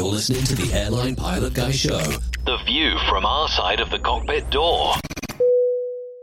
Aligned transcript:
You're 0.00 0.08
listening 0.08 0.44
to 0.44 0.54
the 0.54 0.72
Airline 0.72 1.14
Pilot 1.14 1.52
Guy 1.52 1.72
Show. 1.72 2.00
The 2.46 2.56
view 2.64 2.98
from 3.10 3.26
our 3.26 3.48
side 3.48 3.80
of 3.80 3.90
the 3.90 3.98
cockpit 3.98 4.48
door. 4.48 4.94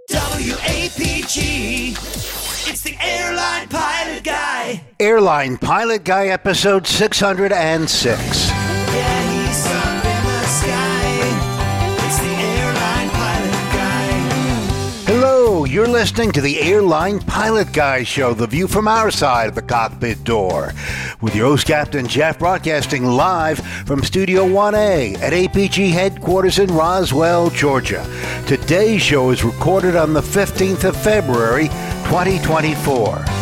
WAPG. 0.10 1.92
It's 2.68 2.82
the 2.82 2.98
airline 3.00 3.68
pilot 3.70 4.24
guy. 4.24 4.82
Airline 5.00 5.60
Pilot 5.60 6.04
Guy, 6.04 6.26
episode 6.26 6.88
606. 6.88 8.57
You're 15.78 15.88
listening 15.88 16.32
to 16.32 16.42
the 16.42 16.60
Airline 16.60 17.20
Pilot 17.20 17.72
Guy 17.72 18.02
Show, 18.02 18.34
the 18.34 18.48
view 18.48 18.68
from 18.68 18.88
our 18.88 19.12
side 19.12 19.50
of 19.50 19.54
the 19.54 19.62
cockpit 19.62 20.24
door. 20.24 20.74
With 21.22 21.36
your 21.36 21.50
host, 21.50 21.68
Captain 21.68 22.08
Jeff, 22.08 22.40
broadcasting 22.40 23.06
live 23.06 23.60
from 23.86 24.02
Studio 24.02 24.44
1A 24.48 25.20
at 25.20 25.34
APG 25.34 25.92
headquarters 25.92 26.58
in 26.58 26.74
Roswell, 26.74 27.52
Georgia. 27.52 28.04
Today's 28.48 29.04
show 29.04 29.30
is 29.30 29.44
recorded 29.44 29.96
on 29.96 30.14
the 30.14 30.22
15th 30.22 30.84
of 30.84 30.98
February, 31.00 31.68
2024. 32.06 33.37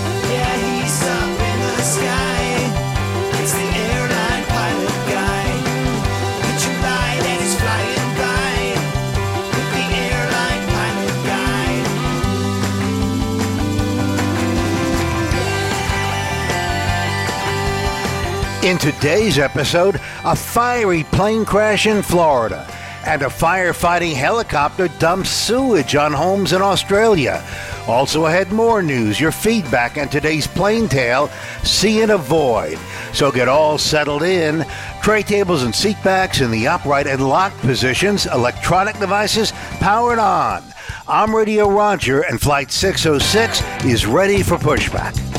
In 18.66 18.80
today's 18.80 19.38
episode, 19.38 20.02
a 20.24 20.36
fiery 20.36 21.04
plane 21.04 21.46
crash 21.46 21.86
in 21.86 22.02
Florida 22.02 22.68
and 23.06 23.22
a 23.22 23.28
firefighting 23.28 24.14
helicopter 24.16 24.88
dumps 24.98 25.30
sewage 25.30 25.96
on 25.96 26.12
homes 26.12 26.52
in 26.52 26.64
Australia. 26.64 27.48
Also 27.88 28.26
ahead 28.26 28.52
more 28.52 28.82
news, 28.82 29.20
your 29.20 29.32
feedback 29.32 30.00
on 30.00 30.10
today's 30.10 30.48
plane 30.48 30.88
tale, 30.88 31.30
See 31.62 32.02
and 32.02 32.10
Avoid. 32.10 32.80
So 33.14 33.32
get 33.32 33.48
all 33.48 33.78
settled 33.78 34.24
in. 34.24 34.66
Tray 35.04 35.22
tables 35.22 35.62
and 35.62 35.76
seat 35.76 35.98
backs 36.04 36.42
in 36.42 36.50
the 36.50 36.68
upright 36.68 37.06
and 37.06 37.30
locked 37.30 37.60
positions, 37.60 38.26
electronic 38.26 38.98
devices 38.98 39.52
powered 39.80 40.18
on. 40.18 40.64
I'm 41.08 41.36
Radio 41.36 41.70
Roger 41.70 42.22
and 42.22 42.42
Flight 42.42 42.72
606 42.72 43.86
is 43.86 44.08
ready 44.08 44.42
for 44.42 44.58
pushback. 44.58 45.35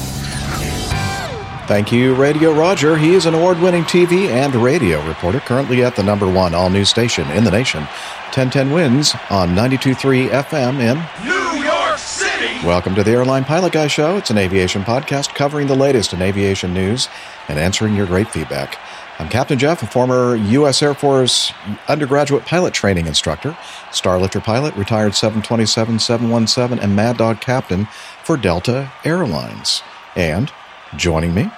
Thank 1.67 1.91
you, 1.91 2.15
Radio 2.15 2.53
Roger. 2.53 2.97
He 2.97 3.15
is 3.15 3.27
an 3.27 3.35
award 3.35 3.59
winning 3.59 3.83
TV 3.83 4.29
and 4.29 4.55
radio 4.55 5.05
reporter, 5.05 5.41
currently 5.41 5.83
at 5.83 5.97
the 5.97 6.03
number 6.05 6.31
one 6.31 6.55
all 6.55 6.71
news 6.71 6.89
station 6.89 7.29
in 7.31 7.43
the 7.43 7.51
nation. 7.51 7.81
1010 7.81 8.71
wins 8.71 9.17
on 9.31 9.49
92.3 9.49 10.29
FM 10.29 10.79
in 10.79 11.27
New 11.27 11.65
York 11.65 11.99
City. 11.99 12.65
Welcome 12.65 12.95
to 12.95 13.03
the 13.03 13.11
Airline 13.11 13.45
Pilot 13.45 13.73
Guy 13.73 13.89
Show. 13.89 14.17
It's 14.17 14.31
an 14.31 14.39
aviation 14.39 14.85
podcast 14.85 15.35
covering 15.35 15.67
the 15.67 15.75
latest 15.75 16.13
in 16.13 16.23
aviation 16.23 16.73
news 16.73 17.09
and 17.49 17.59
answering 17.59 17.97
your 17.97 18.07
great 18.07 18.29
feedback. 18.29 18.79
I'm 19.19 19.29
Captain 19.29 19.59
Jeff, 19.59 19.83
a 19.83 19.87
former 19.89 20.37
U.S. 20.37 20.83
Air 20.83 20.95
Force 20.95 21.53
undergraduate 21.89 22.45
pilot 22.45 22.75
training 22.75 23.09
instructor, 23.09 23.59
Starlifter 23.91 24.43
pilot, 24.43 24.77
retired 24.77 25.17
727, 25.17 25.99
717, 25.99 26.79
and 26.79 26.95
Mad 26.95 27.17
Dog 27.17 27.41
captain 27.41 27.87
for 28.23 28.37
Delta 28.37 28.93
Airlines. 29.05 29.83
And 30.15 30.53
joining 30.97 31.35
me 31.35 31.51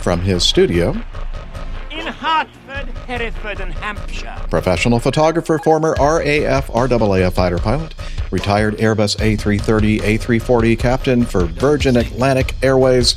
from 0.00 0.20
his 0.20 0.42
studio, 0.42 0.90
in 1.90 2.06
Hertford, 2.06 2.88
Hereford, 3.06 3.60
and 3.60 3.72
Hampshire. 3.74 4.36
professional 4.50 5.00
photographer, 5.00 5.58
former 5.58 5.94
RAF 5.98 6.68
RAAF 6.68 7.32
fighter 7.32 7.58
pilot, 7.58 7.94
retired 8.30 8.76
Airbus 8.76 9.16
A330 9.16 10.00
A340 10.00 10.78
captain 10.78 11.24
for 11.24 11.46
Virgin 11.46 11.96
Atlantic 11.96 12.54
Airways. 12.62 13.16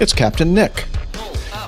It's 0.00 0.12
Captain 0.12 0.54
Nick. 0.54 0.84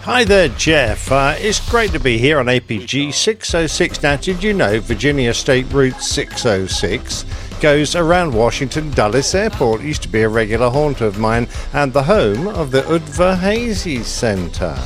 Hi 0.04 0.25
there, 0.25 0.48
Jeff. 0.48 1.12
Uh, 1.12 1.34
it's 1.38 1.71
great 1.71 1.92
to 1.92 2.00
be 2.00 2.19
here 2.19 2.41
on 2.41 2.47
APG 2.47 3.15
606. 3.15 4.03
Now, 4.03 4.16
did 4.16 4.42
you 4.42 4.53
know 4.53 4.81
Virginia 4.81 5.32
State 5.32 5.72
Route 5.72 6.00
606 6.00 7.25
goes 7.62 7.95
around 7.95 8.34
Washington 8.34 8.91
Dulles 8.91 9.37
Airport? 9.37 9.83
It 9.83 9.87
used 9.87 10.03
to 10.03 10.09
be 10.09 10.23
a 10.23 10.28
regular 10.28 10.69
haunt 10.69 11.00
of 11.00 11.21
mine 11.21 11.47
and 11.73 11.93
the 11.93 12.03
home 12.03 12.49
of 12.49 12.73
the 12.73 12.83
Udvar 12.83 13.39
Hazy 13.39 14.03
Centre. 14.03 14.77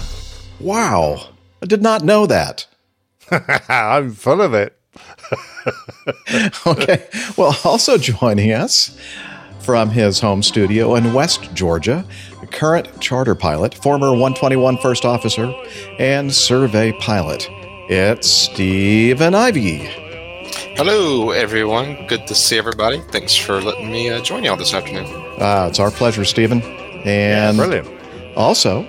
Wow, 0.60 1.30
I 1.62 1.66
did 1.66 1.80
not 1.80 2.04
know 2.04 2.26
that. 2.26 2.66
I'm 3.68 4.12
full 4.12 4.42
of 4.42 4.52
it. 4.54 4.78
Okay, 6.66 7.08
well, 7.36 7.56
also 7.64 7.98
joining 7.98 8.52
us 8.52 8.96
from 9.58 9.90
his 9.90 10.20
home 10.20 10.42
studio 10.42 10.94
in 10.94 11.12
West 11.12 11.52
Georgia, 11.54 12.06
current 12.52 13.00
charter 13.00 13.34
pilot, 13.34 13.74
former 13.74 14.10
121 14.10 14.78
first 14.78 15.04
officer, 15.04 15.52
and 15.98 16.32
survey 16.32 16.92
pilot. 17.00 17.48
It's 17.88 18.28
Stephen 18.28 19.34
Ivey. 19.34 20.05
Hello, 20.76 21.30
everyone. 21.30 22.06
Good 22.06 22.26
to 22.26 22.34
see 22.34 22.58
everybody. 22.58 23.00
Thanks 23.10 23.34
for 23.34 23.62
letting 23.62 23.90
me 23.90 24.10
uh, 24.10 24.20
join 24.20 24.44
y'all 24.44 24.58
this 24.58 24.74
afternoon. 24.74 25.06
Uh, 25.40 25.68
it's 25.70 25.80
our 25.80 25.90
pleasure, 25.90 26.22
Stephen. 26.22 26.60
And 27.06 27.56
Brilliant. 27.56 27.88
also, 28.36 28.86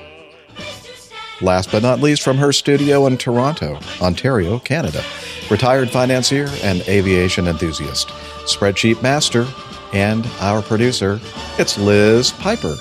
last 1.40 1.72
but 1.72 1.84
not 1.84 2.02
least, 2.02 2.24
from 2.24 2.36
her 2.40 2.52
studio 2.52 3.08
in 3.08 3.18
Toronto, 3.18 3.80
Ontario, 4.02 4.60
Canada, 4.60 5.02
retired 5.50 5.90
financier 5.90 6.50
and 6.62 6.82
aviation 6.90 7.48
enthusiast, 7.48 8.10
spreadsheet 8.44 9.02
master, 9.02 9.48
and 9.94 10.26
our 10.42 10.62
producer, 10.62 11.22
it's 11.58 11.78
Liz 11.78 12.32
Piper. 12.32 12.76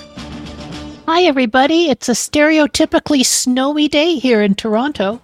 Hi, 1.07 1.23
everybody. 1.23 1.91
It's 1.91 2.09
a 2.09 2.13
stereotypically 2.13 3.25
snowy 3.25 3.87
day 3.87 4.17
here 4.17 4.43
in 4.43 4.57
Toronto. 4.57 5.23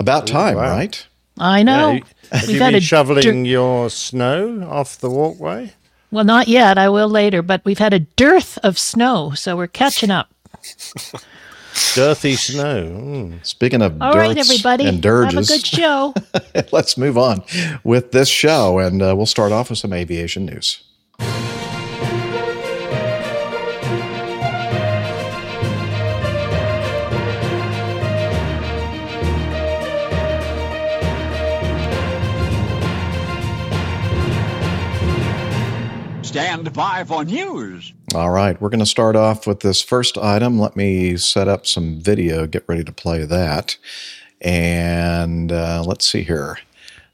About 0.00 0.26
time, 0.26 0.56
wow. 0.56 0.72
right? 0.72 1.06
I 1.40 1.62
know. 1.62 1.92
Yeah, 1.92 2.00
have 2.32 2.46
We've 2.46 2.56
you 2.56 2.70
been 2.70 2.80
shoveling 2.80 3.22
dir- 3.22 3.50
your 3.50 3.90
snow 3.90 4.68
off 4.70 4.98
the 4.98 5.10
walkway? 5.10 5.72
well, 6.12 6.24
not 6.24 6.46
yet. 6.48 6.76
I 6.78 6.88
will 6.88 7.08
later, 7.08 7.40
but 7.42 7.64
we've 7.64 7.78
had 7.78 7.94
a 7.94 8.00
dearth 8.00 8.58
of 8.62 8.78
snow, 8.78 9.32
so 9.34 9.56
we're 9.56 9.66
catching 9.66 10.10
up. 10.10 10.28
Dirty 11.94 12.34
snow. 12.36 12.84
Mm. 12.90 13.46
Speaking 13.46 13.80
of 13.80 14.00
All 14.02 14.12
right, 14.14 14.36
everybody. 14.36 14.86
and 14.86 15.02
Have 15.04 15.36
a 15.36 15.42
good 15.42 15.64
show. 15.66 16.12
let's 16.72 16.98
move 16.98 17.16
on 17.16 17.42
with 17.84 18.12
this 18.12 18.28
show, 18.28 18.78
and 18.78 19.00
uh, 19.00 19.14
we'll 19.16 19.26
start 19.26 19.52
off 19.52 19.70
with 19.70 19.78
some 19.78 19.92
aviation 19.92 20.44
news. 20.46 20.82
Stand 36.30 36.72
by 36.74 37.02
for 37.02 37.24
news. 37.24 37.92
All 38.14 38.30
right, 38.30 38.58
we're 38.60 38.68
going 38.68 38.78
to 38.78 38.86
start 38.86 39.16
off 39.16 39.48
with 39.48 39.60
this 39.60 39.82
first 39.82 40.16
item. 40.16 40.60
Let 40.60 40.76
me 40.76 41.16
set 41.16 41.48
up 41.48 41.66
some 41.66 41.98
video, 41.98 42.46
get 42.46 42.62
ready 42.68 42.84
to 42.84 42.92
play 42.92 43.24
that. 43.24 43.76
And 44.40 45.50
uh, 45.50 45.82
let's 45.84 46.06
see 46.06 46.22
here. 46.22 46.58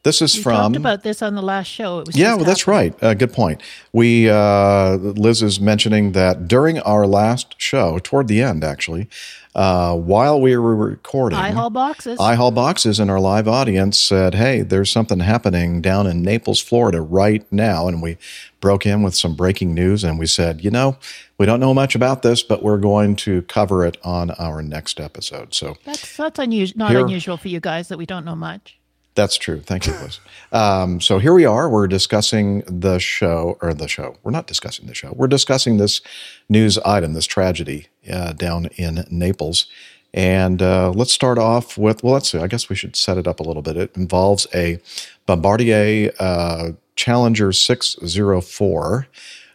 This 0.03 0.21
is 0.21 0.37
We 0.37 0.43
from. 0.43 0.55
talked 0.75 0.77
about 0.77 1.03
this 1.03 1.23
on 1.23 1.35
the 1.35 1.41
last 1.41 1.67
show. 1.69 2.01
It 2.01 2.09
was 2.09 2.17
Yeah, 2.19 2.35
well, 2.35 2.45
that's 2.45 2.65
happening. 2.65 2.93
right. 3.01 3.03
Uh, 3.03 3.15
good 3.15 3.33
point. 3.33 3.63
We 3.95 4.29
uh, 4.29 4.97
Liz 4.97 5.43
is 5.43 5.59
mentioning 5.61 6.13
that 6.13 6.47
during 6.47 6.79
our 6.81 7.07
last 7.07 7.55
show, 7.59 7.99
toward 7.99 8.29
the 8.29 8.43
end, 8.43 8.65
actually, 8.65 9.09
uh, 9.57 9.97
while 9.97 10.39
we 10.39 10.55
were 10.57 10.77
recording, 10.77 11.39
I 11.39 11.51
haul 11.51 11.71
boxes. 11.71 12.19
iHall 12.19 12.55
Boxes 12.55 13.01
in 13.01 13.09
our 13.09 13.19
live 13.19 13.49
audience 13.49 13.99
said, 13.99 14.35
Hey, 14.35 14.61
there's 14.61 14.91
something 14.91 15.21
happening 15.21 15.81
down 15.81 16.07
in 16.07 16.21
Naples, 16.21 16.61
Florida 16.61 17.01
right 17.01 17.51
now. 17.51 17.89
And 17.89 18.03
we 18.03 18.19
broke 18.61 18.85
in 18.85 19.03
with 19.03 19.15
some 19.15 19.35
breaking 19.35 19.73
news 19.75 20.05
and 20.05 20.19
we 20.19 20.27
said, 20.27 20.63
You 20.63 20.71
know, 20.71 20.99
we 21.39 21.47
don't 21.47 21.59
know 21.61 21.73
much 21.73 21.95
about 21.95 22.21
this, 22.23 22.43
but 22.43 22.63
we're 22.63 22.77
going 22.77 23.17
to 23.17 23.43
cover 23.43 23.85
it 23.87 23.97
on 24.05 24.31
our 24.33 24.61
next 24.63 25.01
episode. 25.01 25.55
So 25.55 25.77
that's 25.87 26.17
that's 26.19 26.39
unusual. 26.39 26.79
Not 26.79 26.91
Here- 26.91 27.01
unusual 27.01 27.39
for 27.39 27.49
you 27.49 27.59
guys 27.61 27.89
that 27.89 27.97
we 27.97 28.05
don't 28.05 28.27
know 28.27 28.37
much. 28.37 28.79
that's 29.15 29.39
true. 29.39 29.63
Thank 29.63 29.87
you, 29.87 29.95
Liz. 29.95 30.21
um, 30.53 31.01
so 31.01 31.19
here 31.19 31.33
we 31.33 31.47
are. 31.47 31.71
We're 31.71 31.89
discussing 31.89 32.61
the 32.67 32.99
show, 32.99 33.57
or 33.63 33.73
the 33.73 33.89
show. 33.89 34.17
We're 34.23 34.31
not 34.33 34.47
discussing 34.47 34.87
the 34.87 34.95
show. 34.95 35.13
We're 35.17 35.27
discussing 35.39 35.79
this 35.79 36.03
news 36.51 36.77
item, 36.85 37.15
this 37.15 37.25
tragedy 37.25 37.87
uh, 38.11 38.33
down 38.33 38.67
in 38.77 39.05
Naples. 39.11 39.67
And 40.15 40.63
uh, 40.63 40.93
let's 40.93 41.13
start 41.13 41.39
off 41.39 41.77
with, 41.77 42.03
well, 42.03 42.15
let's 42.15 42.31
see. 42.31 42.39
I 42.39 42.47
guess 42.47 42.69
we 42.71 42.77
should 42.77 42.97
set 42.97 43.19
it 43.19 43.27
up 43.27 43.39
a 43.41 43.43
little 43.43 43.63
bit. 43.63 43.77
It 43.77 43.97
involves 43.97 44.47
a 44.55 44.81
Bombardier 45.27 46.13
uh, 46.19 46.73
Challenger 46.95 47.53
604, 47.53 49.07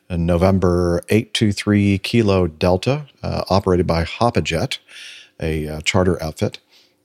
a 0.09 0.17
November 0.17 1.01
823 1.09 1.97
Kilo 1.99 2.47
Delta, 2.47 3.07
uh, 3.23 3.43
operated 3.49 3.87
by 3.87 4.03
Hop-A-Jet, 4.03 4.77
a 5.39 5.67
uh, 5.67 5.81
charter 5.81 6.21
outfit. 6.21 6.59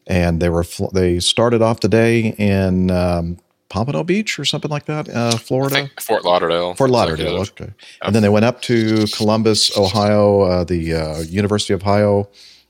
and 0.07 0.41
they 0.41 0.49
were 0.49 0.65
fl- 0.65 0.89
they 0.93 1.19
started 1.19 1.63
off 1.63 1.81
the 1.81 1.89
day 1.89 2.35
in 2.39 2.91
um, 2.91 3.39
Pompano 3.77 4.03
Beach 4.05 4.39
or 4.39 4.47
something 4.47 4.71
like 4.71 4.87
that, 4.87 5.07
uh, 5.11 5.37
Florida. 5.37 5.91
Fort 6.01 6.25
Lauderdale. 6.25 6.73
Fort 6.75 6.89
Lauderdale, 6.89 7.41
okay. 7.41 7.75
And 8.01 8.15
then 8.15 8.23
they 8.23 8.31
went 8.31 8.47
up 8.47 8.63
to 8.63 9.07
Columbus, 9.09 9.77
Ohio, 9.77 10.41
uh, 10.41 10.65
the 10.65 10.95
uh, 10.95 11.19
University 11.21 11.75
of 11.75 11.83
Ohio. 11.83 12.27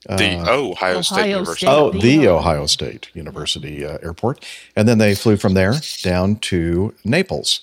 The 0.08 0.36
uh, 0.36 0.56
Ohio 0.56 1.02
State 1.02 1.18
Ohio 1.18 1.28
University. 1.28 1.66
State. 1.66 1.68
Oh, 1.68 1.90
the 1.92 1.98
the 2.00 2.28
Ohio- 2.28 2.38
Ohio 2.38 2.66
State 2.66 3.08
University 3.14 3.84
uh, 3.84 3.98
Airport. 4.02 4.44
And 4.74 4.88
then 4.88 4.98
they 4.98 5.14
flew 5.14 5.36
from 5.36 5.54
there 5.54 5.74
down 6.02 6.36
to 6.50 6.92
Naples. 7.04 7.60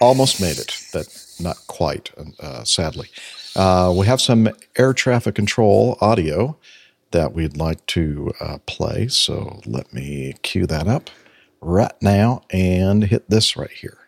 Almost 0.00 0.40
made 0.40 0.58
it, 0.58 0.78
but 0.94 1.06
not 1.38 1.58
quite, 1.66 2.12
uh, 2.40 2.64
sadly. 2.64 3.08
Uh, 3.54 3.92
we 3.94 4.06
have 4.06 4.22
some 4.22 4.48
air 4.76 4.94
traffic 4.94 5.34
control 5.34 5.98
audio 6.00 6.56
that 7.10 7.34
we'd 7.34 7.58
like 7.58 7.84
to 7.88 8.32
uh, 8.40 8.56
play. 8.64 9.08
So 9.08 9.60
let 9.66 9.92
me 9.92 10.34
cue 10.42 10.66
that 10.66 10.88
up 10.88 11.10
right 11.66 11.98
now 12.00 12.46
and 12.54 13.02
hit 13.02 13.28
this 13.28 13.58
right 13.58 13.70
here. 13.70 13.98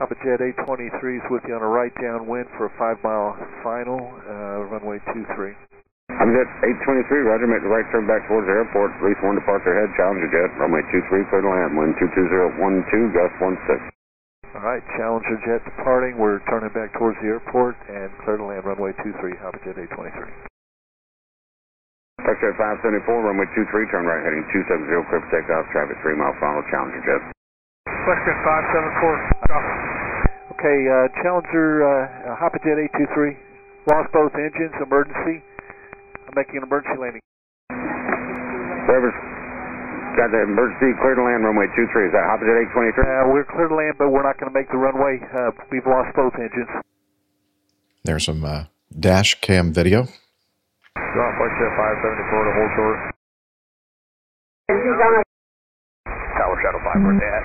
Hop-A-Jet 0.00 0.40
823 0.64 1.20
is 1.20 1.26
with 1.28 1.44
you 1.44 1.52
on 1.52 1.60
a 1.60 1.68
right 1.68 1.92
downwind 2.00 2.48
for 2.56 2.72
a 2.72 2.74
five 2.80 2.96
mile 3.04 3.36
final, 3.60 4.00
uh, 4.24 4.64
runway 4.72 4.96
23. 5.12 5.52
I'm 6.08 6.32
Jet 6.32 6.48
823, 6.88 7.28
Roger, 7.28 7.44
make 7.44 7.60
the 7.60 7.68
right 7.68 7.84
turn 7.92 8.08
back 8.08 8.24
towards 8.24 8.48
the 8.48 8.56
airport. 8.56 8.96
At 8.96 9.04
least 9.04 9.20
one 9.20 9.36
departure 9.36 9.76
ahead, 9.76 9.92
Challenger 9.94 10.32
Jet, 10.32 10.56
runway 10.56 10.80
23, 10.88 11.28
clear 11.28 11.44
to 11.44 11.52
land, 11.52 11.76
wind 11.76 11.94
22012, 12.00 13.12
gust 13.12 13.36
16. 13.36 13.92
All 14.56 14.64
right, 14.64 14.82
Challenger 14.96 15.36
Jet 15.44 15.62
departing. 15.68 16.16
We're 16.16 16.40
turning 16.48 16.72
back 16.72 16.96
towards 16.96 17.20
the 17.20 17.28
airport 17.28 17.76
and 17.92 18.08
clear 18.24 18.40
to 18.40 18.44
land 18.48 18.64
runway 18.64 18.96
23, 18.96 19.36
Hop-A-Jet 19.36 19.76
823. 19.76 20.49
Foxtrot 22.24 22.56
574, 22.84 23.24
runway 23.24 23.48
23, 23.56 23.88
turn 23.88 24.04
right 24.04 24.20
heading 24.20 24.44
270, 24.52 25.08
clear 25.08 25.08
for 25.08 25.24
takeoff, 25.32 25.64
traffic 25.72 25.96
3 26.04 26.20
mile 26.20 26.36
final, 26.36 26.60
Challenger 26.68 27.00
Jet. 27.02 27.22
Question 27.88 28.36
574. 28.44 30.52
Okay, 30.60 30.78
uh, 30.84 31.08
Challenger, 31.24 31.80
uh, 31.80 32.36
Hop-A-Jet 32.36 32.76
823, 32.92 33.88
lost 33.88 34.12
both 34.12 34.36
engines, 34.36 34.76
emergency. 34.84 35.40
I'm 36.28 36.36
making 36.36 36.60
an 36.60 36.68
emergency 36.68 37.00
landing. 37.00 37.24
Whoever's 38.84 39.16
got 40.20 40.28
the 40.28 40.44
emergency, 40.44 40.92
clear 41.00 41.16
to 41.16 41.24
land, 41.24 41.48
runway 41.48 41.72
23, 41.72 42.08
is 42.08 42.12
that 42.12 42.28
Hop-A-Jet 42.28 42.68
823? 42.76 43.00
Uh, 43.00 43.32
we're 43.32 43.48
clear 43.48 43.68
to 43.72 43.76
land, 43.76 43.96
but 43.96 44.12
we're 44.12 44.26
not 44.26 44.36
going 44.36 44.52
to 44.52 44.56
make 44.56 44.68
the 44.68 44.76
runway. 44.76 45.16
Uh, 45.24 45.56
we've 45.72 45.88
lost 45.88 46.12
both 46.12 46.36
engines. 46.36 46.68
There's 48.04 48.28
some 48.28 48.44
uh, 48.44 48.68
dash 48.92 49.40
cam 49.40 49.72
video. 49.72 50.04
Drop 50.98 51.32
Foxtrot 51.38 51.72
574 52.02 52.46
to 52.46 52.52
hold 52.54 52.70
short. 52.74 52.98
Tower 56.38 56.56
Shadow 56.62 56.80
5, 56.82 57.02
where 57.06 57.18
they 57.18 57.30
at? 57.30 57.44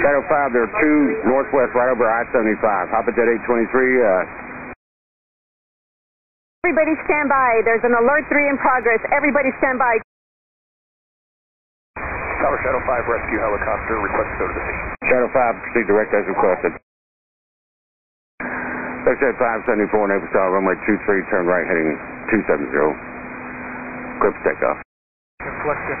Shadow 0.00 0.22
5, 0.24 0.52
there 0.56 0.64
are 0.64 0.74
two 0.80 0.98
northwest 1.28 1.72
right 1.76 1.90
over 1.92 2.04
I-75. 2.04 2.64
Hop-A-Jet 2.92 3.28
823, 3.44 4.00
uh, 4.00 4.24
Everybody 6.60 6.92
stand 7.08 7.28
by. 7.32 7.64
There's 7.64 7.84
an 7.88 7.96
alert 7.96 8.28
3 8.28 8.36
in 8.52 8.56
progress. 8.60 9.00
Everybody 9.16 9.48
stand 9.60 9.80
by. 9.80 9.96
Tower 11.96 12.58
Shadow 12.64 12.80
5 12.84 13.12
rescue 13.12 13.40
helicopter, 13.40 13.94
request 14.00 14.28
to 14.32 14.36
go 14.40 14.46
to 14.48 14.54
the 14.56 14.64
scene. 14.68 14.80
Shadow 15.08 15.28
5, 15.32 15.62
proceed 15.64 15.86
direct 15.88 16.12
as 16.12 16.24
requested. 16.28 16.72
Foxtrot 19.04 19.32
574, 19.40 20.12
Naples 20.12 20.28
Tower, 20.36 20.60
runway 20.60 20.76
23, 20.84 21.24
turn 21.32 21.48
right 21.48 21.64
heading 21.64 21.96
270, 22.28 22.68
clear 22.68 22.92
for 24.36 24.42
takeoff. 24.44 24.76
Inflection 25.40 25.98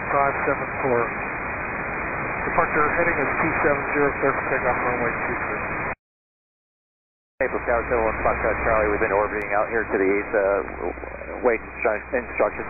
574. 0.84 2.44
Departure 2.44 2.86
heading 3.00 3.16
is 3.16 3.30
270, 3.40 4.20
clear 4.20 4.32
for 4.36 4.44
takeoff 4.52 4.78
runway 4.84 5.12
23. 5.16 7.40
Naples 7.40 7.64
Tower, 7.64 7.82
71 7.88 8.20
Foxtrot 8.20 8.56
Charlie, 8.68 8.88
we've 8.92 9.00
been 9.04 9.16
orbiting 9.16 9.48
out 9.56 9.68
here 9.72 9.84
to 9.88 9.96
the 9.96 10.08
east, 10.20 10.32
uh, 10.36 11.40
wait 11.40 11.60
instru- 11.80 12.04
instructions. 12.20 12.68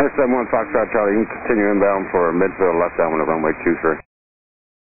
Nurse 0.00 0.14
71 0.16 0.48
Foxtrot 0.48 0.88
Charlie, 0.88 1.20
you 1.20 1.28
can 1.28 1.36
continue 1.44 1.68
inbound 1.68 2.08
for 2.08 2.32
midfield 2.32 2.80
left 2.80 2.96
downwind 2.96 3.20
of 3.20 3.28
runway 3.28 3.52
23. 3.60 4.00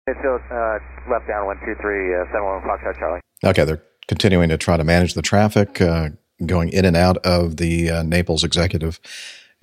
Midfield, 0.09 0.41
uh, 0.49 0.81
left 1.13 1.29
downwind 1.29 1.61
23, 1.61 1.77
uh, 1.77 2.25
71 2.33 2.65
Foxtrot 2.65 2.97
Charlie. 2.97 3.21
Okay, 3.45 3.69
they're 3.69 3.85
continuing 4.07 4.49
to 4.49 4.57
try 4.57 4.77
to 4.77 4.83
manage 4.83 5.13
the 5.13 5.21
traffic 5.21 5.81
uh, 5.81 6.09
going 6.45 6.69
in 6.69 6.85
and 6.85 6.97
out 6.97 7.17
of 7.17 7.57
the 7.57 7.89
uh, 7.89 8.03
Naples 8.03 8.43
Executive 8.43 8.99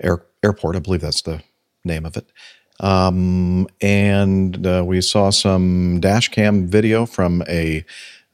Air, 0.01 0.23
Airport. 0.43 0.75
I 0.75 0.79
believe 0.79 1.01
that's 1.01 1.21
the 1.21 1.41
name 1.83 2.05
of 2.05 2.17
it. 2.17 2.31
Um, 2.79 3.67
and 3.79 4.65
uh, 4.65 4.83
we 4.85 5.01
saw 5.01 5.29
some 5.29 5.99
dash 5.99 6.29
cam 6.29 6.67
video 6.67 7.05
from 7.05 7.43
a 7.47 7.85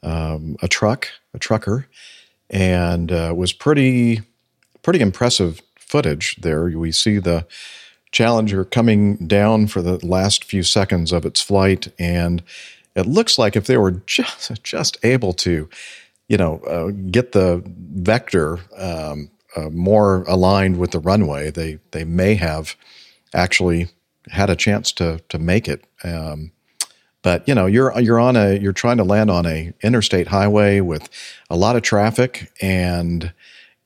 um, 0.02 0.56
a 0.62 0.68
truck, 0.68 1.08
a 1.34 1.38
trucker, 1.38 1.86
and 2.48 3.12
uh, 3.12 3.30
it 3.30 3.36
was 3.36 3.52
pretty 3.52 4.22
pretty 4.82 5.00
impressive 5.00 5.60
footage. 5.78 6.36
There, 6.36 6.64
we 6.66 6.92
see 6.92 7.18
the 7.18 7.46
Challenger 8.10 8.64
coming 8.64 9.16
down 9.26 9.66
for 9.66 9.82
the 9.82 10.04
last 10.04 10.44
few 10.44 10.62
seconds 10.62 11.12
of 11.12 11.26
its 11.26 11.42
flight, 11.42 11.88
and 11.98 12.42
it 12.98 13.06
looks 13.06 13.38
like 13.38 13.56
if 13.56 13.66
they 13.66 13.76
were 13.76 13.92
just 14.06 14.62
just 14.62 14.98
able 15.02 15.32
to, 15.34 15.68
you 16.28 16.36
know, 16.36 16.58
uh, 16.60 16.90
get 17.10 17.32
the 17.32 17.62
vector 17.66 18.58
um, 18.76 19.30
uh, 19.56 19.70
more 19.70 20.24
aligned 20.24 20.78
with 20.78 20.90
the 20.90 20.98
runway, 20.98 21.50
they 21.50 21.78
they 21.92 22.04
may 22.04 22.34
have 22.34 22.76
actually 23.34 23.88
had 24.30 24.50
a 24.50 24.56
chance 24.56 24.92
to 24.92 25.20
to 25.28 25.38
make 25.38 25.68
it. 25.68 25.84
Um, 26.02 26.52
but 27.22 27.46
you 27.48 27.54
know, 27.54 27.66
you're 27.66 27.98
you're 28.00 28.20
on 28.20 28.36
a 28.36 28.58
you're 28.58 28.72
trying 28.72 28.96
to 28.98 29.04
land 29.04 29.30
on 29.30 29.46
a 29.46 29.72
interstate 29.82 30.28
highway 30.28 30.80
with 30.80 31.08
a 31.50 31.56
lot 31.56 31.76
of 31.76 31.82
traffic, 31.82 32.52
and 32.60 33.32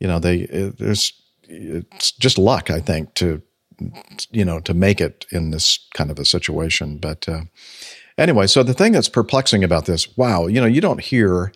you 0.01 0.07
know 0.09 0.19
they 0.19 0.41
it, 0.41 0.79
there's 0.79 1.13
it's 1.49 2.13
just 2.13 2.39
luck, 2.39 2.71
I 2.71 2.81
think, 2.81 3.15
to 3.15 3.43
you 4.31 4.45
know 4.45 4.61
to 4.61 4.75
make 4.75 5.01
it 5.01 5.27
in 5.31 5.51
this 5.51 5.79
kind 5.95 6.11
of 6.11 6.19
a 6.19 6.25
situation. 6.25 6.99
But 6.99 7.29
uh, 7.29 7.43
anyway, 8.23 8.47
so 8.47 8.63
the 8.63 8.75
thing 8.75 8.93
that's 8.93 9.09
perplexing 9.09 9.65
about 9.65 9.87
this, 9.87 10.17
wow, 10.17 10.47
you 10.47 10.61
know, 10.61 10.67
you 10.67 10.81
don't 10.81 11.01
hear 11.01 11.53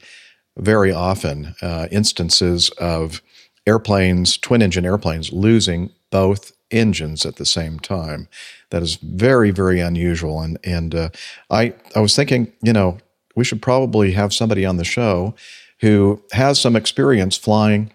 very 0.58 0.92
often 0.92 1.54
uh, 1.62 1.86
instances 1.90 2.70
of 2.78 3.22
airplanes, 3.66 4.36
twin 4.36 4.62
engine 4.62 4.84
airplanes, 4.84 5.32
losing 5.32 5.90
both 6.10 6.52
engines 6.70 7.24
at 7.24 7.36
the 7.36 7.46
same 7.46 7.78
time. 7.78 8.28
That 8.70 8.82
is 8.82 8.96
very, 8.96 9.50
very 9.50 9.80
unusual. 9.80 10.40
And 10.40 10.58
and 10.64 10.94
uh, 10.94 11.08
I 11.50 11.74
I 11.94 12.00
was 12.00 12.16
thinking, 12.16 12.52
you 12.62 12.72
know, 12.72 12.98
we 13.36 13.44
should 13.44 13.62
probably 13.62 14.12
have 14.12 14.32
somebody 14.32 14.66
on 14.66 14.76
the 14.76 14.84
show 14.84 15.34
who 15.80 16.22
has 16.32 16.60
some 16.60 16.74
experience 16.74 17.36
flying 17.36 17.92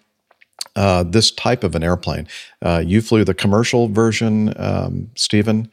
uh, 0.75 1.03
this 1.03 1.31
type 1.31 1.63
of 1.63 1.75
an 1.75 1.83
airplane. 1.83 2.27
Uh, 2.61 2.81
you 2.85 3.01
flew 3.01 3.23
the 3.25 3.33
commercial 3.33 3.87
version, 3.87 4.53
um, 4.57 5.09
Stephen. 5.15 5.69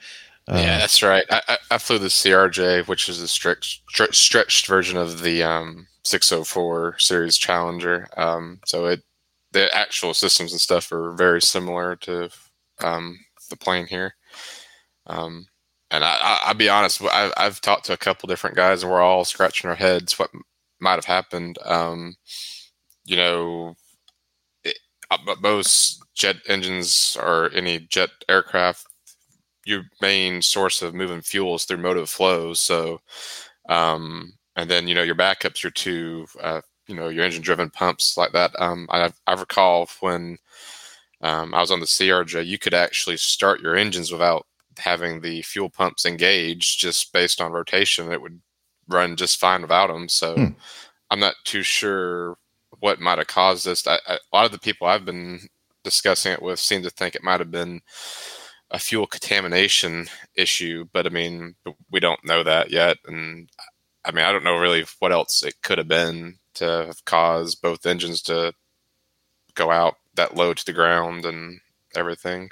Uh, 0.48 0.56
yeah, 0.56 0.78
that's 0.78 1.02
right. 1.02 1.26
I, 1.30 1.58
I, 1.70 1.76
flew 1.78 1.98
the 1.98 2.06
CRJ, 2.06 2.88
which 2.88 3.08
is 3.10 3.20
a 3.20 3.28
strict, 3.28 3.80
stretched, 3.90 4.66
version 4.66 4.96
of 4.96 5.20
the 5.22 5.42
um, 5.42 5.86
604 6.04 6.96
series 6.98 7.36
Challenger. 7.36 8.08
Um, 8.16 8.60
so 8.64 8.86
it 8.86 9.02
the 9.52 9.74
actual 9.74 10.14
systems 10.14 10.52
and 10.52 10.60
stuff 10.60 10.90
are 10.92 11.12
very 11.12 11.40
similar 11.40 11.96
to 11.96 12.30
um, 12.80 13.18
the 13.50 13.56
plane 13.56 13.86
here. 13.86 14.14
Um, 15.06 15.46
and 15.90 16.04
I, 16.04 16.18
I, 16.20 16.40
I'll 16.46 16.54
be 16.54 16.68
honest, 16.68 17.02
I, 17.02 17.32
I've 17.36 17.60
talked 17.60 17.86
to 17.86 17.94
a 17.94 17.98
couple 17.98 18.26
different 18.26 18.56
guys, 18.56 18.82
and 18.82 18.92
we're 18.92 19.00
all 19.00 19.24
scratching 19.24 19.70
our 19.70 19.76
heads 19.76 20.18
what 20.18 20.30
might 20.80 20.96
have 20.96 21.06
happened. 21.06 21.58
Um, 21.64 22.16
you 23.04 23.16
know, 23.16 23.74
it, 24.64 24.78
uh, 25.10 25.16
most 25.40 26.02
jet 26.14 26.36
engines 26.46 27.16
or 27.20 27.50
any 27.54 27.78
jet 27.78 28.10
aircraft, 28.28 28.86
your 29.68 29.84
main 30.00 30.42
source 30.42 30.82
of 30.82 30.94
moving 30.94 31.20
fuels 31.20 31.64
through 31.64 31.78
motive 31.78 32.08
flows. 32.10 32.60
So, 32.60 33.00
um, 33.68 34.32
and 34.56 34.70
then 34.70 34.88
you 34.88 34.94
know 34.94 35.02
your 35.02 35.14
backups, 35.14 35.62
your 35.62 35.70
two, 35.72 36.26
uh, 36.42 36.62
you 36.88 36.94
know, 36.96 37.08
your 37.08 37.24
engine-driven 37.24 37.70
pumps 37.70 38.16
like 38.16 38.32
that. 38.32 38.52
Um, 38.58 38.86
I, 38.90 39.12
I 39.26 39.34
recall 39.34 39.88
when 40.00 40.38
um, 41.20 41.54
I 41.54 41.60
was 41.60 41.70
on 41.70 41.80
the 41.80 41.86
CRJ, 41.86 42.46
you 42.46 42.58
could 42.58 42.74
actually 42.74 43.16
start 43.18 43.60
your 43.60 43.76
engines 43.76 44.10
without 44.12 44.46
having 44.78 45.20
the 45.20 45.42
fuel 45.42 45.68
pumps 45.70 46.06
engaged, 46.06 46.80
just 46.80 47.12
based 47.12 47.40
on 47.40 47.52
rotation. 47.52 48.12
It 48.12 48.22
would 48.22 48.40
run 48.88 49.16
just 49.16 49.38
fine 49.38 49.62
without 49.62 49.88
them. 49.88 50.08
So, 50.08 50.34
Hmm. 50.36 50.52
I'm 51.10 51.20
not 51.20 51.34
too 51.44 51.62
sure 51.62 52.36
what 52.80 53.00
might 53.00 53.18
have 53.18 53.26
caused 53.28 53.66
this. 53.66 53.86
I, 53.86 53.98
I, 54.08 54.14
a 54.14 54.36
lot 54.36 54.46
of 54.46 54.52
the 54.52 54.58
people 54.58 54.86
I've 54.86 55.04
been 55.04 55.40
discussing 55.84 56.32
it 56.32 56.42
with 56.42 56.58
seem 56.60 56.82
to 56.82 56.90
think 56.90 57.14
it 57.14 57.22
might 57.24 57.40
have 57.40 57.50
been 57.50 57.80
a 58.70 58.78
fuel 58.78 59.06
contamination 59.06 60.06
issue, 60.34 60.86
but 60.92 61.06
I 61.06 61.10
mean, 61.10 61.54
we 61.90 62.00
don't 62.00 62.24
know 62.24 62.42
that 62.42 62.70
yet. 62.70 62.98
And 63.06 63.48
I 64.04 64.12
mean, 64.12 64.24
I 64.24 64.32
don't 64.32 64.44
know 64.44 64.58
really 64.58 64.84
what 64.98 65.12
else 65.12 65.42
it 65.42 65.62
could 65.62 65.78
have 65.78 65.88
been 65.88 66.38
to 66.54 66.64
have 66.64 67.04
caused 67.04 67.62
both 67.62 67.86
engines 67.86 68.22
to 68.22 68.52
go 69.54 69.70
out 69.70 69.96
that 70.14 70.36
low 70.36 70.52
to 70.52 70.64
the 70.64 70.72
ground 70.72 71.24
and 71.24 71.60
everything. 71.96 72.50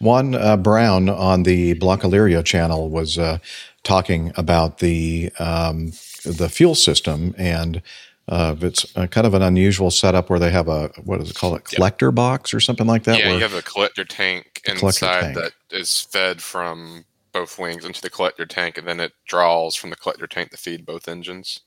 Juan 0.00 0.34
uh, 0.34 0.56
Browne 0.56 1.08
on 1.08 1.42
the 1.42 1.74
Blancolirio 1.74 2.44
channel 2.44 2.88
was 2.88 3.18
uh, 3.18 3.38
talking 3.82 4.32
about 4.36 4.78
the 4.78 5.30
um, 5.38 5.86
the 6.24 6.48
fuel 6.48 6.76
system, 6.76 7.34
and 7.36 7.82
uh, 8.28 8.54
it's 8.60 8.84
a 8.94 9.08
kind 9.08 9.26
of 9.26 9.34
an 9.34 9.42
unusual 9.42 9.90
setup 9.90 10.28
where 10.28 10.38
they 10.38 10.50
have 10.50 10.68
a 10.68 10.88
what 11.04 11.18
does 11.18 11.30
it 11.30 11.36
call 11.36 11.56
it 11.56 11.64
collector 11.64 12.12
box 12.12 12.52
or 12.52 12.60
something 12.60 12.86
like 12.86 13.04
that. 13.04 13.18
yeah, 13.18 13.32
you 13.32 13.38
have 13.38 13.54
a 13.54 13.62
collector 13.62 14.04
tank 14.04 14.60
collector 14.64 14.86
inside 15.06 15.20
tank. 15.20 15.36
that 15.36 15.52
is 15.70 16.02
fed 16.02 16.42
from 16.42 17.04
both 17.32 17.58
wings 17.58 17.84
into 17.84 18.00
the 18.00 18.10
collector 18.10 18.44
tank, 18.44 18.76
and 18.76 18.86
then 18.86 19.00
it 19.00 19.12
draws 19.26 19.74
from 19.74 19.90
the 19.90 19.96
collector 19.96 20.26
tank 20.26 20.50
to 20.50 20.56
feed 20.56 20.84
both 20.84 21.08
engines. 21.08 21.60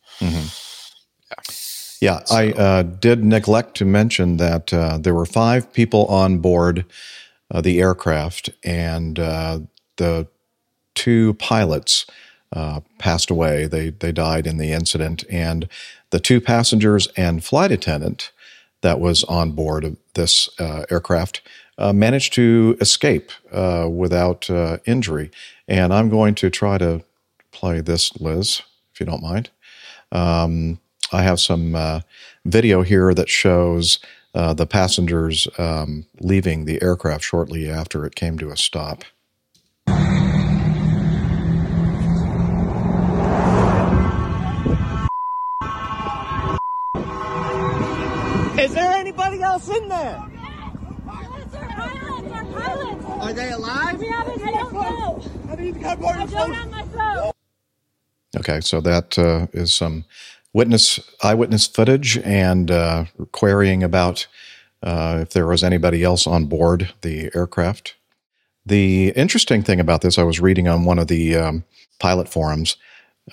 Yeah, 2.02 2.22
I 2.32 2.52
uh, 2.52 2.84
did 2.84 3.24
neglect 3.24 3.78
to 3.78 3.86
mention 3.86 4.38
that 4.38 4.74
uh, 4.74 4.98
there 4.98 5.14
were 5.14 5.26
five 5.26 5.72
people 5.72 6.08
on 6.08 6.40
board 6.40 6.86
uh, 7.52 7.62
the 7.62 7.80
aircraft, 7.80 8.50
and 8.64 9.20
uh, 9.20 9.60
the 9.98 10.28
two 10.96 11.36
pilots 11.36 12.06
uh, 12.54 12.82
passed 12.98 13.30
away. 13.30 13.66
They 13.66 13.90
they 13.90 14.12
died 14.12 14.48
in 14.48 14.58
the 14.58 14.72
incident, 14.72 15.24
and 15.30 15.68
the 16.10 16.20
two 16.20 16.42
passengers 16.42 17.08
and 17.16 17.44
flight 17.44 17.72
attendant 17.72 18.32
that 18.82 19.00
was 19.00 19.24
on 19.26 19.52
board 19.52 19.84
of 19.84 19.98
this 20.16 20.50
uh, 20.60 20.86
aircraft 20.90 21.42
uh, 21.78 21.94
managed 21.94 22.34
to 22.34 22.78
escape 22.82 23.32
uh, 23.52 23.88
without 23.90 24.50
uh, 24.50 24.78
injury. 24.86 25.32
And 25.68 25.94
I'm 25.94 26.10
going 26.10 26.36
to 26.36 26.50
try 26.50 26.78
to 26.78 27.04
play 27.52 27.82
this, 27.82 28.20
Liz, 28.20 28.62
if 28.94 29.00
you 29.00 29.06
don't 29.06 29.24
mind. 29.24 29.50
Um, 30.12 30.80
I 31.14 31.24
have 31.24 31.40
some 31.40 32.02
video 32.46 32.82
here 32.82 33.14
that 33.14 33.30
shows 33.30 34.00
the 34.34 34.66
passengers 34.66 35.48
um, 35.58 36.06
leaving 36.20 36.66
the 36.66 36.82
aircraft 36.82 37.24
shortly 37.24 37.70
after 37.70 38.06
it 38.06 38.16
came 38.16 38.38
to 38.40 38.50
a 38.50 38.58
stop. 38.58 39.04
Are 52.62 53.34
they 53.34 53.52
alive? 53.52 54.00
We 54.00 54.08
haven't, 54.08 54.42
I 54.42 54.52
don't 54.52 54.74
know. 54.74 55.24
I 55.50 55.56
need 55.56 55.74
to 55.76 55.80
come 55.80 56.06
on 56.06 56.20
I 56.22 56.26
don't 56.26 56.54
have 56.54 56.72
my 56.72 56.84
phone. 56.84 57.32
Okay, 58.38 58.62
so 58.62 58.82
that 58.82 59.18
uh, 59.20 59.48
is 59.54 59.74
some 59.74 60.06
witness 60.54 61.00
eyewitness 61.22 61.68
footage 61.68 62.18
and 62.20 62.72
uh, 62.72 63.06
querying 63.32 63.84
about 63.84 64.28
uh, 64.84 65.20
if 65.22 65.32
there 65.32 65.48
was 65.48 65.64
anybody 65.64 66.04
else 66.04 66.26
on 66.26 66.46
board 66.46 66.94
the 67.02 67.30
aircraft. 67.36 67.96
The 68.66 69.10
interesting 69.10 69.64
thing 69.64 69.80
about 69.80 70.02
this, 70.02 70.18
I 70.18 70.24
was 70.24 70.40
reading 70.40 70.68
on 70.68 70.86
one 70.86 71.00
of 71.00 71.08
the 71.08 71.36
um, 71.36 71.64
pilot 72.00 72.28
forums. 72.30 72.78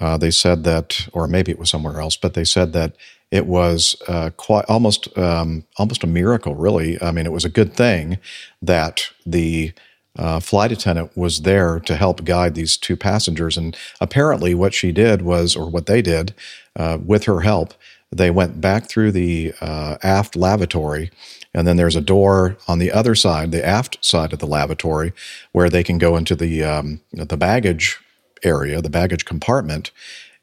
Uh, 0.01 0.17
they 0.17 0.31
said 0.31 0.65
that, 0.65 1.09
or 1.13 1.27
maybe 1.27 1.51
it 1.53 1.59
was 1.59 1.71
somewhere 1.71 2.01
else, 2.01 2.17
but 2.17 2.35
they 2.35 2.45
said 2.45 2.73
that 2.73 2.95
it 3.31 3.47
was 3.47 3.97
uh, 4.09 4.31
quite 4.37 4.65
almost 4.69 5.17
um, 5.19 5.65
almost 5.77 6.05
a 6.05 6.07
miracle. 6.07 6.55
Really, 6.55 7.01
I 7.03 7.11
mean, 7.11 7.27
it 7.27 7.33
was 7.33 7.45
a 7.45 7.51
good 7.51 7.75
thing 7.75 8.19
that 8.63 9.11
the 9.27 9.73
uh, 10.17 10.41
flight 10.41 10.73
attendant 10.73 11.17
was 11.17 11.43
there 11.43 11.79
to 11.81 11.97
help 11.97 12.25
guide 12.25 12.55
these 12.55 12.77
two 12.77 12.97
passengers. 12.97 13.57
And 13.57 13.77
apparently, 14.01 14.55
what 14.55 14.75
she 14.75 14.93
did 14.93 15.23
was, 15.23 15.55
or 15.55 15.71
what 15.71 15.87
they 15.87 16.03
did 16.03 16.35
uh, 16.77 16.99
with 17.05 17.25
her 17.25 17.41
help, 17.41 17.75
they 18.11 18.31
went 18.31 18.61
back 18.61 18.89
through 18.89 19.13
the 19.13 19.53
uh, 19.61 19.97
aft 20.03 20.35
lavatory. 20.35 21.11
And 21.55 21.67
then 21.67 21.77
there's 21.77 21.97
a 21.97 22.01
door 22.01 22.57
on 22.67 22.79
the 22.79 22.93
other 22.93 23.15
side, 23.15 23.53
the 23.53 23.65
aft 23.65 24.05
side 24.05 24.33
of 24.33 24.39
the 24.39 24.47
lavatory, 24.47 25.13
where 25.53 25.71
they 25.71 25.85
can 25.85 25.99
go 25.99 26.17
into 26.17 26.35
the 26.35 26.65
um, 26.65 27.01
the 27.13 27.37
baggage 27.37 27.99
area, 28.43 28.81
the 28.81 28.91
baggage 28.91 29.25
compartment. 29.25 29.91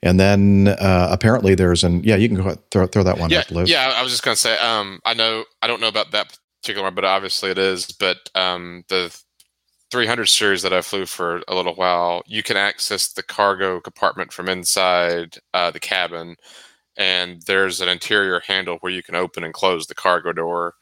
And 0.05 0.19
then 0.19 0.67
uh, 0.67 1.07
apparently 1.09 1.55
there's 1.55 1.83
an 1.83 2.03
yeah, 2.03 2.15
you 2.15 2.27
can 2.27 2.37
go 2.37 2.43
ahead, 2.43 2.59
throw, 2.69 2.85
throw 2.85 3.01
that 3.03 3.17
one 3.17 3.31
yeah, 3.31 3.39
up, 3.39 3.49
Liz. 3.49 3.69
yeah. 3.69 3.91
I 3.95 4.03
was 4.03 4.11
just 4.11 4.23
gonna 4.23 4.35
say, 4.35 4.55
um, 4.59 4.99
I 5.03 5.15
know 5.15 5.45
I 5.63 5.67
don't 5.67 5.81
know 5.81 5.87
about 5.87 6.11
that 6.11 6.37
particular 6.61 6.85
one, 6.85 6.93
but 6.93 7.05
obviously 7.05 7.49
it 7.49 7.57
is. 7.57 7.87
But 7.87 8.29
um, 8.35 8.83
the 8.87 9.19
300 9.89 10.27
series 10.27 10.61
that 10.61 10.73
I 10.73 10.81
flew 10.81 11.07
for 11.07 11.41
a 11.47 11.55
little 11.55 11.73
while, 11.73 12.21
you 12.27 12.43
can 12.43 12.55
access 12.55 13.11
the 13.13 13.23
cargo 13.23 13.79
compartment 13.79 14.31
from 14.31 14.47
inside 14.47 15.39
uh, 15.55 15.71
the 15.71 15.79
cabin, 15.79 16.35
and 16.95 17.41
there's 17.47 17.81
an 17.81 17.89
interior 17.89 18.41
handle 18.41 18.77
where 18.81 18.93
you 18.93 19.01
can 19.01 19.15
open 19.15 19.43
and 19.43 19.55
close 19.55 19.87
the 19.87 19.95
cargo 19.95 20.33
door, 20.33 20.75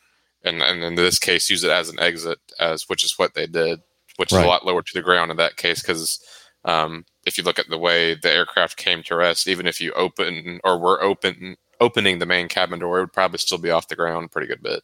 and 0.44 0.62
and 0.62 0.84
in 0.84 0.96
this 0.96 1.18
case 1.18 1.50
use 1.50 1.64
it 1.64 1.72
as 1.72 1.88
an 1.88 2.00
exit, 2.02 2.40
as 2.60 2.90
which 2.90 3.06
is 3.06 3.18
what 3.18 3.36
they 3.36 3.48
did, 3.48 3.80
which 4.18 4.34
is 4.34 4.38
a 4.38 4.46
lot 4.46 4.66
lower 4.66 4.82
to 4.82 4.94
the 4.94 5.02
ground 5.02 5.32
in 5.32 5.38
that 5.38 5.56
case 5.56 5.82
because. 5.82 6.20
Um, 6.66 7.06
if 7.26 7.38
you 7.38 7.44
look 7.44 7.60
at 7.60 7.70
the 7.70 7.78
way 7.78 8.16
the 8.16 8.32
aircraft 8.32 8.78
came 8.78 9.04
to 9.04 9.16
rest, 9.16 9.48
even 9.48 9.66
if 9.68 9.80
you 9.80 9.92
open 9.94 10.60
or 10.64 10.78
were 10.78 11.02
open 11.02 11.58
opening 11.80 12.20
the 12.20 12.26
main 12.26 12.48
cabin 12.48 12.80
door, 12.80 13.00
it 13.00 13.02
would 13.02 13.14
probably 13.14 13.40
still 13.40 13.58
be 13.58 13.70
off 13.70 13.88
the 13.88 13.96
ground 13.96 14.32
pretty 14.32 14.48
good 14.48 14.64
bit. 14.64 14.84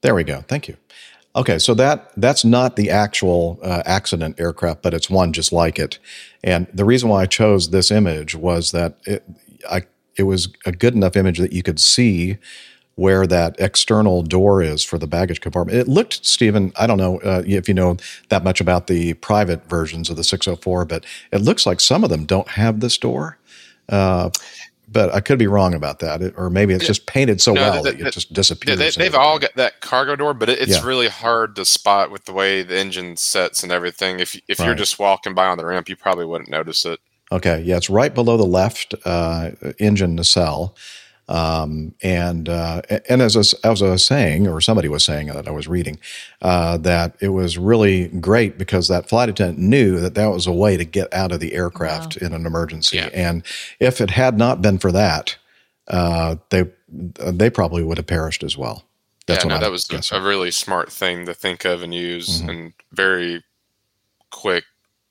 There 0.00 0.14
we 0.14 0.24
go. 0.24 0.42
Thank 0.42 0.68
you. 0.68 0.76
Okay, 1.34 1.58
so 1.58 1.74
that 1.74 2.10
that's 2.16 2.44
not 2.44 2.76
the 2.76 2.90
actual 2.90 3.58
uh, 3.62 3.82
accident 3.84 4.40
aircraft, 4.40 4.82
but 4.82 4.94
it's 4.94 5.10
one 5.10 5.32
just 5.32 5.52
like 5.52 5.78
it. 5.78 5.98
And 6.42 6.66
the 6.72 6.84
reason 6.84 7.10
why 7.10 7.22
I 7.22 7.26
chose 7.26 7.70
this 7.70 7.90
image 7.90 8.34
was 8.34 8.72
that 8.72 8.96
it, 9.04 9.22
I 9.70 9.82
it 10.16 10.22
was 10.22 10.48
a 10.64 10.72
good 10.72 10.94
enough 10.94 11.14
image 11.14 11.38
that 11.38 11.52
you 11.52 11.62
could 11.62 11.78
see 11.78 12.38
where 12.96 13.26
that 13.26 13.54
external 13.58 14.22
door 14.22 14.62
is 14.62 14.82
for 14.82 14.98
the 14.98 15.06
baggage 15.06 15.40
compartment. 15.40 15.78
It 15.78 15.86
looked, 15.86 16.24
Stephen, 16.26 16.72
I 16.78 16.86
don't 16.86 16.96
know 16.98 17.18
uh, 17.20 17.42
if 17.46 17.68
you 17.68 17.74
know 17.74 17.96
that 18.30 18.42
much 18.42 18.60
about 18.60 18.86
the 18.88 19.12
private 19.14 19.68
versions 19.68 20.08
of 20.10 20.16
the 20.16 20.24
604, 20.24 20.84
but 20.86 21.04
it 21.30 21.42
looks 21.42 21.66
like 21.66 21.80
some 21.80 22.02
of 22.04 22.10
them 22.10 22.24
don't 22.24 22.48
have 22.48 22.80
this 22.80 22.96
door. 22.98 23.38
Uh, 23.88 24.30
but 24.88 25.12
I 25.12 25.20
could 25.20 25.38
be 25.38 25.46
wrong 25.48 25.74
about 25.74 25.98
that, 25.98 26.22
It- 26.22 26.34
or 26.38 26.48
maybe 26.48 26.72
it's 26.72 26.86
just 26.86 27.06
painted 27.06 27.40
so 27.42 27.52
No, 27.52 27.60
well 27.60 27.82
that 27.82 27.98
they- 27.98 28.04
it 28.06 28.12
just 28.14 28.32
disappears. 28.32 28.78
they, 28.78 28.90
they've 28.90 29.14
all 29.14 29.38
got 29.38 29.54
that 29.56 29.80
cargo 29.80 30.16
door, 30.16 30.32
but 30.32 30.48
it, 30.48 30.58
it's 30.60 30.78
Yeah. 30.78 30.86
really 30.86 31.08
hard 31.08 31.54
to 31.56 31.64
spot 31.66 32.10
with 32.10 32.24
the 32.24 32.32
way 32.32 32.62
the 32.62 32.78
engine 32.78 33.16
sets 33.16 33.62
and 33.62 33.70
everything. 33.72 34.20
If 34.20 34.40
if 34.48 34.58
you're 34.60 34.74
just 34.76 34.98
walking 34.98 35.34
by 35.34 35.46
on 35.46 35.58
the 35.58 35.66
ramp, 35.66 35.88
you 35.88 35.96
probably 35.96 36.24
wouldn't 36.24 36.48
notice 36.50 36.84
it. 36.86 37.00
Okay, 37.32 37.60
yeah, 37.62 37.76
it's 37.76 37.90
right 37.90 38.14
below 38.14 38.36
the 38.36 38.44
left 38.46 38.94
uh, 39.04 39.50
engine 39.80 40.14
nacelle. 40.14 40.74
Um, 41.28 41.94
and 42.02 42.48
uh, 42.48 42.82
and 43.08 43.20
as 43.20 43.34
I, 43.34 43.40
was, 43.40 43.54
as 43.64 43.82
I 43.82 43.90
was 43.90 44.04
saying, 44.04 44.46
or 44.46 44.60
somebody 44.60 44.88
was 44.88 45.04
saying 45.04 45.26
that 45.26 45.48
I 45.48 45.50
was 45.50 45.66
reading, 45.66 45.98
uh, 46.40 46.76
that 46.78 47.16
it 47.20 47.30
was 47.30 47.58
really 47.58 48.06
great 48.08 48.58
because 48.58 48.86
that 48.88 49.08
flight 49.08 49.28
attendant 49.28 49.58
knew 49.58 49.98
that 50.00 50.14
that 50.14 50.26
was 50.28 50.46
a 50.46 50.52
way 50.52 50.76
to 50.76 50.84
get 50.84 51.12
out 51.12 51.32
of 51.32 51.40
the 51.40 51.54
aircraft 51.54 52.16
in 52.16 52.32
an 52.32 52.46
emergency. 52.46 53.00
And 53.00 53.42
if 53.80 54.00
it 54.00 54.10
had 54.10 54.38
not 54.38 54.62
been 54.62 54.78
for 54.78 54.92
that, 54.92 55.36
uh, 55.88 56.36
they 56.50 56.64
they 56.88 57.50
probably 57.50 57.82
would 57.82 57.96
have 57.98 58.06
perished 58.06 58.44
as 58.44 58.56
well. 58.56 58.84
That's 59.26 59.44
yeah, 59.44 59.48
no, 59.54 59.58
that 59.58 59.72
was 59.72 59.90
a, 59.90 60.16
a 60.16 60.22
really 60.22 60.52
smart 60.52 60.92
thing 60.92 61.26
to 61.26 61.34
think 61.34 61.64
of 61.64 61.82
and 61.82 61.92
use, 61.92 62.40
Mhm. 62.42 62.48
and 62.48 62.72
very 62.92 63.42
quick 64.30 64.62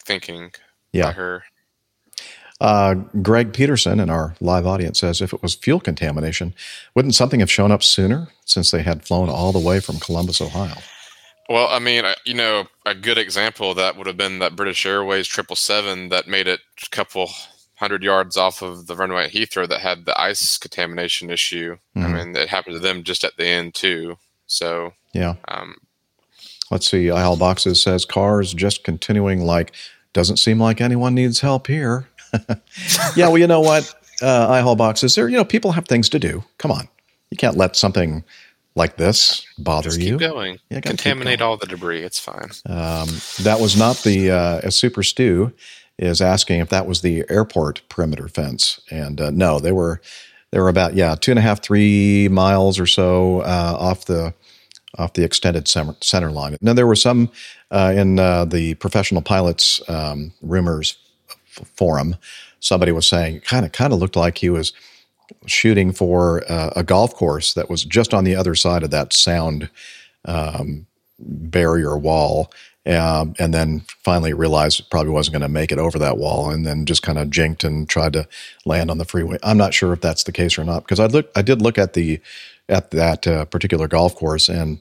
thinking 0.01 0.51
Yeah. 0.93 1.07
by 1.07 1.11
her. 1.11 1.43
Uh, 2.61 2.95
Greg 3.21 3.51
Peterson 3.53 3.99
in 3.99 4.09
our 4.09 4.35
live 4.39 4.65
audience 4.65 4.99
says 4.99 5.21
if 5.21 5.33
it 5.33 5.41
was 5.41 5.55
fuel 5.55 5.79
contamination, 5.79 6.53
wouldn't 6.95 7.15
something 7.15 7.41
have 7.41 7.51
shown 7.51 7.71
up 7.71 7.83
sooner 7.83 8.29
since 8.45 8.71
they 8.71 8.81
had 8.81 9.03
flown 9.05 9.29
all 9.29 9.51
the 9.51 9.59
way 9.59 9.79
from 9.79 9.99
Columbus, 9.99 10.39
Ohio? 10.41 10.75
Well, 11.49 11.67
I 11.67 11.79
mean, 11.79 12.05
you 12.25 12.33
know, 12.33 12.65
a 12.85 12.95
good 12.95 13.17
example 13.17 13.71
of 13.71 13.77
that 13.77 13.97
would 13.97 14.07
have 14.07 14.17
been 14.17 14.39
that 14.39 14.55
British 14.55 14.85
Airways 14.85 15.27
777 15.29 16.09
that 16.09 16.27
made 16.27 16.47
it 16.47 16.61
a 16.85 16.89
couple 16.89 17.29
hundred 17.75 18.03
yards 18.03 18.37
off 18.37 18.61
of 18.61 18.87
the 18.87 18.95
runway 18.95 19.25
at 19.25 19.31
Heathrow 19.31 19.67
that 19.67 19.81
had 19.81 20.05
the 20.05 20.19
ice 20.19 20.57
contamination 20.57 21.29
issue. 21.29 21.77
I 21.95 21.99
Mhm. 21.99 22.13
mean, 22.13 22.35
it 22.37 22.47
happened 22.49 22.75
to 22.75 22.79
them 22.79 23.03
just 23.03 23.23
at 23.25 23.35
the 23.37 23.45
end 23.45 23.75
too. 23.75 24.17
So, 24.47 24.93
Yeah. 25.13 25.35
um, 25.49 25.75
Let's 26.71 26.89
see. 26.89 27.11
IHL 27.11 27.35
Boxes 27.37 27.79
says 27.79 28.05
cars 28.05 28.51
just 28.51 28.83
continuing 28.83 29.45
like, 29.45 29.71
doesn't 30.13 30.37
seem 30.37 30.59
like 30.59 30.81
anyone 30.81 31.13
needs 31.13 31.41
help 31.41 31.67
here. 31.67 32.07
yeah, 33.15 33.27
well, 33.27 33.37
you 33.37 33.47
know 33.47 33.61
what? 33.61 33.93
Uh, 34.21 34.47
IHL 34.49 34.77
Boxes, 34.77 35.15
there, 35.15 35.27
you 35.27 35.37
know, 35.37 35.45
people 35.45 35.73
have 35.73 35.87
things 35.87 36.09
to 36.09 36.19
do. 36.19 36.43
Come 36.57 36.71
on. 36.71 36.87
You 37.31 37.37
can't 37.37 37.57
let 37.57 37.75
something 37.75 38.23
like 38.75 38.97
this 38.97 39.45
bother 39.57 39.89
just 39.89 40.01
you. 40.01 40.17
keep 40.17 40.19
going. 40.19 40.59
Yeah, 40.69 40.81
Contaminate 40.81 41.41
all 41.41 41.57
the 41.57 41.65
debris. 41.65 42.03
It's 42.03 42.19
fine. 42.19 42.51
Um, 42.65 43.09
that 43.43 43.57
was 43.59 43.77
not 43.77 43.97
the 44.03 44.31
uh, 44.31 44.59
a 44.63 44.71
Super 44.71 45.03
Stew 45.03 45.53
is 45.97 46.21
asking 46.21 46.59
if 46.59 46.69
that 46.69 46.85
was 46.85 47.01
the 47.01 47.23
airport 47.29 47.81
perimeter 47.89 48.27
fence, 48.27 48.79
and 48.91 49.19
uh, 49.21 49.31
no, 49.31 49.59
they 49.59 49.71
were 49.71 50.01
they 50.51 50.59
were 50.59 50.69
about 50.69 50.93
yeah 50.93 51.15
two 51.15 51.31
and 51.31 51.39
a 51.39 51.41
half 51.41 51.61
three 51.61 52.27
miles 52.29 52.79
or 52.79 52.85
so 52.85 53.41
uh, 53.41 53.77
off 53.79 54.05
the 54.05 54.33
off 54.97 55.13
the 55.13 55.23
extended 55.23 55.67
center, 55.67 56.31
line. 56.31 56.57
Now 56.61 56.73
there 56.73 56.87
were 56.87 56.95
some 56.95 57.29
uh, 57.71 57.93
in 57.95 58.19
uh, 58.19 58.45
the 58.45 58.75
professional 58.75 59.21
pilots 59.21 59.81
um, 59.89 60.31
rumors 60.41 60.97
forum. 61.63 62.15
Somebody 62.59 62.91
was 62.91 63.07
saying 63.07 63.41
kind 63.41 63.65
of 63.65 63.71
kind 63.71 63.93
of 63.93 63.99
looked 63.99 64.15
like 64.15 64.37
he 64.37 64.49
was 64.49 64.73
shooting 65.45 65.91
for 65.91 66.43
uh, 66.51 66.71
a 66.75 66.83
golf 66.83 67.13
course 67.15 67.53
that 67.53 67.69
was 67.69 67.83
just 67.83 68.13
on 68.13 68.23
the 68.23 68.35
other 68.35 68.55
side 68.55 68.83
of 68.83 68.91
that 68.91 69.13
sound 69.13 69.69
um, 70.25 70.85
barrier 71.19 71.97
wall. 71.97 72.51
um, 72.87 73.33
and 73.39 73.53
then 73.53 73.79
finally 74.03 74.33
realized 74.33 74.79
it 74.79 74.89
probably 74.91 75.11
wasn't 75.11 75.33
going 75.33 75.41
to 75.41 75.49
make 75.49 75.71
it 75.71 75.79
over 75.79 75.97
that 75.97 76.17
wall, 76.17 76.51
and 76.51 76.65
then 76.65 76.85
just 76.85 77.01
kind 77.01 77.17
of 77.17 77.31
jinked 77.31 77.63
and 77.63 77.89
tried 77.89 78.13
to 78.13 78.27
land 78.65 78.91
on 78.91 78.99
the 78.99 79.05
freeway. 79.05 79.37
I'm 79.41 79.57
not 79.57 79.73
sure 79.73 79.91
if 79.93 80.01
that's 80.01 80.23
the 80.23 80.31
case 80.31 80.57
or 80.57 80.63
not 80.63 80.81
because 80.83 80.99
I 80.99 81.07
look, 81.07 81.29
I 81.35 81.41
did 81.41 81.61
look 81.61 81.77
at 81.77 81.93
the 81.93 82.19
at 82.69 82.91
that 82.91 83.25
uh, 83.25 83.45
particular 83.45 83.87
golf 83.87 84.15
course, 84.15 84.49
and 84.49 84.79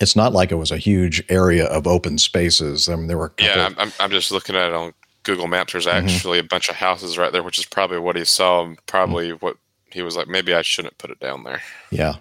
it's 0.00 0.14
not 0.14 0.32
like 0.32 0.52
it 0.52 0.56
was 0.56 0.70
a 0.70 0.78
huge 0.78 1.24
area 1.28 1.66
of 1.66 1.86
open 1.86 2.18
spaces. 2.18 2.88
I 2.88 2.96
mean, 2.96 3.08
there 3.08 3.18
were 3.18 3.32
Yeah, 3.38 3.66
I'm, 3.66 3.74
I'm, 3.78 3.92
I'm 3.98 4.10
just 4.10 4.30
looking 4.30 4.54
at 4.54 4.68
it 4.68 4.74
on 4.74 4.94
Google 5.24 5.48
Maps. 5.48 5.72
There's 5.72 5.86
Mhm. 5.86 6.04
actually 6.04 6.38
a 6.38 6.44
bunch 6.44 6.68
of 6.68 6.76
houses 6.76 7.18
right 7.18 7.32
there, 7.32 7.42
which 7.42 7.58
is 7.58 7.64
probably 7.64 7.98
what 7.98 8.16
he 8.16 8.24
saw. 8.24 8.62
and 8.64 8.78
Probably 8.86 9.30
Mm. 9.32 9.42
what 9.42 9.56
he 9.90 10.02
was 10.02 10.16
like. 10.16 10.28
Maybe 10.28 10.54
I 10.54 10.62
shouldn't 10.62 10.96
put 10.98 11.10
it 11.10 11.18
down 11.20 11.44
there. 11.44 11.62
Yeah, 11.90 12.16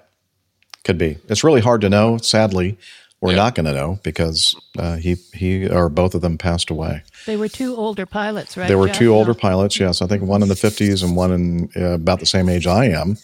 could 0.84 0.98
be. 0.98 1.18
It's 1.30 1.44
really 1.44 1.62
hard 1.62 1.82
to 1.82 1.90
know. 1.90 2.18
Sadly, 2.18 2.78
we're 3.22 3.36
not 3.36 3.56
going 3.56 3.66
to 3.68 3.74
know 3.74 4.00
because 4.04 4.54
uh, 4.78 4.96
he 4.98 5.16
he 5.34 5.68
or 5.68 5.88
both 5.90 6.14
of 6.14 6.22
them 6.22 6.38
passed 6.38 6.70
away. 6.70 7.04
They 7.26 7.36
were 7.38 7.48
two 7.48 7.76
older 7.76 8.06
pilots, 8.06 8.58
right? 8.58 8.68
there 8.68 8.78
were 8.78 8.88
Jeff? 8.88 8.98
two 8.98 9.14
older 9.14 9.34
pilots. 9.34 9.80
Yes, 9.80 10.02
I 10.02 10.08
think 10.08 10.24
one 10.24 10.42
in 10.44 10.50
the 10.50 10.56
fifties 10.58 11.02
and 11.04 11.16
one 11.16 11.32
in 11.32 11.70
uh, 11.78 11.94
about 11.94 12.20
the 12.20 12.26
same 12.26 12.50
age 12.50 12.68
I 12.68 12.86
am, 12.86 13.18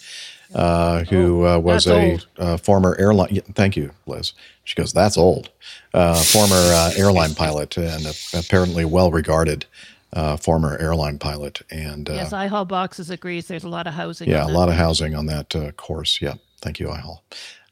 uh, 0.56 1.04
who 1.06 1.46
uh, 1.46 1.58
was 1.60 1.88
Oh, 1.88 1.96
that's 1.96 2.26
a 2.38 2.42
uh, 2.42 2.58
former 2.58 2.96
airline. 3.00 3.30
yeah, 3.32 3.42
thank 3.54 3.76
you, 3.78 3.92
Liz. 4.08 4.34
She 4.64 4.76
goes, 4.76 4.94
"That's 4.94 5.18
old." 5.18 5.50
Uh, 5.94 6.16
former 6.22 6.56
uh, 6.56 6.92
airline 6.98 7.34
pilot 7.36 7.78
and 7.78 8.06
a, 8.06 8.14
apparently 8.34 8.86
well 8.86 9.12
regarded 9.12 9.66
uh, 10.14 10.38
former 10.38 10.78
airline 10.78 11.18
pilot 11.20 11.62
and 11.72 12.10
uh, 12.10 12.14
Yes, 12.14 12.32
IHAL 12.34 12.68
Boxes 12.68 13.10
agrees. 13.10 13.48
There's 13.48 13.64
a 13.64 13.70
lot 13.70 13.88
of 13.88 13.94
housing. 13.94 14.30
yeah, 14.30 14.46
a 14.46 14.50
lot 14.50 14.70
of 14.70 14.76
housing 14.76 15.16
on 15.16 15.26
that 15.28 15.56
uh, 15.56 15.72
course. 15.74 16.20
Yeah, 16.22 16.36
thank 16.62 16.80
you, 16.80 16.88
IHAL. 16.88 17.22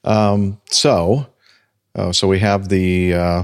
Um, 0.04 0.60
so, 0.70 1.28
uh, 1.96 2.12
so 2.12 2.28
we 2.28 2.40
have 2.40 2.70
the 2.70 3.14
uh, 3.14 3.44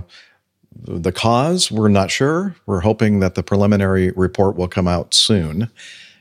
the 0.86 1.12
cause. 1.12 1.72
We're 1.72 1.88
not 1.90 2.12
sure. 2.12 2.56
We're 2.66 2.82
hoping 2.82 3.20
that 3.20 3.36
the 3.36 3.44
preliminary 3.44 4.12
report 4.12 4.56
will 4.56 4.68
come 4.68 4.88
out 4.88 5.14
soon, 5.14 5.70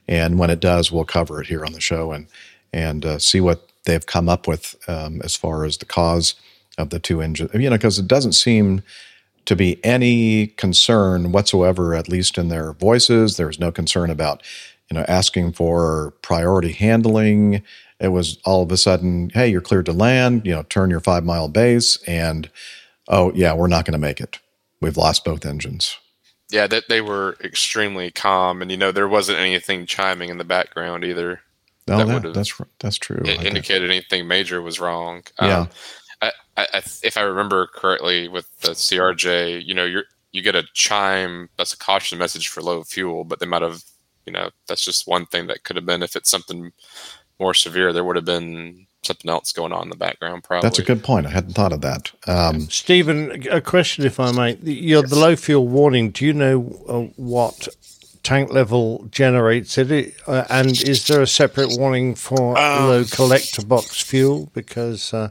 and 0.08 0.38
when 0.38 0.50
it 0.50 0.60
does, 0.60 0.90
we'll 0.90 1.04
cover 1.04 1.40
it 1.40 1.46
here 1.48 1.64
on 1.64 1.72
the 1.72 1.80
show 1.80 2.12
and 2.12 2.26
and 2.72 3.04
uh, 3.04 3.18
see 3.18 3.40
what 3.40 3.68
they've 3.84 4.06
come 4.06 4.28
up 4.28 4.46
with 4.46 4.76
um, 4.88 5.20
as 5.22 5.36
far 5.36 5.64
as 5.64 5.76
the 5.76 5.84
cause 5.84 6.34
of 6.78 6.90
the 6.90 6.98
two 6.98 7.20
engines. 7.20 7.50
You 7.54 7.70
know, 7.70 7.76
because 7.76 7.98
it 7.98 8.08
doesn't 8.08 8.32
seem 8.32 8.82
to 9.44 9.56
be 9.56 9.84
any 9.84 10.48
concern 10.48 11.32
whatsoever, 11.32 11.94
at 11.94 12.08
least 12.08 12.38
in 12.38 12.48
their 12.48 12.72
voices. 12.72 13.36
There's 13.36 13.58
no 13.58 13.72
concern 13.72 14.10
about, 14.10 14.42
you 14.88 14.96
know, 14.96 15.04
asking 15.08 15.52
for 15.52 16.14
priority 16.22 16.72
handling. 16.72 17.62
It 17.98 18.08
was 18.08 18.38
all 18.44 18.62
of 18.62 18.72
a 18.72 18.76
sudden, 18.76 19.30
hey, 19.30 19.48
you're 19.48 19.60
cleared 19.60 19.86
to 19.86 19.92
land, 19.92 20.46
you 20.46 20.52
know, 20.52 20.62
turn 20.64 20.90
your 20.90 21.00
five 21.00 21.24
mile 21.24 21.48
base, 21.48 21.98
and 22.06 22.50
oh, 23.08 23.32
yeah, 23.34 23.52
we're 23.52 23.68
not 23.68 23.84
going 23.84 23.92
to 23.92 23.98
make 23.98 24.20
it. 24.20 24.38
We've 24.80 24.96
lost 24.96 25.24
both 25.24 25.46
engines. 25.46 25.96
Yeah, 26.50 26.66
that 26.66 26.88
they 26.88 27.00
were 27.00 27.36
extremely 27.42 28.10
calm, 28.10 28.60
and 28.60 28.70
you 28.70 28.76
know 28.76 28.92
there 28.92 29.08
wasn't 29.08 29.38
anything 29.38 29.86
chiming 29.86 30.28
in 30.28 30.38
the 30.38 30.44
background 30.44 31.04
either. 31.04 31.40
No, 31.88 31.98
that 31.98 32.06
that, 32.06 32.14
would've- 32.14 32.34
that's 32.34 32.60
that's 32.78 32.96
true. 32.96 33.22
It 33.24 33.44
indicated 33.44 33.90
anything 33.90 34.28
major 34.28 34.62
was 34.62 34.78
wrong. 34.78 35.22
Yeah. 35.40 35.60
Um, 35.60 35.68
I, 36.20 36.32
I, 36.56 36.66
I, 36.74 36.82
if 37.02 37.16
I 37.16 37.22
remember 37.22 37.66
correctly, 37.66 38.28
with 38.28 38.46
the 38.60 38.70
CRJ, 38.70 39.64
you 39.64 39.74
know, 39.74 39.84
you're 39.84 40.04
you 40.32 40.42
get 40.42 40.54
a 40.54 40.64
chime 40.74 41.50
that's 41.56 41.74
a 41.74 41.78
caution 41.78 42.18
message 42.18 42.48
for 42.48 42.62
low 42.62 42.82
fuel, 42.82 43.24
but 43.24 43.38
they 43.38 43.46
might 43.46 43.62
have, 43.62 43.82
you 44.26 44.32
know, 44.32 44.50
that's 44.66 44.84
just 44.84 45.06
one 45.06 45.26
thing 45.26 45.46
that 45.46 45.62
could 45.62 45.76
have 45.76 45.86
been. 45.86 46.02
If 46.02 46.16
it's 46.16 46.30
something 46.30 46.72
more 47.38 47.54
severe, 47.54 47.92
there 47.92 48.04
would 48.04 48.16
have 48.16 48.24
been 48.24 48.86
something 49.02 49.30
else 49.30 49.52
going 49.52 49.72
on 49.72 49.84
in 49.84 49.90
the 49.90 49.96
background. 49.96 50.44
Probably. 50.44 50.66
That's 50.66 50.78
a 50.78 50.84
good 50.84 51.04
point. 51.04 51.26
I 51.26 51.30
hadn't 51.30 51.52
thought 51.52 51.72
of 51.72 51.82
that. 51.82 52.12
Um, 52.26 52.60
Stephen, 52.70 53.46
a 53.50 53.60
question, 53.60 54.06
if 54.06 54.18
I 54.18 54.32
may. 54.32 54.56
You're 54.62 55.02
the 55.02 55.18
low 55.18 55.36
fuel 55.36 55.68
warning. 55.68 56.10
Do 56.10 56.24
you 56.24 56.32
know 56.32 56.82
uh, 56.88 57.12
what 57.16 57.68
tank 58.22 58.52
level 58.52 59.06
generates 59.10 59.76
it? 59.78 60.14
Uh, 60.26 60.44
and 60.50 60.70
is 60.70 61.06
there 61.06 61.22
a 61.22 61.26
separate 61.26 61.76
warning 61.78 62.14
for 62.14 62.58
Um, 62.58 62.88
low 62.88 63.04
collector 63.04 63.62
box 63.62 64.00
fuel? 64.00 64.50
Because, 64.54 65.12
uh, 65.14 65.30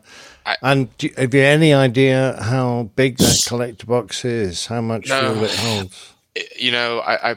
and 0.61 0.95
do, 0.97 1.09
have 1.17 1.33
you 1.33 1.41
any 1.41 1.73
idea 1.73 2.37
how 2.41 2.89
big 2.95 3.17
that 3.17 3.43
collector 3.47 3.85
box 3.85 4.25
is? 4.25 4.65
How 4.67 4.81
much 4.81 5.07
No. 5.07 5.19
fuel 5.33 5.43
it 5.45 5.55
holds? 5.55 6.13
you 6.57 6.71
know, 6.71 6.99
I, 6.99 7.31
I 7.31 7.35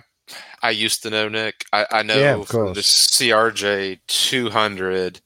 I 0.62 0.70
used 0.70 1.02
to 1.02 1.10
know 1.10 1.28
Nick. 1.28 1.66
I, 1.72 1.86
I 1.90 2.02
know 2.02 2.18
Yeah, 2.18 2.42
from 2.44 2.72
the. 2.74 2.80
CRJ 2.80 3.98
200, 4.06 5.20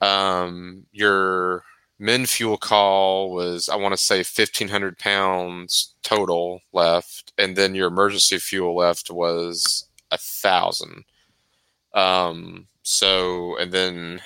um, 0.00 0.86
your 0.92 1.64
min 1.98 2.26
fuel 2.26 2.56
call 2.56 3.32
was 3.32 3.68
I 3.68 3.76
want 3.76 3.92
to 3.92 4.02
say 4.02 4.18
1,500 4.18 4.98
pounds 4.98 5.94
total 6.02 6.60
left, 6.72 7.32
and 7.38 7.56
then 7.56 7.74
your 7.74 7.88
emergency 7.88 8.38
fuel 8.38 8.76
left 8.76 9.10
was 9.10 9.88
a 10.10 10.18
thousand. 10.18 11.04
Um, 11.94 12.66
so 12.82 13.56
and 13.58 13.72
then 13.72 14.20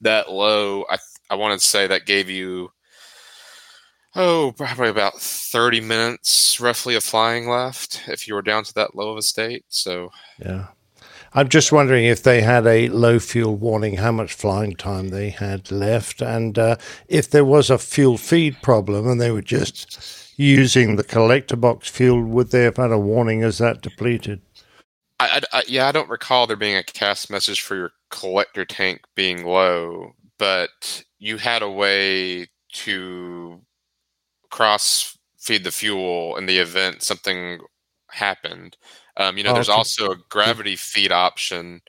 that 0.00 0.30
low, 0.32 0.84
I 0.90 0.98
I 1.30 1.34
want 1.36 1.58
to 1.60 1.66
say 1.66 1.86
that 1.86 2.06
gave 2.06 2.28
you 2.28 2.70
oh 4.16 4.52
probably 4.56 4.88
about 4.88 5.20
30 5.20 5.80
minutes 5.80 6.58
roughly 6.60 6.96
of 6.96 7.04
flying 7.04 7.48
left 7.48 8.02
if 8.08 8.26
you 8.26 8.34
were 8.34 8.42
down 8.42 8.64
to 8.64 8.74
that 8.74 8.96
low 8.96 9.12
of 9.12 9.18
a 9.18 9.22
state 9.22 9.64
so 9.68 10.10
Yeah. 10.38 10.66
I'm 11.32 11.48
just 11.48 11.70
wondering 11.70 12.04
if 12.04 12.22
they 12.22 12.42
had 12.42 12.66
a 12.66 12.88
low 12.88 13.20
fuel 13.20 13.54
warning, 13.56 13.96
how 13.96 14.10
much 14.10 14.32
flying 14.32 14.74
time 14.74 15.08
they 15.08 15.30
had 15.30 15.70
left, 15.70 16.20
and 16.20 16.58
uh, 16.58 16.76
if 17.08 17.30
there 17.30 17.44
was 17.44 17.70
a 17.70 17.78
fuel 17.78 18.16
feed 18.16 18.60
problem 18.62 19.06
and 19.06 19.20
they 19.20 19.30
were 19.30 19.42
just 19.42 20.32
using 20.36 20.96
the 20.96 21.04
collector 21.04 21.56
box 21.56 21.88
fuel, 21.88 22.22
would 22.22 22.50
they 22.50 22.64
have 22.64 22.78
had 22.78 22.90
a 22.90 22.98
warning 22.98 23.42
as 23.42 23.58
that 23.58 23.80
depleted? 23.80 24.40
I, 25.20 25.42
I, 25.52 25.62
yeah 25.68 25.86
i 25.86 25.92
don't 25.92 26.08
recall 26.08 26.46
there 26.46 26.56
being 26.56 26.76
a 26.76 26.82
CAS 26.82 27.28
message 27.28 27.60
for 27.60 27.76
your 27.76 27.92
collector 28.08 28.64
tank 28.64 29.02
being 29.14 29.44
low 29.44 30.12
but 30.38 31.04
you 31.18 31.36
had 31.36 31.62
a 31.62 31.70
way 31.70 32.48
to 32.72 33.60
cross 34.50 35.18
feed 35.38 35.64
the 35.64 35.70
fuel 35.70 36.36
in 36.36 36.46
the 36.46 36.58
event 36.58 37.02
something 37.02 37.60
happened 38.10 38.76
um, 39.16 39.36
you 39.36 39.44
know 39.44 39.52
there's 39.52 39.68
Okay. 39.68 39.78
also 39.78 40.10
a 40.12 40.16
gravity 40.28 40.76
feed 40.76 41.12
option 41.12 41.80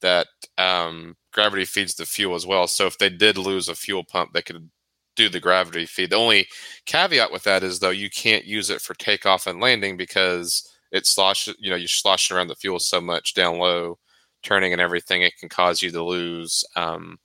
that 0.00 0.26
um, 0.58 1.16
gravity 1.32 1.64
feeds 1.64 1.94
the 1.94 2.06
fuel 2.06 2.34
as 2.34 2.46
well 2.46 2.66
so 2.66 2.86
if 2.86 2.98
they 2.98 3.10
did 3.10 3.36
lose 3.38 3.68
a 3.68 3.74
fuel 3.74 4.04
pump 4.04 4.32
they 4.32 4.42
could 4.42 4.70
do 5.16 5.28
the 5.28 5.40
gravity 5.40 5.84
feed 5.84 6.10
the 6.10 6.16
only 6.16 6.46
caveat 6.86 7.32
with 7.32 7.42
that 7.42 7.62
is 7.64 7.80
though 7.80 7.90
you 7.90 8.08
can't 8.08 8.44
use 8.44 8.70
it 8.70 8.80
for 8.80 8.94
takeoff 8.94 9.46
and 9.46 9.60
landing 9.60 9.96
because 9.96 10.76
it 10.92 11.06
sloshes 11.06 11.56
you 11.58 11.70
know 11.70 11.76
you're 11.76 11.88
sloshing 11.88 12.36
around 12.36 12.48
the 12.48 12.54
fuel 12.54 12.78
so 12.78 13.00
much 13.00 13.34
down 13.34 13.58
low 13.58 13.98
turning 14.42 14.72
and 14.72 14.80
everything 14.80 15.22
it 15.22 15.36
can 15.38 15.48
cause 15.48 15.82
you 15.82 15.90
to 15.90 16.02
lose 16.02 16.64
um, 16.76 17.18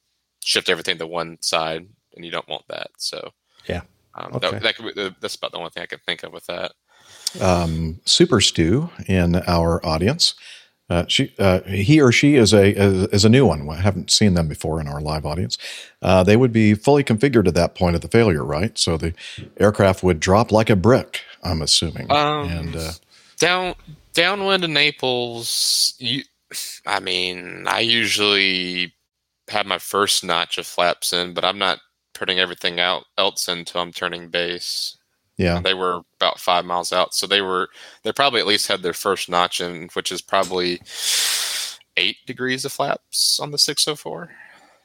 shift 0.44 0.70
everything 0.70 0.98
to 0.98 1.06
one 1.08 1.38
side 1.42 1.88
and 2.16 2.26
you 2.26 2.32
don't 2.32 2.50
want 2.50 2.64
that 2.68 2.88
so 2.98 3.30
Yeah. 3.68 3.82
um, 4.16 4.34
Okay. 4.34 4.40
that, 4.40 4.62
that 4.62 4.76
could 4.76 4.96
be, 4.96 5.16
that's 5.22 5.36
about 5.36 5.52
the 5.52 5.58
only 5.58 5.70
thing 5.70 5.84
i 5.84 5.88
can 5.88 6.00
think 6.06 6.24
of 6.24 6.34
with 6.34 6.46
that 6.48 6.72
um, 7.42 8.00
Super 8.06 8.42
Stew 8.42 8.90
in 9.08 9.36
our 9.48 9.86
audience. 9.86 10.36
Uh, 10.90 11.06
she, 11.08 11.34
uh, 11.40 11.62
he 11.62 12.02
or 12.02 12.12
she 12.12 12.36
is 12.36 12.54
a 12.54 12.78
is, 13.12 13.26
a 13.26 13.30
new 13.30 13.46
one. 13.46 13.68
I 13.70 13.78
haven't 13.78 14.12
seen 14.12 14.34
them 14.34 14.48
before 14.48 14.82
in 14.82 14.88
our 14.88 15.02
live 15.02 15.26
audience. 15.26 15.58
Uh, 16.02 16.24
they 16.24 16.36
would 16.36 16.52
be 16.52 16.74
fully 16.74 17.04
configured 17.04 17.48
at 17.48 17.56
that 17.56 17.74
point 17.74 17.96
of 17.96 18.02
the 18.02 18.10
failure, 18.10 18.44
right? 18.44 18.78
So 18.78 18.98
the 18.98 19.14
aircraft 19.58 20.04
would 20.04 20.20
drop 20.20 20.52
like 20.52 20.70
a 20.70 20.76
brick. 20.76 21.22
I'm 21.42 21.62
assuming. 21.62 22.12
Um, 22.12 22.50
and 22.50 22.76
uh, 22.76 22.92
down 23.40 23.76
downwind 24.14 24.64
of 24.64 24.70
Naples, 24.70 25.96
you, 25.98 26.24
I 26.86 27.00
mean, 27.00 27.66
I 27.66 27.80
usually 27.80 28.94
have 29.50 29.66
my 29.66 29.80
first 29.80 30.24
notch 30.24 30.58
of 30.58 30.68
flaps 30.68 31.14
in, 31.14 31.34
but 31.34 31.46
I'm 31.46 31.58
not 31.58 31.80
putting 32.14 32.40
everything 32.40 32.80
out 32.80 33.06
else 33.18 33.48
until 33.48 33.82
I'm 33.82 33.92
turning 33.92 34.30
base. 34.30 34.98
Yeah, 35.38 35.60
They 35.62 35.74
were 35.74 36.02
about 36.18 36.40
five 36.40 36.64
miles 36.64 36.94
out, 36.94 37.14
so 37.14 37.26
they 37.26 37.42
were 37.42 37.70
they 38.04 38.12
probably 38.12 38.40
at 38.40 38.48
least 38.48 38.68
had 38.68 38.84
their 38.84 38.94
first 38.94 39.30
notch 39.30 39.60
in, 39.62 39.90
which 39.94 40.12
is 40.12 40.22
probably 40.22 40.80
eight 41.98 42.18
degrees 42.26 42.66
of 42.66 42.72
flaps 42.72 43.40
on 43.40 43.52
the 43.52 43.58
604. 43.58 44.30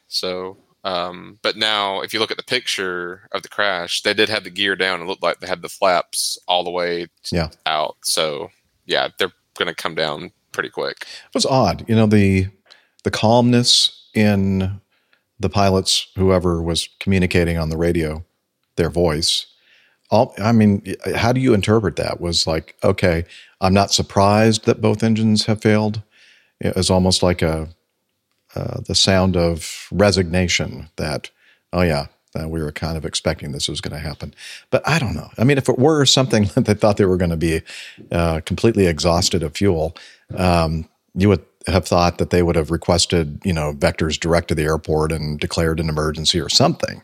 So, 0.08 0.56
um, 0.84 1.38
but 1.42 1.56
now 1.56 2.00
if 2.00 2.14
you 2.14 2.20
look 2.20 2.30
at 2.30 2.36
the 2.36 2.42
picture 2.42 3.28
of 3.32 3.42
the 3.42 3.48
crash, 3.48 4.02
they 4.02 4.14
did 4.14 4.28
have 4.28 4.44
the 4.44 4.50
gear 4.50 4.74
down. 4.74 5.02
It 5.02 5.06
looked 5.06 5.22
like 5.22 5.40
they 5.40 5.46
had 5.46 5.62
the 5.62 5.68
flaps 5.68 6.38
all 6.48 6.64
the 6.64 6.70
way 6.70 7.08
yeah. 7.30 7.50
out. 7.66 7.96
So 8.02 8.50
yeah, 8.86 9.08
they're 9.18 9.32
going 9.58 9.68
to 9.68 9.74
come 9.74 9.94
down 9.94 10.32
pretty 10.52 10.70
quick. 10.70 11.02
It 11.02 11.34
was 11.34 11.46
odd, 11.46 11.84
you 11.88 11.94
know 11.94 12.06
the 12.06 12.48
the 13.04 13.10
calmness 13.10 14.08
in 14.14 14.80
the 15.38 15.48
pilots, 15.48 16.08
whoever 16.16 16.60
was 16.60 16.88
communicating 17.00 17.58
on 17.58 17.68
the 17.68 17.76
radio, 17.76 18.24
their 18.76 18.90
voice. 18.90 19.46
All, 20.10 20.34
I 20.38 20.52
mean, 20.52 20.82
how 21.14 21.32
do 21.32 21.40
you 21.40 21.54
interpret 21.54 21.96
that? 21.96 22.20
Was 22.20 22.46
like, 22.46 22.76
okay, 22.82 23.24
I'm 23.60 23.74
not 23.74 23.92
surprised 23.92 24.64
that 24.64 24.80
both 24.80 25.02
engines 25.02 25.46
have 25.46 25.60
failed. 25.60 26.02
It 26.60 26.74
was 26.76 26.90
almost 26.90 27.22
like 27.22 27.42
a 27.42 27.68
uh, 28.56 28.80
the 28.86 28.94
sound 28.94 29.36
of 29.36 29.88
resignation 29.92 30.88
that, 30.96 31.30
oh 31.72 31.82
yeah, 31.82 32.06
Uh, 32.38 32.46
we 32.46 32.62
were 32.62 32.72
kind 32.72 32.96
of 32.96 33.04
expecting 33.06 33.52
this 33.52 33.68
was 33.68 33.80
going 33.80 33.94
to 33.94 34.08
happen, 34.08 34.34
but 34.70 34.86
I 34.86 34.98
don't 34.98 35.14
know. 35.14 35.30
I 35.38 35.44
mean, 35.44 35.56
if 35.58 35.68
it 35.68 35.78
were 35.78 36.04
something 36.04 36.44
that 36.54 36.64
they 36.66 36.74
thought 36.74 36.96
they 36.98 37.06
were 37.06 37.16
going 37.16 37.30
to 37.30 37.36
be 37.38 37.62
uh, 38.12 38.40
completely 38.44 38.86
exhausted 38.86 39.42
of 39.42 39.56
fuel, 39.56 39.96
um, 40.36 40.86
you 41.14 41.28
would 41.30 41.44
have 41.66 41.86
thought 41.86 42.18
that 42.18 42.30
they 42.30 42.42
would 42.42 42.56
have 42.56 42.70
requested, 42.70 43.40
you 43.44 43.52
know, 43.52 43.72
vectors 43.72 44.20
direct 44.20 44.48
to 44.48 44.54
the 44.54 44.64
airport 44.64 45.10
and 45.12 45.40
declared 45.40 45.80
an 45.80 45.88
emergency 45.88 46.38
or 46.40 46.50
something. 46.50 47.02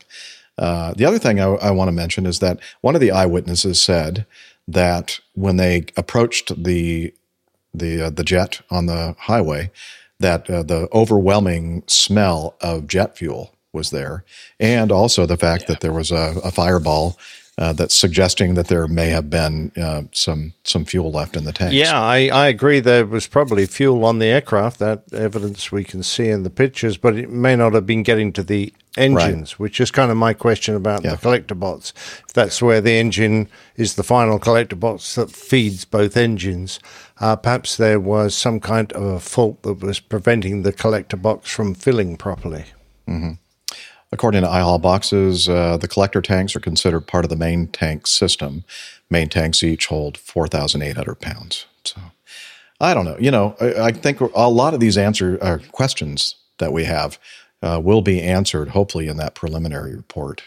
Uh, 0.57 0.93
the 0.93 1.05
other 1.05 1.19
thing 1.19 1.39
I, 1.39 1.45
I 1.45 1.71
want 1.71 1.89
to 1.89 1.93
mention 1.93 2.25
is 2.25 2.39
that 2.39 2.59
one 2.81 2.95
of 2.95 3.01
the 3.01 3.11
eyewitnesses 3.11 3.81
said 3.81 4.25
that 4.67 5.19
when 5.33 5.57
they 5.57 5.85
approached 5.97 6.63
the 6.63 7.13
the 7.73 8.03
uh, 8.03 8.09
the 8.09 8.23
jet 8.23 8.61
on 8.71 8.85
the 8.85 9.15
highway, 9.19 9.69
that 10.19 10.49
uh, 10.49 10.63
the 10.63 10.87
overwhelming 10.93 11.83
smell 11.87 12.55
of 12.61 12.87
jet 12.87 13.17
fuel 13.17 13.53
was 13.73 13.89
there, 13.89 14.23
and 14.59 14.91
also 14.91 15.25
the 15.25 15.37
fact 15.37 15.67
that 15.67 15.81
there 15.81 15.91
was 15.91 16.11
a, 16.11 16.39
a 16.43 16.51
fireball 16.51 17.17
uh, 17.57 17.71
that's 17.71 17.95
suggesting 17.95 18.55
that 18.55 18.67
there 18.67 18.87
may 18.87 19.09
have 19.09 19.29
been 19.29 19.71
uh, 19.77 20.03
some 20.11 20.53
some 20.63 20.83
fuel 20.83 21.11
left 21.11 21.37
in 21.37 21.45
the 21.45 21.53
tanks. 21.53 21.73
Yeah, 21.73 21.99
I, 21.99 22.27
I 22.27 22.47
agree. 22.47 22.81
There 22.81 23.05
was 23.05 23.27
probably 23.27 23.65
fuel 23.65 24.03
on 24.03 24.19
the 24.19 24.25
aircraft. 24.25 24.79
That 24.79 25.03
evidence 25.13 25.71
we 25.71 25.83
can 25.83 26.03
see 26.03 26.27
in 26.27 26.43
the 26.43 26.49
pictures, 26.49 26.97
but 26.97 27.15
it 27.15 27.29
may 27.29 27.55
not 27.55 27.73
have 27.73 27.85
been 27.85 28.03
getting 28.03 28.33
to 28.33 28.43
the 28.43 28.73
engines, 28.97 29.57
which 29.59 29.79
is 29.79 29.91
kind 29.91 30.11
of 30.11 30.17
my 30.17 30.33
question 30.33 30.75
about 30.75 31.03
the 31.03 31.17
collector 31.17 31.55
bots. 31.55 31.93
If 32.27 32.33
that's 32.33 32.61
where 32.61 32.81
the 32.81 32.97
engine 32.97 33.47
is 33.75 33.95
the 33.95 34.03
final 34.03 34.39
collector 34.39 34.75
box 34.75 35.15
that 35.15 35.31
feeds 35.31 35.85
both 35.85 36.17
engines, 36.17 36.79
uh, 37.19 37.35
perhaps 37.37 37.77
there 37.77 37.99
was 37.99 38.35
some 38.35 38.59
kind 38.59 38.91
of 38.93 39.03
a 39.03 39.19
fault 39.19 39.63
that 39.63 39.81
was 39.81 39.99
preventing 39.99 40.63
the 40.63 40.73
collector 40.73 41.17
box 41.17 41.49
from 41.51 41.73
filling 41.73 42.17
properly. 42.17 42.65
hmm 43.07 43.33
According 44.11 44.43
to 44.43 44.47
IHAL 44.47 44.81
boxes, 44.81 45.49
uh, 45.49 45.77
the 45.77 45.87
collector 45.87 46.21
tanks 46.21 46.55
are 46.55 46.59
considered 46.59 47.01
part 47.01 47.25
of 47.25 47.29
the 47.29 47.35
main 47.35 47.67
tank 47.67 48.07
system. 48.07 48.63
Main 49.09 49.29
tanks 49.29 49.63
each 49.63 49.87
hold 49.87 50.17
4,800 50.17 51.15
pounds. 51.15 51.65
So 51.83 51.99
I 52.79 52.93
don't 52.93 53.05
know. 53.05 53.17
You 53.19 53.31
know, 53.31 53.55
I, 53.59 53.87
I 53.87 53.91
think 53.91 54.19
a 54.19 54.49
lot 54.49 54.73
of 54.73 54.79
these 54.79 54.97
answer 54.97 55.37
uh, 55.41 55.57
questions 55.71 56.35
that 56.59 56.71
we 56.71 56.85
have 56.85 57.19
uh, 57.61 57.81
will 57.83 58.01
be 58.01 58.21
answered 58.21 58.69
hopefully 58.69 59.07
in 59.07 59.17
that 59.17 59.35
preliminary 59.35 59.95
report. 59.95 60.43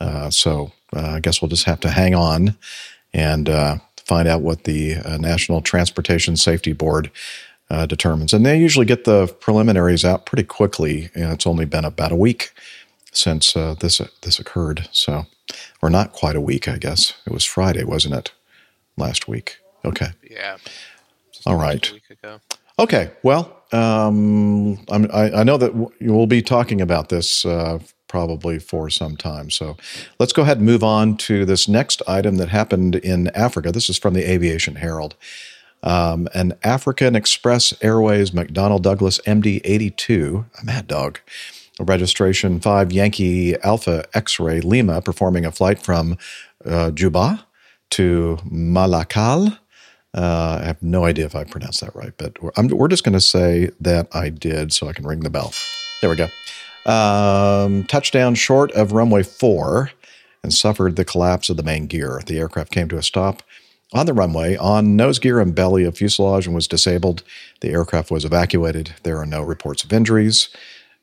Uh, 0.00 0.30
so 0.30 0.72
uh, 0.94 1.14
I 1.16 1.20
guess 1.20 1.40
we'll 1.42 1.48
just 1.48 1.64
have 1.64 1.80
to 1.80 1.90
hang 1.90 2.14
on 2.14 2.56
and 3.12 3.48
uh, 3.48 3.78
find 3.96 4.28
out 4.28 4.42
what 4.42 4.64
the 4.64 4.96
National 5.18 5.60
Transportation 5.60 6.36
Safety 6.36 6.72
Board 6.72 7.10
determines. 7.86 8.32
And 8.32 8.46
they 8.46 8.58
usually 8.58 8.86
get 8.86 9.04
the 9.04 9.26
preliminaries 9.40 10.04
out 10.04 10.26
pretty 10.26 10.44
quickly. 10.44 11.10
And 11.14 11.32
it's 11.32 11.46
only 11.46 11.64
been 11.64 11.84
about 11.84 12.12
a 12.12 12.16
week 12.16 12.52
since 13.16 13.56
uh, 13.56 13.74
this 13.74 14.00
this 14.22 14.38
occurred. 14.38 14.88
So, 14.92 15.26
or 15.82 15.90
not 15.90 16.12
quite 16.12 16.36
a 16.36 16.40
week, 16.40 16.68
I 16.68 16.78
guess. 16.78 17.14
It 17.26 17.32
was 17.32 17.44
Friday, 17.44 17.84
wasn't 17.84 18.14
it? 18.14 18.32
Last 18.96 19.28
week. 19.28 19.58
Okay. 19.84 20.08
Yeah. 20.28 20.56
All 21.46 21.56
right. 21.56 21.88
A 21.90 21.94
week 21.94 22.10
ago. 22.10 22.40
Okay. 22.78 23.10
Well, 23.22 23.62
um, 23.72 24.78
I'm, 24.88 25.10
I, 25.12 25.30
I 25.32 25.42
know 25.42 25.56
that 25.56 25.72
w- 25.72 25.90
we'll 26.00 26.26
be 26.26 26.42
talking 26.42 26.80
about 26.80 27.08
this 27.08 27.44
uh, 27.44 27.78
probably 28.08 28.58
for 28.58 28.88
some 28.90 29.16
time. 29.16 29.50
So 29.50 29.76
let's 30.18 30.32
go 30.32 30.42
ahead 30.42 30.58
and 30.58 30.66
move 30.66 30.84
on 30.84 31.16
to 31.18 31.44
this 31.44 31.68
next 31.68 32.00
item 32.06 32.36
that 32.36 32.48
happened 32.48 32.96
in 32.96 33.28
Africa. 33.28 33.72
This 33.72 33.90
is 33.90 33.98
from 33.98 34.14
the 34.14 34.28
Aviation 34.30 34.76
Herald. 34.76 35.16
Um, 35.82 36.28
an 36.32 36.54
African 36.62 37.14
Express 37.14 37.74
Airways 37.82 38.30
McDonnell 38.30 38.80
Douglas 38.80 39.18
MD 39.26 39.60
82, 39.64 40.46
a 40.62 40.64
mad 40.64 40.86
dog, 40.86 41.18
registration 41.80 42.60
5 42.60 42.92
Yankee 42.92 43.56
Alpha 43.62 44.04
X 44.14 44.38
ray 44.38 44.60
Lima, 44.60 45.02
performing 45.02 45.44
a 45.44 45.52
flight 45.52 45.78
from 45.80 46.16
uh, 46.64 46.90
Juba 46.90 47.46
to 47.90 48.38
Malakal. 48.44 49.58
Uh, 50.14 50.58
I 50.62 50.66
have 50.66 50.82
no 50.82 51.04
idea 51.04 51.26
if 51.26 51.34
I 51.34 51.44
pronounced 51.44 51.80
that 51.80 51.94
right, 51.94 52.12
but 52.16 52.40
we're, 52.40 52.52
we're 52.76 52.88
just 52.88 53.02
going 53.02 53.14
to 53.14 53.20
say 53.20 53.70
that 53.80 54.06
I 54.12 54.28
did 54.28 54.72
so 54.72 54.88
I 54.88 54.92
can 54.92 55.06
ring 55.06 55.20
the 55.20 55.30
bell. 55.30 55.52
There 56.00 56.10
we 56.10 56.16
go. 56.16 56.28
Um, 56.90 57.84
touchdown 57.84 58.34
short 58.34 58.70
of 58.72 58.92
runway 58.92 59.22
four 59.22 59.90
and 60.42 60.52
suffered 60.52 60.96
the 60.96 61.04
collapse 61.04 61.48
of 61.48 61.56
the 61.56 61.62
main 61.62 61.86
gear. 61.86 62.20
The 62.24 62.38
aircraft 62.38 62.70
came 62.70 62.88
to 62.90 62.98
a 62.98 63.02
stop 63.02 63.42
on 63.92 64.06
the 64.06 64.12
runway 64.12 64.56
on 64.56 64.96
nose 64.96 65.18
gear 65.18 65.40
and 65.40 65.54
belly 65.54 65.84
of 65.84 65.96
fuselage 65.96 66.46
and 66.46 66.54
was 66.54 66.68
disabled. 66.68 67.22
The 67.60 67.70
aircraft 67.70 68.10
was 68.10 68.24
evacuated. 68.24 68.94
There 69.04 69.18
are 69.18 69.26
no 69.26 69.42
reports 69.42 69.84
of 69.84 69.92
injuries. 69.92 70.48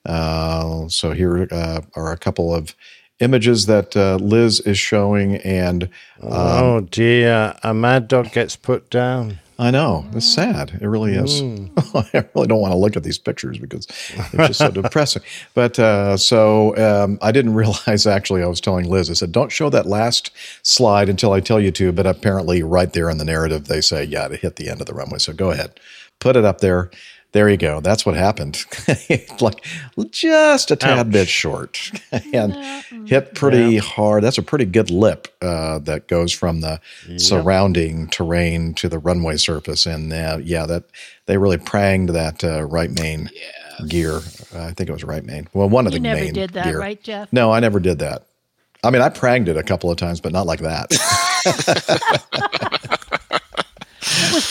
Uh, 0.05 0.87
so 0.87 1.11
here 1.11 1.47
uh, 1.51 1.81
are 1.95 2.11
a 2.11 2.17
couple 2.17 2.53
of 2.53 2.75
images 3.19 3.67
that 3.67 3.95
uh, 3.95 4.15
Liz 4.15 4.59
is 4.61 4.77
showing, 4.77 5.35
and 5.37 5.83
um, 6.21 6.31
oh 6.31 6.87
dear, 6.89 7.55
a 7.63 7.73
mad 7.73 8.07
dog 8.07 8.31
gets 8.31 8.55
put 8.55 8.89
down. 8.89 9.39
I 9.59 9.69
know 9.69 10.07
it's 10.13 10.25
sad. 10.25 10.79
It 10.81 10.87
really 10.87 11.13
is. 11.13 11.39
I 11.93 12.25
really 12.33 12.47
don't 12.47 12.61
want 12.61 12.73
to 12.73 12.77
look 12.77 12.97
at 12.97 13.03
these 13.03 13.19
pictures 13.19 13.59
because 13.59 13.85
they're 14.33 14.47
just 14.47 14.57
so 14.57 14.71
depressing. 14.81 15.21
But 15.53 15.77
uh, 15.77 16.17
so 16.17 16.75
um, 16.77 17.19
I 17.21 17.31
didn't 17.31 17.53
realize 17.63 18.07
actually. 18.07 18.41
I 18.41 18.47
was 18.47 18.59
telling 18.59 18.89
Liz. 18.89 19.11
I 19.11 19.13
said, 19.13 19.31
"Don't 19.31 19.51
show 19.51 19.69
that 19.69 19.85
last 19.85 20.31
slide 20.63 21.09
until 21.09 21.31
I 21.31 21.41
tell 21.41 21.59
you 21.59 21.69
to." 21.73 21.91
But 21.91 22.07
apparently, 22.07 22.63
right 22.63 22.91
there 22.91 23.07
in 23.09 23.19
the 23.19 23.25
narrative, 23.25 23.67
they 23.67 23.81
say, 23.81 24.03
"Yeah, 24.03 24.27
to 24.27 24.35
hit 24.35 24.55
the 24.55 24.67
end 24.67 24.81
of 24.81 24.87
the 24.87 24.95
runway." 24.95 25.19
So 25.19 25.31
go 25.31 25.51
ahead, 25.51 25.79
put 26.19 26.35
it 26.35 26.43
up 26.43 26.59
there. 26.61 26.89
There 27.33 27.47
you 27.49 27.55
go. 27.57 27.79
That's 27.79 28.05
what 28.05 28.15
happened. 28.15 28.65
like 29.41 29.65
just 30.09 30.69
a 30.69 30.75
tad 30.75 30.99
Ouch. 30.99 31.11
bit 31.11 31.27
short 31.29 31.91
and 32.33 32.53
hit 33.07 33.35
pretty 33.35 33.75
Yeah. 33.75 33.79
hard. 33.81 34.23
That's 34.23 34.37
a 34.37 34.43
pretty 34.43 34.65
good 34.65 34.89
lip 34.89 35.29
uh, 35.41 35.79
that 35.79 36.07
goes 36.07 36.33
from 36.33 36.59
the 36.59 36.81
surrounding 37.17 38.07
terrain 38.09 38.73
to 38.75 38.89
the 38.89 38.99
runway 38.99 39.37
surface. 39.37 39.85
And 39.85 40.11
uh, 40.11 40.39
yeah, 40.43 40.65
that 40.65 40.83
they 41.25 41.37
really 41.37 41.57
pranged 41.57 42.11
that 42.13 42.43
uh, 42.43 42.63
right 42.63 42.91
main 42.91 43.29
gear. 43.87 44.17
Uh, 44.53 44.63
I 44.65 44.73
think 44.73 44.89
it 44.89 44.93
was 44.93 45.05
right 45.05 45.23
main. 45.23 45.47
Well, 45.53 45.69
one 45.69 45.87
of 45.87 45.93
You 45.93 45.99
the 45.99 46.03
never 46.03 46.19
main 46.21 46.33
did 46.33 46.49
that, 46.51 46.65
gear. 46.65 46.79
right, 46.79 47.01
Jeff? 47.01 47.31
No, 47.31 47.51
I 47.53 47.61
never 47.61 47.79
did 47.79 47.99
that. 47.99 48.25
I 48.83 48.89
mean, 48.89 49.01
I 49.01 49.09
pranged 49.09 49.47
it 49.47 49.55
a 49.57 49.63
couple 49.63 49.89
of 49.89 49.97
times, 49.97 50.19
but 50.19 50.31
not 50.33 50.47
like 50.47 50.59
that. 50.61 50.91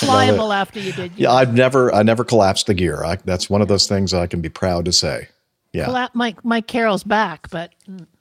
It 0.03 0.07
flyable 0.07 0.55
after 0.55 0.81
you 0.81 0.93
did. 0.93 1.13
yeah, 1.17 1.33
I've 1.33 1.55
never, 1.55 1.93
I 1.95 2.03
never 2.03 2.25
collapsed 2.25 2.67
the 2.67 2.75
gear. 2.75 3.05
I, 3.05 3.17
that's 3.25 3.49
one 3.51 3.63
of 3.63 3.69
those 3.69 3.87
things 3.87 4.15
I 4.15 4.27
can 4.27 4.41
be 4.41 4.49
proud 4.49 4.85
to 4.87 4.93
say. 4.93 5.29
Yeah. 5.73 5.87
Collap- 5.87 6.15
Mike 6.15 6.45
Mike 6.45 6.67
Carroll's 6.67 7.05
back, 7.05 7.49
but 7.51 7.73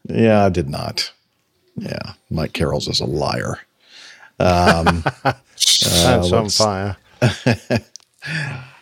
Yeah, 0.08 0.46
I 0.46 0.50
did 0.50 0.70
not. 0.70 1.12
Yeah, 1.78 2.14
Mike 2.30 2.54
Carroll's 2.54 2.88
is 2.88 3.00
a 3.00 3.06
liar. 3.06 3.60
Um, 4.40 5.04
That's 5.24 6.32
on 6.32 6.50
fire. 6.50 6.98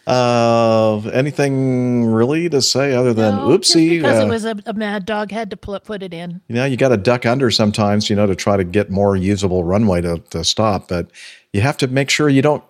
Uh, 0.07 1.01
anything 1.11 2.05
really 2.05 2.47
to 2.47 2.61
say 2.61 2.93
other 2.93 3.13
than 3.13 3.35
no, 3.35 3.49
oopsie? 3.49 3.89
because 3.97 4.21
uh, 4.21 4.25
it 4.25 4.29
was 4.29 4.45
a, 4.45 4.55
a 4.65 4.71
mad 4.73 5.05
dog 5.05 5.31
had 5.31 5.49
to 5.49 5.57
put 5.57 5.83
put 5.83 6.01
it 6.01 6.13
in. 6.13 6.39
you 6.47 6.55
know, 6.55 6.63
you 6.63 6.77
got 6.77 6.89
to 6.89 6.97
duck 6.97 7.25
under 7.25 7.51
sometimes, 7.51 8.09
you 8.09 8.15
know, 8.15 8.25
to 8.25 8.33
try 8.33 8.55
to 8.55 8.63
get 8.63 8.89
more 8.89 9.17
usable 9.17 9.65
runway 9.65 9.99
to, 9.99 10.17
to 10.29 10.45
stop, 10.45 10.87
but 10.87 11.11
you 11.51 11.59
have 11.59 11.75
to 11.75 11.87
make 11.87 12.09
sure 12.09 12.29
you 12.29 12.41
don't 12.41 12.63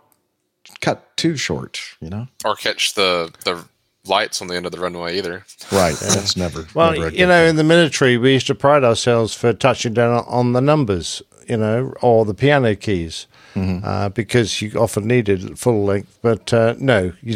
cut 0.81 1.15
too 1.17 1.35
short, 1.35 1.79
you 2.01 2.09
know? 2.09 2.27
Or 2.45 2.55
catch 2.55 2.93
the 2.93 3.31
the 3.45 3.63
lights 4.05 4.41
on 4.41 4.47
the 4.47 4.55
end 4.55 4.65
of 4.65 4.71
the 4.71 4.79
runway 4.79 5.17
either. 5.17 5.45
Right. 5.71 5.95
That's 5.95 6.37
never. 6.45 6.65
Well, 6.73 6.93
never 6.93 7.05
you 7.09 7.17
good 7.17 7.27
know, 7.27 7.43
in 7.45 7.55
the 7.57 7.63
military, 7.63 8.17
we 8.17 8.33
used 8.33 8.47
to 8.47 8.55
pride 8.55 8.83
ourselves 8.83 9.33
for 9.33 9.51
touching 9.53 9.93
down 9.93 10.23
on 10.27 10.53
the 10.53 10.61
numbers, 10.61 11.21
you 11.47 11.57
know, 11.57 11.93
or 12.01 12.25
the 12.25 12.33
piano 12.33 12.75
keys, 12.75 13.27
Mm-hmm. 13.55 13.83
uh, 13.83 14.09
because 14.09 14.61
you 14.61 14.71
often 14.79 15.07
needed 15.07 15.57
full 15.57 15.83
length. 15.83 16.19
But 16.21 16.53
uh, 16.53 16.75
no, 16.77 17.13
you, 17.23 17.35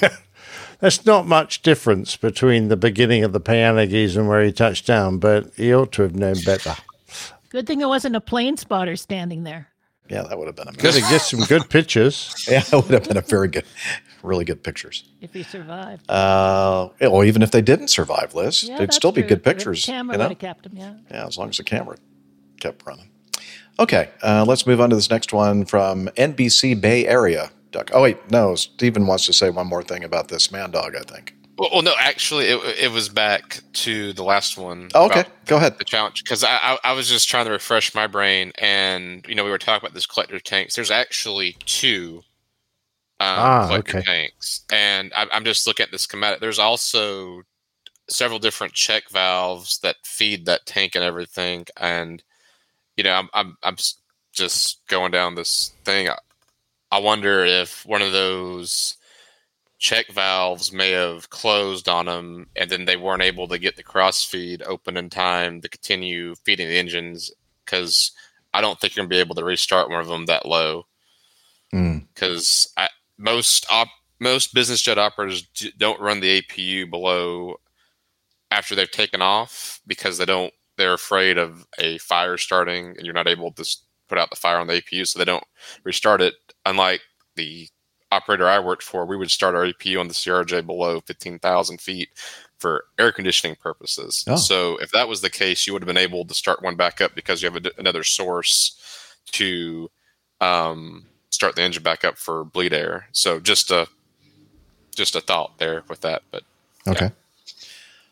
there's 0.80 1.04
not 1.04 1.26
much 1.26 1.60
difference 1.62 2.16
between 2.16 2.68
the 2.68 2.76
beginning 2.78 3.24
of 3.24 3.32
the 3.32 3.40
piano 3.40 3.86
keys 3.86 4.16
and 4.16 4.26
where 4.26 4.42
he 4.42 4.52
touched 4.52 4.86
down. 4.86 5.18
But 5.18 5.52
he 5.56 5.74
ought 5.74 5.92
to 5.92 6.02
have 6.02 6.14
known 6.14 6.36
better. 6.46 6.76
Good 7.50 7.66
thing 7.66 7.80
it 7.82 7.88
wasn't 7.88 8.16
a 8.16 8.20
plane 8.20 8.56
spotter 8.56 8.96
standing 8.96 9.42
there. 9.42 9.68
Yeah, 10.10 10.22
that 10.22 10.36
would 10.38 10.46
have 10.48 10.56
been 10.56 10.68
a 10.68 10.72
Could 10.72 10.94
have 10.94 11.08
get 11.08 11.20
some 11.22 11.40
good 11.40 11.70
pictures. 11.70 12.34
Yeah, 12.50 12.62
it 12.66 12.72
would 12.72 12.90
have 12.90 13.04
been 13.08 13.16
a 13.16 13.20
very 13.22 13.48
good, 13.48 13.64
really 14.22 14.44
good 14.44 14.62
pictures. 14.64 15.04
If 15.20 15.32
he 15.32 15.42
survived. 15.44 16.10
Uh, 16.10 16.88
or 17.00 17.24
even 17.24 17.42
if 17.42 17.50
they 17.52 17.62
didn't 17.62 17.88
survive, 17.88 18.34
Liz, 18.34 18.64
Yeah, 18.64 18.78
they'd 18.78 18.88
that's 18.88 18.96
still 18.96 19.12
be 19.12 19.22
true. 19.22 19.28
good 19.28 19.38
The 19.44 19.50
pictures. 19.50 19.86
Camera 19.86 20.14
you 20.14 20.18
know? 20.18 20.24
would 20.24 20.30
have 20.32 20.38
kept 20.38 20.66
him. 20.66 20.72
Yeah. 20.76 20.94
Yeah, 21.10 21.26
as 21.26 21.38
long 21.38 21.48
as 21.48 21.56
the 21.58 21.64
camera 21.64 21.96
kept 22.60 22.84
running. 22.86 23.08
Okay, 23.78 24.10
uh, 24.22 24.44
let's 24.46 24.66
move 24.66 24.80
on 24.80 24.90
to 24.90 24.96
this 24.96 25.08
next 25.10 25.32
one 25.32 25.64
from 25.64 26.08
NBC 26.16 26.78
Bay 26.80 27.06
Area. 27.06 27.50
Duck. 27.70 27.90
Oh 27.94 28.02
wait, 28.02 28.18
no. 28.30 28.56
Stephen 28.56 29.06
wants 29.06 29.24
to 29.26 29.32
say 29.32 29.48
one 29.48 29.68
more 29.68 29.82
thing 29.82 30.02
about 30.02 30.26
this 30.28 30.50
man 30.50 30.72
dog. 30.72 30.96
I 30.96 31.02
think. 31.02 31.34
Well, 31.60 31.68
well 31.74 31.82
no, 31.82 31.94
actually, 31.98 32.46
it, 32.46 32.58
it 32.84 32.90
was 32.90 33.10
back 33.10 33.60
to 33.74 34.14
the 34.14 34.24
last 34.24 34.56
one. 34.56 34.88
Oh, 34.94 35.04
okay, 35.06 35.24
go 35.46 35.58
ahead. 35.58 35.78
The 35.78 35.84
challenge, 35.84 36.24
because 36.24 36.42
I, 36.42 36.56
I 36.56 36.78
I 36.84 36.92
was 36.92 37.08
just 37.08 37.28
trying 37.28 37.44
to 37.44 37.52
refresh 37.52 37.94
my 37.94 38.06
brain, 38.06 38.52
and 38.58 39.24
you 39.28 39.34
know 39.34 39.44
we 39.44 39.50
were 39.50 39.58
talking 39.58 39.86
about 39.86 39.94
this 39.94 40.06
collector 40.06 40.40
tanks. 40.40 40.74
There's 40.74 40.90
actually 40.90 41.56
two 41.66 42.22
um, 43.20 43.36
Ah, 43.38 43.66
collector 43.66 43.98
okay. 43.98 44.02
tanks, 44.06 44.64
and 44.72 45.12
I, 45.14 45.26
I'm 45.32 45.44
just 45.44 45.66
looking 45.66 45.84
at 45.84 45.90
the 45.90 45.98
schematic. 45.98 46.40
There's 46.40 46.58
also 46.58 47.42
several 48.08 48.38
different 48.38 48.72
check 48.72 49.10
valves 49.10 49.78
that 49.80 49.96
feed 50.04 50.46
that 50.46 50.66
tank 50.66 50.94
and 50.94 51.04
everything. 51.04 51.66
And 51.76 52.22
you 52.96 53.04
know, 53.04 53.12
I'm 53.12 53.28
I'm 53.34 53.56
I'm 53.62 53.76
just 54.32 54.80
going 54.88 55.12
down 55.12 55.34
this 55.34 55.72
thing. 55.84 56.08
I, 56.08 56.16
I 56.90 56.98
wonder 57.00 57.44
if 57.44 57.84
one 57.86 58.02
of 58.02 58.12
those 58.12 58.96
check 59.80 60.06
valves 60.12 60.72
may 60.72 60.90
have 60.92 61.28
closed 61.30 61.88
on 61.88 62.06
them, 62.06 62.46
and 62.54 62.70
then 62.70 62.84
they 62.84 62.96
weren't 62.96 63.22
able 63.22 63.48
to 63.48 63.58
get 63.58 63.74
the 63.76 63.82
cross 63.82 64.22
feed 64.22 64.62
open 64.62 64.96
in 64.96 65.10
time 65.10 65.60
to 65.62 65.68
continue 65.68 66.34
feeding 66.44 66.68
the 66.68 66.76
engines. 66.78 67.32
Because 67.64 68.12
I 68.54 68.60
don't 68.60 68.78
think 68.78 68.94
you're 68.94 69.02
gonna 69.04 69.08
be 69.10 69.18
able 69.18 69.34
to 69.36 69.44
restart 69.44 69.90
one 69.90 70.00
of 70.00 70.06
them 70.08 70.26
that 70.26 70.46
low 70.46 70.86
Mm. 71.72 72.06
because 72.12 72.72
most 73.16 73.64
op- 73.70 73.86
most 74.18 74.52
business 74.54 74.82
jet 74.82 74.98
operators 74.98 75.42
d- 75.54 75.72
don't 75.78 76.00
run 76.00 76.18
the 76.20 76.42
APU 76.42 76.84
below 76.90 77.56
after 78.50 78.74
they've 78.74 78.90
taken 78.90 79.22
off 79.22 79.80
because 79.86 80.18
they 80.18 80.24
don't 80.24 80.52
they're 80.78 80.94
afraid 80.94 81.38
of 81.38 81.64
a 81.78 81.96
fire 81.98 82.36
starting 82.36 82.86
and 82.96 83.04
you're 83.04 83.14
not 83.14 83.28
able 83.28 83.52
to 83.52 83.64
put 84.08 84.18
out 84.18 84.30
the 84.30 84.36
fire 84.36 84.58
on 84.58 84.66
the 84.66 84.82
APU 84.82 85.06
so 85.06 85.16
they 85.18 85.24
don't 85.24 85.44
restart 85.84 86.20
it 86.20 86.34
unlike 86.66 87.00
the 87.36 87.68
operator 88.12 88.46
I 88.48 88.58
worked 88.58 88.82
for 88.82 89.04
we 89.06 89.16
would 89.16 89.30
start 89.30 89.54
our 89.54 89.64
APU 89.64 90.00
on 90.00 90.08
the 90.08 90.14
CRJ 90.14 90.66
below 90.66 91.00
15,000 91.00 91.80
feet 91.80 92.08
for 92.58 92.84
air 92.98 93.12
conditioning 93.12 93.56
purposes 93.56 94.24
Oh. 94.28 94.36
so 94.36 94.76
if 94.78 94.90
that 94.92 95.08
was 95.08 95.20
the 95.20 95.30
case 95.30 95.66
you 95.66 95.72
would 95.72 95.82
have 95.82 95.86
been 95.86 95.96
able 95.96 96.24
to 96.24 96.34
start 96.34 96.62
one 96.62 96.76
back 96.76 97.00
up 97.00 97.14
because 97.14 97.42
you 97.42 97.50
have 97.50 97.64
a 97.64 97.70
another 97.78 98.02
source 98.04 98.76
to 99.32 99.90
um, 100.40 101.06
start 101.30 101.54
the 101.54 101.62
engine 101.62 101.82
back 101.82 102.04
up 102.04 102.16
for 102.16 102.44
bleed 102.44 102.72
air. 102.72 103.06
So 103.12 103.38
just 103.38 103.70
a 103.70 103.86
just 104.96 105.14
a 105.14 105.20
thought 105.20 105.58
there 105.58 105.82
with 105.88 106.00
that, 106.00 106.22
but 106.30 106.42
Okay. 106.88 107.10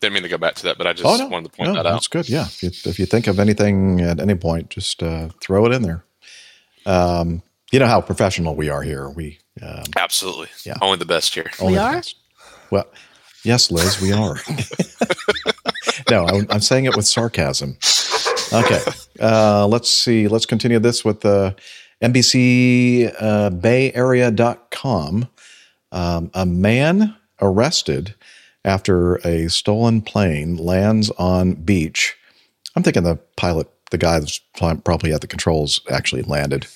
didn't 0.01 0.13
mean 0.15 0.23
to 0.23 0.29
go 0.29 0.39
back 0.39 0.55
to 0.57 0.63
that. 0.65 0.79
But 0.79 0.87
I 0.87 0.93
just 0.93 1.07
oh 1.07 1.17
no, 1.17 1.27
wanted 1.29 1.51
to 1.51 1.57
point 1.57 1.69
no, 1.71 1.75
that 1.75 1.87
out. 1.87 1.93
that's 1.95 2.07
good. 2.09 2.29
Yeah, 2.29 2.45
if 2.45 2.63
you, 2.63 2.71
if 2.85 2.99
you 2.99 3.07
think 3.07 3.27
of 3.27 3.41
anything 3.41 4.01
at 4.03 4.21
any 4.21 4.35
point, 4.35 4.71
just 4.71 5.03
uh, 5.03 5.31
throw 5.41 5.67
it 5.67 5.73
in 5.73 5.83
there. 5.83 6.05
Um, 6.87 7.43
you 7.73 7.79
know 7.79 7.87
how 7.87 8.01
professional 8.01 8.55
we 8.55 8.69
are 8.69 8.83
here. 8.83 9.09
We 9.09 9.39
um, 9.63 9.85
Absolutely, 9.97 10.49
Yeah. 10.65 10.75
only 10.81 10.99
the 10.99 11.05
best 11.07 11.35
here. 11.35 11.51
Only 11.61 11.75
the 11.75 11.81
best. 11.81 12.17
Well, 12.71 12.87
yes, 13.45 13.71
Liz, 13.71 14.01
we 14.01 14.13
are. 14.13 14.37
no, 16.11 16.27
I'm, 16.27 16.47
I'm 16.51 16.61
saying 16.61 16.85
it 16.87 16.97
with 16.97 17.07
sarcasm. 17.07 17.77
Okay, 18.53 18.81
uh, 19.21 19.67
let's 19.67 19.91
see. 19.91 20.29
Let's 20.29 20.47
continue 20.47 20.79
this 20.79 21.05
with 21.05 21.25
uh, 21.25 21.53
NBC 22.03 23.13
uh, 23.21 23.51
BayArea.com. 23.51 25.29
Um, 25.93 26.31
a 26.35 26.45
man 26.47 27.17
arrested 27.41 28.15
after 28.65 29.17
a 29.27 29.49
stolen 29.49 30.03
plane 30.03 30.57
lands 30.57 31.11
on 31.13 31.55
beach. 31.55 32.17
I'm 32.77 32.83
thinking 32.83 33.03
the 33.03 33.17
pilot, 33.37 33.69
the 33.91 33.99
guy 33.99 34.19
that's 34.19 34.39
probably 34.85 35.13
at 35.13 35.21
the 35.23 35.27
controls, 35.27 35.81
actually 35.91 36.23
landed 36.23 36.67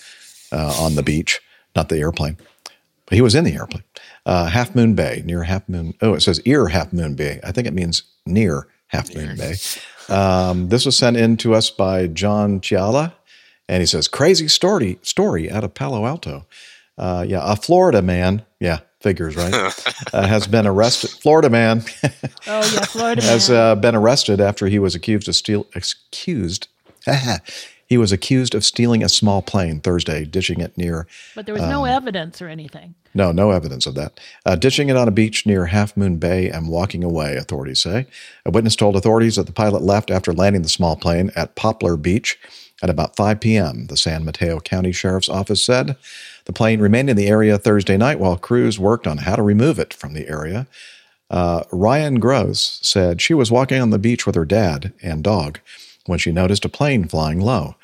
uh, 0.52 0.74
on 0.78 0.94
the 0.94 1.02
beach, 1.02 1.40
not 1.74 1.88
the 1.88 1.98
airplane. 1.98 2.36
But 3.06 3.16
he 3.16 3.22
was 3.22 3.34
in 3.34 3.44
the 3.44 3.54
airplane. 3.54 3.84
Uh, 4.24 4.46
Half 4.46 4.74
Moon 4.74 4.94
Bay, 4.94 5.22
near 5.24 5.42
Half 5.42 5.68
Moon. 5.68 5.94
Oh, 6.00 6.14
it 6.14 6.20
says 6.20 6.40
ear 6.44 6.68
Half 6.68 6.92
Moon 6.92 7.14
Bay. 7.14 7.40
I 7.42 7.52
think 7.52 7.66
it 7.66 7.74
means 7.74 8.04
near 8.26 8.68
Half 8.88 9.14
Moon 9.14 9.36
Bay. 9.36 9.54
Um, 10.08 10.68
this 10.68 10.86
was 10.86 10.96
sent 10.96 11.16
in 11.16 11.36
to 11.38 11.54
us 11.54 11.70
by 11.70 12.06
John 12.06 12.60
Chiala, 12.60 13.12
and 13.68 13.80
he 13.80 13.86
says, 13.86 14.06
"Crazy 14.08 14.48
story 14.48 14.98
story 15.02 15.50
out 15.50 15.64
of 15.64 15.74
Palo 15.74 16.06
Alto. 16.06 16.46
Uh, 16.98 17.24
yeah, 17.26 17.40
a 17.42 17.56
Florida 17.56 18.02
man. 18.02 18.44
Yeah, 18.60 18.80
figures 19.00 19.36
right. 19.36 19.52
uh, 20.12 20.26
has 20.26 20.46
been 20.46 20.66
arrested. 20.66 21.10
Florida 21.10 21.50
man 21.50 21.82
Oh 22.46 22.70
yeah, 22.74 22.84
Florida 22.84 23.22
has 23.24 23.50
uh, 23.50 23.74
been 23.76 23.94
arrested 23.94 24.40
after 24.40 24.66
he 24.66 24.78
was 24.78 24.94
accused 24.94 25.28
of 25.28 25.36
steal 25.36 25.66
accused. 25.74 26.68
he 27.92 27.98
was 27.98 28.10
accused 28.10 28.54
of 28.54 28.64
stealing 28.64 29.02
a 29.02 29.08
small 29.08 29.42
plane 29.42 29.78
Thursday, 29.78 30.24
ditching 30.24 30.62
it 30.62 30.78
near 30.78 31.06
but 31.34 31.44
there 31.44 31.54
was 31.54 31.62
no 31.64 31.82
um, 31.82 31.90
evidence 31.90 32.40
or 32.40 32.48
anything. 32.48 32.94
no, 33.12 33.32
no 33.32 33.50
evidence 33.50 33.84
of 33.84 33.94
that. 33.96 34.18
Uh, 34.46 34.56
ditching 34.56 34.88
it 34.88 34.96
on 34.96 35.08
a 35.08 35.10
beach 35.10 35.44
near 35.44 35.66
Half 35.66 35.94
Moon 35.94 36.16
Bay 36.16 36.48
and 36.48 36.70
walking 36.70 37.04
away, 37.04 37.36
authorities 37.36 37.82
say. 37.82 38.06
A 38.46 38.50
witness 38.50 38.76
told 38.76 38.96
authorities 38.96 39.36
that 39.36 39.44
the 39.44 39.52
pilot 39.52 39.82
left 39.82 40.10
after 40.10 40.32
landing 40.32 40.62
the 40.62 40.70
small 40.70 40.96
plane 40.96 41.32
at 41.36 41.54
Poplar 41.54 41.98
Beach 41.98 42.38
at 42.82 42.88
about 42.88 43.14
5 43.14 43.40
p.m., 43.40 43.88
the 43.88 43.98
San 43.98 44.24
Mateo 44.24 44.58
County 44.58 44.90
Sheriff's 44.90 45.28
Office 45.28 45.62
said. 45.62 45.94
The 46.46 46.54
plane 46.54 46.80
remained 46.80 47.10
in 47.10 47.16
the 47.18 47.28
area 47.28 47.58
Thursday 47.58 47.98
night 47.98 48.18
while 48.18 48.38
crews 48.38 48.78
worked 48.78 49.06
on 49.06 49.18
how 49.18 49.36
to 49.36 49.42
remove 49.42 49.78
it 49.78 49.92
from 49.92 50.14
the 50.14 50.30
area. 50.30 50.66
Uh, 51.28 51.64
Ryan 51.70 52.20
Gross 52.20 52.80
said 52.82 53.20
she 53.20 53.34
was 53.34 53.52
walking 53.52 53.82
on 53.82 53.90
the 53.90 53.98
beach 53.98 54.24
with 54.24 54.34
her 54.34 54.46
dad 54.46 54.94
and 55.02 55.22
dog 55.22 55.60
when 56.06 56.18
she 56.18 56.32
noticed 56.32 56.64
a 56.64 56.68
plane 56.68 57.06
flying 57.06 57.40
low. 57.40 57.76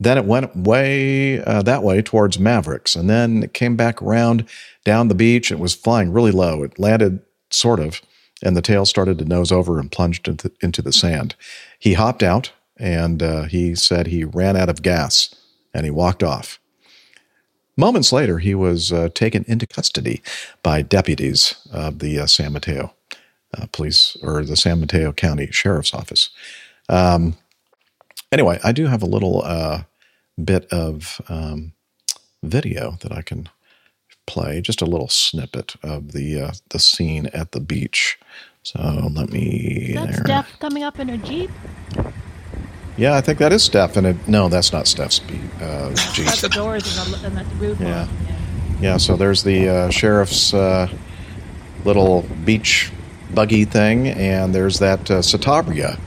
Then 0.00 0.18
it 0.18 0.24
went 0.24 0.56
way 0.56 1.42
uh, 1.44 1.62
that 1.62 1.82
way 1.82 2.02
towards 2.02 2.38
Mavericks, 2.38 2.96
and 2.96 3.08
then 3.08 3.44
it 3.44 3.54
came 3.54 3.76
back 3.76 4.02
around 4.02 4.48
down 4.84 5.08
the 5.08 5.14
beach. 5.14 5.52
It 5.52 5.60
was 5.60 5.74
flying 5.74 6.12
really 6.12 6.32
low. 6.32 6.62
It 6.64 6.78
landed 6.78 7.20
sort 7.50 7.78
of, 7.78 8.00
and 8.42 8.56
the 8.56 8.62
tail 8.62 8.84
started 8.84 9.18
to 9.18 9.24
nose 9.24 9.52
over 9.52 9.78
and 9.78 9.92
plunged 9.92 10.26
into, 10.26 10.50
into 10.60 10.82
the 10.82 10.92
sand. 10.92 11.36
He 11.78 11.94
hopped 11.94 12.22
out, 12.22 12.50
and 12.78 13.22
uh, 13.22 13.42
he 13.44 13.76
said 13.76 14.08
he 14.08 14.24
ran 14.24 14.56
out 14.56 14.68
of 14.68 14.82
gas, 14.82 15.34
and 15.72 15.84
he 15.84 15.90
walked 15.90 16.24
off. 16.24 16.58
Moments 17.76 18.12
later, 18.12 18.38
he 18.38 18.54
was 18.54 18.92
uh, 18.92 19.08
taken 19.14 19.44
into 19.46 19.66
custody 19.66 20.20
by 20.62 20.82
deputies 20.82 21.54
of 21.72 22.00
the 22.00 22.18
uh, 22.18 22.26
San 22.26 22.52
Mateo 22.52 22.92
uh, 23.56 23.66
Police 23.72 24.16
or 24.22 24.44
the 24.44 24.56
San 24.56 24.80
Mateo 24.80 25.12
County 25.12 25.48
Sheriff's 25.50 25.94
Office. 25.94 26.30
Um, 26.88 27.36
anyway, 28.32 28.58
I 28.64 28.72
do 28.72 28.86
have 28.86 29.02
a 29.02 29.06
little 29.06 29.42
uh, 29.44 29.82
bit 30.42 30.66
of 30.72 31.20
um, 31.28 31.72
video 32.42 32.96
that 33.02 33.12
I 33.12 33.22
can 33.22 33.48
play, 34.26 34.60
just 34.60 34.82
a 34.82 34.86
little 34.86 35.08
snippet 35.08 35.76
of 35.82 36.12
the 36.12 36.40
uh, 36.40 36.52
the 36.70 36.78
scene 36.78 37.26
at 37.28 37.52
the 37.52 37.60
beach. 37.60 38.18
So 38.62 38.80
let 39.12 39.30
me. 39.30 39.92
That's 39.94 40.16
there. 40.16 40.24
Steph 40.24 40.58
coming 40.58 40.82
up 40.82 40.98
in 40.98 41.08
her 41.08 41.16
jeep. 41.16 41.50
Yeah, 42.96 43.14
I 43.14 43.20
think 43.20 43.38
that 43.38 43.52
is 43.52 43.62
Steph, 43.62 43.96
and 43.96 44.06
it, 44.06 44.28
no, 44.28 44.48
that's 44.48 44.72
not 44.72 44.86
Steph's 44.86 45.18
be- 45.18 45.40
uh, 45.60 45.94
Jeep. 46.12 46.26
The 46.26 46.50
doors 46.50 46.98
and 46.98 47.14
the, 47.14 47.26
and 47.26 47.38
the 47.38 47.54
roof. 47.56 47.80
Yeah. 47.80 48.06
Yeah, 48.80 48.96
so 48.98 49.16
there's 49.16 49.44
the 49.44 49.68
uh, 49.68 49.90
sheriff's 49.90 50.52
uh, 50.52 50.88
little 51.84 52.22
beach 52.44 52.92
buggy 53.32 53.64
thing, 53.64 54.08
and 54.08 54.54
there's 54.54 54.78
that 54.80 55.10
uh, 55.10 55.20
Citabria. 55.20 55.98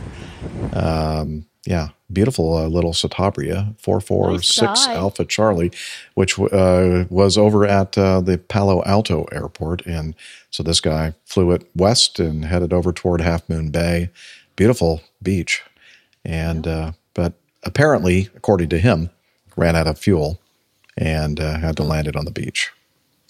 Um, 0.73 1.45
yeah, 1.65 1.89
beautiful 2.15 2.57
uh, 2.57 2.65
little 2.67 2.93
Citabria, 2.93 3.79
446 3.79 4.61
Nice. 4.63 4.87
Alpha 4.87 5.23
Charlie, 5.25 5.71
which 6.15 6.39
uh, 6.39 7.05
was 7.11 7.37
over 7.37 7.67
at 7.67 7.95
uh, 7.95 8.21
the 8.21 8.39
Palo 8.39 8.83
Alto 8.85 9.25
airport. 9.31 9.85
And 9.85 10.15
so 10.49 10.63
this 10.63 10.81
guy 10.81 11.13
flew 11.25 11.51
it 11.51 11.69
west 11.75 12.19
and 12.19 12.45
headed 12.45 12.73
over 12.73 12.91
toward 12.91 13.21
Half 13.21 13.47
Moon 13.47 13.69
Bay. 13.69 14.09
Beautiful 14.55 15.01
beach. 15.21 15.61
And, 16.23 16.65
uh, 16.65 16.93
but 17.13 17.33
apparently, 17.63 18.29
according 18.35 18.69
to 18.69 18.79
him, 18.79 19.11
ran 19.55 19.75
out 19.75 19.85
of 19.85 19.99
fuel 19.99 20.39
and 20.97 21.39
uh, 21.39 21.59
had 21.59 21.77
to 21.77 21.83
land 21.83 22.07
it 22.07 22.15
on 22.15 22.25
the 22.25 22.31
beach. 22.31 22.71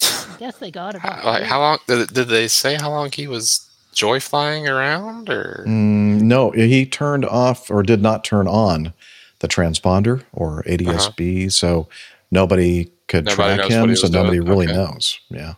I 0.02 0.36
guess 0.38 0.58
they 0.58 0.70
got 0.70 0.94
it. 0.94 1.04
up. 1.04 1.24
Like 1.24 1.42
how 1.44 1.60
long 1.60 1.78
did, 1.86 2.12
did 2.12 2.28
they 2.28 2.48
say 2.48 2.76
how 2.76 2.90
long 2.90 3.10
he 3.10 3.26
was 3.26 3.68
joy 3.96 4.20
flying 4.20 4.68
around 4.68 5.28
or 5.30 5.64
Mm, 5.66 6.20
no, 6.22 6.50
he 6.52 6.84
turned 6.86 7.24
off 7.24 7.70
or 7.70 7.82
did 7.82 8.02
not 8.02 8.22
turn 8.24 8.46
on 8.46 8.92
the 9.40 9.48
transponder 9.48 10.22
or 10.32 10.62
ADSB, 10.64 11.50
so 11.50 11.88
nobody 12.30 12.90
could 13.08 13.26
Uh-huh. 13.28 13.36
Nobody 13.42 13.56
track 13.56 13.70
him. 13.70 13.96
So 13.96 14.08
nobody 14.08 14.36
doing. 14.38 14.48
really 14.48 14.66
Okay. 14.68 14.76
knows. 14.76 15.18
Yeah. 15.30 15.54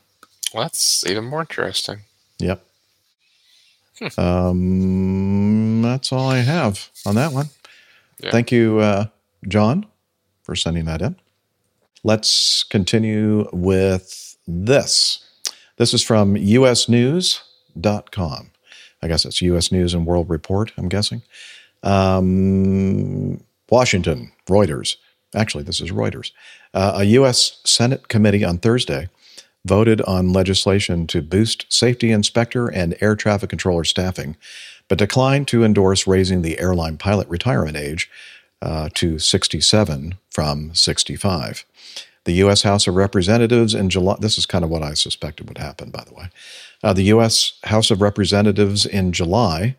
well 0.55 0.62
that's 0.62 1.05
even 1.07 1.24
more 1.24 1.40
interesting. 1.40 1.98
Yep. 2.38 2.64
um, 4.16 5.83
that's 5.83 6.12
all 6.12 6.29
I 6.29 6.38
have 6.38 6.88
on 7.05 7.14
that 7.16 7.33
one. 7.33 7.48
Yeah. 8.20 8.31
Thank 8.31 8.53
you, 8.53 8.79
uh, 8.79 9.07
John, 9.48 9.87
for 10.42 10.55
sending 10.55 10.85
that 10.87 11.03
in. 11.03 11.16
Let's 12.05 12.62
continue 12.64 13.48
with 13.53 14.37
this. 14.46 15.24
This 15.77 15.92
is 15.94 16.03
from 16.03 16.37
usnews.com. 17.83 18.51
I 19.03 19.09
guess 19.09 19.25
it's 19.25 19.43
US 19.43 19.71
News 19.71 19.95
and 19.95 20.07
World 20.07 20.29
Report, 20.29 20.73
I'm 20.77 20.88
guessing. 20.88 21.23
Um, 21.83 23.41
Washington, 23.71 24.33
Reuters. 24.49 24.97
Actually, 25.35 25.64
this 25.64 25.81
is 25.81 25.91
Reuters. 25.91 26.33
Uh, 26.75 26.93
a 26.97 27.05
U.S. 27.05 27.61
Senate 27.64 28.09
committee 28.09 28.45
on 28.45 28.59
Thursday 28.59 29.09
voted 29.64 30.01
on 30.03 30.33
legislation 30.33 31.07
to 31.09 31.21
boost 31.21 31.67
safety 31.69 32.11
inspector 32.11 32.69
and 32.69 32.97
air 33.01 33.14
traffic 33.14 33.51
controller 33.51 33.85
staffing, 33.85 34.37
but 34.88 34.99
declined 34.99 35.47
to 35.49 35.64
endorse 35.64 36.07
raising 36.07 36.43
the 36.43 36.59
airline 36.59 36.97
pilot 36.97 37.29
retirement 37.29 37.77
age 37.77 38.11
uh, 38.62 38.88
to 38.95 39.19
67 39.19 40.14
from 40.31 40.75
65. 40.75 41.64
The 42.25 42.33
U.S. 42.35 42.62
House 42.62 42.87
of 42.87 42.95
Representatives 42.95 43.75
in 43.75 43.91
July, 43.91 44.17
this 44.21 44.38
is 44.38 44.47
kind 44.47 44.64
of 44.64 44.71
what 44.71 44.83
I 44.83 44.95
suspected 44.95 45.49
would 45.49 45.59
happen, 45.59 45.91
by 45.91 46.05
the 46.05 46.14
way. 46.14 46.31
Uh, 46.83 46.93
the 46.93 47.05
U.S. 47.05 47.55
House 47.64 47.91
of 47.91 48.01
Representatives 48.01 48.87
in 48.87 49.12
July 49.12 49.77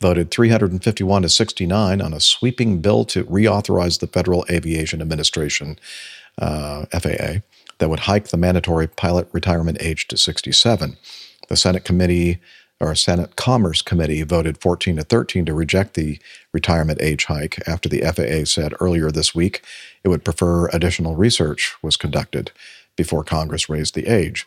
voted 0.00 0.30
351 0.30 1.22
to 1.22 1.28
69 1.28 2.00
on 2.00 2.12
a 2.12 2.20
sweeping 2.20 2.80
bill 2.80 3.04
to 3.06 3.24
reauthorize 3.24 4.00
the 4.00 4.06
Federal 4.06 4.44
Aviation 4.50 5.00
Administration, 5.00 5.78
uh, 6.38 6.84
FAA, 6.86 7.40
that 7.78 7.88
would 7.88 8.00
hike 8.00 8.28
the 8.28 8.36
mandatory 8.36 8.86
pilot 8.86 9.28
retirement 9.32 9.78
age 9.80 10.08
to 10.08 10.16
67. 10.16 10.96
The 11.48 11.56
Senate 11.56 11.84
committee 11.84 12.40
or 12.80 12.94
Senate 12.96 13.36
Commerce 13.36 13.80
Committee 13.80 14.22
voted 14.24 14.58
14 14.60 14.96
to 14.96 15.04
13 15.04 15.46
to 15.46 15.54
reject 15.54 15.94
the 15.94 16.18
retirement 16.52 17.00
age 17.00 17.26
hike 17.26 17.62
after 17.66 17.88
the 17.88 18.00
FAA 18.00 18.44
said 18.44 18.74
earlier 18.80 19.10
this 19.10 19.34
week 19.34 19.62
it 20.02 20.08
would 20.08 20.24
prefer 20.24 20.66
additional 20.68 21.14
research 21.14 21.76
was 21.80 21.96
conducted 21.96 22.50
before 22.96 23.22
Congress 23.22 23.68
raised 23.68 23.94
the 23.94 24.08
age. 24.08 24.46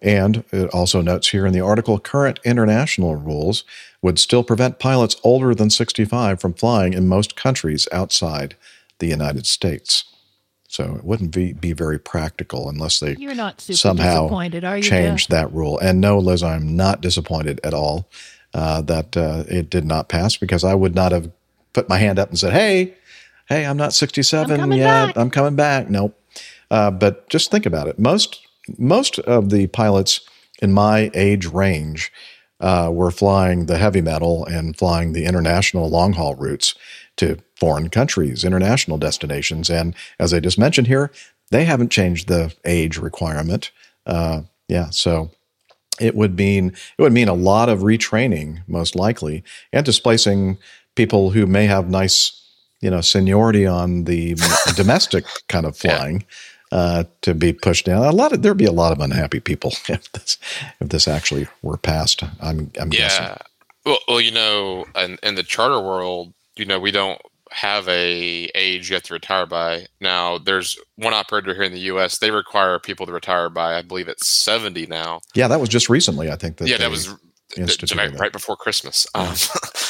And 0.00 0.44
it 0.52 0.70
also 0.70 1.00
notes 1.00 1.28
here 1.30 1.46
in 1.46 1.52
the 1.52 1.60
article 1.60 1.98
current 1.98 2.38
international 2.44 3.16
rules 3.16 3.64
would 4.00 4.18
still 4.18 4.44
prevent 4.44 4.78
pilots 4.78 5.16
older 5.24 5.54
than 5.54 5.70
65 5.70 6.40
from 6.40 6.54
flying 6.54 6.92
in 6.92 7.08
most 7.08 7.34
countries 7.34 7.88
outside 7.90 8.56
the 9.00 9.08
United 9.08 9.46
States. 9.46 10.04
So 10.68 10.96
it 10.96 11.04
wouldn't 11.04 11.34
be, 11.34 11.52
be 11.54 11.72
very 11.72 11.98
practical 11.98 12.68
unless 12.68 13.00
they 13.00 13.16
You're 13.16 13.34
not 13.34 13.60
super 13.60 13.76
somehow 13.76 14.24
disappointed, 14.24 14.64
are 14.64 14.76
you, 14.76 14.82
change 14.82 15.28
that 15.28 15.52
rule. 15.52 15.78
And 15.78 16.00
no, 16.00 16.18
Liz, 16.18 16.42
I'm 16.42 16.76
not 16.76 17.00
disappointed 17.00 17.58
at 17.64 17.74
all 17.74 18.08
uh, 18.54 18.82
that 18.82 19.16
uh, 19.16 19.44
it 19.48 19.70
did 19.70 19.84
not 19.84 20.08
pass 20.08 20.36
because 20.36 20.64
I 20.64 20.74
would 20.74 20.94
not 20.94 21.10
have 21.12 21.30
put 21.72 21.88
my 21.88 21.98
hand 21.98 22.18
up 22.18 22.28
and 22.28 22.38
said, 22.38 22.52
"Hey, 22.52 22.94
hey, 23.48 23.64
I'm 23.64 23.76
not 23.76 23.92
67 23.92 24.60
I'm 24.60 24.72
yet. 24.72 25.06
back." 25.06 25.16
I'm 25.16 25.30
coming 25.30 25.56
back." 25.56 25.88
Nope. 25.88 26.20
Uh, 26.70 26.90
but 26.90 27.28
just 27.30 27.50
think 27.50 27.64
about 27.64 27.88
it. 27.88 27.98
Most 27.98 28.46
most 28.76 29.18
of 29.20 29.50
the 29.50 29.66
pilots 29.68 30.20
in 30.60 30.72
my 30.72 31.10
age 31.14 31.46
range 31.46 32.12
uh, 32.60 32.90
were 32.92 33.10
flying 33.10 33.66
the 33.66 33.78
heavy 33.78 34.00
metal 34.00 34.44
and 34.46 34.76
flying 34.76 35.12
the 35.12 35.24
international 35.24 35.88
long 35.88 36.12
haul 36.14 36.34
routes 36.34 36.74
to 37.16 37.38
foreign 37.56 37.88
countries, 37.88 38.44
international 38.44 38.98
destinations, 38.98 39.70
and 39.70 39.94
as 40.18 40.32
I 40.32 40.40
just 40.40 40.58
mentioned 40.58 40.86
here, 40.86 41.10
they 41.50 41.64
haven't 41.64 41.90
changed 41.90 42.28
the 42.28 42.54
age 42.64 42.98
requirement. 42.98 43.70
Uh, 44.06 44.42
yeah, 44.68 44.90
so 44.90 45.30
it 46.00 46.14
would 46.14 46.36
mean 46.36 46.68
it 46.98 47.02
would 47.02 47.12
mean 47.12 47.28
a 47.28 47.34
lot 47.34 47.68
of 47.68 47.80
retraining, 47.80 48.60
most 48.68 48.94
likely, 48.94 49.42
and 49.72 49.84
displacing 49.84 50.58
people 50.94 51.30
who 51.30 51.46
may 51.46 51.66
have 51.66 51.88
nice, 51.88 52.40
you 52.80 52.90
know, 52.90 53.00
seniority 53.00 53.66
on 53.66 54.04
the 54.04 54.36
domestic 54.76 55.24
kind 55.48 55.66
of 55.66 55.76
flying 55.76 56.24
uh, 56.72 57.04
to 57.22 57.34
be 57.34 57.52
pushed 57.52 57.86
down. 57.86 58.04
A 58.04 58.12
lot 58.12 58.32
of 58.32 58.42
there'd 58.42 58.56
be 58.56 58.64
a 58.64 58.72
lot 58.72 58.92
of 58.92 59.00
unhappy 59.00 59.40
people 59.40 59.72
if 59.88 60.10
this 60.12 60.38
if 60.80 60.88
this 60.88 61.08
actually 61.08 61.48
were 61.62 61.76
passed. 61.76 62.22
I'm 62.40 62.70
I'm 62.80 62.90
guessing. 62.90 63.24
Yeah. 63.24 63.38
Well, 63.84 63.98
well, 64.06 64.20
you 64.20 64.32
know, 64.32 64.84
in, 64.96 65.18
in 65.22 65.34
the 65.34 65.42
charter 65.42 65.80
world, 65.80 66.34
you 66.56 66.66
know, 66.66 66.78
we 66.78 66.90
don't 66.90 67.20
have 67.50 67.88
a 67.88 68.50
age 68.54 68.90
you 68.90 68.94
have 68.94 69.02
to 69.04 69.14
retire 69.14 69.46
by. 69.46 69.86
Now, 70.00 70.38
there's 70.38 70.78
one 70.96 71.14
operator 71.14 71.54
here 71.54 71.62
in 71.62 71.72
the 71.72 71.80
U.S. 71.80 72.18
They 72.18 72.30
require 72.30 72.78
people 72.78 73.06
to 73.06 73.12
retire 73.12 73.48
by, 73.48 73.78
I 73.78 73.82
believe 73.82 74.08
it's 74.08 74.26
70 74.26 74.86
now. 74.86 75.20
Yeah, 75.34 75.48
that 75.48 75.60
was 75.60 75.68
just 75.68 75.88
recently. 75.88 76.30
I 76.30 76.36
think 76.36 76.58
that 76.58 76.68
yeah, 76.68 76.76
that 76.76 76.90
was 76.90 77.08
right, 77.08 77.66
that. 77.66 78.16
right 78.18 78.32
before 78.32 78.56
Christmas. 78.56 79.06
Um, 79.14 79.34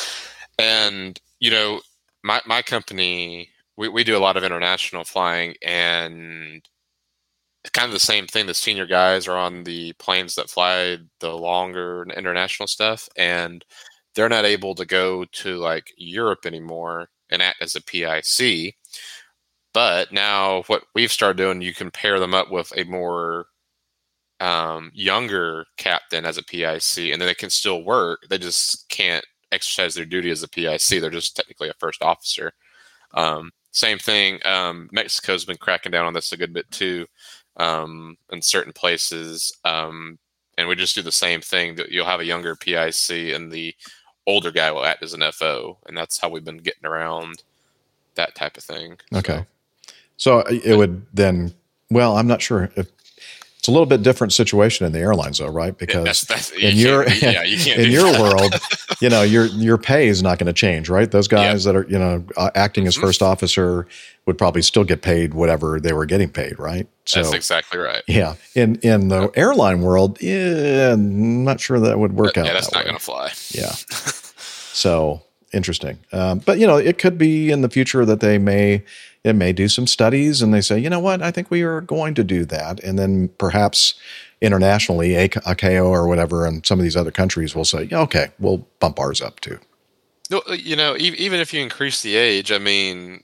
and 0.59 1.21
you 1.41 1.51
know, 1.51 1.81
my 2.23 2.41
my 2.47 2.62
company, 2.62 3.49
we, 3.79 3.88
we 3.88 4.05
do 4.05 4.17
a 4.17 4.21
lot 4.21 4.37
of 4.37 4.45
international 4.45 5.05
flying, 5.05 5.55
and 5.62 6.62
kind 7.73 7.87
of 7.87 7.93
the 7.93 8.01
same 8.01 8.27
thing. 8.27 8.47
The 8.47 8.55
senior 8.55 8.87
guys 8.87 9.29
are 9.29 9.37
on 9.37 9.64
the 9.64 9.93
planes 9.95 10.35
that 10.35 10.51
fly 10.51 10.99
the 11.21 11.33
longer 11.33 12.07
international 12.17 12.67
stuff, 12.67 13.09
and 13.17 13.64
they're 14.14 14.29
not 14.29 14.45
able 14.45 14.75
to 14.75 14.85
go 14.85 15.25
to 15.25 15.57
like 15.59 15.93
Europe 15.97 16.45
anymore 16.45 17.09
and 17.31 17.41
act 17.43 17.62
as 17.62 17.77
a 17.77 17.83
PIC. 17.83 18.75
But 19.75 20.12
now, 20.12 20.62
what 20.67 20.85
we've 20.95 21.12
started 21.12 21.37
doing, 21.37 21.62
you 21.62 21.75
can 21.75 21.91
pair 21.91 22.19
them 22.19 22.35
up 22.35 22.51
with 22.51 22.73
a 22.77 22.85
more 22.85 23.47
um, 24.41 24.91
younger 24.95 25.67
captain 25.77 26.25
as 26.25 26.38
a 26.38 26.43
PIC, 26.45 27.12
and 27.12 27.21
then 27.21 27.29
they 27.29 27.35
can 27.35 27.51
still 27.51 27.85
work. 27.85 28.21
They 28.29 28.38
just 28.38 28.88
can't 28.88 29.25
exercise 29.53 29.95
their 29.95 30.05
duty 30.05 30.31
as 30.31 30.43
a 30.43 30.49
PIC. 30.49 31.01
They're 31.01 31.11
just 31.11 31.37
technically 31.37 31.69
a 31.69 31.75
first 31.79 32.03
officer. 32.03 32.53
Um, 33.14 33.53
same 33.79 33.99
thing. 33.99 34.41
Um, 34.45 34.88
Mexico's 34.93 35.45
been 35.45 35.57
cracking 35.57 35.93
down 35.93 36.07
on 36.07 36.12
this 36.12 36.33
a 36.33 36.37
good 36.37 36.53
bit 36.53 36.71
too, 36.71 37.07
um, 37.57 38.17
in 38.33 38.43
certain 38.43 38.73
places. 38.73 39.53
Um, 39.64 40.19
and 40.57 40.69
we 40.69 40.75
just 40.75 40.97
do 40.97 41.03
the 41.03 41.12
same 41.12 41.41
thing. 41.41 41.77
That 41.77 41.91
you'll 41.93 42.05
have 42.05 42.21
a 42.21 42.25
younger 42.25 42.57
PIC, 42.57 43.11
and 43.35 43.53
the 43.53 43.75
older 44.27 44.51
guy 44.51 44.73
will 44.73 44.85
act 44.85 45.05
as 45.05 45.14
an 45.14 45.23
FO, 45.33 45.79
and 45.87 45.97
that's 45.97 46.19
how 46.19 46.29
we've 46.29 46.45
been 46.45 46.59
getting 46.59 46.85
around 46.85 47.43
that 48.17 48.35
type 48.35 48.57
of 48.57 48.64
thing. 48.64 48.99
Okay. 49.14 49.47
So 50.17 50.41
it 50.41 50.77
would 50.77 51.07
then, 51.14 51.55
well, 51.91 52.17
I'm 52.17 52.27
not 52.27 52.43
sure 52.43 52.71
if 52.75 52.98
it's 53.68 53.70
a 53.70 53.72
little 53.72 53.87
bit 53.87 54.02
different 54.02 54.33
situation 54.33 54.87
in 54.87 54.92
the 54.92 54.98
airlines 54.98 55.38
though, 55.38 55.48
right? 55.48 55.76
Because 55.76 56.22
that's- 56.22 56.52
you 56.57 56.68
in 56.68 56.76
your, 56.76 57.09
yeah, 57.09 57.42
you 57.42 57.59
can't 57.59 57.81
in 57.81 57.90
your 57.90 58.11
that. 58.11 58.20
world, 58.20 58.54
you 59.00 59.09
know, 59.11 59.22
your, 59.22 59.44
your 59.46 59.76
pay 59.78 60.09
is 60.09 60.22
not 60.22 60.38
going 60.38 60.46
to 60.46 60.52
change, 60.52 60.88
right? 60.88 61.11
Those 61.11 61.28
guys 61.28 61.64
that 61.64 61.76
are, 61.76 61.85
you 61.88 61.98
know, 61.98 62.24
uh, 62.37 62.50
acting 62.54 62.87
as 62.87 62.94
Mm-hmm. 62.96 63.07
first 63.07 63.22
officer 63.22 63.87
would 64.26 64.38
probably 64.38 64.62
still 64.62 64.85
get 64.85 65.02
paid 65.02 65.35
whatever 65.35 65.78
they 65.81 65.92
were 65.92 66.07
getting 66.07 66.28
paid, 66.31 66.59
right? 66.59 66.87
That's 67.14 67.33
exactly 67.33 67.78
right. 67.78 68.02
yeah. 68.07 68.35
In, 68.54 68.76
in 68.76 69.09
the 69.09 69.31
airline 69.37 69.83
world, 69.83 70.20
yeah, 70.22 70.92
I'm 70.94 71.44
not 71.44 71.61
sure 71.61 71.78
that 71.81 71.98
would 71.98 72.12
work 72.14 72.37
out. 72.38 72.46
yeah, 72.46 72.52
that's 72.54 72.68
that 72.68 72.76
not 72.76 72.85
going 72.85 72.96
to 72.96 73.02
fly. 73.02 73.31
Yeah. 73.52 73.72
so 74.72 75.22
interesting. 75.52 75.98
Um, 76.12 76.40
but 76.40 76.59
you 76.59 76.66
know, 76.66 76.76
it 76.76 76.98
could 76.98 77.18
be 77.18 77.50
in 77.50 77.62
the 77.62 77.68
future 77.70 78.04
that 78.04 78.20
they 78.20 78.38
may 78.38 78.85
it 79.29 79.35
may 79.35 79.53
do 79.53 79.69
some 79.69 79.87
studies 79.87 80.43
and 80.43 80.53
they 80.53 80.61
say, 80.61 80.79
you 80.79 80.91
know 80.91 81.01
what, 81.01 81.23
I 81.23 81.31
think 81.31 81.51
we 81.51 81.62
are 81.62 81.81
going 81.81 82.14
to 82.14 82.25
do 82.25 82.45
that, 82.47 82.81
and 82.81 82.99
then 82.99 83.29
perhaps 83.38 83.95
internationally, 84.41 85.14
A- 85.14 85.29
ACAO 85.29 85.87
or 85.87 86.07
whatever, 86.07 86.47
and 86.47 86.64
some 86.64 86.79
of 86.79 86.83
these 86.83 86.97
other 86.97 87.11
countries 87.11 87.55
will 87.55 87.64
say, 87.64 87.85
yeah, 87.85 88.01
okay, 88.01 88.29
we'll 88.38 88.67
bump 88.81 88.99
ours 89.01 89.21
up 89.21 89.41
too. 89.41 89.59
No, 90.31 90.43
uh, 90.49 90.53
you 90.53 90.77
know, 90.77 90.97
even 90.99 91.41
if 91.41 91.53
you 91.55 91.61
increase 91.61 92.03
the 92.03 92.17
age, 92.17 92.53
I 92.53 92.59
mean, 92.59 93.23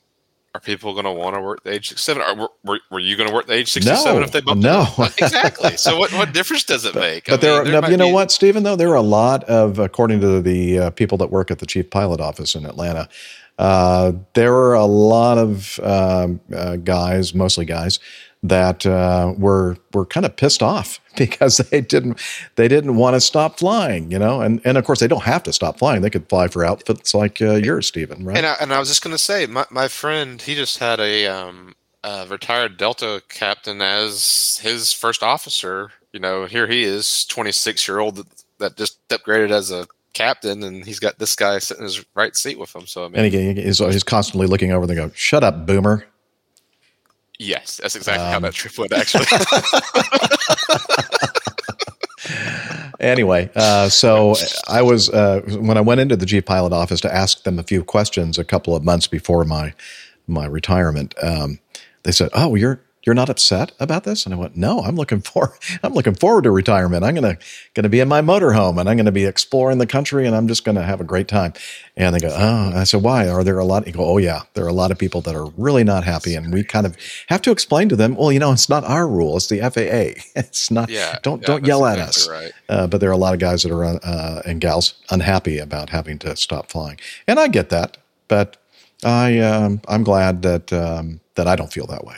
are 0.55 0.61
people 0.61 0.93
going 0.93 1.05
to 1.05 1.13
want 1.13 1.35
to 1.35 1.41
work 1.41 1.65
the 1.65 1.73
age 1.73 1.89
67? 1.89 2.23
Are, 2.23 2.35
were, 2.37 2.49
were, 2.65 2.81
were 2.91 3.01
you 3.01 3.17
going 3.17 3.29
to 3.29 3.35
work 3.35 3.47
the 3.47 3.55
age 3.55 3.71
67 3.73 4.15
No, 4.15 4.23
if 4.23 4.31
they 4.31 4.41
bumped 4.41 4.63
no. 4.63 4.87
exactly. 5.19 5.77
So 5.77 5.99
what, 5.99 6.13
what 6.13 6.33
difference 6.33 6.63
does 6.63 6.85
it 6.85 6.95
make? 6.95 7.27
But 7.27 7.41
there, 7.41 7.55
are, 7.55 7.65
there 7.65 7.81
no, 7.83 7.89
you 7.89 7.97
know 7.97 8.09
what, 8.09 8.31
Stephen? 8.31 8.63
Though 8.63 8.77
there 8.77 8.91
are 8.91 8.95
a 8.95 9.03
lot 9.03 9.43
of, 9.45 9.81
according 9.81 10.21
to 10.21 10.41
the 10.41 10.79
uh, 10.79 10.91
people 10.91 11.19
that 11.19 11.31
work 11.31 11.51
at 11.51 11.59
the 11.59 11.67
chief 11.67 11.91
pilot 11.91 12.21
office 12.21 12.55
in 12.55 12.65
Atlanta, 12.65 13.09
uh, 13.59 14.13
there 14.35 14.53
were 14.53 14.75
a 14.75 14.85
lot 14.85 15.39
of 15.39 15.79
um, 15.81 16.41
uh, 16.55 16.77
guys, 16.77 17.35
mostly 17.35 17.65
guys, 17.65 17.99
that 18.43 18.85
uh, 18.85 19.33
were 19.39 19.77
were 19.93 20.05
kind 20.05 20.27
of 20.27 20.37
pissed 20.37 20.63
off 20.63 21.01
because 21.17 21.59
they 21.59 21.81
didn't 21.81 22.21
they 22.57 22.69
didn't 22.69 22.97
want 22.97 23.15
to 23.15 23.21
stop 23.21 23.59
flying, 23.59 24.11
you 24.11 24.19
know, 24.19 24.41
and 24.41 24.61
and 24.65 24.77
of 24.77 24.85
course 24.85 25.01
they 25.01 25.09
don't 25.09 25.23
have 25.23 25.43
to 25.45 25.53
stop 25.53 25.79
flying; 25.79 26.03
they 26.03 26.11
could 26.11 26.29
fly 26.29 26.49
for 26.49 26.65
outfits 26.65 27.15
like 27.15 27.41
uh, 27.41 27.55
yours, 27.55 27.87
Stephen, 27.87 28.25
right? 28.25 28.37
And 28.37 28.47
I, 28.47 28.57
and 28.61 28.73
I 28.73 28.79
was 28.79 28.89
just 28.89 29.03
going 29.03 29.15
to 29.15 29.19
say, 29.19 29.47
my, 29.47 29.65
my 29.71 29.89
friend, 29.89 30.41
he 30.43 30.55
just 30.55 30.79
had 30.79 31.01
a 31.01 31.27
um, 31.27 31.75
uh, 32.03 32.27
retired 32.29 32.77
Delta 32.77 33.23
captain 33.29 33.81
as 33.81 34.61
his 34.63 34.93
first 34.93 35.23
officer. 35.23 35.93
You 36.13 36.21
know, 36.21 36.45
here 36.45 36.69
he 36.69 36.85
is, 36.85 37.25
26 37.25 37.89
year 37.89 37.99
old 37.99 38.25
that 38.59 38.77
just 38.77 39.07
upgraded 39.09 39.51
as 39.51 39.71
a 39.71 39.87
captain, 40.15 40.63
and 40.63 40.85
he's 40.85 40.99
got 41.01 41.19
this 41.19 41.37
guy 41.37 41.59
sitting 41.59 41.83
in 41.83 41.85
his 41.85 42.05
right 42.15 42.35
seat 42.35 42.59
with 42.59 42.75
him. 42.75 42.87
So 42.87 43.05
I 43.05 43.09
mean, 43.09 43.17
and 43.17 43.27
again, 43.27 43.57
he's, 43.57 43.79
he's 43.79 44.03
constantly 44.03 44.47
looking 44.47 44.73
over. 44.73 44.83
and 44.85 44.91
They 44.91 44.95
go, 44.95 45.11
"Shut 45.15 45.45
up, 45.45 45.67
boomer." 45.67 46.07
yes, 47.39 47.79
that's 47.83 47.97
exactly 47.97 48.25
how 48.27 48.37
Um, 48.37 48.43
that 48.45 48.55
trip 48.55 48.79
went. 48.79 48.93
Actually, 48.93 49.27
anyway, 53.01 53.51
uh, 53.55 53.89
so 53.89 54.35
I 54.69 54.83
was 54.83 55.11
uh, 55.11 55.43
when 55.59 55.77
I 55.77 55.81
went 55.81 56.01
into 56.01 56.17
the 56.17 56.27
chief 56.27 56.47
pilot 56.47 56.73
office 56.73 57.01
to 57.03 57.15
ask 57.15 57.43
them 57.43 57.59
a 57.59 57.63
few 57.63 57.85
questions 57.85 58.39
a 58.39 58.45
couple 58.45 58.75
of 58.75 58.85
months 58.85 59.07
before 59.07 59.45
my 59.45 59.75
my 60.27 60.47
retirement. 60.47 61.15
Um, 61.23 61.59
they 62.05 62.13
said, 62.13 62.31
"Oh, 62.35 62.55
you're 62.55 62.81
you're 63.05 63.15
not 63.15 63.31
upset 63.31 63.73
about 63.81 64.05
this?" 64.05 64.25
And 64.25 64.35
I 64.35 64.39
went, 64.39 64.57
"No, 64.57 64.81
I'm 64.81 64.97
looking 64.97 65.21
for 65.21 65.57
I'm 65.83 65.95
looking 65.95 66.15
forward 66.15 66.45
to 66.45 66.51
retirement. 66.51 67.05
I'm 67.05 67.15
gonna 67.15 67.39
gonna 67.75 67.89
be 67.89 68.01
in 68.01 68.09
my 68.09 68.21
motorhome 68.21 68.81
and 68.81 68.89
I'm 68.89 68.97
gonna 68.97 69.13
be 69.13 69.25
exploring 69.25 69.79
the 69.79 69.87
country 69.87 70.27
and 70.27 70.35
I'm 70.35 70.49
just 70.49 70.65
gonna 70.65 70.83
have 70.83 71.01
a 71.01 71.05
great 71.05 71.29
time." 71.29 71.53
And 71.97 72.15
they 72.15 72.21
go, 72.21 72.35
"Oh," 72.37 72.73
I 72.75 72.85
said, 72.85 73.03
"Why? 73.03 73.29
Are 73.29 73.45
there 73.45 73.59
a 73.59 73.65
lot?" 73.65 73.87
You 73.87 73.93
go, 73.93 74.05
"Oh 74.05 74.19
yeah, 74.19 74.43
there 74.55 74.65
are 74.65 74.69
a 74.69 74.73
lot 74.73 74.91
of 74.91 74.99
people 74.99 75.21
that 75.23 75.35
are 75.35 75.47
really 75.57 75.85
not 75.85 76.05
happy, 76.05 76.35
and 76.35 76.53
we 76.53 76.65
kind 76.65 76.87
of 76.87 76.97
have 77.29 77.43
to 77.43 77.51
explain 77.51 77.89
to 77.89 77.97
them. 77.97 78.17
Well, 78.17 78.33
you 78.33 78.39
know, 78.39 78.53
it's 78.53 78.69
not 78.69 78.85
our 78.85 79.07
rule; 79.07 79.37
it's 79.37 79.49
the 79.49 79.61
FAA. 79.61 80.21
It's 80.37 80.71
not. 80.71 80.91
Yeah, 80.91 81.19
don't 81.23 81.41
yeah, 81.43 81.47
don't 81.47 81.67
yell 81.67 81.87
at 81.87 81.99
exactly 81.99 82.35
us." 82.35 82.43
right. 82.43 82.53
Uh, 82.69 82.87
but 82.87 83.01
there 83.01 83.11
are 83.11 83.13
a 83.13 83.17
lot 83.19 83.35
of 83.35 83.41
guys 83.41 83.63
that 83.63 83.73
are 83.73 83.85
uh, 83.85 84.43
and 84.45 84.61
gals 84.61 84.95
unhappy 85.11 85.59
about 85.59 85.91
having 85.91 86.19
to 86.21 86.37
stop 86.37 86.71
flying, 86.71 86.99
and 87.27 87.39
I 87.39 87.49
get 87.49 87.71
that. 87.71 87.97
But 88.29 88.57
I 89.05 89.39
um, 89.39 89.81
I'm 89.89 90.03
glad 90.03 90.43
that 90.43 90.73
um, 90.73 91.21
that 91.35 91.47
I 91.47 91.57
don't 91.57 91.73
feel 91.73 91.87
that 91.87 92.05
way. 92.05 92.17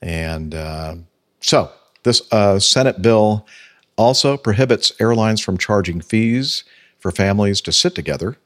And 0.00 0.54
uh, 0.54 0.96
so 1.40 1.70
this 2.04 2.22
uh, 2.32 2.58
Senate 2.58 3.02
bill 3.02 3.46
also 3.96 4.36
prohibits 4.36 4.92
airlines 5.00 5.40
from 5.40 5.58
charging 5.58 6.00
fees 6.00 6.64
for 6.98 7.10
families 7.10 7.60
to 7.62 7.72
sit 7.72 7.94
together 7.94 8.36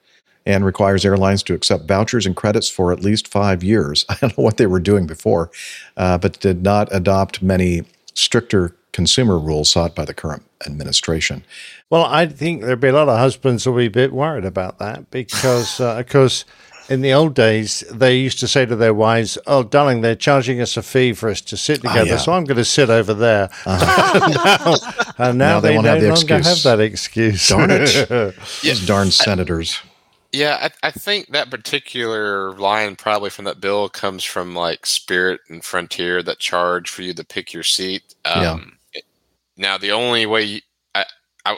and 0.45 0.65
requires 0.65 1.05
airlines 1.05 1.43
to 1.45 1.55
accept 1.55 1.87
vouchers 1.87 2.27
and 2.27 2.35
credits 2.35 2.69
for 2.69 2.93
at 2.93 3.01
least 3.01 3.29
five 3.29 3.63
years. 3.63 4.05
I 4.09 4.17
don't 4.21 4.37
know 4.37 4.45
what 4.45 4.57
they 4.57 4.67
were 4.67 4.81
doing 4.81 5.07
before, 5.07 5.51
uh, 5.97 6.19
but 6.19 6.41
did 6.41 6.63
not 6.63 6.89
adopt 6.91 7.43
many 7.43 7.85
stricter 8.15 8.75
consumer 8.93 9.39
rules 9.39 9.71
sought 9.71 9.95
by 9.95 10.05
the 10.05 10.13
current 10.13 10.43
administration. 10.67 11.45
Well, 11.91 12.05
I 12.05 12.27
think 12.27 12.63
there'd 12.63 12.81
be 12.81 12.89
a 12.89 12.93
lot 12.93 13.09
of 13.09 13.19
husbands 13.19 13.65
who'll 13.65 13.77
be 13.77 13.87
a 13.87 13.91
bit 13.91 14.13
worried 14.13 14.45
about 14.45 14.79
that 14.79 15.11
because, 15.11 15.81
uh, 15.81 15.99
of 15.99 16.09
course, 16.09 16.45
in 16.93 17.01
the 17.01 17.13
old 17.13 17.35
days, 17.35 17.83
they 17.91 18.17
used 18.19 18.39
to 18.41 18.49
say 18.49 18.67
to 18.67 18.77
their 18.77 18.95
wives, 18.95 19.39
"Oh, 19.47 19.63
darling, 19.63 20.01
they're 20.03 20.15
charging 20.17 20.61
us 20.61 20.77
a 20.77 20.83
fee 20.83 21.13
for 21.15 21.29
us 21.31 21.41
to 21.43 21.57
sit 21.57 21.81
Ah, 21.85 21.89
together, 21.89 22.11
yeah. 22.11 22.17
so 22.19 22.33
I'm 22.33 22.45
going 22.45 22.59
to 22.59 22.65
sit 22.65 22.91
over 22.91 23.15
there." 23.15 23.49
now, 23.67 24.75
and 25.19 25.39
now, 25.39 25.55
Now 25.55 25.61
they 25.61 25.69
they, 25.71 25.75
won't 25.77 25.85
no 25.87 25.93
have 25.93 26.01
the 26.01 26.09
longer 26.09 26.37
excuse. 26.37 26.47
have 26.65 26.79
that 26.79 26.81
excuse. 26.85 27.49
Darn 27.49 27.71
it. 27.71 28.09
Those 28.63 28.87
darn 28.87 29.11
senators. 29.11 29.79
Yeah, 30.33 30.71
I, 30.83 30.89
I 30.89 30.91
think 30.91 31.29
that 31.29 31.51
particular 31.51 32.53
line 32.55 32.97
probably 32.97 33.29
from 33.31 33.45
that 33.45 33.61
bill 33.61 33.89
comes 33.91 34.25
from 34.25 34.55
like 34.55 34.87
Spirit 34.87 35.41
and 35.51 35.63
Frontier 35.65 36.23
that 36.23 36.39
charge 36.39 36.89
for 36.89 37.03
you 37.03 37.13
to 37.15 37.25
pick 37.25 37.53
your 37.53 37.63
seat. 37.65 38.15
Yeah. 38.25 38.53
Um, 38.53 38.79
it- 38.95 39.05
now 39.59 39.77
the 39.79 39.93
only 39.93 40.25
way, 40.27 40.43
you, 40.43 40.61
I 40.95 41.05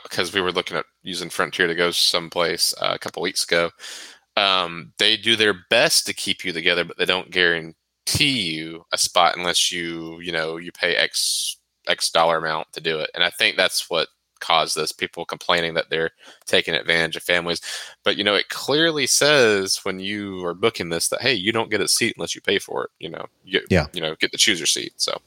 because 0.03 0.32
we 0.32 0.41
were 0.41 0.51
looking 0.51 0.76
at 0.76 0.87
using 1.03 1.28
Frontier 1.30 1.66
to 1.66 1.74
go 1.74 1.91
someplace 1.91 2.74
uh, 2.80 2.93
a 2.95 2.99
couple 2.99 3.22
weeks 3.22 3.45
ago, 3.45 3.70
um, 4.37 4.93
they 4.99 5.16
do 5.16 5.37
their 5.37 5.55
best 5.70 6.07
to 6.07 6.14
keep 6.14 6.45
you 6.45 6.53
together, 6.53 6.85
but 6.85 6.97
they 6.99 7.05
don't 7.05 7.30
guarantee 7.30 7.74
you 8.55 8.85
a 8.93 8.99
spot 8.99 9.37
unless 9.37 9.70
you 9.72 10.20
you 10.20 10.32
know 10.32 10.57
you 10.57 10.72
pay 10.72 10.97
X 10.97 11.57
X 11.87 12.11
dollar 12.11 12.39
amount 12.39 12.72
to 12.72 12.80
do 12.80 12.99
it. 12.99 13.11
And 13.14 13.22
I 13.22 13.30
think 13.30 13.57
that's 13.57 13.89
what 13.91 14.09
caused 14.41 14.76
this 14.76 14.93
people 14.93 15.24
complaining 15.24 15.72
that 15.72 15.89
they're 15.89 16.11
taking 16.45 16.74
advantage 16.74 17.16
of 17.16 17.22
families 17.22 17.62
but 18.03 18.16
you 18.18 18.24
know 18.24 18.35
it 18.35 18.47
clearly 18.51 19.07
says 19.07 19.78
when 19.85 19.99
you 19.99 20.45
are 20.45 20.53
booking 20.53 20.91
this 20.91 21.09
that 21.09 21.22
hey 21.22 21.32
you 21.32 21.51
don't 21.51 21.70
get 21.70 21.80
a 21.80 21.89
seat 21.89 22.12
unless 22.18 22.35
you 22.35 22.43
pay 22.43 22.59
for 22.59 22.85
it 22.85 22.91
you 22.99 23.09
know 23.09 23.24
you, 23.43 23.62
Yeah. 23.70 23.87
you 23.95 24.03
know 24.03 24.14
get 24.16 24.32
the 24.32 24.37
choose 24.37 24.59
your 24.61 24.66
seat 24.66 24.93
so 24.97 25.18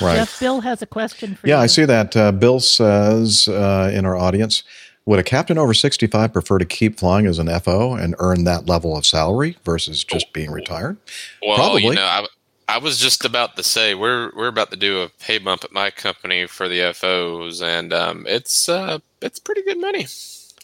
Right. 0.00 0.16
Jeff, 0.16 0.38
Bill 0.38 0.60
has 0.60 0.82
a 0.82 0.86
question 0.86 1.34
for 1.34 1.48
Yeah, 1.48 1.54
you. 1.54 1.58
Yeah, 1.58 1.62
I 1.64 1.66
see 1.66 1.84
that. 1.84 2.16
Uh, 2.16 2.30
Bill 2.30 2.60
says 2.60 3.48
uh, 3.48 3.90
in 3.92 4.04
our 4.06 4.16
audience, 4.16 4.62
would 5.06 5.18
a 5.18 5.22
captain 5.24 5.58
over 5.58 5.74
65 5.74 6.32
prefer 6.32 6.58
to 6.58 6.64
keep 6.64 6.98
flying 6.98 7.26
as 7.26 7.38
an 7.38 7.48
FO 7.60 7.94
and 7.94 8.14
earn 8.18 8.44
that 8.44 8.66
level 8.66 8.96
of 8.96 9.04
salary 9.06 9.56
versus 9.64 10.04
just 10.04 10.32
being 10.32 10.50
retired? 10.50 10.96
well 11.42 11.56
Probably. 11.56 11.84
you 11.84 11.94
know 11.94 12.04
I, 12.04 12.26
I 12.68 12.78
was 12.78 12.98
just 12.98 13.24
about 13.24 13.56
to 13.56 13.62
say 13.64 13.94
we're 13.94 14.30
we're 14.36 14.48
about 14.48 14.70
to 14.70 14.76
do 14.76 15.00
a 15.02 15.08
pay 15.08 15.38
bump 15.38 15.64
at 15.64 15.72
my 15.72 15.90
company 15.90 16.46
for 16.46 16.68
the 16.68 16.92
FOs 16.94 17.60
and 17.62 17.92
um, 17.92 18.26
it's 18.28 18.68
uh 18.68 18.98
it's 19.22 19.38
pretty 19.40 19.62
good 19.62 19.80
money 19.80 20.06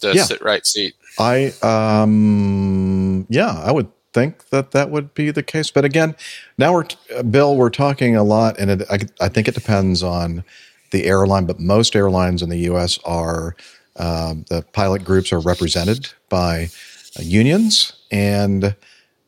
to 0.01 0.13
Yeah. 0.15 0.23
sit 0.23 0.41
right 0.41 0.65
seat 0.65 0.95
I, 1.19 1.47
um, 1.63 3.25
yeah, 3.29 3.59
I 3.65 3.71
would 3.71 3.87
think 4.13 4.49
that 4.49 4.71
that 4.71 4.89
would 4.91 5.13
be 5.13 5.31
the 5.31 5.43
case. 5.43 5.71
But 5.71 5.83
again, 5.85 6.15
now 6.59 6.73
we're, 6.73 6.85
Bill, 7.29 7.55
we're 7.55 7.69
talking 7.71 8.15
a 8.15 8.23
lot, 8.23 8.59
and 8.59 8.69
it, 8.69 8.83
I, 8.89 8.99
I 9.19 9.27
think 9.29 9.47
it 9.47 9.55
depends 9.55 10.03
on 10.03 10.43
the 10.91 11.05
airline, 11.05 11.45
but 11.45 11.59
most 11.59 11.95
airlines 11.95 12.41
in 12.43 12.49
the 12.49 12.59
U.S. 12.59 12.99
are, 13.03 13.55
um, 13.97 14.45
the 14.49 14.63
pilot 14.73 15.03
groups 15.03 15.31
are 15.33 15.39
represented 15.39 16.09
by 16.29 16.69
uh, 17.17 17.23
unions, 17.23 17.93
and 18.11 18.75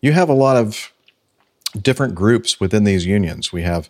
you 0.01 0.11
have 0.11 0.29
a 0.29 0.33
lot 0.33 0.57
of 0.57 0.91
different 1.79 2.15
groups 2.15 2.59
within 2.59 2.83
these 2.83 3.05
unions. 3.05 3.51
We 3.51 3.63
have 3.63 3.89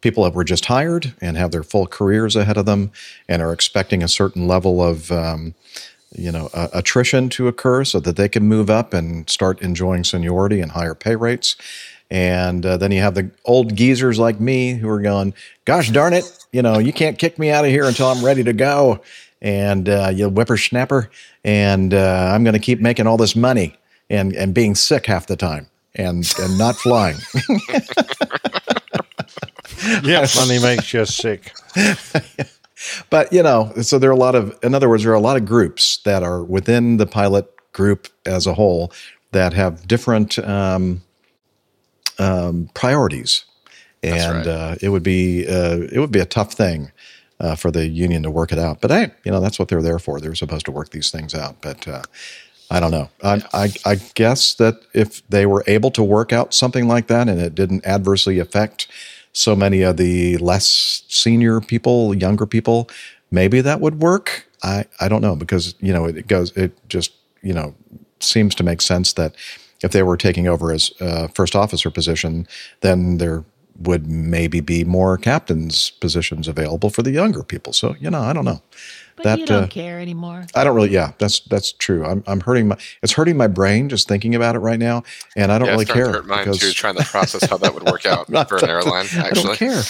people 0.00 0.24
that 0.24 0.34
were 0.34 0.44
just 0.44 0.64
hired 0.66 1.14
and 1.20 1.36
have 1.36 1.50
their 1.50 1.62
full 1.62 1.86
careers 1.86 2.36
ahead 2.36 2.56
of 2.56 2.66
them 2.66 2.90
and 3.28 3.42
are 3.42 3.52
expecting 3.52 4.02
a 4.02 4.08
certain 4.08 4.48
level 4.48 4.82
of, 4.82 5.12
um, 5.12 5.54
you 6.16 6.32
know, 6.32 6.48
uh, 6.54 6.68
attrition 6.72 7.28
to 7.30 7.48
occur 7.48 7.84
so 7.84 8.00
that 8.00 8.16
they 8.16 8.28
can 8.28 8.44
move 8.44 8.70
up 8.70 8.94
and 8.94 9.28
start 9.28 9.60
enjoying 9.62 10.04
seniority 10.04 10.60
and 10.60 10.72
higher 10.72 10.94
pay 10.94 11.16
rates. 11.16 11.56
And 12.10 12.66
uh, 12.66 12.76
then 12.76 12.90
you 12.90 13.00
have 13.02 13.14
the 13.14 13.30
old 13.44 13.76
geezers 13.76 14.18
like 14.18 14.40
me 14.40 14.74
who 14.74 14.88
are 14.88 15.00
going, 15.00 15.34
gosh 15.64 15.90
darn 15.90 16.12
it, 16.12 16.24
you 16.50 16.62
know, 16.62 16.78
you 16.78 16.92
can't 16.92 17.18
kick 17.18 17.38
me 17.38 17.50
out 17.50 17.64
of 17.64 17.70
here 17.70 17.84
until 17.84 18.08
I'm 18.08 18.24
ready 18.24 18.42
to 18.42 18.52
go. 18.52 19.00
And 19.42 19.88
uh, 19.88 20.12
you 20.14 20.28
whippersnapper, 20.28 21.08
and 21.44 21.94
uh, 21.94 22.30
I'm 22.32 22.44
going 22.44 22.52
to 22.54 22.60
keep 22.60 22.80
making 22.80 23.06
all 23.06 23.16
this 23.16 23.34
money 23.34 23.74
and, 24.10 24.34
and 24.34 24.52
being 24.52 24.74
sick 24.74 25.06
half 25.06 25.26
the 25.26 25.36
time 25.36 25.66
and, 25.94 26.30
and 26.38 26.58
not 26.58 26.76
flying. 26.76 27.16
yeah, 30.02 30.26
money 30.36 30.60
makes 30.60 30.92
you 30.92 31.06
sick. 31.06 31.52
but 33.10 33.32
you 33.32 33.42
know, 33.42 33.72
so 33.80 33.98
there 33.98 34.10
are 34.10 34.12
a 34.12 34.16
lot 34.16 34.34
of, 34.34 34.58
in 34.62 34.74
other 34.74 34.88
words, 34.88 35.04
there 35.04 35.12
are 35.12 35.16
a 35.16 35.20
lot 35.20 35.36
of 35.36 35.46
groups 35.46 35.98
that 36.04 36.22
are 36.22 36.42
within 36.42 36.98
the 36.98 37.06
pilot 37.06 37.46
group 37.72 38.08
as 38.26 38.46
a 38.46 38.54
whole 38.54 38.92
that 39.32 39.52
have 39.52 39.86
different 39.86 40.38
um, 40.40 41.02
um, 42.18 42.68
priorities, 42.74 43.44
and 44.02 44.46
uh, 44.46 44.76
it 44.80 44.88
would 44.90 45.02
be 45.02 45.46
uh, 45.46 45.78
it 45.92 45.98
would 45.98 46.12
be 46.12 46.20
a 46.20 46.26
tough 46.26 46.52
thing 46.52 46.90
uh, 47.40 47.56
for 47.56 47.70
the 47.70 47.88
union 47.88 48.22
to 48.22 48.30
work 48.30 48.52
it 48.52 48.58
out. 48.58 48.80
But 48.80 48.90
hey, 48.90 49.10
you 49.24 49.32
know, 49.32 49.40
that's 49.40 49.58
what 49.58 49.68
they're 49.68 49.82
there 49.82 49.98
for. 49.98 50.20
They're 50.20 50.34
supposed 50.34 50.66
to 50.66 50.72
work 50.72 50.90
these 50.90 51.10
things 51.10 51.34
out. 51.34 51.60
But 51.60 51.88
uh, 51.88 52.02
I 52.70 52.78
don't 52.78 52.90
know. 52.90 53.10
I, 53.22 53.42
I, 53.52 53.72
I 53.84 53.94
guess 54.14 54.54
that 54.54 54.80
if 54.94 55.26
they 55.28 55.46
were 55.46 55.64
able 55.66 55.90
to 55.92 56.04
work 56.04 56.32
out 56.32 56.54
something 56.54 56.86
like 56.86 57.08
that 57.08 57.28
and 57.28 57.40
it 57.40 57.54
didn't 57.54 57.84
adversely 57.86 58.38
affect 58.38 58.86
so 59.32 59.56
many 59.56 59.82
of 59.82 59.96
the 59.96 60.36
less 60.38 61.02
senior 61.08 61.60
people, 61.60 62.14
younger 62.14 62.46
people, 62.46 62.88
maybe 63.30 63.60
that 63.60 63.80
would 63.80 64.00
work. 64.00 64.46
I, 64.62 64.84
I 65.00 65.08
don't 65.08 65.22
know 65.22 65.34
because, 65.34 65.74
you 65.80 65.92
know, 65.92 66.04
it 66.04 66.26
goes, 66.26 66.56
it 66.56 66.72
just, 66.88 67.12
you 67.42 67.54
know, 67.54 67.74
seems 68.20 68.54
to 68.56 68.62
make 68.62 68.82
sense 68.82 69.14
that 69.14 69.34
if 69.82 69.92
they 69.92 70.02
were 70.02 70.16
taking 70.16 70.46
over 70.46 70.72
as 70.72 70.92
uh, 71.00 71.28
first 71.28 71.56
officer 71.56 71.90
position, 71.90 72.46
then 72.82 73.18
there 73.18 73.44
would 73.80 74.06
maybe 74.08 74.60
be 74.60 74.84
more 74.84 75.16
captains 75.16 75.90
positions 75.90 76.46
available 76.46 76.90
for 76.90 77.02
the 77.02 77.10
younger 77.10 77.42
people. 77.42 77.72
So, 77.72 77.96
you 77.98 78.10
know, 78.10 78.20
I 78.20 78.32
don't 78.32 78.44
know. 78.44 78.62
But 79.22 79.38
you 79.38 79.46
don't 79.46 79.64
uh, 79.64 79.66
care 79.66 80.00
anymore. 80.00 80.46
I 80.54 80.64
don't 80.64 80.74
really. 80.74 80.90
Yeah, 80.90 81.12
that's 81.18 81.40
that's 81.40 81.72
true. 81.72 82.04
I'm 82.06 82.24
I'm 82.26 82.40
hurting 82.40 82.68
my. 82.68 82.78
It's 83.02 83.12
hurting 83.12 83.36
my 83.36 83.48
brain 83.48 83.88
just 83.88 84.08
thinking 84.08 84.34
about 84.34 84.56
it 84.56 84.60
right 84.60 84.78
now, 84.78 85.02
and 85.36 85.52
I 85.52 85.58
don't 85.58 85.66
yeah, 85.66 85.72
really 85.72 85.84
care 85.84 86.06
to 86.06 86.12
hurt 86.12 86.26
mine 86.26 86.44
because 86.44 86.60
too 86.60 86.72
trying 86.72 86.96
to 86.96 87.04
process 87.04 87.44
how 87.48 87.58
that 87.58 87.74
would 87.74 87.82
work 87.82 88.06
out 88.06 88.30
Not- 88.30 88.48
for 88.48 88.56
an 88.56 88.70
airline 88.70 89.06
I 89.14 89.28
actually 89.28 89.42
don't 89.42 89.56
care. 89.56 89.82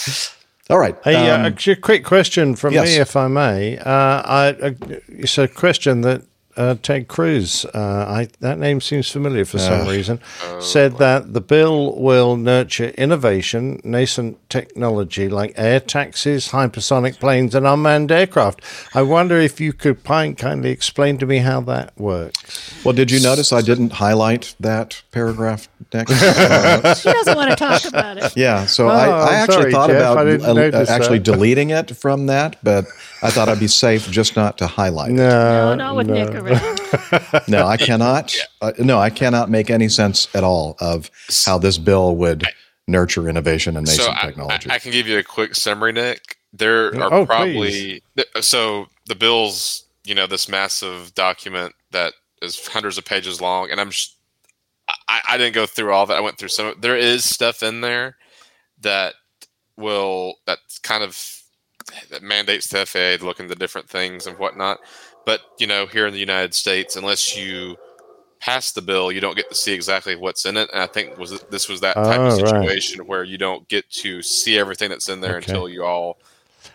All 0.68 0.78
right. 0.78 0.96
Hey, 1.02 1.28
um, 1.30 1.46
uh, 1.46 1.72
a 1.72 1.76
quick 1.76 2.04
question 2.04 2.54
from 2.54 2.74
yes. 2.74 2.86
me, 2.86 2.96
if 2.96 3.16
I 3.16 3.26
may. 3.26 3.76
Uh, 3.78 3.82
I, 3.84 4.56
uh, 4.62 4.72
it's 5.08 5.36
a 5.36 5.48
question 5.48 6.02
that 6.02 6.22
uh, 6.60 6.74
Ted 6.82 7.08
Cruz, 7.08 7.64
uh, 7.74 7.78
I, 8.18 8.28
that 8.40 8.58
name 8.58 8.80
seems 8.80 9.08
familiar 9.10 9.44
for 9.44 9.58
some 9.58 9.80
Uh, 9.86 9.90
reason, 9.90 10.20
said 10.60 10.98
that 10.98 11.32
the 11.32 11.40
bill 11.40 11.96
will 11.98 12.36
nurture 12.36 12.90
innovation, 12.98 13.80
nascent 13.82 14.36
technology 14.50 15.28
like 15.28 15.52
air 15.56 15.80
taxis, 15.80 16.48
hypersonic 16.50 17.18
planes, 17.18 17.54
and 17.54 17.66
unmanned 17.66 18.12
aircraft. 18.12 18.60
I 18.94 19.02
wonder 19.02 19.38
if 19.38 19.60
you 19.60 19.72
could 19.72 20.04
pi- 20.04 20.34
kindly 20.34 20.70
explain 20.70 21.16
to 21.18 21.26
me 21.26 21.38
how 21.38 21.60
that 21.62 21.92
works. 21.98 22.38
well, 22.84 22.94
did 22.94 23.10
you 23.10 23.20
notice 23.20 23.52
I 23.52 23.62
didn't 23.62 23.92
highlight 23.94 24.54
that 24.60 25.02
paragraph 25.12 25.68
next? 25.94 26.12
She 27.02 27.10
doesn't 27.12 27.36
want 27.36 27.50
to 27.50 27.56
talk 27.56 27.84
about 27.86 28.18
it. 28.18 28.36
Yeah, 28.36 28.66
so 28.66 28.88
Oh, 28.88 28.90
I, 28.90 29.06
I'm 29.06 29.34
actually 29.42 29.54
sorry, 29.54 29.72
thought 29.72 29.90
Jeff, 29.90 30.12
about 30.12 30.28
I 30.28 30.78
uh, 30.78 30.84
actually 30.88 31.18
that. 31.18 31.32
deleting 31.32 31.70
it 31.70 31.96
from 31.96 32.26
that, 32.26 32.56
but 32.62 32.84
I 33.22 33.30
thought 33.30 33.48
I'd 33.48 33.60
be 33.60 33.66
safe 33.66 34.10
just 34.10 34.34
not 34.36 34.56
to 34.58 34.66
highlight 34.66 35.10
it. 35.10 35.14
No, 35.14 35.70
No, 35.70 35.74
not 35.74 35.96
with 35.96 36.08
Nick 36.08 36.30
around. 36.30 36.80
No, 37.48 37.66
I 37.66 37.76
cannot. 37.76 38.34
Uh, 38.60 38.72
no, 38.78 38.98
I 38.98 39.10
cannot 39.10 39.50
make 39.50 39.70
any 39.70 39.88
sense 39.88 40.28
at 40.34 40.42
all 40.44 40.76
of 40.80 41.10
how 41.46 41.58
this 41.58 41.78
bill 41.78 42.16
would 42.16 42.44
nurture 42.88 43.28
innovation 43.28 43.76
and 43.76 43.86
nascent 43.86 44.06
so 44.06 44.12
I, 44.12 44.26
technology. 44.26 44.70
I, 44.70 44.74
I 44.74 44.78
can 44.78 44.90
give 44.90 45.06
you 45.06 45.18
a 45.18 45.22
quick 45.22 45.54
summary, 45.54 45.92
Nick. 45.92 46.36
There 46.52 46.86
are 47.00 47.12
Oh, 47.14 47.26
probably 47.26 48.02
th- 48.16 48.28
so 48.40 48.86
the 49.06 49.14
bills, 49.14 49.84
you 50.04 50.14
know, 50.14 50.26
this 50.26 50.48
massive 50.48 51.14
document 51.14 51.74
that 51.92 52.14
is 52.42 52.66
hundreds 52.66 52.98
of 52.98 53.04
pages 53.04 53.40
long, 53.40 53.70
and 53.70 53.80
I'm 53.80 53.90
sh- 53.90 54.08
I, 55.08 55.20
I 55.28 55.38
didn't 55.38 55.54
go 55.54 55.66
through 55.66 55.92
all 55.92 56.06
that. 56.06 56.16
I 56.16 56.20
went 56.20 56.38
through 56.38 56.48
some. 56.48 56.74
There 56.80 56.96
is 56.96 57.24
stuff 57.24 57.62
in 57.62 57.80
there 57.82 58.16
that 58.80 59.14
will 59.76 60.36
that 60.46 60.58
kind 60.82 61.04
of 61.04 61.12
that 61.12 61.39
mandates 62.22 62.68
the 62.68 62.84
FAA 62.86 63.18
to 63.18 63.24
look 63.24 63.40
into 63.40 63.54
different 63.54 63.88
things 63.88 64.26
and 64.26 64.38
whatnot. 64.38 64.78
But 65.26 65.40
you 65.58 65.66
know, 65.66 65.86
here 65.86 66.06
in 66.06 66.12
the 66.12 66.20
United 66.20 66.54
States, 66.54 66.96
unless 66.96 67.36
you 67.36 67.76
pass 68.40 68.72
the 68.72 68.80
bill, 68.82 69.12
you 69.12 69.20
don't 69.20 69.36
get 69.36 69.48
to 69.50 69.54
see 69.54 69.72
exactly 69.72 70.16
what's 70.16 70.46
in 70.46 70.56
it. 70.56 70.70
And 70.72 70.80
I 70.82 70.86
think 70.86 71.18
was 71.18 71.40
this 71.50 71.68
was 71.68 71.80
that 71.82 71.94
type 71.94 72.18
of 72.20 72.32
Oh, 72.32 72.40
right. 72.42 72.50
situation 72.64 73.06
where 73.06 73.22
you 73.24 73.36
don't 73.38 73.68
get 73.68 73.88
to 73.90 74.22
see 74.22 74.58
everything 74.58 74.88
that's 74.90 75.08
in 75.08 75.20
there 75.20 75.36
Okay. 75.36 75.52
until 75.52 75.68
you 75.68 75.84
all. 75.84 76.18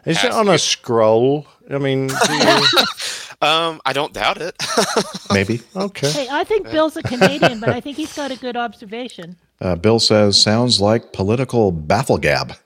Is 0.06 0.18
Has 0.18 0.26
it 0.26 0.34
to 0.34 0.36
on 0.40 0.50
a 0.50 0.58
scroll? 0.60 1.48
I 1.70 1.78
mean, 1.80 2.08
do 2.08 2.34
you, 2.34 2.68
Um, 3.42 3.82
I 3.86 3.92
don't 3.94 4.14
doubt 4.14 4.38
it. 4.42 4.56
Maybe. 5.34 5.62
okay. 5.76 6.10
Hey, 6.12 6.28
I 6.32 6.44
think 6.46 6.70
Bill's 6.72 6.96
a 6.96 7.04
Canadian, 7.04 7.60
but 7.60 7.70
I 7.70 7.82
think 7.82 7.98
he's 7.98 8.16
got 8.16 8.32
a 8.32 8.38
good 8.38 8.56
observation. 8.56 9.36
Uh, 9.60 9.76
Bill 9.76 10.00
says, 10.00 10.40
sounds 10.40 10.80
like 10.80 11.12
political 11.12 11.72
bafflegab. 11.74 12.58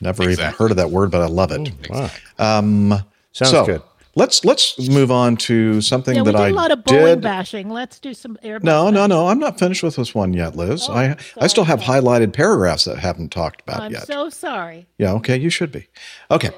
Never 0.00 0.28
even 0.28 0.52
heard 0.52 0.70
of 0.70 0.76
that 0.76 0.90
word, 0.90 1.10
but 1.10 1.20
I 1.22 1.26
love 1.26 1.50
it. 1.52 1.70
Wow. 1.90 2.10
Um, 2.38 2.90
Sounds 3.32 3.50
so, 3.50 3.64
good. 3.66 3.82
let's 4.14 4.44
let's 4.44 4.78
move 4.88 5.10
on 5.10 5.36
to 5.38 5.80
something 5.80 6.14
Yeah, 6.14 6.22
we 6.22 6.26
that 6.32 6.38
did 6.38 6.40
I 6.40 6.48
a 6.50 6.52
lot 6.52 6.70
of 6.70 6.80
Boeing 6.80 7.06
did. 7.06 7.20
bashing. 7.22 7.68
Let's 7.70 7.98
do 7.98 8.12
some 8.14 8.36
Airbus. 8.44 8.62
No, 8.62 8.90
no, 8.90 9.06
no. 9.06 9.28
I'm 9.28 9.38
not 9.38 9.58
finished 9.58 9.82
with 9.82 9.96
this 9.96 10.14
one 10.14 10.34
yet, 10.34 10.54
Liz. 10.56 10.88
I 10.88 11.16
I 11.40 11.46
still 11.46 11.64
have 11.64 11.80
highlighted 11.80 12.32
paragraphs 12.32 12.84
that 12.84 12.98
haven't 12.98 13.30
talked 13.30 13.62
about 13.62 13.80
I'm 13.82 13.92
yet. 13.92 14.06
so 14.06 14.28
sorry. 14.28 14.86
Yeah, 14.98 15.12
okay, 15.14 15.36
you 15.38 15.50
should 15.50 15.72
be. 15.72 15.88
Okay. 16.30 16.50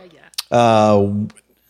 Uh, 0.51 1.11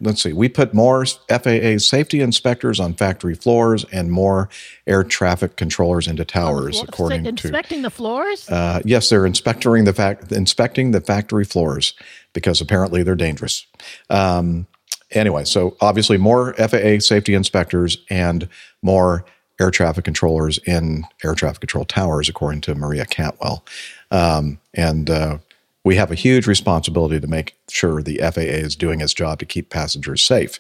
let's 0.01 0.23
see. 0.23 0.33
We 0.33 0.49
put 0.49 0.75
more 0.75 1.05
FAA 1.07 1.79
safety 1.79 2.21
inspectors 2.21 2.81
on 2.81 2.95
factory 2.95 3.35
floors 3.35 3.85
and 3.93 4.11
more 4.11 4.49
air 4.87 5.05
traffic 5.05 5.57
controllers 5.57 6.07
into 6.07 6.25
towers, 6.25 6.83
according 6.83 7.25
to. 7.25 7.31
Inspecting 7.31 7.83
the 7.83 7.91
floors? 7.91 8.49
Uh, 8.49 8.81
yes, 8.85 9.09
they're 9.09 9.27
inspecting 9.27 9.85
the 9.85 9.93
fact 9.93 10.33
inspecting 10.33 10.91
the 10.91 11.01
factory 11.01 11.45
floors 11.45 11.95
because 12.33 12.61
apparently 12.61 13.03
they're 13.03 13.15
dangerous. 13.15 13.67
Um, 14.11 14.67
anyway, 15.11 15.45
so 15.45 15.77
obviously 15.81 16.19
more 16.19 16.55
FAA 16.55 16.99
safety 16.99 17.35
inspectors 17.35 17.99
and 18.11 18.49
more 18.83 19.25
air 19.61 19.71
traffic 19.71 20.05
controllers 20.05 20.59
in 20.67 21.05
air 21.23 21.35
traffic 21.35 21.61
control 21.61 21.85
towers, 21.85 22.29
according 22.29 22.61
to 22.63 22.75
Maria 22.75 23.07
Cantwell. 23.07 23.65
Um, 24.11 24.59
and 24.75 25.09
uh, 25.09 25.39
we 25.85 25.97
have 25.97 26.11
a 26.11 26.15
huge 26.15 26.47
responsibility 26.47 27.21
to 27.21 27.27
make 27.27 27.57
sure 27.69 28.03
the 28.03 28.19
FAA 28.19 28.41
is 28.41 28.75
doing 28.75 29.01
its 29.01 29.15
job 29.15 29.39
to 29.39 29.45
keep 29.45 29.71
passengers 29.71 30.23
safe. 30.23 30.59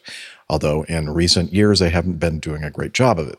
Although 0.51 0.85
in 0.85 1.11
recent 1.11 1.53
years 1.53 1.79
they 1.79 1.91
haven't 1.91 2.19
been 2.19 2.39
doing 2.39 2.63
a 2.63 2.71
great 2.71 2.93
job 2.93 3.19
of 3.19 3.29
it. 3.29 3.39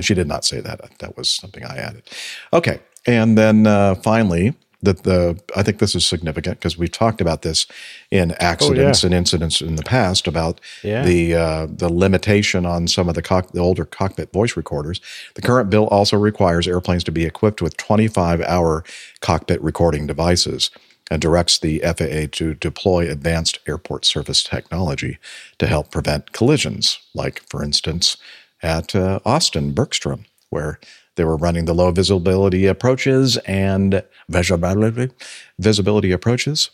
She 0.00 0.14
did 0.14 0.26
not 0.26 0.44
say 0.44 0.60
that. 0.60 0.80
That 0.98 1.16
was 1.16 1.28
something 1.30 1.64
I 1.64 1.76
added. 1.76 2.08
Okay, 2.52 2.80
and 3.06 3.36
then 3.36 3.66
uh, 3.66 3.94
finally, 3.96 4.54
the 4.82 4.92
the 4.94 5.40
I 5.54 5.62
think 5.62 5.78
this 5.78 5.94
is 5.94 6.06
significant 6.06 6.58
because 6.58 6.76
we've 6.76 6.92
talked 6.92 7.20
about 7.20 7.42
this 7.42 7.66
in 8.10 8.32
accidents 8.32 9.04
and 9.04 9.14
incidents 9.14 9.60
in 9.60 9.76
the 9.76 9.82
past 9.82 10.26
about 10.26 10.60
Yeah. 10.82 11.02
the 11.02 11.34
uh, 11.34 11.66
the 11.70 11.90
limitation 11.92 12.66
on 12.66 12.88
some 12.88 13.08
of 13.08 13.14
the 13.14 13.22
cock, 13.22 13.52
the 13.52 13.60
older 13.60 13.84
cockpit 13.86 14.32
voice 14.32 14.56
recorders. 14.56 15.00
The 15.34 15.42
current 15.42 15.70
bill 15.70 15.86
also 15.88 16.16
requires 16.18 16.68
airplanes 16.68 17.04
to 17.04 17.12
be 17.12 17.24
equipped 17.24 17.62
with 17.62 17.76
25 17.76 18.42
hour 18.42 18.84
cockpit 19.20 19.62
recording 19.62 20.06
devices 20.06 20.70
and 21.10 21.22
directs 21.22 21.58
the 21.58 21.78
FAA 21.80 22.26
to 22.32 22.54
deploy 22.54 23.08
advanced 23.10 23.58
airport 23.66 24.04
surface 24.04 24.42
technology 24.42 25.18
to 25.58 25.66
help 25.66 25.90
prevent 25.90 26.32
collisions, 26.32 26.98
like, 27.14 27.42
for 27.48 27.62
instance, 27.62 28.16
at 28.62 28.94
uh, 28.94 29.20
Austin 29.24 29.72
Bergstrom, 29.72 30.24
where 30.50 30.80
they 31.14 31.24
were 31.24 31.36
running 31.36 31.64
the 31.66 31.74
low 31.74 31.90
visibility 31.90 32.66
approaches 32.66 33.36
and 33.38 34.02
visibility, 34.28 35.12
visibility 35.58 36.12
approaches. 36.12 36.70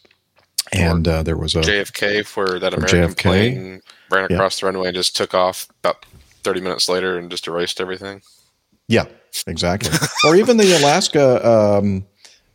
And 0.72 1.06
uh, 1.06 1.22
there 1.22 1.36
was 1.36 1.54
a 1.54 1.60
JFK, 1.60 2.24
for 2.24 2.58
that 2.58 2.72
American 2.72 3.14
JFK. 3.14 3.22
plane 3.22 3.82
ran 4.10 4.26
Yeah. 4.30 4.36
across 4.36 4.60
the 4.60 4.66
runway 4.66 4.88
and 4.88 4.94
just 4.94 5.14
took 5.14 5.34
off 5.34 5.68
about 5.82 6.06
30 6.44 6.60
minutes 6.60 6.88
later 6.88 7.18
and 7.18 7.30
just 7.30 7.46
erased 7.46 7.80
everything. 7.80 8.22
Yeah, 8.88 9.04
exactly. 9.46 9.90
or 10.26 10.34
even 10.36 10.56
the 10.56 10.72
Alaska, 10.78 11.46
um, 11.46 12.06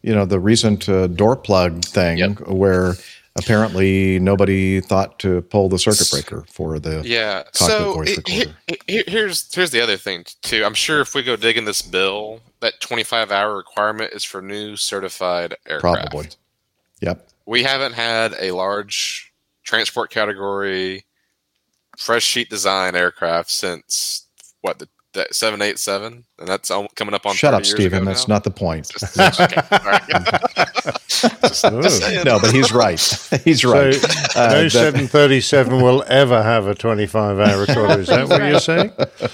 you 0.07 0.15
know, 0.15 0.25
the 0.25 0.39
recent 0.39 0.87
uh, 0.87 1.07
door 1.07 1.35
plug 1.35 1.83
thing 1.83 2.35
where 2.47 2.93
apparently 3.35 4.17
nobody 4.19 4.79
thought 4.79 5.19
to 5.19 5.41
pull 5.43 5.67
the 5.67 5.77
circuit 5.77 6.09
breaker 6.09 6.45
for 6.49 6.79
the 6.79 7.01
Yeah. 7.05 7.43
cockpit 7.43 7.55
So 7.57 7.93
voice 7.93 8.17
it- 8.25 8.49
he- 8.87 9.03
here's 9.05 9.53
here's 9.53 9.71
the 9.71 9.81
other 9.81 9.97
thing 9.97 10.23
too. 10.41 10.63
I'm 10.63 10.73
sure 10.73 11.01
if 11.01 11.13
we 11.13 11.23
go 11.23 11.35
dig 11.35 11.57
in 11.57 11.65
this 11.65 11.81
bill, 11.81 12.39
that 12.61 12.79
25 12.79 13.31
hour 13.31 13.55
requirement 13.57 14.13
is 14.13 14.23
for 14.23 14.41
new 14.41 14.77
certified 14.77 15.55
aircraft. 15.67 16.09
Probably. 16.11 16.29
Yep. 17.01 17.27
We 17.45 17.63
haven't 17.63 17.93
had 17.93 18.33
a 18.39 18.51
large 18.51 19.33
transport 19.65 20.09
category 20.09 21.05
fresh 21.97 22.23
sheet 22.23 22.49
design 22.49 22.95
aircraft 22.95 23.51
since 23.51 24.25
what 24.61 24.79
the 24.79 24.87
that 25.18 25.36
787 25.36 26.24
and 26.39 26.47
that's 26.47 26.72
al- 26.72 26.88
coming 26.95 27.13
up 27.13 27.26
on 27.26 27.36
Shut 27.36 27.53
up, 27.53 27.59
years 27.61 27.72
Stephen. 27.72 28.05
That's 28.05 28.28
now? 28.28 28.36
not 28.36 28.43
the 28.43 28.51
point. 28.51 28.89
okay, 29.18 29.61
all 29.72 29.80
right. 29.80 30.03
Just- 31.07 31.63
just 31.63 32.24
no, 32.26 32.39
but 32.39 32.51
he's 32.53 32.72
right. 32.72 32.99
He's 33.43 33.65
right. 33.65 33.93
So 33.95 34.39
Uh, 34.39 34.49
no 34.53 34.68
737 34.68 35.82
will 35.82 36.03
ever 36.07 36.41
have 36.43 36.68
a 36.68 36.76
25 36.76 37.39
hour 37.39 37.59
recorder. 37.68 37.99
Is 38.01 38.07
that 38.07 38.28
what 38.30 38.41
you're 38.43 38.59
saying? 38.59 38.91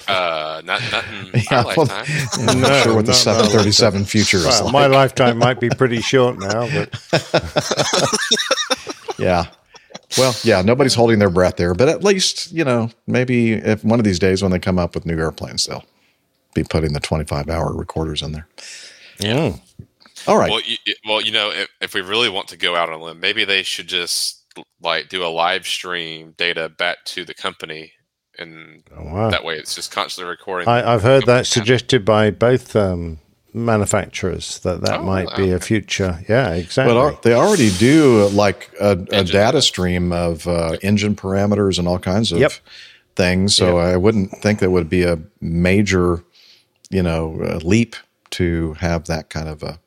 Uh, 0.07 0.61
not 0.63 0.81
not 0.91 1.03
in 1.09 1.41
Yeah, 1.51 1.57
our 1.59 1.65
well, 1.75 1.85
lifetime. 1.87 2.49
I'm 2.49 2.61
not 2.61 2.83
sure 2.83 2.95
what 2.95 3.05
the 3.05 3.13
737 3.13 3.93
lifetime. 3.99 4.05
future 4.05 4.37
is 4.37 4.61
like. 4.61 4.71
My 4.71 4.87
lifetime 4.87 5.37
might 5.37 5.59
be 5.59 5.69
pretty 5.69 5.99
short 6.01 6.39
now, 6.39 6.69
but 6.69 6.89
Yeah. 9.17 9.45
Well, 10.17 10.35
yeah, 10.43 10.61
nobody's 10.61 10.93
holding 10.93 11.19
their 11.19 11.29
breath 11.29 11.57
there, 11.57 11.73
but 11.73 11.89
at 11.89 12.03
least, 12.03 12.51
you 12.51 12.63
know, 12.63 12.89
maybe 13.07 13.53
if 13.53 13.83
one 13.83 13.99
of 13.99 14.05
these 14.05 14.19
days 14.19 14.41
when 14.41 14.51
they 14.51 14.59
come 14.59 14.77
up 14.77 14.95
with 14.95 15.05
new 15.05 15.17
airplanes, 15.17 15.65
they'll 15.65 15.85
be 16.53 16.63
putting 16.63 16.93
the 16.93 16.99
25 16.99 17.49
hour 17.49 17.73
recorders 17.73 18.21
in 18.21 18.31
there. 18.31 18.47
Yeah. 19.19 19.55
All 20.27 20.37
right. 20.37 20.49
Well, 20.49 20.61
you, 20.61 20.77
you- 20.85 20.95
well, 21.07 21.21
you 21.21 21.31
know, 21.31 21.51
if, 21.51 21.69
if 21.81 21.93
we 21.93 22.01
really 22.01 22.29
want 22.29 22.47
to 22.49 22.57
go 22.57 22.75
out 22.75 22.89
on 22.89 22.99
a 22.99 23.03
limb, 23.03 23.19
maybe 23.19 23.45
they 23.45 23.63
should 23.63 23.87
just 23.87 24.43
like 24.81 25.09
do 25.09 25.25
a 25.25 25.27
live 25.27 25.65
stream 25.65 26.33
data 26.37 26.69
back 26.69 27.03
to 27.05 27.25
the 27.25 27.33
company, 27.33 27.91
and 28.37 28.83
wow. 28.95 29.29
that 29.29 29.43
way 29.43 29.55
it's 29.55 29.75
just 29.75 29.91
constantly 29.91 30.29
recording. 30.29 30.67
I, 30.67 30.93
I've 30.93 31.01
heard 31.01 31.25
that 31.25 31.47
suggested 31.47 32.05
by 32.05 32.31
both 32.31 32.75
um, 32.75 33.19
manufacturers 33.53 34.59
that 34.59 34.81
that 34.81 34.99
Oh, 34.99 35.03
might 35.03 35.35
be 35.35 35.51
a 35.51 35.59
future. 35.59 36.19
Yeah, 36.27 36.53
exactly. 36.53 36.93
Well, 36.95 37.19
they 37.23 37.33
already 37.33 37.71
do 37.77 38.27
like 38.29 38.69
a, 38.79 38.91
a 39.11 39.23
data 39.23 39.61
stream 39.61 40.11
of 40.11 40.47
uh, 40.47 40.77
engine 40.81 41.15
parameters 41.15 41.77
and 41.79 41.87
all 41.87 41.99
kinds 41.99 42.31
of 42.31 42.39
Yep. 42.39 42.51
things. 43.15 43.55
So 43.55 43.77
I 43.77 43.95
wouldn't 43.97 44.31
think 44.41 44.59
that 44.59 44.71
would 44.71 44.89
be 44.89 45.03
a 45.03 45.19
major, 45.39 46.23
you 46.89 47.03
know, 47.03 47.39
uh, 47.43 47.59
leap 47.63 47.95
to 48.31 48.73
have 48.79 49.05
that 49.05 49.29
kind 49.29 49.47
of 49.47 49.61
a 49.63 49.79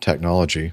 technology. 0.00 0.72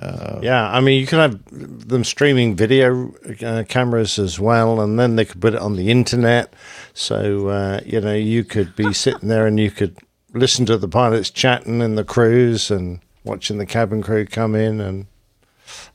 Uh, 0.00 0.40
Yeah, 0.42 0.70
I 0.70 0.80
mean, 0.80 1.00
you 1.00 1.06
can 1.06 1.18
have 1.18 1.88
them 1.88 2.04
streaming 2.04 2.56
video 2.56 3.12
uh, 3.44 3.64
cameras 3.68 4.18
as 4.18 4.38
well, 4.40 4.80
and 4.80 4.98
then 4.98 5.16
they 5.16 5.24
could 5.24 5.40
put 5.40 5.54
it 5.54 5.60
on 5.60 5.76
the 5.76 5.90
internet. 5.90 6.52
So 6.94 7.48
uh, 7.48 7.80
you 7.84 8.00
know, 8.00 8.14
you 8.14 8.44
could 8.44 8.74
be 8.76 8.92
sitting 9.04 9.28
there 9.28 9.46
and 9.46 9.58
you 9.60 9.70
could 9.70 9.96
listen 10.32 10.66
to 10.66 10.76
the 10.76 10.88
pilots 10.88 11.30
chatting 11.30 11.80
and 11.82 11.96
the 11.96 12.04
crews 12.04 12.70
and 12.70 13.00
watching 13.24 13.58
the 13.58 13.66
cabin 13.66 14.02
crew 14.02 14.26
come 14.26 14.54
in. 14.54 14.80
And 14.80 15.06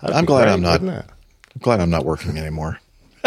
I'm 0.02 0.26
glad 0.26 0.46
great, 0.46 0.54
I'm 0.54 0.62
not. 0.62 0.82
I'm 0.82 1.06
glad 1.60 1.80
I'm 1.80 1.90
not 1.90 2.06
working 2.06 2.38
anymore. 2.38 2.80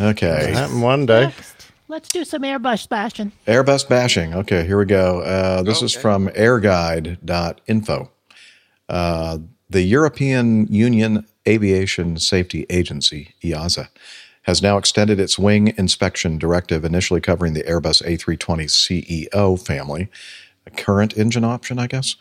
okay. 0.00 0.52
Happen 0.52 0.80
one 0.80 1.06
day. 1.06 1.32
Let's 1.86 2.08
do 2.08 2.24
some 2.24 2.42
Airbus 2.42 2.88
bashing. 2.88 3.32
Airbus 3.46 3.88
bashing. 3.88 4.34
Okay, 4.34 4.66
here 4.66 4.78
we 4.78 4.86
go. 4.86 5.20
Uh, 5.20 5.62
this 5.62 5.82
is 5.82 5.94
from 5.94 6.28
airguide.info. 6.28 8.10
Uh, 8.88 9.38
the 9.70 9.82
European 9.82 10.66
Union 10.66 11.26
Aviation 11.46 12.16
Safety 12.16 12.66
Agency, 12.70 13.34
EASA, 13.42 13.88
has 14.44 14.62
now 14.62 14.76
extended 14.76 15.18
its 15.18 15.38
wing 15.38 15.74
inspection 15.76 16.38
directive, 16.38 16.84
initially 16.84 17.20
covering 17.20 17.54
the 17.54 17.64
Airbus 17.64 18.02
A320 18.02 18.66
CEO 18.66 19.66
family, 19.66 20.08
a 20.66 20.70
current 20.70 21.16
engine 21.16 21.44
option, 21.44 21.78
I 21.78 21.86
guess, 21.86 22.16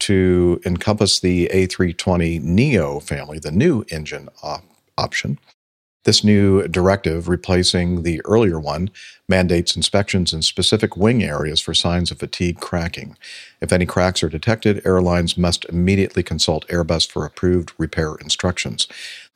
to 0.00 0.60
encompass 0.66 1.20
the 1.20 1.48
A320 1.52 2.42
Neo 2.42 3.00
family, 3.00 3.38
the 3.38 3.52
new 3.52 3.84
engine 3.90 4.28
op- 4.42 4.64
option. 4.98 5.38
This 6.04 6.22
new 6.22 6.68
directive, 6.68 7.28
replacing 7.28 8.04
the 8.04 8.22
earlier 8.24 8.60
one, 8.60 8.90
mandates 9.28 9.74
inspections 9.74 10.32
in 10.32 10.42
specific 10.42 10.96
wing 10.96 11.24
areas 11.24 11.60
for 11.60 11.74
signs 11.74 12.12
of 12.12 12.20
fatigue 12.20 12.60
cracking. 12.60 13.18
If 13.60 13.72
any 13.72 13.86
cracks 13.86 14.22
are 14.22 14.28
detected, 14.28 14.86
airlines 14.86 15.36
must 15.36 15.64
immediately 15.64 16.22
consult 16.22 16.66
Airbus 16.68 17.10
for 17.10 17.26
approved 17.26 17.72
repair 17.76 18.14
instructions. 18.20 18.86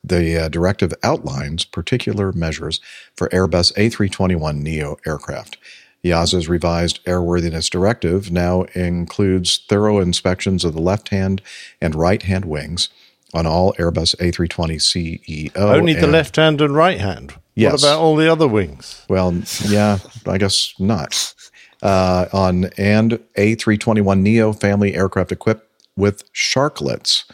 The 0.03 0.45
uh, 0.45 0.49
directive 0.49 0.93
outlines 1.03 1.63
particular 1.65 2.31
measures 2.31 2.79
for 3.15 3.29
Airbus 3.29 3.73
A321 3.75 4.61
Neo 4.61 4.97
aircraft. 5.05 5.57
EASA's 6.03 6.49
revised 6.49 7.03
airworthiness 7.05 7.69
directive 7.69 8.31
now 8.31 8.63
includes 8.73 9.63
thorough 9.69 9.99
inspections 9.99 10.65
of 10.65 10.73
the 10.73 10.81
left 10.81 11.09
hand 11.09 11.41
and 11.79 11.93
right 11.93 12.23
hand 12.23 12.45
wings 12.45 12.89
on 13.33 13.45
all 13.45 13.73
Airbus 13.73 14.15
A320 14.17 15.51
CEO. 15.51 15.55
Only 15.55 15.93
the 15.93 16.07
left 16.07 16.35
hand 16.35 16.61
and 16.61 16.75
right 16.75 16.99
hand. 16.99 17.35
Yes. 17.55 17.73
What 17.73 17.83
about 17.83 17.99
all 17.99 18.15
the 18.15 18.31
other 18.31 18.47
wings? 18.47 19.05
Well, 19.09 19.33
yeah, 19.67 19.99
I 20.25 20.37
guess 20.37 20.73
not. 20.79 21.33
Uh, 21.81 22.27
on 22.31 22.65
and 22.77 23.13
A321 23.37 24.21
Neo 24.21 24.53
family 24.53 24.95
aircraft 24.95 25.31
equipped 25.31 25.67
with 25.95 26.31
sharklets. 26.33 27.25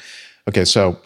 Okay, 0.47 0.65
so 0.65 0.99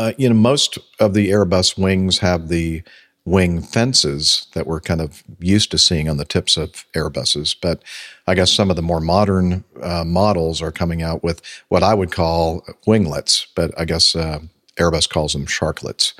uh, 0.00 0.12
you 0.16 0.28
know 0.28 0.34
most 0.34 0.78
of 0.98 1.12
the 1.12 1.28
Airbus 1.28 1.78
wings 1.78 2.18
have 2.18 2.48
the 2.48 2.82
wing 3.26 3.60
fences 3.60 4.46
that 4.54 4.66
we're 4.66 4.80
kind 4.80 5.02
of 5.02 5.22
used 5.38 5.70
to 5.70 5.78
seeing 5.78 6.08
on 6.08 6.16
the 6.16 6.24
tips 6.24 6.56
of 6.56 6.86
Airbuses, 6.94 7.54
but 7.60 7.82
I 8.26 8.34
guess 8.34 8.50
some 8.50 8.70
of 8.70 8.76
the 8.76 8.82
more 8.82 9.00
modern 9.00 9.62
uh, 9.82 10.04
models 10.04 10.62
are 10.62 10.72
coming 10.72 11.02
out 11.02 11.22
with 11.22 11.42
what 11.68 11.82
I 11.82 11.92
would 11.92 12.12
call 12.12 12.66
winglets, 12.86 13.46
but 13.54 13.78
I 13.78 13.84
guess 13.84 14.16
uh, 14.16 14.40
Airbus 14.76 15.08
calls 15.08 15.34
them 15.34 15.44
sharklets. 15.44 16.14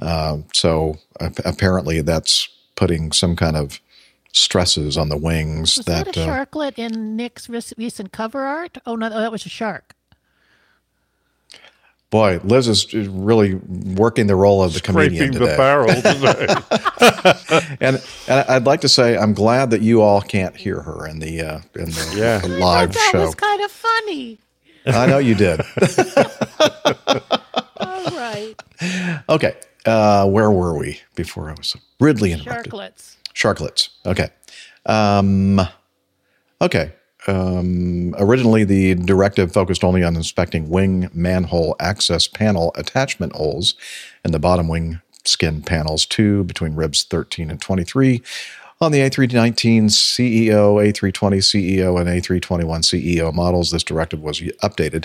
Uh, 0.00 0.38
so 0.52 0.96
ap- 1.20 1.44
apparently 1.44 2.00
that's 2.00 2.48
putting 2.74 3.12
some 3.12 3.36
kind 3.36 3.56
of 3.56 3.80
stresses 4.32 4.96
on 4.96 5.10
the 5.10 5.16
wings 5.16 5.76
Was 5.76 5.86
that, 5.86 6.06
that, 6.06 6.16
a 6.16 6.22
uh, 6.22 6.26
sharklet 6.26 6.76
in 6.76 7.16
Nick's 7.16 7.48
recent 7.48 8.12
cover 8.12 8.40
art? 8.40 8.78
Oh 8.84 8.96
no, 8.96 9.08
that 9.08 9.30
was 9.30 9.46
a 9.46 9.50
shark. 9.50 9.94
Boy, 12.12 12.38
Liz 12.44 12.68
is 12.68 12.94
really 12.94 13.54
working 13.56 14.28
the 14.28 14.36
role 14.36 14.62
of 14.62 14.74
the 14.74 14.80
comedian 14.80 15.32
Scraping 15.32 15.40
today. 15.40 15.50
the 15.50 15.56
barrel 15.56 15.88
today. 17.66 17.76
and, 17.80 17.96
and 18.28 18.48
I'd 18.48 18.64
like 18.66 18.82
to 18.82 18.88
say 18.88 19.16
I'm 19.16 19.34
glad 19.34 19.70
that 19.70 19.80
you 19.82 20.00
all 20.02 20.20
can't 20.20 20.54
hear 20.54 20.80
her 20.82 21.08
in 21.08 21.18
the 21.18 21.40
uh, 21.42 21.58
in 21.74 21.86
the, 21.86 22.14
Yeah. 22.16 22.38
the 22.38 22.48
live 22.48 22.92
that 22.92 23.08
show. 23.10 23.18
That 23.18 23.24
was 23.26 23.34
kind 23.34 23.62
of 23.62 23.70
funny. 23.72 24.38
I 24.86 25.06
know 25.06 25.18
you 25.18 25.34
did. 25.34 25.60
All 27.76 28.04
right, 28.16 28.54
okay, 29.28 29.56
uh, 29.86 30.28
where 30.28 30.50
were 30.50 30.76
we 30.78 31.00
before 31.14 31.50
I 31.50 31.54
was 31.54 31.76
rudely 32.00 32.32
interrupted? 32.32 32.72
sharklets. 32.72 33.16
Sharklets. 33.34 33.88
Okay. 34.06 34.28
Um, 34.86 35.60
okay. 36.60 36.92
Um, 37.26 38.14
originally, 38.18 38.64
the 38.64 38.94
directive 38.94 39.52
focused 39.52 39.84
only 39.84 40.02
on 40.02 40.16
inspecting 40.16 40.68
wing 40.68 41.08
manhole 41.12 41.76
access 41.78 42.26
panel 42.26 42.72
attachment 42.74 43.34
holes 43.34 43.74
in 44.24 44.32
the 44.32 44.38
bottom 44.38 44.68
wing 44.68 45.00
skin 45.24 45.62
panels, 45.62 46.04
two 46.04 46.44
between 46.44 46.74
ribs 46.74 47.04
13 47.04 47.50
and 47.50 47.60
23. 47.60 48.22
On 48.80 48.90
the 48.90 48.98
A319 48.98 49.84
CEO, 49.84 50.82
A320 50.82 51.38
CEO, 51.38 52.00
and 52.00 52.08
A321 52.08 52.80
CEO 52.82 53.32
models, 53.32 53.70
this 53.70 53.84
directive 53.84 54.20
was 54.20 54.40
updated 54.40 55.04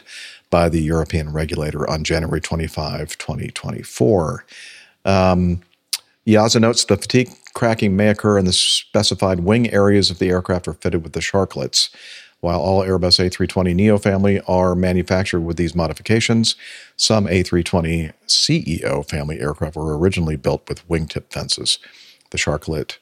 by 0.49 0.67
the 0.67 0.81
European 0.81 1.31
regulator 1.31 1.87
on 1.87 2.03
January 2.03 2.41
25, 2.41 3.15
2024. 3.19 4.45
Um, 5.05 5.61
EASA 6.25 6.59
notes 6.59 6.85
the 6.85 6.97
fatigue 6.97 7.29
cracking 7.57 7.95
may 7.95 8.09
occur 8.09 8.37
in 8.37 8.45
the 8.45 8.53
specified 8.53 9.39
wing 9.39 9.67
areas 9.71 10.11
if 10.11 10.19
the 10.19 10.29
aircraft 10.29 10.67
are 10.67 10.75
fitted 10.75 11.03
with 11.03 11.13
the 11.13 11.19
sharklets. 11.19 11.89
While 12.39 12.61
all 12.61 12.83
Airbus 12.83 13.17
A320 13.19 13.73
Neo 13.73 13.97
family 13.97 14.39
are 14.41 14.75
manufactured 14.75 15.39
with 15.41 15.57
these 15.57 15.73
modifications, 15.73 16.55
some 16.97 17.25
A320 17.25 18.13
CEO 18.27 19.09
family 19.09 19.39
aircraft 19.39 19.75
were 19.75 19.97
originally 19.97 20.35
built 20.35 20.69
with 20.69 20.87
wingtip 20.87 21.33
fences. 21.33 21.79
The 22.29 22.37
sharklet 22.37 22.97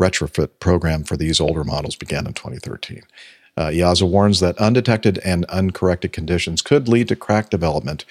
retrofit 0.00 0.48
program 0.58 1.04
for 1.04 1.16
these 1.16 1.40
older 1.40 1.62
models 1.62 1.94
began 1.94 2.26
in 2.26 2.32
2013. 2.32 3.04
Uh, 3.56 3.70
warns 4.02 4.40
that 4.40 4.58
undetected 4.58 5.18
and 5.18 5.44
uncorrected 5.44 6.12
conditions 6.12 6.60
could 6.60 6.88
lead 6.88 7.06
to 7.06 7.14
crack 7.14 7.50
development, 7.50 8.04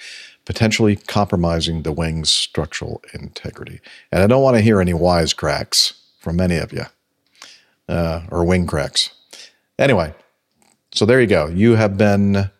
potentially 0.44 0.96
compromising 0.96 1.82
the 1.82 1.92
wing's 1.92 2.30
structural 2.30 3.02
integrity. 3.14 3.80
And 4.10 4.22
I 4.22 4.26
don't 4.26 4.42
want 4.42 4.56
to 4.56 4.62
hear 4.62 4.80
any 4.80 4.92
wisecracks 4.92 5.94
from 6.18 6.40
any 6.40 6.56
of 6.56 6.72
you, 6.72 6.84
uh, 7.88 8.22
or 8.30 8.44
wing 8.44 8.66
cracks. 8.66 9.10
Anyway, 9.78 10.14
so 10.92 11.06
there 11.06 11.20
you 11.20 11.26
go. 11.26 11.46
You 11.46 11.76
have 11.76 11.96
been 11.96 12.50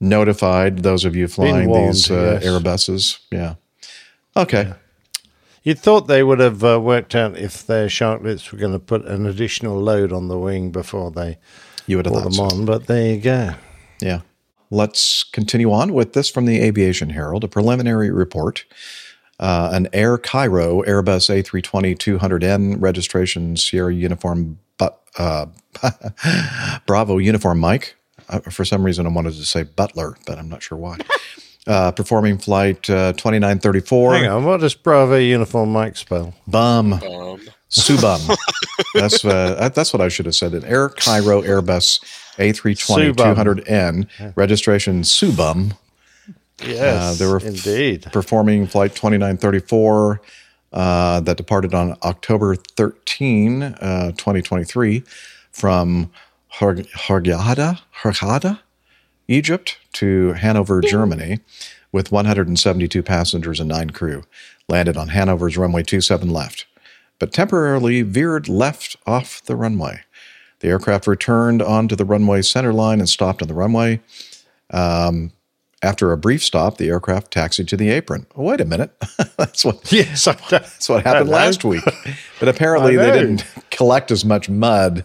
notified, 0.00 0.82
those 0.82 1.04
of 1.04 1.16
you 1.16 1.28
flying 1.28 1.68
warned, 1.68 1.94
these 1.94 2.10
uh, 2.10 2.40
yes. 2.42 2.44
Airbuses. 2.44 3.18
Yeah. 3.30 3.54
Okay. 4.36 4.72
You'd 5.62 5.78
thought 5.80 6.06
they 6.06 6.22
would 6.22 6.38
have 6.38 6.62
uh, 6.62 6.80
worked 6.80 7.14
out 7.14 7.36
if 7.36 7.66
their 7.66 7.88
sharklets 7.88 8.52
were 8.52 8.58
going 8.58 8.72
to 8.72 8.78
put 8.78 9.04
an 9.04 9.26
additional 9.26 9.80
load 9.80 10.12
on 10.12 10.28
the 10.28 10.38
wing 10.38 10.70
before 10.70 11.10
they 11.10 11.38
You 11.86 11.96
would 11.96 12.06
have 12.06 12.14
thought 12.14 12.24
them 12.24 12.32
so. 12.34 12.44
on, 12.44 12.64
but 12.66 12.86
there 12.86 13.14
you 13.14 13.20
go. 13.20 13.54
Yeah. 14.00 14.20
Let's 14.70 15.24
continue 15.24 15.72
on 15.72 15.92
with 15.92 16.12
this 16.12 16.28
from 16.28 16.46
the 16.46 16.60
Aviation 16.60 17.10
Herald, 17.10 17.44
a 17.44 17.48
preliminary 17.48 18.10
report. 18.10 18.64
Uh, 19.38 19.68
an 19.72 19.88
Air 19.92 20.16
Cairo 20.16 20.82
Airbus 20.82 21.28
A320 21.28 21.96
200N 21.96 22.80
registration 22.80 23.56
Sierra 23.56 23.92
Uniform 23.92 24.58
but, 24.78 25.02
uh, 25.18 25.46
Bravo 26.86 27.18
Uniform 27.18 27.60
Mike. 27.60 27.96
Uh, 28.28 28.40
for 28.40 28.64
some 28.64 28.84
reason, 28.84 29.06
I 29.06 29.10
wanted 29.10 29.34
to 29.34 29.44
say 29.44 29.62
Butler, 29.62 30.16
but 30.26 30.38
I'm 30.38 30.48
not 30.48 30.62
sure 30.62 30.78
why. 30.78 30.98
Uh, 31.68 31.90
performing 31.90 32.38
flight 32.38 32.88
uh, 32.88 33.12
2934. 33.14 34.14
Hang 34.14 34.30
on, 34.30 34.44
what 34.44 34.60
does 34.60 34.76
Bravo 34.76 35.16
Uniform 35.16 35.72
Mike 35.72 35.96
spell? 35.96 36.32
Bum. 36.46 36.92
Um, 36.92 37.40
Subum. 37.68 38.36
that's 38.94 39.24
uh, 39.24 39.68
that's 39.74 39.92
what 39.92 40.00
I 40.00 40.06
should 40.06 40.26
have 40.26 40.36
said. 40.36 40.54
An 40.54 40.64
Air 40.64 40.90
Cairo 40.90 41.42
Airbus 41.42 42.00
A320 42.38 43.14
Subum. 43.14 43.34
200N 43.36 44.32
registration 44.36 45.02
Subum. 45.02 45.76
Yes, 46.64 47.02
Uh, 47.02 47.14
they 47.18 47.26
were 47.30 47.38
indeed. 47.40 48.06
performing 48.12 48.66
flight 48.66 48.94
2934 48.94 50.20
uh, 50.72 51.20
that 51.20 51.36
departed 51.36 51.74
on 51.74 51.96
October 52.02 52.54
13, 52.56 53.62
uh, 53.62 54.12
2023 54.12 55.02
from 55.52 56.10
Hur- 56.58 56.74
Hurghada, 57.06 57.80
Hurghada, 58.02 58.60
Egypt 59.28 59.76
to 59.94 60.32
Hanover, 60.32 60.80
Germany 60.80 61.40
with 61.92 62.10
172 62.12 63.02
passengers 63.02 63.60
and 63.60 63.68
nine 63.68 63.90
crew. 63.90 64.24
Landed 64.68 64.96
on 64.96 65.08
Hanover's 65.08 65.56
runway 65.56 65.82
27 65.82 66.28
left, 66.30 66.66
but 67.18 67.32
temporarily 67.32 68.02
veered 68.02 68.48
left 68.48 68.96
off 69.06 69.42
the 69.44 69.56
runway. 69.56 70.00
The 70.66 70.72
aircraft 70.72 71.06
returned 71.06 71.62
onto 71.62 71.94
the 71.94 72.04
runway 72.04 72.42
center 72.42 72.72
line 72.72 72.98
and 72.98 73.08
stopped 73.08 73.40
on 73.40 73.46
the 73.46 73.54
runway. 73.54 74.00
Um, 74.72 75.30
after 75.80 76.10
a 76.10 76.16
brief 76.16 76.42
stop, 76.42 76.78
the 76.78 76.88
aircraft 76.88 77.30
taxied 77.30 77.68
to 77.68 77.76
the 77.76 77.88
apron. 77.90 78.26
Oh, 78.34 78.42
wait 78.42 78.60
a 78.60 78.64
minute. 78.64 78.90
that's 79.36 79.64
what 79.64 79.92
Yes, 79.92 80.24
that's 80.50 80.88
what 80.88 81.04
happened 81.04 81.30
last 81.30 81.62
week. 81.62 81.84
But 82.40 82.48
apparently 82.48 82.96
they 82.96 83.12
didn't 83.12 83.44
collect 83.70 84.10
as 84.10 84.24
much 84.24 84.48
mud 84.50 85.04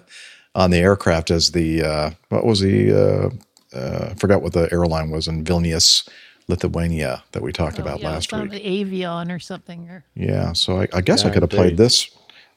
on 0.56 0.72
the 0.72 0.80
aircraft 0.80 1.30
as 1.30 1.52
the 1.52 1.84
uh, 1.84 2.12
what 2.30 2.44
was 2.44 2.62
the 2.62 2.92
uh, 2.92 3.78
uh, 3.78 4.08
I 4.10 4.14
forgot 4.16 4.42
what 4.42 4.54
the 4.54 4.68
airline 4.72 5.12
was 5.12 5.28
in 5.28 5.44
Vilnius, 5.44 6.10
Lithuania 6.48 7.24
that 7.34 7.44
we 7.44 7.52
talked 7.52 7.78
about 7.78 8.00
Oh, 8.00 8.02
yeah, 8.02 8.10
last 8.14 8.32
some 8.32 8.50
week. 8.50 8.64
the 8.64 8.84
Avion 9.02 9.32
or 9.32 9.38
something. 9.38 9.88
Or 9.90 10.06
Yeah, 10.16 10.54
so 10.54 10.82
I, 10.82 10.88
I 10.92 11.02
guess 11.02 11.24
I 11.24 11.30
could 11.30 11.44
have 11.44 11.52
played 11.52 11.78
this 11.78 12.10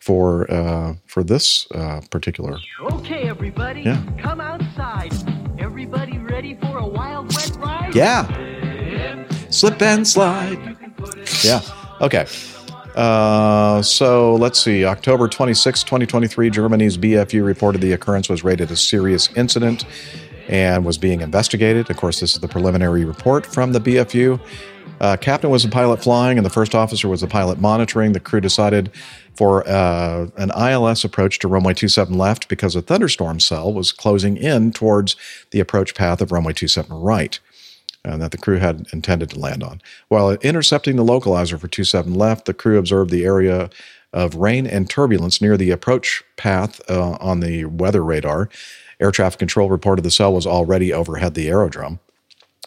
for 0.05 0.50
uh, 0.52 0.94
for 1.07 1.24
this 1.24 1.66
uh, 1.74 2.00
particular. 2.11 2.59
Okay, 2.92 3.26
everybody, 3.28 3.80
Yeah. 3.82 4.02
come 4.18 4.40
outside. 4.40 5.12
Everybody 5.59 6.18
ready 6.18 6.57
for 6.61 6.76
a 6.78 6.86
wild 6.86 7.34
wet 7.34 7.57
ride? 7.57 7.94
Yeah, 7.94 9.24
slip 9.48 9.80
and 9.80 10.07
slide. 10.07 10.59
Yeah. 11.42 11.61
Okay. 12.02 12.26
Uh, 12.94 13.80
so 13.82 14.34
let's 14.36 14.61
see. 14.61 14.84
October 14.84 15.26
26, 15.26 15.82
2023, 15.82 16.50
Germany's 16.50 16.96
BFU 16.98 17.44
reported 17.44 17.80
the 17.80 17.92
occurrence 17.92 18.28
was 18.28 18.44
rated 18.44 18.70
a 18.70 18.76
serious 18.76 19.30
incident 19.36 19.84
and 20.48 20.84
was 20.84 20.98
being 20.98 21.20
investigated. 21.22 21.88
Of 21.90 21.96
course, 21.96 22.20
this 22.20 22.34
is 22.34 22.40
the 22.40 22.46
preliminary 22.48 23.05
report 23.05 23.46
from 23.46 23.72
the 23.72 23.80
BFU. 23.80 24.38
Uh, 25.00 25.16
captain 25.16 25.50
was 25.50 25.64
the 25.64 25.68
pilot 25.70 26.02
flying, 26.02 26.38
and 26.38 26.46
the 26.46 26.50
first 26.50 26.72
officer 26.74 27.09
was 27.09 27.20
the 27.20 27.26
pilot 27.26 27.61
monitoring. 27.61 28.12
The 28.12 28.20
crew 28.20 28.40
decided 28.40 28.90
for 29.35 29.66
uh, 29.68 30.28
an 30.37 30.51
ILS 30.51 31.05
approach 31.05 31.39
to 31.41 31.49
runway 31.49 31.74
27 31.74 32.16
left 32.16 32.49
because 32.49 32.76
a 32.76 32.82
thunderstorm 32.82 33.41
cell 33.41 33.72
was 33.72 33.93
closing 33.93 34.37
in 34.37 34.72
towards 34.72 35.16
the 35.51 35.61
approach 35.61 35.95
path 35.95 36.20
of 36.20 36.32
runway 36.32 36.53
27 36.53 36.93
right 37.01 37.41
and 38.05 38.20
that 38.20 38.30
the 38.30 38.39
crew 38.39 38.59
had 38.59 38.87
intended 38.93 39.30
to 39.30 39.39
land 39.39 39.62
on. 39.62 39.80
While 40.09 40.32
intercepting 40.32 40.97
the 40.97 41.05
localizer 41.05 41.59
for 41.59 41.68
27 41.68 42.14
left, 42.14 42.45
the 42.45 42.55
crew 42.55 42.78
observed 42.78 43.11
the 43.11 43.24
area 43.24 43.70
of 44.12 44.37
rain 44.37 44.66
and 44.66 44.89
turbulence 44.89 45.41
near 45.41 45.57
the 45.57 45.70
approach 45.70 46.22
path 46.37 46.80
uh, 46.89 47.12
on 47.20 47.41
the 47.41 47.64
weather 47.64 48.05
radar. 48.05 48.49
Air 49.01 49.11
traffic 49.11 49.39
control 49.39 49.70
reported 49.70 50.03
the 50.03 50.11
cell 50.11 50.32
was 50.32 50.47
already 50.47 50.93
overhead 50.93 51.35
the 51.35 51.49
aerodrome. 51.49 51.99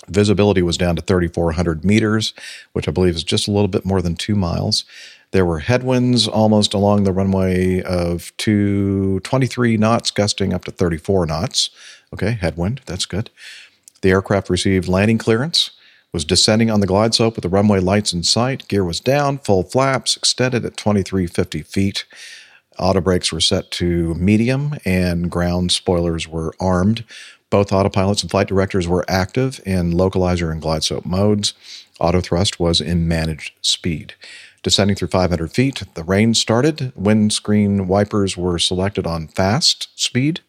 Visibility 0.09 0.61
was 0.61 0.77
down 0.77 0.95
to 0.95 1.01
3,400 1.01 1.83
meters, 1.83 2.33
which 2.73 2.87
I 2.87 2.91
believe 2.91 3.15
is 3.15 3.23
just 3.23 3.47
a 3.47 3.51
little 3.51 3.67
bit 3.67 3.85
more 3.85 4.01
than 4.01 4.15
two 4.15 4.35
miles. 4.35 4.85
There 5.31 5.45
were 5.45 5.59
headwinds 5.59 6.27
almost 6.27 6.73
along 6.73 7.03
the 7.03 7.11
runway 7.11 7.81
of 7.81 8.35
two, 8.37 9.19
23 9.21 9.77
knots, 9.77 10.11
gusting 10.11 10.53
up 10.53 10.65
to 10.65 10.71
34 10.71 11.25
knots. 11.25 11.69
Okay, 12.13 12.31
headwind, 12.31 12.81
that's 12.85 13.05
good. 13.05 13.29
The 14.01 14.11
aircraft 14.11 14.49
received 14.49 14.87
landing 14.87 15.17
clearance, 15.17 15.71
was 16.13 16.23
descending 16.23 16.71
on 16.71 16.79
the 16.79 16.87
glide 16.87 17.13
slope 17.13 17.35
with 17.35 17.43
the 17.43 17.49
runway 17.49 17.79
lights 17.79 18.13
in 18.13 18.23
sight. 18.23 18.67
Gear 18.67 18.85
was 18.85 18.99
down, 18.99 19.39
full 19.39 19.63
flaps, 19.63 20.15
extended 20.15 20.63
at 20.65 20.77
2350 20.77 21.61
feet. 21.63 22.05
Auto 22.79 23.01
brakes 23.01 23.33
were 23.33 23.41
set 23.41 23.71
to 23.71 24.13
medium, 24.15 24.75
and 24.85 25.29
ground 25.31 25.71
spoilers 25.71 26.27
were 26.27 26.53
armed. 26.59 27.03
Both 27.49 27.69
autopilots 27.69 28.21
and 28.21 28.31
flight 28.31 28.47
directors 28.47 28.87
were 28.87 29.05
active 29.07 29.59
in 29.65 29.93
localizer 29.93 30.51
and 30.51 30.61
glide 30.61 30.83
slope 30.83 31.05
modes. 31.05 31.53
Auto 31.99 32.21
thrust 32.21 32.59
was 32.59 32.79
in 32.79 33.07
managed 33.07 33.53
speed. 33.61 34.13
Descending 34.67 34.97
through 34.97 35.07
500 35.07 35.49
feet, 35.49 35.83
the 35.93 36.03
rain 36.03 36.33
started. 36.33 36.91
Windscreen 36.93 37.87
wipers 37.87 38.35
were 38.35 38.59
selected 38.59 39.07
on 39.07 39.29
fast 39.29 39.87
speed. 39.97 40.41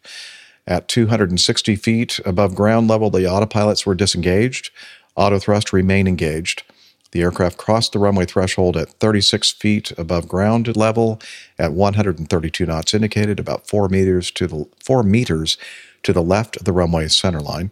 At 0.67 0.89
260 0.89 1.77
feet 1.77 2.19
above 2.25 2.53
ground 2.53 2.89
level, 2.89 3.09
the 3.09 3.19
autopilots 3.19 3.85
were 3.85 3.95
disengaged. 3.95 4.71
Auto 5.15 5.39
thrust 5.39 5.71
remained 5.71 6.09
engaged. 6.09 6.63
The 7.11 7.21
aircraft 7.21 7.57
crossed 7.57 7.93
the 7.93 7.99
runway 7.99 8.25
threshold 8.25 8.75
at 8.75 8.89
36 8.89 9.51
feet 9.51 9.93
above 9.97 10.27
ground 10.27 10.75
level 10.75 11.21
at 11.57 11.71
132 11.71 12.65
knots 12.65 12.93
indicated, 12.93 13.39
about 13.39 13.69
four 13.69 13.87
meters 13.87 14.31
to 14.31 14.47
the 14.47 14.67
four 14.83 15.01
meters 15.01 15.57
to 16.03 16.11
the 16.11 16.21
left 16.21 16.57
of 16.57 16.65
the 16.65 16.73
runway 16.73 17.07
center 17.07 17.39
line. 17.39 17.71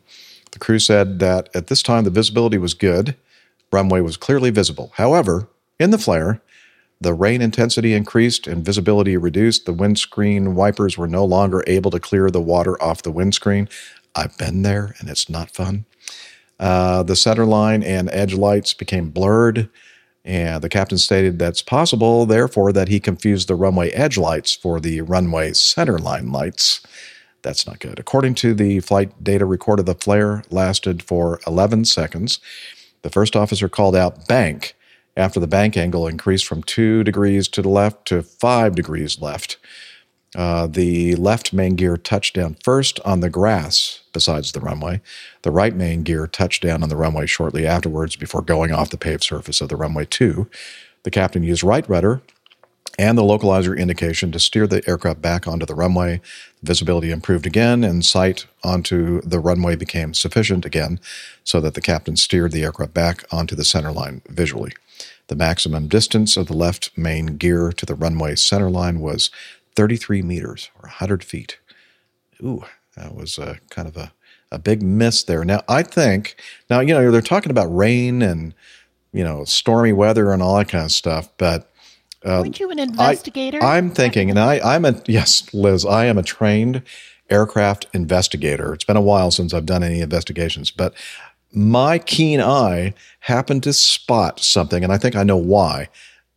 The 0.54 0.60
crew 0.60 0.80
said 0.80 1.20
that 1.20 1.50
at 1.54 1.68
this 1.68 1.84
time 1.84 2.06
the 2.06 2.10
visibility 2.10 2.58
was 2.58 2.74
good, 2.74 3.18
runway 3.70 4.00
was 4.00 4.16
clearly 4.16 4.50
visible. 4.50 4.94
However, 4.96 5.50
in 5.80 5.92
the 5.92 5.98
flare, 5.98 6.42
the 7.00 7.14
rain 7.14 7.42
intensity 7.42 7.94
increased 7.94 8.48
and 8.48 8.66
visibility 8.66 9.18
reduced. 9.18 9.66
The 9.66 9.74
windscreen 9.74 10.56
wipers 10.56 10.98
were 10.98 11.08
no 11.08 11.24
longer 11.24 11.64
able 11.68 11.92
to 11.92 12.00
clear 12.00 12.30
the 12.32 12.42
water 12.42 12.82
off 12.82 13.04
the 13.04 13.12
windscreen. 13.12 13.70
I've 14.16 14.38
been 14.38 14.64
there 14.64 14.96
and 15.00 15.10
it's 15.10 15.30
not 15.30 15.52
fun. 15.52 15.86
Uh, 16.60 17.04
the 17.04 17.16
center 17.16 17.46
line 17.46 17.84
and 17.84 18.10
edge 18.12 18.34
lights 18.34 18.74
became 18.74 19.12
blurred. 19.12 19.70
And 20.26 20.62
the 20.62 20.70
captain 20.70 20.98
stated 20.98 21.40
that's 21.40 21.62
possible, 21.62 22.26
therefore, 22.26 22.74
that 22.74 22.90
he 22.90 23.00
confused 23.00 23.48
the 23.48 23.56
runway 23.56 23.92
edge 23.92 24.18
lights 24.18 24.54
for 24.54 24.80
the 24.80 25.02
runway 25.02 25.54
center 25.54 26.00
line 26.00 26.32
lights. 26.32 26.82
That's 27.44 27.66
not 27.66 27.80
good. 27.80 27.98
According 27.98 28.36
to 28.36 28.54
the 28.54 28.82
flight 28.82 29.24
data 29.24 29.46
recorded, 29.46 29.86
the 29.86 29.96
flare 29.96 30.44
lasted 30.50 31.02
for 31.02 31.40
11 31.48 31.86
seconds. 31.86 32.40
The 33.04 33.10
first 33.10 33.38
officer 33.38 33.70
called 33.70 33.96
out 33.96 34.28
bank 34.28 34.76
after 35.18 35.40
the 35.40 35.48
bank 35.48 35.76
angle 35.76 36.08
increased 36.08 36.46
from 36.46 36.64
two 36.64 37.04
degrees 37.04 37.48
to 37.50 37.62
the 37.62 37.70
left 37.70 38.06
to 38.08 38.24
five 38.24 38.76
degrees 38.76 39.20
left. 39.20 39.58
Uh, 40.36 40.68
the 40.68 41.16
left 41.16 41.52
main 41.52 41.76
gear 41.76 41.98
touched 41.98 42.36
down 42.36 42.56
first 42.64 43.00
on 43.04 43.22
the 43.22 43.30
grass 43.30 44.02
besides 44.14 44.52
the 44.52 44.60
runway. 44.60 45.02
The 45.42 45.52
right 45.52 45.74
main 45.74 46.04
gear 46.04 46.28
touched 46.28 46.64
down 46.64 46.84
on 46.84 46.90
the 46.90 46.96
runway 46.96 47.26
shortly 47.26 47.66
afterwards 47.66 48.16
before 48.16 48.42
going 48.42 48.72
off 48.72 48.92
the 48.92 48.98
paved 48.98 49.24
surface 49.24 49.62
of 49.62 49.70
the 49.70 49.76
runway 49.76 50.06
2. 50.06 50.48
The 51.04 51.12
captain 51.12 51.44
used 51.44 51.64
right 51.64 51.88
rudder 51.90 52.22
and 53.00 53.18
the 53.18 53.24
localizer 53.24 53.78
indication 53.78 54.32
to 54.32 54.40
steer 54.40 54.66
the 54.66 54.88
aircraft 54.88 55.22
back 55.22 55.48
onto 55.48 55.66
the 55.66 55.76
runway. 55.76 56.20
Visibility 56.64 57.12
improved 57.12 57.46
again, 57.46 57.84
and 57.84 58.04
sight 58.04 58.48
onto 58.64 59.22
the 59.22 59.40
runway 59.40 59.76
became 59.76 60.14
sufficient 60.14 60.66
again 60.66 61.00
so 61.44 61.60
that 61.62 61.76
the 61.76 61.82
captain 61.82 62.16
steered 62.16 62.52
the 62.52 62.64
aircraft 62.64 62.94
back 62.94 63.24
onto 63.32 63.56
the 63.56 63.64
center 63.64 63.92
line 63.92 64.22
visually. 64.30 64.74
The 65.28 65.36
maximum 65.36 65.88
distance 65.88 66.38
of 66.38 66.48
the 66.48 66.56
left 66.56 66.98
main 66.98 67.38
gear 67.38 67.72
to 67.74 67.86
the 67.86 67.96
runway 67.96 68.36
center 68.36 68.70
line 68.70 69.00
was 69.00 69.30
33 69.76 70.22
meters 70.22 70.70
or 70.76 70.84
100 70.84 71.24
feet. 71.24 71.60
Ooh, 72.44 72.64
that 72.96 73.14
was 73.14 73.38
a 73.38 73.60
kind 73.70 73.88
of 73.88 73.98
a, 73.98 74.14
a 74.52 74.58
big 74.58 74.82
miss 74.82 75.24
there. 75.24 75.44
Now, 75.44 75.62
I 75.68 75.84
think, 75.84 76.36
now, 76.70 76.80
you 76.80 76.94
know, 76.94 77.12
they're 77.12 77.22
talking 77.22 77.52
about 77.52 77.76
rain 77.76 78.22
and, 78.22 78.54
you 79.12 79.24
know, 79.24 79.44
stormy 79.44 79.94
weather 79.94 80.32
and 80.32 80.42
all 80.42 80.58
that 80.58 80.70
kind 80.70 80.86
of 80.86 80.92
stuff, 80.92 81.30
but. 81.38 81.72
Uh, 82.26 82.42
Weren't 82.42 82.60
you 82.60 82.72
an 82.72 82.80
investigator? 82.80 83.62
I, 83.62 83.78
am 83.78 83.92
thinking, 83.92 84.30
and 84.30 84.40
I, 84.40 84.60
I'm 84.60 84.86
a, 84.86 85.02
yes, 85.08 85.54
Liz, 85.54 85.86
I 85.86 86.06
am 86.06 86.18
a 86.18 86.24
trained 86.24 86.82
aircraft 87.30 87.86
investigator. 87.94 88.74
It's 88.74 88.84
been 88.84 88.98
a 88.98 89.02
while 89.02 89.32
since 89.32 89.54
I've 89.54 89.66
done 89.66 89.84
any 89.84 90.00
investigations, 90.02 90.72
but 90.72 90.94
my 91.58 92.00
keen 92.00 92.40
eye 92.42 92.94
happened 93.22 93.64
to 93.64 93.74
spot 93.74 94.40
something, 94.40 94.84
and 94.84 94.94
I 94.94 94.98
think 94.98 95.16
I 95.16 95.24
know 95.24 95.38
why 95.38 95.90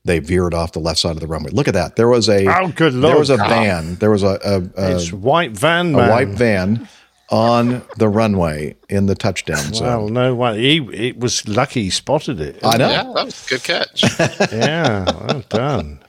they 0.05 0.19
veered 0.19 0.55
off 0.55 0.73
the 0.73 0.79
left 0.81 0.99
side 0.99 1.13
of 1.13 1.21
the 1.21 1.27
runway. 1.27 1.51
Look 1.51 1.69
at 1.69 1.75
that. 1.75 1.97
There 1.97 2.09
was 2.09 2.29
a 2.29 2.47
Oh, 2.49 2.69
good 2.69 2.95
there 2.95 3.19
was 3.19 3.29
a 3.31 3.37
van. 3.37 3.97
There 3.97 4.11
was 4.11 4.23
a, 4.23 4.39
a, 4.45 4.83
a 4.83 4.97
It's 4.97 5.13
white 5.13 5.51
van 5.53 5.95
a 5.95 5.99
man. 5.99 6.11
white 6.11 6.29
van 6.29 6.89
on 7.29 7.83
the 7.97 8.09
runway 8.09 8.75
in 8.89 9.07
the 9.07 9.15
touchdown 9.15 9.59
Well, 9.73 9.75
zone. 10.07 10.13
no 10.15 10.35
way. 10.35 10.59
He 10.59 10.77
it 11.09 11.21
was 11.21 11.47
lucky 11.47 11.85
he 11.85 11.91
spotted 11.91 12.41
it. 12.41 12.59
I 12.65 12.77
know. 12.79 12.89
Yeah, 12.91 13.03
that 13.15 13.25
was 13.27 13.47
a 13.47 13.49
good 13.51 13.63
catch. 13.63 14.03
yeah, 14.53 15.05
well 15.05 15.45
done. 15.49 16.01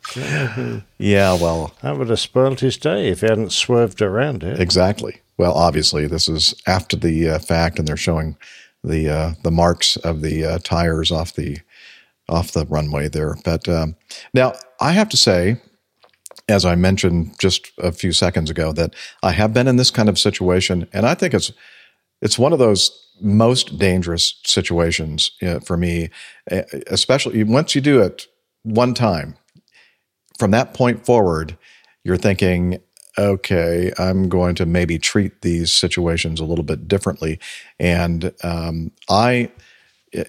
Yeah, 0.97 1.34
well, 1.34 1.74
That 1.82 1.97
would 1.97 2.09
have 2.09 2.20
spoiled 2.20 2.59
his 2.62 2.78
day 2.78 3.09
if 3.09 3.22
he 3.22 3.28
hadn't 3.28 3.51
swerved 3.51 4.01
around 4.01 4.43
it. 4.43 4.59
exactly. 4.59 5.18
Well, 5.38 5.53
obviously, 5.53 6.07
this 6.07 6.28
is 6.30 6.53
after 6.68 6.95
the 6.95 7.30
uh, 7.32 7.39
fact, 7.39 7.80
and 7.80 7.88
they're 7.88 7.97
showing 7.97 8.36
the 8.84 9.10
uh, 9.10 9.34
the 9.44 9.52
marks 9.52 9.98
of 9.98 10.22
the 10.22 10.46
uh, 10.46 10.60
tires 10.60 11.12
off 11.12 11.34
the 11.34 11.58
off 12.30 12.52
the 12.52 12.66
runway 12.66 13.08
there. 13.08 13.36
But 13.44 13.68
um, 13.68 13.96
now 14.34 14.54
I 14.80 14.94
have 14.94 15.10
to 15.10 15.18
say, 15.18 15.58
as 16.48 16.66
I 16.66 16.76
mentioned 16.76 17.38
just 17.40 17.72
a 17.78 17.92
few 17.92 18.12
seconds 18.14 18.50
ago, 18.50 18.72
that 18.74 18.96
I 19.22 19.32
have 19.32 19.54
been 19.54 19.68
in 19.68 19.76
this 19.76 19.92
kind 19.92 20.10
of 20.10 20.18
situation, 20.18 20.88
and 20.94 21.06
I 21.06 21.14
think 21.14 21.34
it's 21.34 21.52
it's 22.22 22.40
one 22.40 22.54
of 22.54 22.60
those 22.60 22.98
most 23.22 23.78
dangerous 23.78 24.40
situations 24.46 25.32
uh, 25.44 25.60
for 25.60 25.78
me, 25.78 26.10
especially 26.88 27.44
once 27.44 27.76
you 27.76 27.82
do 27.82 28.02
it 28.02 28.28
one 28.64 28.94
time. 28.94 29.36
From 30.40 30.52
that 30.52 30.74
point 30.74 31.06
forward, 31.06 31.56
you're 32.04 32.18
thinking, 32.18 32.80
okay, 33.18 33.91
I'm 33.97 34.30
going 34.30 34.55
to 34.55 34.66
maybe 34.66 34.97
treat 34.97 35.41
these 35.41 35.72
situations 35.72 36.39
a 36.39 36.45
little 36.45 36.64
bit 36.64 36.88
differently. 36.88 37.39
And 37.80 38.34
um, 38.43 38.91
I, 39.09 39.51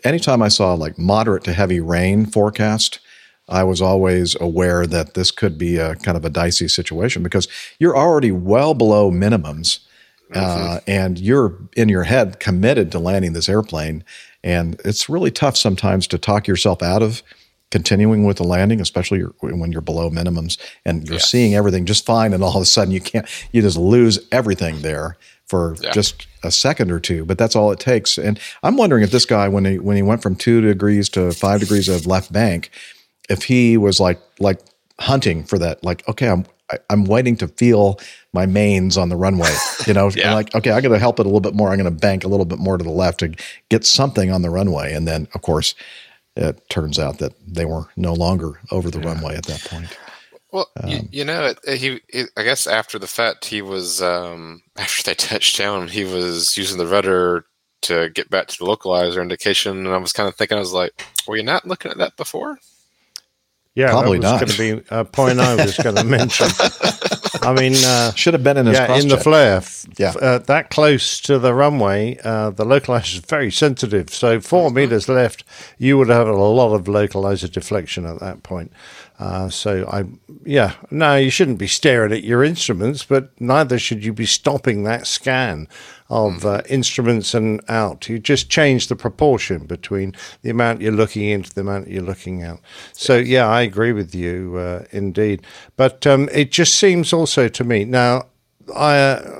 anytime 0.05 0.43
I 0.43 0.49
saw 0.49 0.74
like 0.74 0.99
moderate 0.99 1.45
to 1.45 1.53
heavy 1.53 1.80
rain 1.80 2.26
forecast, 2.26 3.01
I 3.49 3.64
was 3.64 3.83
always 3.83 4.41
aware 4.41 4.87
that 4.87 5.14
this 5.14 5.30
could 5.30 5.59
be 5.59 5.76
a 5.76 5.97
kind 5.97 6.16
of 6.16 6.24
a 6.24 6.30
dicey 6.30 6.68
situation 6.68 7.22
because 7.22 7.49
you're 7.78 7.97
already 7.97 8.33
well 8.33 8.74
below 8.74 9.11
minimums. 9.11 9.80
Uh, 10.35 10.80
and 10.87 11.20
you're 11.20 11.59
in 11.76 11.91
your 11.91 12.05
head 12.05 12.41
committed 12.41 12.91
to 12.91 12.99
landing 12.99 13.35
this 13.35 13.51
airplane. 13.51 14.03
And 14.43 14.80
it's 14.83 15.07
really 15.07 15.30
tough 15.30 15.59
sometimes 15.59 16.07
to 16.07 16.16
talk 16.16 16.47
yourself 16.47 16.83
out 16.83 17.03
of 17.03 17.22
continuing 17.73 18.25
with 18.25 18.37
the 18.37 18.45
landing, 18.45 18.81
especially 18.81 19.23
when 19.41 19.73
you're 19.73 19.81
below 19.81 20.11
minimums 20.11 20.59
and 20.85 21.09
you're 21.09 21.18
seeing 21.18 21.55
everything 21.57 21.87
just 21.87 22.07
fine. 22.07 22.33
And 22.33 22.45
all 22.45 22.55
of 22.57 22.62
a 22.62 22.66
sudden 22.66 22.93
you 22.93 23.01
can't, 23.01 23.27
you 23.51 23.62
just 23.62 23.77
lose 23.79 24.20
everything 24.31 24.83
there 24.83 25.16
for 25.47 25.75
Yeah. 25.81 25.91
just 25.91 26.27
a 26.45 26.51
second 26.53 26.91
or 26.93 27.01
two, 27.01 27.25
but 27.25 27.39
that's 27.39 27.57
all 27.57 27.73
it 27.73 27.81
takes. 27.81 28.18
And 28.18 28.39
I'm 28.62 28.77
wondering 28.77 29.03
if 29.03 29.11
this 29.11 29.25
guy, 29.25 29.49
when 29.49 29.64
he, 29.64 29.79
when 29.79 29.97
he 29.97 30.03
went 30.03 30.23
from 30.23 30.37
two 30.37 30.61
degrees 30.61 31.09
to 31.11 31.33
five 31.33 31.61
degrees 31.61 31.89
of 31.89 32.07
left 32.07 32.33
bank, 32.33 32.70
if 33.31 33.45
he 33.45 33.77
was 33.77 33.99
like, 33.99 34.20
like 34.39 34.61
hunting 35.01 35.43
for 35.45 35.59
that, 35.59 35.83
like, 35.83 36.07
okay, 36.09 36.29
I'm, 36.29 36.45
I, 36.70 36.79
I'm 36.91 37.05
waiting 37.05 37.37
to 37.39 37.49
feel 37.49 37.99
my 38.35 38.45
mains 38.47 38.97
on 38.99 39.09
the 39.09 39.16
runway, 39.16 39.53
you 39.87 39.95
know, 39.95 40.11
Yeah. 40.14 40.35
like, 40.35 40.55
okay, 40.55 40.70
I 40.73 40.81
got 40.83 40.89
to 40.91 40.99
help 40.99 41.18
it 41.20 41.27
a 41.27 41.29
little 41.29 41.41
bit 41.41 41.55
more. 41.55 41.70
I'm 41.70 41.79
going 41.79 41.85
to 41.93 42.01
bank 42.01 42.25
a 42.25 42.29
little 42.29 42.47
bit 42.47 42.59
more 42.59 42.77
to 42.77 42.85
the 42.85 42.91
left 42.91 43.20
to 43.20 43.35
get 43.70 43.85
something 43.87 44.31
on 44.31 44.43
the 44.43 44.51
runway. 44.51 44.93
And 44.93 45.09
then, 45.09 45.27
of 45.35 45.41
course, 45.43 45.75
it 46.37 46.68
turns 46.70 46.99
out 46.99 47.18
that 47.18 47.33
they 47.47 47.64
were 47.64 47.87
no 47.97 48.12
longer 48.14 48.61
over 48.70 48.91
the 48.91 49.01
runway 49.01 49.37
at 49.37 49.47
that 49.47 49.64
point. 49.64 49.97
Well, 50.51 50.68
you, 50.87 51.01
you 51.11 51.24
know, 51.24 51.47
it, 51.47 51.59
it- 51.66 51.78
he. 51.78 52.01
It, 52.09 52.30
I 52.37 52.43
guess 52.43 52.66
after 52.66 52.99
the 52.99 53.07
fact, 53.07 53.47
he 53.47 53.62
was 53.62 54.03
um, 54.03 54.62
after 54.76 55.03
they 55.03 55.14
touched 55.14 55.57
down, 55.59 55.89
he 55.89 56.05
was 56.05 56.57
using 56.57 56.78
the 56.78 56.87
rudder 56.87 57.45
to 57.83 58.11
get 58.11 58.30
back 58.30 58.47
to 58.49 58.59
the 58.59 58.64
localizer 58.64 59.20
indication, 59.22 59.78
and 59.78 59.89
I 59.89 59.97
was 59.97 60.12
kind 60.12 60.28
of 60.28 60.37
thinking, 60.37 60.57
I 60.57 60.61
was 60.61 60.72
like, 60.74 60.93
"Were 61.26 61.37
you 61.37 61.43
not 61.43 61.66
looking 61.66 61.91
at 61.91 61.99
that 61.99 62.16
before?" 62.16 62.59
Yeah, 63.74 63.91
Probably 63.91 64.18
that 64.18 64.33
was 64.33 64.41
not. 64.41 64.59
going 64.59 64.76
to 64.76 64.83
be 64.83 64.95
a 64.95 65.05
point 65.07 65.41
I 65.41 65.55
was 65.57 65.76
going 65.78 65.97
to 65.97 66.05
mention. 66.05 66.47
I 67.41 67.53
mean, 67.55 67.74
uh, 67.85 68.12
Should 68.14 68.35
have 68.35 68.45
been 68.45 68.57
in 68.59 68.66
his 68.66 68.76
yeah, 68.78 68.95
in 68.99 69.09
the 69.09 69.16
flare, 69.16 69.57
f- 69.59 69.87
Yeah. 69.97 70.12
uh, 70.20 70.39
that 70.39 70.70
close 70.70 71.20
to 71.20 71.39
the 71.39 71.55
runway, 71.55 72.18
uh, 72.24 72.51
the 72.51 72.64
localizer 72.64 73.14
is 73.14 73.20
very 73.20 73.51
sensitive. 73.51 74.11
So 74.11 74.41
4 74.41 74.70
meters 74.70 75.09
left, 75.09 75.45
you 75.78 75.97
would 75.99 76.09
have 76.09 76.28
a 76.28 76.33
lot 76.33 76.74
of 76.74 76.85
localizer 76.85 77.51
deflection 77.51 78.05
at 78.05 78.20
that 78.20 78.43
point. 78.43 78.72
Uh, 79.18 79.49
so 79.49 79.89
I, 79.91 80.05
yeah, 80.45 80.72
no, 80.91 81.14
you 81.16 81.30
shouldn't 81.30 81.59
be 81.59 81.68
staring 81.68 82.12
at 82.12 82.24
your 82.24 82.43
instruments, 82.43 83.05
but 83.05 83.30
neither 83.41 83.78
should 83.78 84.05
you 84.05 84.12
be 84.12 84.26
stopping 84.26 84.83
that 84.85 85.07
scan 85.07 85.68
of 86.13 86.45
uh, 86.45 86.61
instruments 86.69 87.33
and 87.33 87.61
out. 87.69 88.09
You 88.09 88.19
just 88.19 88.51
change 88.51 88.89
the 88.89 88.97
proportion 88.97 89.65
between 89.67 90.15
the 90.43 90.51
amount 90.51 90.83
you're 90.83 90.93
looking 90.93 91.29
into 91.29 91.53
the 91.55 91.63
amount 91.63 91.89
you're 91.89 92.03
looking 92.03 92.43
out. 92.43 92.61
So 92.93 93.17
yeah, 93.17 93.49
I 93.49 93.63
agree 93.63 93.93
with 93.93 94.15
you 94.15 94.57
uh, 94.59 94.85
indeed. 94.91 95.43
But 95.77 96.07
um, 96.07 96.29
it 96.31 96.53
just 96.53 96.75
seems 96.75 97.13
also 97.13 97.49
to 97.49 97.65
me 97.65 97.85
now. 97.85 98.27
I 98.77 98.95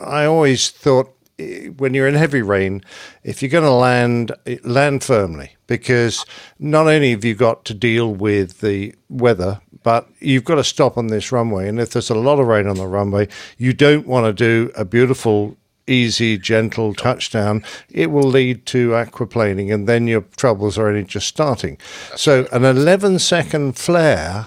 I 0.05 0.25
always 0.25 0.71
thought 0.71 1.15
eh, 1.39 1.69
when 1.69 1.95
you're 1.95 2.09
in 2.09 2.15
heavy 2.15 2.43
rain, 2.43 2.83
if 3.23 3.43
you're 3.43 3.51
going 3.51 3.65
to 3.65 3.71
land, 3.71 4.33
eh, 4.47 4.57
land 4.65 5.05
firmly 5.05 5.57
because 5.73 6.27
not 6.59 6.87
only 6.87 7.13
have 7.13 7.25
you 7.25 7.35
got 7.35 7.65
to 7.65 7.75
deal 7.75 8.13
with 8.13 8.61
the 8.61 8.95
weather, 9.09 9.61
but 9.83 10.07
you've 10.21 10.45
got 10.45 10.57
to 10.57 10.65
stop 10.65 10.99
on 10.99 11.07
this 11.07 11.33
runway. 11.33 11.69
And 11.69 11.81
if 11.81 11.91
there's 11.91 12.11
a 12.11 12.15
lot 12.15 12.39
of 12.39 12.47
rain 12.47 12.67
on 12.67 12.77
the 12.77 12.87
runway, 12.87 13.29
you 13.57 13.73
don't 13.73 14.07
want 14.07 14.27
to 14.27 14.33
do 14.33 14.71
a 14.77 14.85
beautiful. 14.85 15.57
Easy, 15.87 16.39
gentle 16.39 16.95
touchdown, 16.95 17.65
it 17.91 18.11
will 18.11 18.23
lead 18.29 18.67
to 18.67 18.91
aquaplaning, 18.91 19.73
and 19.75 19.89
then 19.89 20.07
your 20.07 20.23
troubles 20.37 20.79
are 20.79 20.89
only 20.89 21.03
just 21.05 21.27
starting. 21.27 21.77
so, 22.17 22.47
an 22.53 22.65
11 22.65 23.19
second 23.19 23.77
flare 23.77 24.47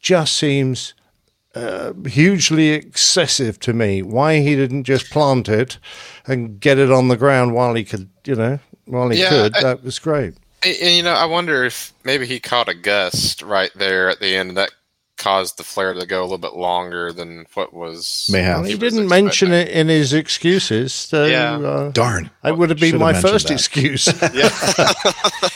just 0.00 0.36
seems 0.36 0.92
uh, 1.54 1.94
hugely 2.06 2.70
excessive 2.70 3.58
to 3.60 3.72
me. 3.72 4.02
Why 4.02 4.40
he 4.40 4.54
didn't 4.54 4.84
just 4.84 5.10
plant 5.10 5.48
it 5.48 5.78
and 6.26 6.60
get 6.60 6.78
it 6.78 6.90
on 6.92 7.08
the 7.08 7.16
ground 7.16 7.54
while 7.54 7.72
he 7.74 7.82
could, 7.82 8.10
you 8.26 8.34
know, 8.34 8.58
while 8.84 9.08
he 9.08 9.20
Yeah, 9.20 9.28
could, 9.30 9.56
I- 9.56 9.62
that 9.62 9.82
was 9.82 9.98
great. 9.98 10.34
And, 10.62 10.76
you 10.96 11.02
know, 11.02 11.12
I 11.14 11.24
wonder 11.26 11.64
if 11.64 11.92
maybe 12.04 12.26
he 12.26 12.40
caught 12.40 12.68
a 12.68 12.74
gust 12.74 13.40
right 13.40 13.70
there 13.74 14.08
at 14.10 14.20
the 14.20 14.34
end, 14.36 14.50
and 14.50 14.58
that 14.58 14.70
caused 15.16 15.56
the 15.58 15.62
flare 15.64 15.94
to 15.94 16.06
go 16.06 16.20
a 16.20 16.24
little 16.24 16.38
bit 16.38 16.54
longer 16.54 17.12
than 17.12 17.46
what 17.54 17.72
was. 17.72 18.28
May 18.30 18.42
have. 18.42 18.60
Well, 18.60 18.64
he 18.70 18.76
didn't 18.76 19.08
mention 19.08 19.52
it 19.52 19.68
in 19.68 19.88
his 19.88 20.12
excuses. 20.12 20.92
So, 20.92 21.24
Yeah. 21.24 21.56
uh, 21.58 21.90
Darn. 21.92 22.30
It 22.44 22.56
would 22.58 22.70
have 22.70 22.78
been 22.78 22.92
Should 22.92 23.00
have 23.00 23.14
my 23.14 23.20
first 23.20 23.48
that. 23.48 23.54
excuse. 23.54 24.08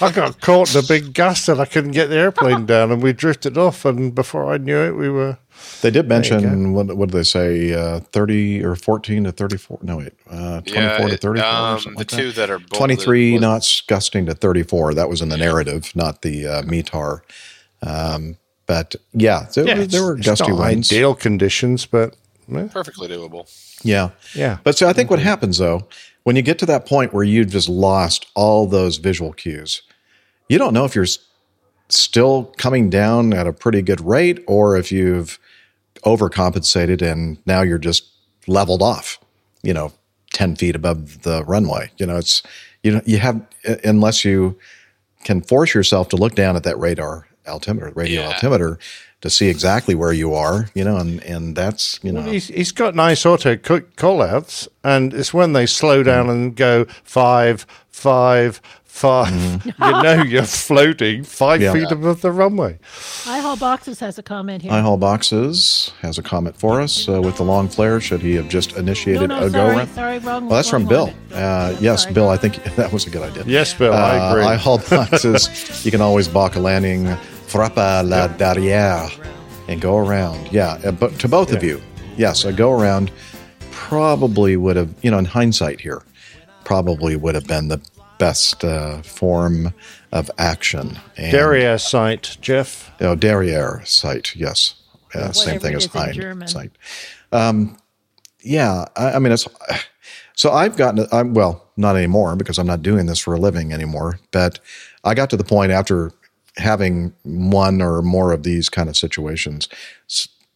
I 0.03 0.11
got 0.13 0.41
caught 0.41 0.75
in 0.75 0.83
a 0.83 0.87
big 0.87 1.13
gust 1.15 1.49
and 1.49 1.61
I 1.61 1.65
couldn't 1.67 1.91
get 1.93 2.09
the 2.09 2.17
airplane 2.17 2.67
down, 2.67 2.91
and 2.91 3.03
we 3.03 3.13
drifted 3.13 3.57
off. 3.59 3.85
And 3.85 4.15
before 4.15 4.53
I 4.53 4.59
knew 4.59 4.79
it, 4.79 4.93
we 4.97 5.09
were. 5.09 5.39
They 5.83 5.91
did 5.91 6.09
mention 6.09 6.73
what, 6.73 6.97
what 6.97 7.11
did 7.11 7.19
they 7.19 7.23
say? 7.23 7.75
Uh, 7.75 8.01
Thirty 8.01 8.65
or 8.65 8.77
fourteen 8.77 9.25
to 9.25 9.33
thirty-four? 9.33 9.79
No, 9.83 9.99
wait, 9.99 10.13
uh, 10.31 10.63
twenty-four 10.63 10.73
Yeah, 10.75 11.09
to 11.09 11.17
thirty-four. 11.19 11.49
um, 11.51 11.79
something 11.81 11.93
the 11.95 11.99
like 11.99 12.09
two 12.09 12.33
that 12.33 12.49
are 12.49 12.59
twenty-three 12.61 13.33
was- 13.33 13.41
knots 13.43 13.81
gusting 13.83 14.25
to 14.27 14.35
thirty-four. 14.35 14.95
That 14.95 15.11
was 15.11 15.21
in 15.21 15.29
the 15.29 15.37
narrative, 15.37 15.93
not 15.95 16.23
the 16.23 16.47
uh, 16.47 16.63
METAR. 16.63 17.21
Um, 17.83 18.37
but 18.71 18.95
yeah, 19.13 19.49
there, 19.53 19.67
Yeah, 19.67 19.85
there 19.85 20.05
were 20.05 20.17
it's 20.17 20.25
gusty 20.25 20.53
not 20.53 20.61
winds. 20.61 20.93
Ideal 20.93 21.17
conditions, 21.17 21.87
but 21.87 22.15
eh, 22.55 22.69
perfectly 22.69 23.09
doable. 23.09 23.51
Yeah. 23.83 24.11
Yeah. 24.33 24.59
But 24.63 24.79
so 24.79 24.89
I 24.89 24.93
think 24.93 25.11
what 25.11 25.19
happens 25.19 25.59
though, 25.59 25.89
when 26.23 26.37
you 26.37 26.43
get 26.43 26.61
to 26.61 26.67
that 26.67 26.87
point 26.87 27.13
where 27.13 27.25
you've 27.25 27.51
just 27.51 27.69
lost 27.69 28.27
all 28.37 28.69
those 28.69 28.99
visual 28.99 29.33
cues, 29.33 29.83
you 30.49 30.57
don't 30.57 30.73
know 30.73 30.85
if 30.85 30.95
you're 30.95 31.09
still 31.89 32.45
coming 32.59 32.89
down 32.91 33.33
at 33.33 33.49
a 33.49 33.53
pretty 33.53 33.83
good 33.83 34.01
rate 34.03 34.45
or 34.47 34.77
if 34.77 34.93
you've 34.93 35.41
overcompensated 36.05 37.03
and 37.03 37.39
now 37.47 37.63
you're 37.63 37.77
just 37.77 38.05
leveled 38.47 38.83
off, 38.83 39.19
you 39.65 39.75
know, 39.75 39.93
10 40.33 40.55
feet 40.55 40.77
above 40.77 41.23
the 41.23 41.43
runway. 41.43 41.91
You 41.97 42.07
know, 42.07 42.19
it's, 42.19 42.45
you 42.85 42.93
know, 42.93 43.01
you 43.05 43.19
have, 43.19 43.45
unless 43.83 44.25
you 44.25 44.57
can 45.25 45.41
force 45.41 45.75
yourself 45.75 46.09
to 46.11 46.17
look 46.17 46.37
down 46.37 46.55
at 46.55 46.63
that 46.63 46.79
radar 46.79 47.27
altimeter, 47.47 47.93
radio 47.95 48.23
altimeter 48.23 48.79
to 49.21 49.29
see 49.29 49.49
exactly 49.49 49.95
where 49.95 50.13
you 50.13 50.33
are, 50.33 50.71
you 50.75 50.83
know, 50.83 50.97
and, 50.97 51.23
and 51.25 51.55
that's, 51.55 52.01
you 52.03 52.11
know, 52.11 52.21
Well, 52.21 52.31
he's, 52.31 52.49
he's 52.49 52.73
got 52.73 52.95
nice 52.95 53.27
auto 53.27 53.57
call 53.57 54.23
outs, 54.23 54.67
and 54.83 55.13
it's 55.13 55.35
when 55.35 55.53
they 55.53 55.67
slow 55.67 56.03
down 56.03 56.27
mm. 56.27 56.31
and 56.31 56.57
go 56.57 56.87
five, 57.05 57.67
five, 57.89 58.63
five. 58.91 59.31
You 59.81 60.03
know 60.03 60.23
you're 60.23 60.45
floating 60.45 61.25
five 61.25 61.61
Yeah. 61.63 61.73
feet 61.73 61.91
above 61.91 62.21
the 62.21 62.31
runway. 62.31 62.79
iHall 63.25 63.59
Boxes 63.59 64.01
has 64.01 64.19
a 64.19 64.23
comment 64.23 64.63
here. 64.63 64.73
iHall 64.73 64.99
Boxes 64.99 65.93
has 66.03 66.19
a 66.19 66.23
comment 66.23 66.57
for 66.57 66.81
us 66.81 67.09
uh, 67.09 67.21
with 67.23 67.37
the 67.37 67.45
long 67.45 67.69
flare. 67.69 68.01
Should 68.01 68.21
he 68.23 68.35
have 68.37 68.49
just 68.49 68.77
initiated 68.77 69.29
No, 69.29 69.41
no, 69.41 69.47
a 69.47 69.51
go 69.51 69.59
sorry, 69.59 69.77
round? 69.77 69.91
sorry, 69.95 70.19
wrong- 70.19 70.47
Well, 70.49 70.57
that's 70.57 70.73
wrong 70.73 70.83
from 70.83 70.89
Bill. 70.89 71.13
Uh, 71.33 71.75
yes, 71.81 72.07
Bill. 72.07 72.29
I 72.29 72.37
think 72.37 72.63
that 72.77 72.93
was 72.93 73.07
a 73.07 73.11
good 73.11 73.23
idea. 73.31 73.45
Yes, 73.47 73.73
Bill, 73.75 73.93
I 73.93 74.19
Uh, 74.19 74.31
agree. 74.33 74.45
iHall 74.45 74.79
Boxes. 75.11 75.85
you 75.85 75.91
can 75.91 76.01
always 76.01 76.29
balk 76.29 76.57
a 76.57 76.61
landing, 76.61 77.07
frappa 77.49 78.03
la 78.05 78.29
derrière, 78.29 79.11
and 79.69 79.81
go 79.81 79.97
around. 79.97 80.51
Yeah, 80.53 80.79
uh, 80.85 80.91
but 80.93 81.19
to 81.21 81.29
both 81.29 81.53
of 81.53 81.63
you, 81.63 81.81
yes, 82.17 82.45
a 82.45 82.53
go 82.53 82.71
around 82.73 83.11
probably 83.71 84.57
would 84.57 84.77
have, 84.77 84.89
you 85.03 85.11
know, 85.11 85.19
in 85.19 85.25
hindsight 85.25 85.81
here, 85.81 86.03
probably 86.65 87.17
would 87.17 87.35
have 87.35 87.47
been 87.47 87.69
the 87.69 87.81
best 88.21 88.63
uh, 88.65 89.03
form 89.03 89.75
of 90.13 90.31
action. 90.39 91.01
And, 91.17 91.33
Derriere 91.33 91.79
site, 91.79 92.37
Jeff. 92.41 92.93
Oh, 93.01 93.17
derriere 93.17 93.83
site, 93.85 94.37
yes. 94.37 94.75
Uh, 95.13 95.33
same 95.33 95.59
thing 95.59 95.75
as 95.75 95.87
is 95.87 95.95
in 95.95 96.01
hind 96.01 96.15
German. 96.15 96.47
site. 96.47 96.71
Um, 97.33 97.77
yeah, 98.43 98.85
I, 98.95 99.13
I 99.13 99.19
mean, 99.19 99.33
it's 99.33 99.49
so 100.37 100.53
I've 100.53 100.77
gotten. 100.77 101.07
I'm 101.11 101.35
well, 101.35 101.67
not 101.77 101.97
anymore 101.97 102.37
because 102.37 102.59
I'm 102.59 102.67
not 102.67 102.83
doing 102.83 103.07
this 103.07 103.19
for 103.19 103.35
a 103.35 103.39
living 103.39 103.73
anymore. 103.73 104.21
But 104.31 104.61
I 105.03 105.15
got 105.15 105.31
to 105.31 105.37
the 105.37 105.45
point 105.45 105.73
after 105.73 106.13
having 106.57 107.13
one 107.25 107.83
or 107.83 108.03
more 108.03 108.33
of 108.33 108.43
these 108.43 108.69
kind 108.69 108.89
of 108.89 108.97
situations, 108.97 109.69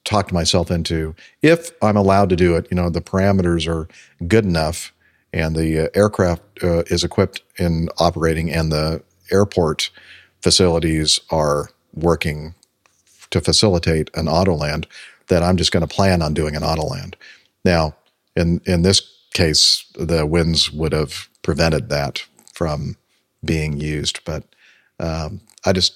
talked 0.04 0.32
myself 0.32 0.70
into 0.70 1.14
if 1.42 1.72
I'm 1.82 1.96
allowed 1.96 2.30
to 2.30 2.36
do 2.36 2.56
it. 2.56 2.66
You 2.70 2.76
know, 2.76 2.90
the 2.90 3.00
parameters 3.00 3.66
are 3.66 3.88
good 4.26 4.44
enough, 4.44 4.93
and 5.34 5.56
the 5.56 5.86
uh, 5.86 5.88
aircraft 5.94 6.42
uh, 6.62 6.84
is 6.86 7.04
equipped 7.04 7.42
in 7.58 7.88
operating, 7.98 8.50
and 8.50 8.70
the 8.70 9.02
airport 9.30 9.90
facilities 10.40 11.20
are 11.30 11.70
working 11.92 12.54
to 13.30 13.40
facilitate 13.40 14.10
an 14.14 14.28
auto 14.28 14.54
land, 14.54 14.86
that 15.26 15.42
I'm 15.42 15.56
just 15.56 15.72
going 15.72 15.86
to 15.86 15.94
plan 15.96 16.22
on 16.22 16.34
doing 16.34 16.56
an 16.56 16.62
auto 16.62 16.86
land. 16.86 17.16
Now, 17.64 17.96
in 18.36 18.60
in 18.64 18.82
this 18.82 19.02
case, 19.34 19.84
the 19.98 20.24
winds 20.24 20.72
would 20.72 20.92
have 20.92 21.28
prevented 21.42 21.88
that 21.88 22.24
from 22.54 22.96
being 23.44 23.80
used, 23.80 24.20
but 24.24 24.44
um, 25.00 25.40
I 25.66 25.72
just, 25.72 25.94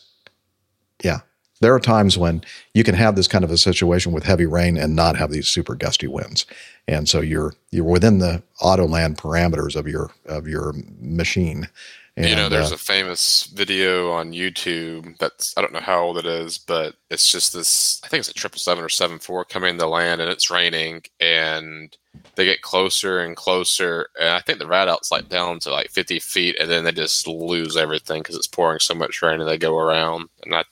yeah, 1.04 1.20
there 1.60 1.74
are 1.74 1.80
times 1.80 2.16
when 2.16 2.42
you 2.74 2.84
can 2.84 2.94
have 2.94 3.16
this 3.16 3.28
kind 3.28 3.44
of 3.44 3.50
a 3.50 3.58
situation 3.58 4.12
with 4.12 4.24
heavy 4.24 4.46
rain 4.46 4.76
and 4.76 4.94
not 4.94 5.16
have 5.16 5.30
these 5.30 5.48
super 5.48 5.74
gusty 5.74 6.06
winds, 6.06 6.46
and 6.86 7.08
so 7.08 7.20
you're 7.20 7.54
you're 7.70 7.84
within 7.84 8.18
the 8.18 8.42
auto 8.60 8.86
land 8.86 9.18
parameters 9.18 9.76
of 9.76 9.86
your 9.88 10.10
of 10.26 10.46
your 10.46 10.74
machine. 11.00 11.68
And, 12.16 12.30
you 12.30 12.34
know, 12.34 12.48
there's 12.48 12.72
uh, 12.72 12.74
a 12.74 12.78
famous 12.78 13.44
video 13.44 14.10
on 14.10 14.32
YouTube 14.32 15.18
that's 15.18 15.56
I 15.56 15.60
don't 15.60 15.72
know 15.72 15.78
how 15.78 16.00
old 16.00 16.18
it 16.18 16.26
is, 16.26 16.58
but 16.58 16.96
it's 17.10 17.30
just 17.30 17.52
this. 17.52 18.00
I 18.04 18.08
think 18.08 18.20
it's 18.20 18.28
a 18.28 18.34
triple 18.34 18.58
seven 18.58 18.82
or 18.82 18.88
seven 18.88 19.20
four 19.20 19.44
coming 19.44 19.78
to 19.78 19.86
land, 19.86 20.20
and 20.20 20.28
it's 20.28 20.50
raining, 20.50 21.02
and 21.20 21.96
they 22.34 22.44
get 22.44 22.62
closer 22.62 23.20
and 23.20 23.36
closer, 23.36 24.08
and 24.18 24.30
I 24.30 24.40
think 24.40 24.58
the 24.58 24.66
rad 24.66 24.88
out's 24.88 25.12
like 25.12 25.28
down 25.28 25.60
to 25.60 25.70
like 25.70 25.90
50 25.90 26.18
feet, 26.18 26.56
and 26.58 26.68
then 26.68 26.84
they 26.84 26.90
just 26.90 27.28
lose 27.28 27.76
everything 27.76 28.22
because 28.22 28.34
it's 28.34 28.48
pouring 28.48 28.80
so 28.80 28.94
much 28.94 29.22
rain, 29.22 29.40
and 29.40 29.48
they 29.48 29.58
go 29.58 29.78
around, 29.78 30.28
and 30.42 30.54
I 30.56 30.64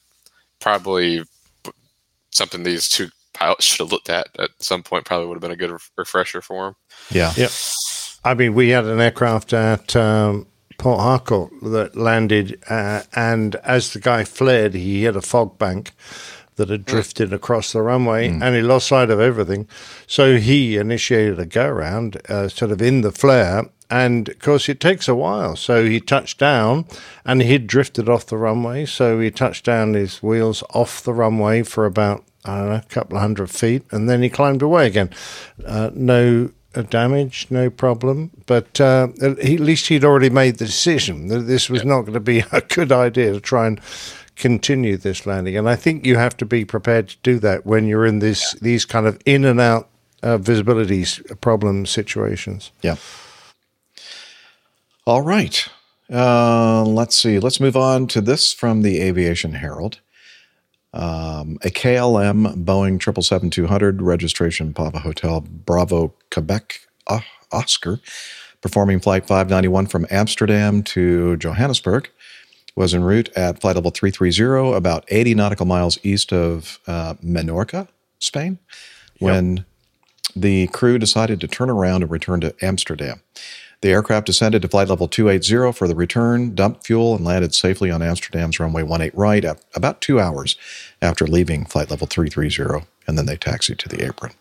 probably 0.61 1.23
something 2.31 2.63
these 2.63 2.89
two 2.89 3.09
pilots 3.33 3.65
should 3.65 3.81
have 3.85 3.93
looked 3.93 4.11
at 4.11 4.29
at 4.39 4.51
some 4.59 4.83
point. 4.83 5.05
Probably 5.05 5.27
would 5.27 5.35
have 5.37 5.43
been 5.43 5.51
a 5.51 5.57
good 5.57 5.71
ref- 5.71 5.91
refresher 5.97 6.43
for 6.43 6.65
them. 6.67 6.77
yeah, 7.11 7.33
Yep. 7.37 7.51
I 8.25 8.35
mean, 8.35 8.55
we 8.55 8.71
had 8.71 8.87
an 8.87 9.01
aircraft 9.01 9.53
at 9.53 9.95
um, 9.95 10.47
Port 10.79 11.01
Harcourt 11.01 11.53
that 11.63 11.97
landed, 11.97 12.61
uh, 12.69 13.03
and 13.15 13.55
as 13.57 13.93
the 13.93 14.01
guy 14.01 14.25
fled, 14.25 14.75
he 14.75 15.03
hit 15.05 15.15
a 15.15 15.23
fog 15.23 15.59
bank 15.59 15.93
that 16.57 16.69
had 16.71 16.85
drifted 16.87 17.33
across 17.33 17.73
the 17.73 17.83
runway, 17.83 18.29
and 18.29 18.55
he 18.57 18.63
lost 18.63 18.89
sight 18.89 19.11
of 19.11 19.21
everything. 19.21 19.69
So 20.07 20.39
he 20.39 20.77
initiated 20.77 21.39
a 21.39 21.47
go 21.47 21.67
around, 21.67 22.17
uh, 22.29 22.49
sort 22.49 22.73
of 22.73 22.81
in 22.83 23.03
the 23.03 23.13
flare. 23.13 23.65
And 23.91 24.29
of 24.29 24.39
course, 24.39 24.69
it 24.69 24.81
takes 24.81 25.09
a 25.09 25.15
while. 25.15 25.57
So 25.57 25.85
he 25.85 26.01
touched 26.01 26.39
down 26.39 26.87
and 27.25 27.43
he'd 27.43 27.67
drifted 27.67 28.09
off 28.09 28.27
the 28.27 28.37
runway. 28.37 28.87
So 28.87 29.21
he 29.21 29.31
touched 29.31 29.65
down 29.65 29.95
his 29.95 30.23
wheels 30.23 30.63
off 30.71 31.03
the 31.03 31.15
runway 31.15 31.63
for 31.63 31.87
about, 31.87 32.25
I 32.45 32.59
don't 32.59 32.69
know, 32.69 32.75
a 32.77 32.83
couple 32.89 33.17
of 33.17 33.23
hundred 33.23 33.51
feet. 33.51 33.85
And 33.91 34.09
then 34.09 34.23
he 34.23 34.29
climbed 34.29 34.63
away 34.63 34.87
again. 34.87 35.11
Uh, 35.65 35.91
no 35.95 36.51
uh, 36.75 36.83
damage, 36.83 37.47
no 37.51 37.71
problem. 37.71 38.31
But 38.47 38.81
uh, 38.81 39.09
at 39.23 39.39
least 39.39 39.87
he'd 39.87 40.05
already 40.05 40.31
made 40.31 40.59
the 40.59 40.67
decision 40.67 41.29
that 41.29 41.41
this 41.41 41.71
was 41.71 41.85
not 41.85 42.03
going 42.03 42.15
to 42.15 42.21
be 42.21 42.45
a 42.53 42.61
good 42.61 42.93
idea 42.93 43.33
to 43.33 43.41
try 43.41 43.67
and 43.67 43.81
continue 44.37 44.97
this 44.97 45.27
landing. 45.27 45.57
And 45.57 45.69
I 45.69 45.77
think 45.77 46.05
you 46.05 46.17
have 46.17 46.37
to 46.37 46.45
be 46.45 46.65
prepared 46.65 47.09
to 47.09 47.17
do 47.23 47.39
that 47.39 47.65
when 47.65 47.87
you're 47.87 48.05
in 48.05 48.19
this 48.19 48.53
these 48.61 48.85
kind 48.85 49.07
of 49.07 49.19
in 49.25 49.45
and 49.45 49.61
out 49.61 49.89
uh, 50.23 50.39
visibility 50.39 51.05
problem 51.41 51.87
situations. 51.87 52.71
Yeah. 52.83 52.97
All 55.07 55.23
right. 55.23 55.69
Uh, 56.13 56.83
let's 56.85 57.17
see. 57.17 57.39
Let's 57.39 57.61
move 57.61 57.77
on 57.77 58.09
to 58.09 58.21
this 58.21 58.53
from 58.53 58.83
the 58.83 59.01
Aviation 59.01 59.53
Herald. 59.53 60.01
Um, 60.93 61.59
a 61.63 61.69
KLM 61.69 62.65
Boeing 62.65 62.99
777-200 62.99 63.99
registration 64.01 64.75
Papa 64.75 64.99
Hotel 64.99 65.43
Bravo 65.43 66.13
Quebec 66.33 66.81
uh, 67.07 67.21
Oscar 67.53 68.01
performing 68.63 68.99
flight 68.99 69.27
591 69.29 69.87
from 69.87 70.07
Amsterdam 70.11 70.83
to 70.83 71.37
Johannesburg 71.37 72.11
was 72.75 72.93
en 72.93 73.05
route 73.05 73.29
at 73.37 73.61
flight 73.61 73.77
level 73.77 73.93
330 73.93 74.77
about 74.77 75.05
80 75.09 75.35
nautical 75.35 75.67
miles 75.67 75.99
east 76.03 76.33
of 76.33 76.81
uh, 76.89 77.15
Menorca, 77.25 77.87
Spain, 78.19 78.59
when 79.21 79.65
the 80.35 80.67
crew 80.69 80.99
decided 80.99 81.41
to 81.41 81.49
turn 81.49 81.71
around 81.71 82.03
and 82.03 82.11
return 82.11 82.41
to 82.41 82.55
Amsterdam. 82.61 83.23
The 83.83 83.91
aircraft 83.91 84.27
descended 84.27 84.63
to 84.63 84.69
flight 84.69 84.89
level 84.89 85.07
280 85.07 85.73
for 85.77 85.87
the 85.87 85.95
return, 85.95 86.55
dumped 86.55 86.87
fuel, 86.87 87.15
and 87.15 87.25
landed 87.25 87.55
safely 87.55 87.91
on 87.91 88.03
Amsterdam's 88.03 88.59
runway 88.59 88.83
18 88.83 89.11
right 89.15 89.45
at 89.45 89.65
about 89.75 90.01
two 90.01 90.19
hours 90.19 90.57
after 91.03 91.27
leaving 91.27 91.67
flight 91.67 91.91
level 91.91 92.07
330, 92.07 92.87
and 93.07 93.19
then 93.19 93.27
they 93.27 93.37
taxied 93.37 93.79
to 93.81 93.89
the 93.89 94.05
apron. 94.05 94.33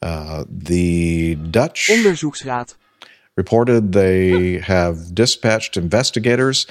Uh, 0.00 0.44
the 0.48 1.36
Dutch 1.36 1.88
Onderzoeksraad. 1.90 2.74
reported 3.36 3.92
they 3.92 4.58
have 4.58 5.14
dispatched 5.14 5.76
investigators 5.76 6.66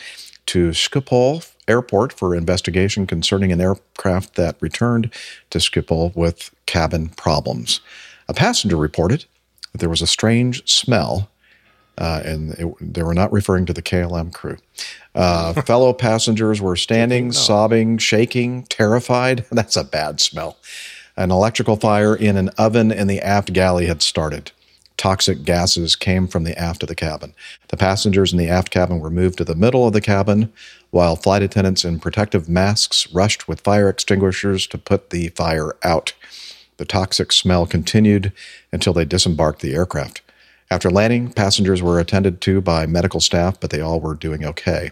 to 0.47 0.69
Schiphol 0.69 1.49
Airport 1.67 2.11
for 2.11 2.35
investigation 2.35 3.07
concerning 3.07 3.51
an 3.51 3.61
aircraft 3.61 4.35
that 4.35 4.57
returned 4.59 5.09
to 5.49 5.59
Schiphol 5.59 6.13
with 6.15 6.53
cabin 6.65 7.09
problems. 7.09 7.79
A 8.27 8.33
passenger 8.33 8.75
reported 8.75 9.25
that 9.71 9.77
there 9.77 9.89
was 9.89 10.01
a 10.01 10.07
strange 10.07 10.67
smell 10.69 11.29
Uh, 11.97 12.21
and 12.23 12.53
it, 12.53 12.73
they 12.79 13.03
were 13.03 13.13
not 13.13 13.31
referring 13.31 13.65
to 13.65 13.73
the 13.73 13.81
KLM 13.81 14.33
crew. 14.33 14.57
Uh, 15.13 15.53
fellow 15.63 15.93
passengers 15.93 16.61
were 16.61 16.75
standing, 16.75 17.31
sobbing, 17.31 17.97
shaking, 17.97 18.63
terrified. 18.63 19.45
That's 19.51 19.75
a 19.75 19.83
bad 19.83 20.19
smell. 20.19 20.57
An 21.17 21.31
electrical 21.31 21.75
fire 21.75 22.15
in 22.15 22.37
an 22.37 22.49
oven 22.57 22.91
in 22.91 23.07
the 23.07 23.19
aft 23.21 23.53
galley 23.53 23.85
had 23.85 24.01
started. 24.01 24.51
Toxic 24.97 25.43
gases 25.43 25.95
came 25.95 26.27
from 26.27 26.43
the 26.43 26.57
aft 26.57 26.83
of 26.83 26.89
the 26.89 26.95
cabin. 26.95 27.33
The 27.69 27.77
passengers 27.77 28.31
in 28.31 28.37
the 28.37 28.49
aft 28.49 28.69
cabin 28.69 28.99
were 28.99 29.09
moved 29.09 29.39
to 29.39 29.43
the 29.43 29.55
middle 29.55 29.87
of 29.87 29.93
the 29.93 30.01
cabin, 30.01 30.53
while 30.91 31.15
flight 31.15 31.41
attendants 31.41 31.83
in 31.83 31.99
protective 31.99 32.47
masks 32.47 33.11
rushed 33.11 33.47
with 33.47 33.61
fire 33.61 33.89
extinguishers 33.89 34.67
to 34.67 34.77
put 34.77 35.09
the 35.09 35.29
fire 35.29 35.75
out. 35.83 36.13
The 36.77 36.85
toxic 36.85 37.31
smell 37.31 37.65
continued 37.65 38.31
until 38.71 38.93
they 38.93 39.05
disembarked 39.05 39.61
the 39.61 39.73
aircraft. 39.73 40.21
After 40.71 40.89
landing, 40.89 41.33
passengers 41.33 41.81
were 41.83 41.99
attended 41.99 42.39
to 42.41 42.61
by 42.61 42.85
medical 42.85 43.19
staff, 43.19 43.59
but 43.59 43.71
they 43.71 43.81
all 43.81 43.99
were 43.99 44.15
doing 44.15 44.45
okay. 44.45 44.91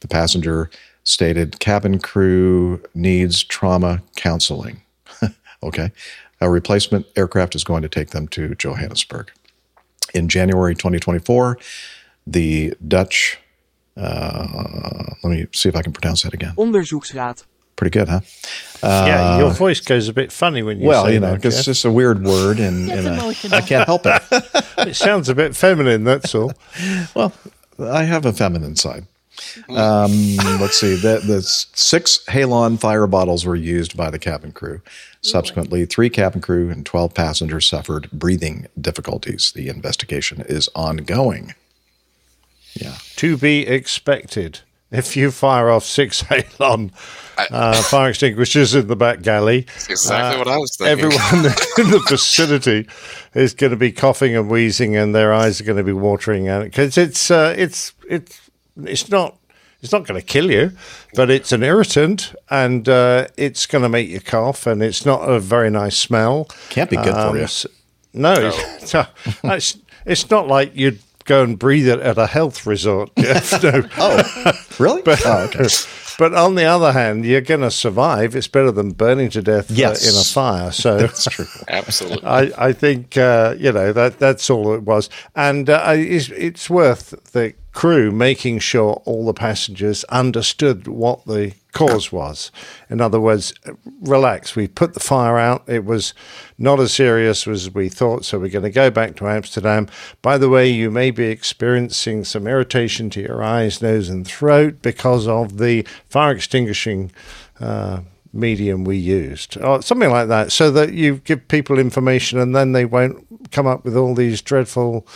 The 0.00 0.08
passenger 0.08 0.68
stated 1.02 1.58
cabin 1.60 1.98
crew 1.98 2.82
needs 2.94 3.42
trauma 3.42 4.02
counseling. 4.16 4.82
okay. 5.62 5.92
A 6.42 6.50
replacement 6.50 7.06
aircraft 7.16 7.54
is 7.54 7.64
going 7.64 7.80
to 7.80 7.88
take 7.88 8.10
them 8.10 8.28
to 8.28 8.54
Johannesburg. 8.56 9.32
In 10.12 10.28
January 10.28 10.74
2024, 10.74 11.58
the 12.26 12.74
Dutch, 12.86 13.38
uh, 13.96 15.14
let 15.22 15.30
me 15.30 15.46
see 15.54 15.70
if 15.70 15.76
I 15.76 15.80
can 15.80 15.94
pronounce 15.94 16.22
that 16.24 16.34
again. 16.34 16.54
Onderzoeksraad. 16.56 17.44
Pretty 17.76 17.90
good, 17.98 18.08
huh? 18.08 18.20
yeah, 18.82 19.38
your 19.38 19.48
Uh, 19.48 19.52
voice 19.54 19.80
goes 19.80 20.08
a 20.08 20.12
bit 20.12 20.30
funny 20.30 20.62
when 20.62 20.78
you 20.80 20.86
well, 20.86 21.06
say 21.06 21.14
you 21.14 21.20
know, 21.20 21.32
that, 21.32 21.42
'cause 21.42 21.54
Jeff. 21.54 21.60
it's 21.60 21.66
just 21.66 21.84
a 21.84 21.90
weird 21.90 22.22
word, 22.22 22.58
and, 22.60 22.90
and 22.90 23.08
uh, 23.08 23.32
I 23.50 23.60
can't 23.62 23.86
help 23.86 24.02
it. 24.06 24.22
it 24.78 24.94
sounds 24.96 25.28
a 25.28 25.34
bit 25.34 25.56
feminine, 25.56 26.04
that's 26.04 26.34
all. 26.34 26.52
well, 27.14 27.32
I 27.80 28.04
have 28.04 28.24
a 28.26 28.32
feminine 28.32 28.76
side. 28.76 29.06
Um, 29.68 30.36
let's 30.60 30.78
see. 30.78 30.94
The, 30.94 31.20
the 31.26 31.42
six 31.42 32.20
Halon 32.28 32.78
fire 32.78 33.08
bottles 33.08 33.44
were 33.44 33.56
used 33.56 33.96
by 33.96 34.08
the 34.10 34.18
cabin 34.18 34.52
crew. 34.52 34.80
Subsequently, 35.22 35.86
three 35.86 36.08
cabin 36.10 36.40
crew 36.40 36.70
and 36.70 36.86
12 36.86 37.14
passengers 37.14 37.66
suffered 37.66 38.08
breathing 38.12 38.68
difficulties. 38.80 39.50
The 39.56 39.68
investigation 39.68 40.42
is 40.42 40.68
ongoing. 40.76 41.54
Yeah. 42.74 42.94
To 43.16 43.36
be 43.36 43.66
expected. 43.66 44.60
If 44.90 45.16
you 45.16 45.30
fire 45.30 45.70
off 45.70 45.84
six 45.84 46.22
Halon 46.24 46.92
uh, 47.50 47.82
fire 47.82 48.10
extinguishers 48.10 48.74
in 48.76 48.86
the 48.86 48.94
back 48.96 49.22
galley, 49.22 49.62
That's 49.62 49.88
exactly 49.90 50.38
what 50.38 50.46
I 50.48 50.56
was 50.56 50.76
thinking. 50.76 51.04
Everyone 51.06 51.46
in 51.78 51.90
the 51.90 52.04
vicinity 52.08 52.86
is 53.34 53.54
going 53.54 53.70
to 53.72 53.76
be 53.76 53.90
coughing 53.90 54.36
and 54.36 54.48
wheezing, 54.48 54.94
and 54.96 55.14
their 55.14 55.32
eyes 55.32 55.60
are 55.60 55.64
going 55.64 55.78
to 55.78 55.82
be 55.84 55.92
watering 55.92 56.48
out 56.48 56.64
because 56.64 56.96
it's 56.96 57.30
uh, 57.30 57.54
it's 57.58 57.92
it's 58.08 58.40
it's 58.84 59.08
not 59.10 59.36
it's 59.82 59.90
not 59.92 60.06
going 60.06 60.20
to 60.20 60.24
kill 60.24 60.50
you, 60.50 60.70
but 61.14 61.28
it's 61.30 61.50
an 61.50 61.62
irritant, 61.64 62.32
and 62.48 62.88
uh, 62.88 63.26
it's 63.36 63.66
going 63.66 63.82
to 63.82 63.88
make 63.88 64.08
you 64.08 64.20
cough, 64.20 64.66
and 64.66 64.80
it's 64.82 65.04
not 65.04 65.28
a 65.28 65.40
very 65.40 65.70
nice 65.70 65.98
smell. 65.98 66.44
Can't 66.70 66.88
be 66.90 66.96
good 66.96 67.14
for 67.14 67.36
you. 67.36 67.42
s- 67.44 67.66
No, 68.12 68.32
it's, 68.80 68.94
it's 69.42 69.78
it's 70.06 70.30
not 70.30 70.46
like 70.46 70.76
you'd 70.76 71.00
go 71.24 71.42
and 71.42 71.58
breathe 71.58 71.88
it 71.88 72.00
at 72.00 72.18
a 72.18 72.26
health 72.26 72.66
resort. 72.66 73.10
Jeff. 73.18 73.62
No. 73.62 73.82
oh, 73.98 74.52
really? 74.78 75.02
But, 75.02 75.22
Oh, 75.24 75.44
okay. 75.54 75.66
but 76.18 76.34
on 76.34 76.54
the 76.54 76.64
other 76.64 76.92
hand, 76.92 77.24
you're 77.24 77.40
going 77.40 77.60
to 77.62 77.70
survive. 77.70 78.36
It's 78.36 78.48
better 78.48 78.70
than 78.70 78.90
burning 78.92 79.30
to 79.30 79.42
death 79.42 79.70
uh, 79.70 79.74
Yes. 79.74 80.06
in 80.08 80.18
a 80.20 80.24
fire. 80.24 80.70
So 80.72 80.98
That's 80.98 81.24
true. 81.24 81.46
Absolutely. 81.68 82.24
I, 82.26 82.52
I 82.68 82.72
think 82.72 83.16
uh, 83.16 83.54
you 83.58 83.72
know 83.72 83.92
that 83.92 84.18
that's 84.18 84.48
all 84.50 84.74
it 84.74 84.82
was, 84.82 85.08
and 85.34 85.68
uh, 85.70 85.80
I- 85.84 85.94
it's, 85.94 86.28
it's 86.30 86.68
worth 86.70 87.32
the 87.32 87.54
crew 87.72 88.12
making 88.12 88.60
sure 88.60 89.02
all 89.04 89.26
the 89.26 89.34
passengers 89.34 90.04
understood 90.04 90.86
what 90.86 91.24
the 91.26 91.52
cause 91.74 92.10
was. 92.10 92.50
In 92.88 93.00
other 93.00 93.20
words, 93.20 93.52
relax. 94.00 94.56
We 94.56 94.66
put 94.68 94.94
the 94.94 95.00
fire 95.00 95.38
out. 95.38 95.64
It 95.68 95.84
was 95.84 96.14
not 96.56 96.80
as 96.80 96.94
serious 96.94 97.46
as 97.46 97.74
we 97.74 97.90
thought, 97.90 98.24
so 98.24 98.38
we're 98.38 98.48
going 98.48 98.62
to 98.64 98.70
go 98.70 98.90
back 98.90 99.16
to 99.16 99.28
Amsterdam. 99.28 99.88
By 100.22 100.38
the 100.38 100.48
way, 100.48 100.70
you 100.70 100.90
may 100.90 101.10
be 101.10 101.26
experiencing 101.26 102.24
some 102.24 102.46
irritation 102.46 103.10
to 103.10 103.20
your 103.20 103.42
eyes, 103.42 103.82
nose, 103.82 104.08
and 104.08 104.26
throat 104.26 104.80
because 104.80 105.28
of 105.28 105.58
the 105.58 105.86
fire 106.08 106.32
extinguishing. 106.32 107.12
Uh, 107.60 108.00
medium 108.36 108.82
we 108.82 108.96
used, 108.96 109.56
or 109.58 109.80
something 109.80 110.10
like 110.10 110.26
that, 110.26 110.50
so 110.50 110.68
that 110.68 110.92
you 110.92 111.18
give 111.18 111.46
people 111.46 111.78
information 111.78 112.36
and 112.40 112.52
then 112.52 112.72
they 112.72 112.84
won't 112.84 113.24
come 113.52 113.64
up 113.64 113.84
with 113.84 113.96
all 113.96 114.12
these 114.12 114.42
dreadful, 114.42 115.06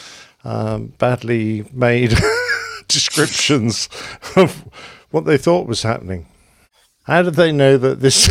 um, 0.45 0.93
badly 0.99 1.69
made 1.73 2.17
descriptions 2.87 3.89
of 4.37 4.65
what 5.11 5.25
they 5.25 5.37
thought 5.37 5.67
was 5.67 5.83
happening. 5.83 6.27
How 7.09 7.23
did 7.23 7.35
they 7.35 7.53
know 7.53 7.79
that 7.79 8.01
this 8.01 8.29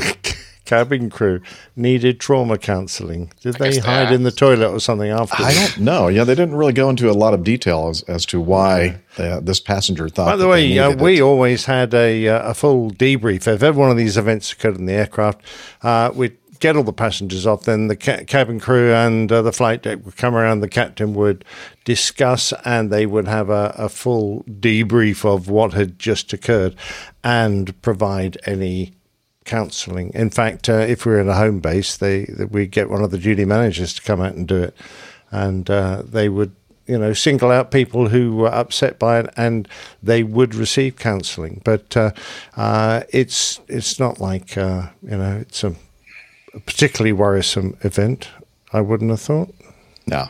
cabin 0.66 1.10
crew 1.10 1.42
needed 1.76 2.20
trauma 2.20 2.60
counselling? 2.60 3.32
Did 3.42 3.56
they 3.56 3.72
guess 3.72 3.84
they 3.84 3.92
hide 3.92 4.14
in 4.14 4.22
the 4.22 4.30
toilet 4.32 4.70
or 4.70 4.80
something 4.80 5.10
after? 5.10 5.42
I 5.42 5.52
don't 5.52 5.80
know. 5.80 6.10
Yeah, 6.10 6.24
they 6.24 6.36
didn't 6.36 6.54
really 6.54 6.74
go 6.74 6.88
into 6.88 7.10
a 7.10 7.14
lot 7.14 7.34
of 7.34 7.44
detail 7.44 7.88
as, 7.90 8.04
as 8.04 8.24
to 8.28 8.40
why 8.40 9.02
uh, 9.18 9.40
this 9.40 9.60
passenger 9.60 10.08
thought. 10.10 10.28
By 10.28 10.36
the 10.36 10.48
way, 10.48 10.78
uh, 10.78 10.96
we 10.96 11.18
it. 11.18 11.22
always 11.22 11.66
had 11.66 11.96
a, 11.96 12.28
uh, 12.28 12.52
a 12.52 12.54
full 12.54 12.92
debrief. 12.92 13.48
If 13.48 13.64
every 13.64 13.82
one 13.82 13.90
of 13.90 13.98
these 13.98 14.16
events 14.16 14.52
occurred 14.52 14.78
in 14.78 14.86
the 14.86 14.94
aircraft, 14.94 15.42
uh, 15.82 16.12
we'd 16.14 16.38
get 16.60 16.76
all 16.76 16.84
the 16.84 16.94
passengers 16.94 17.46
off. 17.46 17.64
Then 17.64 17.88
the 17.88 17.96
ca- 17.96 18.24
cabin 18.26 18.60
crew 18.60 18.94
and 18.94 19.32
uh, 19.32 19.42
the 19.42 19.52
flight 19.52 19.84
deck 19.84 20.06
would 20.06 20.18
come 20.18 20.36
around. 20.36 20.60
The 20.60 20.70
captain 20.70 21.14
would 21.14 21.46
discuss, 21.86 22.54
and 22.66 22.90
they 22.90 23.06
would 23.06 23.28
have 23.28 23.50
a, 23.50 23.74
a 23.78 23.90
full 23.90 24.44
debrief 24.44 25.26
of 25.26 25.50
what 25.50 25.74
had 25.74 26.00
just 26.00 26.34
occurred, 26.34 26.76
and 27.24 27.80
provide 27.82 28.38
any 28.46 28.94
counselling. 29.46 30.12
In 30.14 30.30
fact, 30.30 30.70
uh, 30.70 30.74
if 30.74 31.06
we 31.06 31.14
were 31.14 31.20
in 31.20 31.30
a 31.30 31.36
home 31.36 31.60
base, 31.60 31.98
they 31.98 32.28
we'd 32.52 32.72
get 32.72 32.90
one 32.90 33.04
of 33.04 33.12
the 33.12 33.18
duty 33.18 33.46
managers 33.46 33.94
to 33.96 34.02
come 34.02 34.22
out 34.22 34.36
and 34.36 34.48
do 34.48 34.58
it, 34.64 34.78
and 35.32 35.70
uh, 35.70 36.04
they 36.06 36.30
would 36.30 36.56
you 36.88 36.98
know 36.98 37.14
single 37.14 37.52
out 37.52 37.72
people 37.72 38.10
who 38.10 38.36
were 38.36 38.54
upset 38.54 39.00
by 39.00 39.20
it, 39.20 39.34
and 39.36 39.68
they 40.04 40.24
would 40.24 40.56
receive 40.56 40.98
counselling. 40.98 41.62
But 41.64 41.96
uh, 41.98 42.12
uh, 42.56 43.04
it's 43.10 43.60
it's 43.68 44.00
not 44.00 44.20
like 44.20 44.58
uh, 44.58 44.90
you 45.02 45.18
know 45.18 45.38
it's 45.38 45.64
a, 45.64 45.76
a 46.58 46.60
particularly 46.62 47.14
worrisome 47.14 47.78
event. 47.82 48.30
I 48.74 48.82
wouldn't 48.82 49.10
have 49.12 49.22
thought. 49.22 49.54
No, 50.06 50.28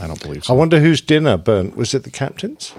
I 0.00 0.06
don't 0.06 0.20
believe 0.22 0.44
so. 0.44 0.54
I 0.54 0.56
wonder 0.56 0.80
whose 0.80 1.00
dinner 1.00 1.36
burnt. 1.36 1.76
Was 1.76 1.94
it 1.94 2.02
the 2.04 2.10
captain's? 2.10 2.72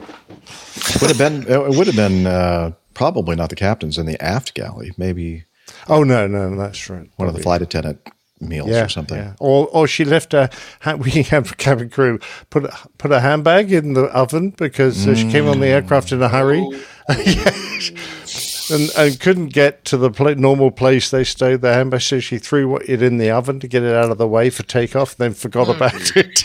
would 1.02 1.10
have 1.10 1.18
been 1.18 1.46
it 1.48 1.70
would 1.78 1.88
have 1.88 1.96
been 1.96 2.26
uh, 2.26 2.72
probably 2.94 3.36
not 3.36 3.50
the 3.50 3.56
captains 3.56 3.98
in 3.98 4.06
the 4.06 4.22
aft 4.22 4.54
galley. 4.54 4.92
Maybe 4.98 5.46
Oh 5.88 6.04
no, 6.04 6.28
no, 6.28 6.56
that's 6.56 6.90
right. 6.90 7.10
one 7.16 7.28
of 7.30 7.36
the 7.36 7.42
flight 7.42 7.62
attendant 7.62 8.00
meals 8.40 8.70
yeah, 8.70 8.86
or 8.86 8.90
something. 8.90 9.18
yeah. 9.18 9.34
Or 9.40 9.68
or 9.68 9.88
she 9.88 10.04
left 10.06 10.34
a 10.34 10.50
ha- 10.82 10.96
we 11.00 11.24
have 11.24 11.58
cabin 11.58 11.90
crew 11.90 12.20
put 12.50 12.70
put 12.98 13.12
a 13.12 13.20
handbag 13.20 13.72
in 13.72 13.94
the 13.94 14.06
oven 14.06 14.52
because 14.52 15.08
uh, 15.08 15.16
she 15.16 15.30
came 15.32 15.48
on 15.48 15.60
the 15.60 15.68
aircraft 15.68 16.12
in 16.12 16.22
a 16.22 16.30
hurry. 16.30 16.66
And, 18.72 18.90
and 18.98 19.20
couldn't 19.20 19.48
get 19.48 19.86
to 19.86 19.98
the 19.98 20.10
pla 20.12 20.34
normal 20.34 20.72
place 20.72 21.12
they 21.12 21.24
stowed 21.24 21.62
the 21.62 21.74
handbag, 21.74 22.02
so 22.02 22.20
she 22.20 22.38
threw 22.38 22.78
it 22.78 23.02
in 23.02 23.18
the 23.18 23.30
oven 23.30 23.60
to 23.60 23.68
get 23.68 23.84
it 23.84 23.94
out 23.94 24.12
of 24.12 24.18
the 24.18 24.28
way 24.28 24.50
for 24.50 24.64
takeoff. 24.64 25.16
Then 25.16 25.34
forgot 25.34 25.70
about 25.70 25.94
it. 26.16 26.44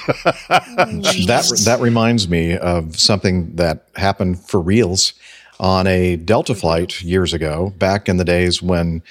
That 0.49 1.62
that 1.64 1.79
reminds 1.81 2.29
me 2.29 2.57
of 2.57 2.99
something 2.99 3.55
that 3.57 3.89
happened 3.97 4.41
for 4.41 4.61
reals 4.61 5.14
on 5.59 5.87
a 5.87 6.16
Delta 6.16 6.55
flight 6.55 7.03
years 7.03 7.33
ago, 7.33 7.72
back 7.79 8.09
in 8.09 8.16
the 8.16 8.24
days 8.24 8.62
when 8.62 9.03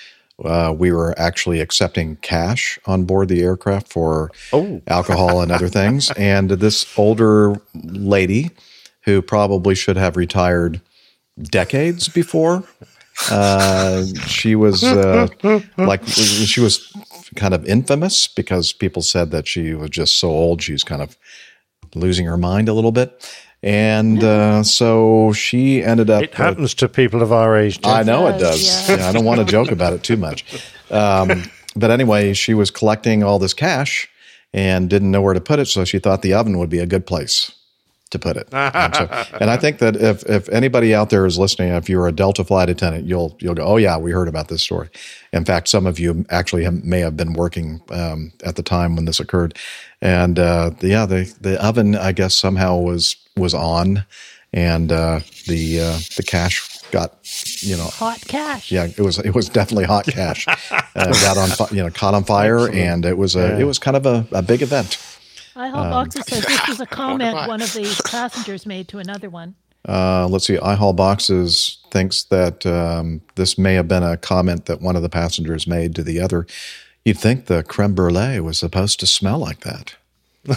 uh, 0.43 0.74
we 0.78 0.91
were 0.91 1.18
actually 1.18 1.59
accepting 1.59 2.18
cash 2.18 2.78
on 2.86 3.05
board 3.05 3.30
the 3.30 3.41
aircraft 3.41 3.88
for 3.88 4.32
alcohol 4.88 5.41
and 5.41 5.51
other 5.51 5.70
things. 5.70 6.11
And 6.18 6.49
this 6.49 6.86
older 6.97 7.55
lady, 7.74 8.51
who 9.03 9.22
probably 9.22 9.76
should 9.76 9.97
have 9.97 10.18
retired 10.18 10.82
decades 11.41 12.07
before, 12.07 12.63
uh, 13.32 14.05
she 14.28 14.55
was 14.55 14.84
uh, 14.84 15.28
like 15.78 16.05
she 16.05 16.59
was 16.61 16.93
kind 17.36 17.53
of 17.53 17.66
infamous 17.66 18.28
because 18.28 18.74
people 18.74 19.01
said 19.01 19.32
that 19.32 19.47
she 19.47 19.74
was 19.74 19.89
just 19.89 20.20
so 20.20 20.30
old. 20.30 20.61
She 20.61 20.74
was 20.74 20.84
kind 20.84 21.01
of 21.01 21.18
losing 21.95 22.26
her 22.26 22.38
mind 22.38 22.70
a 22.70 22.74
little 22.74 22.91
bit. 22.91 23.32
And 23.63 24.24
uh, 24.24 24.63
so 24.63 25.34
she 25.34 25.84
ended 25.84 26.09
up. 26.09 26.24
it 26.24 26.34
happens 26.36 26.76
to 26.76 26.88
people 26.88 27.24
of 27.24 27.32
our 27.32 27.57
age. 27.57 27.80
I 27.84 28.03
know 28.03 28.28
it 28.28 28.38
does. 28.38 28.88
Yeah, 28.88 29.07
I 29.09 29.11
don't 29.11 29.26
want 29.26 29.39
to 29.39 29.45
joke 29.45 29.72
about 29.72 29.93
it 29.93 30.03
too 30.03 30.18
much. 30.18 30.45
Um, 30.91 31.43
but 31.76 31.89
anyway, 31.89 32.34
she 32.34 32.53
was 32.53 32.70
collecting 32.70 33.24
all 33.24 33.39
this 33.39 33.53
cash 33.55 34.07
and 34.53 34.89
didn't 34.89 35.09
know 35.09 35.22
where 35.22 35.34
to 35.34 35.41
put 35.41 35.57
it. 35.59 35.66
So 35.66 35.84
she 35.84 35.97
thought 35.99 36.22
the 36.22 36.34
oven 36.34 36.59
would 36.59 36.70
be 36.70 36.80
a 36.80 36.86
good 36.86 37.07
place 37.07 37.51
to 38.16 38.20
put 38.20 38.38
it. 38.38 38.47
And, 38.51 38.95
so- 38.95 39.09
and 39.39 39.49
I 39.49 39.57
think 39.57 39.78
that 39.80 39.95
if, 39.95 40.24
if 40.30 40.49
anybody 40.49 40.93
out 40.95 41.09
there 41.09 41.26
is 41.26 41.38
listening, 41.38 41.70
if 41.74 41.89
you're 41.89 42.07
a 42.07 42.11
Delta 42.11 42.43
flight 42.43 42.70
attendant, 42.70 43.05
you'll 43.05 43.36
you'll 43.39 43.53
go, 43.55 43.63
oh 43.63 43.78
yeah, 43.78 43.97
we 43.97 44.11
heard 44.11 44.28
about 44.28 44.47
this 44.47 44.61
story. 44.61 44.89
In 45.34 45.45
fact, 45.45 45.68
some 45.68 45.86
of 45.86 45.99
you 45.99 46.26
actually 46.30 46.63
have, 46.63 46.84
may 46.84 46.99
have 47.01 47.16
been 47.18 47.34
working 47.34 47.82
um, 47.89 48.32
at 48.43 48.55
the 48.55 48.63
time 48.63 48.95
when 48.95 49.05
this 49.05 49.20
occurred, 49.20 49.57
and 50.01 50.39
uh, 50.39 50.72
yeah, 50.82 51.05
the 51.05 51.34
the 51.41 51.63
oven 51.63 51.95
I 51.95 52.11
guess 52.13 52.34
somehow 52.34 52.78
was 52.78 53.16
was 53.38 53.53
on, 53.53 54.05
and 54.53 54.91
uh, 54.91 55.20
the 55.47 55.80
uh, 55.82 55.97
the 56.18 56.24
cash 56.24 56.70
got 56.91 57.18
you 57.61 57.76
know 57.76 57.84
Hot 57.86 58.22
cash. 58.28 58.72
yeah 58.72 58.86
it 58.86 58.99
was 59.01 59.18
it 59.18 59.34
was 59.34 59.49
definitely 59.49 59.86
hot 59.86 60.05
cash 60.05 60.47
uh, 60.72 60.84
got 60.95 61.36
on 61.38 61.76
you 61.76 61.84
know 61.84 61.89
caught 61.89 62.13
on 62.13 62.24
fire 62.24 62.59
Excellent. 62.59 62.76
and 62.78 63.05
it 63.05 63.18
was 63.18 63.36
a 63.36 63.39
Yeah. 63.39 63.59
it 63.59 63.63
was 63.66 63.80
kind 63.80 63.97
of 63.97 64.05
a, 64.05 64.26
a 64.32 64.41
big 64.43 64.61
event. 64.61 64.97
I 65.55 65.67
Um, 65.67 65.73
Hall 65.73 65.89
Boxer 65.89 66.21
says 66.27 66.45
this 66.45 66.67
was 66.67 66.79
a 66.79 66.85
comment 67.01 67.35
one 67.47 67.61
of 67.61 67.71
the 67.73 68.01
passengers 68.11 68.65
made 68.65 68.87
to 68.89 68.99
another 68.99 69.29
one. 69.29 69.55
Uh, 69.87 70.27
let's 70.27 70.47
see. 70.47 70.57
I 70.57 70.75
iHall 70.75 70.95
Boxes 70.95 71.77
thinks 71.91 72.23
that 72.23 72.65
um, 72.65 73.21
this 73.35 73.57
may 73.57 73.75
have 73.75 73.87
been 73.87 74.03
a 74.03 74.17
comment 74.17 74.65
that 74.65 74.81
one 74.81 74.95
of 74.95 75.03
the 75.03 75.09
passengers 75.09 75.67
made 75.67 75.95
to 75.95 76.03
the 76.03 76.19
other. 76.19 76.47
You'd 77.03 77.19
think 77.19 77.45
the 77.45 77.61
creme 77.63 77.93
brulee 77.93 78.39
was 78.39 78.57
supposed 78.57 78.99
to 79.01 79.07
smell 79.07 79.37
like 79.37 79.59
that. 79.59 79.95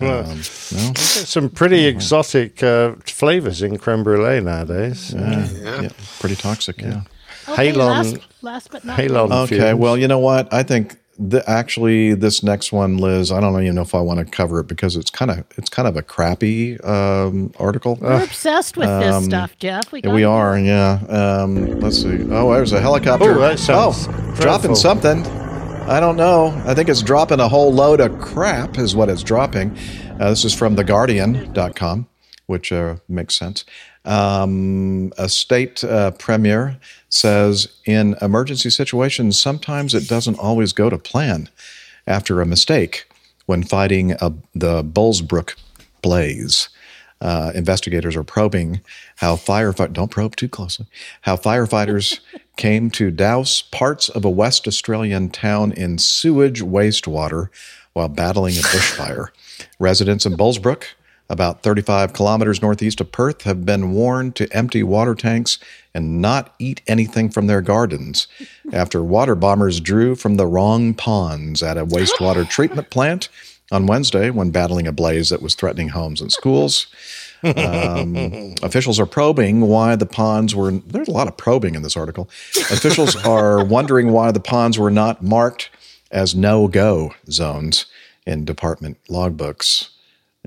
um, 0.00 0.38
no? 0.38 0.92
Some 0.94 1.50
pretty 1.50 1.86
exotic 1.86 2.62
uh, 2.62 2.94
flavors 3.04 3.62
in 3.62 3.78
creme 3.78 4.02
brulee 4.02 4.40
nowadays. 4.40 5.12
Yeah, 5.14 5.48
yeah, 5.82 5.88
pretty 6.18 6.36
toxic. 6.36 6.80
Yeah. 6.80 7.02
Okay, 7.48 7.72
Halon, 7.72 7.76
last, 7.76 8.16
last 8.42 8.70
but 8.70 8.84
not 8.84 8.98
Halon 8.98 9.28
least. 9.28 9.52
Okay. 9.52 9.58
fumes. 9.58 9.80
Well, 9.80 9.96
you 9.96 10.08
know 10.08 10.18
what? 10.18 10.52
I 10.52 10.62
think 10.62 10.96
the, 11.18 11.42
actually 11.48 12.14
this 12.14 12.42
next 12.42 12.72
one, 12.72 12.98
Liz. 12.98 13.32
I 13.32 13.40
don't 13.40 13.60
even 13.62 13.74
know 13.74 13.82
if 13.82 13.94
I 13.94 14.00
want 14.00 14.18
to 14.20 14.24
cover 14.26 14.60
it 14.60 14.66
because 14.68 14.96
it's 14.96 15.10
kind 15.10 15.30
of 15.30 15.44
it's 15.56 15.68
kind 15.70 15.88
of 15.88 15.96
a 15.96 16.02
crappy 16.02 16.78
um, 16.80 17.52
article. 17.58 17.96
We're 18.00 18.24
obsessed 18.24 18.76
with 18.76 18.88
this 18.88 19.14
Um, 19.14 19.24
stuff, 19.24 19.56
Jeff. 19.58 19.92
We, 19.92 20.02
Yeah, 20.02 20.12
we 20.14 20.24
are, 20.24 20.58
yeah. 20.58 21.00
Um, 21.08 21.80
let's 21.80 22.02
see. 22.02 22.18
Oh, 22.30 22.52
there's 22.52 22.72
a 22.72 22.80
helicopter. 22.80 23.30
Oh, 23.32 23.38
that 23.40 23.58
sounds 23.58 24.06
Oh, 24.08 24.12
dreadful. 24.12 24.42
dropping 24.42 24.74
something. 24.74 25.26
I 25.88 26.00
don't 26.00 26.16
know. 26.16 26.48
I 26.66 26.74
think 26.74 26.88
it's 26.88 27.02
dropping 27.02 27.38
a 27.40 27.48
whole 27.48 27.72
load 27.72 28.00
of 28.00 28.18
crap, 28.20 28.76
is 28.78 28.96
what 28.96 29.08
it's 29.08 29.22
dropping. 29.22 29.76
Uh, 30.18 30.30
this 30.30 30.44
is 30.44 30.52
from 30.52 30.74
TheGuardian.com, 30.76 32.08
which 32.46 32.72
uh, 32.72 32.96
makes 33.08 33.36
sense. 33.36 33.64
Um, 34.04 35.12
a 35.18 35.28
state 35.28 35.82
uh, 35.84 36.10
premier 36.12 36.78
says 37.16 37.68
in 37.84 38.16
emergency 38.20 38.70
situations, 38.70 39.40
sometimes 39.40 39.94
it 39.94 40.08
doesn't 40.08 40.38
always 40.38 40.72
go 40.72 40.90
to 40.90 40.98
plan 40.98 41.48
after 42.06 42.40
a 42.40 42.46
mistake 42.46 43.08
when 43.46 43.62
fighting 43.62 44.12
a, 44.12 44.32
the 44.54 44.84
Bullsbrook 44.84 45.56
blaze. 46.02 46.68
Uh, 47.22 47.50
investigators 47.54 48.14
are 48.14 48.22
probing 48.22 48.82
how 49.16 49.36
firefight 49.36 49.94
don't 49.94 50.10
probe 50.10 50.36
too 50.36 50.50
closely 50.50 50.84
how 51.22 51.34
firefighters 51.34 52.20
came 52.58 52.90
to 52.90 53.10
douse 53.10 53.62
parts 53.62 54.10
of 54.10 54.22
a 54.22 54.30
West 54.30 54.68
Australian 54.68 55.30
town 55.30 55.72
in 55.72 55.96
sewage 55.96 56.60
wastewater 56.60 57.48
while 57.94 58.08
battling 58.08 58.54
a 58.58 58.60
bushfire. 58.60 59.28
Residents 59.78 60.26
in 60.26 60.36
Bullsbrook, 60.36 60.84
about 61.28 61.62
35 61.62 62.12
kilometers 62.12 62.62
northeast 62.62 63.00
of 63.00 63.12
Perth, 63.12 63.42
have 63.42 63.64
been 63.66 63.92
warned 63.92 64.36
to 64.36 64.52
empty 64.52 64.82
water 64.82 65.14
tanks 65.14 65.58
and 65.94 66.20
not 66.20 66.54
eat 66.58 66.82
anything 66.86 67.30
from 67.30 67.46
their 67.46 67.60
gardens 67.60 68.28
after 68.72 69.02
water 69.02 69.34
bombers 69.34 69.80
drew 69.80 70.14
from 70.14 70.36
the 70.36 70.46
wrong 70.46 70.94
ponds 70.94 71.62
at 71.62 71.78
a 71.78 71.86
wastewater 71.86 72.48
treatment 72.48 72.90
plant 72.90 73.28
on 73.72 73.86
Wednesday 73.86 74.30
when 74.30 74.50
battling 74.50 74.86
a 74.86 74.92
blaze 74.92 75.30
that 75.30 75.42
was 75.42 75.54
threatening 75.54 75.88
homes 75.88 76.20
and 76.20 76.32
schools. 76.32 76.86
Um, 77.42 78.54
officials 78.62 78.98
are 79.00 79.06
probing 79.06 79.62
why 79.62 79.96
the 79.96 80.06
ponds 80.06 80.54
were. 80.54 80.70
There's 80.70 81.08
a 81.08 81.12
lot 81.12 81.28
of 81.28 81.36
probing 81.36 81.74
in 81.74 81.82
this 81.82 81.96
article. 81.96 82.28
Officials 82.70 83.16
are 83.24 83.64
wondering 83.64 84.12
why 84.12 84.30
the 84.30 84.40
ponds 84.40 84.78
were 84.78 84.90
not 84.90 85.22
marked 85.22 85.70
as 86.10 86.34
no 86.34 86.68
go 86.68 87.12
zones 87.30 87.86
in 88.26 88.44
department 88.44 88.98
logbooks. 89.08 89.90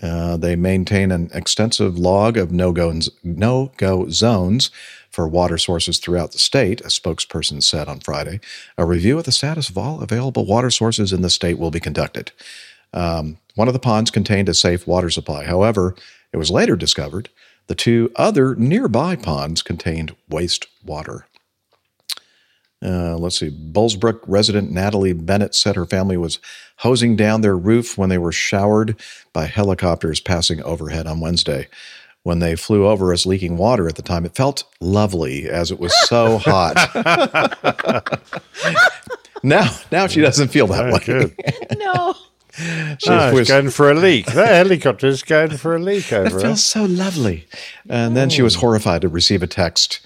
Uh, 0.01 0.37
they 0.37 0.55
maintain 0.55 1.11
an 1.11 1.29
extensive 1.33 1.97
log 1.97 2.37
of 2.37 2.51
no 2.51 2.71
go 2.71 2.99
no 3.23 3.71
go 3.77 4.09
zones 4.09 4.71
for 5.09 5.27
water 5.27 5.57
sources 5.57 5.97
throughout 5.97 6.31
the 6.31 6.39
state, 6.39 6.81
a 6.81 6.85
spokesperson 6.85 7.61
said 7.61 7.87
on 7.87 7.99
Friday. 7.99 8.39
A 8.77 8.85
review 8.85 9.17
of 9.17 9.25
the 9.25 9.31
status 9.31 9.69
of 9.69 9.77
all 9.77 10.01
available 10.01 10.45
water 10.45 10.69
sources 10.69 11.11
in 11.11 11.21
the 11.21 11.29
state 11.29 11.57
will 11.57 11.71
be 11.71 11.79
conducted. 11.79 12.31
Um, 12.93 13.37
one 13.55 13.67
of 13.67 13.73
the 13.73 13.79
ponds 13.79 14.11
contained 14.11 14.49
a 14.49 14.53
safe 14.53 14.87
water 14.87 15.09
supply. 15.09 15.45
However, 15.45 15.95
it 16.31 16.37
was 16.37 16.51
later 16.51 16.75
discovered 16.75 17.29
the 17.67 17.75
two 17.75 18.11
other 18.15 18.55
nearby 18.55 19.15
ponds 19.15 19.61
contained 19.61 20.15
wastewater. 20.29 21.23
Uh, 22.83 23.17
let's 23.17 23.37
see. 23.39 23.49
Bullsbrook 23.49 24.21
resident 24.27 24.71
Natalie 24.71 25.13
Bennett 25.13 25.53
said 25.53 25.75
her 25.75 25.85
family 25.85 26.15
was 26.17 26.39
hosing 26.77 27.15
down 27.17 27.41
their 27.41 27.57
roof 27.57 27.97
when 27.97 28.09
they 28.09 28.17
were 28.17 28.31
showered 28.31 28.95
by 29.33 29.45
helicopters 29.45 30.19
passing 30.21 30.63
overhead 30.63 31.05
on 31.05 31.19
Wednesday. 31.19 31.67
When 32.23 32.39
they 32.39 32.55
flew 32.55 32.85
over 32.87 33.11
us 33.13 33.25
leaking 33.25 33.57
water 33.57 33.87
at 33.87 33.95
the 33.95 34.01
time, 34.01 34.25
it 34.25 34.35
felt 34.35 34.63
lovely 34.81 35.49
as 35.49 35.71
it 35.71 35.79
was 35.79 35.93
so 36.07 36.37
hot. 36.37 36.75
now, 39.43 39.69
now 39.91 40.07
she 40.07 40.21
doesn't 40.21 40.49
feel 40.49 40.67
that 40.67 41.03
Very 41.05 41.25
way. 41.25 41.35
No. 41.77 42.13
She 42.97 43.09
Ah, 43.09 43.31
was- 43.33 43.47
going 43.47 43.69
for 43.69 43.89
a 43.89 43.93
leak. 43.93 44.25
That 44.27 44.53
helicopter's 44.67 45.23
going 45.23 45.51
for 45.57 45.75
a 45.75 45.79
leak 45.79 46.11
over. 46.11 46.37
It 46.37 46.41
feels 46.41 46.63
so 46.63 46.83
lovely. 46.83 47.45
And 47.89 48.17
then 48.17 48.29
she 48.29 48.41
was 48.41 48.55
horrified 48.55 49.01
to 49.01 49.07
receive 49.07 49.41
a 49.43 49.47
text 49.47 50.01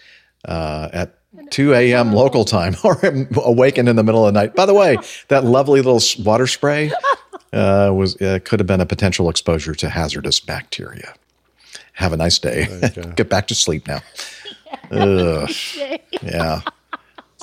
uh, 0.46 0.90
at 0.94 1.18
2 1.50 1.74
a.m. 1.74 2.14
local 2.14 2.46
time 2.46 2.76
or 2.84 3.00
awakened 3.44 3.90
in 3.90 3.96
the 3.96 4.04
middle 4.04 4.26
of 4.26 4.34
the 4.34 4.40
night. 4.40 4.56
By 4.56 4.66
the 4.66 4.74
way, 4.74 4.98
that 5.28 5.44
lovely 5.44 5.82
little 5.82 6.02
water 6.24 6.48
spray 6.48 6.92
uh, 7.52 7.92
was 7.94 8.20
uh, 8.22 8.40
could 8.44 8.60
have 8.60 8.68
been 8.68 8.82
a 8.82 8.86
potential 8.86 9.30
exposure 9.30 9.76
to 9.76 9.90
hazardous 9.90 10.40
bacteria. 10.40 11.14
Have 11.94 12.14
a 12.14 12.18
nice 12.18 12.40
day. 12.40 12.68
Get 13.16 13.30
back 13.30 13.48
to 13.48 13.56
sleep 13.56 13.88
now. 13.88 14.02
Ugh. 14.92 15.50
Yeah. 16.24 16.62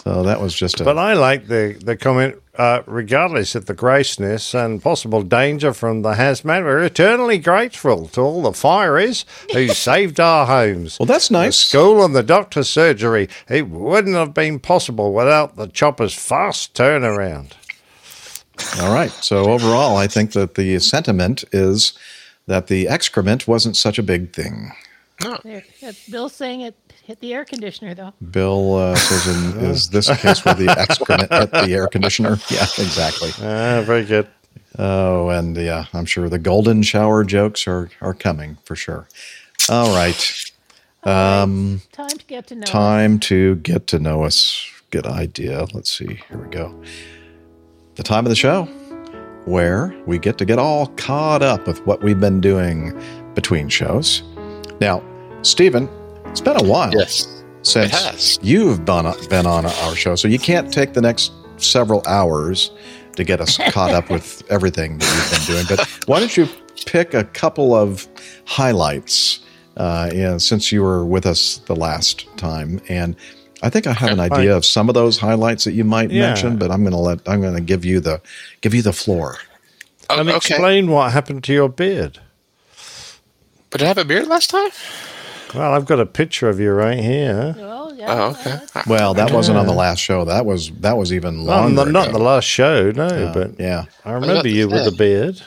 So 0.04 0.22
that 0.22 0.40
was 0.40 0.54
just 0.54 0.80
a. 0.80 0.84
But 0.84 0.98
I 0.98 1.12
like 1.12 1.48
the, 1.48 1.76
the 1.82 1.96
comment, 1.96 2.36
uh, 2.56 2.82
regardless 2.86 3.54
of 3.54 3.66
the 3.66 3.74
grossness 3.74 4.54
and 4.54 4.82
possible 4.82 5.22
danger 5.22 5.74
from 5.74 6.02
the 6.02 6.14
hazmat, 6.14 6.64
we're 6.64 6.82
eternally 6.82 7.38
grateful 7.38 8.06
to 8.08 8.20
all 8.20 8.42
the 8.42 8.50
fireys 8.50 9.24
who 9.52 9.68
saved 9.74 10.18
our 10.18 10.46
homes. 10.46 10.98
Well, 10.98 11.06
that's 11.06 11.30
nice. 11.30 11.58
The 11.58 11.66
school 11.66 12.04
and 12.04 12.16
the 12.16 12.22
doctor's 12.22 12.70
surgery. 12.70 13.28
It 13.48 13.68
wouldn't 13.68 14.16
have 14.16 14.32
been 14.32 14.58
possible 14.58 15.12
without 15.12 15.56
the 15.56 15.66
chopper's 15.66 16.14
fast 16.14 16.74
turnaround. 16.74 17.52
All 18.80 18.92
right. 18.92 19.10
So 19.10 19.50
overall, 19.50 19.96
I 19.96 20.06
think 20.06 20.32
that 20.32 20.54
the 20.54 20.78
sentiment 20.78 21.44
is 21.52 21.92
that 22.46 22.68
the 22.68 22.88
excrement 22.88 23.46
wasn't 23.46 23.76
such 23.76 23.98
a 23.98 24.02
big 24.02 24.32
thing. 24.32 24.72
There, 25.44 25.62
Bill's 26.10 26.34
saying 26.34 26.62
it 26.62 26.74
hit 27.10 27.20
the 27.20 27.34
air 27.34 27.44
conditioner, 27.44 27.92
though. 27.92 28.12
Bill 28.30 28.76
uh, 28.76 28.94
says, 28.94 29.26
in, 29.26 29.60
"Is 29.70 29.90
this 29.90 30.08
a 30.08 30.16
case 30.16 30.44
where 30.44 30.54
the 30.54 30.70
excrement 30.70 31.32
hit 31.32 31.50
the 31.50 31.72
air 31.72 31.88
conditioner?" 31.88 32.38
Yeah, 32.50 32.62
exactly. 32.78 33.30
Ah, 33.38 33.82
very 33.84 34.04
good. 34.04 34.28
Oh, 34.78 35.28
and 35.28 35.56
yeah, 35.56 35.86
I'm 35.92 36.04
sure 36.04 36.28
the 36.28 36.38
golden 36.38 36.82
shower 36.82 37.24
jokes 37.24 37.66
are 37.66 37.90
are 38.00 38.14
coming 38.14 38.58
for 38.64 38.76
sure. 38.76 39.08
All 39.68 39.92
right. 39.94 40.20
Um, 41.02 41.82
Time 41.92 42.10
to 42.10 42.26
get 42.26 42.46
to 42.48 42.54
know. 42.54 42.62
us. 42.62 42.70
time 42.70 43.18
to 43.20 43.56
get 43.56 43.86
to 43.88 43.98
know 43.98 44.22
us. 44.24 44.66
Good 44.90 45.06
idea. 45.06 45.66
Let's 45.74 45.90
see. 45.96 46.20
Here 46.28 46.38
we 46.38 46.48
go. 46.50 46.80
The 47.96 48.02
time 48.02 48.24
of 48.24 48.30
the 48.30 48.36
show 48.36 48.64
where 49.46 49.94
we 50.06 50.18
get 50.18 50.38
to 50.38 50.44
get 50.44 50.58
all 50.58 50.86
caught 50.96 51.42
up 51.42 51.66
with 51.66 51.84
what 51.86 52.02
we've 52.02 52.20
been 52.20 52.40
doing 52.40 52.92
between 53.34 53.68
shows. 53.68 54.22
Now, 54.80 55.02
Stephen, 55.42 55.88
it's 56.30 56.40
been 56.40 56.56
a 56.56 56.62
while 56.68 56.92
Yes. 56.94 57.26
since 57.62 58.38
you've 58.42 58.84
been, 58.84 59.12
been 59.28 59.46
on 59.46 59.66
our 59.66 59.94
show, 59.96 60.14
so 60.16 60.28
you 60.28 60.38
can't 60.38 60.72
take 60.72 60.92
the 60.94 61.00
next 61.00 61.32
several 61.56 62.02
hours 62.06 62.70
to 63.16 63.24
get 63.24 63.40
us 63.40 63.56
caught 63.70 63.90
up 63.90 64.08
with 64.10 64.42
everything 64.50 64.98
that 64.98 65.06
you've 65.14 65.46
been 65.46 65.54
doing. 65.56 65.66
But 65.68 65.86
why 66.08 66.20
don't 66.20 66.36
you 66.36 66.48
pick 66.86 67.12
a 67.14 67.24
couple 67.24 67.74
of 67.74 68.06
highlights 68.46 69.40
uh, 69.76 70.10
yeah, 70.14 70.36
since 70.38 70.72
you 70.72 70.82
were 70.82 71.04
with 71.04 71.26
us 71.26 71.58
the 71.66 71.76
last 71.76 72.26
time? 72.36 72.80
And 72.88 73.16
I 73.62 73.68
think 73.70 73.86
I 73.86 73.92
have 73.92 74.10
an 74.10 74.20
idea 74.32 74.56
of 74.56 74.64
some 74.64 74.88
of 74.88 74.94
those 74.94 75.18
highlights 75.18 75.64
that 75.64 75.72
you 75.72 75.84
might 75.84 76.10
Yeah. 76.10 76.28
mention, 76.28 76.56
but 76.56 76.70
I'm 76.70 76.80
going 76.82 76.92
to 76.92 76.98
let 76.98 77.28
I'm 77.28 77.40
going 77.42 77.54
to 77.54 77.60
give 77.60 77.84
you 77.84 78.00
the 78.00 78.22
give 78.62 78.72
you 78.74 78.82
the 78.82 78.92
floor. 78.92 79.36
Oh, 80.08 80.18
and 80.20 80.28
okay. 80.28 80.36
explain 80.36 80.90
what 80.90 81.12
happened 81.12 81.44
to 81.44 81.52
your 81.52 81.68
beard. 81.68 82.20
But 83.70 83.78
did 83.78 83.84
I 83.84 83.88
have 83.88 83.98
a 83.98 84.04
beard 84.04 84.26
last 84.26 84.50
time? 84.50 84.70
Well, 85.54 85.72
I've 85.74 85.86
got 85.86 86.00
a 86.00 86.06
picture 86.06 86.48
of 86.48 86.60
you 86.60 86.70
right 86.72 86.98
here. 86.98 87.54
Oh, 87.58 87.92
yeah. 87.92 88.06
Oh, 88.08 88.30
okay. 88.30 88.58
Well, 88.86 89.14
that 89.14 89.30
wasn't 89.32 89.58
on 89.58 89.66
the 89.66 89.72
last 89.72 89.98
show. 90.00 90.24
That 90.24 90.46
was 90.46 90.70
that 90.80 90.96
was 90.96 91.12
even 91.12 91.44
longer. 91.44 91.74
not, 91.74 91.88
not 91.88 92.08
ago. 92.08 92.18
the 92.18 92.24
last 92.24 92.44
show, 92.44 92.90
no, 92.92 93.08
Yeah, 93.08 93.32
but 93.32 93.58
yeah. 93.60 93.84
I 94.04 94.12
remember 94.12 94.48
you 94.48 94.68
with 94.68 94.84
the 94.84 94.92
beard. 94.92 95.40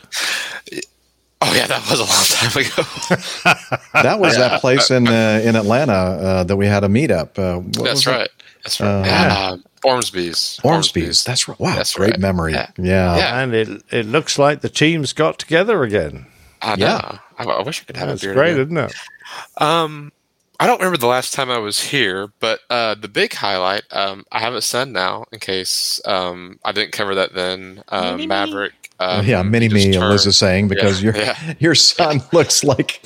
Oh 1.45 1.53
yeah, 1.53 1.67
that 1.67 1.89
was 1.89 1.99
a 1.99 2.03
long 2.03 2.25
time 2.29 2.61
ago. 2.65 3.69
That 4.03 4.19
was 4.19 4.33
Yeah. 4.37 4.47
that 4.49 4.61
place 4.61 4.89
in 4.91 5.07
uh, 5.07 5.41
in 5.43 5.55
Atlanta 5.55 5.93
uh, 5.93 6.43
that 6.45 6.55
we 6.55 6.65
had 6.67 6.83
a 6.83 6.87
meetup. 6.87 7.37
Uh, 7.37 7.59
what 7.59 7.77
was 7.77 8.03
That's 8.03 8.07
it? 8.07 8.09
right. 8.11 8.29
That's 8.63 8.79
right. 8.81 8.87
Uh, 9.01 9.05
yeah. 9.05 9.49
uh, 9.51 9.57
Ormsby's. 9.83 10.59
Ormsby's. 10.63 11.23
That's 11.25 11.47
right. 11.49 11.59
Wow, 11.59 11.75
That's 11.75 11.95
great 11.95 12.11
right. 12.11 12.19
memory. 12.19 12.53
Yeah. 12.53 12.69
Yeah. 12.77 13.17
Yeah. 13.17 13.39
And 13.41 13.53
it 13.53 13.69
it 13.91 14.05
looks 14.05 14.39
like 14.39 14.61
the 14.61 14.69
team's 14.69 15.11
got 15.13 15.37
together 15.37 15.83
again. 15.83 16.25
I 16.61 16.75
Yeah. 16.75 17.17
I, 17.37 17.43
I 17.43 17.61
wish 17.63 17.81
I 17.81 17.85
could 17.85 17.97
have 17.97 18.07
That's 18.09 18.23
a 18.23 18.27
beer. 18.27 18.33
great, 18.35 18.51
again. 18.53 18.61
isn't 18.65 18.77
it? 18.77 18.93
Um, 19.57 20.11
I 20.59 20.67
don't 20.67 20.79
remember 20.79 20.97
the 20.97 21.07
last 21.07 21.33
time 21.33 21.49
I 21.49 21.57
was 21.57 21.79
here, 21.81 22.31
but 22.39 22.59
uh, 22.69 22.95
the 22.95 23.07
big 23.07 23.33
highlight. 23.33 23.83
Um, 23.91 24.23
I 24.31 24.39
have 24.39 24.53
a 24.53 24.61
son 24.61 24.91
now. 24.93 25.25
In 25.31 25.39
case 25.39 25.99
um, 26.05 26.59
I 26.63 26.71
didn't 26.71 26.91
cover 26.93 27.15
that 27.15 27.33
then. 27.33 27.83
Uh, 27.89 28.11
Mini-me. 28.11 28.27
Maverick. 28.27 28.73
Um, 28.99 29.25
yeah, 29.25 29.41
mini 29.41 29.67
me, 29.67 29.97
Liz 29.97 30.25
is 30.25 30.37
saying, 30.37 30.67
because 30.69 31.01
Yeah, 31.03 31.11
your 31.13 31.23
yeah. 31.23 31.53
your 31.59 31.75
son 31.75 32.21
looks 32.31 32.63
like 32.63 33.01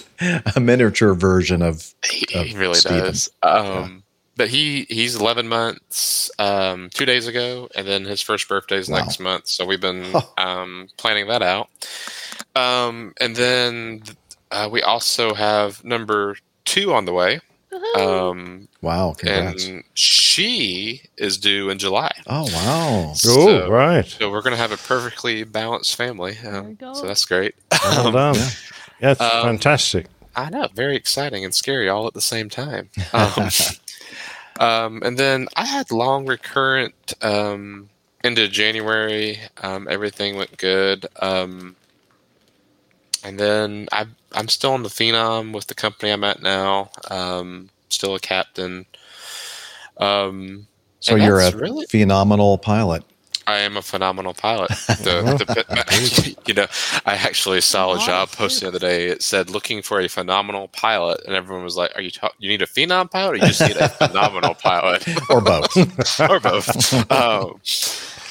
a 0.55 0.59
miniature 0.59 1.13
version 1.15 1.61
of. 1.61 1.93
He, 2.07 2.25
of 2.37 2.45
he 2.45 2.55
really 2.57 2.75
Steven. 2.75 2.99
does. 2.99 3.29
Um, 3.41 4.03
But 4.35 4.49
he 4.49 4.85
he's 4.89 5.15
11 5.15 5.47
months 5.47 6.29
um, 6.37 6.89
two 6.93 7.05
days 7.05 7.25
ago, 7.25 7.69
and 7.73 7.87
then 7.87 8.03
his 8.05 8.21
first 8.21 8.47
birthday 8.47 8.77
is 8.77 8.89
Wow. 8.89 8.99
next 8.99 9.19
month. 9.19 9.47
So 9.47 9.65
we've 9.65 9.81
been 9.81 10.13
um, 10.37 10.89
planning 10.97 11.27
that 11.29 11.41
out. 11.41 11.69
Um, 12.55 13.13
and 13.19 13.35
then 13.35 14.03
uh, 14.51 14.69
we 14.71 14.81
also 14.81 15.33
have 15.33 15.83
number 15.83 16.37
two 16.65 16.93
on 16.93 17.05
the 17.05 17.13
way. 17.13 17.39
Um, 17.95 18.67
Wow, 18.81 19.13
congrats. 19.17 19.65
and 19.65 19.83
she 19.93 21.01
is 21.17 21.37
due 21.37 21.69
in 21.69 21.77
July. 21.79 22.11
Oh 22.27 22.45
wow! 22.53 23.13
Oh, 23.25 23.69
right. 23.69 24.05
So 24.05 24.31
we're 24.31 24.41
going 24.41 24.55
to 24.55 24.57
have 24.61 24.71
a 24.71 24.77
perfectly 24.77 25.43
balanced 25.43 25.95
family. 25.95 26.37
Um, 26.45 26.77
so 26.79 27.05
that's 27.05 27.25
great. 27.25 27.55
Well 27.83 28.07
Um, 28.07 28.13
done. 28.13 28.35
Yeah, 29.01 29.11
it's 29.11 29.21
Um, 29.21 29.43
fantastic. 29.43 30.07
I 30.35 30.49
know, 30.49 30.67
very 30.73 30.95
exciting 30.95 31.43
and 31.45 31.53
scary 31.53 31.89
all 31.89 32.07
at 32.07 32.13
the 32.13 32.21
same 32.21 32.49
time. 32.49 32.89
Um, 33.13 33.49
um, 34.59 35.03
and 35.03 35.17
then 35.19 35.47
I 35.55 35.65
had 35.65 35.91
long 35.91 36.25
recurrent 36.25 37.13
um, 37.21 37.89
into 38.23 38.47
January. 38.47 39.39
Um, 39.61 39.87
everything 39.89 40.35
went 40.35 40.57
good. 40.57 41.05
Um, 41.21 41.75
and 43.23 43.39
then 43.39 43.87
I, 43.91 44.05
I'm 44.33 44.47
still 44.47 44.73
on 44.73 44.83
the 44.83 44.89
Phenom 44.89 45.53
with 45.53 45.67
the 45.67 45.75
company 45.75 46.11
I'm 46.11 46.23
at 46.23 46.41
now. 46.41 46.91
Um, 47.09 47.69
still 47.89 48.15
a 48.15 48.19
captain. 48.19 48.85
Um, 49.97 50.67
So 50.99 51.15
you're 51.15 51.39
a 51.39 51.55
really 51.55 51.85
phenomenal 51.85 52.57
pilot. 52.57 53.03
I 53.45 53.59
am 53.59 53.77
a 53.77 53.81
phenomenal 53.81 54.33
pilot. 54.33 54.71
The, 54.97 55.21
the, 55.37 56.35
you 56.47 56.53
know, 56.53 56.67
I 57.05 57.13
actually 57.15 57.61
saw 57.61 57.93
a 57.93 57.99
job 57.99 58.29
post 58.31 58.59
the 58.59 58.67
other 58.67 58.79
day. 58.79 59.07
It 59.07 59.21
said 59.21 59.49
looking 59.49 59.81
for 59.81 60.01
a 60.01 60.09
phenomenal 60.09 60.67
pilot, 60.67 61.21
and 61.25 61.33
everyone 61.33 61.63
was 61.63 61.77
like, 61.77 61.95
"Are 61.95 62.01
you 62.01 62.11
ta- 62.11 62.31
you 62.39 62.49
need 62.49 62.61
a 62.61 62.65
phenom 62.65 63.09
pilot, 63.09 63.31
or 63.31 63.35
you 63.35 63.47
just 63.47 63.61
need 63.61 63.77
a 63.77 63.87
phenomenal 63.87 64.53
pilot, 64.55 65.07
Or 65.29 65.39
both. 65.39 66.19
or 66.29 66.39
both?" 66.41 66.93
um, 67.11 67.61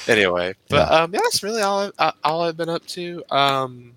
anyway, 0.07 0.53
but 0.69 0.91
um, 0.91 1.13
yeah, 1.13 1.21
that's 1.23 1.41
really 1.41 1.63
all 1.63 1.91
I, 1.97 2.13
all 2.23 2.43
I've 2.43 2.57
been 2.57 2.69
up 2.69 2.85
to. 2.87 3.23
Um, 3.31 3.71
nothing. 3.71 3.96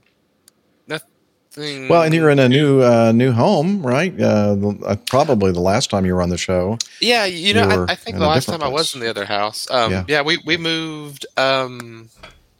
Well, 1.56 2.02
and 2.02 2.14
you're 2.14 2.30
in 2.30 2.38
a 2.38 2.48
new 2.48 2.80
uh, 2.82 3.10
new 3.12 3.32
home, 3.32 3.84
right? 3.84 4.14
Uh, 4.20 4.56
uh, 4.84 4.96
probably 5.06 5.50
the 5.52 5.60
last 5.60 5.90
time 5.90 6.06
you 6.06 6.14
were 6.14 6.22
on 6.22 6.28
the 6.28 6.38
show. 6.38 6.78
Yeah, 7.00 7.24
you 7.24 7.52
know, 7.54 7.66
were 7.66 7.88
I, 7.88 7.92
I 7.92 7.96
think 7.96 8.18
the 8.18 8.26
last 8.26 8.44
different 8.46 8.62
time 8.62 8.70
I 8.70 8.72
was 8.72 8.94
in 8.94 9.00
the 9.00 9.10
other 9.10 9.24
house, 9.24 9.68
um, 9.70 9.90
Yeah. 9.90 10.04
yeah. 10.06 10.22
we 10.22 10.38
we 10.46 10.56
moved 10.56 11.26
um, 11.36 12.08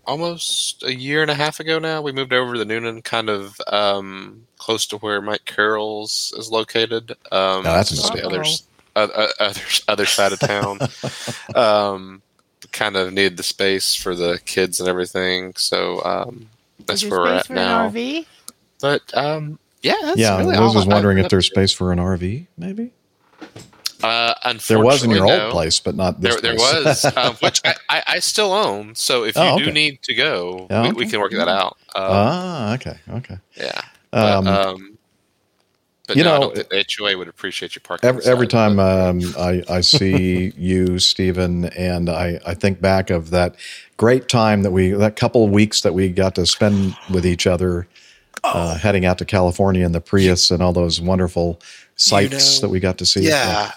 almost 0.06 0.82
a 0.82 0.92
year 0.92 1.22
and 1.22 1.30
a 1.30 1.34
half 1.34 1.60
ago 1.60 1.78
now. 1.78 2.02
We 2.02 2.10
moved 2.10 2.32
over 2.32 2.54
to 2.54 2.64
Newnan, 2.64 3.04
kind 3.04 3.28
of 3.30 3.60
um, 3.68 4.44
close 4.58 4.86
to 4.86 4.96
where 4.98 5.20
Mike 5.22 5.44
Carroll's 5.44 6.34
is 6.36 6.50
located. 6.50 7.12
Um, 7.30 7.60
Oh, 7.60 7.62
that's 7.62 7.92
a 7.92 7.96
so 7.96 8.12
the 8.14 8.26
other, 8.26 8.44
uh, 8.96 9.28
other 9.38 9.60
other 9.86 10.06
side 10.06 10.32
of 10.32 10.40
town. 10.40 10.80
um, 11.54 12.22
kind 12.72 12.96
of 12.96 13.12
needed 13.12 13.36
the 13.36 13.42
space 13.44 13.94
for 13.94 14.14
the 14.16 14.40
kids 14.46 14.80
and 14.80 14.88
everything, 14.88 15.52
so 15.56 16.04
um, 16.04 16.48
that's 16.86 17.02
Is 17.04 17.10
where 17.10 17.20
there 17.20 17.32
we're 17.32 17.38
at 17.38 17.46
for 17.46 17.52
now. 17.54 17.86
an 17.86 17.92
RV? 17.92 18.26
But 18.80 19.02
um, 19.16 19.58
yeah, 19.82 19.94
that's 20.02 20.18
yeah, 20.18 20.38
really 20.38 20.56
Liz 20.56 20.74
was 20.74 20.86
wondering 20.86 21.18
if 21.18 21.28
there's 21.30 21.46
space 21.46 21.72
for 21.72 21.92
an 21.92 21.98
RV, 21.98 22.46
maybe. 22.58 22.92
Uh, 24.02 24.34
There 24.68 24.78
was 24.80 25.04
in 25.04 25.10
your 25.10 25.26
no. 25.26 25.44
old 25.44 25.52
place, 25.52 25.78
but 25.80 25.94
not 25.94 26.20
this 26.20 26.40
there, 26.40 26.56
there 26.56 26.84
was, 26.84 27.04
um, 27.16 27.34
which 27.36 27.60
I, 27.64 27.74
I, 27.88 28.02
I 28.06 28.18
still 28.20 28.52
own. 28.52 28.94
So 28.94 29.24
if 29.24 29.36
you 29.36 29.42
Oh, 29.42 29.58
do 29.58 29.70
need 29.70 30.02
to 30.02 30.14
go, 30.14 30.66
Oh, 30.70 30.82
we, 30.82 30.88
okay. 30.88 30.96
we 30.96 31.06
can 31.06 31.20
work 31.20 31.32
that 31.32 31.48
out. 31.48 31.76
Um, 31.94 32.04
ah, 32.08 32.74
okay, 32.74 32.98
okay. 33.10 33.38
yeah. 33.56 33.80
Um, 34.12 34.44
but, 34.44 34.66
um, 34.66 34.98
but 36.08 36.16
you 36.16 36.24
no, 36.24 36.38
know, 36.40 36.50
the 36.54 36.84
HOA 36.98 37.16
would 37.18 37.28
appreciate 37.28 37.74
you 37.74 37.80
parking. 37.82 38.08
Every, 38.08 38.24
every 38.24 38.46
time 38.46 38.78
um, 38.80 39.20
I, 39.38 39.62
I 39.68 39.80
see 39.82 40.52
you, 40.58 40.98
Stephen, 40.98 41.66
and 41.66 42.08
I, 42.08 42.40
I 42.46 42.54
think 42.54 42.80
back 42.80 43.10
of 43.10 43.30
that 43.30 43.56
great 43.96 44.28
time 44.28 44.62
that 44.62 44.70
we, 44.72 44.90
that 44.92 45.16
couple 45.16 45.44
of 45.44 45.50
weeks 45.50 45.82
that 45.82 45.94
we 45.94 46.08
got 46.08 46.34
to 46.36 46.46
spend 46.46 46.96
with 47.12 47.26
each 47.26 47.46
other, 47.46 47.86
uh, 48.44 48.78
heading 48.78 49.04
out 49.04 49.18
to 49.18 49.24
California 49.24 49.84
in 49.84 49.92
the 49.92 50.00
Prius 50.00 50.50
and 50.50 50.62
all 50.62 50.72
those 50.72 51.00
wonderful 51.00 51.60
sights 51.96 52.60
know, 52.60 52.66
that 52.66 52.72
we 52.72 52.80
got 52.80 52.98
to 52.98 53.06
see. 53.06 53.26
Yeah. 53.26 53.72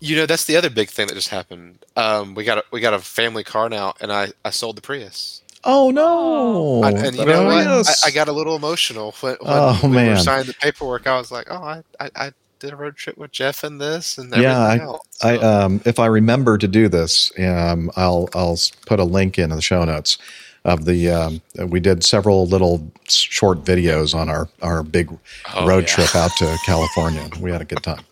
You 0.00 0.16
know, 0.16 0.26
that's 0.26 0.46
the 0.46 0.56
other 0.56 0.68
big 0.70 0.88
thing 0.88 1.06
that 1.06 1.14
just 1.14 1.28
happened. 1.28 1.78
Um, 1.96 2.34
we 2.34 2.44
got 2.44 2.58
a, 2.58 2.64
we 2.72 2.80
got 2.80 2.92
a 2.92 2.98
family 2.98 3.44
car 3.44 3.68
now, 3.68 3.94
and 4.00 4.12
I, 4.12 4.32
I 4.44 4.50
sold 4.50 4.76
the 4.76 4.82
Prius. 4.82 5.42
Oh 5.64 5.92
no! 5.92 6.82
I- 6.82 6.90
and 6.90 7.16
you 7.16 7.24
know 7.24 7.44
what? 7.44 7.66
I, 7.86 8.08
I 8.08 8.10
got 8.10 8.26
a 8.26 8.32
little 8.32 8.56
emotional 8.56 9.12
when, 9.20 9.36
when 9.40 9.52
Oh, 9.52 9.78
we 9.84 9.90
man. 9.90 10.10
were 10.10 10.16
signing 10.16 10.46
the 10.46 10.54
paperwork. 10.54 11.06
I 11.06 11.16
was 11.16 11.30
like, 11.30 11.46
oh, 11.50 11.62
I, 11.62 11.82
I, 12.00 12.10
I 12.16 12.32
did 12.58 12.72
a 12.72 12.76
road 12.76 12.96
trip 12.96 13.16
with 13.16 13.30
Jeff 13.30 13.62
and 13.62 13.80
this 13.80 14.18
and 14.18 14.32
everything 14.32 14.50
yeah, 14.50 14.58
I, 14.58 14.78
else. 14.78 15.06
I 15.22 15.36
um, 15.38 15.80
if 15.84 16.00
I 16.00 16.06
remember 16.06 16.58
to 16.58 16.66
do 16.66 16.88
this, 16.88 17.30
um, 17.38 17.92
I'll 17.94 18.28
I'll 18.34 18.58
put 18.86 18.98
a 18.98 19.04
link 19.04 19.38
in 19.38 19.50
the 19.50 19.62
show 19.62 19.84
notes 19.84 20.18
of 20.64 20.84
the. 20.84 21.10
Um, 21.10 21.40
we 21.68 21.80
did 21.80 22.04
several 22.04 22.46
little 22.46 22.90
short 23.08 23.64
videos 23.64 24.14
on 24.14 24.28
our 24.28 24.48
our 24.62 24.82
big 24.82 25.10
Oh, 25.54 25.66
road 25.66 25.84
yeah. 25.84 25.94
trip 25.94 26.14
out 26.16 26.30
to 26.38 26.56
California. 26.64 27.28
We 27.40 27.50
had 27.50 27.60
a 27.60 27.64
good 27.64 27.82
time. 27.82 28.04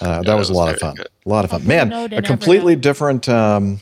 Uh, 0.00 0.18
that 0.18 0.26
that 0.26 0.34
was 0.34 0.50
a 0.50 0.52
lot 0.54 0.72
of 0.74 0.80
fun. 0.80 0.94
good. 0.96 1.08
A 1.26 1.28
lot 1.28 1.44
of 1.44 1.50
fun. 1.50 1.60
I'll 1.60 1.66
put 1.66 1.74
a 1.84 1.88
Man, 1.90 2.12
a 2.12 2.22
completely 2.22 2.76
different. 2.76 3.28
Um, 3.28 3.80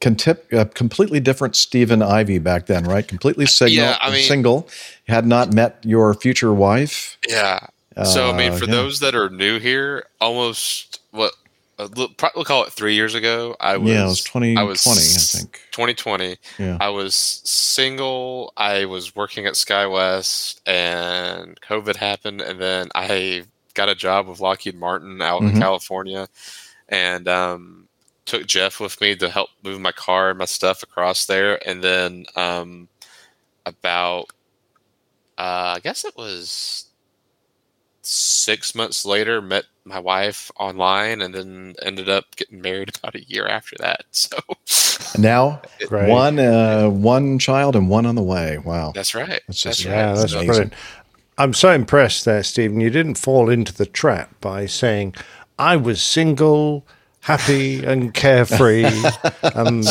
contip, 0.00 0.50
a 0.50 0.64
completely 0.64 1.20
different 1.20 1.54
Stephen 1.54 2.00
Ivey 2.00 2.38
back 2.38 2.64
then, 2.64 2.84
right? 2.84 3.06
Completely 3.06 3.44
signal, 3.44 3.84
Yeah, 3.84 3.98
I 4.00 4.10
mean- 4.10 4.22
single. 4.26 4.66
Had 5.08 5.26
not 5.26 5.52
met 5.52 5.76
your 5.84 6.14
future 6.14 6.54
wife. 6.54 7.18
Yeah. 7.28 7.60
So 8.04 8.30
I 8.30 8.36
mean, 8.36 8.52
Uh, 8.52 8.56
for 8.56 8.64
yeah. 8.64 8.70
those 8.70 9.00
that 9.00 9.14
are 9.14 9.28
new 9.28 9.58
here, 9.58 10.06
almost 10.18 11.00
what 11.10 11.34
a 11.84 12.30
we'll 12.36 12.44
call 12.44 12.64
it 12.64 12.72
three 12.72 12.94
years 12.94 13.14
ago. 13.14 13.56
I 13.60 13.76
was 13.76 13.90
Yeah, 13.92 14.04
it 14.04 14.08
was 14.08 14.20
2020, 14.24 14.56
I 14.58 14.62
was 14.64 15.32
think. 15.32 15.60
2020. 15.72 16.36
Yeah. 16.58 16.76
I 16.80 16.88
was 16.88 17.14
single. 17.14 18.52
I 18.56 18.84
was 18.84 19.14
working 19.16 19.46
at 19.46 19.54
SkyWest, 19.54 20.60
and 20.66 21.60
COVID 21.60 21.96
happened, 21.96 22.40
and 22.40 22.60
then 22.60 22.88
I 22.94 23.44
got 23.74 23.88
a 23.88 23.94
job 23.94 24.26
with 24.28 24.40
Lockheed 24.40 24.74
Martin 24.78 25.20
out 25.22 25.42
in 25.42 25.52
Mhm. 25.52 25.58
California, 25.60 26.28
and 26.88 27.28
um, 27.28 27.88
took 28.26 28.46
Jeff 28.46 28.80
with 28.80 29.00
me 29.00 29.14
to 29.16 29.28
help 29.30 29.50
move 29.62 29.80
my 29.80 29.92
car 29.92 30.30
and 30.30 30.38
my 30.38 30.44
stuff 30.44 30.82
across 30.82 31.26
there, 31.26 31.66
and 31.68 31.82
then 31.82 32.26
um, 32.36 32.88
about 33.66 34.26
uh, 35.38 35.74
I 35.76 35.80
guess 35.82 36.04
it 36.04 36.16
was 36.16 36.86
six 38.02 38.74
months 38.74 39.04
later 39.04 39.40
met 39.40 39.64
my 39.90 39.98
wife 39.98 40.50
online 40.58 41.20
and 41.20 41.34
then 41.34 41.74
ended 41.82 42.08
up 42.08 42.24
getting 42.36 42.60
married 42.62 42.90
about 42.98 43.14
a 43.14 43.22
year 43.28 43.46
after 43.46 43.76
that 43.80 44.04
so 44.10 44.38
Now, 45.18 45.60
Great. 45.86 46.08
one 46.08 46.38
uh, 46.38 46.88
one 46.88 47.38
child 47.38 47.76
and 47.76 47.88
one 47.90 48.06
on 48.06 48.14
the 48.14 48.22
way. 48.22 48.58
Wow, 48.58 48.92
that's 48.94 49.14
right 49.14 49.40
That's 49.46 49.62
that's 49.62 49.76
just- 49.78 49.84
right 49.86 49.92
Yeah, 49.94 50.14
that's 50.14 50.32
So- 50.32 50.44
brilliant. 50.44 50.72
I'm 51.38 51.54
so 51.54 51.72
impressed 51.72 52.26
there, 52.26 52.42
Stephen. 52.42 52.80
You 52.80 52.90
didn't 52.90 53.14
fall 53.16 53.48
into 53.48 53.72
the 53.72 53.86
trap 53.86 54.28
by 54.42 54.66
saying, 54.66 55.14
I 55.58 55.74
was 55.76 56.02
single, 56.02 56.84
happy, 57.20 57.82
and 57.82 58.12
carefree. 58.12 58.84
um, 59.54 59.82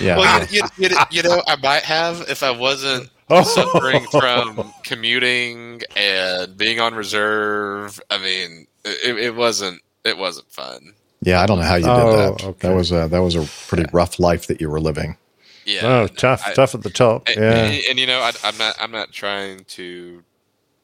yeah. 0.00 0.16
well 0.18 0.44
you, 0.50 0.62
you, 0.76 0.88
you, 0.88 0.96
you 1.10 1.22
know 1.22 1.42
i 1.46 1.56
might 1.62 1.82
have 1.84 2.22
if 2.28 2.42
i 2.42 2.50
wasn't 2.50 3.08
suffering 3.44 4.04
from 4.10 4.72
commuting 4.84 5.80
and 5.96 6.56
being 6.56 6.80
on 6.80 6.94
reserve 6.94 8.00
i 8.10 8.18
mean 8.18 8.66
it, 8.84 9.16
it 9.18 9.34
wasn't 9.34 9.80
it 10.04 10.16
wasn't 10.18 10.50
fun 10.50 10.92
yeah, 11.24 11.40
I 11.40 11.46
don't 11.46 11.58
know 11.60 11.64
how 11.64 11.76
you 11.76 11.84
did 11.84 11.90
Oh, 11.90 12.16
that. 12.34 12.44
okay. 12.44 12.68
That 12.68 12.74
was 12.74 12.90
a 12.90 13.06
that 13.06 13.20
was 13.20 13.36
a 13.36 13.44
pretty 13.68 13.88
rough 13.92 14.18
life 14.18 14.48
that 14.48 14.60
you 14.60 14.68
were 14.68 14.80
living. 14.80 15.16
yeah 15.64 15.80
oh, 15.86 16.06
tough, 16.08 16.42
I- 16.44 16.52
tough 16.52 16.74
at 16.74 16.82
the 16.82 16.90
top. 16.90 17.28
And, 17.28 17.36
Yeah. 17.36 17.52
and, 17.64 17.82
and, 17.90 17.98
you 18.00 18.06
know, 18.08 18.18
I, 18.18 18.32
I'm 18.42 18.58
not. 18.58 18.74
I'm 18.80 18.90
not 18.90 19.12
trying 19.12 19.62
to 19.78 20.24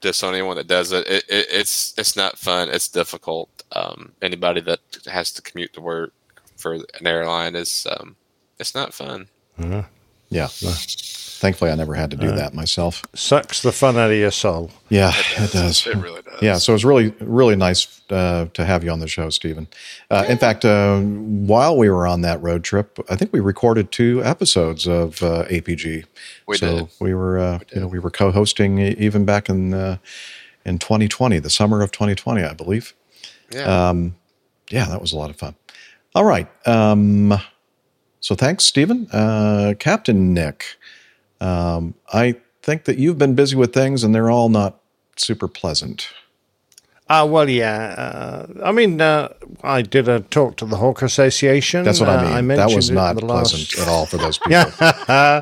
diss 0.01 0.23
on 0.23 0.35
anyone 0.35 0.57
that 0.57 0.69
does 0.69 0.93
it. 0.93 1.09
It, 1.09 1.25
it. 1.29 1.47
It's 1.51 1.93
it's 1.99 2.15
not 2.15 2.39
fun. 2.39 2.69
It's 2.71 2.87
difficult. 2.87 3.51
Um, 3.73 4.13
anybody 4.23 4.61
that 4.61 4.79
has 5.11 5.33
to 5.33 5.43
commute 5.43 5.73
to 5.73 5.81
work 5.81 6.13
for 6.57 6.75
an 6.75 7.05
airline 7.05 7.57
is 7.57 7.85
um, 7.99 8.15
it's 8.61 8.77
not 8.77 8.95
fun. 8.95 9.27
Yeah. 10.31 10.47
Thankfully, 11.39 11.71
I 11.71 11.77
never 11.77 11.95
had 11.95 12.11
to 12.11 12.17
do 12.17 12.31
Uh, 12.31 12.37
that 12.37 12.53
myself. 12.53 13.03
Sucks 13.15 13.63
the 13.63 13.71
fun 13.71 13.97
out 13.97 14.11
of 14.11 14.17
your 14.17 14.33
soul. 14.33 14.71
Yeah, 14.89 15.13
it 15.37 15.53
does. 15.53 15.87
It 15.87 15.97
really 15.97 16.23
does. 16.23 16.43
Yeah, 16.43 16.59
so 16.59 16.73
it 16.73 16.75
was 16.75 16.85
really, 16.85 17.15
really 17.21 17.55
nice 17.55 18.01
uh, 18.11 18.47
to 18.55 18.65
have 18.65 18.83
you 18.83 18.91
on 18.91 18.99
the 18.99 19.07
show, 19.07 19.31
Stephen. 19.31 19.69
Uh, 20.11 20.25
in 20.29 20.37
fact, 20.39 20.65
uh, 20.65 20.99
while 21.01 21.77
we 21.77 21.91
were 21.91 22.09
on 22.09 22.23
that 22.23 22.43
road 22.43 22.65
trip, 22.65 22.99
I 23.09 23.15
think 23.15 23.33
we 23.33 23.39
recorded 23.39 23.93
two 23.93 24.23
episodes 24.25 24.89
of 24.89 25.23
uh, 25.23 25.45
APG. 25.49 26.05
We 26.49 26.57
so 26.57 26.77
did. 26.81 26.89
we 27.01 27.15
were, 27.15 27.39
uh, 27.39 27.59
you 27.73 27.83
know, 27.83 27.87
we 27.87 28.01
were 28.01 28.11
co-hosting 28.11 28.79
even 28.81 29.25
back 29.25 29.49
in 29.49 29.73
uh, 29.75 29.99
in 30.65 30.79
2020, 30.79 31.39
the 31.39 31.51
summer 31.51 31.83
of 31.83 31.93
2020, 31.93 32.43
I 32.43 32.53
believe. 32.53 32.95
Yeah. 33.53 33.89
Um, 33.91 34.17
yeah, 34.71 34.87
that 34.87 35.01
was 35.01 35.13
a 35.13 35.17
lot 35.17 35.31
of 35.31 35.37
fun. 35.37 35.55
All 36.17 36.25
right. 36.25 36.49
Um, 36.67 37.39
so 38.21 38.35
thanks, 38.35 38.65
Stephen. 38.65 39.07
Uh, 39.13 39.75
Captain 39.79 40.35
Nick, 40.35 40.65
um, 41.41 41.95
I 42.13 42.37
think 42.63 42.85
that 42.85 42.99
you've 42.99 43.19
been 43.19 43.35
busy 43.35 43.57
with 43.57 43.73
things 43.73 44.05
and 44.05 44.15
they're 44.15 44.31
all 44.31 44.49
not 44.49 44.81
super 45.17 45.49
pleasant. 45.49 46.09
Ah, 47.11 47.25
well, 47.25 47.49
yeah. 47.49 47.95
Uh, 47.97 48.47
I 48.63 48.71
mean, 48.73 49.01
uh, 49.01 49.33
I 49.63 49.81
did 49.81 50.09
a 50.09 50.21
talk 50.21 50.59
to 50.59 50.67
the 50.67 50.77
Hawk 50.77 51.01
Association. 51.01 51.83
That's 51.83 52.01
what 52.01 52.11
Uh, 52.11 52.13
I 52.13 52.43
mean. 52.43 52.49
that 52.59 52.69
mentioned 52.69 52.77
was 52.77 52.91
not 52.91 53.17
the 53.17 53.25
last- 53.25 53.53
pleasant 53.55 53.79
at 53.81 53.89
all 53.89 54.05
for 54.05 54.19
those 54.19 54.37
people. 54.45 54.53
Yeah. 54.53 55.41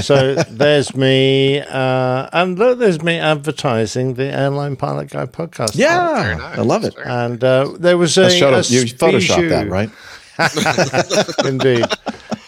so 0.00 0.34
there's 0.34 0.96
me, 0.96 1.60
uh, 1.60 2.28
and 2.32 2.58
look, 2.58 2.80
there's 2.80 3.02
me 3.02 3.18
advertising 3.20 4.14
the 4.14 4.24
Airline 4.24 4.74
Pilot 4.74 5.10
Guy 5.10 5.26
podcast. 5.26 5.76
Yeah, 5.76 6.38
I 6.56 6.62
love 6.62 6.82
it. 6.82 6.96
And 7.04 7.42
uh, 7.44 7.70
there 7.78 7.96
was 7.96 8.18
a, 8.18 8.22
Let's 8.22 8.70
a 8.70 8.74
you 8.74 8.80
photoshopped 8.86 9.48
that, 9.50 9.68
right? 9.68 9.90
Indeed. 11.46 11.86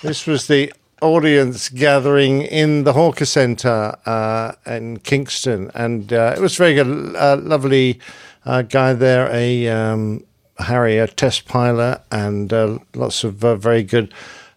This 0.03 0.27
was 0.27 0.49
the 0.49 0.73
audience 1.01 1.69
gathering 1.69 2.43
in 2.43 2.85
the 2.85 2.93
Hawker 2.93 3.25
Centre 3.25 3.97
uh, 4.07 4.53
in 4.67 4.99
Kingston, 4.99 5.71
and 5.75 6.13
uh, 6.13 6.35
it 6.37 6.41
was 6.41 6.57
very 6.57 6.75
good. 6.75 7.17
Uh, 7.17 7.37
lovely 7.41 8.01
uh, 8.45 8.63
guy 8.63 8.93
there, 8.93 9.29
a 9.33 9.69
um, 9.69 10.25
Harrier 10.59 11.07
test 11.07 11.47
pilot, 11.47 12.03
and 12.11 12.53
uh, 12.53 12.79
lots 12.95 13.25
of 13.25 13.45
uh, 13.45 13.57
very 13.57 13.83
good. 13.83 14.13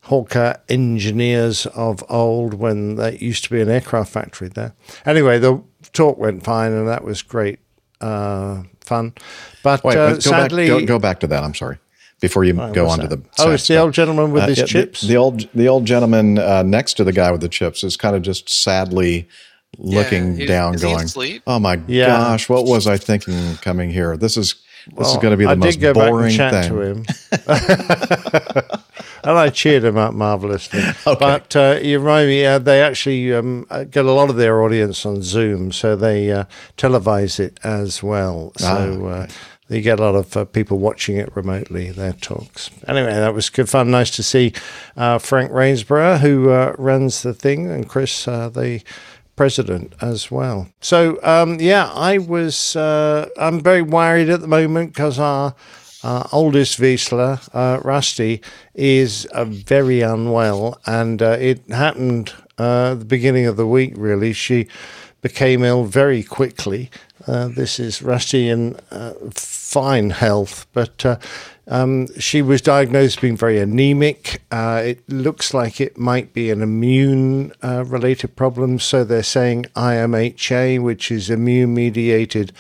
Hawker 0.06 0.60
engineers 0.68 1.68
of 1.68 2.04
old 2.10 2.56
when 2.56 2.96
there 2.96 3.14
used 3.16 3.44
to 3.46 3.50
be 3.50 3.62
an 3.62 3.70
aircraft 3.70 4.12
factory 4.12 4.50
there. 4.50 4.74
Anyway, 5.06 5.38
the 5.38 5.64
talk 5.94 6.18
went 6.18 6.44
fine 6.44 6.72
and 6.72 6.88
that 6.88 7.04
was 7.04 7.22
great 7.22 7.60
uh, 8.02 8.64
fun. 8.82 9.14
But 9.64 9.84
wait, 9.84 9.94
go, 9.94 10.20
sadly, 10.20 10.68
back, 10.68 10.80
go, 10.80 10.86
go 10.86 11.00
back 11.00 11.20
to 11.22 11.28
that. 11.28 11.44
I'm 11.44 11.54
sorry. 11.54 11.78
Before 12.22 12.44
you 12.46 12.54
go 12.54 12.86
what's 12.86 12.94
on 12.94 13.00
to 13.00 13.08
the 13.08 13.22
Oh, 13.40 13.46
sad 13.46 13.50
it's 13.54 13.68
the 13.68 13.78
old 13.78 13.94
gentleman 13.94 14.32
with 14.32 14.44
his 14.48 14.58
yeah, 14.60 14.64
the- 14.64 14.68
chips? 14.70 15.02
The, 15.02 15.18
old 15.18 15.48
the 15.54 15.68
old 15.68 15.86
gentleman 15.86 16.38
uh, 16.38 16.62
next 16.64 16.94
to 16.96 17.04
the 17.04 17.12
guy 17.12 17.32
with 17.32 17.42
the 17.42 17.50
chips 17.50 17.84
is 17.84 17.98
kind 17.98 18.16
of 18.16 18.22
just 18.22 18.48
sadly 18.48 19.28
looking 19.78 20.36
he's- 20.36 20.48
down, 20.48 20.76
is 20.76 20.82
going, 20.84 21.04
asleep? 21.06 21.42
"Oh 21.48 21.58
my 21.60 21.80
Yeah. 21.88 22.08
gosh, 22.08 22.48
what 22.48 22.66
was 22.66 22.86
I 22.88 22.98
thinking 22.98 23.56
coming 23.62 23.90
here? 23.90 24.16
This 24.18 24.38
is 24.38 24.56
this 24.98 25.08
is 25.10 25.18
going 25.18 25.32
to 25.32 25.38
be 25.38 25.46
the 25.46 25.52
I 25.52 25.56
most 25.56 25.74
did 25.80 25.82
go 25.82 25.94
back 25.94 26.04
and 26.04 26.12
boring 26.12 26.36
chat 26.36 26.54
thing." 26.54 26.70
to 26.72 26.82
him, 26.82 27.06
and 29.24 29.38
I 29.38 29.50
cheered 29.50 29.84
him 29.84 29.98
up 29.98 30.14
marvelously. 30.14 30.82
But 31.06 31.56
uh, 31.56 31.80
you 31.82 32.00
remind 32.00 32.28
me, 32.28 32.46
uh, 32.46 32.60
they 32.60 32.82
actually 32.82 33.34
um, 33.34 33.66
uh, 33.70 33.84
get 33.86 34.06
a 34.06 34.12
lot 34.12 34.30
of 34.30 34.36
their 34.38 34.62
audience 34.62 35.06
on 35.06 35.22
Zoom, 35.24 35.72
so 35.72 35.96
they 35.96 36.32
uh, 36.32 36.46
televise 36.78 37.40
it 37.40 37.60
as 37.64 38.02
well. 38.04 38.54
So. 38.58 38.68
Ah, 39.08 39.12
uh, 39.24 39.28
you 39.72 39.82
get 39.82 40.00
a 40.00 40.04
lot 40.04 40.16
of 40.16 40.36
uh, 40.36 40.46
people 40.46 40.80
watching 40.80 41.18
it 41.18 41.36
remotely, 41.36 41.92
their 41.92 42.14
talks. 42.14 42.70
Anyway, 42.88 43.14
that 43.14 43.34
was 43.34 43.50
good 43.50 43.70
fun. 43.70 43.90
Nice 43.90 44.12
to 44.12 44.24
see 44.24 44.54
uh, 44.98 45.18
Frank 45.18 45.52
Rainsborough, 45.52 46.20
who 46.20 46.50
uh, 46.50 46.76
runs 46.78 47.24
the 47.24 47.34
thing, 47.34 47.70
and 47.72 47.88
Chris, 47.88 48.28
uh, 48.28 48.50
the 48.50 48.82
president 49.36 49.94
as 50.02 50.30
well. 50.30 50.68
So 50.82 51.20
um, 51.24 51.60
yeah, 51.60 51.92
I 51.94 52.18
was. 52.18 52.76
Uh, 52.76 53.30
I'm 53.38 53.62
very 53.62 53.82
worried 53.82 54.30
at 54.30 54.42
the 54.42 54.48
moment 54.48 54.94
because 54.94 55.20
our. 55.20 55.56
Our 56.04 56.28
oldest 56.32 56.80
Vizsla, 56.80 57.48
uh, 57.54 57.80
Rusty, 57.84 58.42
is 58.74 59.28
uh, 59.34 59.46
very 59.46 60.02
unwell, 60.02 60.82
and 60.88 61.22
uh, 61.22 61.38
it 61.40 61.62
happened 61.70 62.34
uh, 62.58 62.94
at 62.94 63.00
the 63.02 63.06
beginning 63.06 63.46
of 63.46 63.56
the 63.56 63.68
week. 63.68 63.94
Really, 63.96 64.34
she 64.34 64.68
became 65.22 65.64
ill 65.64 65.84
very 65.84 66.24
quickly. 66.24 66.90
Uh, 67.28 67.48
this 67.48 67.80
is 67.80 68.02
Rusty 68.02 68.50
in 68.50 68.76
uh, 68.90 69.14
fine 69.34 70.10
health, 70.10 70.66
but 70.74 71.06
uh, 71.06 71.18
um, 71.68 72.08
she 72.20 72.42
was 72.42 72.62
diagnosed 72.62 73.22
being 73.22 73.38
very 73.38 73.60
anemic. 73.60 74.42
Uh, 74.52 74.82
it 74.84 75.10
looks 75.10 75.54
like 75.54 75.80
it 75.80 75.98
might 75.98 76.34
be 76.34 76.50
an 76.50 76.62
immune 76.62 77.54
uh, 77.64 77.84
related 77.86 78.36
problem, 78.36 78.80
so 78.80 79.04
they're 79.04 79.24
saying 79.24 79.66
IMHA, 79.76 80.82
which 80.82 81.12
is 81.12 81.30
immune 81.30 81.74
mediated 81.74 82.54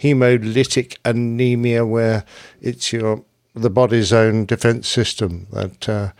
hemolytic 0.00 0.96
anemia, 1.04 1.86
where 1.86 2.24
it's 2.60 2.92
your 2.92 3.24
the 3.54 3.70
body's 3.70 4.12
own 4.12 4.46
defense 4.46 4.88
system 4.88 5.46
that 5.52 6.12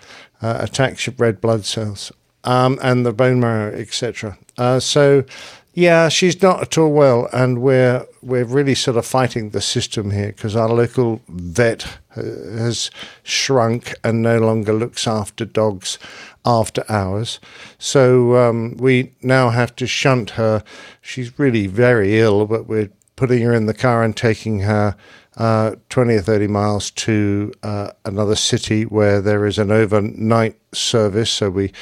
attacks 0.42 1.06
your 1.06 1.14
red 1.16 1.40
blood 1.40 1.64
cells 1.64 2.12
um, 2.44 2.78
and 2.82 3.06
the 3.06 3.12
bone 3.12 3.40
marrow, 3.40 3.72
etc. 3.72 4.36
So, 4.80 5.24
yeah, 5.74 6.08
she's 6.08 6.42
not 6.42 6.60
at 6.60 6.76
all 6.76 6.92
well, 6.92 7.28
and 7.32 7.62
we're 7.62 8.06
we're 8.20 8.44
really 8.44 8.74
sort 8.74 8.96
of 8.96 9.06
fighting 9.06 9.50
the 9.50 9.60
system 9.60 10.10
here 10.10 10.28
because 10.28 10.54
our 10.54 10.68
local 10.68 11.22
vet 11.28 11.98
has 12.14 12.90
shrunk 13.22 13.94
and 14.04 14.20
no 14.20 14.38
longer 14.38 14.72
looks 14.72 15.06
after 15.06 15.44
dogs 15.44 15.98
after 16.44 16.84
hours. 16.90 17.40
So 17.78 18.36
um, 18.36 18.76
we 18.76 19.12
now 19.22 19.50
have 19.50 19.74
to 19.76 19.86
shunt 19.86 20.30
her. 20.30 20.62
She's 21.00 21.38
really 21.38 21.66
very 21.66 22.18
ill, 22.20 22.46
but 22.46 22.66
we're 22.66 22.90
putting 23.16 23.42
her 23.42 23.54
in 23.54 23.66
the 23.66 23.74
car 23.74 24.02
and 24.02 24.16
taking 24.16 24.60
her 24.60 24.94
uh, 25.36 25.76
20 25.88 26.16
or 26.16 26.20
30 26.20 26.46
miles 26.48 26.90
to 26.90 27.52
uh, 27.62 27.92
another 28.04 28.36
city 28.36 28.84
where 28.84 29.20
there 29.22 29.46
is 29.46 29.58
an 29.58 29.70
overnight 29.70 30.58
service. 30.74 31.30
So 31.30 31.48
we 31.48 31.72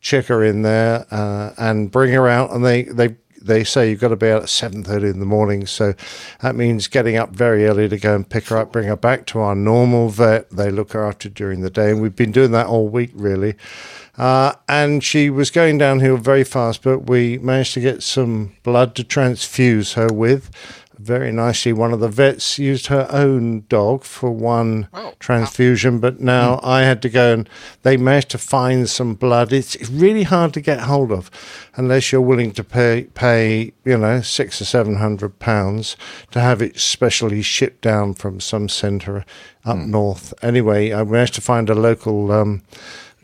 check 0.00 0.26
her 0.26 0.44
in 0.44 0.62
there 0.62 1.06
uh, 1.10 1.52
and 1.58 1.90
bring 1.90 2.12
her 2.12 2.28
out, 2.28 2.52
and 2.52 2.64
they, 2.64 2.84
they 2.84 3.16
they 3.40 3.64
say 3.64 3.90
you've 3.90 4.00
got 4.00 4.08
to 4.08 4.16
be 4.16 4.28
out 4.28 4.42
at 4.42 4.48
7.30 4.48 5.12
in 5.12 5.20
the 5.20 5.26
morning 5.26 5.66
so 5.66 5.94
that 6.40 6.54
means 6.54 6.88
getting 6.88 7.16
up 7.16 7.30
very 7.30 7.66
early 7.66 7.88
to 7.88 7.98
go 7.98 8.14
and 8.14 8.28
pick 8.28 8.48
her 8.48 8.56
up 8.56 8.72
bring 8.72 8.86
her 8.86 8.96
back 8.96 9.26
to 9.26 9.40
our 9.40 9.54
normal 9.54 10.08
vet. 10.08 10.48
They 10.50 10.70
look 10.70 10.92
her 10.92 11.04
after 11.04 11.28
during 11.28 11.60
the 11.60 11.70
day 11.70 11.90
and 11.90 12.00
we've 12.00 12.16
been 12.16 12.32
doing 12.32 12.52
that 12.52 12.66
all 12.66 12.88
week 12.88 13.10
really. 13.14 13.54
Uh, 14.18 14.54
and 14.68 15.02
she 15.02 15.30
was 15.30 15.50
going 15.50 15.78
downhill 15.78 16.16
very 16.16 16.44
fast 16.44 16.82
but 16.82 17.00
we 17.08 17.38
managed 17.38 17.74
to 17.74 17.80
get 17.80 18.02
some 18.02 18.54
blood 18.62 18.94
to 18.94 19.04
transfuse 19.04 19.94
her 19.94 20.08
with 20.08 20.50
very 21.00 21.32
nicely. 21.32 21.72
One 21.72 21.92
of 21.92 22.00
the 22.00 22.08
vets 22.08 22.58
used 22.58 22.86
her 22.86 23.06
own 23.10 23.64
dog 23.68 24.04
for 24.04 24.30
one 24.30 24.88
transfusion, 25.18 25.98
but 25.98 26.20
now 26.20 26.60
I 26.62 26.82
had 26.82 27.02
to 27.02 27.08
go 27.08 27.32
and 27.32 27.48
they 27.82 27.96
managed 27.96 28.30
to 28.30 28.38
find 28.38 28.88
some 28.88 29.14
blood. 29.14 29.52
It's 29.52 29.74
it's 29.76 29.90
really 29.90 30.24
hard 30.24 30.52
to 30.54 30.60
get 30.60 30.80
hold 30.80 31.10
of 31.10 31.30
unless 31.74 32.12
you're 32.12 32.20
willing 32.20 32.52
to 32.52 32.64
pay, 32.64 33.08
pay 33.14 33.72
you 33.84 33.98
know, 33.98 34.20
six 34.20 34.60
or 34.60 34.64
seven 34.64 34.96
hundred 34.96 35.38
pounds 35.38 35.96
to 36.32 36.40
have 36.40 36.60
it 36.62 36.78
specially 36.78 37.42
shipped 37.42 37.80
down 37.80 38.14
from 38.14 38.40
some 38.40 38.68
centre 38.68 39.24
up 39.64 39.78
north. 39.78 40.34
Anyway, 40.42 40.92
I 40.92 41.04
managed 41.04 41.34
to 41.34 41.40
find 41.40 41.70
a 41.70 41.74
local. 41.74 42.30
Um, 42.32 42.62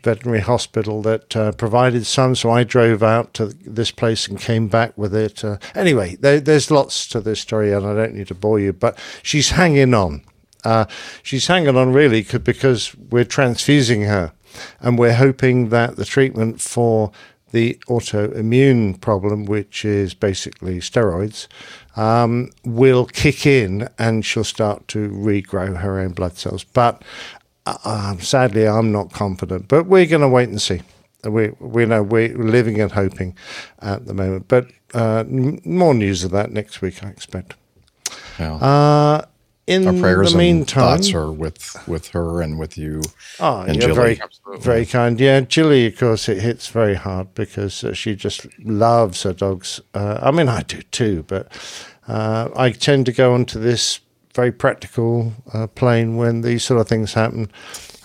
veterinary 0.03 0.41
hospital 0.41 1.01
that 1.01 1.35
uh, 1.35 1.51
provided 1.53 2.05
some. 2.05 2.35
So 2.35 2.51
I 2.51 2.63
drove 2.63 3.03
out 3.03 3.33
to 3.35 3.47
this 3.47 3.91
place 3.91 4.27
and 4.27 4.39
came 4.39 4.67
back 4.67 4.97
with 4.97 5.15
it. 5.15 5.43
Uh, 5.43 5.57
anyway, 5.75 6.15
there, 6.15 6.39
there's 6.39 6.71
lots 6.71 7.07
to 7.09 7.21
this 7.21 7.41
story, 7.41 7.73
and 7.73 7.85
I 7.85 7.93
don't 7.93 8.15
need 8.15 8.27
to 8.27 8.35
bore 8.35 8.59
you, 8.59 8.73
but 8.73 8.97
she's 9.23 9.51
hanging 9.51 9.93
on. 9.93 10.23
Uh, 10.63 10.85
she's 11.23 11.47
hanging 11.47 11.77
on 11.77 11.93
really 11.93 12.23
because 12.23 12.95
we're 12.95 13.23
transfusing 13.23 14.03
her, 14.03 14.33
and 14.79 14.97
we're 14.97 15.13
hoping 15.13 15.69
that 15.69 15.95
the 15.95 16.05
treatment 16.05 16.61
for 16.61 17.11
the 17.51 17.79
autoimmune 17.87 18.99
problem, 18.99 19.45
which 19.45 19.85
is 19.85 20.13
basically 20.13 20.79
steroids, 20.79 21.47
um, 21.95 22.51
will 22.63 23.05
kick 23.05 23.45
in 23.45 23.89
and 23.97 24.25
she'll 24.25 24.43
start 24.43 24.87
to 24.89 25.09
regrow 25.09 25.77
her 25.77 25.99
own 25.99 26.11
blood 26.11 26.37
cells. 26.37 26.63
But 26.63 27.03
uh, 27.83 28.17
sadly, 28.17 28.67
I'm 28.67 28.91
not 28.91 29.11
confident, 29.11 29.67
but 29.67 29.85
we're 29.85 30.05
going 30.05 30.21
to 30.21 30.27
wait 30.29 30.49
and 30.49 30.61
see. 30.61 30.81
We 31.23 31.49
we 31.59 31.85
know 31.85 32.03
we're 32.03 32.37
living 32.37 32.79
and 32.79 32.91
hoping 32.91 33.35
at 33.79 34.05
the 34.05 34.13
moment, 34.13 34.47
but 34.47 34.67
uh, 34.93 35.19
n- 35.27 35.59
more 35.65 35.93
news 35.93 36.23
of 36.23 36.31
that 36.31 36.51
next 36.51 36.81
week, 36.81 37.03
I 37.03 37.09
expect. 37.09 37.55
Yeah. 38.39 38.55
Uh, 38.55 39.25
in 39.65 39.85
Our 39.85 39.93
prayers 39.99 40.31
the 40.31 40.37
and 40.37 40.37
meantime, 40.37 40.97
thoughts 40.99 41.13
are 41.13 41.31
with 41.31 41.75
with 41.87 42.09
her 42.09 42.41
and 42.41 42.57
with 42.57 42.77
you. 42.77 43.01
Oh, 43.39 43.61
and 43.61 43.75
you're 43.75 43.93
Jilly. 43.93 44.15
very, 44.45 44.59
very 44.59 44.85
kind. 44.85 45.19
Yeah, 45.19 45.41
Jilly, 45.41 45.87
of 45.87 45.97
course, 45.97 46.29
it 46.29 46.37
hits 46.41 46.67
very 46.67 46.93
hard 46.95 47.33
because 47.33 47.83
uh, 47.83 47.93
she 47.93 48.15
just 48.15 48.47
loves 48.63 49.23
her 49.23 49.33
dogs. 49.33 49.81
Uh, 49.93 50.19
I 50.21 50.31
mean, 50.31 50.47
I 50.47 50.61
do 50.61 50.81
too, 50.83 51.25
but 51.27 51.51
uh, 52.07 52.49
I 52.55 52.71
tend 52.71 53.07
to 53.07 53.11
go 53.11 53.33
onto 53.33 53.59
this 53.59 53.99
very 54.37 54.51
practical 54.51 55.33
uh, 55.53 55.65
plane 55.65 56.15
when 56.15 56.41
these 56.41 56.63
sort 56.63 56.79
of 56.79 56.87
things 56.87 57.13
happen. 57.13 57.51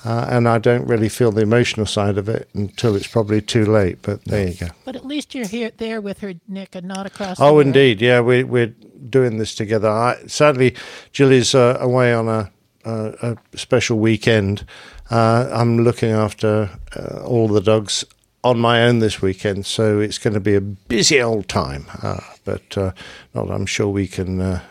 Uh, 0.05 0.27
and 0.31 0.49
I 0.49 0.59
don't 0.59 0.87
really 0.89 1.09
feel 1.09 1.31
the 1.31 1.43
emotional 1.43 1.87
side 1.87 2.19
of 2.19 2.29
it 2.29 2.49
until 2.55 2.97
it's 2.97 3.07
probably 3.07 3.41
too 3.41 3.65
late. 3.65 3.99
But 4.03 4.25
there 4.25 4.49
you 4.49 4.55
go. 4.55 4.69
But 4.85 4.97
at 4.97 5.07
least 5.07 5.35
you're 5.35 5.47
here 5.47 5.71
there 5.77 6.01
with 6.01 6.19
her, 6.21 6.33
Nick, 6.49 6.75
and 6.75 6.89
not 6.89 7.07
across. 7.07 7.39
Oh, 7.39 7.61
indeed. 7.61 8.01
Yeah, 8.01 8.21
we, 8.21 8.43
we're 8.43 8.75
doing 9.11 9.37
this 9.39 9.55
together. 9.55 9.89
I, 9.89 10.17
sadly, 10.27 10.75
Jillie's 11.13 11.55
uh, 11.55 11.77
away 11.79 12.13
on 12.15 12.29
a, 12.29 12.51
a, 12.85 13.37
a 13.53 13.59
special 13.59 13.99
weekend. 13.99 14.67
Uh, 15.11 15.49
I'm 15.53 15.85
looking 15.85 16.11
after 16.11 16.71
uh, 16.97 17.23
all 17.25 17.47
the 17.47 17.61
dogs 17.61 18.05
on 18.43 18.59
my 18.59 18.83
own 18.83 18.99
this 18.99 19.23
weekend, 19.23 19.67
so 19.67 20.01
it's 20.01 20.19
going 20.19 20.35
to 20.35 20.41
be 20.41 20.57
a 20.57 20.61
busy 20.61 21.23
old 21.23 21.47
time. 21.47 21.85
Uh, 22.03 22.21
but 22.45 22.77
uh, 22.77 22.93
not, 23.35 23.51
I'm 23.51 23.67
sure 23.67 23.89
we 23.89 24.09
can 24.09 24.41
uh, 24.41 24.63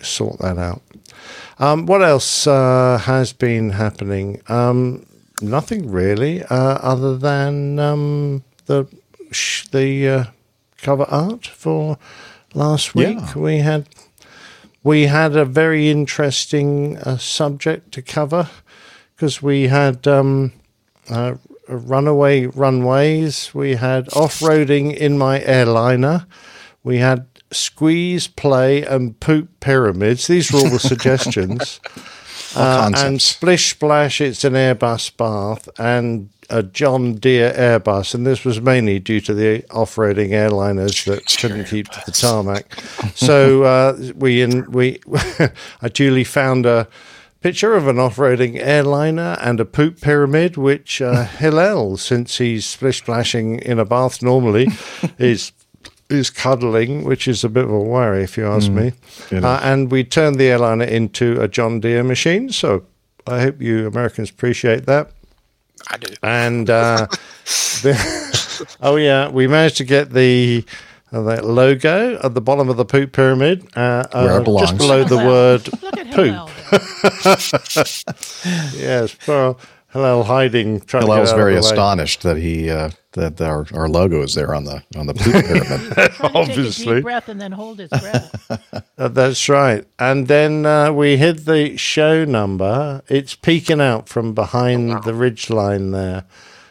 sort 0.00 0.38
that 0.38 0.56
out. 0.56 0.80
Um, 1.58 1.86
what 1.86 2.02
else 2.02 2.46
uh, 2.46 2.98
has 3.04 3.32
been 3.32 3.70
happening? 3.70 4.40
Um, 4.48 5.06
nothing 5.42 5.90
really, 5.90 6.42
uh, 6.44 6.78
other 6.80 7.16
than 7.16 7.78
um, 7.78 8.44
the 8.66 8.86
sh- 9.32 9.66
the 9.68 10.08
uh, 10.08 10.24
cover 10.76 11.04
art 11.04 11.46
for 11.46 11.98
last 12.54 12.94
week. 12.94 13.18
Yeah. 13.18 13.38
We 13.38 13.58
had 13.58 13.88
we 14.84 15.06
had 15.06 15.36
a 15.36 15.44
very 15.44 15.90
interesting 15.90 16.96
uh, 16.98 17.18
subject 17.18 17.92
to 17.92 18.02
cover 18.02 18.48
because 19.16 19.42
we 19.42 19.66
had 19.66 20.06
um, 20.06 20.52
uh, 21.10 21.34
runaway 21.68 22.46
runways, 22.46 23.52
we 23.52 23.74
had 23.74 24.08
off 24.14 24.38
roading 24.40 24.96
in 24.96 25.18
my 25.18 25.40
airliner, 25.42 26.26
we 26.84 26.98
had 26.98 27.26
squeeze, 27.50 28.26
play, 28.26 28.82
and 28.82 29.18
poop 29.20 29.48
pyramids. 29.60 30.26
These 30.26 30.52
were 30.52 30.60
all 30.60 30.70
the 30.70 30.78
suggestions. 30.78 31.80
Uh, 32.56 32.90
and 32.96 33.20
splish 33.20 33.70
splash, 33.70 34.20
it's 34.20 34.44
an 34.44 34.54
Airbus 34.54 35.16
bath 35.16 35.68
and 35.78 36.30
a 36.50 36.62
John 36.62 37.14
Deere 37.14 37.52
Airbus, 37.52 38.14
and 38.14 38.26
this 38.26 38.44
was 38.44 38.60
mainly 38.60 38.98
due 38.98 39.20
to 39.20 39.34
the 39.34 39.64
off-roading 39.70 40.30
airliners 40.30 41.04
that 41.06 41.26
couldn't 41.38 41.64
keep 41.66 41.88
to 41.88 42.02
the 42.06 42.12
tarmac. 42.12 42.80
So 43.14 43.64
uh, 43.64 43.98
we 44.14 44.42
in, 44.42 44.70
we 44.70 45.00
I 45.82 45.88
duly 45.92 46.24
found 46.24 46.64
a 46.64 46.88
picture 47.40 47.74
of 47.74 47.86
an 47.86 47.98
off-roading 47.98 48.58
airliner 48.58 49.36
and 49.40 49.60
a 49.60 49.64
poop 49.64 50.00
pyramid, 50.00 50.56
which 50.56 51.02
uh, 51.02 51.24
Hillel, 51.24 51.98
since 51.98 52.38
he's 52.38 52.64
splish 52.64 52.98
splashing 52.98 53.58
in 53.60 53.78
a 53.78 53.84
bath 53.84 54.22
normally, 54.22 54.68
is 55.18 55.52
is 56.10 56.30
cuddling, 56.30 57.04
which 57.04 57.28
is 57.28 57.44
a 57.44 57.48
bit 57.48 57.64
of 57.64 57.70
a 57.70 57.78
worry 57.78 58.22
if 58.22 58.36
you 58.38 58.46
ask 58.46 58.70
Mm, 58.70 58.74
me. 58.74 58.92
it 59.30 59.44
Uh, 59.44 59.60
and 59.62 59.90
we 59.90 60.04
turned 60.04 60.36
the 60.36 60.48
airliner 60.48 60.84
into 60.84 61.40
a 61.40 61.48
John 61.48 61.80
Deere 61.80 62.02
machine. 62.02 62.50
So 62.50 62.84
I 63.26 63.40
hope 63.42 63.60
you 63.60 63.86
Americans 63.86 64.30
appreciate 64.30 64.86
that. 64.86 65.10
I 65.90 65.96
do. 65.98 66.12
And 66.22 66.70
uh, 66.70 67.06
the, 67.82 68.76
oh 68.80 68.96
yeah, 68.96 69.28
we 69.28 69.46
managed 69.46 69.76
to 69.78 69.84
get 69.84 70.12
the 70.12 70.64
uh, 71.12 71.22
that 71.22 71.44
logo 71.44 72.18
at 72.22 72.34
the 72.34 72.40
bottom 72.40 72.68
of 72.68 72.76
the 72.76 72.84
poop 72.84 73.12
pyramid, 73.12 73.66
uh, 73.76 74.06
Where 74.12 74.38
it 74.38 74.40
uh, 74.40 74.42
belongs. 74.42 74.70
just 74.70 74.78
below 74.78 75.04
the 75.04 75.16
word 75.16 75.64
poop. 76.14 76.50
Yes, 78.76 79.16
well, 79.26 79.58
hello, 79.88 80.22
hiding. 80.22 80.80
Trying 80.80 81.06
Well, 81.06 81.18
I 81.18 81.20
was 81.20 81.32
out 81.32 81.36
very 81.36 81.56
of 81.56 81.62
the 81.62 81.68
way. 81.68 81.72
astonished 81.72 82.22
that 82.22 82.36
he 82.36 82.70
uh, 82.70 82.90
that 83.12 83.40
our, 83.40 83.66
our 83.74 83.88
logo 83.88 84.22
is 84.22 84.34
there 84.34 84.54
on 84.54 84.64
the 84.64 84.82
on 84.96 85.06
the 85.06 85.14
poop 85.14 85.32
pyramid. 85.44 85.92
Try 85.92 86.08
to 86.08 86.08
take 86.08 86.20
a 86.20 86.38
Obviously. 86.38 86.94
deep 86.96 87.04
breath 87.04 87.28
and 87.28 87.40
then 87.40 87.52
hold 87.52 87.78
his 87.78 87.88
breath. 87.90 88.50
Uh, 88.98 89.08
that's 89.08 89.48
right. 89.48 89.84
And 89.98 90.28
then 90.28 90.66
uh, 90.66 90.92
we 90.92 91.16
hit 91.16 91.44
the 91.46 91.76
show 91.76 92.24
number. 92.24 93.02
It's 93.08 93.34
peeking 93.34 93.80
out 93.80 94.08
from 94.08 94.34
behind 94.34 95.02
the 95.04 95.14
ridge 95.14 95.50
line 95.50 95.90
there. 95.92 96.24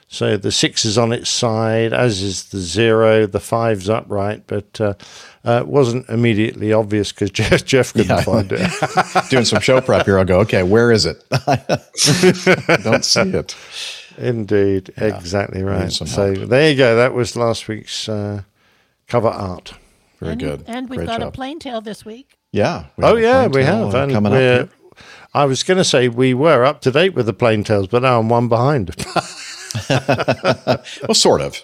So 0.09 0.37
the 0.37 0.53
six 0.53 0.85
is 0.85 0.97
on 0.97 1.11
its 1.11 1.29
side, 1.29 1.91
as 1.91 2.21
is 2.21 2.45
the 2.45 2.59
zero. 2.59 3.25
The 3.27 3.41
five's 3.41 3.89
upright, 3.89 4.43
but 4.47 4.79
uh, 5.47 5.61
it 5.61 5.67
wasn't 5.67 6.07
immediately 6.09 6.73
obvious 6.73 7.11
because 7.11 7.31
Jeff, 7.31 7.63
Jeff 7.71 7.93
couldn't 7.93 8.09
Yeah. 8.09 8.21
find 8.21 8.51
it. 8.51 9.29
Doing 9.29 9.45
some 9.45 9.61
show 9.61 9.79
prep 9.81 10.05
here, 10.05 10.19
I'll 10.19 10.25
go. 10.25 10.39
Okay, 10.41 10.63
where 10.63 10.91
is 10.91 11.05
it? 11.05 11.23
I 11.31 11.57
don't 12.83 13.05
see 13.05 13.21
it. 13.21 13.55
Indeed, 14.17 14.93
exactly 14.97 15.63
right. 15.63 15.91
some 15.91 16.07
So 16.07 16.33
there 16.33 16.69
you 16.71 16.75
go. 16.77 16.95
That 16.95 17.13
was 17.13 17.35
last 17.35 17.67
week's 17.67 18.09
uh, 18.09 18.41
cover 19.07 19.29
art. 19.29 19.73
Very 20.19 20.31
and, 20.33 20.41
good. 20.41 20.63
And 20.67 20.89
we've 20.89 20.97
Great 20.97 21.07
got 21.07 21.21
a 21.21 21.25
job. 21.25 21.33
plane 21.35 21.59
tale 21.59 21.81
this 21.81 22.03
week. 22.03 22.37
Yeah. 22.51 22.85
we 22.97 23.03
Oh 23.03 23.15
yeah, 23.15 23.45
we 23.47 23.63
have. 23.63 23.93
uh, 23.93 23.99
And 24.03 24.11
coming 24.11 24.31
we're- 24.31 24.59
up. 24.61 24.69
I 25.33 25.45
was 25.45 25.61
going 25.61 25.77
to 25.77 25.83
say 25.83 26.07
we 26.09 26.33
were 26.33 26.65
up 26.65 26.81
to 26.81 26.91
date 26.91 27.13
with 27.13 27.27
the 27.27 27.33
plane 27.33 27.63
tales, 27.63 27.87
but 27.87 28.01
now 28.01 28.19
I'm 28.19 28.29
one 28.29 28.47
behind. 28.47 28.95
well, 29.87 31.13
sort 31.13 31.41
of. 31.41 31.55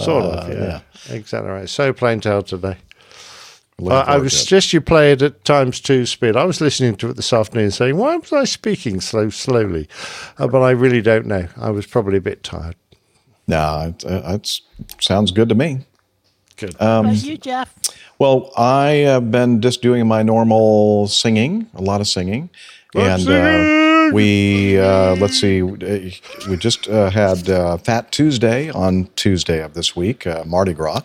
Sort 0.00 0.24
Uh, 0.24 0.28
of, 0.28 0.48
yeah. 0.52 0.80
Exactly 1.10 1.50
right. 1.50 1.68
So 1.68 1.92
plane 1.92 2.20
tale 2.20 2.42
today. 2.42 2.76
Looking 3.78 3.96
Uh, 3.96 4.00
I 4.00 4.04
forward 4.06 4.22
would 4.22 4.32
suggest 4.32 4.72
you 4.72 4.80
play 4.80 5.12
it 5.12 5.20
at 5.22 5.44
times 5.44 5.80
two 5.80 6.06
speed. 6.06 6.34
I 6.34 6.44
was 6.44 6.60
listening 6.60 6.96
to 6.96 7.10
it 7.10 7.16
this 7.16 7.32
afternoon 7.32 7.70
saying, 7.70 7.96
why 7.96 8.16
was 8.16 8.32
I 8.32 8.44
speaking 8.44 9.00
so 9.02 9.28
slowly? 9.28 9.86
Uh, 10.38 10.46
but 10.46 10.62
I 10.62 10.70
really 10.70 11.02
don't 11.02 11.26
know. 11.26 11.48
I 11.56 11.70
was 11.70 11.86
probably 11.86 12.16
a 12.16 12.22
bit 12.22 12.42
tired. 12.42 12.76
No, 13.46 13.92
it 13.94 14.04
uh, 14.04 14.38
sounds 14.98 15.30
good 15.30 15.50
to 15.50 15.54
me. 15.54 15.80
Good. 16.56 16.72
What 16.74 16.82
Um, 16.82 17.06
about 17.06 17.22
you, 17.22 17.36
Jeff? 17.36 17.74
Well, 18.18 18.50
I 18.56 18.88
have 19.04 19.30
been 19.30 19.60
just 19.60 19.82
doing 19.82 20.06
my 20.08 20.22
normal 20.22 21.06
singing, 21.08 21.68
a 21.74 21.82
lot 21.82 22.00
of 22.00 22.08
singing, 22.08 22.48
and 22.94 23.28
uh, 23.28 24.10
we 24.14 24.78
uh, 24.78 25.16
let's 25.16 25.38
see, 25.38 25.60
we 25.60 26.56
just 26.56 26.88
uh, 26.88 27.10
had 27.10 27.50
uh, 27.50 27.76
Fat 27.76 28.10
Tuesday 28.10 28.70
on 28.70 29.10
Tuesday 29.16 29.62
of 29.62 29.74
this 29.74 29.94
week, 29.94 30.26
uh, 30.26 30.44
Mardi 30.46 30.72
Gras, 30.72 31.02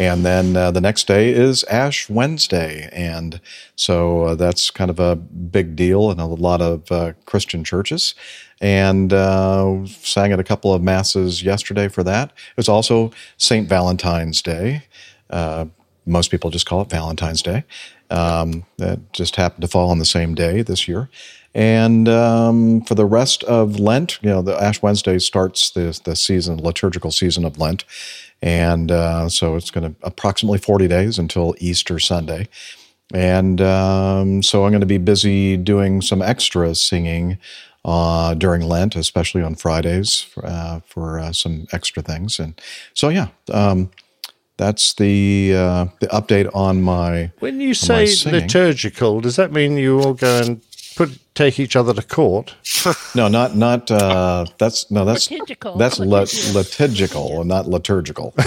and 0.00 0.24
then 0.24 0.56
uh, 0.56 0.70
the 0.70 0.80
next 0.80 1.06
day 1.06 1.28
is 1.30 1.62
Ash 1.64 2.08
Wednesday, 2.08 2.88
and 2.90 3.38
so 3.76 4.22
uh, 4.22 4.34
that's 4.34 4.70
kind 4.70 4.90
of 4.90 4.98
a 4.98 5.14
big 5.14 5.76
deal 5.76 6.10
in 6.10 6.18
a 6.18 6.26
lot 6.26 6.62
of 6.62 6.90
uh, 6.90 7.12
Christian 7.26 7.64
churches. 7.64 8.14
And 8.62 9.12
uh, 9.12 9.84
sang 9.86 10.32
at 10.32 10.40
a 10.40 10.44
couple 10.44 10.72
of 10.72 10.82
masses 10.82 11.42
yesterday 11.42 11.88
for 11.88 12.02
that. 12.02 12.30
It 12.30 12.56
was 12.56 12.68
also 12.68 13.10
St. 13.36 13.68
Valentine's 13.68 14.40
Day. 14.40 14.84
Uh, 15.28 15.66
most 16.06 16.30
people 16.30 16.48
just 16.48 16.64
call 16.64 16.80
it 16.80 16.88
Valentine's 16.88 17.42
Day. 17.42 17.64
Um, 18.08 18.64
that 18.78 19.12
just 19.12 19.36
happened 19.36 19.62
to 19.62 19.68
fall 19.68 19.90
on 19.90 19.98
the 19.98 20.06
same 20.06 20.34
day 20.34 20.62
this 20.62 20.88
year. 20.88 21.10
And 21.54 22.08
um, 22.08 22.80
for 22.82 22.94
the 22.94 23.04
rest 23.06 23.42
of 23.44 23.78
Lent, 23.80 24.18
you 24.22 24.30
know, 24.30 24.40
the 24.40 24.60
Ash 24.60 24.80
Wednesday 24.82 25.18
starts 25.18 25.70
the, 25.70 25.98
the 26.04 26.16
season, 26.16 26.58
liturgical 26.58 27.10
season 27.10 27.44
of 27.44 27.58
Lent. 27.58 27.84
And 28.42 28.90
uh, 28.90 29.28
so 29.28 29.56
it's 29.56 29.70
going 29.70 29.94
to 29.94 30.00
approximately 30.02 30.58
40 30.58 30.88
days 30.88 31.18
until 31.18 31.54
Easter 31.58 31.98
Sunday. 31.98 32.48
And 33.12 33.60
um, 33.60 34.42
so 34.42 34.64
I'm 34.64 34.70
going 34.70 34.80
to 34.80 34.86
be 34.86 34.98
busy 34.98 35.56
doing 35.56 36.00
some 36.00 36.22
extra 36.22 36.74
singing 36.74 37.38
uh, 37.84 38.34
during 38.34 38.62
Lent, 38.62 38.96
especially 38.96 39.42
on 39.42 39.54
Fridays 39.54 40.26
uh, 40.42 40.80
for 40.86 41.18
uh, 41.18 41.32
some 41.32 41.66
extra 41.72 42.02
things. 42.02 42.38
And 42.38 42.60
so, 42.94 43.08
yeah, 43.08 43.28
um, 43.52 43.90
that's 44.56 44.92
the 44.94 45.54
uh, 45.56 45.86
the 46.00 46.06
update 46.08 46.54
on 46.54 46.82
my. 46.82 47.32
When 47.38 47.60
you 47.60 47.72
say 47.72 48.06
liturgical, 48.26 49.20
does 49.20 49.36
that 49.36 49.52
mean 49.52 49.78
you 49.78 50.00
all 50.00 50.12
go 50.12 50.40
and 50.40 50.62
take 51.34 51.58
each 51.60 51.76
other 51.76 51.92
to 51.94 52.02
court? 52.02 52.54
no, 53.14 53.28
not 53.28 53.56
not 53.56 53.90
uh, 53.90 54.46
that's 54.58 54.90
no 54.90 55.04
that's 55.04 55.30
Liturgical. 55.30 55.76
that's 55.76 55.98
lit- 55.98 56.08
Litigious. 56.28 56.54
litigical, 56.54 57.44
not 57.44 57.68
liturgical. 57.68 58.34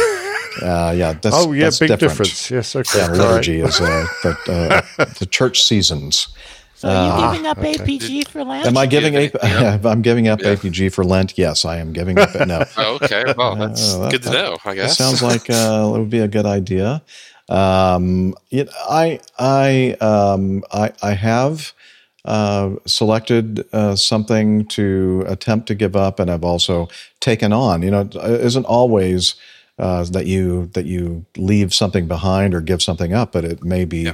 Uh, 0.62 0.94
yeah, 0.96 1.14
that's 1.14 1.36
oh 1.36 1.52
yeah, 1.52 1.64
that's 1.64 1.80
big 1.80 1.90
different. 1.90 2.30
difference. 2.30 2.52
Yes, 2.52 2.76
okay. 2.76 3.00
Yeah, 3.00 3.06
all 3.06 3.10
right. 3.10 3.18
liturgy 3.18 3.62
is 3.62 3.82
uh, 3.82 4.06
the, 4.22 4.86
uh, 5.00 5.06
the 5.18 5.26
church 5.26 5.64
seasons. 5.64 6.28
So 6.76 6.90
are 6.90 6.92
you 7.08 7.12
Uh, 7.12 7.32
giving 7.32 7.48
up 7.48 7.58
APG 7.58 8.28
for 8.28 8.44
Lent? 8.44 8.68
Am 8.68 8.78
I 8.78 8.86
giving 8.86 9.16
Yeah, 9.16 9.30
AP, 9.42 9.84
I'm 9.84 10.04
giving 10.04 10.28
up 10.28 10.42
APG 10.42 10.94
for 10.94 11.04
Lent. 11.04 11.40
Yes, 11.40 11.66
I 11.66 11.78
am 11.78 11.92
giving 11.92 12.20
up. 12.20 12.36
It. 12.36 12.48
No, 12.48 12.64
Oh, 12.78 13.00
okay. 13.02 13.34
Well, 13.36 13.56
that's 13.56 13.96
Uh, 13.96 13.98
that- 13.98 14.12
good 14.12 14.22
to 14.24 14.30
that- 14.30 14.36
know. 14.46 14.58
I 14.64 14.70
That 14.70 14.76
guess 14.76 14.96
sounds 14.96 15.24
like 15.24 15.50
uh, 15.50 15.86
it 15.96 15.98
would 15.98 16.12
be 16.12 16.20
a 16.20 16.28
good 16.28 16.46
idea. 16.46 17.02
Um, 17.50 18.36
it, 18.52 18.70
I 18.88 19.22
I 19.40 19.98
um, 20.02 20.64
I 20.72 20.92
I 21.02 21.14
have 21.14 21.74
uh, 22.26 22.76
selected 22.86 23.68
uh, 23.74 23.96
something 23.96 24.66
to 24.68 25.24
attempt 25.28 25.68
to 25.68 25.76
give 25.76 25.96
up, 25.96 26.20
and 26.20 26.32
I've 26.32 26.44
also 26.44 26.88
taken 27.20 27.52
on. 27.52 27.82
You 27.82 27.92
know, 27.92 28.02
it 28.02 28.16
isn't 28.16 28.66
always 28.66 29.36
uh, 29.78 30.04
that 30.06 30.26
you 30.26 30.68
that 30.68 30.86
you 30.86 31.26
leave 31.38 31.74
something 31.74 32.08
behind 32.08 32.54
or 32.54 32.62
give 32.62 32.82
something 32.82 33.14
up, 33.14 33.32
but 33.32 33.44
it 33.44 33.64
may 33.64 33.86
be 33.86 34.12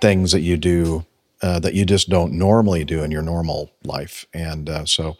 things 0.00 0.32
that 0.32 0.40
you 0.40 0.56
do 0.56 1.06
uh, 1.42 1.58
that 1.60 1.74
you 1.74 1.84
just 1.84 2.08
don't 2.08 2.32
normally 2.32 2.84
do 2.84 3.02
in 3.02 3.10
your 3.10 3.22
normal 3.22 3.70
life, 3.84 4.26
and 4.34 4.68
uh, 4.68 4.84
so. 4.84 5.16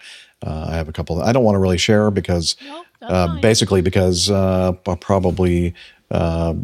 Uh, 0.46 0.66
I 0.68 0.74
have 0.74 0.86
a 0.86 0.92
couple. 0.92 1.22
I 1.22 1.32
don't 1.32 1.44
want 1.44 1.54
to 1.54 1.60
really 1.60 1.78
share 1.78 2.10
because, 2.10 2.56
uh, 3.00 3.40
basically, 3.40 3.80
because 3.80 4.30
uh, 4.30 4.74
I'll 4.86 4.96
probably 4.96 5.72
uh, 6.10 6.54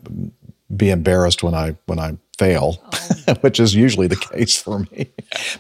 be 0.77 0.91
embarrassed 0.91 1.43
when 1.43 1.55
I 1.55 1.77
when 1.87 1.99
I 1.99 2.19
fail, 2.39 2.83
which 3.41 3.61
is 3.61 3.75
usually 3.75 4.07
the 4.07 4.17
case 4.17 4.61
for 4.61 4.81
me. 4.81 5.11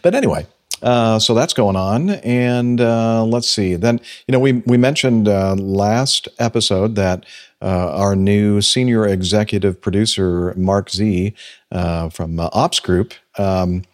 But 0.03 0.15
anyway, 0.15 0.47
Uh, 0.83 1.17
so 1.21 1.33
that's 1.33 1.55
going 1.55 1.77
on, 1.77 2.11
and 2.25 2.81
uh, 2.81 3.23
let's 3.25 3.49
see. 3.49 3.77
Then 3.77 4.01
you 4.27 4.33
know 4.33 4.41
we 4.41 4.63
we 4.67 4.77
mentioned 4.77 5.29
uh, 5.29 5.55
last 5.55 6.27
episode 6.41 6.97
that 6.97 7.25
uh, 7.61 7.93
our 7.95 8.17
new 8.17 8.61
senior 8.61 9.07
executive 9.07 9.81
producer 9.81 10.53
Mark 10.57 10.91
Z 10.91 11.35
uh, 11.71 12.09
from 12.09 12.41
uh, 12.41 12.49
Ops 12.53 12.81
Group. 12.81 13.15
Um, 13.39 13.85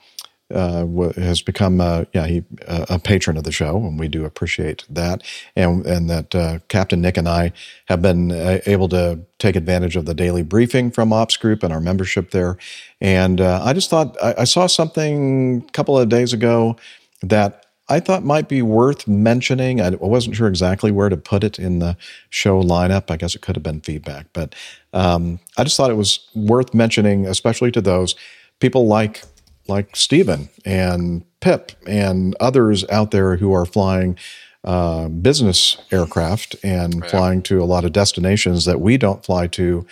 uh, 0.55 0.87
has 1.17 1.43
become 1.43 1.79
yeah 2.13 2.27
he 2.27 2.43
a 2.67 2.99
patron 2.99 3.37
of 3.37 3.45
the 3.45 3.53
show 3.53 3.77
and 3.77 3.99
we 3.99 4.09
do 4.09 4.25
appreciate 4.25 4.85
that 4.89 5.23
and 5.57 5.85
and 5.87 6.09
that 6.09 6.35
uh, 6.35 6.59
Captain 6.69 7.01
Nick 7.01 7.17
and 7.17 7.29
I 7.29 7.53
have 7.87 8.01
been 8.01 8.33
uh, 8.33 8.61
able 8.67 8.89
to 8.91 9.21
take 9.39 9.57
advantage 9.57 9.97
of 9.97 10.07
the 10.07 10.15
daily 10.15 10.43
briefing 10.43 10.91
from 10.91 11.13
Ops 11.13 11.37
Group 11.37 11.63
and 11.63 11.73
our 11.73 11.81
membership 11.81 12.31
there 12.31 12.57
and 13.01 13.41
uh, 13.41 13.61
I 13.63 13.73
just 13.73 13.91
thought 13.91 14.17
I, 14.23 14.35
I 14.39 14.45
saw 14.45 14.67
something 14.67 15.65
a 15.69 15.73
couple 15.73 15.99
of 15.99 16.09
days 16.09 16.33
ago 16.33 16.77
that 17.23 17.67
I 17.91 18.01
thought 18.01 18.23
might 18.23 18.49
be 18.49 18.61
worth 18.61 19.09
mentioning. 19.09 19.81
I 19.81 19.91
wasn't 19.91 20.37
sure 20.37 20.47
exactly 20.49 20.91
where 20.91 21.09
to 21.09 21.17
put 21.17 21.43
it 21.43 21.59
in 21.59 21.79
the 21.79 21.97
show 22.29 22.63
lineup. 22.63 23.11
I 23.11 23.17
guess 23.17 23.35
it 23.35 23.41
could 23.41 23.57
have 23.57 23.63
been 23.63 23.81
feedback, 23.81 24.27
but 24.35 24.55
um, 24.93 25.41
I 25.57 25.65
just 25.65 25.77
thought 25.77 25.91
it 25.91 25.95
was 25.95 26.29
worth 26.35 26.75
mentioning, 26.75 27.27
especially 27.27 27.71
to 27.73 27.81
those 27.81 28.15
people 28.61 28.87
like 28.87 29.23
like 29.69 29.95
Stephen 29.95 30.49
and 30.65 31.25
Pip 31.41 31.73
and 31.87 32.35
others 32.41 32.85
out 32.91 33.11
there 33.11 33.37
who 33.37 33.53
are 33.53 33.67
flying 33.67 34.19
uh, 34.65 35.09
business 35.09 35.77
aircraft 35.93 36.57
and 36.65 37.07
flying 37.07 37.43
to 37.43 37.63
a 37.63 37.65
lot 37.65 37.85
of 37.85 37.93
destinations 37.93 38.65
that 38.65 38.81
we 38.81 38.97
don't 38.97 39.25
fly 39.25 39.47
to 39.47 39.87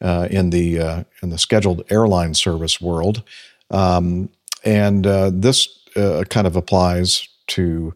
uh, 0.00 0.28
in 0.30 0.50
the 0.50 0.78
uh, 0.78 1.04
in 1.22 1.30
the 1.30 1.38
scheduled 1.38 1.82
airline 1.90 2.34
service 2.34 2.80
world. 2.80 3.22
Um, 3.70 4.28
and 4.64 5.06
uh, 5.06 5.30
this 5.32 5.68
uh, 5.96 6.24
kind 6.30 6.46
of 6.46 6.56
applies 6.56 7.28
to 7.48 7.94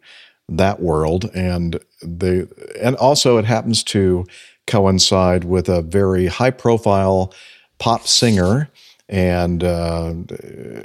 that 0.48 0.80
world, 0.80 1.30
and 1.34 1.78
they 2.02 2.46
and 2.80 2.96
also 2.96 3.38
it 3.38 3.44
happens 3.44 3.82
to 3.84 4.26
coincide 4.66 5.44
with 5.44 5.68
a 5.68 5.82
very 5.82 6.26
high 6.26 6.50
profile 6.50 7.32
pop 7.78 8.06
singer 8.06 8.68
and 9.08 9.62
uh, 9.64 10.06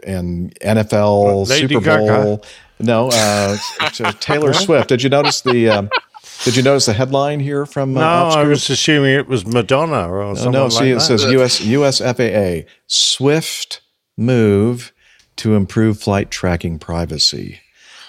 and 0.03 0.53
NFL 0.60 1.48
Lady 1.49 1.73
Super 1.76 1.98
Bowl. 1.98 2.38
Gaga? 2.38 2.48
No, 2.80 3.10
uh, 3.14 3.57
t- 3.91 4.03
Taylor 4.19 4.53
Swift. 4.65 4.89
Did 4.89 5.03
you 5.03 5.10
notice 5.10 5.41
the? 5.41 5.69
Um, 5.69 5.89
did 6.43 6.56
you 6.56 6.64
notice 6.64 6.88
the 6.88 6.93
headline 6.93 7.39
here 7.39 7.65
from? 7.68 7.95
Uh, 7.95 8.02
No, 8.02 8.27
I 8.39 8.43
was 8.43 8.68
assuming 8.69 9.14
it 9.14 9.27
was 9.27 9.45
Madonna 9.45 10.10
or 10.11 10.23
No, 10.23 10.34
something 10.35 10.52
no, 10.53 10.64
like 10.65 10.72
see, 10.73 10.89
it 10.91 10.93
that. 10.95 11.02
says 11.02 11.23
US 11.26 11.61
US 11.61 11.99
FAA 11.99 12.68
swift 12.88 13.81
move 14.18 14.91
to 15.38 15.56
improve 15.56 15.99
flight 15.99 16.31
tracking 16.31 16.80
privacy. 16.80 17.60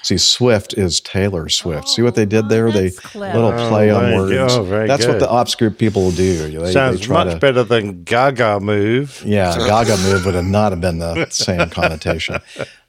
See, 0.03 0.19
Swift 0.19 0.75
is 0.77 1.01
Taylor 1.01 1.49
Swift. 1.49 1.89
see 1.89 2.03
what 2.03 2.17
they 2.17 2.27
did 2.27 2.49
there? 2.49 2.73
They 2.73 2.91
clever. 2.91 3.39
little 3.39 3.69
play 3.69 3.91
Oh, 3.93 3.97
on 3.99 4.03
very 4.03 4.17
words. 4.17 4.31
good. 4.33 4.51
Oh, 4.61 4.63
very 4.65 4.89
That's 4.89 5.07
what 5.07 5.21
the 5.21 5.29
ops 5.31 5.55
group 5.55 5.79
people 5.79 6.11
do. 6.11 6.51
They, 6.51 6.57
they 6.57 6.73
Sounds 6.73 7.01
try 7.01 7.25
much 7.25 7.35
to- 7.35 7.39
better 7.39 7.63
than 7.63 8.03
Gaga 8.03 8.61
move. 8.61 9.23
yeah, 9.25 9.57
Gaga 9.57 9.97
move 9.99 10.25
would 10.27 10.35
have 10.35 10.45
not 10.45 10.73
have 10.73 10.81
been 10.81 10.99
the 10.99 11.27
same 11.31 11.71
connotation. 11.71 12.41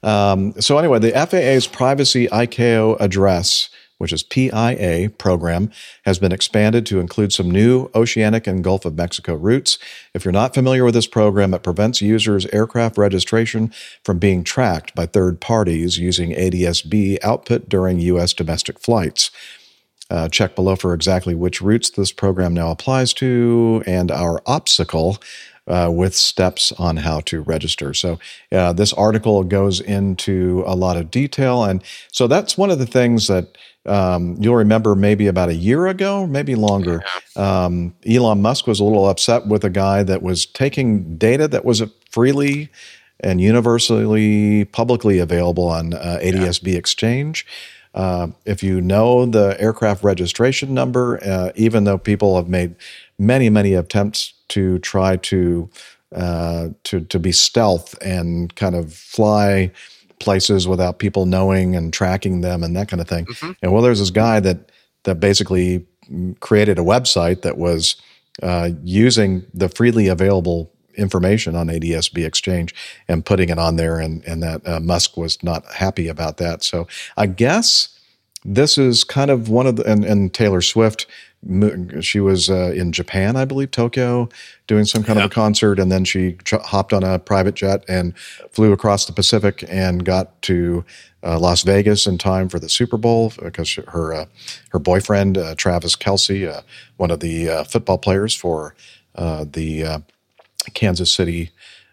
Um, 0.02 0.54
so 0.60 0.78
anyway, 0.80 1.00
the 1.00 1.12
FAA's 1.12 1.68
privacy 1.68 2.28
ICAO 2.28 2.98
address, 3.00 3.70
which 3.98 4.14
is 4.14 4.24
PIA 4.24 5.10
program, 5.18 5.72
has 6.06 6.20
been 6.20 6.32
expanded 6.32 6.86
to 6.88 7.00
include 7.00 7.34
some 7.34 7.50
new 7.50 7.90
oceanic 7.96 8.48
and 8.48 8.64
Gulf 8.64 8.86
of 8.86 8.96
Mexico 8.96 9.36
routes. 9.36 9.78
If 10.14 10.26
you're 10.26 10.32
not 10.32 10.54
familiar 10.54 10.84
with 10.84 10.94
this 10.94 11.08
program, 11.08 11.54
it 11.54 11.64
prevents 11.64 12.02
users' 12.02 12.46
aircraft 12.48 12.98
registration 12.98 13.72
from 14.04 14.20
being 14.20 14.44
tracked 14.44 14.96
by 14.96 15.06
third 15.06 15.40
parties 15.40 15.98
using 15.98 16.32
ADSB 16.32 17.18
output 17.24 17.70
during 17.70 18.00
U.S. 18.00 18.34
domestic 18.34 18.80
flights. 18.80 19.32
Uh, 20.10 20.30
check 20.30 20.56
below 20.56 20.76
for 20.76 20.94
exactly 20.94 21.34
which 21.34 21.62
routes 21.62 21.90
this 21.90 22.12
program 22.12 22.54
now 22.54 22.70
applies 22.70 23.14
to 23.14 23.82
and 23.88 24.12
our 24.12 24.42
obstacle 24.46 25.18
uh, 25.68 25.90
with 25.94 26.16
steps 26.16 26.72
on 26.74 26.98
how 26.98 27.22
to 27.22 27.42
register. 27.42 27.94
So, 27.94 28.20
uh, 28.52 28.74
this 28.74 28.94
article 28.94 29.44
goes 29.44 29.80
into 29.80 30.64
a 30.66 30.76
lot 30.76 30.98
of 30.98 31.12
detail. 31.12 31.64
And 31.64 31.84
so, 32.12 32.28
that's 32.28 32.58
one 32.58 32.70
of 32.70 32.80
the 32.80 32.86
things 32.86 33.28
that 33.28 33.58
um, 33.86 34.38
you'll 34.40 34.56
remember 34.56 34.96
maybe 34.96 35.28
about 35.28 35.50
a 35.50 35.56
year 35.56 35.88
ago, 35.88 36.26
maybe 36.26 36.56
longer. 36.56 37.04
Um, 37.36 37.94
Elon 38.08 38.42
Musk 38.42 38.68
was 38.68 38.80
a 38.80 38.84
little 38.84 39.10
upset 39.10 39.48
with 39.48 39.64
a 39.64 39.70
guy 39.70 40.04
that 40.04 40.22
was 40.22 40.46
taking 40.46 41.18
data 41.18 41.48
that 41.50 41.66
was 41.66 41.82
freely 42.10 42.70
and 43.20 43.42
universally 43.42 44.66
publicly 44.66 45.20
available 45.20 45.68
on 45.68 45.94
uh, 45.94 46.20
ADSB 46.22 46.76
Exchange. 46.76 47.46
Uh, 47.94 48.28
if 48.46 48.64
you 48.64 48.82
know 48.82 49.26
the 49.26 49.56
aircraft 49.60 50.04
registration 50.04 50.74
number, 50.74 51.24
uh, 51.24 51.52
even 51.56 51.84
though 51.84 51.98
people 51.98 52.36
have 52.36 52.50
made 52.50 52.76
many, 53.26 53.50
many 53.50 53.74
attempts 53.74 54.34
to 54.50 54.80
try 54.80 55.18
to 55.18 55.70
uh, 56.16 56.70
to 56.84 57.02
to 57.02 57.20
be 57.20 57.32
stealth 57.32 57.96
and 58.02 58.56
kind 58.56 58.76
of 58.76 58.94
fly 58.94 59.72
places 60.20 60.68
without 60.68 61.00
people 61.00 61.26
knowing 61.26 61.76
and 61.76 61.92
tracking 61.92 62.42
them 62.42 62.64
and 62.64 62.76
that 62.76 62.88
kind 62.88 63.02
of 63.02 63.08
thing. 63.08 63.26
And 63.62 63.74
well, 63.74 63.82
there's 63.82 64.00
this 64.00 64.12
guy 64.12 64.40
that 64.40 64.72
that 65.04 65.20
basically 65.20 65.86
created 66.40 66.78
a 66.78 66.84
website 66.84 67.42
that 67.42 67.58
was 67.58 67.96
uh, 68.42 68.70
using 68.84 69.46
the 69.54 69.70
freely 69.70 70.08
available 70.08 70.72
information 70.96 71.56
on 71.56 71.68
ADSB 71.68 72.26
Exchange 72.26 72.74
and 73.08 73.26
putting 73.26 73.50
it 73.50 73.58
on 73.58 73.76
there, 73.76 74.00
and 74.00 74.24
and 74.26 74.42
that 74.44 74.68
uh, 74.68 74.80
Musk 74.80 75.18
was 75.18 75.42
not 75.44 75.66
happy 75.74 76.08
about 76.08 76.38
that. 76.38 76.64
So 76.64 76.88
I 77.18 77.26
guess 77.26 78.00
this 78.46 78.78
is 78.78 79.04
kind 79.04 79.32
of 79.32 79.50
one 79.50 79.68
of 79.68 79.76
the 79.78 79.90
and, 79.90 80.06
and 80.06 80.34
Taylor 80.34 80.62
Swift. 80.62 81.06
She 82.02 82.20
was 82.20 82.50
uh, 82.50 82.72
in 82.76 82.92
Japan, 82.92 83.36
I 83.36 83.46
believe, 83.46 83.72
Tokyo, 83.72 84.30
doing 84.68 84.86
some 84.86 85.04
kind 85.04 85.20
of 85.20 85.26
a 85.26 85.30
concert, 85.30 85.80
and 85.80 85.92
then 85.92 86.06
she 86.06 86.38
ch- 86.46 86.52
hopped 86.52 86.94
on 86.94 87.04
a 87.04 87.20
private 87.20 87.56
jet 87.56 87.84
and 87.88 88.18
flew 88.52 88.72
across 88.72 89.06
the 89.06 89.14
Pacific 89.14 89.64
and 89.68 90.06
got 90.06 90.42
to 90.44 90.86
uh, 91.24 91.40
Las 91.40 91.64
Vegas 91.64 92.06
in 92.06 92.18
time 92.18 92.50
for 92.50 92.60
the 92.60 92.70
Super 92.70 92.98
Bowl 92.98 93.34
because 93.42 93.74
her 93.74 94.14
uh, 94.14 94.26
her 94.70 94.80
boyfriend 94.80 95.38
uh, 95.38 95.56
Travis 95.56 95.96
Kelce, 95.96 96.50
uh, 96.50 96.62
one 96.98 97.12
of 97.12 97.20
the 97.20 97.50
uh, 97.50 97.64
football 97.64 97.98
players 97.98 98.36
for 98.36 98.76
uh, 99.16 99.46
the 99.50 99.84
uh, 99.84 100.00
Kansas 100.74 101.14
City 101.14 101.52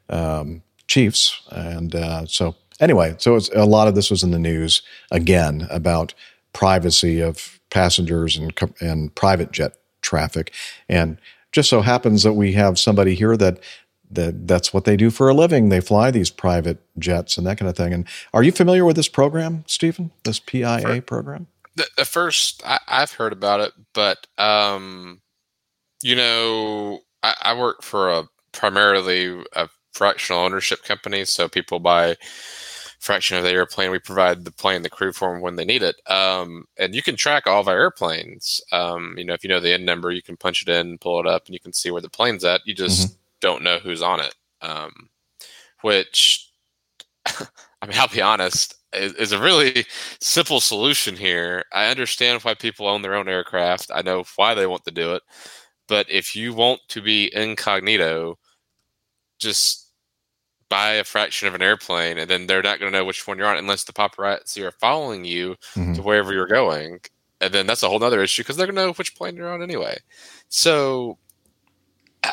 um, 0.09 0.63
Chiefs, 0.89 1.43
and 1.51 1.95
uh, 1.95 2.27
so 2.27 2.57
anyway, 2.81 3.15
so 3.19 3.39
a 3.55 3.67
lot 3.67 3.89
of 3.89 3.95
this 3.95 4.11
was 4.11 4.23
in 4.23 4.33
the 4.33 4.39
news 4.39 4.83
again 5.11 5.67
about 5.71 6.15
privacy 6.53 7.21
of 7.21 7.60
passengers 7.71 8.37
and 8.37 8.53
and 8.81 9.15
private 9.15 9.53
jet 9.53 9.77
traffic, 10.03 10.53
and 10.89 11.19
just 11.53 11.69
so 11.69 11.81
happens 11.81 12.23
that 12.23 12.35
we 12.35 12.53
have 12.53 12.79
somebody 12.79 13.15
here 13.15 13.37
that 13.37 13.59
that 14.11 14.47
that's 14.47 14.75
what 14.75 14.85
they 14.85 14.97
do 14.97 15.11
for 15.11 15.29
a 15.29 15.35
living. 15.35 15.69
They 15.69 15.81
fly 15.81 16.11
these 16.11 16.31
private 16.31 16.79
jets 16.99 17.39
and 17.39 17.47
that 17.47 17.59
kind 17.59 17.69
of 17.69 17.77
thing. 17.77 17.93
And 17.93 18.07
are 18.35 18.43
you 18.43 18.53
familiar 18.53 18.85
with 18.85 18.97
this 18.97 19.09
program, 19.09 19.65
Stephen? 19.67 20.11
This 20.25 20.41
PIA 20.41 21.03
program? 21.03 21.47
The, 21.77 21.87
the 21.97 22.05
first 22.05 22.63
I, 22.67 22.81
I've 22.89 23.13
heard 23.13 23.33
about 23.33 23.61
it, 23.61 23.73
but 23.95 24.27
um, 24.39 25.21
you 26.03 26.17
know, 26.17 27.01
I, 27.23 27.35
I 27.43 27.55
work 27.59 27.83
for 27.83 28.11
a 28.11 28.29
primarily 28.53 29.45
a 29.55 29.69
fractional 29.93 30.43
ownership 30.43 30.83
company, 30.83 31.25
so 31.25 31.49
people 31.49 31.79
buy 31.79 32.17
fraction 33.01 33.37
of 33.37 33.45
the 33.45 33.51
airplane. 33.51 33.91
We 33.91 33.99
provide 33.99 34.45
the 34.45 34.53
plane, 34.53 34.83
the 34.83 34.91
crew 34.91 35.13
for 35.13 35.33
them 35.33 35.43
when 35.43 35.57
they 35.57 35.65
need 35.65 35.83
it, 35.83 35.97
um, 36.11 36.67
and 36.79 36.95
you 36.95 37.03
can 37.03 37.17
track 37.17 37.47
all 37.47 37.61
of 37.61 37.69
our 37.69 37.79
airplanes. 37.79 38.61
Um, 38.73 39.15
you 39.19 39.25
know, 39.25 39.35
if 39.35 39.43
you 39.43 39.49
know 39.51 39.61
the 39.61 39.75
end 39.75 39.85
number, 39.87 40.11
you 40.13 40.23
can 40.23 40.37
punch 40.37 40.63
it 40.63 40.69
in, 40.69 40.99
pull 40.99 41.21
it 41.21 41.27
up, 41.27 41.47
and 41.47 41.55
you 41.55 41.61
can 41.61 41.73
see 41.73 41.91
where 41.91 42.03
the 42.03 42.11
plane's 42.11 42.45
at. 42.45 42.61
You 42.67 42.75
just 42.75 43.17
don't 43.41 43.63
know 43.63 43.79
who's 43.79 44.03
on 44.03 44.21
it, 44.21 44.35
um, 44.63 45.09
which 45.83 46.51
I 47.83 47.87
mean, 47.87 47.99
I'll 47.99 48.09
be 48.09 48.21
honest, 48.21 48.77
is, 48.93 49.15
is 49.15 49.33
a 49.33 49.41
really 49.41 49.87
simple 50.21 50.61
solution 50.61 51.17
here. 51.17 51.65
I 51.73 51.87
understand 51.87 52.43
why 52.43 52.55
people 52.55 52.87
own 52.87 53.03
their 53.03 53.15
own 53.15 53.29
aircraft. 53.29 53.91
I 53.95 54.03
know 54.03 54.25
why 54.37 54.55
they 54.55 54.67
want 54.67 54.85
to 54.85 54.91
do 54.91 55.15
it. 55.15 55.23
But 55.89 56.11
if 56.11 56.37
you 56.37 56.55
want 56.55 56.81
to 56.89 57.03
be 57.03 57.35
incognito, 57.35 58.39
just 59.39 59.90
buy 60.71 60.93
a 60.93 61.05
fraction 61.05 61.47
of 61.49 61.55
an 61.55 61.61
airplane 61.61 62.17
and 62.17 62.31
then 62.31 62.47
they're 62.47 62.63
not 62.63 62.79
going 62.81 62.91
to 62.91 62.99
know 62.99 63.05
which 63.05 63.27
one 63.27 63.37
you're 63.37 63.47
on 63.47 63.59
unless 63.59 63.85
the 63.85 63.93
paparazzi 63.93 64.63
are 64.63 64.71
following 64.71 65.25
you 65.27 65.57
Mhm. 65.77 65.97
to 65.97 66.03
wherever 66.03 66.33
you're 66.33 66.47
going. 66.47 67.01
And 67.43 67.53
then 67.53 67.67
that's 67.67 67.83
a 67.83 67.89
whole 67.89 68.03
other 68.03 68.23
issue 68.23 68.43
because 68.43 68.57
they're 68.57 68.67
going 68.67 68.77
to 68.77 68.87
know 68.87 68.93
which 68.93 69.15
plane 69.17 69.37
you're 69.37 69.53
on 69.53 69.63
anyway. 69.63 69.99
So, 70.49 71.19
I, 72.25 72.33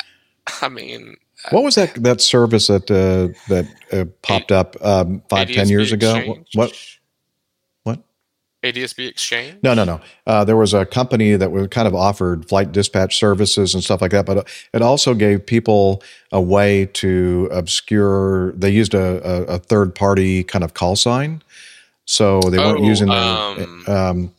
I 0.62 0.68
mean, 0.68 1.16
What 1.50 1.62
was 1.64 1.74
that 1.76 1.94
that 2.02 2.20
service 2.20 2.66
that 2.68 2.90
uh, 2.90 3.28
that 3.48 3.66
uh, 3.92 4.04
popped 4.22 4.50
up 4.52 4.76
um, 4.84 5.22
five 5.28 5.48
ten 5.48 5.68
years 5.68 5.92
ago? 5.92 6.14
What? 6.54 6.72
ADSB 8.64 9.08
Exchange? 9.08 9.58
No, 9.62 9.72
no, 9.74 9.84
no. 9.84 10.00
Uh, 10.26 10.44
there 10.44 10.56
was 10.56 10.74
a 10.74 10.84
company 10.84 11.36
that 11.36 11.52
was 11.52 11.68
kind 11.68 11.86
of 11.86 11.94
offered 11.94 12.48
flight 12.48 12.72
dispatch 12.72 13.16
services 13.18 13.72
and 13.74 13.84
stuff 13.84 14.00
like 14.00 14.10
that, 14.10 14.26
but 14.26 14.48
it 14.72 14.82
also 14.82 15.14
gave 15.14 15.46
people 15.46 16.02
a 16.32 16.40
way 16.40 16.86
to 16.94 17.48
obscure. 17.52 18.52
They 18.52 18.70
used 18.70 18.94
a, 18.94 19.22
a, 19.24 19.54
a 19.54 19.58
third 19.58 19.94
party 19.94 20.42
kind 20.42 20.64
of 20.64 20.74
call 20.74 20.96
sign, 20.96 21.42
so 22.04 22.40
they 22.40 22.58
weren't 22.58 22.80
Oh, 22.80 22.84
using 22.84 23.08
their 23.08 23.16
um, 23.16 23.84
um, 23.86 24.34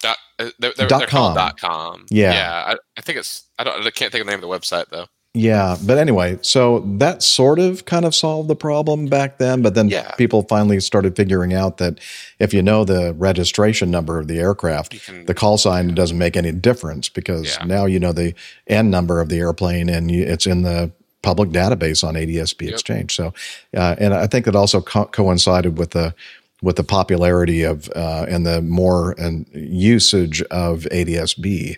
Dot, 0.00 0.16
uh, 0.38 0.50
they're, 0.58 0.72
they're, 0.76 0.88
Dot 0.88 0.98
they're 1.00 1.08
com. 1.08 1.34
dot 1.34 1.58
com. 1.60 2.06
Yeah. 2.10 2.32
yeah. 2.32 2.64
I, 2.74 2.76
I 2.96 3.00
think 3.02 3.18
it's. 3.18 3.44
I 3.58 3.64
don't. 3.64 3.86
I 3.86 3.90
can't 3.90 4.10
think 4.10 4.22
of 4.22 4.26
the 4.26 4.32
name 4.32 4.42
of 4.42 4.48
the 4.50 4.58
website 4.58 4.88
though. 4.90 5.06
Yeah, 5.32 5.76
but 5.86 5.96
anyway, 5.96 6.38
so 6.42 6.80
that 6.98 7.22
sort 7.22 7.60
of 7.60 7.84
kind 7.84 8.04
of 8.04 8.16
solved 8.16 8.48
the 8.48 8.56
problem 8.56 9.06
back 9.06 9.38
then. 9.38 9.62
But 9.62 9.74
then 9.76 9.88
Yeah. 9.88 10.10
people 10.16 10.42
finally 10.42 10.80
started 10.80 11.14
figuring 11.14 11.54
out 11.54 11.76
that 11.76 12.00
if 12.40 12.52
you 12.52 12.62
know 12.62 12.84
the 12.84 13.14
registration 13.14 13.92
number 13.92 14.18
of 14.18 14.26
the 14.26 14.38
aircraft, 14.40 14.96
the 15.26 15.34
call 15.34 15.56
sign 15.56 15.94
doesn't 15.94 16.18
make 16.18 16.36
any 16.36 16.50
difference 16.50 17.08
because 17.08 17.56
now 17.64 17.86
you 17.86 18.00
know 18.00 18.12
the 18.12 18.34
N 18.66 18.90
number 18.90 19.20
of 19.20 19.28
the 19.28 19.38
airplane 19.38 19.88
and 19.88 20.10
you, 20.10 20.24
it's 20.24 20.46
in 20.48 20.62
the 20.62 20.90
public 21.22 21.50
database 21.50 22.02
on 22.02 22.14
ADSB 22.16 22.68
Exchange. 22.68 23.14
So, 23.14 23.32
uh, 23.76 23.94
and 23.98 24.12
I 24.14 24.26
think 24.26 24.48
it 24.48 24.56
also 24.56 24.80
co- 24.80 25.04
coincided 25.04 25.78
with 25.78 25.90
the 25.92 26.12
with 26.60 26.74
the 26.74 26.84
popularity 26.84 27.62
of 27.62 27.88
uh, 27.94 28.26
and 28.28 28.44
the 28.44 28.60
more 28.62 29.14
and 29.16 29.46
usage 29.54 30.42
of 30.50 30.88
ADSB 30.90 31.76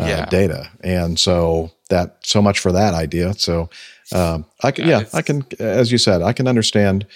uh, 0.00 0.04
Yeah. 0.04 0.24
data, 0.26 0.70
and 0.82 1.18
so 1.20 1.70
that 1.94 2.18
so 2.22 2.42
much 2.42 2.58
for 2.58 2.72
that 2.72 2.92
idea. 2.94 3.34
So 3.34 3.70
um, 4.12 4.44
I 4.62 4.70
can, 4.70 4.86
yeah, 4.88 5.04
I 5.12 5.22
can, 5.22 5.44
as 5.58 5.90
you 5.92 5.98
said, 5.98 6.20
I 6.22 6.32
can 6.32 6.46
understand 6.48 7.06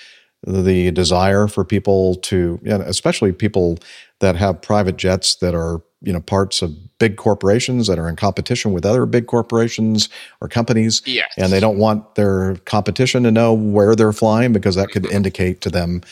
the 0.46 0.90
desire 0.92 1.48
for 1.48 1.64
people 1.64 2.14
to, 2.30 2.60
yeah, 2.62 2.78
especially 2.86 3.32
people 3.32 3.78
that 4.20 4.36
have 4.36 4.62
private 4.62 4.96
jets 4.96 5.36
that 5.36 5.54
are 5.54 5.82
you 6.00 6.12
know 6.12 6.20
parts 6.20 6.62
of 6.62 6.70
big 6.98 7.16
corporations 7.16 7.88
that 7.88 7.98
are 7.98 8.08
in 8.08 8.14
competition 8.14 8.72
with 8.72 8.86
other 8.86 9.04
big 9.04 9.26
corporations 9.26 10.08
or 10.40 10.48
companies 10.48 11.02
Yes. 11.06 11.32
and 11.36 11.52
they 11.52 11.58
don't 11.58 11.76
want 11.76 12.14
their 12.14 12.54
competition 12.66 13.24
to 13.24 13.32
know 13.32 13.52
where 13.52 13.96
they're 13.96 14.12
flying 14.12 14.52
because 14.52 14.76
that 14.76 14.90
could 14.92 15.06
indicate 15.06 15.60
to 15.62 15.70
them 15.70 16.02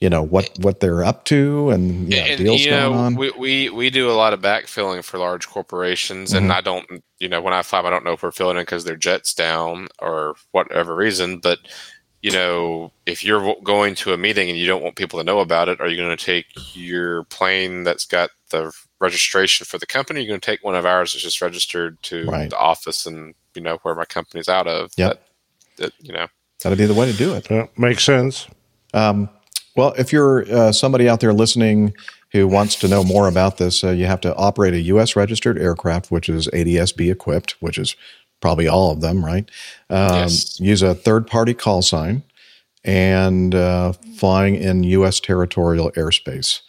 you 0.00 0.10
know 0.10 0.22
what 0.22 0.50
what 0.60 0.80
they're 0.80 1.02
up 1.04 1.24
to 1.24 1.70
and 1.70 2.12
yeah 2.12 2.24
and 2.26 2.38
deals 2.44 2.62
you 2.64 2.70
going 2.70 2.94
on 2.94 3.14
we, 3.16 3.30
we 3.38 3.68
we 3.70 3.88
do 3.90 4.10
a 4.10 4.12
lot 4.12 4.32
of 4.34 4.40
backfilling 4.40 5.02
for 5.02 5.18
large 5.18 5.48
corporations, 5.48 6.32
and 6.34 6.50
Mhm. 6.50 6.54
I 6.54 6.60
don't, 6.60 6.86
you 7.18 7.28
know, 7.30 7.40
when 7.40 7.54
I 7.54 7.62
fly, 7.62 7.80
I 7.80 7.90
don't 7.90 8.04
know 8.04 8.12
if 8.12 8.22
we're 8.22 8.30
filling 8.30 8.56
in 8.58 8.62
because 8.62 8.84
their 8.84 8.96
jet's 8.96 9.32
down 9.32 9.88
or 9.98 10.34
whatever 10.52 10.94
reason. 10.94 11.38
But 11.38 11.60
you 12.22 12.30
know, 12.32 12.92
if 13.06 13.22
you're 13.24 13.38
w- 13.38 13.60
going 13.62 13.94
to 13.96 14.12
a 14.12 14.16
meeting 14.18 14.48
and 14.50 14.58
you 14.58 14.66
don't 14.66 14.82
want 14.82 14.96
people 14.96 15.18
to 15.18 15.24
know 15.24 15.38
about 15.38 15.68
it, 15.68 15.80
are 15.80 15.86
you 15.88 15.96
going 15.96 16.14
to 16.16 16.22
take 16.24 16.46
your 16.74 17.24
plane 17.24 17.84
that's 17.84 18.04
got 18.04 18.30
the 18.50 18.72
registration 19.00 19.64
for 19.64 19.78
the 19.78 19.86
company? 19.86 20.20
You're 20.20 20.28
going 20.30 20.40
to 20.40 20.46
take 20.46 20.64
one 20.64 20.74
of 20.74 20.84
ours 20.84 21.12
that's 21.12 21.22
just 21.22 21.40
registered 21.40 22.02
to 22.04 22.26
Right. 22.26 22.50
the 22.50 22.58
office 22.58 23.06
and 23.06 23.34
you 23.54 23.62
know 23.62 23.78
where 23.82 23.94
my 23.94 24.04
company's 24.06 24.48
out 24.48 24.66
of. 24.66 24.90
Yeah, 24.96 25.08
That, 25.08 25.22
that 25.76 25.92
you 26.00 26.12
know. 26.12 26.26
That'd 26.62 26.78
be 26.78 26.86
the 26.86 26.94
way 26.94 27.10
to 27.10 27.16
do 27.16 27.34
it. 27.34 27.48
makes 27.78 28.02
sense. 28.02 28.46
Um, 28.92 29.28
well, 29.76 29.94
if 29.98 30.12
you're 30.12 30.50
uh, 30.52 30.72
somebody 30.72 31.08
out 31.08 31.20
there 31.20 31.32
listening 31.32 31.94
who 32.32 32.48
wants 32.48 32.74
to 32.76 32.88
know 32.88 33.04
more 33.04 33.28
about 33.28 33.58
this, 33.58 33.84
uh, 33.84 33.90
you 33.90 34.06
have 34.06 34.20
to 34.22 34.34
operate 34.36 34.74
a 34.74 34.80
U.S. 34.80 35.16
registered 35.16 35.58
aircraft, 35.58 36.10
which 36.10 36.28
is 36.28 36.48
ADSB 36.48 37.10
equipped, 37.10 37.52
which 37.60 37.78
is 37.78 37.94
probably 38.40 38.68
all 38.68 38.90
of 38.90 39.00
them, 39.00 39.24
right? 39.24 39.50
Um, 39.90 40.28
Use 40.58 40.82
a 40.82 40.94
third 40.94 41.26
party 41.26 41.54
call 41.54 41.82
sign 41.82 42.22
and 42.84 43.54
uh, 43.54 43.92
flying 44.16 44.54
in 44.54 44.82
U.S. 44.84 45.20
territorial 45.20 45.90
airspace. 45.92 46.60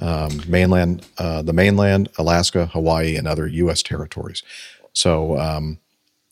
Um, 0.00 0.42
mainland, 0.46 1.04
uh, 1.18 1.42
the 1.42 1.52
mainland, 1.52 2.08
Alaska, 2.18 2.66
Hawaii, 2.66 3.16
and 3.16 3.26
other 3.26 3.48
U.S. 3.48 3.82
territories. 3.82 4.44
So, 4.92 5.36
um, 5.38 5.78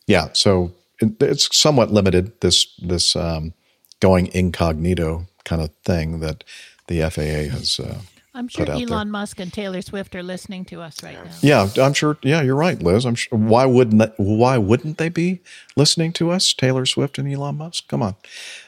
yeah, 0.07 0.29
so 0.31 0.71
it, 1.01 1.21
it's 1.21 1.55
somewhat 1.55 1.91
limited. 1.91 2.39
This 2.39 2.73
this 2.81 3.15
um, 3.15 3.53
going 3.99 4.27
incognito 4.27 5.27
kind 5.47 5.61
of 5.61 5.71
thing 5.85 6.19
that 6.19 6.43
the 6.87 7.01
FAA 7.09 7.55
has. 7.55 7.79
Uh, 7.79 7.99
I'm 8.35 8.47
sure 8.47 8.65
put 8.65 8.73
out 8.73 8.81
Elon 8.81 8.89
there. 8.89 9.05
Musk 9.05 9.39
and 9.39 9.51
Taylor 9.51 9.81
Swift 9.81 10.13
are 10.13 10.21
listening 10.21 10.63
to 10.65 10.81
us 10.81 11.01
right 11.01 11.17
now. 11.25 11.31
Yeah, 11.41 11.69
I'm 11.83 11.93
sure. 11.93 12.17
Yeah, 12.21 12.43
you're 12.43 12.55
right, 12.55 12.79
Liz. 12.83 13.05
I'm 13.05 13.15
sure. 13.15 13.39
Why 13.39 13.65
wouldn't 13.65 13.97
that, 13.99 14.13
Why 14.17 14.59
wouldn't 14.59 14.99
they 14.99 15.09
be 15.09 15.39
listening 15.75 16.13
to 16.13 16.29
us, 16.29 16.53
Taylor 16.53 16.85
Swift 16.85 17.17
and 17.17 17.31
Elon 17.33 17.57
Musk? 17.57 17.87
Come 17.87 18.03
on. 18.03 18.15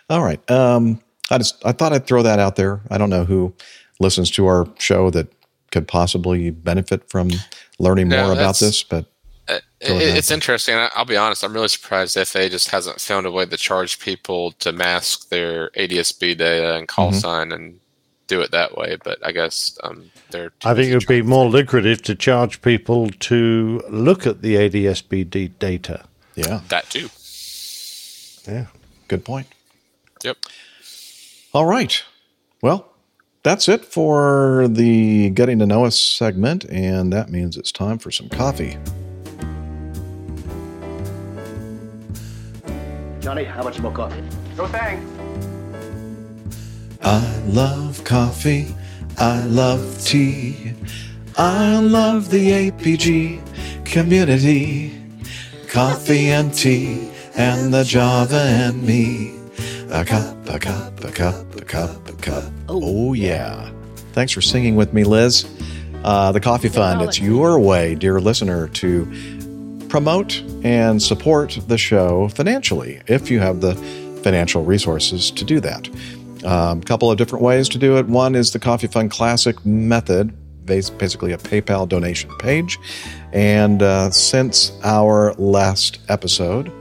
All 0.10 0.24
right. 0.24 0.50
Um, 0.50 1.02
I 1.30 1.38
just 1.38 1.64
I 1.64 1.72
thought 1.74 1.94
I'd 1.94 2.08
throw 2.08 2.24
that 2.24 2.40
out 2.40 2.56
there. 2.56 2.82
I 2.90 2.98
don't 2.98 3.12
know 3.12 3.26
who 3.26 3.54
listens 4.00 4.32
to 4.32 4.48
our 4.48 4.68
show 4.80 5.12
that 5.12 5.32
could 5.72 5.88
possibly 5.88 6.50
benefit 6.50 7.08
from 7.10 7.30
learning 7.78 8.08
No, 8.08 8.24
more 8.24 8.34
about 8.34 8.58
this, 8.58 8.82
but 8.82 9.04
Go 9.04 9.10
it- 9.50 10.18
it's 10.18 10.32
interesting. 10.32 10.76
I- 10.76 10.90
I'll 10.96 11.06
be 11.06 11.18
honest. 11.18 11.44
I'm 11.44 11.54
really 11.54 11.68
surprised 11.68 12.18
FAA 12.18 12.50
just 12.50 12.70
hasn't 12.70 13.00
found 13.02 13.26
a 13.26 13.32
way 13.32 13.46
to 13.46 13.58
charge 13.58 14.00
people 14.00 14.52
to 14.54 14.72
mask 14.72 15.30
their 15.30 15.72
ADSB 15.76 16.36
data 16.36 16.76
and 16.76 16.88
call 16.88 17.12
Mhm. 17.12 17.22
sign 17.22 17.52
and 17.52 17.80
do 18.28 18.42
it 18.42 18.52
that 18.52 18.78
way. 18.78 18.98
But 19.04 19.18
I 19.26 19.32
guess 19.32 19.78
um, 19.84 20.12
they're. 20.32 20.52
I 20.64 20.74
think 20.76 20.90
it 20.92 20.96
would 20.96 21.08
be 21.08 21.22
more 21.22 21.50
lucrative 21.50 22.02
to 22.04 22.16
charge 22.16 22.62
people 22.62 23.10
to 23.10 23.84
look 23.90 24.28
at 24.28 24.42
the 24.42 24.56
ADSB 24.58 25.24
data. 25.60 26.06
Yeah. 26.36 26.62
That 26.70 26.90
too. 26.90 27.10
Yeah. 28.48 28.66
Good 29.08 29.26
point. 29.26 29.48
Yep. 30.24 30.38
All 31.54 31.66
right. 31.66 32.04
Well, 32.62 32.86
that's 33.44 33.68
it 33.68 33.86
for 33.86 34.68
the 34.70 35.30
getting 35.32 35.58
to 35.60 35.66
know 35.66 35.86
us 35.86 35.98
segment, 35.98 36.66
and 36.66 37.12
that 37.12 37.30
means 37.30 37.58
it's 37.58 37.72
time 37.72 37.98
for 37.98 38.12
some 38.12 38.30
coffee. 38.30 38.78
Johnny, 43.20 43.44
how 43.44 43.64
much 43.64 43.80
more 43.80 43.92
coffee? 43.92 44.24
No 44.56 44.66
thanks. 44.68 45.06
I 47.02 47.38
love 47.48 48.04
coffee. 48.04 48.76
I 49.18 49.44
love 49.46 50.02
tea. 50.04 50.74
I 51.38 51.80
love 51.80 52.30
the 52.30 52.72
APG 52.72 53.86
community. 53.86 54.96
Coffee 55.68 56.30
and 56.30 56.54
tea, 56.54 57.12
and 57.36 57.74
the 57.74 57.84
Java 57.84 58.40
and 58.40 58.82
me. 58.84 59.36
A 59.92 60.06
cup, 60.06 60.38
a 60.50 60.60
cup, 60.60 61.04
a 61.04 61.12
cup, 61.12 61.56
a 61.56 61.66
cup, 61.66 62.10
a 62.10 62.14
cup. 62.14 62.44
Oh, 62.70 63.14
yeah. 63.14 63.70
Thanks 64.14 64.32
for 64.32 64.42
singing 64.42 64.76
with 64.76 64.94
me, 64.94 65.04
Liz. 65.04 65.46
Uh, 66.04 66.32
the 66.32 66.40
Coffee 66.40 66.70
Fund, 66.70 67.02
it's 67.02 67.20
your 67.20 67.60
way, 67.60 67.96
dear 67.96 68.22
listener, 68.22 68.70
to 68.70 69.06
promote 69.90 70.42
and 70.64 71.02
support 71.02 71.60
the 71.68 71.78
show 71.78 72.30
financially 72.30 73.02
if 73.08 73.30
you 73.30 73.40
have 73.40 73.62
the 73.62 73.76
financial 74.24 74.64
resources 74.64 75.32
to 75.32 75.44
do 75.44 75.60
that. 75.60 75.88
A 76.44 76.50
um, 76.50 76.82
couple 76.82 77.12
of 77.12 77.18
different 77.18 77.44
ways 77.44 77.68
to 77.70 77.78
do 77.78 77.98
it. 77.98 78.06
One 78.06 78.36
is 78.36 78.54
the 78.54 78.60
Coffee 78.60 78.88
Fund 78.88 79.12
Classic 79.12 79.66
method, 79.66 80.34
basically 80.66 81.34
a 81.34 81.38
PayPal 81.38 81.90
donation 81.90 82.30
page. 82.38 82.80
And 83.34 83.82
uh, 83.82 84.12
since 84.12 84.72
our 84.84 85.34
last 85.34 86.00
episode, 86.08 86.72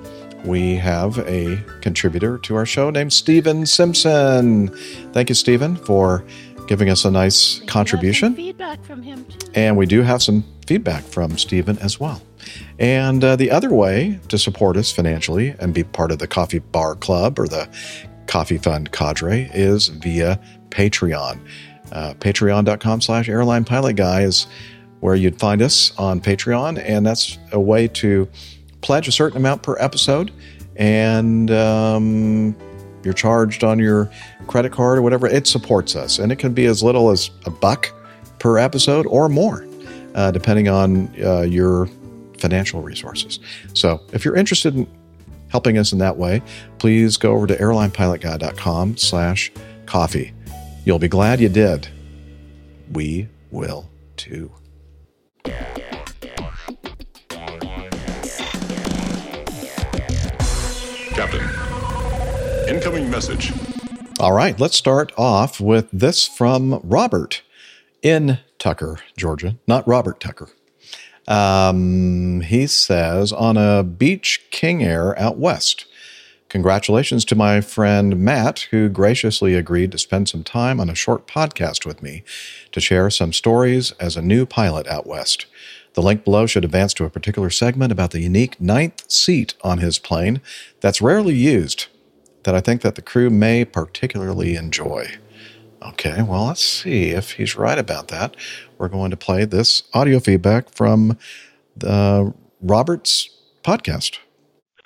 we 0.44 0.76
have 0.76 1.18
a 1.20 1.62
contributor 1.80 2.39
to 2.39 2.55
our 2.55 2.66
show 2.66 2.90
named 2.90 3.12
Stephen 3.12 3.66
Simpson. 3.66 4.68
Thank 5.12 5.28
you, 5.28 5.35
Stephen, 5.35 5.76
for 5.76 6.24
giving 6.68 6.90
us 6.90 7.05
a 7.05 7.10
nice 7.10 7.60
contribution. 7.66 8.36
Feedback 8.36 8.85
from 8.85 9.02
him 9.02 9.24
too. 9.24 9.51
And 9.55 9.76
we 9.76 9.86
do 9.86 10.02
have 10.02 10.22
some 10.22 10.44
feedback 10.68 11.02
from 11.02 11.38
Stephen 11.38 11.78
as 11.78 11.98
well. 11.98 12.22
And 12.78 13.24
uh, 13.24 13.36
the 13.36 13.50
other 13.50 13.72
way 13.72 14.20
to 14.28 14.38
support 14.38 14.76
us 14.76 14.92
financially 14.92 15.54
and 15.58 15.72
be 15.72 15.82
part 15.82 16.12
of 16.12 16.18
the 16.18 16.28
Coffee 16.28 16.58
Bar 16.60 16.94
Club 16.96 17.38
or 17.38 17.48
the 17.48 17.68
Coffee 18.26 18.58
Fund 18.58 18.92
cadre 18.92 19.50
is 19.54 19.88
via 19.88 20.38
Patreon. 20.68 21.40
Uh, 21.90 22.14
Patreon.com 22.14 23.00
slash 23.00 23.28
airline 23.28 23.64
pilot 23.64 23.96
guy 23.96 24.20
is 24.20 24.46
where 25.00 25.14
you'd 25.14 25.38
find 25.38 25.62
us 25.62 25.96
on 25.96 26.20
Patreon. 26.20 26.82
And 26.84 27.06
that's 27.06 27.38
a 27.52 27.60
way 27.60 27.88
to 27.88 28.28
pledge 28.82 29.08
a 29.08 29.12
certain 29.12 29.38
amount 29.38 29.62
per 29.62 29.76
episode. 29.78 30.30
And 30.76 31.50
um, 31.50 32.54
you're 33.02 33.14
charged 33.14 33.64
on 33.64 33.78
your 33.78 34.10
credit 34.46 34.72
card 34.72 34.98
or 34.98 35.02
whatever. 35.02 35.26
It 35.26 35.46
supports 35.46 35.96
us. 35.96 36.18
And 36.18 36.30
it 36.30 36.36
can 36.36 36.52
be 36.52 36.66
as 36.66 36.82
little 36.82 37.10
as 37.10 37.30
a 37.46 37.50
buck 37.50 37.90
per 38.38 38.58
episode 38.58 39.06
or 39.06 39.28
more, 39.28 39.66
uh, 40.18 40.32
depending 40.32 40.68
on 40.68 41.08
uh, 41.24 41.42
your 41.42 41.88
financial 42.38 42.82
resources. 42.82 43.38
So 43.72 44.00
if 44.12 44.24
you're 44.24 44.34
interested 44.34 44.74
in 44.74 44.88
helping 45.48 45.78
us 45.78 45.92
in 45.92 45.98
that 46.00 46.16
way, 46.16 46.42
please 46.78 47.16
go 47.16 47.32
over 47.34 47.46
to 47.46 47.56
airlinepilotguy.com 47.56 48.96
slash 48.96 49.52
coffee. 49.86 50.32
You'll 50.84 50.98
be 50.98 51.06
glad 51.06 51.40
you 51.40 51.48
did. 51.48 51.86
We 52.92 53.28
will 53.52 53.88
too. 54.16 54.50
Captain, 61.14 61.48
incoming 62.68 63.08
message. 63.08 63.52
All 64.18 64.32
right, 64.32 64.58
let's 64.58 64.76
start 64.76 65.12
off 65.16 65.60
with 65.60 65.88
this 65.92 66.26
from 66.26 66.80
Robert 66.82 67.42
in 68.02 68.38
Tucker, 68.58 69.00
Georgia. 69.16 69.56
Not 69.66 69.86
Robert 69.86 70.20
Tucker. 70.20 70.48
Um, 71.26 72.40
he 72.40 72.66
says 72.66 73.32
on 73.32 73.56
a 73.56 73.82
Beech 73.82 74.46
King 74.50 74.82
Air 74.82 75.18
out 75.18 75.36
west, 75.36 75.86
Congratulations 76.48 77.26
to 77.26 77.34
my 77.34 77.60
friend 77.60 78.18
Matt, 78.18 78.60
who 78.70 78.88
graciously 78.88 79.54
agreed 79.54 79.92
to 79.92 79.98
spend 79.98 80.30
some 80.30 80.42
time 80.42 80.80
on 80.80 80.88
a 80.88 80.94
short 80.94 81.26
podcast 81.26 81.84
with 81.84 82.02
me 82.02 82.24
to 82.72 82.80
share 82.80 83.10
some 83.10 83.34
stories 83.34 83.92
as 84.00 84.16
a 84.16 84.22
new 84.22 84.46
pilot 84.46 84.86
out 84.86 85.06
west. 85.06 85.44
The 85.92 86.00
link 86.00 86.24
below 86.24 86.46
should 86.46 86.64
advance 86.64 86.94
to 86.94 87.04
a 87.04 87.10
particular 87.10 87.50
segment 87.50 87.92
about 87.92 88.12
the 88.12 88.20
unique 88.20 88.58
ninth 88.58 89.10
seat 89.10 89.54
on 89.62 89.78
his 89.78 89.98
plane 89.98 90.40
that's 90.80 91.02
rarely 91.02 91.34
used, 91.34 91.88
that 92.44 92.54
I 92.54 92.60
think 92.60 92.80
that 92.80 92.94
the 92.94 93.02
crew 93.02 93.28
may 93.28 93.66
particularly 93.66 94.56
enjoy. 94.56 95.18
Okay, 95.82 96.22
well, 96.22 96.46
let's 96.46 96.64
see 96.64 97.10
if 97.10 97.32
he's 97.32 97.56
right 97.56 97.78
about 97.78 98.09
that. 98.09 98.36
We're 98.78 98.88
going 98.88 99.10
to 99.10 99.16
play 99.16 99.44
this 99.44 99.84
audio 99.94 100.18
feedback 100.18 100.70
from 100.70 101.16
the 101.76 102.34
Roberts 102.60 103.30
podcast. 103.62 104.18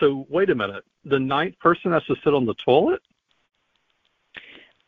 So 0.01 0.27
wait 0.29 0.51
a 0.51 0.55
minute. 0.55 0.85
The 1.05 1.19
ninth 1.19 1.59
person 1.61 1.93
has 1.93 2.05
to 2.05 2.17
sit 2.23 2.35
on 2.35 2.47
the 2.47 2.55
toilet? 2.55 3.01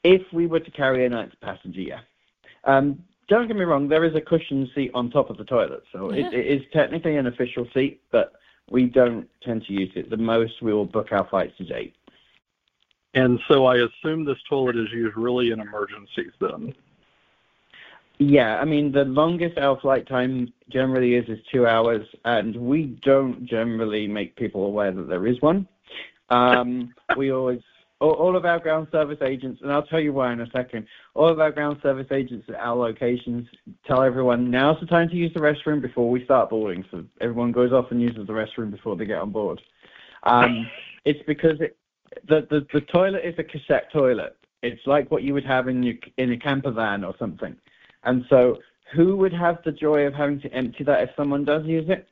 If 0.02 0.22
we 0.32 0.46
were 0.46 0.60
to 0.60 0.70
carry 0.70 1.06
a 1.06 1.08
ninth 1.08 1.32
passenger, 1.40 1.80
yeah. 1.80 2.00
Um, 2.64 3.02
don't 3.28 3.46
get 3.46 3.56
me 3.56 3.64
wrong, 3.64 3.88
there 3.88 4.04
is 4.04 4.14
a 4.14 4.20
cushion 4.20 4.70
seat 4.74 4.90
on 4.92 5.10
top 5.10 5.30
of 5.30 5.38
the 5.38 5.44
toilet, 5.44 5.82
so 5.92 6.10
it, 6.10 6.32
it 6.34 6.46
is 6.46 6.62
technically 6.72 7.16
an 7.16 7.26
official 7.26 7.66
seat, 7.72 8.02
but 8.12 8.34
we 8.70 8.84
don't 8.84 9.28
tend 9.42 9.64
to 9.66 9.72
use 9.72 9.90
it. 9.94 10.10
The 10.10 10.16
most 10.16 10.60
we 10.60 10.74
will 10.74 10.84
book 10.84 11.08
our 11.10 11.26
flights 11.28 11.54
is 11.58 11.70
eight. 11.74 11.94
And 13.14 13.38
so 13.48 13.66
I 13.66 13.76
assume 13.76 14.24
this 14.24 14.38
toilet 14.48 14.76
is 14.76 14.88
used 14.92 15.16
really 15.16 15.52
in 15.52 15.60
emergencies 15.60 16.32
then. 16.40 16.74
Yeah, 18.18 18.58
I 18.60 18.64
mean 18.64 18.92
the 18.92 19.04
longest 19.04 19.58
our 19.58 19.78
flight 19.80 20.06
time 20.06 20.52
generally 20.68 21.14
is 21.14 21.28
is 21.28 21.38
two 21.52 21.66
hours, 21.66 22.06
and 22.24 22.54
we 22.56 22.98
don't 23.02 23.44
generally 23.44 24.06
make 24.06 24.36
people 24.36 24.66
aware 24.66 24.92
that 24.92 25.08
there 25.08 25.26
is 25.26 25.40
one. 25.40 25.66
Um, 26.30 26.94
we 27.16 27.32
always 27.32 27.60
all, 28.00 28.12
all 28.12 28.36
of 28.36 28.44
our 28.44 28.60
ground 28.60 28.88
service 28.92 29.18
agents, 29.22 29.62
and 29.62 29.72
I'll 29.72 29.86
tell 29.86 30.00
you 30.00 30.12
why 30.12 30.32
in 30.32 30.40
a 30.40 30.50
second. 30.50 30.86
All 31.14 31.28
of 31.28 31.40
our 31.40 31.50
ground 31.50 31.78
service 31.82 32.06
agents 32.12 32.46
at 32.48 32.56
our 32.56 32.76
locations 32.76 33.48
tell 33.86 34.02
everyone 34.02 34.50
now's 34.50 34.78
the 34.80 34.86
time 34.86 35.08
to 35.08 35.16
use 35.16 35.32
the 35.34 35.40
restroom 35.40 35.80
before 35.80 36.08
we 36.08 36.24
start 36.24 36.50
boarding, 36.50 36.84
so 36.90 37.04
everyone 37.20 37.50
goes 37.50 37.72
off 37.72 37.90
and 37.90 38.00
uses 38.00 38.26
the 38.26 38.32
restroom 38.32 38.70
before 38.70 38.96
they 38.96 39.06
get 39.06 39.18
on 39.18 39.30
board. 39.30 39.60
Um, 40.24 40.68
it's 41.04 41.22
because 41.26 41.60
it, 41.60 41.76
the, 42.28 42.46
the 42.50 42.66
the 42.72 42.80
toilet 42.80 43.24
is 43.24 43.34
a 43.38 43.44
cassette 43.44 43.90
toilet. 43.92 44.36
It's 44.62 44.86
like 44.86 45.10
what 45.10 45.22
you 45.22 45.34
would 45.34 45.44
have 45.44 45.68
in 45.68 45.82
your 45.82 45.94
in 46.16 46.32
a 46.32 46.38
camper 46.38 46.70
van 46.70 47.04
or 47.04 47.14
something. 47.18 47.56
And 48.04 48.24
so, 48.28 48.58
who 48.94 49.16
would 49.16 49.32
have 49.32 49.58
the 49.64 49.72
joy 49.72 50.06
of 50.06 50.14
having 50.14 50.40
to 50.42 50.52
empty 50.52 50.84
that 50.84 51.02
if 51.02 51.10
someone 51.16 51.44
does 51.44 51.64
use 51.66 51.88
it? 51.88 52.08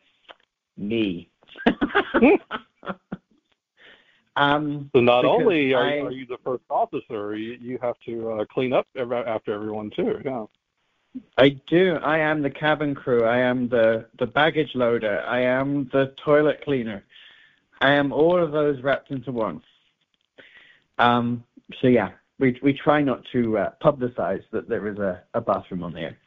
Me. 0.76 1.30
um, 4.36 4.90
So 4.94 5.00
not 5.00 5.24
only 5.24 5.74
are, 5.74 5.82
I- 5.82 6.00
are 6.00 6.10
you 6.10 6.26
the 6.26 6.38
first 6.44 6.64
officer, 6.70 7.36
you, 7.36 7.58
you 7.60 7.78
have 7.82 7.96
to 8.06 8.30
uh, 8.32 8.44
clean 8.46 8.72
up 8.72 8.86
after 8.96 9.52
everyone 9.52 9.90
too. 9.94 10.20
Yeah. 10.24 10.46
I 11.36 11.50
do. 11.68 11.96
I 12.02 12.18
am 12.18 12.40
the 12.40 12.48
cabin 12.48 12.94
crew. 12.94 13.24
I 13.24 13.38
am 13.38 13.68
the, 13.68 14.06
the 14.18 14.26
baggage 14.26 14.70
loader. 14.74 15.22
I 15.26 15.40
am 15.42 15.90
the 15.92 16.14
toilet 16.24 16.62
cleaner. 16.64 17.04
I 17.82 17.92
am 17.92 18.12
all 18.12 18.42
of 18.42 18.52
those 18.52 18.82
wrapped 18.82 19.10
into 19.10 19.30
one. 19.32 19.60
Um, 20.98 21.44
so 21.80 21.88
yeah, 21.88 22.10
we 22.38 22.58
we 22.62 22.72
try 22.72 23.02
not 23.02 23.22
to 23.32 23.58
uh, 23.58 23.70
publicize 23.82 24.42
that 24.52 24.68
there 24.68 24.86
is 24.88 24.98
a, 24.98 25.22
a 25.34 25.40
bathroom 25.40 25.82
on 25.82 25.92
the 25.92 26.00
air, 26.00 26.18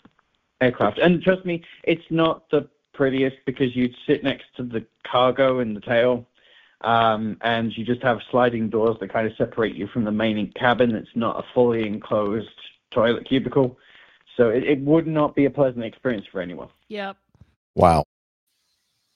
aircraft. 0.61 0.97
And 0.99 1.21
trust 1.21 1.45
me, 1.45 1.63
it's 1.83 2.09
not 2.09 2.49
the 2.49 2.67
prettiest 2.93 3.37
because 3.45 3.75
you'd 3.75 3.95
sit 4.07 4.23
next 4.23 4.45
to 4.57 4.63
the 4.63 4.85
cargo 5.09 5.59
in 5.59 5.73
the 5.73 5.81
tail, 5.81 6.25
um, 6.81 7.37
and 7.41 7.75
you 7.77 7.85
just 7.85 8.01
have 8.01 8.19
sliding 8.31 8.69
doors 8.69 8.97
that 8.99 9.11
kind 9.11 9.27
of 9.27 9.35
separate 9.37 9.75
you 9.75 9.87
from 9.87 10.03
the 10.03 10.11
main 10.11 10.51
cabin. 10.53 10.95
It's 10.95 11.15
not 11.15 11.39
a 11.39 11.43
fully 11.53 11.85
enclosed 11.85 12.47
toilet 12.91 13.27
cubicle. 13.27 13.77
So 14.37 14.49
it, 14.49 14.63
it 14.63 14.79
would 14.81 15.07
not 15.07 15.35
be 15.35 15.45
a 15.45 15.49
pleasant 15.49 15.83
experience 15.83 16.25
for 16.31 16.41
anyone. 16.41 16.69
Yep. 16.89 17.17
Wow. 17.75 18.03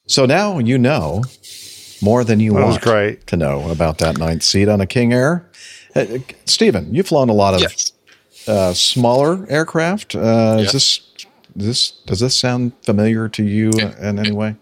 So 0.08 0.26
now 0.26 0.60
you 0.60 0.78
know 0.78 1.24
more 2.02 2.24
than 2.24 2.40
you 2.40 2.54
That 2.54 2.66
was 2.66 2.76
want 2.76 2.84
great. 2.84 3.28
to 3.28 3.38
know 3.38 3.70
about 3.70 3.98
that 4.00 4.18
ninth 4.18 4.44
seat 4.44 4.68
on 4.70 4.82
a 4.82 4.88
King 4.88 5.14
Air. 5.14 5.46
Uh, 5.96 6.06
Stephen, 6.46 6.94
you've 6.94 7.08
flown 7.08 7.30
a 7.30 7.34
lot 7.34 7.54
of 7.56 7.74
uh, 8.48 8.74
smaller 8.74 9.46
aircraft. 9.50 10.16
Uh, 10.16 10.58
Is 10.60 10.72
this 10.72 11.02
this 11.56 11.92
does 12.06 12.20
this 12.20 12.36
sound 12.36 12.72
familiar 12.84 13.28
to 13.30 13.44
you 13.44 13.72
in 14.00 14.20
any 14.20 14.32
way? 14.32 14.56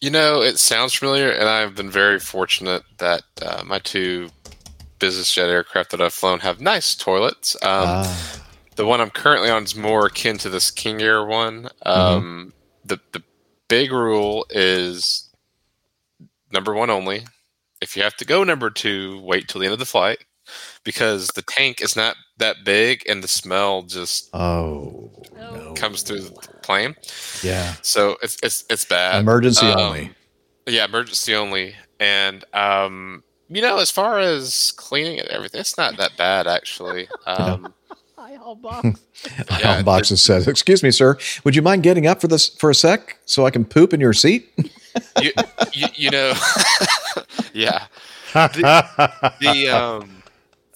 You 0.00 0.10
know, 0.10 0.40
it 0.42 0.58
sounds 0.58 0.94
familiar, 0.94 1.30
and 1.30 1.48
I've 1.48 1.74
been 1.74 1.90
very 1.90 2.20
fortunate 2.20 2.84
that 2.98 3.22
uh, 3.42 3.64
my 3.64 3.80
two 3.80 4.30
business 5.00 5.32
jet 5.34 5.48
aircraft 5.48 5.90
that 5.90 6.00
I've 6.00 6.14
flown 6.14 6.40
have 6.40 6.60
nice 6.60 6.94
toilets. 6.94 7.56
Um, 7.62 8.06
The 8.76 8.86
one 8.86 9.00
I'm 9.00 9.10
currently 9.10 9.50
on 9.50 9.64
is 9.64 9.74
more 9.74 10.06
akin 10.06 10.38
to 10.38 10.48
this 10.48 10.70
King 10.70 11.02
Air 11.02 11.24
one. 11.24 11.68
Um, 11.84 12.52
The 12.84 13.00
the 13.12 13.22
big 13.66 13.90
rule 13.92 14.46
is 14.50 15.27
number 16.52 16.74
one 16.74 16.90
only. 16.90 17.22
If 17.80 17.96
you 17.96 18.02
have 18.02 18.16
to 18.16 18.24
go 18.24 18.42
number 18.44 18.70
two, 18.70 19.20
wait 19.22 19.48
till 19.48 19.60
the 19.60 19.66
end 19.66 19.72
of 19.72 19.78
the 19.78 19.86
flight 19.86 20.18
because 20.84 21.28
the 21.28 21.42
tank 21.42 21.80
is 21.82 21.94
not 21.94 22.16
that 22.38 22.56
big 22.64 23.02
and 23.08 23.22
the 23.22 23.28
smell 23.28 23.82
just 23.82 24.30
Oh, 24.34 25.10
comes 25.76 26.02
through 26.02 26.20
the 26.20 26.30
plane. 26.62 26.96
yeah. 27.42 27.74
So 27.82 28.16
it's 28.22 28.36
it's 28.42 28.64
it's 28.70 28.84
bad. 28.84 29.20
Emergency 29.20 29.66
Um, 29.66 29.78
only. 29.78 30.10
Yeah, 30.66 30.84
emergency 30.86 31.34
only. 31.34 31.74
And 32.00 32.44
um, 32.52 33.22
you 33.48 33.62
know, 33.62 33.78
as 33.78 33.90
far 33.90 34.18
as 34.18 34.72
cleaning 34.76 35.20
and 35.20 35.28
everything, 35.28 35.60
it's 35.60 35.76
not 35.78 35.96
that 35.98 36.16
bad 36.16 36.46
actually. 36.46 37.08
Um, 37.26 37.74
Yeah, 39.60 39.82
Boxes 39.82 40.22
says, 40.22 40.46
"Excuse 40.46 40.82
me, 40.82 40.90
sir. 40.90 41.16
Would 41.44 41.56
you 41.56 41.62
mind 41.62 41.82
getting 41.82 42.06
up 42.06 42.20
for 42.20 42.28
this 42.28 42.48
for 42.48 42.70
a 42.70 42.74
sec 42.74 43.18
so 43.24 43.46
I 43.46 43.50
can 43.50 43.64
poop 43.64 43.92
in 43.92 44.00
your 44.00 44.12
seat?" 44.12 44.52
you, 45.20 45.32
you, 45.72 45.86
you 45.94 46.10
know, 46.10 46.32
yeah. 47.52 47.86
The, 48.32 49.32
the 49.40 49.68
um, 49.68 50.22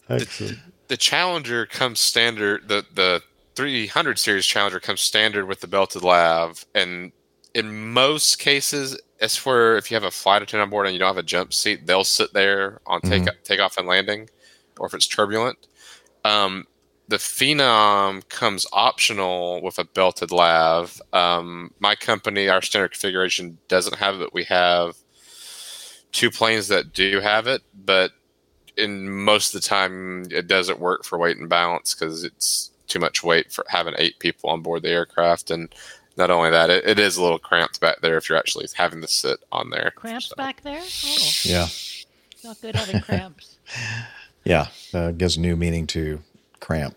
the, 0.09 0.59
the 0.89 0.97
Challenger 0.97 1.67
comes 1.67 2.01
standard. 2.01 2.69
The 2.69 2.85
the 2.95 3.23
300 3.55 4.19
series 4.19 4.47
Challenger 4.47 4.81
comes 4.81 5.01
standard 5.01 5.47
with 5.47 5.61
the 5.61 5.67
belted 5.67 6.03
lav, 6.03 6.65
and 6.75 7.13
in 7.55 7.93
most 7.93 8.39
cases, 8.39 8.99
it's 9.19 9.45
where 9.45 9.77
if 9.77 9.91
you 9.91 9.95
have 9.95 10.05
a 10.05 10.11
flight 10.11 10.43
attendant 10.43 10.67
on 10.67 10.71
board 10.71 10.87
and 10.87 10.95
you 10.95 10.99
don't 10.99 11.09
have 11.09 11.19
a 11.19 11.23
jump 11.23 11.53
seat, 11.53 11.87
they'll 11.87 12.05
sit 12.05 12.33
there 12.33 12.81
on 12.87 13.01
take 13.03 13.23
Mhm. 13.23 13.43
takeoff 13.45 13.77
and 13.77 13.87
landing, 13.87 14.29
or 14.79 14.87
if 14.87 14.95
it's 14.95 15.07
turbulent. 15.07 15.59
Um, 16.25 16.67
the 17.13 17.19
Phenom 17.19 18.27
comes 18.31 18.65
optional 18.73 19.61
with 19.61 19.79
a 19.79 19.85
belted 19.85 20.33
lav. 20.33 20.99
Um, 21.13 21.75
my 21.79 21.95
company, 21.95 22.49
our 22.49 22.63
standard 22.63 22.93
configuration 22.93 23.59
doesn't 23.69 23.99
have 23.99 24.23
it. 24.23 24.33
We 24.33 24.45
have 24.45 24.97
two 26.13 26.31
planes 26.31 26.69
that 26.69 26.95
do 26.95 27.21
have 27.21 27.47
it, 27.47 27.61
but 27.75 28.13
in 28.79 29.11
most 29.11 29.55
of 29.55 29.61
the 29.61 29.69
time, 29.69 30.27
it 30.31 30.47
doesn't 30.47 30.81
work 30.81 31.05
for 31.05 31.19
weight 31.19 31.37
and 31.37 31.51
balance 31.51 31.95
because 31.95 32.25
it's 32.25 32.71
too 32.89 32.99
much 32.99 33.23
weight 33.23 33.53
for 33.53 33.67
having 33.69 33.93
eight 33.99 34.19
people 34.19 34.49
on 34.49 34.63
board 34.63 34.81
the 34.81 34.89
aircraft. 34.89 35.51
And 35.51 35.69
not 36.17 36.31
only 36.31 36.51
that, 36.51 36.71
it, 36.71 36.87
it 36.87 36.99
is 36.99 37.19
a 37.19 37.23
little 37.23 37.39
cramped 37.39 37.79
back 37.79 38.01
there 38.01 38.17
if 38.17 38.31
you're 38.31 38.39
actually 38.39 38.69
having 38.75 39.03
to 39.03 39.07
sit 39.09 39.39
on 39.53 39.69
there. 39.69 39.93
Cramps 39.97 40.33
back 40.35 40.63
there? 40.63 40.81
Oh, 40.81 41.31
Yeah, 41.43 41.69
not 42.43 42.59
good 42.63 42.75
having 42.75 43.03
cramps. 43.03 43.59
yeah. 44.45 44.69
Uh, 44.95 45.11
gives 45.11 45.37
new 45.37 45.57
meaning 45.57 45.87
to 45.89 46.23
cramp. 46.59 46.97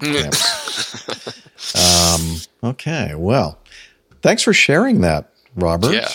Cramps. 0.00 1.74
um, 2.64 2.70
okay. 2.70 3.14
Well, 3.14 3.58
thanks 4.22 4.42
for 4.42 4.52
sharing 4.52 5.00
that, 5.02 5.32
Robert. 5.56 5.92
Yeah. 5.92 6.08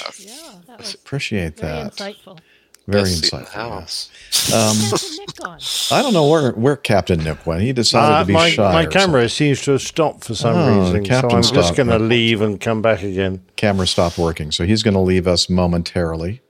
Appreciate 0.93 1.57
Very 1.57 1.71
that. 1.83 1.93
insightful. 1.95 2.39
Very 2.87 3.03
Best 3.03 3.23
seat 3.25 3.31
insightful. 3.33 3.47
house. 3.49 4.11
yes. 4.49 5.91
Um, 5.91 5.97
I 5.97 6.01
don't 6.03 6.13
know 6.13 6.27
where 6.29 6.51
where 6.51 6.75
Captain 6.75 7.23
Nick 7.23 7.45
went. 7.47 7.61
He 7.63 7.73
decided 7.73 8.13
Uh, 8.13 8.19
to 8.19 8.25
be 8.27 8.33
my, 8.33 8.49
shy. 8.51 8.73
my 8.73 8.83
or 8.83 8.87
camera 8.87 9.27
seems 9.29 9.61
to 9.61 9.71
have 9.71 9.81
stopped 9.81 10.23
for 10.25 10.35
some 10.35 10.55
Oh, 10.55 10.65
the 10.65 10.81
reason, 10.99 11.05
so 11.05 11.09
captain 11.09 11.35
I'm 11.37 11.41
just 11.41 11.75
going 11.75 11.87
to 11.89 11.97
leave 11.97 12.41
and 12.41 12.59
come 12.61 12.81
back 12.83 13.01
again. 13.01 13.41
camera 13.55 13.87
stopped 13.87 14.17
working. 14.19 14.51
So 14.51 14.65
he's 14.65 14.83
going 14.83 14.93
to 14.93 14.99
leave 14.99 15.27
us 15.27 15.49
momentarily. 15.49 16.41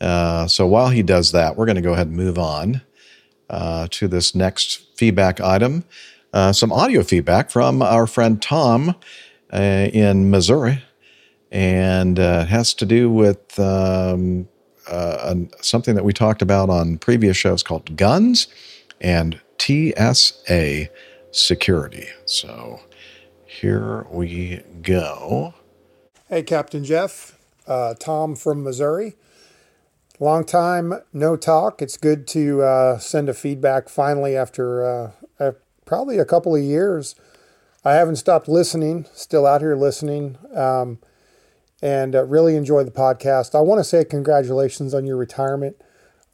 Uh, 0.00 0.48
so 0.48 0.66
while 0.66 0.88
he 0.88 1.02
does 1.04 1.30
that, 1.30 1.56
we're 1.56 1.66
going 1.66 1.76
to 1.76 1.82
go 1.82 1.92
ahead 1.92 2.08
and 2.08 2.16
move 2.16 2.38
on 2.38 2.82
uh, 3.48 3.86
to 3.92 4.08
this 4.08 4.34
next 4.34 4.96
feedback 4.96 5.40
item. 5.40 5.84
Uh, 6.32 6.52
some 6.52 6.72
audio 6.72 7.02
feedback 7.02 7.50
from 7.50 7.82
our 7.82 8.06
friend 8.06 8.40
Tom 8.40 8.96
uh, 9.52 9.58
in 9.92 10.30
Missouri. 10.30 10.82
And 11.50 12.18
uh, 12.18 12.46
has 12.46 12.72
to 12.74 12.86
do 12.86 13.10
with 13.10 13.58
um, 13.58 14.48
uh, 14.88 15.34
something 15.60 15.94
that 15.94 16.04
we 16.04 16.14
talked 16.14 16.40
about 16.40 16.70
on 16.70 16.96
previous 16.96 17.36
shows 17.36 17.62
called 17.62 17.94
guns 17.96 18.46
and 19.02 19.38
TSA 19.58 20.88
security. 21.30 22.06
So 22.24 22.80
here 23.44 24.06
we 24.10 24.62
go. 24.80 25.52
Hey, 26.28 26.42
Captain 26.42 26.84
Jeff. 26.84 27.38
Uh, 27.66 27.94
Tom 27.94 28.34
from 28.34 28.64
Missouri. 28.64 29.14
Long 30.18 30.44
time 30.44 30.94
no 31.12 31.36
talk. 31.36 31.82
It's 31.82 31.96
good 31.96 32.26
to 32.28 32.62
uh, 32.62 32.98
send 32.98 33.28
a 33.28 33.34
feedback 33.34 33.88
finally 33.88 34.36
after 34.36 34.84
uh, 34.84 35.10
probably 35.92 36.16
a 36.16 36.24
couple 36.24 36.56
of 36.56 36.62
years. 36.62 37.14
I 37.84 37.92
haven't 37.96 38.16
stopped 38.16 38.48
listening, 38.48 39.04
still 39.12 39.46
out 39.46 39.60
here 39.60 39.76
listening, 39.76 40.38
um, 40.54 40.98
and 41.82 42.14
uh, 42.14 42.24
really 42.24 42.56
enjoy 42.56 42.82
the 42.82 42.90
podcast. 42.90 43.54
I 43.54 43.60
want 43.60 43.78
to 43.78 43.84
say 43.84 44.02
congratulations 44.02 44.94
on 44.94 45.04
your 45.04 45.18
retirement. 45.18 45.76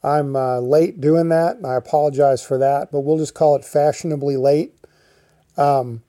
I'm 0.01 0.37
uh, 0.37 0.61
late 0.61 1.01
doing 1.01 1.27
that, 1.27 1.57
and 1.57 1.67
I 1.67 1.75
apologize 1.75 2.41
for 2.41 2.57
that, 2.57 2.89
but 2.89 3.01
we'll 3.01 3.17
just 3.17 3.33
call 3.33 3.57
it 3.57 3.65
fashionably 3.65 4.37
late. 4.37 4.75
Um, 5.57 6.03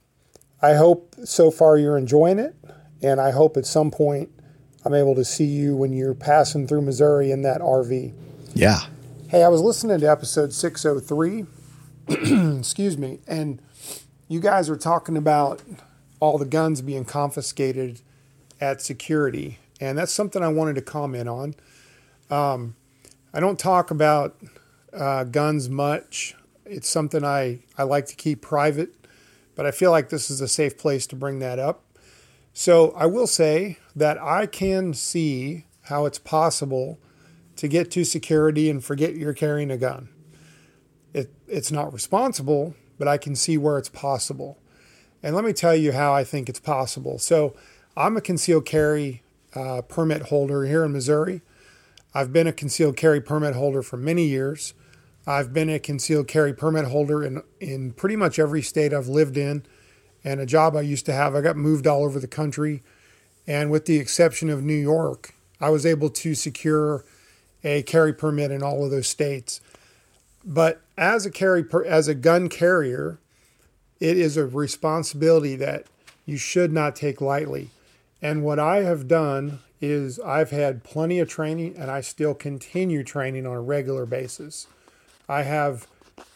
I 0.62 0.74
hope 0.74 1.16
so 1.24 1.50
far 1.50 1.76
you're 1.76 1.98
enjoying 1.98 2.38
it, 2.38 2.54
and 3.02 3.20
I 3.20 3.32
hope 3.32 3.56
at 3.56 3.66
some 3.66 3.90
point 3.90 4.30
I'm 4.84 4.94
able 4.94 5.16
to 5.16 5.24
see 5.24 5.46
you 5.46 5.74
when 5.74 5.92
you're 5.92 6.14
passing 6.14 6.68
through 6.68 6.82
Missouri 6.82 7.32
in 7.32 7.42
that 7.42 7.60
RV. 7.62 8.14
Yeah. 8.54 8.78
Hey, 9.26 9.42
I 9.42 9.48
was 9.48 9.60
listening 9.60 9.98
to 9.98 10.08
episode 10.08 10.52
603, 10.52 11.46
excuse 12.58 12.96
me, 12.98 13.20
and 13.26 13.60
you 14.28 14.40
guys 14.40 14.68
are 14.70 14.76
talking 14.76 15.16
about 15.16 15.62
all 16.20 16.38
the 16.38 16.44
guns 16.44 16.82
being 16.82 17.04
confiscated 17.04 18.00
at 18.60 18.82
security, 18.82 19.58
and 19.80 19.98
that's 19.98 20.12
something 20.12 20.42
I 20.42 20.48
wanted 20.48 20.74
to 20.76 20.82
comment 20.82 21.28
on. 21.28 21.54
Um, 22.30 22.76
I 23.32 23.40
don't 23.40 23.58
talk 23.58 23.90
about 23.90 24.36
uh, 24.92 25.24
guns 25.24 25.68
much. 25.68 26.34
It's 26.64 26.88
something 26.88 27.24
I, 27.24 27.60
I 27.76 27.84
like 27.84 28.06
to 28.06 28.16
keep 28.16 28.42
private, 28.42 28.94
but 29.54 29.66
I 29.66 29.70
feel 29.70 29.90
like 29.90 30.08
this 30.08 30.30
is 30.30 30.40
a 30.40 30.48
safe 30.48 30.78
place 30.78 31.06
to 31.08 31.16
bring 31.16 31.38
that 31.40 31.58
up. 31.58 31.84
So 32.52 32.90
I 32.92 33.06
will 33.06 33.26
say 33.26 33.78
that 33.94 34.18
I 34.18 34.46
can 34.46 34.94
see 34.94 35.66
how 35.82 36.06
it's 36.06 36.18
possible 36.18 36.98
to 37.56 37.68
get 37.68 37.90
to 37.92 38.04
security 38.04 38.70
and 38.70 38.82
forget 38.82 39.16
you're 39.16 39.34
carrying 39.34 39.70
a 39.70 39.76
gun. 39.76 40.08
It, 41.50 41.56
it's 41.56 41.72
not 41.72 41.92
responsible, 41.92 42.74
but 42.98 43.08
I 43.08 43.18
can 43.18 43.34
see 43.34 43.58
where 43.58 43.78
it's 43.78 43.88
possible. 43.88 44.58
And 45.22 45.34
let 45.34 45.44
me 45.44 45.52
tell 45.52 45.74
you 45.74 45.92
how 45.92 46.14
I 46.14 46.24
think 46.24 46.48
it's 46.48 46.60
possible. 46.60 47.18
So 47.18 47.54
I'm 47.96 48.16
a 48.16 48.20
concealed 48.20 48.66
carry 48.66 49.22
uh, 49.54 49.82
permit 49.82 50.22
holder 50.22 50.64
here 50.64 50.84
in 50.84 50.92
Missouri. 50.92 51.42
I've 52.14 52.32
been 52.32 52.46
a 52.46 52.52
concealed 52.52 52.96
carry 52.96 53.20
permit 53.20 53.54
holder 53.54 53.82
for 53.82 53.96
many 53.96 54.26
years. 54.26 54.74
I've 55.26 55.52
been 55.52 55.68
a 55.68 55.78
concealed 55.78 56.28
carry 56.28 56.54
permit 56.54 56.86
holder 56.86 57.22
in, 57.22 57.42
in 57.60 57.92
pretty 57.92 58.16
much 58.16 58.38
every 58.38 58.62
state 58.62 58.92
I've 58.92 59.08
lived 59.08 59.36
in 59.36 59.64
and 60.24 60.40
a 60.40 60.46
job 60.46 60.76
I 60.76 60.80
used 60.80 61.06
to 61.06 61.12
have. 61.12 61.34
I 61.34 61.40
got 61.40 61.56
moved 61.56 61.86
all 61.86 62.04
over 62.04 62.18
the 62.18 62.26
country. 62.26 62.82
And 63.46 63.70
with 63.70 63.86
the 63.86 63.98
exception 63.98 64.48
of 64.48 64.62
New 64.62 64.74
York, 64.74 65.34
I 65.60 65.70
was 65.70 65.84
able 65.84 66.10
to 66.10 66.34
secure 66.34 67.04
a 67.62 67.82
carry 67.82 68.12
permit 68.12 68.50
in 68.50 68.62
all 68.62 68.84
of 68.84 68.90
those 68.90 69.08
states. 69.08 69.60
But 70.44 70.80
as 70.96 71.26
a 71.26 71.30
carry 71.30 71.64
as 71.86 72.08
a 72.08 72.14
gun 72.14 72.48
carrier, 72.48 73.18
it 74.00 74.16
is 74.16 74.36
a 74.36 74.46
responsibility 74.46 75.56
that 75.56 75.86
you 76.24 76.36
should 76.36 76.72
not 76.72 76.96
take 76.96 77.20
lightly. 77.20 77.70
And 78.22 78.42
what 78.42 78.58
I 78.58 78.82
have 78.82 79.08
done 79.08 79.60
is 79.80 80.20
I've 80.20 80.50
had 80.50 80.84
plenty 80.84 81.18
of 81.18 81.28
training 81.28 81.76
and 81.76 81.90
I 81.90 82.00
still 82.00 82.34
continue 82.34 83.02
training 83.02 83.46
on 83.46 83.54
a 83.54 83.60
regular 83.60 84.06
basis. 84.06 84.66
I 85.28 85.42
have 85.42 85.86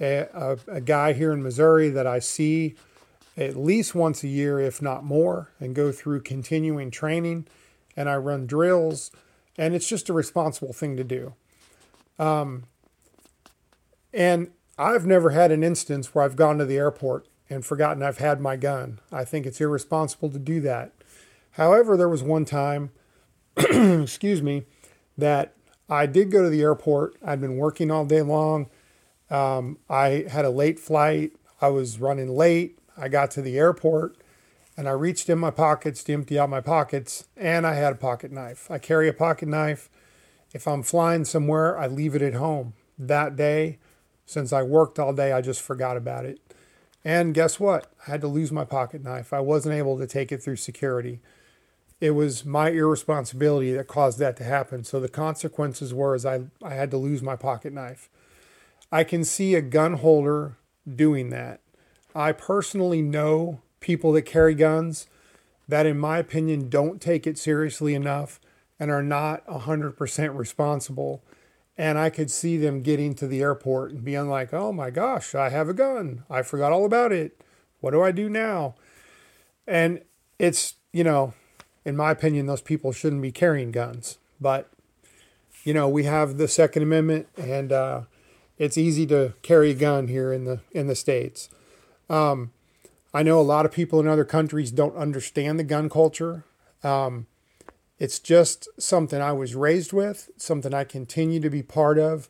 a, 0.01 0.29
a, 0.33 0.59
a 0.69 0.81
guy 0.81 1.13
here 1.13 1.33
in 1.33 1.43
Missouri 1.43 1.91
that 1.91 2.07
I 2.07 2.19
see 2.19 2.75
at 3.37 3.57
least 3.57 3.95
once 3.95 4.23
a 4.23 4.29
year, 4.29 4.61
if 4.61 4.81
not 4.81 5.05
more, 5.05 5.51
and 5.61 5.75
go 5.75 5.93
through 5.93 6.23
continuing 6.23 6.91
training. 6.91 7.47
And 7.97 8.09
I 8.09 8.17
run 8.17 8.47
drills, 8.47 9.11
and 9.59 9.75
it's 9.75 9.89
just 9.89 10.09
a 10.09 10.13
responsible 10.13 10.73
thing 10.73 10.97
to 10.97 11.05
do. 11.05 11.35
Um, 12.19 12.65
and 14.15 14.51
I've 14.79 15.07
never 15.07 15.31
had 15.31 15.53
an 15.53 15.63
instance 15.63 16.15
where 16.15 16.25
I've 16.25 16.37
gone 16.37 16.59
to 16.59 16.65
the 16.65 16.77
airport 16.77 17.29
and 17.51 17.65
forgotten 17.65 18.03
I've 18.03 18.19
had 18.19 18.41
my 18.41 18.57
gun. 18.57 19.01
I 19.13 19.25
think 19.25 19.47
it's 19.47 19.61
irresponsible 19.61 20.31
to 20.31 20.39
do 20.39 20.61
that. 20.63 20.93
However, 21.53 21.97
there 21.97 22.09
was 22.09 22.23
one 22.23 22.45
time, 22.45 22.91
excuse 23.57 24.43
me, 24.43 24.65
that 25.17 25.55
I 25.89 26.07
did 26.07 26.31
go 26.31 26.43
to 26.43 26.51
the 26.51 26.63
airport. 26.63 27.17
I'd 27.25 27.41
been 27.41 27.57
working 27.57 27.91
all 27.91 28.05
day 28.05 28.23
long. 28.23 28.69
Um, 29.31 29.79
I 29.89 30.27
had 30.31 30.45
a 30.45 30.51
late 30.51 30.81
flight. 30.81 31.33
I 31.61 31.69
was 31.69 32.01
running 32.01 32.29
late. 32.29 32.79
I 32.97 33.09
got 33.09 33.31
to 33.33 33.43
the 33.43 33.59
airport 33.59 34.17
and 34.77 34.89
I 34.89 34.93
reached 34.93 35.29
in 35.29 35.39
my 35.39 35.51
pockets 35.51 36.03
to 36.05 36.13
empty 36.13 36.39
out 36.39 36.51
my 36.51 36.61
pockets, 36.61 37.27
and 37.37 37.67
I 37.67 37.75
had 37.75 37.93
a 37.93 37.97
pocket 37.97 38.33
knife. 38.33 38.71
I 38.71 38.79
carry 38.79 39.09
a 39.09 39.13
pocket 39.13 39.49
knife. 39.49 39.89
If 40.53 40.67
I'm 40.67 40.83
flying 40.83 41.25
somewhere, 41.25 41.79
I 41.79 41.87
leave 41.87 42.15
it 42.15 42.23
at 42.23 42.35
home. 42.35 42.75
That 42.99 43.37
day, 43.37 43.79
since 44.27 44.53
I 44.53 44.63
worked 44.63 44.99
all 44.99 45.13
day, 45.13 45.33
I 45.33 45.41
just 45.41 45.61
forgot 45.61 45.97
about 45.97 46.25
it. 46.25 46.41
And 47.05 47.35
guess 47.35 47.61
what? 47.61 47.93
I 48.07 48.13
had 48.13 48.21
to 48.23 48.29
lose 48.29 48.51
my 48.51 48.65
pocket 48.65 49.05
knife. 49.05 49.33
I 49.33 49.41
wasn't 49.41 49.75
able 49.75 49.99
to 49.99 50.07
take 50.07 50.33
it 50.33 50.43
through 50.43 50.57
security. 50.57 51.21
It 52.01 52.13
was 52.13 52.45
my 52.45 52.71
irresponsibility 52.71 53.73
that 53.75 53.89
caused 53.89 54.19
that 54.19 54.37
to 54.39 54.45
happen. 54.45 54.85
So 54.85 55.01
the 55.01 55.09
consequences 55.09 55.93
were 55.93 56.15
is 56.15 56.25
I, 56.25 56.45
I 56.63 56.75
had 56.75 56.91
to 56.93 56.97
lose 56.97 57.23
my 57.23 57.37
pocket 57.37 57.73
knife. 57.73 58.09
I 58.91 59.05
can 59.05 59.25
see 59.25 59.55
a 59.55 59.61
gun 59.61 59.95
holder 59.95 60.57
doing 60.93 61.31
that. 61.31 61.61
I 62.15 62.33
personally 62.33 63.03
know 63.03 63.61
people 63.81 64.13
that 64.13 64.23
carry 64.23 64.55
guns 64.55 65.07
that, 65.69 65.87
in 65.87 65.99
my 65.99 66.19
opinion, 66.19 66.69
don't 66.69 67.01
take 67.01 67.27
it 67.27 67.39
seriously 67.39 67.95
enough 67.95 68.41
and 68.79 68.91
are 68.91 69.03
not 69.03 69.47
100% 69.47 70.37
responsible. 70.37 71.23
And 71.77 71.99
I 71.99 72.09
could 72.09 72.31
see 72.31 72.57
them 72.57 72.83
getting 72.83 73.15
to 73.15 73.27
the 73.27 73.41
airport 73.41 73.91
and 73.91 74.05
being 74.05 74.29
like, 74.29 74.55
oh 74.55 74.73
my 74.73 74.91
gosh, 74.91 75.35
I 75.35 75.49
have 75.49 75.69
a 75.69 75.75
gun. 75.75 76.25
I 76.31 76.43
forgot 76.43 76.73
all 76.73 76.85
about 76.85 77.11
it. 77.13 77.41
What 77.81 77.91
do 77.91 78.03
I 78.03 78.13
do 78.13 78.29
now? 78.29 78.77
And 79.67 80.01
it's, 80.39 80.75
you 80.93 81.03
know, 81.03 81.35
in 81.85 81.97
my 81.97 82.13
opinion, 82.13 82.47
those 82.47 82.63
people 82.63 82.93
shouldn't 82.93 83.23
be 83.23 83.33
carrying 83.33 83.73
guns. 83.73 84.19
But, 84.41 84.71
you 85.65 85.75
know, 85.75 85.89
we 85.89 86.05
have 86.05 86.37
the 86.37 86.49
Second 86.49 86.85
Amendment 86.85 87.29
and 87.37 87.73
uh, 87.73 88.03
it's 88.59 88.79
easy 88.79 89.07
to 89.07 89.35
carry 89.43 89.71
a 89.71 89.75
gun 89.75 90.09
here 90.09 90.33
in 90.33 90.45
the 90.45 90.61
in 90.71 90.87
the 90.87 90.95
States. 90.95 91.49
Um, 92.09 92.53
I 93.13 93.23
know 93.23 93.41
a 93.41 93.43
lot 93.43 93.67
of 93.67 93.73
people 93.73 94.01
in 94.01 94.09
other 94.09 94.25
countries 94.25 94.71
don't 94.71 94.97
understand 94.97 95.59
the 95.59 95.65
gun 95.65 95.89
culture. 95.89 96.45
Um, 96.83 97.27
it's 97.99 98.19
just 98.19 98.69
something 98.79 99.21
I 99.21 99.33
was 99.33 99.55
raised 99.55 99.93
with, 99.93 100.31
something 100.37 100.75
I 100.75 100.85
continue 100.85 101.41
to 101.41 101.51
be 101.51 101.63
part 101.63 101.99
of. 101.99 102.29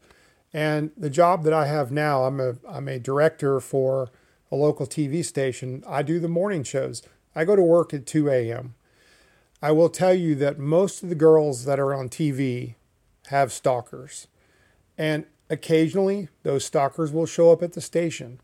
And 0.53 0.91
the 0.97 1.11
job 1.11 1.43
that 1.45 1.53
I 1.53 1.66
have 1.66 1.91
now, 1.91 2.24
I'm 2.24 2.39
a, 2.41 2.57
I'm 2.69 2.89
a 2.89 2.99
director 2.99 3.61
for 3.61 4.11
a 4.53 4.57
local 4.57 4.86
TV 4.86 5.24
station. 5.24 5.82
I 5.86 6.03
do 6.03 6.20
the 6.20 6.28
morning 6.28 6.62
shows. 6.62 7.03
I 7.35 7.45
go 7.45 7.57
to 7.57 7.62
work 7.62 7.93
at 7.93 8.07
2 8.07 8.28
a.m. 8.28 8.74
I 9.61 9.73
will 9.73 9.89
tell 9.89 10.15
you 10.15 10.35
that 10.36 10.59
most 10.59 11.03
of 11.03 11.09
the 11.09 11.15
girls 11.15 11.65
that 11.65 11.81
are 11.81 11.95
on 11.95 12.09
TV 12.09 12.74
have 13.28 13.53
stalkers. 13.53 14.28
And 14.99 15.24
occasionally, 15.51 16.28
those 16.43 16.65
stalkers 16.65 17.11
will 17.11 17.27
show 17.27 17.51
up 17.51 17.62
at 17.62 17.73
the 17.73 17.81
station 17.81 18.41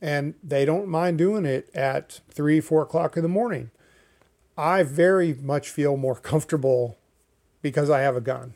and 0.00 0.34
they 0.42 0.64
don't 0.64 0.88
mind 0.88 1.18
doing 1.18 1.44
it 1.44 1.70
at 1.74 2.20
three, 2.30 2.60
four 2.60 2.82
o'clock 2.82 3.16
in 3.16 3.22
the 3.22 3.28
morning. 3.28 3.70
I 4.58 4.82
very 4.82 5.32
much 5.34 5.70
feel 5.70 5.96
more 5.96 6.16
comfortable 6.16 6.98
because 7.62 7.88
I 7.88 8.00
have 8.00 8.16
a 8.16 8.20
gun. 8.20 8.54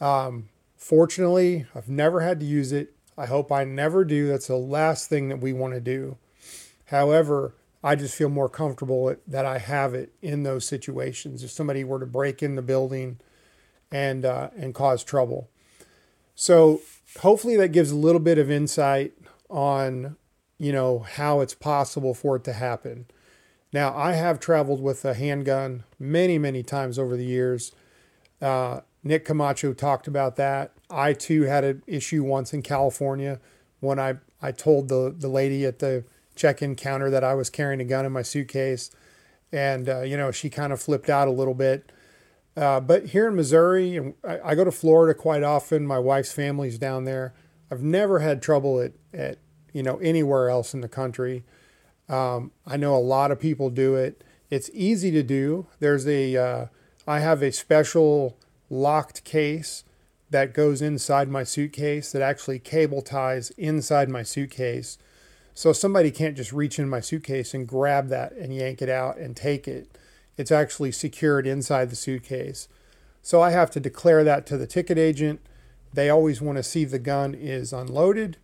Um, 0.00 0.50
fortunately, 0.76 1.66
I've 1.74 1.88
never 1.88 2.20
had 2.20 2.38
to 2.40 2.46
use 2.46 2.70
it. 2.70 2.94
I 3.16 3.26
hope 3.26 3.50
I 3.50 3.64
never 3.64 4.04
do. 4.04 4.28
That's 4.28 4.46
the 4.46 4.56
last 4.56 5.08
thing 5.08 5.28
that 5.28 5.40
we 5.40 5.52
want 5.52 5.74
to 5.74 5.80
do. 5.80 6.18
However, 6.86 7.54
I 7.82 7.96
just 7.96 8.14
feel 8.14 8.28
more 8.28 8.48
comfortable 8.48 9.16
that 9.26 9.44
I 9.44 9.58
have 9.58 9.94
it 9.94 10.12
in 10.22 10.44
those 10.44 10.66
situations. 10.66 11.42
If 11.42 11.50
somebody 11.50 11.82
were 11.82 11.98
to 11.98 12.06
break 12.06 12.42
in 12.42 12.54
the 12.54 12.62
building 12.62 13.18
and 13.90 14.24
uh, 14.24 14.50
and 14.56 14.74
cause 14.74 15.02
trouble, 15.02 15.48
so 16.34 16.80
hopefully 17.20 17.56
that 17.56 17.68
gives 17.68 17.90
a 17.90 17.96
little 17.96 18.20
bit 18.20 18.38
of 18.38 18.50
insight 18.50 19.14
on 19.50 20.16
you 20.62 20.72
know, 20.72 21.00
how 21.00 21.40
it's 21.40 21.54
possible 21.54 22.14
for 22.14 22.36
it 22.36 22.44
to 22.44 22.52
happen. 22.52 23.04
Now, 23.72 23.96
I 23.96 24.12
have 24.12 24.38
traveled 24.38 24.82
with 24.82 25.04
a 25.04 25.14
handgun 25.14 25.84
many, 25.98 26.38
many 26.38 26.62
times 26.62 26.98
over 26.98 27.16
the 27.16 27.24
years. 27.24 27.72
Uh, 28.40 28.80
Nick 29.02 29.24
Camacho 29.24 29.72
talked 29.72 30.06
about 30.06 30.36
that. 30.36 30.72
I 30.90 31.14
too 31.14 31.42
had 31.42 31.64
an 31.64 31.82
issue 31.86 32.22
once 32.22 32.52
in 32.52 32.62
California 32.62 33.40
when 33.80 33.98
I, 33.98 34.16
I 34.40 34.52
told 34.52 34.88
the, 34.88 35.14
the 35.16 35.28
lady 35.28 35.64
at 35.64 35.78
the 35.78 36.04
check 36.36 36.62
in 36.62 36.76
counter 36.76 37.10
that 37.10 37.24
I 37.24 37.34
was 37.34 37.50
carrying 37.50 37.80
a 37.80 37.84
gun 37.84 38.04
in 38.04 38.12
my 38.12 38.22
suitcase. 38.22 38.90
And, 39.50 39.88
uh, 39.88 40.02
you 40.02 40.16
know, 40.16 40.30
she 40.30 40.50
kind 40.50 40.72
of 40.72 40.80
flipped 40.80 41.10
out 41.10 41.28
a 41.28 41.32
little 41.32 41.54
bit. 41.54 41.90
Uh, 42.56 42.80
but 42.80 43.06
here 43.06 43.28
in 43.28 43.34
Missouri, 43.34 43.96
and 43.96 44.14
I, 44.22 44.50
I, 44.50 44.54
go 44.54 44.64
to 44.64 44.70
Florida 44.70 45.18
quite 45.18 45.42
often. 45.42 45.86
My 45.86 45.98
wife's 45.98 46.32
family's 46.32 46.78
down 46.78 47.04
there. 47.04 47.32
I've 47.70 47.82
never 47.82 48.18
had 48.18 48.42
trouble 48.42 48.78
at, 48.80 48.92
at 49.14 49.38
you 49.72 49.82
know, 49.82 49.96
anywhere 49.98 50.50
else 50.50 50.74
in 50.74 50.82
the 50.82 50.88
country. 50.88 51.44
Um, 52.08 52.52
I 52.66 52.76
know 52.76 52.94
a 52.94 52.98
lot 52.98 53.30
of 53.30 53.40
people 53.40 53.70
do 53.70 53.94
it. 53.94 54.22
It's 54.50 54.70
easy 54.74 55.10
to 55.12 55.22
do. 55.22 55.66
There's 55.78 56.06
a, 56.06 56.36
uh, 56.36 56.66
I 57.06 57.20
have 57.20 57.42
a 57.42 57.52
special 57.52 58.36
locked 58.68 59.24
case 59.24 59.84
that 60.30 60.54
goes 60.54 60.80
inside 60.80 61.28
my 61.28 61.44
suitcase 61.44 62.12
that 62.12 62.22
actually 62.22 62.58
cable 62.58 63.02
ties 63.02 63.50
inside 63.50 64.08
my 64.08 64.22
suitcase. 64.22 64.98
So 65.54 65.72
somebody 65.72 66.10
can't 66.10 66.36
just 66.36 66.52
reach 66.52 66.78
in 66.78 66.88
my 66.88 67.00
suitcase 67.00 67.52
and 67.52 67.68
grab 67.68 68.08
that 68.08 68.32
and 68.32 68.54
yank 68.54 68.80
it 68.80 68.88
out 68.88 69.18
and 69.18 69.36
take 69.36 69.68
it. 69.68 69.98
It's 70.38 70.50
actually 70.50 70.92
secured 70.92 71.46
inside 71.46 71.90
the 71.90 71.96
suitcase. 71.96 72.68
So 73.20 73.42
I 73.42 73.50
have 73.50 73.70
to 73.72 73.80
declare 73.80 74.24
that 74.24 74.46
to 74.46 74.56
the 74.56 74.66
ticket 74.66 74.96
agent. 74.96 75.40
They 75.92 76.08
always 76.08 76.40
want 76.40 76.56
to 76.56 76.62
see 76.62 76.84
the 76.84 76.98
gun 76.98 77.34
is 77.34 77.72
unloaded. 77.72 78.38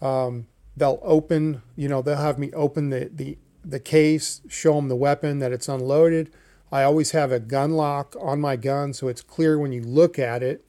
Um, 0.00 0.46
they'll 0.76 1.00
open, 1.02 1.62
you 1.76 1.88
know, 1.88 2.02
they'll 2.02 2.16
have 2.16 2.38
me 2.38 2.50
open 2.52 2.90
the, 2.90 3.10
the, 3.12 3.38
the 3.64 3.80
case, 3.80 4.40
show 4.48 4.74
them 4.74 4.88
the 4.88 4.96
weapon 4.96 5.38
that 5.38 5.52
it's 5.52 5.68
unloaded. 5.68 6.32
I 6.70 6.82
always 6.84 7.10
have 7.10 7.30
a 7.30 7.38
gun 7.38 7.72
lock 7.72 8.16
on 8.20 8.40
my 8.40 8.56
gun 8.56 8.94
so 8.94 9.08
it's 9.08 9.22
clear 9.22 9.58
when 9.58 9.72
you 9.72 9.82
look 9.82 10.18
at 10.18 10.42
it 10.42 10.64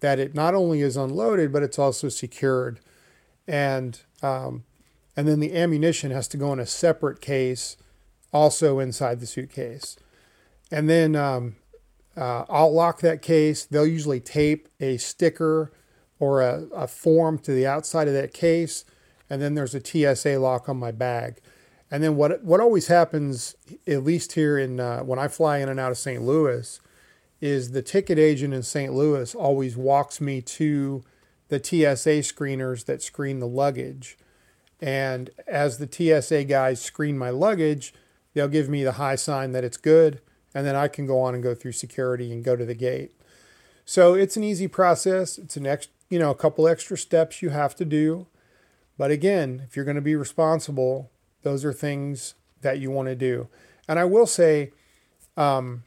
that 0.00 0.18
it 0.18 0.34
not 0.34 0.54
only 0.54 0.80
is 0.80 0.96
unloaded, 0.96 1.52
but 1.52 1.62
it's 1.62 1.78
also 1.78 2.08
secured. 2.08 2.80
And, 3.46 4.00
um, 4.22 4.64
and 5.16 5.28
then 5.28 5.40
the 5.40 5.56
ammunition 5.56 6.10
has 6.10 6.28
to 6.28 6.36
go 6.36 6.52
in 6.52 6.58
a 6.58 6.66
separate 6.66 7.20
case, 7.20 7.76
also 8.32 8.78
inside 8.78 9.20
the 9.20 9.26
suitcase. 9.26 9.96
And 10.70 10.88
then 10.88 11.14
um, 11.14 11.56
uh, 12.16 12.44
I'll 12.48 12.72
lock 12.72 13.00
that 13.00 13.22
case. 13.22 13.64
They'll 13.64 13.86
usually 13.86 14.20
tape 14.20 14.68
a 14.80 14.96
sticker 14.96 15.72
or 16.18 16.42
a, 16.42 16.66
a 16.74 16.88
form 16.88 17.38
to 17.40 17.52
the 17.52 17.66
outside 17.66 18.08
of 18.08 18.14
that 18.14 18.32
case. 18.32 18.84
And 19.30 19.40
then 19.40 19.54
there's 19.54 19.74
a 19.74 19.84
TSA 19.84 20.38
lock 20.38 20.68
on 20.68 20.76
my 20.76 20.90
bag. 20.90 21.40
And 21.90 22.02
then 22.02 22.16
what 22.16 22.42
what 22.42 22.60
always 22.60 22.88
happens, 22.88 23.54
at 23.86 24.02
least 24.04 24.32
here 24.32 24.58
in 24.58 24.80
uh, 24.80 25.00
when 25.00 25.18
I 25.18 25.28
fly 25.28 25.58
in 25.58 25.68
and 25.68 25.78
out 25.78 25.92
of 25.92 25.98
St. 25.98 26.22
Louis, 26.22 26.80
is 27.40 27.72
the 27.72 27.82
ticket 27.82 28.18
agent 28.18 28.54
in 28.54 28.62
St. 28.62 28.92
Louis 28.92 29.34
always 29.34 29.76
walks 29.76 30.20
me 30.20 30.40
to 30.40 31.04
the 31.48 31.58
TSA 31.58 32.20
screeners 32.24 32.86
that 32.86 33.02
screen 33.02 33.38
the 33.38 33.46
luggage. 33.46 34.16
And 34.80 35.30
as 35.46 35.78
the 35.78 35.88
TSA 35.90 36.44
guys 36.44 36.80
screen 36.80 37.16
my 37.16 37.30
luggage, 37.30 37.94
they'll 38.32 38.48
give 38.48 38.68
me 38.68 38.82
the 38.82 38.92
high 38.92 39.14
sign 39.14 39.52
that 39.52 39.64
it's 39.64 39.76
good, 39.76 40.20
and 40.54 40.66
then 40.66 40.74
I 40.74 40.88
can 40.88 41.06
go 41.06 41.20
on 41.20 41.34
and 41.34 41.42
go 41.42 41.54
through 41.54 41.72
security 41.72 42.32
and 42.32 42.42
go 42.42 42.56
to 42.56 42.64
the 42.64 42.74
gate. 42.74 43.12
So 43.84 44.14
it's 44.14 44.36
an 44.36 44.44
easy 44.44 44.66
process. 44.66 45.38
It's 45.38 45.56
an 45.56 45.66
ex, 45.66 45.88
you 46.08 46.18
know, 46.18 46.30
a 46.30 46.34
couple 46.34 46.66
extra 46.66 46.96
steps 46.96 47.42
you 47.42 47.50
have 47.50 47.74
to 47.76 47.84
do. 47.84 48.26
But 48.96 49.10
again, 49.10 49.62
if 49.66 49.76
you're 49.76 49.84
going 49.84 49.96
to 49.96 50.00
be 50.00 50.16
responsible, 50.16 51.10
those 51.42 51.64
are 51.64 51.72
things 51.72 52.34
that 52.62 52.78
you 52.78 52.90
want 52.90 53.08
to 53.08 53.14
do. 53.14 53.48
And 53.88 53.98
I 53.98 54.04
will 54.04 54.26
say, 54.26 54.72
um, 55.36 55.84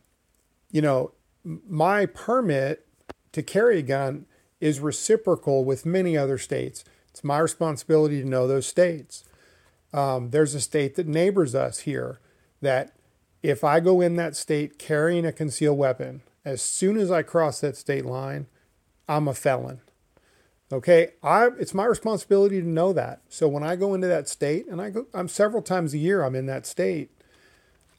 you 0.71 0.81
know, 0.81 1.13
my 1.43 2.05
permit 2.05 2.85
to 3.31 3.41
carry 3.41 3.79
a 3.79 3.83
gun 3.83 4.25
is 4.59 4.79
reciprocal 4.79 5.63
with 5.63 5.85
many 5.85 6.17
other 6.17 6.37
states. 6.37 6.83
It's 7.09 7.23
my 7.23 7.39
responsibility 7.39 8.21
to 8.21 8.27
know 8.27 8.47
those 8.47 8.67
states. 8.67 9.23
Um, 9.93 10.31
there's 10.31 10.53
a 10.53 10.61
state 10.61 10.95
that 10.95 11.07
neighbors 11.07 11.55
us 11.55 11.79
here 11.79 12.19
that 12.61 12.95
if 13.41 13.63
I 13.63 13.79
go 13.79 14.01
in 14.01 14.15
that 14.17 14.35
state 14.35 14.77
carrying 14.77 15.25
a 15.25 15.31
concealed 15.31 15.77
weapon, 15.77 16.21
as 16.43 16.61
soon 16.61 16.97
as 16.97 17.11
I 17.11 17.23
cross 17.23 17.61
that 17.61 17.77
state 17.77 18.05
line, 18.05 18.47
I'm 19.07 19.27
a 19.27 19.33
felon. 19.33 19.81
Okay, 20.71 21.11
I 21.23 21.47
it's 21.59 21.73
my 21.73 21.85
responsibility 21.85 22.59
to 22.59 22.67
know 22.67 22.91
that. 22.91 23.21
So 23.29 23.47
when 23.47 23.63
I 23.63 23.77
go 23.77 23.93
into 23.93 24.07
that 24.07 24.27
state, 24.27 24.67
and 24.67 24.81
I 24.81 24.89
go, 24.89 25.07
I'm 25.13 25.29
several 25.29 25.61
times 25.61 25.93
a 25.93 25.97
year, 25.97 26.23
I'm 26.23 26.35
in 26.35 26.45
that 26.47 26.65
state. 26.65 27.09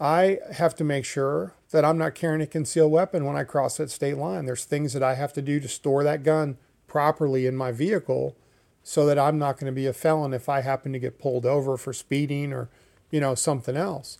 I 0.01 0.39
have 0.53 0.75
to 0.77 0.85
make 0.85 1.05
sure 1.05 1.55
that 1.71 1.85
I'm 1.85 1.99
not 1.99 2.15
carrying 2.15 2.43
a 2.43 2.47
concealed 2.47 2.93
weapon 2.93 3.25
when 3.25 3.37
I 3.37 3.45
cross 3.45 3.79
that 3.79 3.91
state 3.91 4.17
line. 4.17 4.45
There's 4.45 4.65
things 4.65 4.93
that 4.93 5.03
I 5.03 5.15
have 5.15 5.33
to 5.33 5.43
do 5.43 5.61
to 5.61 5.69
store 5.69 6.05
that 6.05 6.23
gun 6.23 6.57
properly 6.87 7.47
in 7.47 7.57
my 7.57 7.73
vehicle 7.73 8.37
so 8.83 9.07
that 9.07 9.19
I'm 9.19 9.39
not 9.39 9.59
going 9.59 9.67
to 9.67 9.75
be 9.75 9.87
a 9.87 9.93
felon 9.93 10.33
if 10.33 10.49
I 10.49 10.61
happen 10.61 10.93
to 10.93 10.99
get 10.99 11.19
pulled 11.19 11.45
over 11.45 11.77
for 11.77 11.93
speeding 11.93 12.53
or, 12.53 12.71
you 13.11 13.21
know, 13.21 13.35
something 13.35 13.77
else. 13.77 14.19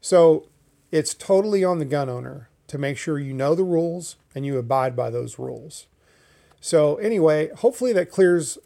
So 0.00 0.48
it's 0.90 1.14
totally 1.14 1.64
on 1.64 1.78
the 1.78 1.84
gun 1.84 2.08
owner 2.08 2.48
to 2.68 2.78
make 2.78 2.96
sure 2.96 3.18
you 3.18 3.34
know 3.34 3.54
the 3.54 3.64
rules 3.64 4.16
and 4.34 4.46
you 4.46 4.56
abide 4.56 4.94
by 4.94 5.10
those 5.10 5.38
rules. 5.38 5.86
So 6.62 6.94
anyway, 6.96 7.50
hopefully 7.56 7.92
that 7.94 8.08
clears 8.08 8.56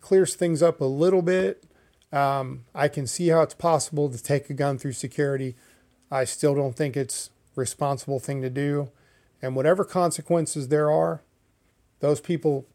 clears 0.00 0.34
things 0.34 0.62
up 0.62 0.80
a 0.80 0.86
little 0.86 1.20
bit. 1.20 1.62
Um, 2.10 2.64
I 2.74 2.88
can 2.88 3.06
see 3.06 3.28
how 3.28 3.42
it's 3.42 3.52
possible 3.52 4.08
to 4.08 4.20
take 4.20 4.48
a 4.48 4.54
gun 4.54 4.78
through 4.78 4.94
security. 4.94 5.54
I 6.10 6.24
still 6.24 6.54
don't 6.54 6.74
think 6.74 6.96
it's 6.96 7.28
responsible 7.54 8.20
thing 8.20 8.40
to 8.40 8.48
do. 8.48 8.90
And 9.42 9.54
whatever 9.54 9.84
consequences 9.84 10.68
there 10.68 10.90
are, 10.90 11.22
those 12.00 12.22
people 12.22 12.66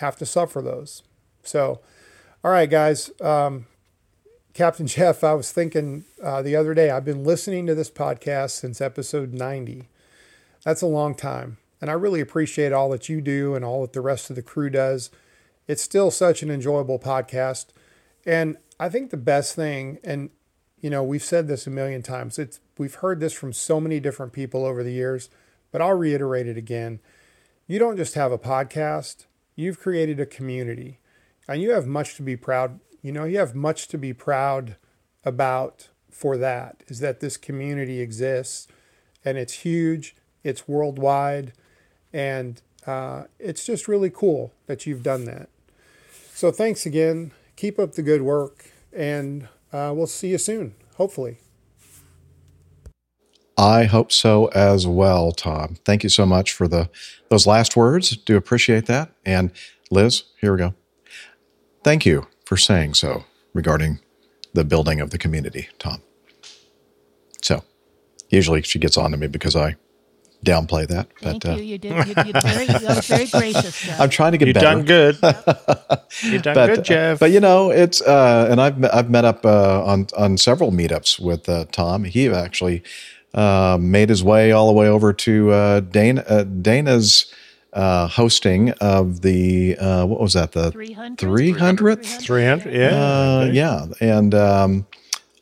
have 0.00 0.16
to 0.16 0.26
suffer 0.26 0.60
those. 0.60 1.04
So, 1.44 1.80
all 2.42 2.50
right, 2.50 2.68
guys. 2.68 3.12
Um, 3.20 3.66
Captain 4.54 4.86
Jeff, 4.88 5.22
I 5.22 5.34
was 5.34 5.52
thinking 5.52 6.04
uh, 6.20 6.42
the 6.42 6.56
other 6.56 6.74
day, 6.74 6.90
I've 6.90 7.04
been 7.04 7.22
listening 7.22 7.64
to 7.68 7.76
this 7.76 7.92
podcast 7.92 8.50
since 8.50 8.80
episode 8.80 9.32
90. 9.32 9.88
That's 10.64 10.82
a 10.82 10.86
long 10.86 11.14
time. 11.14 11.58
And 11.84 11.90
I 11.90 11.94
really 11.96 12.22
appreciate 12.22 12.72
all 12.72 12.88
that 12.88 13.10
you 13.10 13.20
do 13.20 13.54
and 13.54 13.62
all 13.62 13.82
that 13.82 13.92
the 13.92 14.00
rest 14.00 14.30
of 14.30 14.36
the 14.36 14.42
crew 14.42 14.70
does. 14.70 15.10
It's 15.68 15.82
still 15.82 16.10
such 16.10 16.42
an 16.42 16.50
enjoyable 16.50 16.98
podcast. 16.98 17.66
And 18.24 18.56
I 18.80 18.88
think 18.88 19.10
the 19.10 19.18
best 19.18 19.54
thing, 19.54 19.98
and 20.02 20.30
you 20.80 20.88
know, 20.88 21.02
we've 21.02 21.22
said 21.22 21.46
this 21.46 21.66
a 21.66 21.70
million 21.70 22.00
times, 22.00 22.38
it's 22.38 22.58
we've 22.78 22.94
heard 22.94 23.20
this 23.20 23.34
from 23.34 23.52
so 23.52 23.82
many 23.82 24.00
different 24.00 24.32
people 24.32 24.64
over 24.64 24.82
the 24.82 24.94
years, 24.94 25.28
but 25.72 25.82
I'll 25.82 25.92
reiterate 25.92 26.46
it 26.46 26.56
again. 26.56 27.00
You 27.66 27.78
don't 27.78 27.98
just 27.98 28.14
have 28.14 28.32
a 28.32 28.38
podcast, 28.38 29.26
you've 29.54 29.78
created 29.78 30.18
a 30.18 30.24
community. 30.24 31.00
And 31.46 31.60
you 31.60 31.72
have 31.72 31.86
much 31.86 32.14
to 32.14 32.22
be 32.22 32.34
proud, 32.34 32.80
you 33.02 33.12
know, 33.12 33.24
you 33.24 33.36
have 33.36 33.54
much 33.54 33.88
to 33.88 33.98
be 33.98 34.14
proud 34.14 34.76
about 35.22 35.90
for 36.10 36.38
that 36.38 36.82
is 36.86 37.00
that 37.00 37.20
this 37.20 37.36
community 37.36 38.00
exists 38.00 38.68
and 39.22 39.36
it's 39.36 39.52
huge, 39.52 40.16
it's 40.42 40.66
worldwide, 40.66 41.52
and 42.14 42.62
uh, 42.86 43.24
it's 43.40 43.66
just 43.66 43.88
really 43.88 44.08
cool 44.08 44.52
that 44.66 44.86
you've 44.86 45.02
done 45.02 45.24
that. 45.24 45.48
So 46.32 46.50
thanks 46.50 46.86
again. 46.86 47.32
Keep 47.56 47.78
up 47.78 47.92
the 47.92 48.02
good 48.02 48.22
work, 48.22 48.70
and 48.92 49.48
uh, 49.72 49.92
we'll 49.94 50.06
see 50.06 50.28
you 50.28 50.38
soon, 50.38 50.74
hopefully. 50.96 51.38
I 53.58 53.84
hope 53.84 54.10
so 54.10 54.46
as 54.46 54.86
well, 54.86 55.32
Tom. 55.32 55.76
Thank 55.84 56.02
you 56.02 56.08
so 56.08 56.24
much 56.24 56.52
for 56.52 56.66
the 56.66 56.88
those 57.28 57.46
last 57.46 57.76
words. 57.76 58.16
Do 58.16 58.36
appreciate 58.36 58.86
that. 58.86 59.10
And 59.24 59.52
Liz, 59.90 60.24
here 60.40 60.52
we 60.52 60.58
go. 60.58 60.74
Thank 61.84 62.06
you 62.06 62.26
for 62.44 62.56
saying 62.56 62.94
so 62.94 63.24
regarding 63.52 64.00
the 64.54 64.64
building 64.64 65.00
of 65.00 65.10
the 65.10 65.18
community, 65.18 65.68
Tom. 65.78 66.00
So, 67.42 67.62
usually 68.28 68.62
she 68.62 68.78
gets 68.78 68.96
on 68.96 69.10
to 69.12 69.16
me 69.16 69.28
because 69.28 69.54
I 69.54 69.76
downplay 70.44 70.86
that. 70.88 71.08
Thank 71.20 71.42
but, 71.42 71.52
uh, 71.52 71.56
you. 71.56 71.64
You 71.64 71.78
did. 71.78 71.92
You, 71.92 72.14
you, 72.24 72.32
very, 72.40 72.66
you 72.66 72.80
got 72.80 73.04
very 73.04 73.26
gracious. 73.32 73.80
Jeff. 73.80 74.00
I'm 74.00 74.10
trying 74.10 74.32
to 74.32 74.38
get 74.38 74.48
You've 74.48 74.54
better. 74.54 74.66
done 74.66 74.84
good. 74.84 75.14
You've 76.22 76.42
done 76.42 76.54
but, 76.54 76.66
good, 76.74 76.84
Jeff. 76.84 77.20
But 77.20 77.30
you 77.30 77.40
know, 77.40 77.70
it's 77.70 78.00
uh, 78.02 78.48
and 78.50 78.60
I've 78.60 78.82
I've 78.92 79.10
met 79.10 79.24
up 79.24 79.44
uh, 79.44 79.84
on 79.84 80.06
on 80.16 80.38
several 80.38 80.72
meetups 80.72 81.20
with 81.20 81.48
uh, 81.48 81.66
Tom. 81.72 82.04
He 82.04 82.28
actually 82.28 82.82
uh, 83.34 83.78
made 83.80 84.08
his 84.08 84.22
way 84.22 84.52
all 84.52 84.66
the 84.66 84.72
way 84.72 84.88
over 84.88 85.12
to 85.12 85.50
uh, 85.50 85.80
Dana 85.80 86.24
uh, 86.28 86.44
Dana's 86.44 87.32
uh, 87.74 88.06
hosting 88.06 88.70
of 88.80 89.22
the 89.22 89.76
uh, 89.78 90.06
what 90.06 90.20
was 90.20 90.34
that 90.34 90.52
the 90.52 90.70
300th? 90.70 91.16
300th 91.16 92.20
300, 92.20 92.72
yeah. 92.72 92.88
uh, 92.88 93.50
yeah 93.52 93.86
and 94.00 94.34
um, 94.34 94.86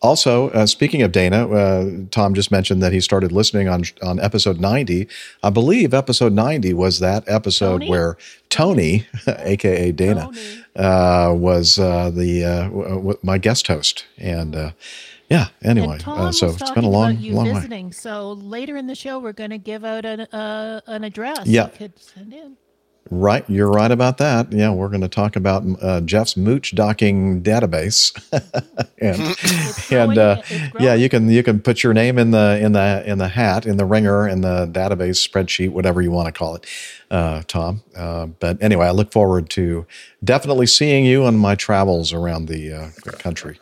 also 0.03 0.51
uh, 0.51 0.67
speaking 0.67 1.01
of 1.03 1.13
Dana 1.13 1.49
uh, 1.49 1.91
Tom 2.11 2.35
just 2.35 2.51
mentioned 2.51 2.83
that 2.83 2.93
he 2.93 3.01
started 3.01 3.33
listening 3.33 3.69
on 3.69 3.85
on 4.03 4.21
episode 4.21 4.61
90 4.61 5.09
I 5.43 5.51
believe 5.51 5.95
episode 5.95 6.33
90 6.33 6.75
was 6.75 6.99
that 6.99 7.25
episode 7.29 7.79
Tony? 7.81 7.89
where 7.89 8.17
Tony 8.51 9.07
aka 9.27 9.93
Dana 9.93 10.29
uh, 10.77 11.33
was 11.35 11.79
uh, 11.79 12.11
the 12.11 12.45
uh, 12.45 12.63
w- 12.65 12.89
w- 12.89 13.19
my 13.23 13.39
guest 13.39 13.67
host 13.69 14.05
and 14.19 14.55
uh, 14.57 14.71
yeah 15.31 15.49
anyway 15.63 15.99
uh, 16.07 16.33
so 16.33 16.49
it's 16.49 16.71
been 16.73 16.85
a 16.85 16.91
long 16.91 17.17
you 17.19 17.33
long 17.35 17.47
way 17.47 17.55
visiting. 17.55 17.93
So 17.93 18.33
later 18.33 18.77
in 18.77 18.87
the 18.89 18.95
show, 18.95 19.19
we're 19.19 19.33
going 19.33 19.51
to 19.51 19.59
give 19.59 19.85
out 19.85 20.05
an 20.05 20.27
an 20.33 21.05
address. 21.05 21.47
Yeah. 21.47 21.69
You 23.11 23.17
could 23.17 23.19
send 23.19 23.19
in. 23.19 23.19
Right, 23.19 23.45
you're 23.49 23.71
right 23.71 23.91
about 23.91 24.19
that. 24.19 24.53
Yeah, 24.53 24.71
we're 24.71 24.89
going 24.89 25.03
to 25.03 25.09
talk 25.09 25.37
about 25.37 25.65
uh, 25.83 26.01
Jeff's 26.01 26.37
mooch 26.37 26.75
docking 26.75 27.43
database, 27.43 28.13
and 28.99 29.37
and 29.93 30.19
uh, 30.19 30.43
yeah, 30.81 30.95
you 30.95 31.09
can 31.09 31.29
you 31.29 31.43
can 31.43 31.61
put 31.61 31.83
your 31.83 31.95
name 31.95 32.19
in 32.19 32.31
the 32.31 32.59
in 32.63 32.73
the 32.73 33.03
in 33.07 33.19
the 33.19 33.29
hat 33.29 33.67
in 33.67 33.77
the 33.77 33.85
ringer 33.85 34.29
in 34.29 34.41
the 34.41 34.67
database 34.67 35.27
spreadsheet, 35.27 35.71
whatever 35.71 36.01
you 36.01 36.11
want 36.11 36.27
to 36.27 36.33
call 36.33 36.55
it, 36.55 36.67
uh, 37.11 37.43
Tom. 37.47 37.83
Uh, 37.97 38.27
but 38.27 38.63
anyway, 38.63 38.87
I 38.87 38.91
look 38.93 39.13
forward 39.13 39.51
to 39.51 39.87
definitely 40.25 40.67
seeing 40.67 41.05
you 41.05 41.25
on 41.25 41.37
my 41.37 41.55
travels 41.55 42.13
around 42.13 42.47
the 42.47 42.73
uh, 42.73 43.13
country, 43.19 43.59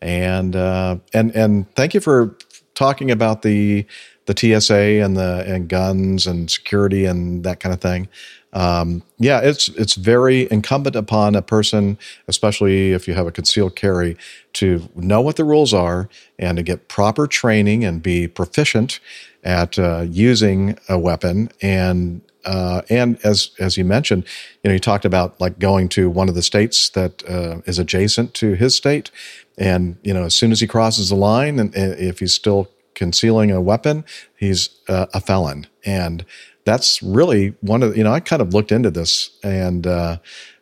and 0.00 0.54
uh, 0.54 0.96
and 1.14 1.34
and 1.34 1.72
thank 1.74 1.94
you 1.94 2.00
for 2.00 2.36
talking 2.74 3.10
about 3.10 3.42
the 3.42 3.86
the 4.26 4.60
TSA 4.60 5.02
and 5.02 5.16
the 5.16 5.44
and 5.46 5.68
guns 5.68 6.26
and 6.26 6.50
security 6.50 7.04
and 7.04 7.44
that 7.44 7.60
kind 7.60 7.72
of 7.72 7.80
thing. 7.80 8.08
Um, 8.52 9.02
yeah, 9.18 9.40
it's 9.40 9.68
it's 9.70 9.94
very 9.94 10.50
incumbent 10.50 10.94
upon 10.94 11.34
a 11.34 11.42
person, 11.42 11.98
especially 12.28 12.92
if 12.92 13.08
you 13.08 13.14
have 13.14 13.26
a 13.26 13.32
concealed 13.32 13.76
carry, 13.76 14.16
to 14.54 14.88
know 14.94 15.20
what 15.20 15.36
the 15.36 15.44
rules 15.44 15.72
are 15.72 16.08
and 16.38 16.56
to 16.58 16.62
get 16.62 16.88
proper 16.88 17.26
training 17.26 17.84
and 17.84 18.02
be 18.02 18.28
proficient 18.28 19.00
at 19.42 19.78
uh, 19.78 20.04
using 20.08 20.78
a 20.88 20.98
weapon. 20.98 21.50
And 21.62 22.20
uh, 22.44 22.82
and 22.90 23.18
as 23.24 23.52
as 23.58 23.76
you 23.76 23.84
mentioned, 23.84 24.24
you 24.62 24.68
know, 24.68 24.74
you 24.74 24.80
talked 24.80 25.04
about 25.04 25.40
like 25.40 25.58
going 25.58 25.88
to 25.90 26.10
one 26.10 26.28
of 26.28 26.34
the 26.34 26.42
states 26.42 26.90
that 26.90 27.26
uh, 27.28 27.62
is 27.66 27.78
adjacent 27.78 28.34
to 28.34 28.54
his 28.54 28.74
state, 28.74 29.10
and 29.56 29.96
you 30.02 30.12
know, 30.12 30.24
as 30.24 30.34
soon 30.34 30.52
as 30.52 30.60
he 30.60 30.66
crosses 30.66 31.08
the 31.08 31.14
line, 31.16 31.58
and, 31.58 31.74
and 31.74 31.98
if 31.98 32.18
he's 32.18 32.34
still 32.34 32.68
concealing 32.94 33.50
a 33.50 33.60
weapon, 33.60 34.04
he's 34.36 34.68
uh, 34.88 35.06
a 35.14 35.20
felon, 35.20 35.66
and 35.84 36.26
that's 36.64 37.02
really 37.02 37.54
one 37.60 37.82
of 37.82 37.96
you 37.96 38.04
know, 38.04 38.12
I 38.12 38.20
kind 38.20 38.42
of 38.42 38.54
looked 38.54 38.72
into 38.72 38.90
this 38.90 39.30
and 39.42 39.86
uh, 39.86 40.18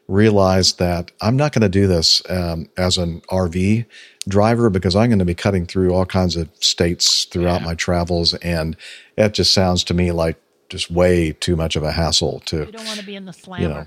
realized 0.09 0.79
that 0.79 1.11
I'm 1.21 1.37
not 1.37 1.53
going 1.53 1.63
to 1.63 1.69
do 1.69 1.87
this 1.87 2.23
um, 2.31 2.69
as 2.77 2.99
an 2.99 3.21
RV 3.31 3.87
driver 4.29 4.71
because 4.71 4.97
I'm 4.97 5.09
going 5.09 5.19
to 5.21 5.25
be 5.25 5.35
cutting 5.35 5.67
through 5.67 5.93
all 5.95 6.05
kinds 6.07 6.37
of 6.37 6.49
states 6.61 7.25
throughout 7.25 7.63
my 7.63 7.75
travels, 7.75 8.35
and 8.35 8.77
it 9.17 9.35
just 9.35 9.53
sounds 9.53 9.85
to 9.85 9.95
me 9.95 10.13
like 10.13 10.37
just 10.69 10.91
way 10.91 11.33
too 11.33 11.57
much 11.57 11.75
of 11.77 11.83
a 11.83 11.93
hassle 11.93 12.41
to 12.47 12.59
You 12.67 12.73
don't 12.73 12.87
want 12.87 13.01
to 13.01 13.07
be 13.07 13.17
in 13.17 13.25
the 13.25 13.33
slammer. 13.33 13.63
you 13.63 13.69
know 13.75 13.87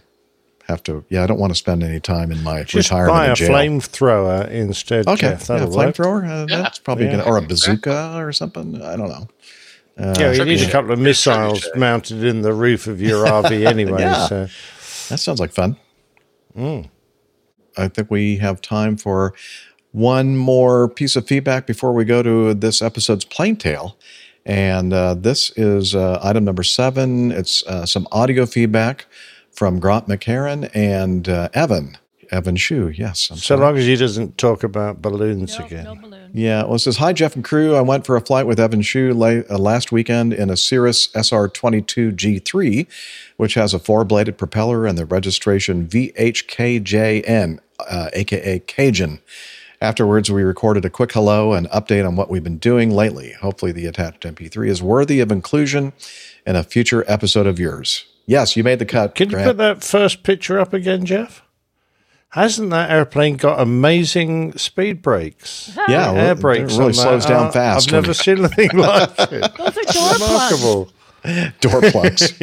have 0.69 0.81
to. 0.81 1.03
Yeah, 1.09 1.23
I 1.23 1.27
don't 1.27 1.39
want 1.39 1.51
to 1.51 1.55
spend 1.59 1.83
any 1.83 1.99
time 1.99 2.31
in 2.31 2.41
my 2.41 2.63
Just 2.63 2.89
retirement 2.89 3.13
buy 3.17 3.25
a 3.27 3.35
jail. 3.35 3.49
flamethrower 3.49 4.49
instead. 4.49 5.05
Okay, 5.09 5.19
Jeff. 5.31 5.41
yeah, 5.49 5.57
That'll 5.57 5.73
flamethrower. 5.75 6.23
Uh, 6.23 6.45
Yeah. 6.49 6.61
That's 6.61 6.79
probably 6.79 7.03
Yeah. 7.05 7.17
gonna, 7.17 7.23
or 7.25 7.35
a 7.37 7.41
bazooka 7.41 8.13
or 8.15 8.31
something. 8.31 8.81
I 8.81 8.95
don't 8.95 9.09
know. 9.09 9.27
Uh, 9.97 10.13
yeah, 10.17 10.31
you 10.31 10.45
need 10.45 10.61
a 10.61 10.71
couple 10.71 10.91
of 10.91 10.99
missiles 10.99 11.67
mounted 11.75 12.23
in 12.23 12.41
the 12.41 12.53
roof 12.53 12.87
of 12.87 12.99
your 13.01 13.25
RV 13.25 13.65
anyway. 13.67 14.01
Yeah. 14.01 14.27
So. 14.27 14.47
That 15.09 15.19
sounds 15.19 15.39
like 15.39 15.51
fun. 15.51 15.77
Mm. 16.57 16.89
I 17.77 17.87
think 17.87 18.09
we 18.09 18.37
have 18.37 18.61
time 18.61 18.97
for 18.97 19.33
one 19.91 20.35
more 20.35 20.89
piece 20.89 21.15
of 21.15 21.27
feedback 21.27 21.67
before 21.67 21.93
we 21.93 22.05
go 22.05 22.23
to 22.23 22.53
this 22.53 22.81
episode's 22.81 23.25
plane 23.25 23.55
tale. 23.55 23.97
And 24.45 24.91
uh, 24.91 25.13
this 25.13 25.51
is 25.51 25.95
uh, 25.95 26.19
item 26.21 26.43
number 26.43 26.63
seven. 26.63 27.31
It's 27.31 27.65
uh, 27.67 27.85
some 27.85 28.07
audio 28.11 28.45
feedback 28.45 29.05
from 29.51 29.79
Grant 29.79 30.07
McCarran 30.07 30.69
and 30.73 31.29
uh, 31.29 31.49
Evan. 31.53 31.97
Evan 32.31 32.55
Shu, 32.55 32.89
yes. 32.89 33.29
I'm 33.31 33.37
So 33.37 33.55
sorry. 33.55 33.61
long 33.61 33.77
as 33.77 33.85
he 33.85 33.95
doesn't 33.95 34.37
talk 34.37 34.63
about 34.63 35.01
balloons 35.01 35.57
again. 35.59 35.85
Yeah, 36.33 36.63
well, 36.63 36.75
it 36.75 36.79
says, 36.79 36.97
Hi, 36.97 37.13
Jeff 37.13 37.35
and 37.35 37.43
crew. 37.43 37.75
I 37.75 37.81
went 37.81 38.05
for 38.05 38.15
a 38.15 38.21
flight 38.21 38.47
with 38.47 38.59
Evan 38.59 38.81
Shu 38.81 39.13
la- 39.13 39.41
uh, 39.49 39.57
last 39.57 39.91
weekend 39.91 40.33
in 40.33 40.49
a 40.49 40.57
Cirrus 40.57 41.07
SR22G3, 41.09 42.87
which 43.37 43.53
has 43.53 43.73
a 43.73 43.79
four 43.79 44.03
bladed 44.03 44.37
propeller 44.37 44.85
and 44.85 44.97
the 44.97 45.05
registration 45.05 45.87
VHKJN, 45.87 47.59
uh, 47.87 48.09
aka 48.13 48.59
Cajun. 48.59 49.19
Afterwards, 49.81 50.31
we 50.31 50.43
recorded 50.43 50.85
a 50.85 50.89
quick 50.89 51.11
hello 51.11 51.51
and 51.53 51.69
update 51.69 52.07
on 52.07 52.15
what 52.15 52.29
we've 52.29 52.43
been 52.43 52.57
doing 52.57 52.89
lately. 52.91 53.33
Hopefully, 53.33 53.73
the 53.73 53.85
attached 53.85 54.21
MP3 54.23 54.69
is 54.69 54.81
worthy 54.81 55.19
of 55.19 55.29
inclusion 55.31 55.91
in 56.47 56.55
a 56.55 56.63
future 56.63 57.03
episode 57.07 57.47
of 57.47 57.59
yours. 57.59 58.05
Yes, 58.25 58.55
you 58.55 58.63
made 58.63 58.79
the 58.79 58.85
cut. 58.85 59.13
Can 59.15 59.29
you 59.29 59.35
Grant. 59.35 59.49
put 59.49 59.57
that 59.57 59.83
first 59.83 60.23
picture 60.23 60.57
up 60.57 60.71
again, 60.73 61.05
Jeff? 61.05 61.41
Hasn't 62.33 62.71
that 62.71 62.89
airplane 62.89 63.37
got 63.37 63.59
amazing 63.59 64.57
speed 64.57 65.01
brakes? 65.03 65.71
Yeah, 65.87 66.11
well, 66.11 66.17
air 66.17 66.31
it 66.31 66.39
brakes. 66.39 66.77
really 66.77 66.93
slows 66.93 67.23
that. 67.23 67.29
down 67.29 67.47
Uh, 67.47 67.51
fast 67.51 67.87
I've 67.89 67.93
never 68.01 68.13
seen 68.13 68.39
anything 68.45 68.69
like 68.77 69.09
it. 69.19 69.55
Those 69.55 69.77
are 69.77 69.93
door 69.93 70.13
Remarkable. 70.13 70.89
door 71.61 71.81
plugs 71.91 72.33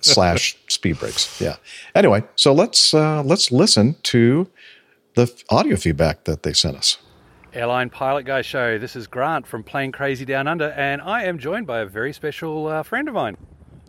slash 0.00 0.56
speed 0.68 0.98
brakes. 0.98 1.40
Yeah. 1.40 1.56
Anyway, 1.94 2.22
so 2.36 2.52
let's 2.54 2.94
uh, 2.94 3.22
let's 3.22 3.52
listen 3.52 3.96
to 4.04 4.48
the 5.14 5.22
f- 5.24 5.44
audio 5.50 5.76
feedback 5.76 6.24
that 6.24 6.42
they 6.42 6.52
sent 6.54 6.76
us. 6.76 6.96
Airline 7.52 7.90
Pilot 7.90 8.24
Guy 8.24 8.40
Show. 8.40 8.78
This 8.78 8.96
is 8.96 9.06
Grant 9.06 9.46
from 9.46 9.62
Plane 9.62 9.92
Crazy 9.92 10.24
Down 10.24 10.48
Under, 10.48 10.70
and 10.70 11.02
I 11.02 11.24
am 11.24 11.38
joined 11.38 11.66
by 11.66 11.80
a 11.80 11.86
very 11.86 12.14
special 12.14 12.66
uh, 12.66 12.82
friend 12.82 13.08
of 13.08 13.14
mine. 13.14 13.36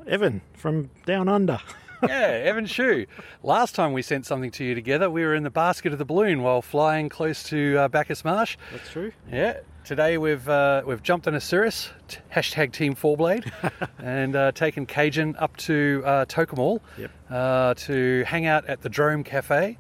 Evan 0.06 0.42
from 0.58 0.90
Down 1.06 1.30
Under. 1.30 1.62
Yeah, 2.08 2.42
Evan 2.44 2.66
Shu. 2.66 3.06
Last 3.44 3.76
time 3.76 3.94
we 3.94 4.02
sent 4.02 4.26
something 4.26 4.52
to 4.52 4.64
you 4.64 4.76
together, 4.76 5.10
we 5.10 5.24
were 5.24 5.36
in 5.36 5.44
the 5.44 5.50
basket 5.50 5.94
of 5.94 6.00
the 6.00 6.06
balloon 6.06 6.42
while 6.44 6.62
flying 6.62 7.10
close 7.10 7.44
to 7.44 7.78
uh, 7.78 7.88
Bacchus 7.88 8.24
Marsh. 8.26 8.58
That's 8.72 8.90
true. 8.92 9.12
Yeah. 9.32 9.58
Today 9.86 10.18
we've 10.18 10.48
uh, 10.48 10.82
we've 10.86 11.04
jumped 11.04 11.28
on 11.28 11.36
a 11.36 11.42
Cirrus, 11.42 11.90
t- 12.08 12.18
hashtag 12.34 12.72
Team 12.72 12.96
Four 12.96 13.18
Blade, 13.18 13.52
and 14.00 14.34
uh, 14.36 14.52
taken 14.54 14.86
Cajun 14.86 15.36
up 15.38 15.58
to 15.58 16.02
uh, 16.06 16.26
Tocumwal 16.26 16.80
Yep. 16.98 17.12
uh, 17.30 17.74
to 17.74 18.24
hang 18.26 18.46
out 18.46 18.66
at 18.68 18.82
the 18.82 18.88
Drome 18.88 19.26
Cafe, 19.26 19.78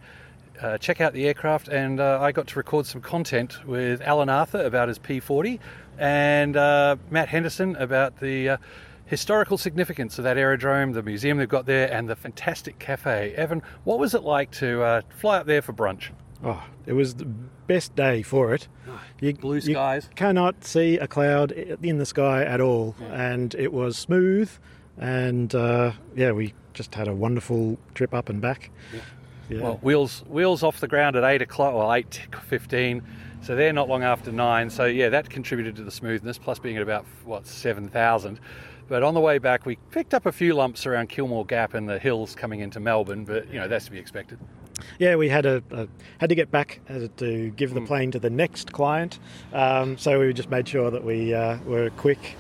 uh, 0.62 0.78
check 0.78 1.00
out 1.00 1.14
the 1.14 1.26
aircraft, 1.26 1.70
and 1.70 2.02
uh, 2.02 2.20
I 2.22 2.34
got 2.34 2.48
to 2.48 2.56
record 2.60 2.86
some 2.86 3.00
content 3.02 3.66
with 3.66 4.02
Alan 4.02 4.28
Arthur 4.28 4.66
about 4.66 4.90
his 4.90 5.00
P40 5.00 5.60
and 5.98 6.58
uh, 6.58 6.98
Matt 7.10 7.30
Henderson 7.30 7.78
about 7.78 8.20
the 8.20 8.50
uh, 8.50 8.58
historical 9.14 9.58
significance 9.60 10.18
of 10.18 10.24
that 10.24 10.38
aerodrome, 10.38 10.94
the 10.94 11.04
museum 11.04 11.38
they've 11.38 11.48
got 11.48 11.68
there, 11.68 11.92
and 11.94 12.10
the 12.10 12.16
fantastic 12.16 12.80
cafe. 12.80 13.34
Evan, 13.36 13.62
what 13.84 14.00
was 14.00 14.16
it 14.16 14.24
like 14.24 14.50
to 14.54 14.82
uh, 14.82 15.02
fly 15.18 15.38
up 15.38 15.46
there 15.46 15.62
for 15.62 15.72
brunch? 15.72 16.10
Oh, 16.44 16.64
it 16.88 16.94
was 16.94 17.14
the 17.16 17.26
best 17.26 17.96
day 17.96 18.24
for 18.24 18.54
it. 18.54 18.68
You, 19.22 19.34
Blue 19.36 19.62
skies. 19.62 20.08
you 20.10 20.16
cannot 20.16 20.64
see 20.64 20.98
a 20.98 21.08
cloud 21.08 21.52
in 21.52 22.00
the 22.00 22.06
sky 22.06 22.44
at 22.44 22.60
all, 22.60 22.96
and 23.12 23.54
it 23.56 23.72
was 23.72 23.98
smooth. 23.98 24.50
And 24.98 25.54
uh, 25.54 25.92
yeah, 26.16 26.32
we 26.32 26.54
just 26.74 26.96
had 26.96 27.08
a 27.08 27.14
wonderful 27.14 27.78
trip 27.94 28.14
up 28.14 28.30
and 28.30 28.42
back. 28.42 28.72
Yeah. 29.50 29.62
Well, 29.62 29.80
wheels 29.82 30.24
wheels 30.28 30.64
off 30.64 30.80
the 30.80 30.88
ground 30.88 31.16
at 31.16 31.24
eight 31.24 31.42
o'clock, 31.42 31.76
well 31.76 31.94
eight 31.94 32.22
fifteen, 32.48 33.04
so 33.42 33.56
they're 33.56 33.74
not 33.74 33.88
long 33.88 34.04
after 34.04 34.32
nine. 34.32 34.70
So 34.70 34.86
yeah, 34.86 35.10
that 35.10 35.30
contributed 35.30 35.76
to 35.78 35.84
the 35.84 35.92
smoothness. 35.92 36.38
Plus 36.38 36.60
being 36.60 36.78
at 36.78 36.82
about 36.84 37.06
what 37.26 37.46
seven 37.46 37.88
thousand. 37.90 38.40
But 38.88 39.04
on 39.04 39.14
the 39.14 39.20
way 39.20 39.38
back, 39.38 39.66
we 39.66 39.78
picked 39.92 40.14
up 40.14 40.26
a 40.26 40.32
few 40.32 40.54
lumps 40.54 40.86
around 40.86 41.10
Kilmore 41.10 41.46
Gap 41.46 41.74
and 41.74 41.88
the 41.88 42.00
hills 42.00 42.36
coming 42.36 42.60
into 42.60 42.80
Melbourne. 42.80 43.26
But 43.26 43.52
you 43.52 43.60
know 43.60 43.68
that's 43.68 43.86
to 43.86 43.92
be 43.92 44.00
expected. 44.00 44.40
Yeah, 45.00 45.16
we 45.16 45.30
had 45.30 45.46
a, 45.46 45.64
a 45.72 45.88
had 46.20 46.30
to 46.30 46.36
get 46.36 46.52
back 46.52 46.82
uh, 46.90 47.08
to 47.18 47.50
give 47.52 47.74
the 47.74 47.82
plane 47.82 48.12
to 48.12 48.20
the 48.20 48.30
next 48.30 48.72
client, 48.72 49.20
um, 49.54 49.98
so 49.98 50.20
we 50.20 50.34
just 50.34 50.50
made 50.50 50.68
sure 50.68 50.92
that 50.92 51.04
we 51.04 51.34
uh, 51.34 51.60
were 51.66 51.90
quick, 51.92 52.36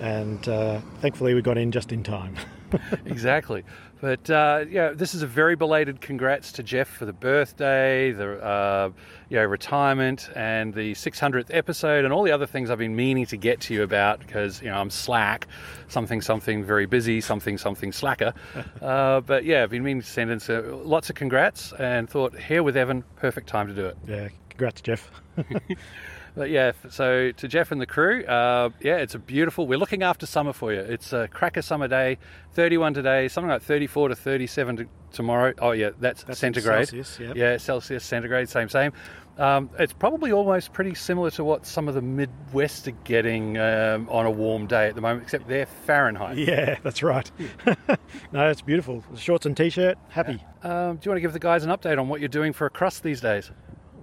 and 0.00 0.46
uh, 0.48 0.80
thankfully 1.00 1.34
we 1.34 1.42
got 1.42 1.58
in 1.58 1.72
just 1.72 1.92
in 1.92 2.02
time. 2.02 2.36
exactly. 3.06 3.64
But 4.00 4.30
uh, 4.30 4.64
yeah, 4.70 4.90
this 4.90 5.14
is 5.14 5.22
a 5.22 5.26
very 5.26 5.56
belated 5.56 6.00
congrats 6.00 6.52
to 6.52 6.62
Jeff 6.62 6.88
for 6.88 7.04
the 7.04 7.12
birthday, 7.12 8.12
the 8.12 8.42
uh, 8.42 8.90
you 9.28 9.36
know 9.38 9.44
retirement, 9.44 10.30
and 10.36 10.72
the 10.72 10.92
600th 10.92 11.46
episode, 11.50 12.04
and 12.04 12.12
all 12.12 12.22
the 12.22 12.30
other 12.30 12.46
things 12.46 12.70
I've 12.70 12.78
been 12.78 12.94
meaning 12.94 13.26
to 13.26 13.36
get 13.36 13.60
to 13.62 13.74
you 13.74 13.82
about 13.82 14.20
because 14.20 14.62
you 14.62 14.68
know 14.68 14.76
I'm 14.76 14.90
slack, 14.90 15.48
something 15.88 16.20
something 16.20 16.64
very 16.64 16.86
busy, 16.86 17.20
something 17.20 17.58
something 17.58 17.92
slacker. 17.92 18.32
uh, 18.82 19.20
but 19.20 19.44
yeah, 19.44 19.64
I've 19.64 19.70
been 19.70 19.82
meaning 19.82 20.02
to 20.02 20.08
send 20.08 20.30
in 20.30 20.38
so 20.38 20.80
lots 20.84 21.10
of 21.10 21.16
congrats, 21.16 21.72
and 21.72 22.08
thought 22.08 22.38
here 22.38 22.62
with 22.62 22.76
Evan, 22.76 23.02
perfect 23.16 23.48
time 23.48 23.66
to 23.66 23.74
do 23.74 23.86
it. 23.86 23.96
yeah, 24.06 24.28
congrats, 24.48 24.80
Jeff. 24.80 25.10
But 26.38 26.50
yeah, 26.50 26.70
so 26.88 27.32
to 27.32 27.48
Jeff 27.48 27.72
and 27.72 27.80
the 27.80 27.86
crew, 27.86 28.24
uh, 28.24 28.70
yeah, 28.80 28.98
it's 28.98 29.16
a 29.16 29.18
beautiful. 29.18 29.66
We're 29.66 29.76
looking 29.76 30.04
after 30.04 30.24
summer 30.24 30.52
for 30.52 30.72
you. 30.72 30.78
It's 30.78 31.12
a 31.12 31.26
cracker 31.26 31.62
summer 31.62 31.88
day, 31.88 32.18
31 32.52 32.94
today, 32.94 33.26
something 33.26 33.50
like 33.50 33.62
34 33.62 34.10
to 34.10 34.14
37 34.14 34.76
to 34.76 34.86
tomorrow. 35.10 35.52
Oh 35.58 35.72
yeah, 35.72 35.90
that's, 35.98 36.22
That's 36.22 36.38
centigrade. 36.38 36.86
Celsius, 36.86 37.18
yep. 37.18 37.34
Yeah, 37.34 37.56
Celsius, 37.56 38.04
centigrade, 38.04 38.48
same, 38.48 38.68
same. 38.68 38.92
Um, 39.36 39.68
it's 39.80 39.92
probably 39.92 40.30
almost 40.30 40.72
pretty 40.72 40.94
similar 40.94 41.32
to 41.32 41.42
what 41.42 41.66
some 41.66 41.88
of 41.88 41.94
the 41.94 42.02
Midwest 42.02 42.86
are 42.86 42.92
getting 43.02 43.58
um, 43.58 44.08
on 44.08 44.24
a 44.24 44.30
warm 44.30 44.68
day 44.68 44.86
at 44.86 44.94
the 44.94 45.00
moment, 45.00 45.24
except 45.24 45.48
they're 45.48 45.66
Fahrenheit. 45.66 46.36
Yeah, 46.36 46.78
that's 46.84 47.02
right. 47.02 47.28
no, 48.32 48.48
it's 48.48 48.62
beautiful. 48.62 49.02
Shorts 49.16 49.44
and 49.44 49.56
t-shirt, 49.56 49.98
happy. 50.08 50.40
Um, 50.62 50.98
do 50.98 51.06
you 51.06 51.10
want 51.10 51.16
to 51.16 51.20
give 51.20 51.32
the 51.32 51.40
guys 51.40 51.64
an 51.64 51.70
update 51.70 51.98
on 51.98 52.08
what 52.08 52.20
you're 52.20 52.28
doing 52.28 52.52
for 52.52 52.64
a 52.64 52.70
crust 52.70 53.02
these 53.02 53.20
days? 53.20 53.50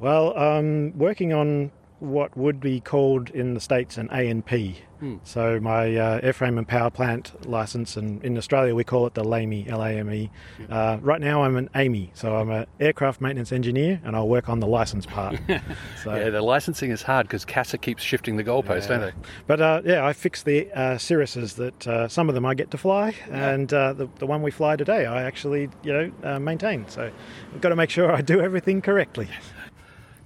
Well, 0.01 0.37
um, 0.37 0.97
working 0.97 1.31
on 1.31 1.71
what 1.99 2.35
would 2.35 2.59
be 2.59 2.79
called 2.79 3.29
in 3.29 3.53
the 3.53 3.59
States 3.59 3.97
an 3.97 4.09
A&P. 4.11 4.79
Hmm. 4.99 5.17
So 5.23 5.59
my 5.59 5.95
uh, 5.95 6.21
airframe 6.21 6.57
and 6.57 6.67
power 6.67 6.89
plant 6.89 7.47
license, 7.49 7.97
and 7.97 8.23
in 8.23 8.37
Australia 8.37 8.75
we 8.75 8.83
call 8.83 9.05
it 9.07 9.13
the 9.13 9.23
LAME, 9.23 9.65
L-A-M-E. 9.67 10.29
Uh, 10.69 10.97
right 11.01 11.19
now 11.19 11.43
I'm 11.43 11.55
an 11.55 11.69
AME, 11.75 12.09
so 12.13 12.35
I'm 12.35 12.49
an 12.49 12.65
aircraft 12.79 13.21
maintenance 13.21 13.51
engineer, 13.51 14.01
and 14.03 14.15
I'll 14.15 14.27
work 14.27 14.49
on 14.49 14.59
the 14.59 14.67
license 14.67 15.05
part. 15.05 15.39
so, 16.03 16.15
Yeah, 16.15 16.29
the 16.29 16.41
licensing 16.41 16.91
is 16.91 17.01
hard 17.01 17.27
because 17.27 17.45
CASA 17.45 17.77
keeps 17.77 18.03
shifting 18.03 18.37
the 18.37 18.43
goalpost, 18.43 18.87
don't 18.87 19.01
they? 19.01 19.13
But 19.47 19.61
uh, 19.61 19.81
yeah, 19.85 20.05
I 20.05 20.13
fix 20.13 20.43
the 20.43 20.71
uh, 20.71 20.97
Cirruses 20.97 21.55
that 21.55 21.87
uh, 21.87 22.07
some 22.07 22.29
of 22.29 22.35
them 22.35 22.45
I 22.45 22.55
get 22.55 22.71
to 22.71 22.77
fly, 22.77 23.15
and 23.29 23.73
uh, 23.73 23.93
the, 23.93 24.09
the 24.19 24.25
one 24.25 24.41
we 24.41 24.51
fly 24.51 24.75
today 24.75 25.05
I 25.05 25.23
actually 25.23 25.69
you 25.83 25.93
know 25.93 26.11
uh, 26.23 26.39
maintain. 26.39 26.87
So 26.87 27.11
I've 27.53 27.61
got 27.61 27.69
to 27.69 27.75
make 27.75 27.89
sure 27.89 28.11
I 28.11 28.21
do 28.21 28.41
everything 28.41 28.81
correctly. 28.81 29.29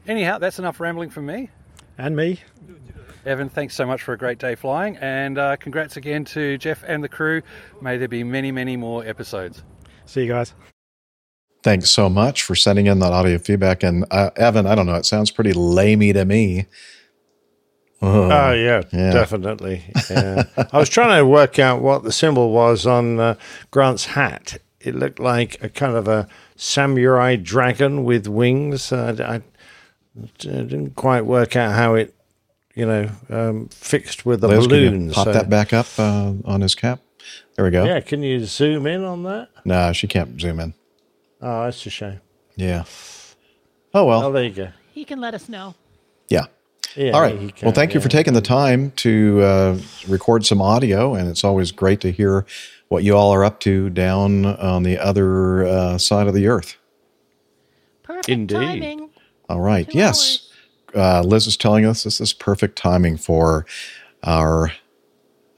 Anyhow, 0.07 0.39
that's 0.39 0.57
enough 0.57 0.79
rambling 0.79 1.09
from 1.09 1.27
me. 1.27 1.49
And 1.99 2.15
me. 2.15 2.39
Evan, 3.26 3.49
thanks 3.49 3.76
so 3.76 3.85
much 3.85 4.01
for 4.01 4.13
a 4.13 4.17
great 4.17 4.39
day 4.39 4.55
flying, 4.55 4.95
and 5.01 5.38
uh, 5.38 5.57
congrats 5.57 5.97
again 5.97 6.23
to 6.26 6.57
Jeff 6.57 6.81
and 6.88 7.03
the 7.03 7.09
crew. 7.09 7.41
May 7.81 7.97
there 7.97 8.07
be 8.07 8.23
many, 8.23 8.53
many 8.53 8.77
more 8.77 9.05
episodes. 9.05 9.63
See 10.05 10.21
you 10.21 10.30
guys. 10.30 10.53
Thanks 11.61 11.89
so 11.89 12.07
much 12.07 12.41
for 12.43 12.55
sending 12.55 12.85
in 12.85 12.99
that 12.99 13.11
audio 13.11 13.38
feedback. 13.38 13.84
And 13.84 14.05
uh, 14.11 14.30
Evan, 14.38 14.65
I 14.65 14.76
don't 14.76 14.85
know, 14.85 14.95
it 14.95 15.05
sounds 15.05 15.30
pretty 15.30 15.51
lamey 15.51 16.13
to 16.13 16.23
me. 16.23 16.67
Oh, 18.01 18.53
yeah, 18.53 18.84
definitely. 18.93 19.84
Yeah. 20.09 20.43
I 20.71 20.77
was 20.77 20.88
trying 20.88 21.17
to 21.17 21.26
work 21.26 21.59
out 21.59 21.81
what 21.81 22.03
the 22.03 22.13
symbol 22.13 22.51
was 22.51 22.85
on 22.85 23.19
uh, 23.19 23.35
Grant's 23.71 24.05
hat. 24.05 24.57
It 24.80 24.95
looked 24.95 25.19
like 25.19 25.61
a 25.61 25.67
kind 25.67 25.97
of 25.97 26.07
a 26.07 26.30
samurai 26.55 27.35
dragon 27.35 28.05
with 28.05 28.26
wings. 28.26 28.93
Uh, 28.93 29.17
I, 29.19 29.35
I 29.35 29.41
didn't 30.37 30.95
quite 30.95 31.25
work 31.25 31.55
out 31.55 31.73
how 31.73 31.95
it, 31.95 32.13
you 32.75 32.85
know, 32.85 33.09
um, 33.29 33.67
fixed 33.69 34.25
with 34.25 34.41
the 34.41 34.47
Liz, 34.47 34.67
can 34.67 34.75
you 34.75 34.89
balloons. 34.89 35.13
pop 35.13 35.25
so- 35.25 35.33
that 35.33 35.49
back 35.49 35.73
up 35.73 35.87
uh, 35.97 36.33
on 36.45 36.61
his 36.61 36.75
cap. 36.75 36.99
There 37.55 37.65
we 37.65 37.71
go. 37.71 37.83
Yeah, 37.85 37.99
can 37.99 38.23
you 38.23 38.45
zoom 38.45 38.87
in 38.87 39.03
on 39.03 39.23
that? 39.23 39.49
No, 39.65 39.91
she 39.91 40.07
can't 40.07 40.39
zoom 40.39 40.59
in. 40.59 40.73
Oh, 41.41 41.65
that's 41.65 41.85
a 41.85 41.89
shame. 41.89 42.21
Yeah. 42.55 42.85
Oh 43.93 44.05
well. 44.05 44.23
Oh, 44.23 44.31
there 44.31 44.43
you 44.45 44.51
go. 44.53 44.69
He 44.93 45.03
can 45.05 45.19
let 45.19 45.33
us 45.33 45.49
know. 45.49 45.75
Yeah. 46.29 46.45
Yeah, 46.95 47.11
All 47.11 47.21
right. 47.21 47.37
he 47.37 47.45
well, 47.45 47.51
can, 47.55 47.73
thank 47.73 47.93
you 47.93 47.99
for 48.01 48.09
taking 48.09 48.33
the 48.33 48.41
time 48.41 48.91
to 48.97 49.41
uh, 49.41 49.79
record 50.07 50.45
some 50.45 50.59
audio, 50.61 51.13
and 51.13 51.29
it's 51.29 51.43
always 51.43 51.71
great 51.71 52.01
to 52.01 52.11
hear 52.11 52.45
what 52.87 53.03
you 53.03 53.15
all 53.15 53.31
are 53.31 53.43
up 53.43 53.59
to 53.61 53.89
down 53.91 54.45
on 54.45 54.81
the 54.83 54.97
other 54.97 55.65
uh, 55.65 55.97
side 55.99 56.27
of 56.27 56.33
the 56.33 56.47
earth. 56.47 56.77
Perfect 58.01 58.29
Indeed. 58.29 58.55
timing. 58.55 59.09
All 59.49 59.59
right. 59.61 59.93
yes. 59.93 60.47
Uh, 60.95 61.21
Liz 61.21 61.45
is 61.47 61.57
telling 61.57 61.85
us 61.85 62.03
this 62.03 62.19
is 62.21 62.34
perfect 62.34 62.76
timing 62.77 63.17
for 63.17 63.65
our 64.23 64.71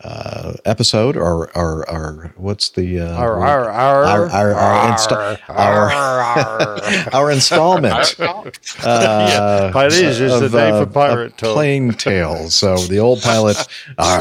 uh, 0.02 0.54
episode 0.66 1.16
or 1.16 1.56
our, 1.56 1.88
our 1.90 2.34
what's 2.36 2.70
the 2.70 3.00
uh, 3.00 3.14
Our- 3.16 3.38
word? 3.40 3.46
our- 3.46 3.70
our- 3.70 4.06
our 4.06 4.30
our 4.30 4.54
our, 4.54 4.92
insta- 4.92 5.40
our, 5.50 7.14
our 7.14 7.32
installment. 7.38 8.16
Yeah, 8.20 9.72
it 9.86 9.94
is. 9.94 10.20
It's 10.20 10.40
the 10.40 10.46
of, 10.48 10.52
day 10.52 10.70
for 10.72 10.78
uh, 10.78 10.86
pirate 10.88 11.32
of 11.34 11.38
talk. 11.38 11.54
Plane 11.54 11.92
tales. 11.94 12.56
So 12.56 12.78
the 12.78 13.00
old 13.00 13.22
pilot. 13.22 13.58
arr, 13.98 14.20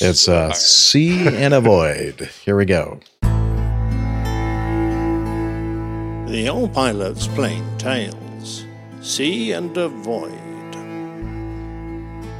it's 0.00 0.28
uh, 0.28 0.52
see 0.52 1.26
and 1.26 1.54
avoid. 1.54 2.28
Here 2.44 2.56
we 2.56 2.64
go. 2.66 3.00
The 6.30 6.48
Old 6.48 6.72
Pilot's 6.72 7.26
Plane 7.28 7.64
Tales. 7.78 8.14
See 9.02 9.50
and 9.50 9.76
avoid. 9.76 10.30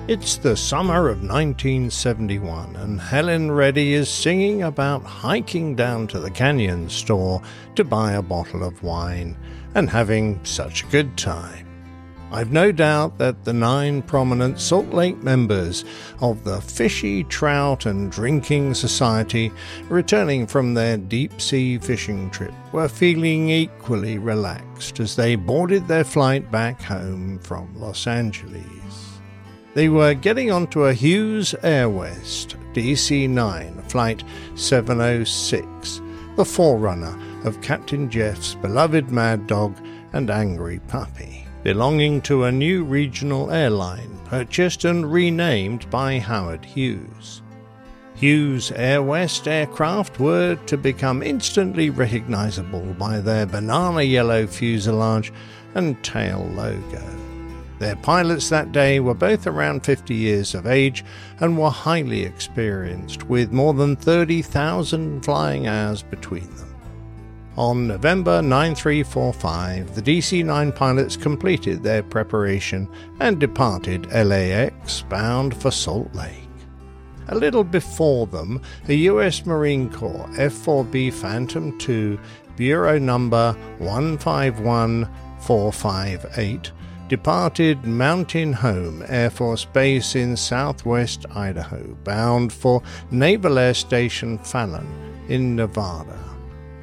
It's 0.06 0.36
the 0.36 0.56
summer 0.56 1.08
of 1.08 1.18
1971, 1.22 2.76
and 2.76 3.00
Helen 3.00 3.50
Reddy 3.50 3.94
is 3.94 4.08
singing 4.08 4.62
about 4.62 5.02
hiking 5.02 5.74
down 5.74 6.06
to 6.08 6.20
the 6.20 6.30
canyon 6.30 6.88
store 6.88 7.42
to 7.74 7.82
buy 7.82 8.12
a 8.12 8.22
bottle 8.22 8.62
of 8.62 8.84
wine 8.84 9.36
and 9.74 9.90
having 9.90 10.38
such 10.44 10.84
a 10.84 10.86
good 10.86 11.16
time. 11.16 11.71
I've 12.32 12.50
no 12.50 12.72
doubt 12.72 13.18
that 13.18 13.44
the 13.44 13.52
nine 13.52 14.00
prominent 14.00 14.58
Salt 14.58 14.88
Lake 14.88 15.22
members 15.22 15.84
of 16.20 16.44
the 16.44 16.62
Fishy, 16.62 17.24
Trout, 17.24 17.84
and 17.84 18.10
Drinking 18.10 18.72
Society, 18.72 19.52
returning 19.90 20.46
from 20.46 20.72
their 20.72 20.96
deep 20.96 21.42
sea 21.42 21.76
fishing 21.76 22.30
trip, 22.30 22.54
were 22.72 22.88
feeling 22.88 23.50
equally 23.50 24.16
relaxed 24.16 24.98
as 24.98 25.14
they 25.14 25.36
boarded 25.36 25.86
their 25.86 26.04
flight 26.04 26.50
back 26.50 26.80
home 26.80 27.38
from 27.40 27.78
Los 27.78 28.06
Angeles. 28.06 29.20
They 29.74 29.90
were 29.90 30.14
getting 30.14 30.50
onto 30.50 30.84
a 30.84 30.94
Hughes 30.94 31.54
Air 31.62 31.90
West 31.90 32.56
DC 32.72 33.28
9 33.28 33.82
Flight 33.88 34.24
706, 34.54 36.00
the 36.36 36.44
forerunner 36.46 37.18
of 37.44 37.60
Captain 37.60 38.08
Jeff's 38.08 38.54
beloved 38.54 39.10
Mad 39.10 39.46
Dog 39.46 39.76
and 40.14 40.30
Angry 40.30 40.78
Puppy, 40.88 41.41
belonging 41.62 42.20
to 42.22 42.44
a 42.44 42.52
new 42.52 42.84
regional 42.84 43.50
airline 43.50 44.18
purchased 44.24 44.84
and 44.84 45.12
renamed 45.12 45.88
by 45.90 46.18
Howard 46.18 46.64
Hughes. 46.64 47.42
Hughes 48.14 48.70
Air 48.72 49.02
West 49.02 49.48
aircraft 49.48 50.20
were 50.20 50.56
to 50.66 50.76
become 50.76 51.22
instantly 51.22 51.90
recognizable 51.90 52.94
by 52.98 53.20
their 53.20 53.46
banana 53.46 54.02
yellow 54.02 54.46
fuselage 54.46 55.32
and 55.74 56.02
tail 56.04 56.48
logo. 56.54 57.02
Their 57.78 57.96
pilots 57.96 58.48
that 58.50 58.70
day 58.70 59.00
were 59.00 59.12
both 59.12 59.46
around 59.48 59.84
50 59.84 60.14
years 60.14 60.54
of 60.54 60.68
age 60.68 61.04
and 61.40 61.58
were 61.58 61.70
highly 61.70 62.22
experienced, 62.22 63.28
with 63.28 63.50
more 63.50 63.74
than 63.74 63.96
30,000 63.96 65.24
flying 65.24 65.66
hours 65.66 66.02
between 66.04 66.48
them. 66.54 66.71
On 67.58 67.86
November 67.86 68.40
9345, 68.40 69.94
the 69.94 70.00
DC 70.00 70.42
9 70.42 70.72
pilots 70.72 71.18
completed 71.18 71.82
their 71.82 72.02
preparation 72.02 72.88
and 73.20 73.38
departed 73.38 74.10
LAX 74.10 75.02
bound 75.02 75.54
for 75.54 75.70
Salt 75.70 76.14
Lake. 76.14 76.48
A 77.28 77.34
little 77.34 77.62
before 77.62 78.26
them, 78.26 78.62
a 78.88 78.94
U.S. 78.94 79.44
Marine 79.44 79.90
Corps 79.90 80.30
F 80.38 80.54
4B 80.54 81.12
Phantom 81.12 81.78
II, 81.86 82.18
Bureau 82.56 82.98
number 82.98 83.54
151458, 83.80 86.72
departed 87.08 87.84
Mountain 87.84 88.54
Home 88.54 89.04
Air 89.08 89.28
Force 89.28 89.66
Base 89.66 90.16
in 90.16 90.38
southwest 90.38 91.26
Idaho, 91.34 91.82
bound 92.02 92.50
for 92.50 92.82
Naval 93.10 93.58
Air 93.58 93.74
Station 93.74 94.38
Fallon 94.38 94.88
in 95.28 95.54
Nevada. 95.54 96.31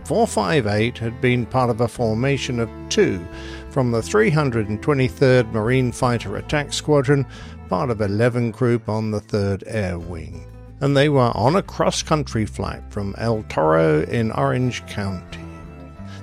458 0.10 0.98
had 0.98 1.22
been 1.22 1.46
part 1.46 1.70
of 1.70 1.82
a 1.82 1.88
formation 1.88 2.60
of 2.60 2.68
two 2.90 3.24
from 3.70 3.92
the 3.92 4.00
323rd 4.00 5.52
Marine 5.52 5.92
Fighter 5.92 6.38
Attack 6.38 6.74
Squadron, 6.74 7.28
part 7.70 7.92
of 7.92 8.02
11 8.02 8.50
Group 8.50 8.90
on 8.90 9.12
the 9.12 9.22
3rd 9.22 9.62
Air 9.68 10.00
Wing, 10.00 10.48
and 10.82 10.98
they 10.98 11.10
were 11.10 11.32
on 11.36 11.58
a 11.58 11.62
cross 11.62 12.02
country 12.02 12.48
flight 12.48 12.82
from 12.90 13.14
El 13.20 13.44
Toro 13.50 14.02
in 14.06 14.32
Orange 14.32 14.84
County. 14.88 15.46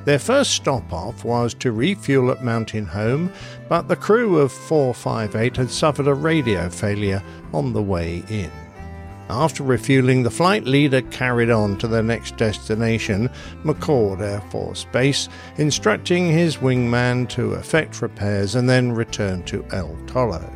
Their 0.04 0.18
first 0.18 0.50
stop 0.50 0.92
off 0.92 1.24
was 1.24 1.54
to 1.54 1.70
refuel 1.70 2.32
at 2.32 2.42
Mountain 2.42 2.86
Home, 2.86 3.32
but 3.68 3.86
the 3.86 3.94
crew 3.94 4.38
of 4.38 4.50
458 4.50 5.58
had 5.58 5.70
suffered 5.70 6.08
a 6.08 6.14
radio 6.14 6.68
failure 6.68 7.22
on 7.52 7.72
the 7.72 7.84
way 7.84 8.24
in. 8.28 8.50
After 9.28 9.64
refueling, 9.64 10.22
the 10.22 10.30
flight 10.30 10.64
leader 10.64 11.02
carried 11.02 11.50
on 11.50 11.78
to 11.78 11.88
their 11.88 12.02
next 12.02 12.36
destination, 12.36 13.28
McChord 13.64 14.20
Air 14.20 14.40
Force 14.52 14.84
Base, 14.92 15.28
instructing 15.56 16.30
his 16.30 16.58
wingman 16.58 17.28
to 17.30 17.54
effect 17.54 18.02
repairs 18.02 18.54
and 18.54 18.68
then 18.68 18.92
return 18.92 19.42
to 19.44 19.64
El 19.72 19.96
Toro. 20.06 20.48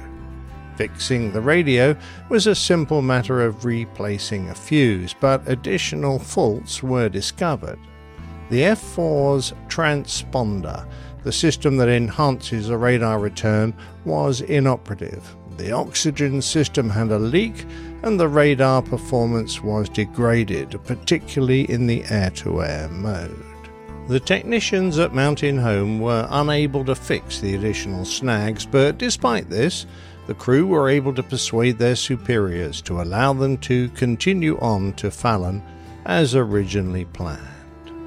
Fixing 0.77 1.33
the 1.33 1.41
radio 1.41 1.97
was 2.29 2.47
a 2.47 2.55
simple 2.55 3.03
matter 3.03 3.43
of 3.43 3.65
replacing 3.65 4.49
a 4.49 4.55
fuse, 4.55 5.15
but 5.21 5.47
additional 5.49 6.19
faults 6.19 6.81
were 6.83 7.09
discovered. 7.09 7.79
The 8.51 8.63
F4's 8.63 9.53
transponder, 9.69 10.89
the 11.23 11.33
system 11.33 11.77
that 11.77 11.89
enhances 11.89 12.71
a 12.71 12.79
radar 12.79 13.19
return, 13.19 13.75
was 14.05 14.41
inoperative. 14.41 15.37
The 15.61 15.73
oxygen 15.73 16.41
system 16.41 16.89
had 16.89 17.11
a 17.11 17.19
leak, 17.19 17.67
and 18.03 18.19
the 18.19 18.29
radar 18.29 18.81
performance 18.81 19.63
was 19.63 19.91
degraded, 19.91 20.81
particularly 20.87 21.71
in 21.71 21.87
the 21.87 22.03
air 22.09 22.31
to 22.37 22.63
air 22.63 22.89
mode. 22.89 23.45
The 24.09 24.21
technicians 24.21 24.99
at 24.99 25.15
Mountain 25.15 25.59
Home 25.59 26.01
were 26.01 26.27
unable 26.31 26.83
to 26.87 26.95
fix 26.95 27.41
the 27.41 27.55
additional 27.55 28.07
snags, 28.07 28.65
but 28.65 28.97
despite 28.97 29.51
this, 29.51 29.85
the 30.27 30.33
crew 30.33 30.67
were 30.67 30.89
able 30.89 31.15
to 31.15 31.23
persuade 31.23 31.77
their 31.77 31.95
superiors 31.95 32.81
to 32.83 33.03
allow 33.03 33.35
them 33.35 33.59
to 33.59 33.91
continue 33.91 34.59
on 34.61 34.95
to 34.95 35.11
Fallon 35.11 35.63
as 36.07 36.35
originally 36.35 37.05
planned. 37.05 37.39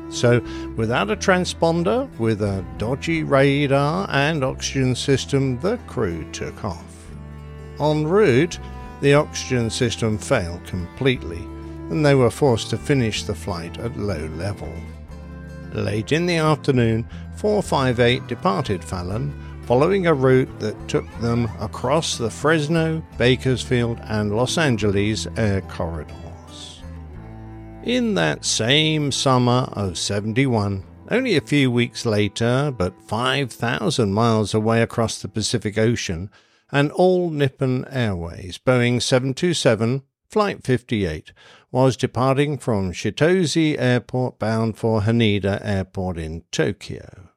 So, 0.09 0.41
without 0.75 1.11
a 1.11 1.15
transponder, 1.15 2.09
with 2.17 2.41
a 2.41 2.65
dodgy 2.80 3.23
radar 3.23 4.09
and 4.09 4.43
oxygen 4.43 4.95
system, 4.95 5.59
the 5.59 5.77
crew 5.85 6.25
took 6.31 6.65
off. 6.65 6.92
En 7.79 8.05
route, 8.05 8.59
the 9.01 9.13
oxygen 9.13 9.69
system 9.69 10.17
failed 10.17 10.63
completely, 10.65 11.41
and 11.89 12.05
they 12.05 12.15
were 12.15 12.31
forced 12.31 12.69
to 12.69 12.77
finish 12.77 13.23
the 13.23 13.35
flight 13.35 13.77
at 13.79 13.97
low 13.97 14.27
level. 14.35 14.71
Late 15.73 16.11
in 16.11 16.25
the 16.25 16.37
afternoon, 16.37 17.07
458 17.35 18.27
departed 18.27 18.83
Fallon, 18.83 19.33
following 19.65 20.07
a 20.07 20.13
route 20.13 20.59
that 20.59 20.87
took 20.87 21.05
them 21.19 21.49
across 21.59 22.17
the 22.17 22.29
Fresno, 22.29 23.03
Bakersfield, 23.17 23.99
and 24.03 24.35
Los 24.35 24.57
Angeles 24.57 25.27
air 25.37 25.61
corridors. 25.61 26.81
In 27.83 28.13
that 28.13 28.45
same 28.45 29.11
summer 29.11 29.67
of 29.73 29.97
71, 29.97 30.83
only 31.09 31.35
a 31.35 31.41
few 31.41 31.69
weeks 31.69 32.05
later, 32.05 32.73
but 32.77 32.93
5,000 33.07 34.13
miles 34.13 34.53
away 34.53 34.81
across 34.81 35.21
the 35.21 35.27
Pacific 35.27 35.77
Ocean, 35.77 36.29
and 36.73 36.91
All 36.93 37.29
Nippon 37.29 37.85
Airways 37.91 38.57
Boeing 38.57 38.99
727 38.99 40.01
Flight 40.27 40.63
58 40.63 41.31
was 41.71 41.95
departing 41.95 42.57
from 42.57 42.91
Chitose 42.91 43.77
Airport 43.77 44.39
bound 44.39 44.75
for 44.75 45.01
Haneda 45.01 45.63
Airport 45.63 46.17
in 46.17 46.43
Tokyo. 46.51 47.29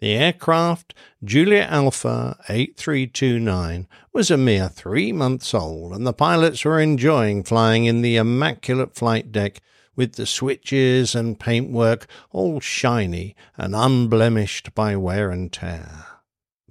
The 0.00 0.12
aircraft, 0.12 0.92
Julia 1.24 1.66
Alpha 1.70 2.36
8329, 2.50 3.88
was 4.12 4.30
a 4.30 4.36
mere 4.36 4.68
three 4.68 5.12
months 5.12 5.54
old, 5.54 5.94
and 5.94 6.06
the 6.06 6.12
pilots 6.12 6.62
were 6.66 6.78
enjoying 6.78 7.44
flying 7.44 7.86
in 7.86 8.02
the 8.02 8.16
immaculate 8.16 8.94
flight 8.94 9.32
deck 9.32 9.62
with 9.96 10.16
the 10.16 10.26
switches 10.26 11.14
and 11.14 11.40
paintwork 11.40 12.06
all 12.30 12.60
shiny 12.60 13.34
and 13.56 13.74
unblemished 13.74 14.74
by 14.74 14.94
wear 14.94 15.30
and 15.30 15.50
tear. 15.54 16.11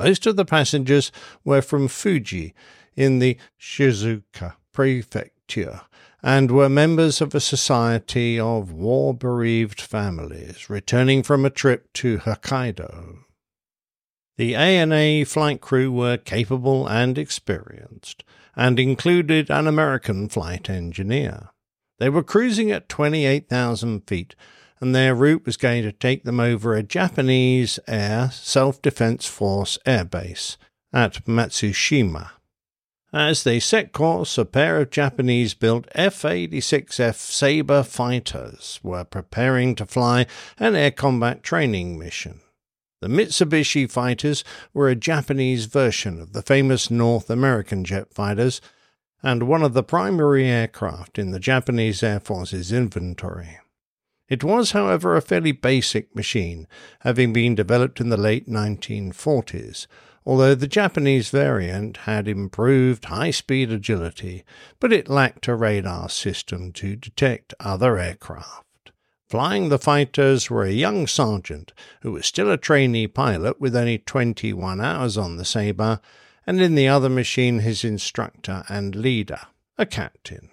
Most 0.03 0.25
of 0.25 0.35
the 0.35 0.45
passengers 0.45 1.11
were 1.43 1.61
from 1.61 1.87
Fuji 1.87 2.55
in 2.95 3.19
the 3.19 3.37
Shizuoka 3.59 4.55
prefecture 4.73 5.81
and 6.23 6.49
were 6.49 6.69
members 6.69 7.21
of 7.21 7.35
a 7.35 7.39
society 7.39 8.39
of 8.39 8.71
war 8.71 9.13
bereaved 9.13 9.79
families 9.79 10.71
returning 10.71 11.21
from 11.21 11.45
a 11.45 11.51
trip 11.51 11.93
to 11.93 12.17
Hokkaido. 12.17 13.19
The 14.37 14.55
ANA 14.55 15.23
flight 15.25 15.61
crew 15.61 15.91
were 15.91 16.17
capable 16.17 16.87
and 16.87 17.15
experienced, 17.19 18.23
and 18.55 18.79
included 18.79 19.51
an 19.51 19.67
American 19.67 20.29
flight 20.29 20.67
engineer. 20.67 21.49
They 21.99 22.09
were 22.09 22.23
cruising 22.23 22.71
at 22.71 22.89
28,000 22.89 24.07
feet, 24.07 24.35
and 24.81 24.95
their 24.95 25.13
route 25.13 25.45
was 25.45 25.55
going 25.55 25.83
to 25.83 25.91
take 25.91 26.23
them 26.23 26.39
over 26.39 26.73
a 26.73 26.83
Japanese 26.83 27.79
Air 27.87 28.31
Self 28.31 28.81
Defense 28.81 29.27
Force 29.27 29.77
airbase 29.85 30.57
at 30.91 31.23
Matsushima. 31.25 32.31
As 33.13 33.43
they 33.43 33.59
set 33.59 33.91
course, 33.91 34.37
a 34.37 34.45
pair 34.45 34.79
of 34.79 34.89
Japanese 34.89 35.53
built 35.53 35.87
F 35.93 36.23
86F 36.23 37.15
Sabre 37.15 37.83
fighters 37.83 38.79
were 38.81 39.03
preparing 39.03 39.75
to 39.75 39.85
fly 39.85 40.25
an 40.57 40.75
air 40.75 40.91
combat 40.91 41.43
training 41.43 41.99
mission. 41.99 42.41
The 43.01 43.07
Mitsubishi 43.07 43.89
fighters 43.89 44.43
were 44.73 44.87
a 44.87 44.95
Japanese 44.95 45.65
version 45.65 46.21
of 46.21 46.33
the 46.33 46.41
famous 46.41 46.89
North 46.89 47.29
American 47.29 47.83
jet 47.83 48.13
fighters 48.13 48.61
and 49.21 49.43
one 49.43 49.63
of 49.63 49.73
the 49.73 49.83
primary 49.83 50.47
aircraft 50.47 51.19
in 51.19 51.31
the 51.31 51.39
Japanese 51.39 52.01
Air 52.01 52.19
Force's 52.19 52.71
inventory. 52.71 53.59
It 54.31 54.45
was, 54.45 54.71
however, 54.71 55.17
a 55.17 55.21
fairly 55.21 55.51
basic 55.51 56.15
machine, 56.15 56.65
having 57.01 57.33
been 57.33 57.53
developed 57.53 57.99
in 57.99 58.07
the 58.07 58.15
late 58.15 58.47
1940s, 58.47 59.87
although 60.25 60.55
the 60.55 60.69
Japanese 60.69 61.29
variant 61.29 61.97
had 62.07 62.29
improved 62.29 63.03
high 63.03 63.31
speed 63.31 63.73
agility, 63.73 64.45
but 64.79 64.93
it 64.93 65.09
lacked 65.09 65.49
a 65.49 65.55
radar 65.55 66.07
system 66.07 66.71
to 66.71 66.95
detect 66.95 67.53
other 67.59 67.99
aircraft. 67.99 68.93
Flying 69.27 69.67
the 69.67 69.77
fighters 69.77 70.49
were 70.49 70.63
a 70.63 70.71
young 70.71 71.07
sergeant 71.07 71.73
who 71.99 72.13
was 72.13 72.25
still 72.25 72.49
a 72.49 72.57
trainee 72.57 73.07
pilot 73.07 73.59
with 73.59 73.75
only 73.75 73.97
21 73.97 74.79
hours 74.79 75.17
on 75.17 75.35
the 75.35 75.43
Sabre, 75.43 75.99
and 76.47 76.61
in 76.61 76.75
the 76.75 76.87
other 76.87 77.09
machine 77.09 77.59
his 77.59 77.83
instructor 77.83 78.63
and 78.69 78.95
leader, 78.95 79.41
a 79.77 79.85
captain. 79.85 80.50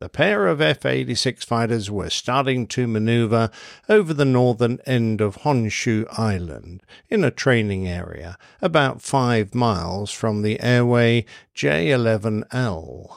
The 0.00 0.08
pair 0.08 0.46
of 0.46 0.62
F 0.62 0.86
86 0.86 1.44
fighters 1.44 1.90
were 1.90 2.08
starting 2.08 2.66
to 2.68 2.86
maneuver 2.86 3.50
over 3.86 4.14
the 4.14 4.24
northern 4.24 4.80
end 4.86 5.20
of 5.20 5.42
Honshu 5.42 6.06
Island 6.18 6.82
in 7.10 7.22
a 7.22 7.30
training 7.30 7.86
area 7.86 8.38
about 8.62 9.02
five 9.02 9.54
miles 9.54 10.10
from 10.10 10.40
the 10.40 10.58
airway 10.60 11.26
J 11.52 11.88
11L. 11.88 13.14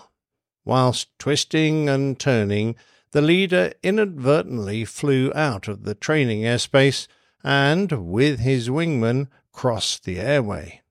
Whilst 0.65 1.07
twisting 1.17 1.87
and 1.87 2.19
turning, 2.19 2.75
the 3.11 3.21
leader 3.21 3.71
inadvertently 3.81 4.83
flew 4.83 5.31
out 5.33 5.69
of 5.69 5.85
the 5.85 5.95
training 5.95 6.41
airspace 6.41 7.07
and, 7.45 8.11
with 8.11 8.41
his 8.41 8.67
wingman, 8.67 9.29
crossed 9.53 10.03
the 10.03 10.19
airway. 10.19 10.82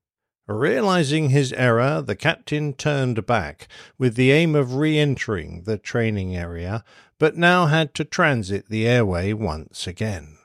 Realizing 0.49 1.31
his 1.31 1.53
error, 1.53 2.03
the 2.03 2.17
captain 2.17 2.73
turned 2.73 3.27
back 3.27 3.69
with 3.97 4.17
the 4.17 4.33
aim 4.33 4.57
of 4.57 4.75
re 4.75 4.99
entering 4.99 5.63
the 5.63 5.79
training 5.79 6.37
area, 6.37 6.83
but 7.19 7.37
now 7.37 7.67
had 7.67 7.95
to 7.95 8.05
transit 8.05 8.69
the 8.69 8.87
airway 8.87 9.33
once 9.33 9.87
again. 9.87 10.39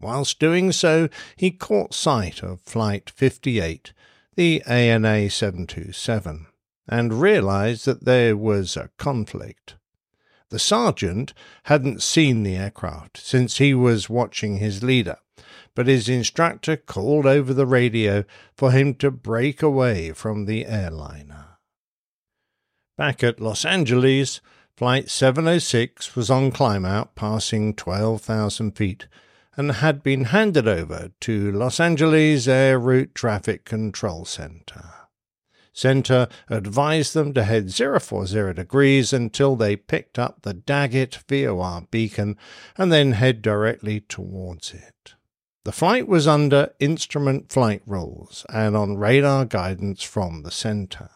Whilst 0.00 0.40
doing 0.40 0.72
so, 0.72 1.08
he 1.36 1.52
caught 1.52 1.94
sight 1.94 2.42
of 2.42 2.60
Flight 2.62 3.10
58, 3.10 3.92
the 4.34 4.62
ANA 4.66 5.30
727, 5.30 6.46
and 6.88 7.20
realized 7.20 7.86
that 7.86 8.04
there 8.04 8.36
was 8.36 8.76
a 8.76 8.90
conflict. 8.98 9.76
The 10.50 10.58
sergeant 10.58 11.32
hadn't 11.64 12.02
seen 12.02 12.42
the 12.42 12.56
aircraft 12.56 13.18
since 13.18 13.58
he 13.58 13.72
was 13.72 14.10
watching 14.10 14.56
his 14.56 14.82
leader 14.82 15.18
but 15.74 15.86
his 15.86 16.08
instructor 16.08 16.76
called 16.76 17.26
over 17.26 17.54
the 17.54 17.66
radio 17.66 18.24
for 18.56 18.72
him 18.72 18.94
to 18.94 19.10
break 19.10 19.62
away 19.62 20.12
from 20.12 20.46
the 20.46 20.66
airliner. 20.66 21.58
Back 22.96 23.22
at 23.22 23.40
Los 23.40 23.64
Angeles, 23.64 24.40
Flight 24.76 25.10
706 25.10 26.14
was 26.14 26.30
on 26.30 26.52
climb 26.52 26.84
out, 26.84 27.16
passing 27.16 27.74
12,000 27.74 28.76
feet, 28.76 29.08
and 29.56 29.72
had 29.72 30.04
been 30.04 30.26
handed 30.26 30.68
over 30.68 31.10
to 31.20 31.50
Los 31.50 31.80
Angeles 31.80 32.46
Air 32.46 32.78
Route 32.78 33.12
Traffic 33.12 33.64
Control 33.64 34.24
Center. 34.24 34.84
Center 35.72 36.28
advised 36.48 37.14
them 37.14 37.34
to 37.34 37.44
head 37.44 37.72
040 37.72 38.52
degrees 38.54 39.12
until 39.12 39.56
they 39.56 39.74
picked 39.76 40.18
up 40.18 40.42
the 40.42 40.54
Daggett 40.54 41.18
VOR 41.28 41.88
beacon 41.90 42.36
and 42.76 42.92
then 42.92 43.12
head 43.12 43.42
directly 43.42 44.00
towards 44.00 44.72
it. 44.72 45.14
The 45.68 45.72
flight 45.72 46.08
was 46.08 46.26
under 46.26 46.72
instrument 46.80 47.52
flight 47.52 47.82
rules 47.84 48.46
and 48.48 48.74
on 48.74 48.96
radar 48.96 49.44
guidance 49.44 50.02
from 50.02 50.42
the 50.42 50.50
center. 50.50 51.10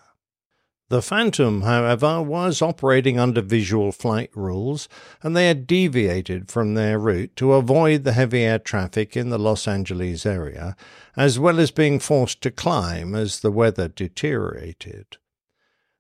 The 0.90 1.00
Phantom, 1.00 1.62
however, 1.62 2.20
was 2.20 2.60
operating 2.60 3.18
under 3.18 3.40
visual 3.40 3.92
flight 3.92 4.28
rules, 4.34 4.90
and 5.22 5.34
they 5.34 5.46
had 5.46 5.66
deviated 5.66 6.50
from 6.50 6.74
their 6.74 6.98
route 6.98 7.34
to 7.36 7.54
avoid 7.54 8.04
the 8.04 8.12
heavy 8.12 8.42
air 8.42 8.58
traffic 8.58 9.16
in 9.16 9.30
the 9.30 9.38
Los 9.38 9.66
Angeles 9.66 10.26
area, 10.26 10.76
as 11.16 11.38
well 11.38 11.58
as 11.58 11.70
being 11.70 11.98
forced 11.98 12.42
to 12.42 12.50
climb 12.50 13.14
as 13.14 13.40
the 13.40 13.50
weather 13.50 13.88
deteriorated. 13.88 15.16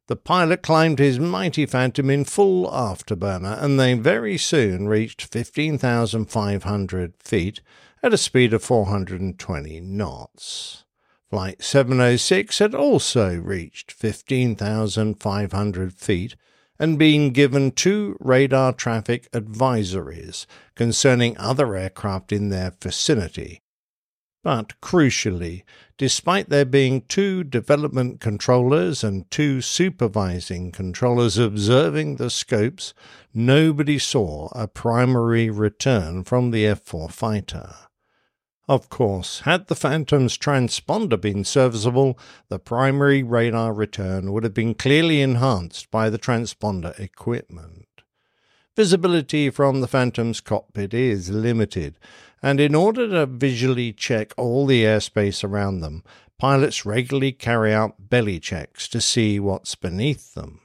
The 0.08 0.16
pilot 0.16 0.60
climbed 0.62 0.98
his 0.98 1.18
mighty 1.18 1.64
Phantom 1.64 2.10
in 2.10 2.26
full 2.26 2.70
afterburner, 2.70 3.62
and 3.62 3.80
they 3.80 3.94
very 3.94 4.36
soon 4.36 4.88
reached 4.88 5.22
15,500 5.22 7.14
feet 7.18 7.62
at 8.02 8.12
a 8.12 8.18
speed 8.18 8.52
of 8.52 8.64
420 8.64 9.80
knots. 9.80 10.84
Flight 11.30 11.62
706 11.62 12.58
had 12.58 12.74
also 12.74 13.36
reached 13.36 13.92
15,500 13.92 15.94
feet 15.94 16.34
and 16.78 16.98
been 16.98 17.30
given 17.30 17.70
two 17.70 18.16
radar 18.18 18.72
traffic 18.72 19.30
advisories 19.30 20.46
concerning 20.74 21.38
other 21.38 21.76
aircraft 21.76 22.32
in 22.32 22.48
their 22.48 22.72
vicinity. 22.82 23.62
But 24.42 24.72
crucially, 24.82 25.62
despite 25.96 26.48
there 26.48 26.64
being 26.64 27.02
two 27.02 27.44
development 27.44 28.20
controllers 28.20 29.04
and 29.04 29.30
two 29.30 29.60
supervising 29.60 30.72
controllers 30.72 31.38
observing 31.38 32.16
the 32.16 32.30
scopes, 32.30 32.94
nobody 33.32 34.00
saw 34.00 34.48
a 34.50 34.66
primary 34.66 35.48
return 35.48 36.24
from 36.24 36.50
the 36.50 36.66
F 36.66 36.80
4 36.80 37.08
fighter. 37.08 37.72
Of 38.68 38.88
course, 38.88 39.40
had 39.40 39.66
the 39.66 39.74
Phantom's 39.74 40.38
transponder 40.38 41.20
been 41.20 41.44
serviceable, 41.44 42.16
the 42.48 42.60
primary 42.60 43.22
radar 43.22 43.72
return 43.72 44.32
would 44.32 44.44
have 44.44 44.54
been 44.54 44.74
clearly 44.74 45.20
enhanced 45.20 45.90
by 45.90 46.08
the 46.08 46.18
transponder 46.18 46.98
equipment. 46.98 47.88
Visibility 48.76 49.50
from 49.50 49.80
the 49.80 49.88
Phantom's 49.88 50.40
cockpit 50.40 50.94
is 50.94 51.28
limited, 51.28 51.98
and 52.40 52.60
in 52.60 52.74
order 52.74 53.08
to 53.08 53.26
visually 53.26 53.92
check 53.92 54.32
all 54.36 54.64
the 54.64 54.84
airspace 54.84 55.42
around 55.42 55.80
them, 55.80 56.04
pilots 56.38 56.86
regularly 56.86 57.32
carry 57.32 57.74
out 57.74 58.08
belly 58.08 58.40
checks 58.40 58.88
to 58.88 59.00
see 59.00 59.38
what's 59.40 59.74
beneath 59.74 60.34
them. 60.34 60.60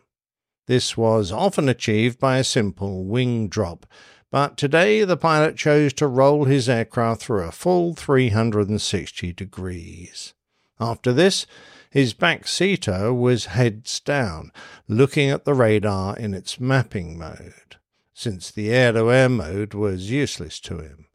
This 0.68 0.95
was 0.95 1.32
often 1.32 1.68
achieved 1.68 2.19
by 2.19 2.38
a 2.38 2.44
simple 2.44 3.06
wing 3.06 3.48
drop, 3.48 3.86
but 4.32 4.58
today 4.58 5.04
the 5.04 5.18
pilot 5.18 5.56
chose 5.56 5.94
to 5.94 6.08
roll 6.08 6.45
his 6.45 6.68
aircraft 6.68 7.22
through 7.22 7.44
a 7.44 7.52
full 7.52 7.94
360 7.94 9.34
degrees. 9.34 10.34
After 10.80 11.14
this, 11.14 11.45
his 11.90 12.14
back 12.14 12.48
seater 12.48 13.14
was 13.14 13.45
heads 13.45 13.99
down, 13.99 14.52
looking 14.88 15.30
at 15.30 15.45
the 15.45 15.54
radar 15.54 16.18
in 16.18 16.34
its 16.34 16.60
mapping 16.60 17.18
mode, 17.18 17.78
since 18.14 18.52
the 18.52 18.70
air 18.70 18.91
to 18.91 19.12
air 19.12 19.30
mode 19.30 19.74
was 19.74 20.12
useless 20.12 20.60
to 20.62 20.80
him. 20.80 21.08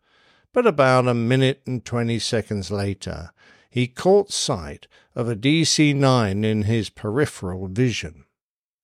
But 0.52 0.66
about 0.66 1.06
a 1.06 1.14
minute 1.14 1.62
and 1.66 1.84
twenty 1.84 2.18
seconds 2.18 2.70
later, 2.70 3.30
he 3.70 3.86
caught 3.86 4.32
sight 4.32 4.86
of 5.14 5.28
a 5.28 5.36
DC 5.36 5.94
9 5.94 6.44
in 6.44 6.62
his 6.62 6.90
peripheral 6.90 7.68
vision. 7.68 8.24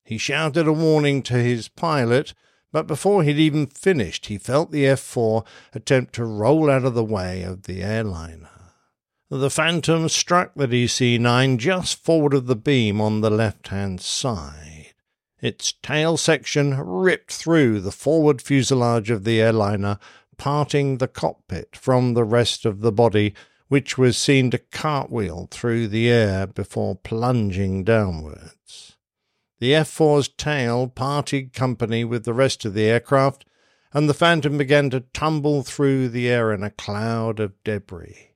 He 0.03 0.17
shouted 0.17 0.67
a 0.67 0.73
warning 0.73 1.21
to 1.23 1.35
his 1.35 1.67
pilot, 1.67 2.33
but 2.71 2.87
before 2.87 3.23
he'd 3.23 3.39
even 3.39 3.67
finished, 3.67 4.27
he 4.27 4.37
felt 4.37 4.71
the 4.71 4.85
F 4.85 4.99
4 4.99 5.43
attempt 5.73 6.13
to 6.15 6.25
roll 6.25 6.69
out 6.69 6.85
of 6.85 6.93
the 6.93 7.03
way 7.03 7.41
of 7.43 7.63
the 7.63 7.81
airliner. 7.81 8.49
The 9.31 9.49
Phantom 9.49 10.09
struck 10.09 10.53
the 10.55 10.67
DC 10.67 11.19
9 11.19 11.57
just 11.59 12.03
forward 12.03 12.33
of 12.33 12.47
the 12.47 12.55
beam 12.55 12.99
on 12.99 13.21
the 13.21 13.29
left 13.29 13.67
hand 13.67 14.01
side. 14.01 14.93
Its 15.41 15.73
tail 15.83 16.17
section 16.17 16.77
ripped 16.77 17.31
through 17.31 17.79
the 17.79 17.91
forward 17.91 18.41
fuselage 18.41 19.09
of 19.09 19.23
the 19.23 19.39
airliner, 19.39 19.99
parting 20.37 20.97
the 20.97 21.07
cockpit 21.07 21.75
from 21.75 22.13
the 22.13 22.23
rest 22.23 22.65
of 22.65 22.81
the 22.81 22.91
body, 22.91 23.33
which 23.67 23.97
was 23.97 24.17
seen 24.17 24.49
to 24.51 24.57
cartwheel 24.57 25.47
through 25.51 25.87
the 25.87 26.09
air 26.09 26.47
before 26.47 26.95
plunging 26.95 27.83
downwards. 27.83 28.97
The 29.59 29.75
F 29.75 29.89
4's 29.89 30.29
tail 30.29 30.87
parted 30.87 31.53
company 31.53 32.05
with 32.05 32.23
the 32.23 32.33
rest 32.33 32.63
of 32.63 32.73
the 32.73 32.85
aircraft, 32.85 33.45
and 33.91 34.07
the 34.07 34.13
Phantom 34.13 34.57
began 34.57 34.89
to 34.91 35.01
tumble 35.01 35.63
through 35.63 36.09
the 36.09 36.29
air 36.29 36.53
in 36.53 36.63
a 36.63 36.69
cloud 36.69 37.39
of 37.39 37.61
debris. 37.63 38.29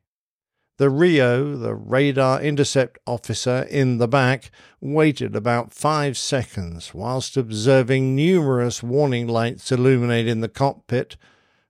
The 0.77 0.89
RIO, 0.89 1.55
the 1.55 1.75
radar 1.75 2.41
intercept 2.41 2.97
officer 3.05 3.67
in 3.69 3.99
the 3.99 4.07
back, 4.07 4.51
waited 4.81 5.35
about 5.35 5.71
five 5.71 6.17
seconds 6.17 6.93
whilst 6.93 7.37
observing 7.37 8.15
numerous 8.15 8.81
warning 8.81 9.27
lights 9.27 9.71
illuminating 9.71 10.41
the 10.41 10.49
cockpit. 10.49 11.15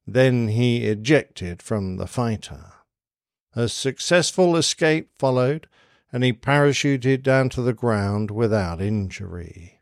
Then 0.08 0.48
he 0.48 0.86
ejected 0.86 1.62
from 1.62 1.98
the 1.98 2.08
fighter. 2.08 2.72
A 3.56 3.68
successful 3.68 4.56
escape 4.56 5.10
followed, 5.20 5.68
and 6.14 6.24
he 6.24 6.32
parachuted 6.32 7.24
down 7.24 7.50
to 7.50 7.62
the 7.64 7.74
ground 7.74 8.30
without 8.30 8.80
injury. 8.80 9.82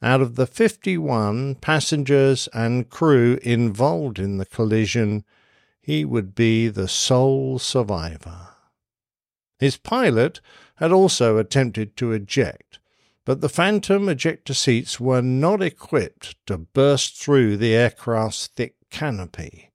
Out 0.00 0.20
of 0.20 0.36
the 0.36 0.46
51 0.46 1.56
passengers 1.56 2.48
and 2.54 2.88
crew 2.88 3.38
involved 3.42 4.20
in 4.20 4.38
the 4.38 4.46
collision, 4.46 5.24
he 5.80 6.04
would 6.04 6.36
be 6.36 6.68
the 6.68 6.86
sole 6.86 7.58
survivor. 7.58 8.48
His 9.58 9.76
pilot 9.76 10.40
had 10.76 10.92
also 10.92 11.38
attempted 11.38 11.96
to 11.96 12.12
eject, 12.12 12.78
but 13.24 13.40
the 13.40 13.48
Phantom 13.48 14.08
ejector 14.08 14.54
seats 14.54 15.00
were 15.00 15.22
not 15.22 15.60
equipped 15.60 16.36
to 16.46 16.58
burst 16.58 17.20
through 17.20 17.56
the 17.56 17.74
aircraft's 17.74 18.46
thick 18.46 18.76
canopy. 18.90 19.71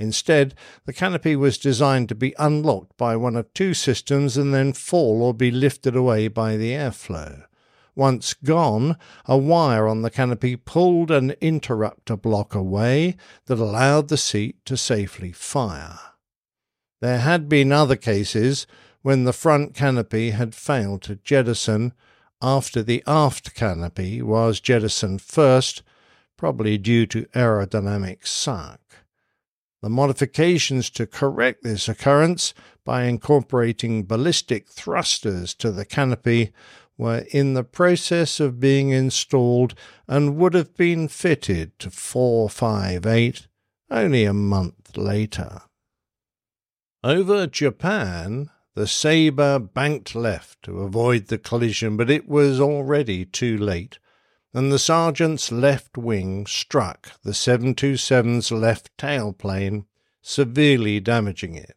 Instead, 0.00 0.54
the 0.86 0.94
canopy 0.94 1.36
was 1.36 1.58
designed 1.58 2.08
to 2.08 2.14
be 2.14 2.34
unlocked 2.38 2.96
by 2.96 3.14
one 3.14 3.36
of 3.36 3.52
two 3.52 3.74
systems 3.74 4.38
and 4.38 4.54
then 4.54 4.72
fall 4.72 5.22
or 5.22 5.34
be 5.34 5.50
lifted 5.50 5.94
away 5.94 6.26
by 6.26 6.56
the 6.56 6.70
airflow. 6.72 7.44
Once 7.94 8.32
gone, 8.32 8.96
a 9.26 9.36
wire 9.36 9.86
on 9.86 10.00
the 10.00 10.10
canopy 10.10 10.56
pulled 10.56 11.10
an 11.10 11.32
interrupter 11.42 12.16
block 12.16 12.54
away 12.54 13.14
that 13.44 13.58
allowed 13.58 14.08
the 14.08 14.16
seat 14.16 14.56
to 14.64 14.74
safely 14.74 15.32
fire. 15.32 15.98
There 17.02 17.18
had 17.18 17.46
been 17.46 17.70
other 17.70 17.96
cases 17.96 18.66
when 19.02 19.24
the 19.24 19.34
front 19.34 19.74
canopy 19.74 20.30
had 20.30 20.54
failed 20.54 21.02
to 21.02 21.16
jettison 21.16 21.92
after 22.40 22.82
the 22.82 23.04
aft 23.06 23.54
canopy 23.54 24.22
was 24.22 24.60
jettisoned 24.60 25.20
first, 25.20 25.82
probably 26.38 26.78
due 26.78 27.04
to 27.04 27.26
aerodynamic 27.34 28.26
suck. 28.26 28.80
The 29.82 29.88
modifications 29.88 30.90
to 30.90 31.06
correct 31.06 31.62
this 31.62 31.88
occurrence 31.88 32.52
by 32.84 33.04
incorporating 33.04 34.04
ballistic 34.04 34.68
thrusters 34.68 35.54
to 35.54 35.70
the 35.70 35.86
canopy 35.86 36.52
were 36.98 37.24
in 37.30 37.54
the 37.54 37.64
process 37.64 38.40
of 38.40 38.60
being 38.60 38.90
installed 38.90 39.74
and 40.06 40.36
would 40.36 40.52
have 40.52 40.76
been 40.76 41.08
fitted 41.08 41.78
to 41.78 41.90
458 41.90 43.46
only 43.90 44.24
a 44.24 44.34
month 44.34 44.96
later. 44.98 45.62
Over 47.02 47.46
Japan, 47.46 48.50
the 48.74 48.86
Sabre 48.86 49.58
banked 49.58 50.14
left 50.14 50.62
to 50.64 50.80
avoid 50.80 51.28
the 51.28 51.38
collision, 51.38 51.96
but 51.96 52.10
it 52.10 52.28
was 52.28 52.60
already 52.60 53.24
too 53.24 53.56
late, 53.56 53.98
and 54.52 54.72
the 54.72 54.78
sergeant's 54.78 55.52
left 55.52 55.96
wing 55.96 56.46
struck 56.46 57.12
the 57.22 57.32
727's 57.32 58.50
left 58.50 58.90
tailplane, 58.96 59.84
severely 60.22 61.00
damaging 61.00 61.54
it. 61.54 61.76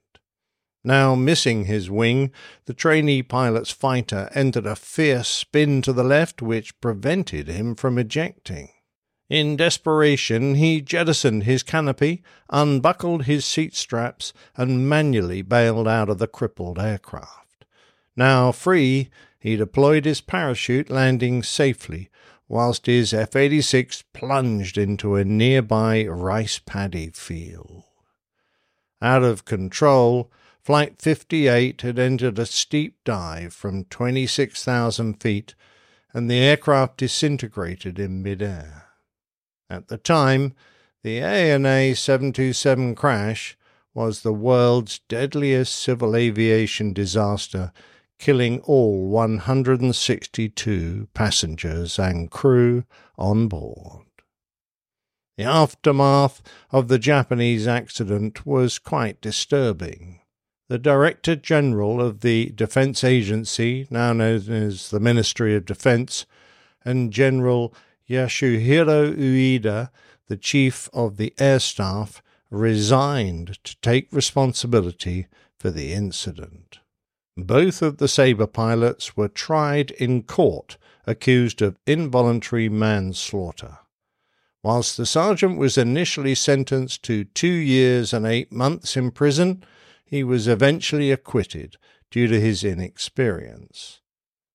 Now 0.83 1.15
missing 1.15 1.65
his 1.65 1.89
wing, 1.89 2.31
the 2.65 2.73
trainee 2.73 3.23
pilot's 3.23 3.71
fighter 3.71 4.29
entered 4.35 4.65
a 4.65 4.75
fierce 4.75 5.29
spin 5.29 5.81
to 5.83 5.93
the 5.93 6.03
left, 6.03 6.41
which 6.41 6.79
prevented 6.81 7.47
him 7.47 7.75
from 7.75 7.97
ejecting. 7.97 8.69
In 9.29 9.55
desperation, 9.55 10.55
he 10.55 10.81
jettisoned 10.81 11.43
his 11.43 11.63
canopy, 11.63 12.21
unbuckled 12.49 13.23
his 13.23 13.45
seat 13.45 13.75
straps, 13.75 14.33
and 14.57 14.89
manually 14.89 15.41
bailed 15.41 15.87
out 15.87 16.09
of 16.09 16.17
the 16.17 16.27
crippled 16.27 16.77
aircraft. 16.77 17.65
Now 18.15 18.51
free, 18.51 19.09
he 19.39 19.55
deployed 19.55 20.05
his 20.05 20.21
parachute, 20.21 20.89
landing 20.89 21.41
safely, 21.41 22.09
whilst 22.47 22.85
his 22.85 23.13
F 23.13 23.35
86 23.35 24.03
plunged 24.13 24.77
into 24.77 25.15
a 25.15 25.23
nearby 25.23 26.05
rice 26.05 26.59
paddy 26.59 27.09
field. 27.09 27.83
Out 29.01 29.23
of 29.23 29.45
control, 29.45 30.31
Flight 30.63 31.01
58 31.01 31.81
had 31.81 31.99
entered 31.99 32.39
a 32.39 32.45
steep 32.45 32.97
dive 33.03 33.53
from 33.53 33.83
26,000 33.83 35.21
feet, 35.21 35.55
and 36.13 36.31
the 36.31 36.39
aircraft 36.39 36.97
disintegrated 36.97 37.99
in 37.99 38.23
midair. 38.23 38.85
At 39.69 39.89
the 39.89 39.97
time, 39.97 40.53
the 41.01 41.19
ANA 41.19 41.95
727 41.95 42.95
crash 42.95 43.57
was 43.93 44.21
the 44.21 44.31
world's 44.31 44.99
deadliest 45.09 45.75
civil 45.75 46.15
aviation 46.15 46.93
disaster, 46.93 47.73
killing 48.19 48.59
all 48.61 49.07
162 49.09 51.07
passengers 51.13 51.99
and 51.99 52.31
crew 52.31 52.83
on 53.17 53.47
board. 53.47 54.05
The 55.37 55.43
aftermath 55.45 56.41
of 56.71 56.87
the 56.87 56.99
Japanese 56.99 57.67
accident 57.67 58.45
was 58.45 58.79
quite 58.79 59.19
disturbing 59.21 60.19
the 60.69 60.79
Director 60.79 61.35
General 61.35 62.01
of 62.01 62.21
the 62.21 62.51
Defense 62.55 63.03
Agency, 63.03 63.85
now 63.89 64.13
known 64.13 64.49
as 64.49 64.89
the 64.89 64.99
Ministry 64.99 65.55
of 65.55 65.65
Defense, 65.65 66.25
and 66.85 67.11
General 67.11 67.73
Yasuhiro 68.09 69.15
Ueda, 69.15 69.89
the 70.27 70.37
Chief 70.37 70.89
of 70.93 71.17
the 71.17 71.33
Air 71.37 71.59
Staff, 71.59 72.23
resigned 72.49 73.63
to 73.63 73.75
take 73.81 74.11
responsibility 74.11 75.27
for 75.59 75.69
the 75.69 75.93
incident. 75.93 76.79
Both 77.35 77.81
of 77.81 77.97
the 77.97 78.07
Sabre 78.07 78.47
pilots 78.47 79.17
were 79.17 79.27
tried 79.27 79.91
in 79.91 80.23
court 80.23 80.77
accused 81.07 81.61
of 81.61 81.79
involuntary 81.87 82.69
manslaughter. 82.69 83.79
Whilst 84.61 84.95
the 84.95 85.05
sergeant 85.05 85.57
was 85.57 85.77
initially 85.77 86.35
sentenced 86.35 87.03
to 87.03 87.25
two 87.25 87.47
years 87.47 88.13
and 88.13 88.25
eight 88.25 88.51
months 88.51 88.95
in 88.95 89.11
prison, 89.11 89.63
he 90.05 90.23
was 90.23 90.47
eventually 90.47 91.11
acquitted 91.11 91.77
due 92.11 92.27
to 92.27 92.39
his 92.39 92.63
inexperience. 92.63 93.99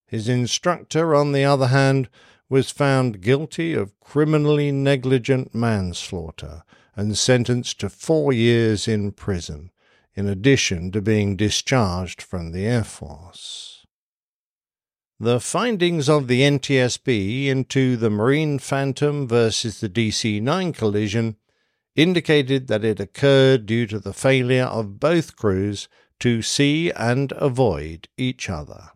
His 0.07 0.29
instructor, 0.29 1.15
on 1.15 1.33
the 1.33 1.45
other 1.45 1.67
hand, 1.67 2.09
was 2.49 2.71
found 2.71 3.21
guilty 3.21 3.75
of 3.75 3.99
criminally 4.01 4.73
negligent 4.73 5.55
manslaughter 5.55 6.63
and 6.97 7.19
sentenced 7.19 7.81
to 7.81 7.91
four 7.91 8.33
years 8.33 8.89
in 8.89 9.13
prison, 9.13 9.71
in 10.19 10.29
addition 10.29 10.91
to 10.91 11.01
being 11.01 11.37
discharged 11.37 12.21
from 12.21 12.51
the 12.51 12.67
Air 12.67 12.83
Force. 12.83 13.87
The 15.21 15.39
findings 15.39 16.09
of 16.09 16.27
the 16.27 16.41
NTSB 16.41 17.47
into 17.47 17.97
the 17.97 18.11
Marine 18.11 18.59
Phantom 18.59 19.29
versus 19.29 19.79
the 19.79 19.89
DC 19.89 20.43
9 20.43 20.73
collision 20.73 21.37
indicated 21.95 22.67
that 22.67 22.85
it 22.85 22.99
occurred 22.99 23.65
due 23.65 23.87
to 23.87 24.01
the 24.01 24.13
failure 24.13 24.65
of 24.65 24.99
both 24.99 25.37
crews 25.37 25.89
to 26.19 26.43
see 26.43 26.91
and 26.91 27.31
avoid 27.37 28.09
each 28.17 28.51
other. 28.51 28.91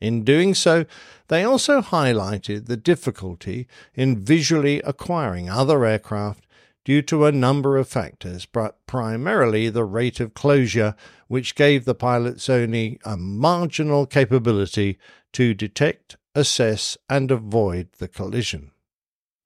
In 0.00 0.24
doing 0.24 0.54
so, 0.54 0.86
they 1.28 1.44
also 1.44 1.82
highlighted 1.82 2.64
the 2.64 2.78
difficulty 2.78 3.68
in 3.94 4.24
visually 4.24 4.80
acquiring 4.80 5.50
other 5.50 5.84
aircraft 5.84 6.45
due 6.86 7.02
to 7.02 7.26
a 7.26 7.32
number 7.32 7.76
of 7.76 7.88
factors, 7.88 8.46
but 8.46 8.78
primarily 8.86 9.68
the 9.68 9.84
rate 9.84 10.20
of 10.20 10.34
closure, 10.34 10.94
which 11.26 11.56
gave 11.56 11.84
the 11.84 11.96
pilots 11.96 12.48
only 12.48 12.96
a 13.04 13.16
marginal 13.16 14.06
capability 14.06 14.96
to 15.32 15.52
detect, 15.52 16.16
assess, 16.36 16.96
and 17.10 17.32
avoid 17.32 17.88
the 17.98 18.06
collision. 18.06 18.70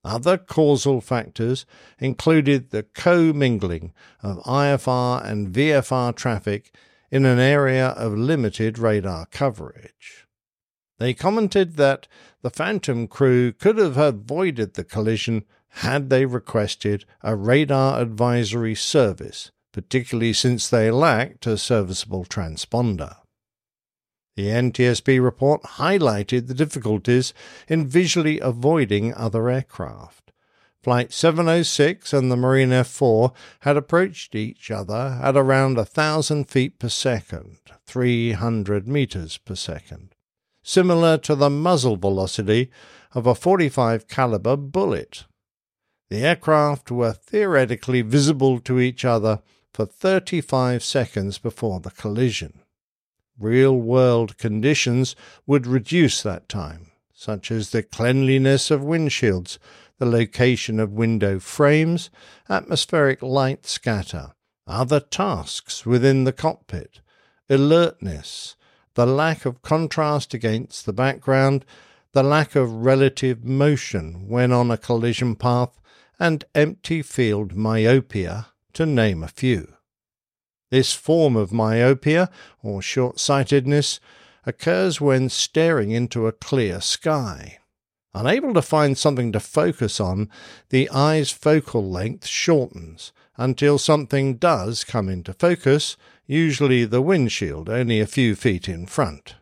Other 0.05 0.37
causal 0.37 1.01
factors 1.01 1.65
included 1.99 2.71
the 2.71 2.83
commingling 2.83 3.95
of 4.23 4.45
IFR 4.45 5.25
and 5.25 5.49
VFR 5.49 6.15
traffic 6.15 6.75
in 7.11 7.25
an 7.25 7.39
area 7.39 7.89
of 7.89 8.13
limited 8.13 8.79
radar 8.79 9.25
coverage. 9.25 10.27
They 10.99 11.15
commented 11.15 11.77
that 11.77 12.07
the 12.43 12.51
Phantom 12.51 13.09
crew 13.09 13.53
could 13.53 13.79
have 13.79 13.97
avoided 13.97 14.75
the 14.75 14.85
collision 14.85 15.45
had 15.71 16.11
they 16.11 16.27
requested 16.27 17.05
a 17.23 17.35
radar 17.37 18.01
advisory 18.01 18.75
service, 18.75 19.51
particularly 19.73 20.33
since 20.33 20.69
they 20.69 20.91
lacked 20.91 21.47
a 21.47 21.57
serviceable 21.57 22.25
transponder. 22.25 23.17
The 24.37 24.47
NTSB 24.47 25.23
report 25.23 25.63
highlighted 25.63 26.47
the 26.47 26.55
difficulties 26.55 27.35
in 27.69 27.87
visually 27.87 28.41
avoiding 28.41 29.15
other 29.15 29.49
aircraft. 29.49 30.33
Flight 30.83 31.13
706 31.13 32.15
and 32.15 32.33
the 32.33 32.37
Marine 32.37 32.71
F4 32.71 33.35
had 33.61 33.77
approached 33.77 34.35
each 34.35 34.71
other 34.71 35.21
at 35.23 35.37
around 35.37 35.77
a 35.77 35.85
thousand 35.85 36.49
feet 36.49 36.79
per 36.79 36.89
second, 36.89 37.59
300 37.85 38.89
meters 38.89 39.37
per 39.37 39.55
second, 39.55 40.15
similar 40.63 41.19
to 41.19 41.35
the 41.35 41.51
muzzle 41.51 41.97
velocity 41.97 42.71
of 43.13 43.27
a 43.27 43.35
45 43.35 44.09
caliber 44.09 44.57
bullet. 44.57 45.27
The 46.11 46.25
aircraft 46.25 46.91
were 46.91 47.13
theoretically 47.13 48.03
visible 48.03 48.59
to 48.61 48.81
each 48.81 49.05
other 49.05 49.43
for 49.73 49.87
35 49.87 50.83
seconds 50.83 51.39
before 51.39 51.79
the 51.79 51.93
collision. 51.93 52.63
Real 53.39 53.77
world 53.77 54.37
conditions 54.37 55.15
would 55.47 55.69
reduce 55.69 56.21
that 56.23 56.49
time, 56.49 56.91
such 57.15 57.53
as 57.53 57.71
the 57.71 57.85
cleanliness 57.85 58.73
of 58.73 58.81
windshields, 58.81 59.59
the 59.99 60.07
location 60.07 60.81
of 60.81 60.91
window 60.91 61.39
frames, 61.39 62.11
atmospheric 62.49 63.23
light 63.23 63.65
scatter, 63.65 64.33
other 64.67 64.99
tasks 64.99 65.87
within 65.87 66.25
the 66.25 66.33
cockpit, 66.33 67.01
alertness, 67.49 68.57
the 68.95 69.07
lack 69.07 69.47
of 69.47 69.63
contrast 69.63 70.35
against 70.35 70.87
the 70.87 70.93
background, 70.93 71.65
the 72.13 72.25
lack 72.25 72.57
of 72.57 72.85
relative 72.85 73.45
motion 73.45 74.29
when 74.29 74.51
on 74.51 74.73
a 74.73 74.77
collision 74.77 75.37
path, 75.37 75.80
and 76.21 76.45
empty 76.55 77.03
field 77.03 77.57
myopia, 77.57 78.49
to 78.75 78.87
name 78.87 79.25
a 79.25 79.29
few. 79.29 79.75
This 80.71 80.93
form 80.93 81.35
of 81.35 81.53
myopia, 81.53 82.31
or 82.63 82.81
short 82.81 83.19
sightedness, 83.19 83.99
occurs 84.47 85.01
when 85.01 85.29
staring 85.29 85.91
into 85.91 86.27
a 86.27 86.33
clear 86.33 86.81
sky. 86.81 87.59
Unable 88.15 88.55
to 88.55 88.63
find 88.63 88.97
something 88.99 89.33
to 89.33 89.41
focus 89.41 90.01
on, 90.01 90.29
the 90.69 90.89
eye's 90.91 91.31
focal 91.31 91.91
length 91.91 92.27
shortens 92.27 93.13
until 93.37 93.79
something 93.79 94.35
does 94.37 94.85
come 94.85 95.09
into 95.09 95.33
focus, 95.33 95.97
usually 96.27 96.85
the 96.85 97.01
windshield 97.01 97.69
only 97.69 97.99
a 97.99 98.07
few 98.07 98.35
feet 98.35 98.69
in 98.69 98.87
front. 98.87 99.37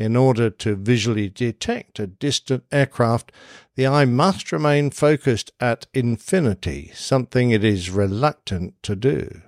In 0.00 0.16
order 0.16 0.48
to 0.48 0.76
visually 0.76 1.28
detect 1.28 1.98
a 1.98 2.06
distant 2.06 2.64
aircraft, 2.72 3.32
the 3.76 3.86
eye 3.86 4.06
must 4.06 4.50
remain 4.50 4.88
focused 4.88 5.52
at 5.60 5.88
infinity, 5.92 6.90
something 6.94 7.50
it 7.50 7.62
is 7.62 7.90
reluctant 7.90 8.82
to 8.82 8.96
do. 8.96 9.42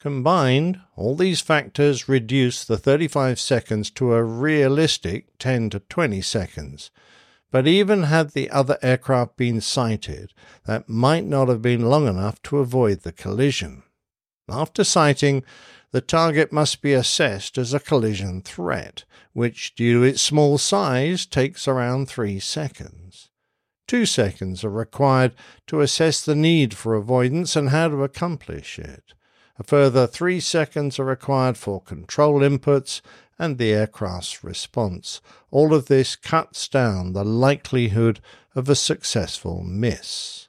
Combined, 0.00 0.80
all 0.96 1.14
these 1.14 1.40
factors 1.40 2.08
reduce 2.08 2.64
the 2.64 2.76
35 2.76 3.38
seconds 3.38 3.92
to 3.92 4.14
a 4.14 4.24
realistic 4.24 5.38
10 5.38 5.70
to 5.70 5.78
20 5.78 6.20
seconds. 6.20 6.90
But 7.52 7.68
even 7.68 8.02
had 8.02 8.30
the 8.30 8.50
other 8.50 8.76
aircraft 8.82 9.36
been 9.36 9.60
sighted, 9.60 10.32
that 10.66 10.88
might 10.88 11.26
not 11.26 11.46
have 11.46 11.62
been 11.62 11.88
long 11.88 12.08
enough 12.08 12.42
to 12.42 12.58
avoid 12.58 13.02
the 13.02 13.12
collision. 13.12 13.84
After 14.48 14.82
sighting, 14.82 15.44
the 15.94 16.00
target 16.00 16.50
must 16.50 16.82
be 16.82 16.92
assessed 16.92 17.56
as 17.56 17.72
a 17.72 17.78
collision 17.78 18.42
threat, 18.42 19.04
which, 19.32 19.76
due 19.76 20.00
to 20.00 20.02
its 20.02 20.20
small 20.20 20.58
size, 20.58 21.24
takes 21.24 21.68
around 21.68 22.08
three 22.08 22.40
seconds. 22.40 23.30
Two 23.86 24.04
seconds 24.04 24.64
are 24.64 24.70
required 24.70 25.36
to 25.68 25.80
assess 25.80 26.24
the 26.24 26.34
need 26.34 26.74
for 26.74 26.96
avoidance 26.96 27.54
and 27.54 27.68
how 27.68 27.86
to 27.86 28.02
accomplish 28.02 28.76
it. 28.76 29.14
A 29.56 29.62
further 29.62 30.08
three 30.08 30.40
seconds 30.40 30.98
are 30.98 31.04
required 31.04 31.56
for 31.56 31.80
control 31.80 32.40
inputs 32.40 33.00
and 33.38 33.56
the 33.56 33.72
aircraft's 33.72 34.42
response. 34.42 35.20
All 35.52 35.72
of 35.72 35.86
this 35.86 36.16
cuts 36.16 36.66
down 36.66 37.12
the 37.12 37.24
likelihood 37.24 38.18
of 38.56 38.68
a 38.68 38.74
successful 38.74 39.62
miss. 39.62 40.43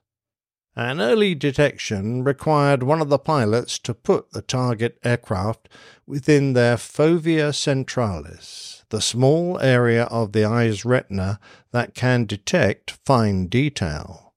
An 0.77 0.99
early 0.99 1.35
detection 1.35 2.26
required 2.26 2.84
one 2.84 2.99
of 2.99 3.07
the 3.07 3.18
pilots 3.18 3.80
to 3.80 3.93
put 3.93 4.31
the 4.31 4.41
target 4.41 4.99
aircraft 5.06 5.69
within 6.06 6.52
their 6.52 6.76
fovea 6.76 7.53
centralis, 7.53 8.84
the 8.89 8.99
small 8.99 9.57
area 9.61 10.03
of 10.06 10.34
the 10.34 10.43
eye's 10.43 10.84
retina 10.84 11.39
that 11.72 11.93
can 11.93 12.26
detect 12.26 12.99
fine 13.06 13.47
detail. 13.47 14.34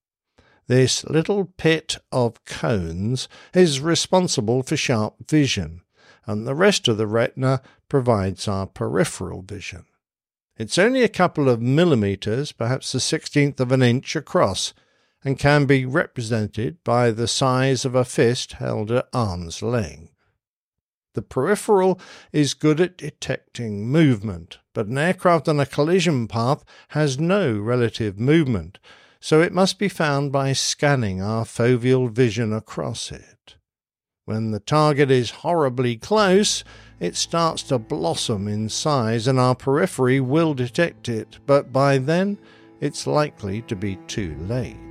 This 0.69 1.05
little 1.07 1.45
pit 1.45 1.97
of 2.13 2.45
cones 2.45 3.27
is 3.53 3.81
responsible 3.81 4.63
for 4.63 4.77
sharp 4.77 5.29
vision, 5.29 5.81
and 6.25 6.47
the 6.47 6.55
rest 6.55 6.87
of 6.87 6.99
the 6.99 7.09
retina 7.09 7.63
provides 7.89 8.47
our 8.47 8.69
peripheral 8.69 9.43
vision. 9.43 9.87
It's 10.57 10.79
only 10.79 11.03
a 11.03 11.09
couple 11.09 11.49
of 11.49 11.61
millimeters, 11.61 12.53
perhaps 12.53 12.93
the 12.93 13.01
sixteenth 13.01 13.59
of 13.59 13.73
an 13.73 13.83
inch 13.83 14.15
across, 14.15 14.73
and 15.25 15.39
can 15.39 15.67
be 15.67 15.85
represented 15.85 16.83
by 16.85 17.11
the 17.11 17.29
size 17.29 17.85
of 17.85 17.95
a 17.95 18.05
fist 18.05 18.55
held 18.55 18.91
at 18.91 19.09
arm's 19.13 19.63
length. 19.63 20.13
The 21.15 21.23
peripheral 21.23 21.99
is 22.33 22.55
good 22.55 22.81
at 22.81 22.97
detecting 22.97 23.89
movement, 23.89 24.59
but 24.73 24.87
an 24.87 24.99
aircraft 24.99 25.49
on 25.49 25.59
a 25.59 25.67
collision 25.67 26.29
path 26.29 26.65
has 26.91 27.19
no 27.19 27.59
relative 27.59 28.21
movement, 28.21 28.79
so 29.19 29.41
it 29.41 29.53
must 29.53 29.79
be 29.79 29.89
found 29.89 30.31
by 30.31 30.53
scanning 30.53 31.21
our 31.21 31.45
foveal 31.45 32.09
vision 32.11 32.53
across 32.53 33.11
it. 33.11 33.57
When 34.27 34.53
the 34.53 34.61
target 34.61 35.11
is 35.11 35.31
horribly 35.31 35.97
close, 35.97 36.63
it 37.01 37.17
starts 37.17 37.63
to 37.65 37.79
blossom 37.79 38.47
in 38.47 38.69
size 38.69 39.27
and 39.27 39.41
our 39.41 39.55
periphery 39.55 40.21
will 40.21 40.55
detect 40.55 41.09
it, 41.09 41.39
but 41.47 41.73
by 41.73 41.99
then 41.99 42.39
it's 42.81 43.07
likely 43.07 43.63
to 43.63 43.75
be 43.75 43.97
too 44.07 44.37
late. 44.41 44.88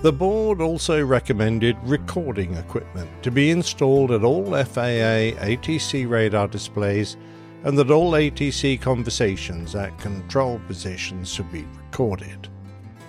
The 0.00 0.12
board 0.12 0.60
also 0.60 1.04
recommended 1.04 1.76
recording 1.82 2.54
equipment 2.54 3.10
to 3.24 3.32
be 3.32 3.50
installed 3.50 4.12
at 4.12 4.22
all 4.22 4.44
FAA 4.44 5.34
ATC 5.42 6.08
radar 6.08 6.46
displays 6.46 7.16
and 7.64 7.76
that 7.76 7.90
all 7.90 8.12
ATC 8.12 8.80
conversations 8.80 9.74
at 9.74 9.98
control 9.98 10.60
positions 10.68 11.32
should 11.32 11.50
be 11.50 11.66
recorded. 11.76 12.48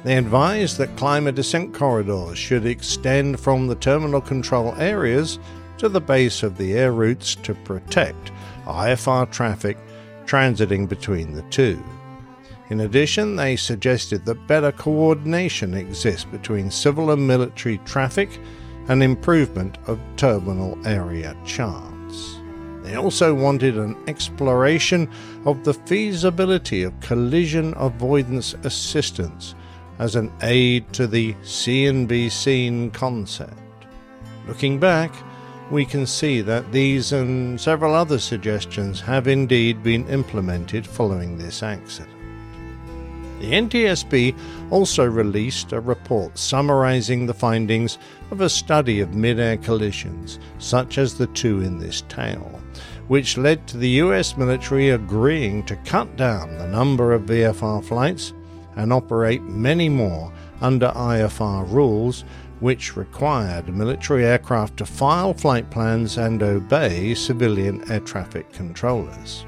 They 0.04 0.18
advised 0.18 0.80
that 0.80 0.98
climber 0.98 1.32
descent 1.32 1.76
corridors 1.76 2.40
should 2.40 2.66
extend 2.66 3.40
from 3.40 3.68
the 3.68 3.76
terminal 3.76 4.22
control 4.22 4.74
areas 4.80 5.38
to 5.78 5.90
the 5.90 6.02
base 6.02 6.42
of 6.42 6.58
the 6.58 6.74
air 6.74 6.92
routes 6.92 7.36
to 7.36 7.54
protect 7.54 8.32
IFR 8.66 9.30
traffic 9.30 9.78
transiting 10.26 10.90
between 10.90 11.34
the 11.34 11.44
two. 11.44 11.80
In 12.70 12.82
addition, 12.82 13.36
they 13.36 13.56
suggested 13.56 14.26
that 14.26 14.48
better 14.48 14.72
coordination 14.72 15.74
exists 15.74 16.26
between 16.26 16.70
civil 16.70 17.12
and 17.12 17.28
military 17.28 17.80
traffic 17.80 18.40
and 18.90 19.02
improvement 19.02 19.78
of 19.88 20.00
terminal 20.18 20.78
area 20.86 21.36
charts. 21.46 22.40
They 22.84 22.96
also 22.96 23.34
wanted 23.34 23.78
an 23.78 23.96
exploration 24.08 25.10
of 25.46 25.64
the 25.64 25.74
feasibility 25.74 26.84
of 26.84 27.00
collision 27.00 27.74
avoidance 27.76 28.54
assistance 28.64 29.56
as 29.98 30.16
an 30.16 30.32
aid 30.44 30.92
to 30.94 31.08
the 31.08 31.36
see 31.44 31.86
and 31.86 32.94
concept. 32.94 33.54
Looking 34.48 34.80
back, 34.80 35.14
we 35.72 35.86
can 35.86 36.06
see 36.06 36.42
that 36.42 36.72
these 36.72 37.12
and 37.14 37.60
several 37.60 37.94
other 37.94 38.18
suggestions 38.18 39.02
have 39.02 39.28
indeed 39.28 39.84
been 39.84 40.08
implemented 40.08 40.88
following 40.88 41.38
this 41.38 41.62
accident. 41.62 42.19
The 43.40 43.54
NTSB 43.54 44.38
also 44.70 45.06
released 45.06 45.72
a 45.72 45.80
report 45.80 46.38
summarizing 46.38 47.26
the 47.26 47.34
findings 47.34 47.98
of 48.32 48.42
a 48.42 48.50
study 48.50 49.00
of 49.00 49.16
mid 49.16 49.40
air 49.40 49.56
collisions, 49.56 50.40
such 50.58 50.98
as 50.98 51.14
the 51.18 51.28
two 51.28 51.62
in 51.62 51.80
this 51.80 52.02
tale, 52.10 52.60
which 53.08 53.38
led 53.38 53.66
to 53.68 53.78
the 53.78 54.02
US 54.02 54.36
military 54.36 54.90
agreeing 54.90 55.64
to 55.64 55.78
cut 55.78 56.18
down 56.18 56.58
the 56.58 56.68
number 56.68 57.14
of 57.14 57.24
VFR 57.24 57.84
flights 57.84 58.34
and 58.76 58.92
operate 58.92 59.44
many 59.44 59.88
more 59.88 60.34
under 60.60 60.90
IFR 60.90 61.72
rules, 61.72 62.26
which 62.60 62.98
required 62.98 63.74
military 63.74 64.26
aircraft 64.26 64.76
to 64.78 64.86
file 64.86 65.34
flight 65.34 65.70
plans 65.70 66.18
and 66.18 66.44
obey 66.44 67.14
civilian 67.14 67.90
air 67.90 68.02
traffic 68.02 68.52
controllers. 68.52 69.46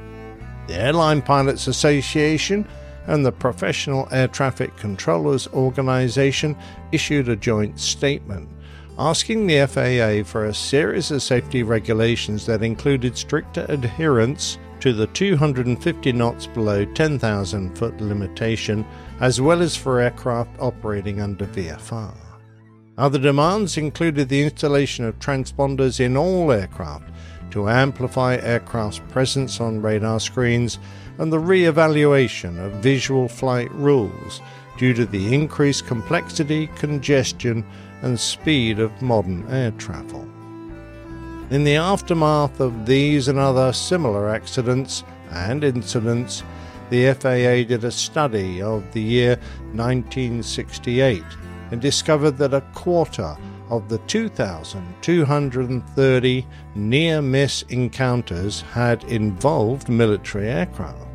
The 0.67 0.75
Airline 0.75 1.21
Pilots 1.21 1.67
Association 1.67 2.65
and 3.07 3.25
the 3.25 3.31
Professional 3.31 4.07
Air 4.11 4.27
Traffic 4.27 4.75
Controllers 4.77 5.47
Organization 5.49 6.55
issued 6.91 7.29
a 7.29 7.35
joint 7.35 7.79
statement 7.79 8.49
asking 8.99 9.47
the 9.47 9.65
FAA 9.65 10.29
for 10.29 10.45
a 10.45 10.53
series 10.53 11.11
of 11.11 11.23
safety 11.23 11.63
regulations 11.63 12.45
that 12.45 12.61
included 12.61 13.17
stricter 13.17 13.65
adherence 13.69 14.59
to 14.79 14.93
the 14.93 15.07
250 15.07 16.11
knots 16.11 16.47
below 16.47 16.85
10,000 16.85 17.77
foot 17.77 17.99
limitation, 18.01 18.85
as 19.19 19.39
well 19.39 19.61
as 19.61 19.75
for 19.75 19.99
aircraft 19.99 20.51
operating 20.59 21.21
under 21.21 21.45
VFR. 21.47 22.15
Other 22.97 23.19
demands 23.19 23.77
included 23.77 24.29
the 24.29 24.43
installation 24.43 25.05
of 25.05 25.17
transponders 25.19 25.99
in 25.99 26.17
all 26.17 26.51
aircraft 26.51 27.09
to 27.51 27.69
amplify 27.69 28.35
aircraft's 28.37 28.99
presence 29.09 29.59
on 29.59 29.81
radar 29.81 30.19
screens 30.19 30.79
and 31.17 31.31
the 31.31 31.39
re 31.39 31.65
evaluation 31.65 32.59
of 32.59 32.71
visual 32.83 33.27
flight 33.27 33.71
rules 33.71 34.41
due 34.77 34.93
to 34.93 35.05
the 35.05 35.33
increased 35.33 35.85
complexity, 35.85 36.67
congestion, 36.75 37.65
and 38.01 38.19
speed 38.19 38.79
of 38.79 39.01
modern 39.01 39.45
air 39.49 39.71
travel. 39.71 40.27
In 41.51 41.63
the 41.63 41.75
aftermath 41.75 42.59
of 42.59 42.85
these 42.85 43.27
and 43.27 43.37
other 43.37 43.73
similar 43.73 44.29
accidents 44.29 45.03
and 45.31 45.63
incidents, 45.63 46.43
the 46.89 47.13
FAA 47.13 47.67
did 47.67 47.83
a 47.83 47.91
study 47.91 48.61
of 48.61 48.89
the 48.93 49.01
year 49.01 49.35
1968 49.73 51.23
and 51.71 51.81
discovered 51.81 52.37
that 52.37 52.53
a 52.53 52.61
quarter 52.73 53.35
of 53.71 53.89
the 53.89 53.97
2,230 53.99 56.47
near 56.75 57.21
miss 57.21 57.61
encounters 57.69 58.61
had 58.61 59.03
involved 59.05 59.87
military 59.89 60.49
aircraft. 60.49 61.07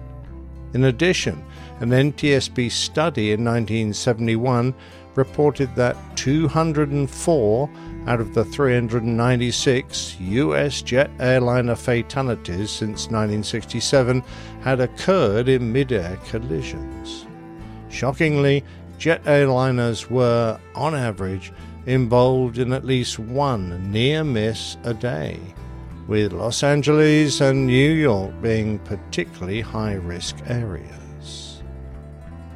In 0.72 0.84
addition, 0.84 1.44
an 1.80 1.90
NTSB 1.90 2.72
study 2.72 3.32
in 3.32 3.44
1971 3.44 4.72
reported 5.14 5.74
that 5.76 5.96
204 6.16 7.70
out 8.06 8.20
of 8.20 8.34
the 8.34 8.44
396 8.44 10.20
US 10.20 10.82
jet 10.82 11.10
airliner 11.18 11.74
fatalities 11.74 12.70
since 12.70 13.06
1967 13.06 14.22
had 14.62 14.80
occurred 14.80 15.48
in 15.48 15.72
mid 15.72 15.92
air 15.92 16.18
collisions. 16.28 17.26
Shockingly, 17.88 18.62
jet 18.98 19.24
airliners 19.24 20.10
were, 20.10 20.60
on 20.74 20.94
average, 20.94 21.54
involved 21.86 22.58
in 22.58 22.72
at 22.72 22.84
least 22.84 23.18
one 23.18 23.90
near 23.90 24.22
miss 24.24 24.76
a 24.84 24.92
day, 24.92 25.40
with 26.08 26.32
Los 26.32 26.62
Angeles 26.62 27.40
and 27.40 27.66
New 27.66 27.92
York 27.92 28.32
being 28.42 28.78
particularly 28.80 29.60
high 29.60 29.94
risk 29.94 30.36
areas. 30.46 31.62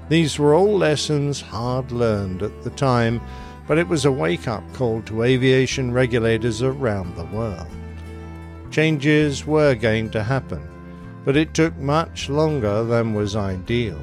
These 0.09 0.39
were 0.39 0.55
all 0.55 0.77
lessons 0.77 1.41
hard 1.41 1.93
learned 1.93 2.43
at 2.43 2.63
the 2.63 2.71
time, 2.71 3.21
but 3.69 3.79
it 3.79 3.87
was 3.87 4.05
a 4.05 4.13
wake 4.13 4.49
up 4.49 4.65
call 4.75 5.01
to 5.03 5.23
aviation 5.23 5.93
regulators 5.93 6.63
around 6.63 7.15
the 7.15 7.27
world. 7.27 7.69
Changes 8.73 9.47
were 9.47 9.77
going 9.77 10.11
to 10.11 10.25
happen, 10.25 10.63
but 11.25 11.37
it 11.37 11.55
took 11.55 11.77
much 11.77 12.29
longer 12.29 12.83
than 12.83 13.15
was 13.15 13.37
ideal. 13.37 14.01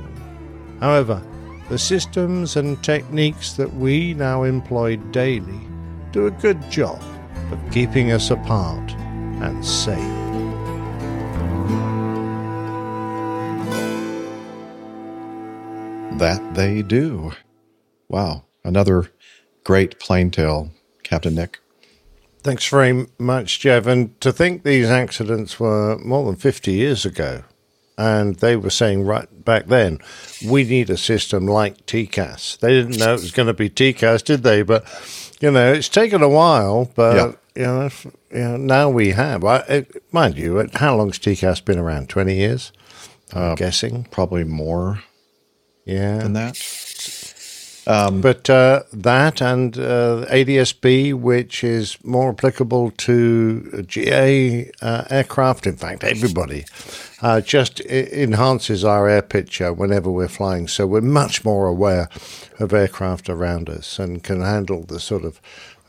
However, 0.80 1.22
the 1.70 1.78
systems 1.78 2.56
and 2.56 2.82
techniques 2.84 3.54
that 3.54 3.74
we 3.74 4.14
now 4.14 4.44
employ 4.44 4.96
daily 5.12 5.60
do 6.12 6.28
a 6.28 6.32
good 6.32 6.62
job 6.72 7.02
of 7.52 7.60
keeping 7.72 8.12
us 8.12 8.32
apart 8.32 8.92
and 9.42 9.66
safe. 9.66 9.98
That 16.18 16.42
they 16.56 16.82
do. 16.82 17.34
Wow. 18.10 18.46
Another 18.64 19.12
great 19.64 20.00
plane 20.00 20.32
tale, 20.32 20.72
Captain 21.04 21.36
Nick. 21.36 21.60
Thanks 22.42 22.68
very 22.68 23.08
much, 23.20 23.60
Jeff. 23.60 23.86
And 23.86 24.20
to 24.22 24.32
think 24.32 24.64
these 24.64 24.88
accidents 24.88 25.60
were 25.60 25.98
more 26.00 26.26
than 26.26 26.36
50 26.38 26.72
years 26.72 27.06
ago, 27.06 27.44
and 27.98 28.36
they 28.36 28.56
were 28.56 28.70
saying 28.70 29.06
right 29.06 29.28
back 29.44 29.68
then, 29.68 30.00
we 30.46 30.64
need 30.64 30.90
a 30.90 30.98
system 30.98 31.48
like 31.48 31.86
TCAS. 31.86 32.60
They 32.60 32.74
didn't 32.74 32.98
know 32.98 33.14
it 33.14 33.22
was 33.22 33.32
going 33.32 33.48
to 33.48 33.54
be 33.54 33.70
TCAS, 33.70 34.24
did 34.24 34.44
they? 34.44 34.62
But, 34.62 34.86
you 35.42 35.52
know, 35.52 35.74
it's 35.74 35.90
taken 35.90 36.22
a 36.22 36.30
while, 36.30 36.92
but, 36.96 37.40
you, 37.56 37.64
know, 37.64 37.86
if- 37.86 38.06
you 38.32 38.40
know, 38.40 38.58
now 38.58 38.90
we 38.90 39.12
have. 39.12 39.44
I, 39.44 39.58
it, 39.62 40.04
mind 40.14 40.38
you, 40.38 40.60
it- 40.60 40.76
how 40.76 40.96
long's 40.96 41.18
TCAS 41.18 41.66
been 41.66 41.80
around? 41.80 42.10
20 42.10 42.36
years? 42.36 42.72
I'm 43.34 43.52
uh, 43.52 43.56
guessing. 43.56 44.06
Probably 44.12 44.44
more 44.44 45.04
yeah. 45.86 46.20
than 46.20 46.34
that. 46.34 46.56
But 48.20 48.50
uh, 48.50 48.84
that 48.92 49.42
and 49.42 49.78
uh, 49.78 50.26
ADSB, 50.30 51.14
which 51.14 51.64
is 51.64 51.98
more 52.04 52.32
applicable 52.32 52.92
to 52.92 53.84
GA 53.84 54.70
uh, 54.82 55.06
aircraft, 55.10 55.66
in 55.66 55.78
fact, 55.78 56.04
everybody, 56.04 56.66
uh, 57.22 57.40
just 57.40 57.80
enhances 57.80 58.84
our 58.84 59.08
air 59.08 59.22
picture 59.22 59.72
whenever 59.72 60.12
we're 60.12 60.28
flying. 60.28 60.68
So 60.68 60.86
we're 60.86 61.00
much 61.00 61.46
more 61.46 61.66
aware 61.66 62.10
of 62.60 62.74
aircraft 62.74 63.30
around 63.30 63.70
us 63.70 64.00
and 64.00 64.22
can 64.22 64.42
handle 64.42 64.84
the 64.84 65.00
sort 65.00 65.24
of 65.24 65.40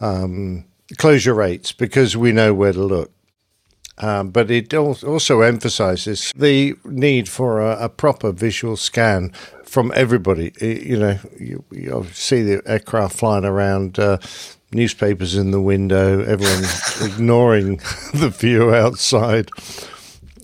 um, 0.00 0.66
closure 0.98 1.34
rates 1.34 1.72
because 1.72 2.16
we 2.16 2.30
know 2.30 2.54
where 2.54 2.72
to 2.72 2.82
look. 2.82 3.10
Um, 4.00 4.30
but 4.30 4.48
it 4.48 4.72
also 4.72 5.40
emphasizes 5.40 6.32
the 6.36 6.76
need 6.84 7.28
for 7.28 7.60
a, 7.60 7.86
a 7.86 7.88
proper 7.88 8.30
visual 8.30 8.76
scan 8.76 9.32
from 9.68 9.92
everybody. 9.94 10.52
I- 10.60 10.64
You 10.90 10.98
know, 10.98 11.18
you, 11.38 11.64
you 11.70 12.06
see 12.12 12.42
the 12.42 12.62
aircraft 12.66 13.16
flying 13.18 13.44
around, 13.44 13.98
uh, 13.98 14.18
newspapers 14.72 15.34
in 15.34 15.50
the 15.50 15.60
window, 15.60 16.22
everyone 16.24 16.64
ignoring 17.12 17.76
the 18.14 18.28
view 18.30 18.74
outside. 18.74 19.48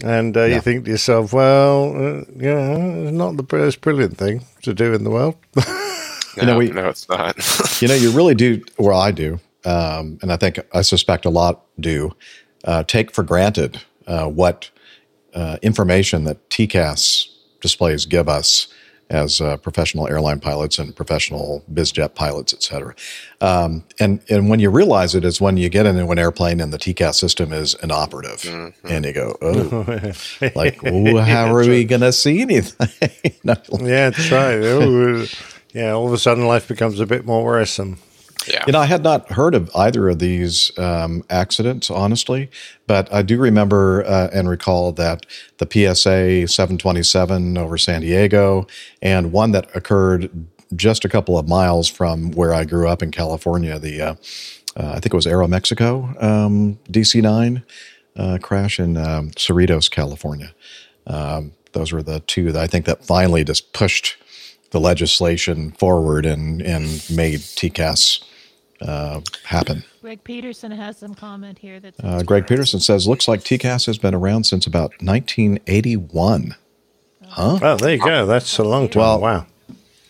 And 0.04 0.36
uh, 0.36 0.44
you 0.44 0.60
think 0.60 0.84
to 0.84 0.90
yourself, 0.90 1.32
well, 1.32 1.94
uh, 1.96 2.24
yeah, 2.36 2.76
it's 3.06 3.12
not 3.12 3.36
the 3.36 3.46
most 3.56 3.80
brilliant 3.80 4.18
thing 4.18 4.44
to 4.62 4.74
do 4.74 4.92
in 4.94 5.04
the 5.04 5.10
world. 5.10 5.36
You 6.36 6.46
know, 6.46 6.58
we- 6.58 6.70
no, 6.72 6.88
it's 6.88 7.08
not. 7.08 7.36
you 7.80 7.86
know, 7.86 7.94
you 7.94 8.10
really 8.10 8.34
do. 8.34 8.60
Well, 8.76 8.98
I 8.98 9.12
do, 9.12 9.38
um, 9.64 10.18
and 10.20 10.32
I 10.32 10.36
think 10.36 10.58
I 10.72 10.82
suspect 10.82 11.24
a 11.24 11.30
lot 11.30 11.62
do 11.78 12.10
uh, 12.64 12.82
take 12.82 13.12
for 13.12 13.22
granted 13.22 13.80
uh, 14.08 14.26
what 14.26 14.68
uh, 15.32 15.58
information 15.62 16.24
that 16.24 16.50
TCAS 16.50 17.28
displays 17.60 18.04
give 18.04 18.28
us 18.28 18.66
as 19.10 19.40
uh, 19.40 19.56
professional 19.58 20.08
airline 20.08 20.40
pilots 20.40 20.78
and 20.78 20.94
professional 20.96 21.62
bizjet 21.72 22.14
pilots, 22.14 22.52
et 22.52 22.62
cetera. 22.62 22.94
Um, 23.40 23.84
and 24.00 24.20
and 24.30 24.48
when 24.48 24.60
you 24.60 24.70
realize 24.70 25.14
it 25.14 25.24
is 25.24 25.40
when 25.40 25.56
you 25.56 25.68
get 25.68 25.86
into 25.86 26.06
an 26.08 26.18
airplane 26.18 26.60
and 26.60 26.72
the 26.72 26.78
TCAS 26.78 27.14
system 27.16 27.52
is 27.52 27.74
inoperative, 27.82 28.44
and 28.84 29.04
you 29.04 29.12
go, 29.12 29.36
oh, 29.42 30.12
like, 30.54 30.82
"Ooh, 30.84 31.16
how 31.18 31.54
are 31.54 31.66
we 31.68 31.84
going 31.84 32.00
to 32.00 32.12
see 32.12 32.40
anything? 32.40 32.88
No. 33.44 33.54
yeah, 33.80 34.10
that's 34.10 34.30
right. 34.30 34.54
Ooh, 34.54 35.26
yeah, 35.72 35.92
all 35.92 36.06
of 36.06 36.12
a 36.12 36.18
sudden 36.18 36.46
life 36.46 36.68
becomes 36.68 37.00
a 37.00 37.06
bit 37.06 37.26
more 37.26 37.44
worrisome. 37.44 37.98
Yeah. 38.48 38.64
You 38.66 38.72
know, 38.72 38.80
I 38.80 38.86
had 38.86 39.02
not 39.02 39.30
heard 39.32 39.54
of 39.54 39.70
either 39.74 40.08
of 40.08 40.18
these 40.18 40.76
um, 40.78 41.24
accidents, 41.30 41.90
honestly, 41.90 42.50
but 42.86 43.12
I 43.12 43.22
do 43.22 43.38
remember 43.38 44.04
uh, 44.04 44.28
and 44.32 44.48
recall 44.48 44.92
that 44.92 45.26
the 45.58 45.66
PSA 45.66 46.48
727 46.48 47.58
over 47.58 47.78
San 47.78 48.02
Diego 48.02 48.66
and 49.02 49.32
one 49.32 49.52
that 49.52 49.74
occurred 49.74 50.30
just 50.76 51.04
a 51.04 51.08
couple 51.08 51.38
of 51.38 51.48
miles 51.48 51.88
from 51.88 52.32
where 52.32 52.52
I 52.52 52.64
grew 52.64 52.88
up 52.88 53.02
in 53.02 53.10
California, 53.10 53.78
the 53.78 54.00
uh, 54.00 54.14
uh, 54.76 54.88
I 54.88 55.00
think 55.00 55.06
it 55.06 55.14
was 55.14 55.26
Aeromexico 55.26 56.20
um, 56.22 56.78
DC 56.90 57.22
9 57.22 57.62
uh, 58.16 58.38
crash 58.42 58.80
in 58.80 58.96
um, 58.96 59.30
Cerritos, 59.30 59.90
California. 59.90 60.52
Um, 61.06 61.52
those 61.72 61.92
were 61.92 62.02
the 62.02 62.20
two 62.20 62.52
that 62.52 62.62
I 62.62 62.66
think 62.66 62.86
that 62.86 63.04
finally 63.04 63.44
just 63.44 63.72
pushed 63.72 64.16
the 64.70 64.80
legislation 64.80 65.70
forward 65.72 66.26
and, 66.26 66.60
and 66.62 66.84
made 67.10 67.40
TCAS 67.40 68.24
uh, 68.84 69.20
happen. 69.44 69.84
Greg 70.00 70.22
Peterson 70.24 70.70
has 70.70 70.98
some 70.98 71.14
comment 71.14 71.58
here 71.58 71.80
that 71.80 71.94
Uh, 72.02 72.22
Greg 72.22 72.46
Peterson 72.46 72.80
says, 72.80 73.08
looks 73.08 73.26
like 73.26 73.40
TCAS 73.40 73.86
has 73.86 73.98
been 73.98 74.14
around 74.14 74.44
since 74.44 74.66
about 74.66 74.90
1981. 75.02 76.54
Huh? 77.28 77.58
Well, 77.60 77.76
there 77.76 77.94
you 77.94 78.04
go. 78.04 78.26
That's 78.26 78.58
a 78.58 78.64
long 78.64 78.88
time. 78.88 79.00
Well, 79.00 79.20
wow. 79.20 79.46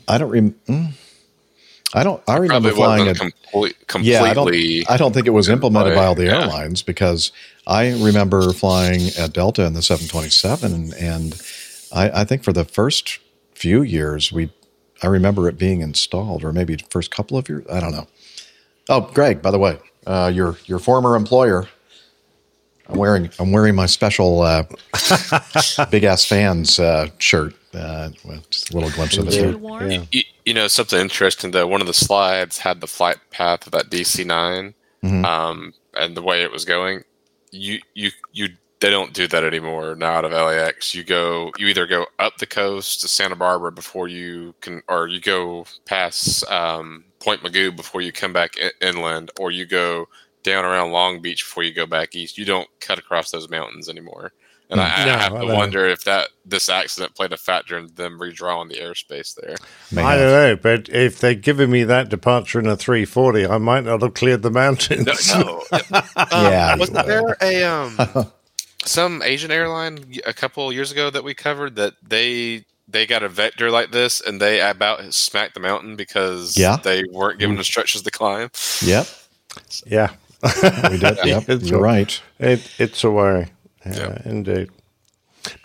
I 0.06 0.18
don't 0.18 0.30
rem- 0.30 0.56
mm. 0.68 0.92
I 1.94 2.02
don't. 2.02 2.20
I 2.26 2.36
remember 2.38 2.72
flying 2.72 3.06
wasn't 3.06 3.28
a 3.28 3.32
complete, 3.86 4.06
yeah. 4.06 4.22
I 4.24 4.34
don't. 4.34 4.52
I 4.90 4.96
don't 4.96 5.12
think 5.12 5.28
it 5.28 5.30
was 5.30 5.48
implemented 5.48 5.94
by 5.94 6.04
all 6.04 6.16
the 6.16 6.24
yeah. 6.24 6.42
airlines 6.42 6.82
because 6.82 7.30
I 7.68 7.90
remember 7.92 8.52
flying 8.52 9.10
at 9.16 9.32
Delta 9.32 9.64
in 9.64 9.74
the 9.74 9.82
727, 9.82 10.74
and, 10.74 10.94
and 10.94 11.42
I, 11.92 12.22
I 12.22 12.24
think 12.24 12.42
for 12.42 12.52
the 12.52 12.64
first 12.64 13.20
few 13.54 13.82
years 13.82 14.32
we, 14.32 14.50
I 15.02 15.06
remember 15.06 15.48
it 15.48 15.56
being 15.56 15.82
installed, 15.82 16.42
or 16.42 16.52
maybe 16.52 16.74
the 16.74 16.84
first 16.90 17.12
couple 17.12 17.38
of 17.38 17.48
years. 17.48 17.64
I 17.70 17.78
don't 17.78 17.92
know. 17.92 18.08
Oh, 18.88 19.00
Greg, 19.14 19.40
by 19.42 19.50
the 19.50 19.58
way, 19.58 19.78
uh, 20.06 20.30
your 20.34 20.56
your 20.66 20.78
former 20.78 21.16
employer. 21.16 21.66
I'm 22.88 22.98
wearing 22.98 23.30
I'm 23.38 23.50
wearing 23.50 23.74
my 23.74 23.86
special 23.86 24.42
uh, 24.42 24.64
big 25.90 26.04
ass 26.04 26.24
fans 26.24 26.78
uh, 26.78 27.08
shirt. 27.18 27.54
Uh, 27.72 28.10
with 28.24 28.48
just 28.50 28.70
a 28.70 28.74
little 28.74 28.90
glimpse 28.90 29.16
of 29.16 29.26
it. 29.28 29.34
You, 29.90 30.06
you- 30.12 30.22
You 30.46 30.54
know, 30.54 30.68
something 30.68 31.00
interesting 31.00 31.50
though. 31.50 31.66
One 31.66 31.80
of 31.80 31.86
the 31.88 31.94
slides 31.94 32.58
had 32.58 32.80
the 32.80 32.86
flight 32.86 33.16
path 33.30 33.66
of 33.66 33.72
that 33.72 33.88
DC 33.90 34.24
9 34.24 34.74
Mhm. 35.02 35.24
um, 35.24 35.74
and 35.94 36.16
the 36.16 36.22
way 36.22 36.42
it 36.42 36.52
was 36.52 36.64
going. 36.64 37.02
You, 37.50 37.80
you, 37.94 38.10
you. 38.32 38.48
They 38.80 38.90
don't 38.90 39.12
do 39.14 39.26
that 39.28 39.42
anymore 39.44 39.94
now 39.96 40.12
out 40.12 40.24
of 40.26 40.32
LAX. 40.32 40.94
You 40.94 41.02
go, 41.04 41.50
you 41.58 41.66
either 41.68 41.86
go 41.86 42.06
up 42.18 42.36
the 42.36 42.46
coast 42.46 43.00
to 43.00 43.08
Santa 43.08 43.34
Barbara 43.36 43.72
before 43.72 44.06
you 44.08 44.54
can, 44.60 44.82
or 44.88 45.08
you 45.08 45.20
go 45.20 45.64
past 45.86 46.44
um, 46.50 47.04
Point 47.24 47.42
Mugu 47.42 47.74
before 47.74 48.02
you 48.02 48.12
come 48.12 48.32
back 48.32 48.54
i- 48.62 48.70
inland, 48.86 49.30
or 49.40 49.50
you 49.50 49.64
go 49.66 50.06
down 50.42 50.64
around 50.64 50.92
Long 50.92 51.22
Beach 51.22 51.42
before 51.42 51.62
you 51.62 51.72
go 51.72 51.86
back 51.86 52.14
east. 52.14 52.36
You 52.36 52.44
don't 52.44 52.68
cut 52.80 52.98
across 52.98 53.30
those 53.30 53.48
mountains 53.48 53.88
anymore. 53.88 54.32
And 54.70 54.80
I, 54.80 54.84
I 54.84 55.06
No, 55.06 55.12
have 55.12 55.34
I 55.34 55.40
to 55.40 55.46
know. 55.46 55.54
wonder 55.56 55.86
if 55.86 56.04
that 56.04 56.28
this 56.44 56.68
accident 56.68 57.14
played 57.14 57.32
a 57.32 57.36
factor 57.36 57.78
in 57.78 57.86
them 57.94 58.18
redrawing 58.18 58.68
the 58.70 58.76
airspace 58.76 59.34
there. 59.34 59.56
I 59.96 60.16
don't 60.16 60.30
know, 60.32 60.56
but 60.56 60.88
if 60.90 61.20
they'd 61.20 61.40
given 61.42 61.70
me 61.70 61.84
that 61.84 62.08
departure 62.10 62.60
in 62.60 62.66
a 62.66 62.76
340, 62.76 63.46
I 63.46 63.58
might 63.58 63.84
not 63.84 64.02
have 64.02 64.14
cleared 64.14 64.42
the 64.42 64.50
mountains. 64.50 65.34
No, 65.34 65.40
no. 65.40 65.64
Um, 66.32 66.42
Yeah, 66.42 66.78
wasn't 66.78 67.06
there 67.06 67.36
a 67.42 67.62
um 67.64 67.98
some 68.84 69.22
Asian 69.22 69.50
airline 69.50 70.14
a 70.26 70.32
couple 70.32 70.72
years 70.72 70.90
ago 70.92 71.10
that 71.10 71.24
we 71.24 71.32
covered 71.34 71.76
that 71.76 71.94
they 72.02 72.64
they 72.94 73.04
got 73.06 73.22
a 73.22 73.28
vector 73.28 73.70
like 73.70 73.90
this 73.90 74.20
and 74.22 74.40
they 74.40 74.60
about 74.62 75.12
smacked 75.12 75.52
the 75.54 75.60
mountain 75.60 75.96
because 75.96 76.56
Yeah. 76.56 76.76
they 76.76 77.04
weren't 77.10 77.38
given 77.38 77.56
the 77.56 77.64
stretches 77.64 78.00
to 78.02 78.10
climb. 78.10 78.50
Yep. 78.82 79.06
Yeah. 79.86 80.10
We 80.90 80.98
did. 80.98 81.18
Yep. 81.24 81.48
It's 81.48 81.68
You're 81.70 81.80
a- 81.80 81.82
right. 81.82 82.20
It, 82.38 82.70
it's 82.78 83.04
a 83.04 83.10
worry. 83.10 83.48
Yeah, 83.84 84.22
indeed. 84.24 84.70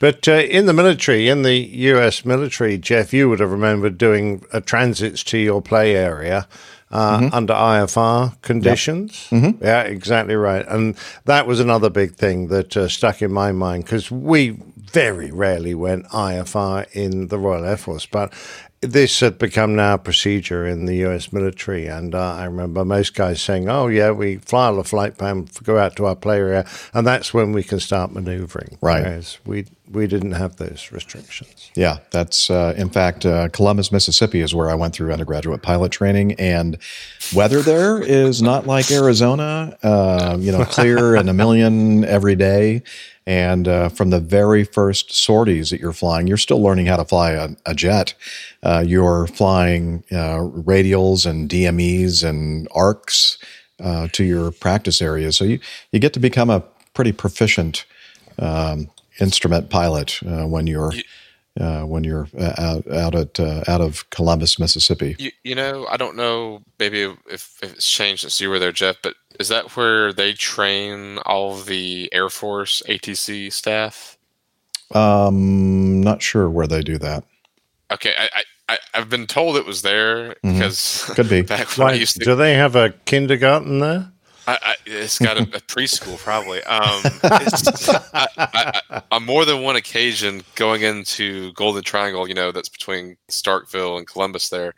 But 0.01 0.27
uh, 0.27 0.33
in 0.33 0.65
the 0.65 0.73
military, 0.73 1.29
in 1.29 1.43
the 1.43 1.55
US 1.93 2.25
military, 2.25 2.77
Jeff, 2.77 3.13
you 3.13 3.29
would 3.29 3.39
have 3.39 3.51
remembered 3.51 3.97
doing 3.97 4.43
uh, 4.51 4.59
transits 4.59 5.23
to 5.25 5.37
your 5.37 5.61
play 5.61 5.95
area 5.95 6.47
uh, 6.91 7.19
Mm-hmm. 7.19 7.33
under 7.35 7.53
IFR 7.53 8.33
conditions. 8.41 9.27
Mhm. 9.31 9.61
Yeah, 9.61 9.81
exactly 9.83 10.35
right. 10.35 10.65
And 10.67 10.95
that 11.25 11.45
was 11.47 11.59
another 11.59 11.89
big 11.89 12.15
thing 12.15 12.47
that 12.47 12.75
uh, 12.75 12.87
stuck 12.87 13.21
in 13.21 13.31
my 13.31 13.51
mind 13.51 13.83
because 13.85 14.09
we 14.11 14.57
very 14.91 15.29
rarely 15.31 15.75
went 15.75 16.07
IFR 16.07 16.85
in 16.93 17.27
the 17.27 17.37
Royal 17.37 17.63
Air 17.65 17.77
Force, 17.77 18.07
but 18.07 18.33
this 18.81 19.19
had 19.19 19.37
become 19.37 19.75
now 19.75 19.95
a 19.95 19.97
procedure 19.97 20.65
in 20.65 20.85
the 20.85 21.05
US 21.05 21.31
military. 21.33 21.85
And 21.87 22.15
uh, 22.15 22.33
I 22.35 22.45
remember 22.45 22.83
most 22.85 23.13
guys 23.13 23.41
saying, 23.41 23.69
oh, 23.69 23.87
yeah, 23.87 24.11
we 24.11 24.37
fly 24.37 24.69
on 24.69 24.79
a 24.79 24.83
flight 24.85 25.17
plan, 25.17 25.47
go 25.63 25.77
out 25.77 25.95
to 25.97 26.05
our 26.05 26.15
play 26.15 26.37
area, 26.37 26.65
and 26.93 27.05
that's 27.05 27.33
when 27.33 27.51
we 27.51 27.61
can 27.61 27.79
start 27.79 28.13
maneuvering. 28.13 28.77
Right. 28.81 29.03
Whereas 29.03 29.37
we, 29.45 29.65
we 29.91 30.05
didn't 30.07 30.33
have 30.33 30.57
those 30.57 30.91
restrictions. 30.91 31.71
Yeah, 31.75 31.97
that's 32.11 32.49
uh, 32.49 32.73
in 32.77 32.89
fact 32.89 33.25
uh, 33.25 33.49
Columbus, 33.49 33.91
Mississippi 33.91 34.41
is 34.41 34.53
where 34.53 34.69
I 34.69 34.75
went 34.75 34.93
through 34.93 35.11
undergraduate 35.11 35.61
pilot 35.61 35.91
training, 35.91 36.33
and 36.33 36.77
weather 37.33 37.61
there 37.61 38.01
is 38.01 38.41
not 38.41 38.67
like 38.67 38.91
Arizona. 38.91 39.77
Uh, 39.81 40.37
you 40.39 40.51
know, 40.51 40.63
clear 40.65 41.15
and 41.15 41.29
a 41.29 41.33
million 41.33 42.05
every 42.05 42.35
day. 42.35 42.83
And 43.25 43.67
uh, 43.67 43.89
from 43.89 44.09
the 44.09 44.19
very 44.19 44.63
first 44.63 45.11
sorties 45.11 45.69
that 45.69 45.79
you're 45.79 45.93
flying, 45.93 46.25
you're 46.25 46.37
still 46.37 46.61
learning 46.63 46.87
how 46.87 46.97
to 46.97 47.05
fly 47.05 47.31
a, 47.31 47.49
a 47.67 47.75
jet. 47.75 48.15
Uh, 48.63 48.83
you're 48.85 49.27
flying 49.27 50.03
uh, 50.11 50.39
radials 50.39 51.29
and 51.29 51.47
DMEs 51.47 52.27
and 52.27 52.67
arcs 52.73 53.37
uh, 53.79 54.07
to 54.13 54.23
your 54.23 54.51
practice 54.51 55.01
areas, 55.01 55.37
so 55.37 55.45
you 55.45 55.59
you 55.91 55.99
get 55.99 56.13
to 56.13 56.19
become 56.19 56.49
a 56.49 56.63
pretty 56.93 57.11
proficient 57.11 57.85
um, 58.39 58.89
instrument 59.19 59.69
pilot 59.69 60.19
uh, 60.25 60.45
when 60.47 60.67
you're 60.67 60.93
uh, 61.59 61.81
when 61.81 62.03
you're 62.03 62.27
uh, 62.37 62.53
out, 62.57 62.87
out 62.91 63.15
at 63.15 63.39
uh, 63.39 63.63
out 63.67 63.81
of 63.81 64.09
Columbus, 64.11 64.59
Mississippi. 64.59 65.15
You, 65.19 65.31
you 65.43 65.55
know, 65.55 65.87
I 65.89 65.97
don't 65.97 66.15
know 66.15 66.61
maybe 66.79 67.01
if, 67.03 67.17
if 67.29 67.59
it's 67.63 67.89
changed 67.89 68.21
since 68.21 68.39
you 68.39 68.49
were 68.49 68.59
there, 68.59 68.71
Jeff, 68.71 68.97
but 69.03 69.15
is 69.39 69.49
that 69.49 69.75
where 69.75 70.13
they 70.13 70.33
train 70.33 71.17
all 71.19 71.57
the 71.57 72.09
Air 72.13 72.29
Force 72.29 72.81
ATC 72.87 73.51
staff? 73.51 74.17
Um, 74.93 76.01
not 76.01 76.21
sure 76.21 76.49
where 76.49 76.67
they 76.67 76.81
do 76.81 76.97
that. 76.99 77.23
Okay, 77.91 78.13
I, 78.17 78.29
I, 78.35 78.43
I 78.73 78.77
I've 78.93 79.09
been 79.09 79.27
told 79.27 79.55
it 79.57 79.65
was 79.65 79.81
there 79.81 80.35
Mhm. 80.43 80.53
because 80.53 81.03
Could 81.15 81.29
be. 81.29 81.41
back 81.43 81.67
when 81.77 81.89
I 81.89 81.93
used 81.93 82.17
to 82.17 82.25
do 82.25 82.35
they 82.35 82.53
have 82.55 82.75
a 82.75 82.91
kindergarten 83.05 83.79
there? 83.79 84.11
I, 84.49 84.57
I, 84.61 84.75
it's 84.85 85.19
got 85.19 85.37
a, 85.37 85.41
a 85.41 85.61
preschool, 85.61 86.17
probably. 86.17 86.63
Um, 86.63 87.01
I, 87.23 88.81
I, 88.89 89.01
on 89.11 89.25
more 89.25 89.45
than 89.45 89.61
one 89.61 89.75
occasion, 89.75 90.41
going 90.55 90.81
into 90.81 91.53
Golden 91.53 91.83
Triangle, 91.83 92.27
you 92.27 92.33
know, 92.33 92.51
that's 92.51 92.69
between 92.69 93.17
Starkville 93.29 93.97
and 93.97 94.07
Columbus. 94.07 94.49
There, 94.49 94.73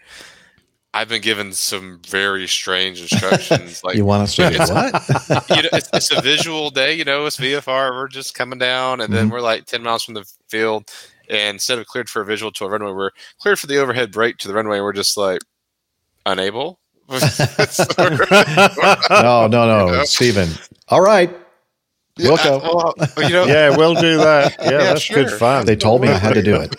I've 0.94 1.08
been 1.08 1.22
given 1.22 1.54
some 1.54 2.02
very 2.06 2.48
strange 2.48 3.02
instructions. 3.02 3.82
Like 3.84 3.96
You 3.96 4.04
want 4.04 4.24
us 4.24 4.36
to 4.36 4.50
do 4.50 4.58
what? 4.60 5.50
you 5.50 5.64
know, 5.64 5.70
it's, 5.72 5.90
it's 5.94 6.12
a 6.12 6.22
visual 6.22 6.70
day. 6.70 6.94
You 6.94 7.06
know, 7.06 7.26
it's 7.26 7.38
VFR. 7.38 7.92
We're 7.92 8.10
just 8.10 8.36
coming 8.36 8.60
down, 8.60 9.00
and 9.00 9.14
then 9.14 9.30
Mhm. 9.30 9.32
we're 9.32 9.42
like 9.42 9.66
ten 9.66 9.84
miles 9.84 10.04
from 10.04 10.16
the 10.16 10.26
field. 10.50 10.92
And 11.30 11.56
instead 11.56 11.80
of 11.80 11.88
cleared 11.88 12.10
for 12.10 12.22
a 12.22 12.26
visual 12.26 12.52
to 12.52 12.66
a 12.66 12.70
runway, 12.70 12.92
we're 12.92 13.12
cleared 13.40 13.58
for 13.58 13.68
the 13.68 13.78
overhead 13.78 14.12
break 14.12 14.36
to 14.40 14.50
the 14.50 14.54
runway. 14.54 14.82
We're 14.82 14.92
just 14.92 15.16
like 15.16 15.40
unable. 16.26 16.81
No, 19.10 19.48
no, 19.48 19.88
no, 19.88 20.04
Stephen. 20.06 20.50
All 20.90 21.02
right, 21.02 21.30
we'll 22.18 22.38
Yeah, 22.38 22.44
go. 22.44 22.58
Uh, 22.60 22.94
well, 23.18 23.28
you 23.30 23.34
know- 23.36 23.46
Yeah, 23.46 23.76
we'll 23.76 23.96
do 23.96 24.18
that. 24.18 24.56
Yeah, 24.62 24.78
that's 24.78 25.08
good 25.10 25.30
sure. 25.30 25.38
fun. 25.38 25.66
They 25.66 25.76
told 25.76 26.02
me 26.02 26.08
I 26.10 26.18
had 26.18 26.34
to 26.36 26.44
do 26.44 26.56
it. 26.62 26.76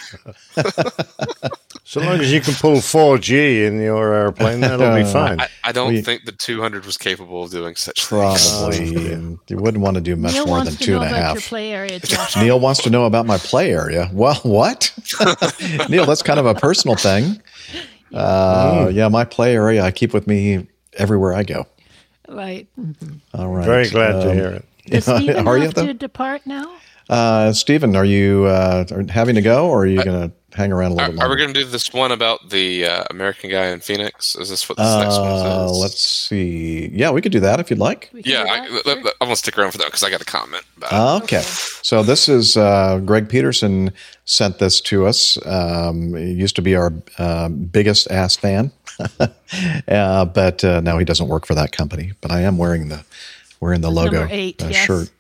So 1.85 2.01
long 2.01 2.21
as 2.21 2.33
you 2.33 2.41
can 2.41 2.55
pull 2.55 2.77
4G 2.77 3.67
in 3.67 3.79
your 3.79 4.15
airplane, 4.15 4.61
that'll 4.61 4.95
be 4.97 5.03
uh, 5.03 5.13
fine. 5.13 5.41
I, 5.41 5.49
I 5.63 5.73
don't 5.73 5.93
We- 5.93 6.01
think 6.01 6.25
the 6.25 6.33
200 6.33 6.87
was 6.87 6.97
capable 6.97 7.43
of 7.43 7.51
doing 7.51 7.75
such 7.77 8.07
Probably, 8.07 9.13
and 9.13 9.39
you 9.49 9.59
wouldn't 9.59 9.83
want 9.83 9.97
to 9.97 10.01
do 10.01 10.17
much 10.17 10.33
Neil 10.33 10.47
more 10.47 10.65
than 10.65 10.75
two 10.77 10.95
and 10.95 11.05
a 11.05 11.09
half. 11.09 11.15
two 11.15 11.15
know 11.15 11.15
and 11.15 11.15
a 11.15 11.19
about 11.19 11.35
your 11.35 11.43
play 11.43 11.73
area, 11.75 12.01
Neil 12.39 12.61
wants 12.61 12.83
to 12.85 12.89
know 12.91 13.05
about 13.05 13.27
my 13.27 13.37
play 13.37 13.73
area. 13.75 14.09
Well, 14.11 14.37
what? 14.37 14.91
Neil, 15.91 16.07
that's 16.07 16.23
kind 16.23 16.41
of 16.41 16.47
a 16.47 16.55
personal 16.55 16.97
thing. 16.97 17.43
Uh, 18.13 18.87
Mm. 18.87 18.95
yeah, 18.95 19.09
my 19.09 19.25
play 19.25 19.55
area 19.55 19.83
I 19.83 19.91
keep 19.91 20.13
with 20.13 20.27
me 20.27 20.67
everywhere 20.99 21.35
I 21.35 21.43
go. 21.45 21.67
right. 22.29 22.67
All 23.35 23.49
right. 23.49 23.65
Very 23.65 23.89
glad 23.89 24.13
to 24.23 24.31
Um, 24.31 24.35
hear 24.37 24.49
it. 24.49 24.65
Does 24.87 25.05
Stephen 25.17 25.47
are 25.49 25.57
you 25.57 25.65
have 25.65 25.75
though? 25.75 25.87
to 25.87 25.95
depart 25.95 26.47
now? 26.47 26.71
Uh, 27.13 27.53
Stephen, 27.53 27.95
are 27.95 28.05
you 28.07 28.47
uh, 28.47 28.85
having 29.11 29.35
to 29.35 29.43
go, 29.43 29.69
or 29.69 29.83
are 29.83 29.87
you 29.87 30.03
going 30.03 30.31
to 30.31 30.35
hang 30.57 30.73
around 30.73 30.93
a 30.93 30.95
little 30.95 31.11
Are, 31.11 31.13
bit 31.13 31.23
are 31.23 31.29
we 31.31 31.37
going 31.37 31.53
to 31.53 31.61
do 31.61 31.67
this 31.67 31.93
one 31.93 32.11
about 32.13 32.49
the 32.51 32.87
uh, 32.87 33.05
American 33.11 33.51
guy 33.51 33.67
in 33.67 33.81
Phoenix? 33.81 34.35
Is 34.35 34.49
this 34.49 34.67
what 34.67 34.79
this 34.79 34.97
next 34.97 35.19
one 35.19 35.29
Uh, 35.31 35.67
is? 35.71 35.79
let's 35.79 36.01
see. 36.01 36.89
Yeah, 36.93 37.11
we 37.11 37.21
could 37.21 37.33
do 37.33 37.41
that 37.41 37.61
if 37.61 37.69
you'd 37.69 37.79
like. 37.79 38.09
yeah, 38.15 38.45
I, 38.49 38.67
let- 38.69 38.87
let- 38.87 39.15
I'm 39.21 39.27
going 39.29 39.31
to 39.31 39.37
stick 39.37 39.59
around 39.59 39.73
for 39.73 39.79
that 39.79 39.87
because 39.89 40.03
I 40.03 40.11
got 40.11 40.23
a 40.23 40.25
comment. 40.27 40.65
About 40.79 40.93
Uh, 40.93 41.17
Okay. 41.23 41.43
So 41.83 42.03
this 42.03 42.29
is 42.31 42.57
uh, 42.57 42.99
Greg 43.05 43.29
Peterson 43.29 43.93
sent 44.25 44.59
this 44.59 44.81
to 44.83 45.05
us. 45.07 45.37
Um, 45.47 46.15
he 46.15 46.33
used 46.33 46.57
to 46.57 46.63
be 46.63 46.75
our 46.77 46.93
uh, 47.19 47.49
biggest 47.51 48.11
ass 48.11 48.37
fan, 48.37 48.73
uh, 49.89 50.25
but 50.25 50.65
uh, 50.65 50.81
now 50.81 50.97
he 50.99 51.05
doesn't 51.05 51.29
work 51.29 51.45
for 51.47 51.55
that 51.55 51.73
company. 51.73 52.13
But 52.23 52.31
I 52.31 52.41
am 52.41 52.57
wearing 52.57 52.89
the 52.89 53.05
wearing 53.63 53.81
the 53.81 53.91
logo 53.91 54.19
Number 54.19 54.35
eight, 54.35 54.61
uh, 54.61 54.67
yes. 54.67 54.87
shirt. 54.87 55.11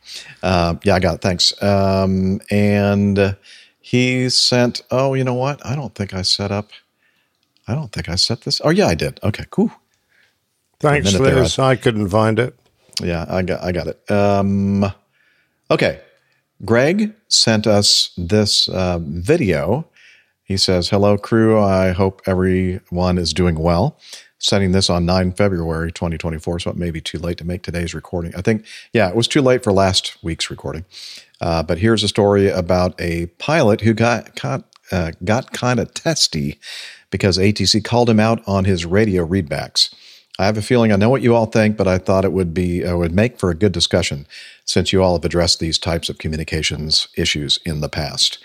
Uh, 0.43 0.75
yeah, 0.83 0.97
I 0.97 0.99
got 0.99 1.15
it. 1.15 1.21
Thanks. 1.21 1.63
Um, 1.63 2.41
and 2.51 3.37
he 3.81 4.29
sent. 4.29 4.83
Oh, 4.91 5.15
you 5.15 5.23
know 5.23 5.35
what? 5.35 5.65
I 5.65 5.77
don't 5.77 5.95
think 5.95 6.13
I 6.13 6.23
set 6.23 6.51
up. 6.51 6.71
I 7.69 7.75
don't 7.75 7.93
think 7.93 8.09
I 8.09 8.17
set 8.17 8.41
this. 8.41 8.61
Oh, 8.65 8.71
yeah, 8.71 8.89
I 8.89 8.97
did. 8.97 9.21
Okay, 9.23 9.45
cool. 9.51 9.71
Thanks, 10.81 11.13
minute 11.13 11.25
there, 11.25 11.41
Liz. 11.41 11.61
I 11.61 11.77
couldn't 11.77 12.09
find 12.09 12.41
it. 12.41 12.59
Yeah, 13.01 13.25
I 13.29 13.43
got 13.43 13.63
I 13.63 13.71
got 13.71 13.87
it. 13.87 14.11
Um, 14.11 14.93
okay, 15.71 16.01
Greg 16.65 17.15
sent 17.29 17.69
us 17.69 18.11
this 18.19 18.69
uh, 18.69 18.99
video. 19.01 19.87
He 20.43 20.57
says, 20.57 20.89
"Hello, 20.89 21.17
crew. 21.17 21.61
I 21.61 21.93
hope 21.93 22.21
everyone 22.27 23.19
is 23.19 23.33
doing 23.33 23.61
well." 23.61 23.97
Sending 24.43 24.73
this 24.73 24.91
on 24.91 25.07
9 25.07 25.33
February 25.33 25.93
2024, 25.93 26.59
so 26.59 26.71
it 26.71 26.77
may 26.77 26.91
be 26.91 27.01
too 27.01 27.19
late 27.19 27.39
to 27.39 27.45
make 27.45 27.63
today's 27.63 27.95
recording. 27.95 28.35
I 28.35 28.43
think, 28.43 28.67
yeah, 28.93 29.09
it 29.09 29.15
was 29.15 29.29
too 29.29 29.41
late 29.41 29.63
for 29.63 29.73
last 29.73 30.17
week's 30.21 30.51
recording. 30.51 30.85
Uh, 31.41 31.63
but 31.63 31.79
here's 31.79 32.03
a 32.03 32.09
story 32.09 32.49
about 32.49 33.01
a 33.01 33.27
pilot 33.39 33.83
who 33.83 33.95
got 33.95 34.35
got, 34.41 34.65
uh, 34.91 35.13
got 35.25 35.53
kind 35.53 35.79
of 35.79 35.95
testy 35.95 36.59
because 37.11 37.39
ATC 37.39 37.85
called 37.85 38.11
him 38.11 38.19
out 38.19 38.43
on 38.45 38.65
his 38.65 38.85
radio 38.85 39.25
readbacks. 39.25 39.95
I 40.41 40.47
have 40.47 40.59
a 40.59 40.63
feeling 40.63 40.91
I 40.91 40.97
know 40.97 41.11
what 41.11 41.23
you 41.23 41.37
all 41.37 41.47
think, 41.47 41.77
but 41.77 41.87
I 41.87 41.99
thought 41.99 42.25
it 42.25 42.33
would 42.33 42.53
be 42.53 42.85
uh, 42.85 42.97
would 42.97 43.15
make 43.15 43.39
for 43.39 43.51
a 43.51 43.55
good 43.55 43.71
discussion 43.71 44.27
since 44.65 44.93
you 44.93 45.03
all 45.03 45.15
have 45.15 45.25
addressed 45.25 45.61
these 45.61 45.79
types 45.79 46.09
of 46.09 46.19
communications 46.19 47.07
issues 47.17 47.61
in 47.65 47.81
the 47.81 47.89
past. 47.89 48.39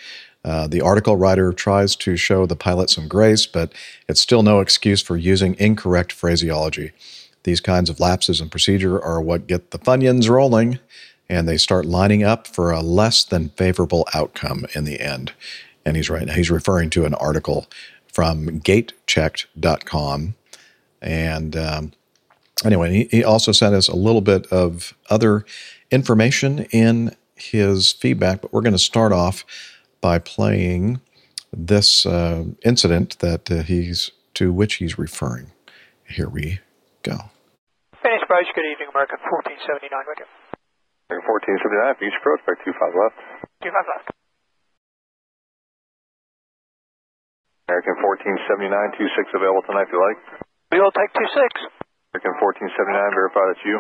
Uh, 0.44 0.68
the 0.68 0.82
article 0.82 1.18
writer 1.18 1.52
tries 1.52 1.96
to 1.98 2.16
show 2.16 2.46
the 2.46 2.56
pilot 2.56 2.90
some 2.90 3.08
grace, 3.08 3.46
but 3.46 3.74
it's 4.08 4.22
still 4.22 4.44
no 4.44 4.60
excuse 4.60 5.02
for 5.02 5.18
using 5.18 5.56
incorrect 5.60 6.12
phraseology. 6.12 6.92
These 7.44 7.62
kinds 7.62 7.90
of 7.90 8.00
lapses 8.00 8.42
in 8.42 8.50
procedure 8.50 9.02
are 9.02 9.22
what 9.22 9.48
get 9.48 9.72
the 9.72 9.80
Funyuns 9.80 10.30
rolling, 10.30 10.80
and 11.30 11.48
they 11.48 11.58
start 11.58 11.86
lining 11.86 12.24
up 12.24 12.48
for 12.48 12.72
a 12.72 12.82
less 12.82 13.24
than 13.24 13.50
favorable 13.50 14.08
outcome 14.14 14.66
in 14.74 14.84
the 14.84 15.00
end. 15.00 15.34
And 15.86 15.96
he's 15.96 16.10
right. 16.10 16.30
He's 16.30 16.52
referring 16.52 16.90
to 16.92 17.06
an 17.06 17.14
article 17.16 17.68
from 18.12 18.60
gatechecked.com. 18.62 20.36
And 21.02 21.56
um, 21.56 21.92
anyway, 22.66 22.92
he, 22.92 23.18
he 23.18 23.24
also 23.24 23.52
sent 23.52 23.76
us 23.76 23.88
a 23.88 23.96
little 23.96 24.22
bit 24.22 24.46
of 24.48 24.94
other 25.10 25.46
information 25.92 26.66
in 26.72 27.16
his 27.36 27.92
feedback, 27.92 28.42
but 28.42 28.52
we're 28.52 28.62
going 28.62 28.74
to 28.74 28.80
start 28.80 29.12
off 29.12 29.46
by 30.02 30.20
playing 30.20 31.02
this 31.52 32.06
uh, 32.06 32.44
incident 32.64 33.20
that 33.20 33.50
uh, 33.50 33.64
he's 33.64 34.12
to 34.36 34.54
which 34.54 34.76
he's 34.76 34.98
referring. 34.98 35.52
Here 36.08 36.30
we 36.30 36.60
go. 37.04 37.18
Phoenix 38.04 38.22
approach, 38.24 38.48
good 38.54 38.70
evening, 38.70 38.94
American 38.94 39.18
1479, 39.20 39.90
radio. 40.06 40.28
American 41.10 41.26
1479, 41.26 42.04
Beach 42.04 42.18
approach, 42.22 42.42
back 42.46 42.60
25 42.62 43.02
left. 43.02 43.18
25 43.64 43.94
left. 43.96 44.08
American 47.68 47.96
1479, 48.00 48.72
26 48.96 49.36
available 49.36 49.64
tonight 49.68 49.88
if 49.88 49.92
you 49.92 50.00
like. 50.00 50.20
We 50.72 50.80
will 50.80 50.94
take 50.96 51.12
26. 51.12 52.16
American 52.16 52.36
1479, 52.40 52.96
verify 53.12 53.44
that's 53.52 53.64
you. 53.68 53.78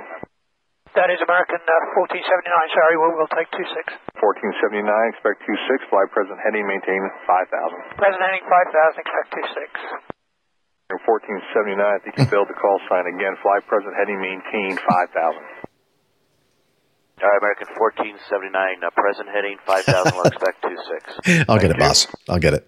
That 0.98 1.14
is 1.14 1.22
American 1.22 1.62
uh, 1.62 2.02
1479, 2.10 2.74
sorry, 2.74 2.98
we 2.98 3.14
will 3.14 3.30
take 3.30 3.46
26. 3.54 3.70
1479, 4.18 4.82
expect 5.14 5.46
26, 5.46 5.94
fly 5.94 6.10
present 6.10 6.42
heading, 6.42 6.66
maintain 6.66 7.06
5000. 7.22 8.02
Present 8.02 8.18
heading 8.18 8.42
5000, 8.42 9.06
expect 9.06 9.30
26. 9.30 9.78
American 10.90 11.38
1479, 11.70 11.86
I 11.86 12.02
think 12.02 12.18
you 12.18 12.26
failed 12.26 12.50
the 12.50 12.58
call 12.58 12.82
sign 12.90 13.06
again, 13.14 13.38
fly 13.46 13.62
present 13.70 13.94
heading, 13.94 14.18
maintain 14.18 14.74
5000. 14.74 14.90
All 14.90 15.38
right, 17.30 17.46
American 17.46 17.70
1479, 17.78 18.82
uh, 18.82 18.90
present 18.98 19.30
heading 19.30 19.62
5000, 19.70 20.18
we'll 20.18 20.34
expect 20.34 20.66
26. 20.66 21.46
I'll 21.46 21.62
get 21.62 21.70
it, 21.70 21.78
boss. 21.78 22.10
I'll 22.26 22.42
get 22.42 22.58
it. 22.58 22.66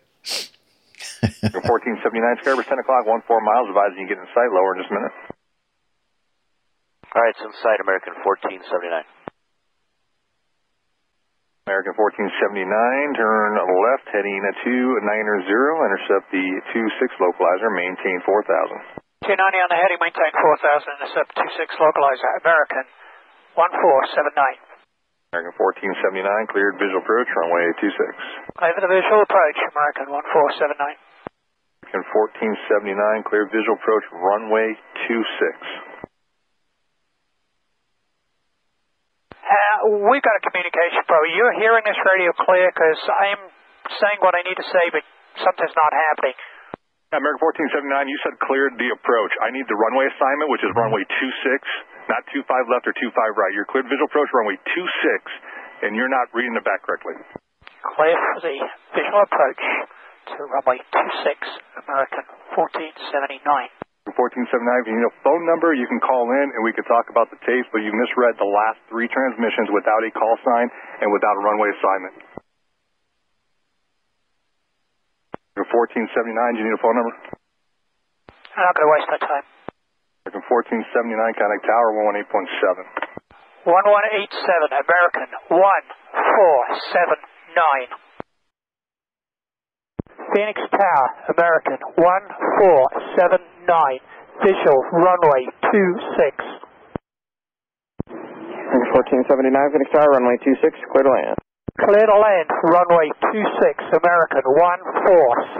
1479, 1.49 2.45
Scarborough 2.45 2.61
10 2.61 2.77
o'clock, 2.77 3.09
14 3.09 3.25
miles, 3.41 3.74
advising 3.74 4.06
you 4.06 4.08
get 4.14 4.22
in 4.22 4.30
sight, 4.38 4.53
lower 4.53 4.77
in 4.77 4.85
just 4.85 4.93
a 4.93 5.01
minute. 5.01 5.17
All 7.10 7.26
right, 7.26 7.34
it's 7.34 7.42
in 7.42 7.50
sight, 7.66 7.82
American 7.82 8.14
1479. 8.22 9.02
American 11.66 11.94
1479, 11.98 12.66
turn 13.18 13.54
left, 13.58 14.06
heading 14.14 14.42
to 14.42 14.54
290, 14.62 15.06
intercept 15.06 16.30
the 16.34 16.46
26 16.74 17.22
localizer, 17.22 17.70
maintain 17.74 18.18
4000. 18.26 19.02
290 19.26 19.38
on 19.38 19.70
the 19.74 19.78
heading, 19.78 20.02
maintain 20.02 20.34
4000, 20.34 20.98
intercept 21.02 21.30
26 21.34 21.82
localizer, 21.82 22.30
American 22.46 22.86
1479. 23.58 24.34
American 25.34 25.54
1479, 25.58 26.54
cleared 26.54 26.78
visual 26.82 27.02
approach, 27.06 27.30
runway 27.38 27.70
26. 27.86 28.54
Clear 28.58 28.74
for 28.74 28.82
the 28.86 28.90
visual 28.90 29.22
approach, 29.26 29.58
American 29.66 30.10
1479. 30.10 30.94
American 31.90 32.06
1479, 32.86 33.30
cleared 33.30 33.50
visual 33.54 33.78
approach, 33.78 34.06
runway 34.14 34.74
26. 35.10 35.89
Uh, 39.50 40.06
we've 40.06 40.22
got 40.22 40.36
a 40.38 40.44
communication 40.45 41.02
problem. 41.10 41.34
You're 41.34 41.58
hearing 41.58 41.82
this 41.82 41.98
radio 42.06 42.30
clear 42.38 42.69
because 42.69 43.02
I'm 43.10 43.42
saying 43.98 44.22
what 44.22 44.38
I 44.38 44.45
need 44.45 44.53
to 44.61 44.68
say, 44.69 44.86
but 44.94 45.02
something's 45.42 45.74
not 45.74 45.90
happening. 45.90 46.38
American 47.10 47.42
1479, 47.74 47.90
you 48.06 48.19
said 48.22 48.38
cleared 48.45 48.78
the 48.78 48.94
approach. 48.94 49.34
I 49.42 49.50
need 49.50 49.66
the 49.66 49.74
runway 49.74 50.06
assignment, 50.14 50.53
which 50.53 50.61
is 50.61 50.69
runway 50.78 51.02
26, 51.02 51.66
not 52.06 52.22
25 52.30 52.69
left 52.69 52.86
or 52.86 52.94
25 52.94 53.10
right. 53.42 53.50
You're 53.58 53.66
cleared 53.66 53.90
visual 53.90 54.06
approach, 54.06 54.30
runway 54.30 54.61
26, 54.61 55.90
and 55.90 55.98
you're 55.98 56.14
not 56.14 56.30
reading 56.38 56.53
it 56.53 56.61
back 56.61 56.86
correctly. 56.86 57.18
Clear 57.98 58.14
for 58.14 58.45
the 58.45 58.53
visual 58.94 59.22
approach 59.26 59.61
to 60.30 60.40
runway 60.45 60.78
26, 60.94 61.90
American 61.90 62.26
1479. 62.53 63.89
1479, 64.08 64.84
if 64.84 64.88
you 64.88 64.95
need 64.95 65.08
a 65.08 65.11
phone 65.24 65.44
number, 65.44 65.74
you 65.76 65.88
can 65.88 66.00
call 66.00 66.32
in 66.32 66.52
and 66.56 66.64
we 66.64 66.72
could 66.72 66.88
talk 66.88 67.10
about 67.11 67.30
the 67.32 67.38
tapes, 67.44 67.68
but 67.72 67.80
you 67.84 67.92
misread 67.92 68.38
the 68.40 68.48
last 68.48 68.80
three 68.88 69.10
transmissions 69.11 69.69
without 69.76 70.03
a 70.03 70.11
call 70.16 70.38
sign 70.44 70.69
and 71.03 71.11
without 71.11 71.36
a 71.36 71.42
runway 71.44 71.72
assignment. 71.76 72.16
1479, 75.60 76.56
do 76.56 76.64
you 76.64 76.72
need 76.72 76.80
a 76.80 76.82
phone 76.82 76.95
number? 76.95 77.11
I'm 78.56 78.64
not 78.64 78.72
going 78.74 78.88
to 78.88 78.94
waste 78.95 79.11
my 79.11 79.19
time. 79.19 79.44
1479, 80.30 81.18
contact 81.36 81.66
tower 81.66 81.90
118.7. 82.16 82.86
1187, 83.68 84.72
American 84.72 85.28
1479. 85.52 88.00
Phoenix 90.34 90.58
Tower, 90.69 91.10
American 91.34 91.78
1479. 91.98 93.59
Visual 93.69 94.81
runway 94.98 95.45
26. 95.69 96.33
1479, 98.09 99.45
Phoenix 99.69 99.89
Tower, 99.93 100.09
runway 100.17 100.41
26, 100.41 100.73
clear 100.89 101.06
to 101.06 101.14
land. 101.14 101.38
Clear 101.77 102.06
to 102.09 102.17
land, 102.17 102.49
runway 102.65 103.14
26, 103.30 103.93
American 103.93 104.41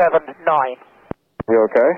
1479. 0.01 0.41
You 1.53 1.69
okay? 1.69 1.91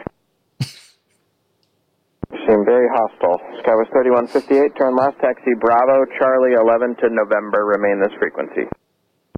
You 2.35 2.39
seem 2.43 2.67
very 2.67 2.91
hostile. 2.91 3.39
Skywest 3.63 3.95
3158, 3.95 4.75
turn 4.75 4.99
left, 4.99 5.15
taxi 5.23 5.55
Bravo, 5.63 6.03
Charlie 6.19 6.59
11 6.59 6.99
to 6.99 7.07
November, 7.07 7.71
remain 7.71 8.03
this 8.03 8.11
frequency. 8.19 8.67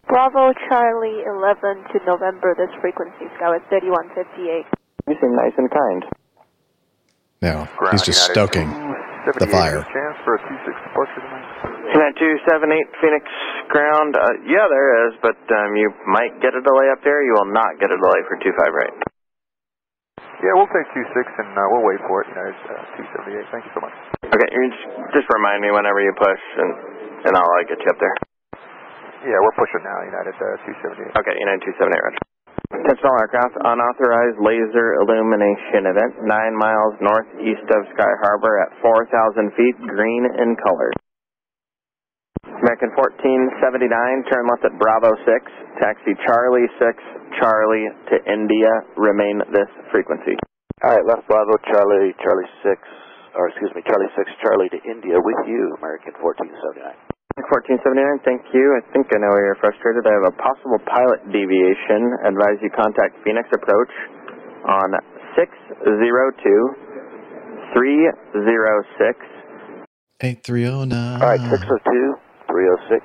Bravo 0.09 0.57
Charlie 0.69 1.21
11 1.21 1.85
to 1.93 1.97
November, 2.09 2.57
this 2.57 2.73
frequency, 2.81 3.29
Skywest 3.37 3.69
3158. 3.69 4.65
You 5.05 5.15
seem 5.21 5.37
nice 5.37 5.53
and 5.61 5.69
kind. 5.69 6.01
No, 7.43 7.67
he's 7.91 8.07
just 8.07 8.23
stoking 8.31 8.72
the 9.35 9.51
fire. 9.51 9.83
Chance 9.83 10.17
for 10.23 10.35
a 10.35 10.41
26 10.47 10.63
departure 10.63 11.19
tonight? 11.19 12.15
278 12.15 13.03
Phoenix 13.03 13.23
ground. 13.67 14.15
Uh, 14.15 14.47
yeah, 14.47 14.63
there 14.72 14.89
is, 15.07 15.19
but 15.19 15.35
um, 15.35 15.75
you 15.75 15.91
might 16.07 16.39
get 16.39 16.55
a 16.55 16.63
delay 16.63 16.88
up 16.95 17.03
there. 17.03 17.19
You 17.19 17.35
will 17.35 17.51
not 17.51 17.75
get 17.83 17.91
a 17.91 17.99
delay 17.99 18.22
for 18.31 18.39
25 18.39 18.55
right. 18.55 18.95
Yeah, 20.39 20.55
we'll 20.59 20.72
take 20.72 20.88
26 20.91 21.03
and 21.39 21.51
uh, 21.55 21.61
we'll 21.72 21.88
wait 21.88 21.99
for 22.07 22.23
it. 22.23 22.31
You 22.31 22.35
know, 22.35 22.47
it's 22.47 22.63
uh, 22.67 23.27
278. 23.27 23.51
Thank 23.51 23.63
you 23.67 23.73
so 23.75 23.81
much. 23.83 23.95
Okay, 24.27 24.47
you 24.51 24.59
just, 24.72 25.23
just 25.23 25.27
remind 25.31 25.63
me 25.63 25.72
whenever 25.72 26.03
you 26.03 26.11
push, 26.19 26.43
and, 26.59 26.72
and 27.27 27.31
I'll 27.35 27.47
uh, 27.47 27.63
get 27.67 27.80
you 27.80 27.91
up 27.91 27.99
there. 27.99 28.15
Yeah, 29.23 29.39
we're 29.39 29.55
pushing 29.55 29.83
now, 29.83 29.99
United 30.03 30.35
uh, 30.35 30.63
278. 31.15 31.15
Okay, 31.15 31.35
United 31.39 31.63
278, 31.80 32.07
Roger. 32.07 32.32
Attention 32.73 33.05
all 33.05 33.21
aircraft, 33.21 33.53
unauthorized 33.61 34.41
laser 34.41 34.97
illumination 34.97 35.85
event, 35.87 36.25
9 36.25 36.29
miles 36.57 36.97
northeast 36.99 37.69
of 37.69 37.85
Sky 37.93 38.13
Harbor 38.25 38.59
at 38.65 38.73
4,000 38.81 39.53
feet, 39.53 39.77
green 39.87 40.25
in 40.41 40.57
color. 40.57 40.89
American 42.43 42.91
1479, 42.97 43.87
turn 44.31 44.47
left 44.49 44.65
at 44.65 44.73
Bravo 44.79 45.11
6, 45.21 45.79
taxi 45.79 46.17
Charlie 46.25 46.67
6, 46.79 46.97
Charlie 47.39 47.87
to 48.09 48.17
India, 48.25 48.71
remain 48.97 49.39
this 49.53 49.69
frequency. 49.91 50.35
All 50.81 50.97
right, 50.97 51.05
left 51.05 51.27
Bravo, 51.27 51.55
Charlie, 51.71 52.11
Charlie 52.19 52.51
6, 52.63 52.79
or 53.35 53.47
excuse 53.53 53.71
me, 53.75 53.83
Charlie 53.85 54.11
6, 54.15 54.31
Charlie 54.41 54.71
to 54.73 54.79
India 54.89 55.15
with 55.19 55.41
you, 55.47 55.75
American 55.77 56.17
1479. 56.19 57.12
1479, 57.41 58.21
thank 58.21 58.45
you. 58.53 58.77
I 58.77 58.81
think 58.93 59.09
I 59.09 59.17
know 59.17 59.33
where 59.33 59.41
you're 59.49 59.57
frustrated. 59.57 60.05
I 60.05 60.13
have 60.21 60.29
a 60.29 60.37
possible 60.37 60.77
pilot 60.85 61.25
deviation. 61.33 62.13
Advise 62.29 62.61
you 62.61 62.69
contact 62.69 63.17
Phoenix 63.25 63.49
Approach 63.49 63.89
on 64.69 64.93
602 65.33 65.81
306. 67.73 69.17
8309. 70.21 70.93
All 70.93 71.29
right, 71.33 71.41
602 71.41 71.73
306, 72.53 73.01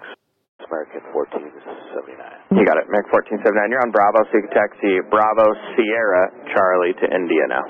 American 0.68 1.02
1479. 1.16 2.52
You 2.52 2.68
got 2.68 2.76
it, 2.76 2.84
American 2.84 3.08
1479. 3.42 3.72
You're 3.72 3.80
on 3.80 3.96
Bravo, 3.96 4.28
so 4.28 4.32
you 4.36 4.44
can 4.44 4.52
taxi 4.52 5.00
Bravo 5.08 5.56
Sierra 5.72 6.52
Charlie 6.52 6.92
to 7.00 7.06
India 7.08 7.48
now. 7.48 7.64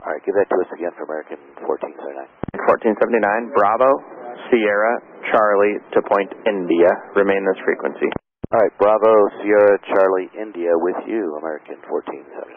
All 0.00 0.08
right, 0.08 0.24
give 0.24 0.32
that 0.40 0.48
to 0.48 0.56
us 0.64 0.72
again 0.72 0.96
for 0.96 1.04
American 1.04 1.36
1479. 1.68 2.32
1479, 2.64 3.52
Bravo 3.52 4.17
Sierra 4.48 4.94
Charlie 5.32 5.76
to 5.94 6.00
point 6.06 6.30
India. 6.46 6.90
Remain 7.18 7.42
this 7.44 7.60
frequency. 7.66 8.08
All 8.48 8.64
right, 8.64 8.72
Bravo 8.80 9.12
Sierra 9.42 9.76
Charlie 9.92 10.30
India 10.38 10.72
with 10.80 10.96
you, 11.04 11.36
American 11.36 11.76
1479. 11.84 12.48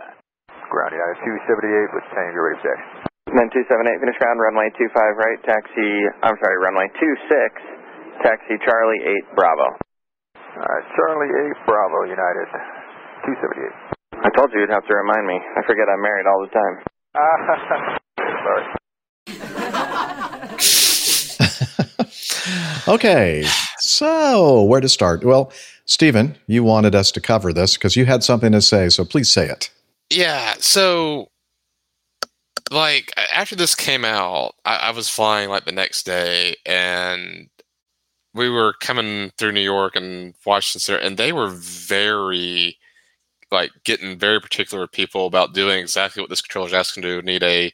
Ground 0.71 0.95
United 0.95 1.19
278 1.51 1.97
with 1.97 2.05
10 2.15 2.31
your 2.31 2.45
ready 2.47 2.63
section. 2.63 3.11
Then 3.31 3.47
278, 3.51 3.99
Phoenix 3.99 4.17
ground, 4.19 4.39
runway 4.39 4.71
25 4.75 4.91
right, 5.19 5.39
taxi, 5.43 5.91
I'm 6.23 6.35
sorry, 6.39 6.57
runway 6.63 6.87
26, 6.95 8.23
taxi 8.23 8.55
Charlie 8.63 9.03
8 9.31 9.39
Bravo. 9.39 9.67
All 9.71 10.67
right, 10.67 10.87
Charlie 10.95 11.31
8 11.59 11.67
Bravo 11.67 11.99
United 12.07 12.47
278. 13.27 13.91
I 14.23 14.29
told 14.35 14.51
you 14.55 14.63
you'd 14.63 14.71
have 14.71 14.87
to 14.87 14.95
remind 14.95 15.27
me. 15.27 15.37
I 15.39 15.61
forget 15.67 15.87
I'm 15.91 16.03
married 16.03 16.27
all 16.27 16.39
the 16.43 16.51
time. 16.55 16.75
Sorry. 18.19 18.80
Okay, 22.87 23.43
so 23.79 24.63
where 24.63 24.81
to 24.81 24.89
start? 24.89 25.23
Well, 25.23 25.51
Stephen, 25.85 26.37
you 26.47 26.63
wanted 26.63 26.95
us 26.95 27.11
to 27.11 27.21
cover 27.21 27.51
this 27.51 27.75
because 27.75 27.95
you 27.95 28.05
had 28.05 28.23
something 28.23 28.51
to 28.51 28.61
say, 28.61 28.89
so 28.89 29.03
please 29.05 29.31
say 29.31 29.47
it. 29.47 29.69
Yeah, 30.09 30.55
so 30.59 31.29
like 32.71 33.13
after 33.33 33.55
this 33.55 33.75
came 33.75 34.05
out, 34.05 34.55
I, 34.65 34.77
I 34.77 34.91
was 34.91 35.09
flying 35.09 35.49
like 35.49 35.65
the 35.65 35.71
next 35.71 36.05
day, 36.05 36.55
and 36.65 37.49
we 38.33 38.49
were 38.49 38.73
coming 38.79 39.31
through 39.37 39.51
New 39.51 39.61
York 39.61 39.95
and 39.95 40.33
Washington, 40.45 40.99
and 41.01 41.17
they 41.17 41.33
were 41.33 41.49
very 41.49 42.77
like 43.51 43.71
getting 43.83 44.17
very 44.17 44.39
particular 44.39 44.87
people 44.87 45.25
about 45.25 45.53
doing 45.53 45.79
exactly 45.79 46.21
what 46.21 46.29
this 46.29 46.41
controller 46.41 46.67
is 46.67 46.73
asking 46.73 47.03
to 47.03 47.21
do. 47.21 47.25
Need 47.25 47.43
a 47.43 47.73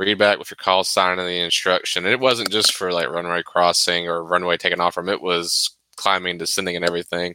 readback 0.00 0.38
with 0.38 0.50
your 0.50 0.56
call 0.56 0.84
sign 0.84 1.18
and 1.18 1.28
the 1.28 1.40
instruction. 1.40 2.04
And 2.04 2.12
it 2.12 2.20
wasn't 2.20 2.50
just 2.50 2.72
for 2.74 2.92
like 2.92 3.08
runway 3.08 3.42
crossing 3.42 4.08
or 4.08 4.24
runway 4.24 4.56
taking 4.56 4.80
off 4.80 4.94
from. 4.94 5.08
It 5.08 5.22
was 5.22 5.76
climbing, 5.96 6.38
descending, 6.38 6.76
and 6.76 6.84
everything. 6.84 7.34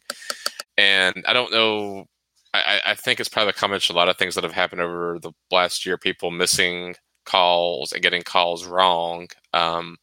And 0.78 1.24
I 1.28 1.34
don't 1.34 1.52
know. 1.52 2.06
I, 2.54 2.82
I 2.86 2.96
think 2.96 3.20
it's 3.20 3.30
probably 3.30 3.52
a 3.52 3.54
combination 3.54 3.94
of 3.94 3.96
a 3.96 4.00
lot 4.00 4.10
of 4.10 4.18
things 4.18 4.36
that 4.36 4.44
have 4.44 4.54
happened 4.54 4.82
over 4.82 5.20
the 5.22 5.32
last 5.52 5.86
year. 5.86 5.98
People 5.98 6.32
missing 6.32 6.96
calls 7.26 7.94
and 7.94 8.02
getting 8.02 8.24
calls 8.24 8.66
wrong. 8.66 9.28
Um, 9.54 9.98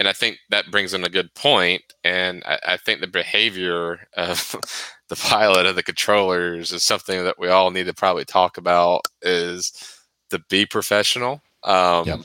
and 0.00 0.08
I 0.08 0.12
think 0.12 0.38
that 0.50 0.70
brings 0.70 0.94
in 0.94 1.04
a 1.04 1.10
good 1.10 1.32
point. 1.34 1.82
And 2.02 2.42
I, 2.46 2.58
I 2.68 2.76
think 2.78 3.00
the 3.00 3.06
behavior 3.06 4.08
of 4.16 4.56
the 5.08 5.16
pilot 5.16 5.66
and 5.66 5.76
the 5.76 5.82
controllers 5.82 6.72
is 6.72 6.82
something 6.82 7.22
that 7.24 7.38
we 7.38 7.48
all 7.48 7.70
need 7.70 7.86
to 7.86 7.94
probably 7.94 8.24
talk 8.24 8.56
about. 8.56 9.02
Is 9.22 9.72
to 10.30 10.38
be 10.48 10.66
professional. 10.66 11.42
Um, 11.64 12.06
Yep. 12.06 12.20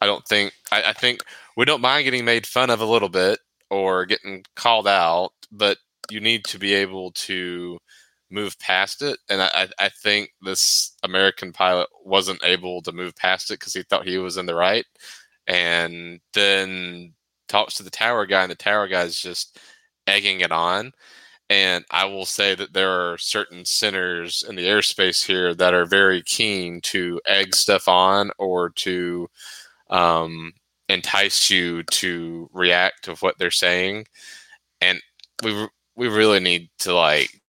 I 0.00 0.06
don't 0.06 0.26
think 0.26 0.52
I, 0.72 0.82
I 0.84 0.92
think 0.92 1.22
we 1.56 1.64
don't 1.64 1.82
mind 1.82 2.04
getting 2.04 2.24
made 2.24 2.46
fun 2.46 2.70
of 2.70 2.80
a 2.80 2.86
little 2.86 3.08
bit 3.08 3.38
or 3.68 4.06
getting 4.06 4.44
called 4.56 4.88
out, 4.88 5.32
but 5.52 5.78
you 6.10 6.20
need 6.20 6.44
to 6.46 6.58
be 6.58 6.74
able 6.74 7.12
to 7.12 7.78
move 8.30 8.58
past 8.58 9.02
it. 9.02 9.18
And 9.28 9.42
I, 9.42 9.50
I 9.54 9.68
I 9.86 9.88
think 9.90 10.30
this 10.42 10.96
American 11.02 11.52
pilot 11.52 11.88
wasn't 12.04 12.44
able 12.44 12.82
to 12.82 12.92
move 12.92 13.14
past 13.16 13.50
it 13.50 13.60
because 13.60 13.74
he 13.74 13.82
thought 13.82 14.06
he 14.06 14.18
was 14.18 14.36
in 14.36 14.46
the 14.46 14.54
right, 14.54 14.86
and 15.46 16.20
then 16.34 17.12
talks 17.48 17.74
to 17.74 17.82
the 17.82 17.90
tower 17.90 18.26
guy, 18.26 18.42
and 18.42 18.50
the 18.50 18.56
tower 18.56 18.88
guy's 18.88 19.16
just 19.16 19.58
egging 20.06 20.40
it 20.40 20.52
on. 20.52 20.92
And 21.50 21.84
I 21.90 22.04
will 22.04 22.26
say 22.26 22.54
that 22.54 22.72
there 22.72 23.10
are 23.10 23.18
certain 23.18 23.64
centers 23.64 24.44
in 24.48 24.54
the 24.54 24.66
airspace 24.66 25.26
here 25.26 25.52
that 25.56 25.74
are 25.74 25.84
very 25.84 26.22
keen 26.22 26.80
to 26.82 27.20
egg 27.26 27.56
stuff 27.56 27.88
on 27.88 28.30
or 28.38 28.70
to 28.70 29.28
um, 29.90 30.52
entice 30.88 31.50
you 31.50 31.82
to 31.82 32.48
react 32.52 33.04
to 33.04 33.16
what 33.16 33.36
they're 33.38 33.50
saying. 33.50 34.06
And 34.80 35.00
we 35.42 35.66
we 35.96 36.06
really 36.06 36.38
need 36.38 36.70
to 36.78 36.94
like 36.94 37.40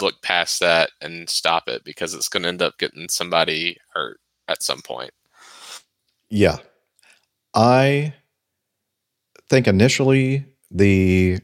look 0.00 0.22
past 0.22 0.60
that 0.60 0.90
and 1.02 1.28
stop 1.28 1.68
it 1.68 1.84
because 1.84 2.14
it's 2.14 2.28
going 2.30 2.44
to 2.44 2.48
end 2.48 2.62
up 2.62 2.78
getting 2.78 3.10
somebody 3.10 3.76
hurt 3.92 4.20
at 4.48 4.62
some 4.62 4.80
point. 4.80 5.10
Yeah. 6.30 6.56
I 7.54 8.14
think 9.50 9.68
initially 9.68 10.46
the 10.70 11.40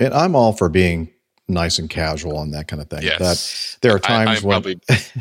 and 0.00 0.12
I'm 0.12 0.34
all 0.34 0.52
for 0.52 0.68
being 0.68 1.12
nice 1.50 1.78
and 1.78 1.90
casual 1.90 2.40
and 2.40 2.54
that 2.54 2.68
kind 2.68 2.80
of 2.80 2.88
thing. 2.88 3.02
Yes. 3.02 3.18
But 3.18 3.78
there 3.82 3.94
are 3.94 3.98
times 3.98 4.42
I'm 4.42 4.48
when 4.48 4.62
probably- 4.62 4.80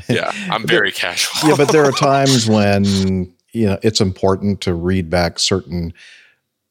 yeah, 0.09 0.31
I'm 0.51 0.65
very 0.67 0.91
casual. 0.91 1.49
yeah, 1.49 1.55
but 1.57 1.71
there 1.71 1.83
are 1.85 1.91
times 1.99 2.47
when 2.47 3.33
you 3.51 3.65
know 3.65 3.79
it's 3.81 4.01
important 4.01 4.61
to 4.61 4.73
read 4.73 5.09
back 5.09 5.39
certain 5.39 5.93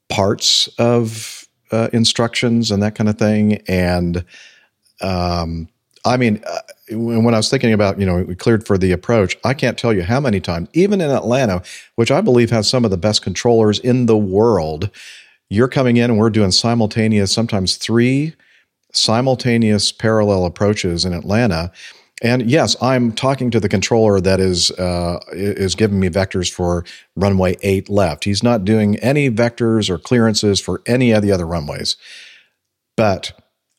parts 0.08 0.68
of 0.78 1.46
uh, 1.70 1.88
instructions 1.92 2.70
and 2.70 2.82
that 2.82 2.94
kind 2.94 3.08
of 3.10 3.18
thing. 3.18 3.56
And 3.68 4.24
um, 5.00 5.68
I 6.04 6.16
mean, 6.16 6.42
uh, 6.46 6.60
when 6.92 7.34
I 7.34 7.36
was 7.36 7.50
thinking 7.50 7.72
about 7.72 8.00
you 8.00 8.06
know 8.06 8.22
we 8.22 8.34
cleared 8.34 8.66
for 8.66 8.78
the 8.78 8.92
approach, 8.92 9.36
I 9.44 9.54
can't 9.54 9.76
tell 9.76 9.92
you 9.92 10.02
how 10.02 10.20
many 10.20 10.40
times, 10.40 10.68
even 10.72 11.00
in 11.00 11.10
Atlanta, 11.10 11.62
which 11.96 12.10
I 12.10 12.20
believe 12.20 12.50
has 12.50 12.68
some 12.68 12.84
of 12.84 12.90
the 12.90 12.96
best 12.96 13.22
controllers 13.22 13.78
in 13.78 14.06
the 14.06 14.16
world. 14.16 14.90
You're 15.50 15.68
coming 15.68 15.96
in 15.96 16.10
and 16.10 16.18
we're 16.18 16.28
doing 16.28 16.50
simultaneous, 16.50 17.32
sometimes 17.32 17.76
three 17.76 18.34
simultaneous 18.98 19.92
parallel 19.92 20.44
approaches 20.44 21.04
in 21.04 21.12
Atlanta. 21.12 21.72
And 22.20 22.50
yes, 22.50 22.76
I'm 22.82 23.12
talking 23.12 23.50
to 23.52 23.60
the 23.60 23.68
controller 23.68 24.20
that 24.20 24.40
is 24.40 24.72
uh, 24.72 25.20
is 25.32 25.74
giving 25.74 26.00
me 26.00 26.08
vectors 26.08 26.52
for 26.52 26.84
runway 27.14 27.56
eight 27.62 27.88
left. 27.88 28.24
He's 28.24 28.42
not 28.42 28.64
doing 28.64 28.96
any 28.96 29.30
vectors 29.30 29.88
or 29.88 29.98
clearances 29.98 30.60
for 30.60 30.82
any 30.86 31.12
of 31.12 31.22
the 31.22 31.30
other 31.30 31.46
runways. 31.46 31.96
But 32.96 33.32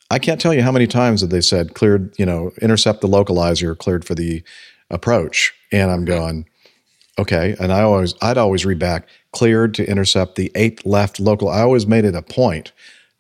I 0.10 0.20
can't 0.20 0.40
tell 0.40 0.54
you 0.54 0.62
how 0.62 0.72
many 0.72 0.88
times 0.88 1.22
that 1.22 1.28
they 1.28 1.42
said 1.42 1.74
cleared, 1.74 2.18
you 2.18 2.26
know, 2.26 2.52
intercept 2.62 3.02
the 3.02 3.08
localizer, 3.08 3.78
cleared 3.78 4.06
for 4.06 4.16
the 4.16 4.42
approach, 4.90 5.54
and 5.72 5.92
I'm 5.92 6.06
going, 6.06 6.48
okay. 7.20 7.56
And 7.60 7.72
I 7.72 7.82
always, 7.82 8.16
I'd 8.22 8.38
always 8.38 8.66
read 8.66 8.80
back, 8.80 9.08
cleared 9.34 9.74
to 9.76 9.88
intercept 9.88 10.36
the 10.36 10.52
eight 10.56 10.86
left 10.86 11.20
local. 11.20 11.50
I 11.50 11.62
always 11.62 11.86
made 11.86 12.06
it 12.06 12.16
a 12.16 12.22
point 12.22 12.72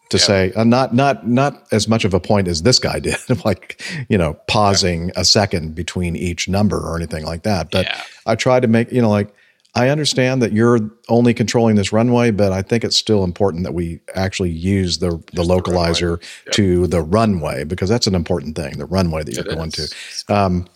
to 0.09 0.17
say, 0.19 0.51
uh, 0.53 0.63
not 0.63 0.93
not 0.93 1.27
not 1.27 1.67
as 1.71 1.88
much 1.88 2.03
of 2.05 2.13
a 2.13 2.19
point 2.19 2.47
as 2.47 2.63
this 2.63 2.79
guy 2.79 2.99
did, 2.99 3.17
like 3.45 3.81
you 4.09 4.17
know, 4.17 4.33
pausing 4.47 5.11
a 5.15 5.23
second 5.23 5.75
between 5.75 6.15
each 6.15 6.47
number 6.47 6.77
or 6.79 6.95
anything 6.97 7.25
like 7.25 7.43
that. 7.43 7.71
But 7.71 7.88
I 8.25 8.35
tried 8.35 8.61
to 8.61 8.67
make, 8.67 8.91
you 8.91 9.01
know, 9.01 9.09
like 9.09 9.33
I 9.75 9.89
understand 9.89 10.41
that 10.41 10.51
you're 10.51 10.79
only 11.09 11.33
controlling 11.33 11.75
this 11.75 11.93
runway, 11.93 12.31
but 12.31 12.51
I 12.51 12.63
think 12.63 12.83
it's 12.83 12.97
still 12.97 13.23
important 13.23 13.63
that 13.65 13.73
we 13.73 13.99
actually 14.15 14.49
use 14.49 14.97
the 14.97 15.11
the 15.33 15.43
localizer 15.43 16.19
to 16.53 16.88
the 16.88 17.01
runway 17.01 17.63
because 17.63 17.88
that's 17.89 18.07
an 18.07 18.15
important 18.15 18.55
thing, 18.55 18.77
the 18.79 18.85
runway 18.85 19.23
that 19.23 19.35
you're 19.35 19.45
It 19.47 19.55
going 19.55 19.69
is. 19.69 20.23
to. 20.27 20.35
Um, 20.35 20.67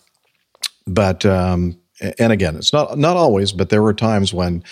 but 0.86 1.26
um, 1.26 1.76
and 2.18 2.32
again, 2.32 2.56
it's 2.56 2.72
not 2.72 2.98
not 2.98 3.16
always, 3.16 3.52
but 3.52 3.70
there 3.70 3.82
were 3.82 3.94
times 3.94 4.32
when 4.32 4.62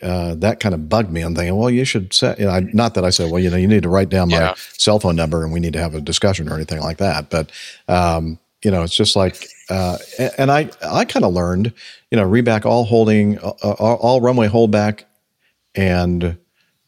uh, 0.00 0.34
that 0.36 0.58
kind 0.60 0.74
of 0.74 0.88
bugged 0.88 1.10
me. 1.10 1.20
I'm 1.20 1.34
thinking, 1.34 1.54
well, 1.56 1.68
you 1.70 1.84
should 1.84 2.14
set. 2.14 2.38
You 2.38 2.46
know, 2.46 2.52
I, 2.52 2.60
not 2.72 2.94
that 2.94 3.04
I 3.04 3.10
said, 3.10 3.30
well, 3.30 3.40
you 3.42 3.50
know, 3.50 3.56
you 3.58 3.68
need 3.68 3.82
to 3.82 3.88
write 3.90 4.08
down 4.08 4.30
my 4.30 4.38
Yeah. 4.38 4.54
cell 4.78 4.98
phone 4.98 5.16
number 5.16 5.44
and 5.44 5.52
we 5.52 5.60
need 5.60 5.74
to 5.74 5.80
have 5.80 5.94
a 5.94 6.00
discussion 6.00 6.48
or 6.48 6.54
anything 6.54 6.80
like 6.80 6.96
that. 6.98 7.28
But 7.28 7.50
um, 7.88 8.38
you 8.64 8.70
know, 8.70 8.82
it's 8.84 8.94
just 8.94 9.16
like, 9.16 9.46
uh, 9.68 9.98
and 10.38 10.50
I 10.50 10.70
I 10.82 11.04
kind 11.04 11.24
of 11.24 11.34
learned, 11.34 11.72
you 12.10 12.16
know, 12.16 12.26
reback 12.28 12.64
all 12.64 12.84
holding, 12.84 13.38
uh, 13.38 13.50
all, 13.62 13.96
all 13.96 14.20
runway 14.20 14.48
holdback, 14.48 15.02
and 15.74 16.38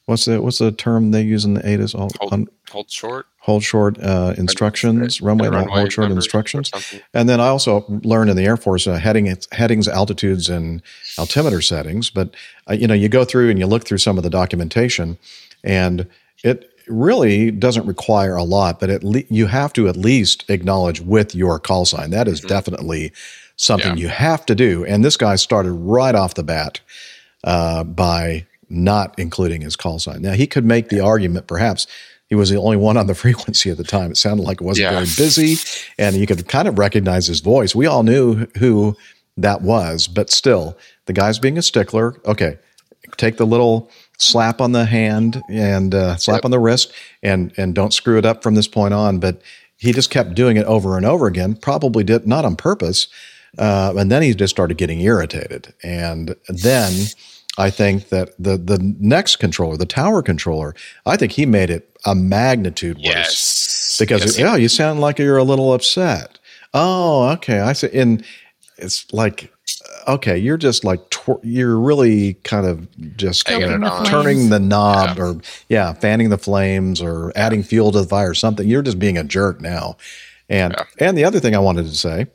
what's 0.06 0.24
the 0.26 0.40
what's 0.40 0.58
the 0.58 0.72
term 0.72 1.10
they 1.10 1.22
use 1.22 1.44
in 1.44 1.54
the? 1.54 1.92
All 1.94 2.10
Hold, 2.20 2.48
hold 2.70 2.90
short. 2.90 3.26
hold 3.38 3.62
short 3.62 3.98
uh, 4.00 4.34
instructions, 4.36 5.20
runway, 5.20 5.48
runway 5.48 5.72
hold 5.72 5.92
short 5.92 6.10
instructions. 6.10 6.70
And 7.12 7.28
then 7.28 7.40
I 7.40 7.48
also 7.48 7.84
learned 8.02 8.30
in 8.30 8.36
the 8.36 8.44
Air 8.44 8.56
Force 8.56 8.86
uh, 8.86 8.94
heading 8.94 9.34
headings, 9.52 9.88
altitudes, 9.88 10.48
and 10.48 10.82
altimeter 11.18 11.60
settings. 11.60 12.10
But 12.10 12.34
uh, 12.68 12.74
you 12.74 12.86
know, 12.86 12.94
you 12.94 13.08
go 13.08 13.24
through 13.24 13.50
and 13.50 13.58
you 13.58 13.66
look 13.66 13.84
through 13.84 13.98
some 13.98 14.16
of 14.16 14.24
the 14.24 14.30
documentation, 14.30 15.18
and 15.62 16.06
it 16.42 16.70
really 16.86 17.50
doesn't 17.50 17.86
require 17.86 18.36
a 18.36 18.42
lot, 18.42 18.78
but 18.78 18.90
at 18.90 19.02
le- 19.02 19.22
you 19.30 19.46
have 19.46 19.72
to 19.72 19.88
at 19.88 19.96
least 19.96 20.44
acknowledge 20.50 21.00
with 21.00 21.34
your 21.34 21.58
call 21.58 21.86
sign. 21.86 22.10
That 22.10 22.28
is 22.28 22.40
definitely 22.40 23.10
something 23.56 23.96
you 23.96 24.08
have 24.08 24.44
to 24.46 24.54
do. 24.54 24.84
And 24.84 25.02
this 25.04 25.16
guy 25.16 25.36
started 25.36 25.72
right 25.72 26.14
off 26.14 26.34
the 26.34 26.42
bat 26.42 26.80
uh, 27.44 27.84
by 27.84 28.46
not 28.68 29.14
including 29.18 29.60
his 29.60 29.76
call 29.76 29.98
sign. 29.98 30.22
Now 30.22 30.32
he 30.32 30.46
could 30.46 30.64
make 30.64 30.88
the 30.88 31.00
argument, 31.00 31.46
perhaps 31.46 31.86
he 32.28 32.34
was 32.34 32.50
the 32.50 32.56
only 32.56 32.76
one 32.76 32.96
on 32.96 33.06
the 33.06 33.14
frequency 33.24 33.70
at 33.70 33.76
the 33.76 33.84
time. 33.84 34.10
It 34.10 34.16
sounded 34.16 34.42
like 34.44 34.60
it 34.60 34.64
wasn't 34.64 34.84
Yeah. 34.84 34.90
very 34.92 35.06
busy, 35.16 35.56
and 35.98 36.16
you 36.16 36.26
could 36.26 36.46
kind 36.48 36.68
of 36.68 36.78
recognize 36.78 37.26
his 37.26 37.40
voice. 37.40 37.74
We 37.74 37.86
all 37.86 38.02
knew 38.02 38.46
who 38.58 38.96
that 39.36 39.62
was, 39.62 40.06
but 40.06 40.30
still, 40.30 40.76
the 41.06 41.12
guy's 41.12 41.38
being 41.38 41.58
a 41.58 41.62
stickler. 41.62 42.16
Okay, 42.24 42.56
take 43.16 43.36
the 43.36 43.46
little 43.46 43.90
slap 44.18 44.60
on 44.60 44.72
the 44.72 44.84
hand 44.86 45.42
and 45.50 45.94
uh, 45.94 46.16
slap 46.16 46.44
on 46.44 46.50
the 46.50 46.58
wrist, 46.60 46.92
and 47.22 47.52
and 47.56 47.74
don't 47.74 47.92
screw 47.92 48.16
it 48.18 48.24
up 48.24 48.42
from 48.42 48.54
this 48.54 48.68
point 48.68 48.94
on. 48.94 49.18
But 49.18 49.40
he 49.76 49.92
just 49.92 50.08
kept 50.10 50.34
doing 50.34 50.56
it 50.56 50.64
over 50.66 50.96
and 50.96 51.04
over 51.04 51.26
again. 51.26 51.56
Probably 51.56 52.04
did 52.04 52.26
not 52.26 52.44
on 52.44 52.56
purpose. 52.56 53.08
Uh, 53.58 53.92
and 53.96 54.10
then 54.10 54.22
he 54.22 54.34
just 54.34 54.54
started 54.54 54.76
getting 54.78 55.00
irritated. 55.00 55.72
And 55.82 56.34
then 56.48 56.92
I 57.56 57.70
think 57.70 58.08
that 58.08 58.30
the 58.38 58.56
the 58.56 58.78
next 58.98 59.36
controller, 59.36 59.76
the 59.76 59.86
tower 59.86 60.22
controller, 60.22 60.74
I 61.06 61.16
think 61.16 61.32
he 61.32 61.46
made 61.46 61.70
it 61.70 61.96
a 62.04 62.14
magnitude 62.14 62.96
worse. 62.96 63.06
Yes. 63.06 63.96
Because 63.98 64.24
Yes, 64.24 64.38
yeah, 64.38 64.56
you 64.56 64.68
sound 64.68 65.00
like 65.00 65.18
you're 65.18 65.36
a 65.38 65.44
little 65.44 65.72
upset. 65.72 66.38
Oh, 66.72 67.28
okay. 67.34 67.60
I 67.60 67.72
see. 67.72 67.88
And 67.94 68.24
it's 68.76 69.06
like, 69.12 69.52
okay, 70.08 70.36
you're 70.36 70.56
just 70.56 70.84
like 70.84 71.08
tw- 71.10 71.38
you're 71.44 71.78
really 71.78 72.34
kind 72.42 72.66
of 72.66 72.88
just 73.16 73.40
Stoking 73.40 73.80
the 73.80 73.88
flames. 73.88 74.08
turning 74.08 74.48
the 74.50 74.58
knob 74.58 75.18
or 75.20 75.40
yeah, 75.68 75.92
fanning 75.92 76.30
the 76.30 76.38
flames 76.38 77.00
or 77.00 77.32
adding 77.36 77.62
fuel 77.62 77.92
to 77.92 78.00
the 78.00 78.08
fire. 78.08 78.30
Or 78.30 78.34
something. 78.34 78.66
You're 78.66 78.82
just 78.82 78.98
being 78.98 79.16
a 79.16 79.22
jerk 79.24 79.60
now. 79.60 79.96
And 80.48 80.74
and 80.98 81.16
the 81.16 81.24
other 81.24 81.38
thing 81.38 81.54
I 81.54 81.60
wanted 81.60 81.84
to 81.84 81.94
say 81.94 82.26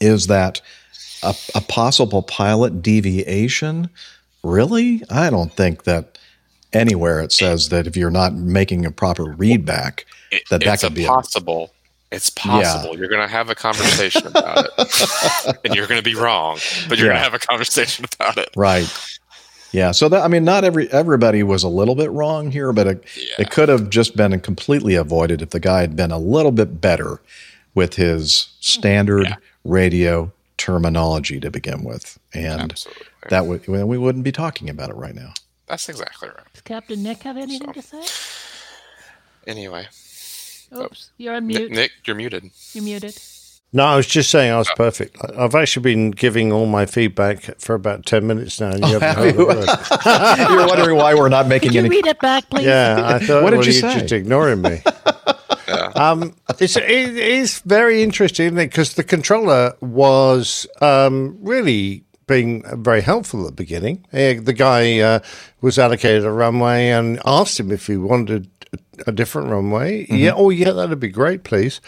is 0.00 0.28
that 0.28 0.62
a, 1.22 1.34
a 1.54 1.60
possible 1.60 2.22
pilot 2.22 2.80
deviation. 2.80 3.90
Really, 4.42 5.02
I 5.10 5.30
don't 5.30 5.52
think 5.52 5.84
that 5.84 6.18
anywhere 6.72 7.20
it 7.20 7.32
says 7.32 7.68
that 7.70 7.86
if 7.86 7.96
you're 7.96 8.10
not 8.10 8.34
making 8.34 8.86
a 8.86 8.90
proper 8.90 9.24
readback, 9.24 10.04
that 10.50 10.60
that 10.60 10.62
it's 10.62 10.82
could 10.82 10.92
a 10.92 10.94
be 10.94 11.04
a 11.04 11.08
possible. 11.08 11.72
It's 12.12 12.30
possible. 12.30 12.98
You're 12.98 13.08
going 13.08 13.20
to 13.20 13.28
have 13.28 13.50
a 13.50 13.54
conversation 13.54 14.26
about 14.26 14.66
it, 14.66 15.58
and 15.64 15.74
you're 15.76 15.86
going 15.86 16.00
to 16.00 16.04
be 16.04 16.16
wrong, 16.16 16.58
but 16.88 16.98
you're 16.98 17.06
going 17.06 17.18
to 17.18 17.22
have 17.22 17.34
a 17.34 17.38
conversation 17.38 18.04
about 18.14 18.36
it. 18.36 18.48
Right. 18.56 18.92
Yeah. 19.72 19.92
So 19.92 20.08
that 20.08 20.24
I 20.24 20.28
mean, 20.28 20.44
not 20.44 20.64
every 20.64 20.90
everybody 20.90 21.42
was 21.44 21.62
a 21.62 21.68
little 21.68 21.94
bit 21.94 22.10
wrong 22.10 22.50
here, 22.50 22.72
but 22.72 22.86
it, 22.86 23.04
it 23.38 23.50
could 23.50 23.68
have 23.68 23.90
just 23.90 24.16
been 24.16 24.38
completely 24.40 24.96
avoided 24.96 25.42
if 25.42 25.50
the 25.50 25.60
guy 25.60 25.82
had 25.82 25.94
been 25.94 26.10
a 26.10 26.18
little 26.18 26.50
bit 26.50 26.80
better 26.80 27.20
with 27.74 27.94
his 27.94 28.48
hmm. 28.56 28.62
standard 28.62 29.36
radio 29.64 30.32
terminology 30.56 31.38
to 31.40 31.50
begin 31.50 31.84
with, 31.84 32.18
and 32.34 32.84
that 33.28 33.46
would 33.46 33.66
we 33.68 33.98
wouldn't 33.98 34.24
be 34.24 34.32
talking 34.32 34.68
about 34.70 34.90
it 34.90 34.96
right 34.96 35.14
now. 35.14 35.32
That's 35.66 35.88
exactly 35.88 36.28
right. 36.28 36.52
Does 36.52 36.62
Captain 36.62 37.02
Nick 37.02 37.22
have 37.22 37.36
anything 37.36 37.72
to 37.72 37.82
say? 37.82 38.02
Anyway, 39.46 39.86
Oops, 40.76 41.10
you're 41.16 41.34
on 41.34 41.46
Nick, 41.46 41.58
mute. 41.58 41.72
Nick, 41.72 41.90
you're 42.06 42.16
muted. 42.16 42.50
You're 42.72 42.84
muted. 42.84 43.18
No, 43.72 43.84
I 43.84 43.96
was 43.96 44.06
just 44.08 44.30
saying 44.30 44.52
I 44.52 44.58
was 44.58 44.68
perfect. 44.76 45.16
I- 45.22 45.44
I've 45.44 45.54
actually 45.54 45.82
been 45.84 46.10
giving 46.10 46.52
all 46.52 46.66
my 46.66 46.86
feedback 46.86 47.42
for 47.60 47.74
about 47.74 48.04
10 48.04 48.26
minutes 48.26 48.60
now, 48.60 48.70
and 48.70 48.80
you 48.80 48.96
Oh, 48.96 48.98
haven't 49.00 49.16
have 49.16 49.16
heard 49.16 49.34
a 49.34 49.38
you? 49.38 49.46
word. 49.46 50.50
You're 50.50 50.66
wondering 50.66 50.96
why 50.96 51.14
we're 51.14 51.28
not 51.28 51.46
making 51.46 51.68
Could 51.68 51.74
you 51.74 51.80
any. 51.82 51.88
read 51.88 52.06
it 52.06 52.18
back, 52.20 52.50
please? 52.50 52.64
Yeah, 52.66 53.00
I 53.04 53.18
thought, 53.24 53.44
What 53.44 53.50
did 53.50 53.58
well, 53.58 53.66
you 53.66 53.72
you're 53.72 53.80
say? 53.92 54.00
just 54.00 54.12
ignoring 54.12 54.60
me. 54.62 54.82
um, 55.94 56.34
it's, 56.58 56.76
it 56.76 56.88
is 56.90 57.60
very 57.60 58.02
interesting 58.02 58.56
because 58.56 58.94
the 58.94 59.04
controller 59.04 59.74
was 59.80 60.66
um, 60.80 61.38
really 61.40 62.04
being 62.30 62.62
very 62.80 63.00
helpful 63.00 63.40
at 63.40 63.46
the 63.46 63.52
beginning. 63.52 64.06
Eh, 64.12 64.38
the 64.40 64.52
guy 64.52 65.00
uh, 65.00 65.18
was 65.60 65.80
allocated 65.80 66.24
a 66.24 66.30
runway 66.30 66.88
and 66.90 67.20
asked 67.26 67.58
him 67.58 67.72
if 67.72 67.88
he 67.88 67.96
wanted 67.96 68.48
a 69.04 69.10
different 69.10 69.50
runway. 69.50 70.04
Mm-hmm. 70.04 70.14
Yeah, 70.14 70.34
oh 70.36 70.50
yeah, 70.50 70.70
that'd 70.70 71.00
be 71.00 71.08
great, 71.08 71.42
please. 71.42 71.80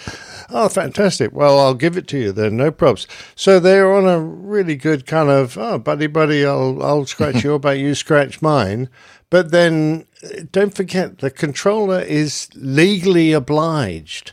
Oh, 0.51 0.69
fantastic. 0.69 1.33
Well, 1.33 1.61
I'll 1.61 1.75
give 1.75 1.97
it 1.97 2.09
to 2.09 2.19
you 2.19 2.33
then, 2.33 2.57
no 2.57 2.73
probs. 2.73 3.07
So 3.37 3.61
they're 3.61 3.95
on 3.95 4.05
a 4.05 4.19
really 4.19 4.75
good 4.75 5.07
kind 5.07 5.31
of, 5.31 5.57
oh, 5.57 5.79
buddy, 5.79 6.09
buddy, 6.09 6.45
I'll, 6.45 6.83
I'll 6.83 7.07
scratch 7.07 7.45
your 7.45 7.61
back, 7.61 7.79
you 7.79 7.95
scratch 7.95 8.43
mine. 8.43 8.89
But 9.31 9.53
then 9.53 10.07
uh, 10.25 10.43
don't 10.51 10.75
forget, 10.75 11.19
the 11.19 11.31
controller 11.31 12.01
is 12.01 12.49
legally 12.57 13.33
obliged 13.33 14.33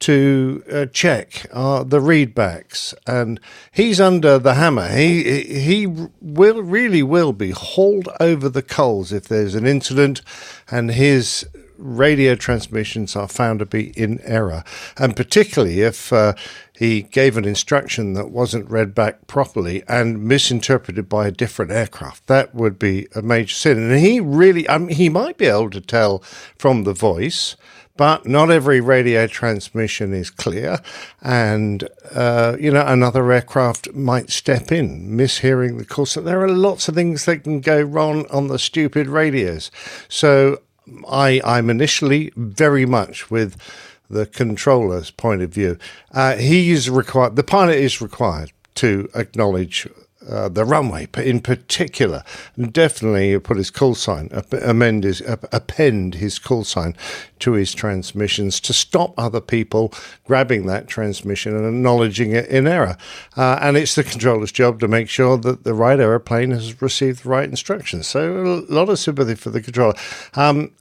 to 0.00 0.64
uh, 0.72 0.86
check 0.86 1.46
uh, 1.52 1.84
the 1.84 2.00
readbacks, 2.00 2.94
and 3.06 3.38
he's 3.70 4.00
under 4.00 4.38
the 4.38 4.54
hammer. 4.54 4.88
He 4.88 5.42
he 5.42 5.86
will 5.86 6.62
really 6.62 7.02
will 7.02 7.32
be 7.32 7.50
hauled 7.50 8.08
over 8.18 8.48
the 8.48 8.62
coals 8.62 9.12
if 9.12 9.28
there's 9.28 9.54
an 9.54 9.66
incident, 9.66 10.22
and 10.70 10.90
his 10.90 11.46
radio 11.76 12.34
transmissions 12.34 13.16
are 13.16 13.28
found 13.28 13.58
to 13.58 13.66
be 13.66 13.90
in 13.90 14.20
error, 14.22 14.64
and 14.96 15.16
particularly 15.16 15.80
if. 15.80 16.12
Uh, 16.12 16.34
he 16.80 17.02
gave 17.02 17.36
an 17.36 17.44
instruction 17.44 18.14
that 18.14 18.30
wasn't 18.30 18.70
read 18.70 18.94
back 18.94 19.26
properly 19.26 19.82
and 19.86 20.24
misinterpreted 20.24 21.10
by 21.10 21.26
a 21.26 21.30
different 21.30 21.70
aircraft. 21.70 22.26
That 22.26 22.54
would 22.54 22.78
be 22.78 23.06
a 23.14 23.20
major 23.20 23.54
sin. 23.54 23.76
And 23.76 24.00
he 24.00 24.18
really, 24.18 24.66
I 24.66 24.78
mean, 24.78 24.96
he 24.96 25.10
might 25.10 25.36
be 25.36 25.44
able 25.44 25.68
to 25.72 25.82
tell 25.82 26.20
from 26.56 26.84
the 26.84 26.94
voice, 26.94 27.54
but 28.00 28.24
not 28.24 28.50
every 28.50 28.80
radio 28.80 29.26
transmission 29.26 30.14
is 30.14 30.30
clear. 30.30 30.78
And, 31.20 31.86
uh, 32.14 32.56
you 32.58 32.70
know, 32.70 32.82
another 32.86 33.30
aircraft 33.30 33.92
might 33.92 34.30
step 34.30 34.72
in, 34.72 35.10
mishearing 35.10 35.76
the 35.76 35.84
call. 35.84 36.06
So 36.06 36.22
there 36.22 36.40
are 36.40 36.48
lots 36.48 36.88
of 36.88 36.94
things 36.94 37.26
that 37.26 37.44
can 37.44 37.60
go 37.60 37.82
wrong 37.82 38.24
on 38.30 38.48
the 38.48 38.58
stupid 38.58 39.06
radios. 39.06 39.70
So 40.08 40.62
I, 41.10 41.42
I'm 41.44 41.68
initially 41.68 42.32
very 42.36 42.86
much 42.86 43.30
with 43.30 43.60
the 44.08 44.24
controller's 44.24 45.10
point 45.10 45.42
of 45.42 45.50
view. 45.50 45.76
Uh, 46.10 46.36
he 46.36 46.70
is 46.70 46.88
required, 46.88 47.36
the 47.36 47.44
pilot 47.44 47.76
is 47.76 48.00
required 48.00 48.50
to 48.76 49.10
acknowledge 49.14 49.86
uh, 50.30 50.48
the 50.48 50.64
runway 50.64 51.08
in 51.16 51.40
particular, 51.40 52.22
definitely 52.70 53.38
put 53.40 53.56
his 53.56 53.70
call 53.70 53.94
sign, 53.94 54.30
amend 54.62 55.04
his, 55.04 55.20
ap- 55.22 55.52
append 55.52 56.14
his 56.14 56.38
call 56.38 56.64
sign 56.64 56.96
to 57.40 57.52
his 57.52 57.74
transmissions 57.74 58.60
to 58.60 58.72
stop 58.72 59.12
other 59.18 59.40
people 59.40 59.92
grabbing 60.24 60.66
that 60.66 60.86
transmission 60.86 61.56
and 61.56 61.66
acknowledging 61.66 62.32
it 62.32 62.46
in 62.46 62.66
error. 62.66 62.96
Uh, 63.36 63.58
and 63.60 63.76
it's 63.76 63.94
the 63.94 64.04
controller's 64.04 64.52
job 64.52 64.78
to 64.80 64.88
make 64.88 65.08
sure 65.08 65.36
that 65.36 65.64
the 65.64 65.74
right 65.74 65.98
aeroplane 65.98 66.52
has 66.52 66.80
received 66.80 67.24
the 67.24 67.28
right 67.28 67.48
instructions. 67.48 68.06
So 68.06 68.64
a 68.68 68.72
lot 68.72 68.88
of 68.88 68.98
sympathy 68.98 69.34
for 69.34 69.50
the 69.50 69.60
controller. 69.60 69.94
Um, 70.34 70.72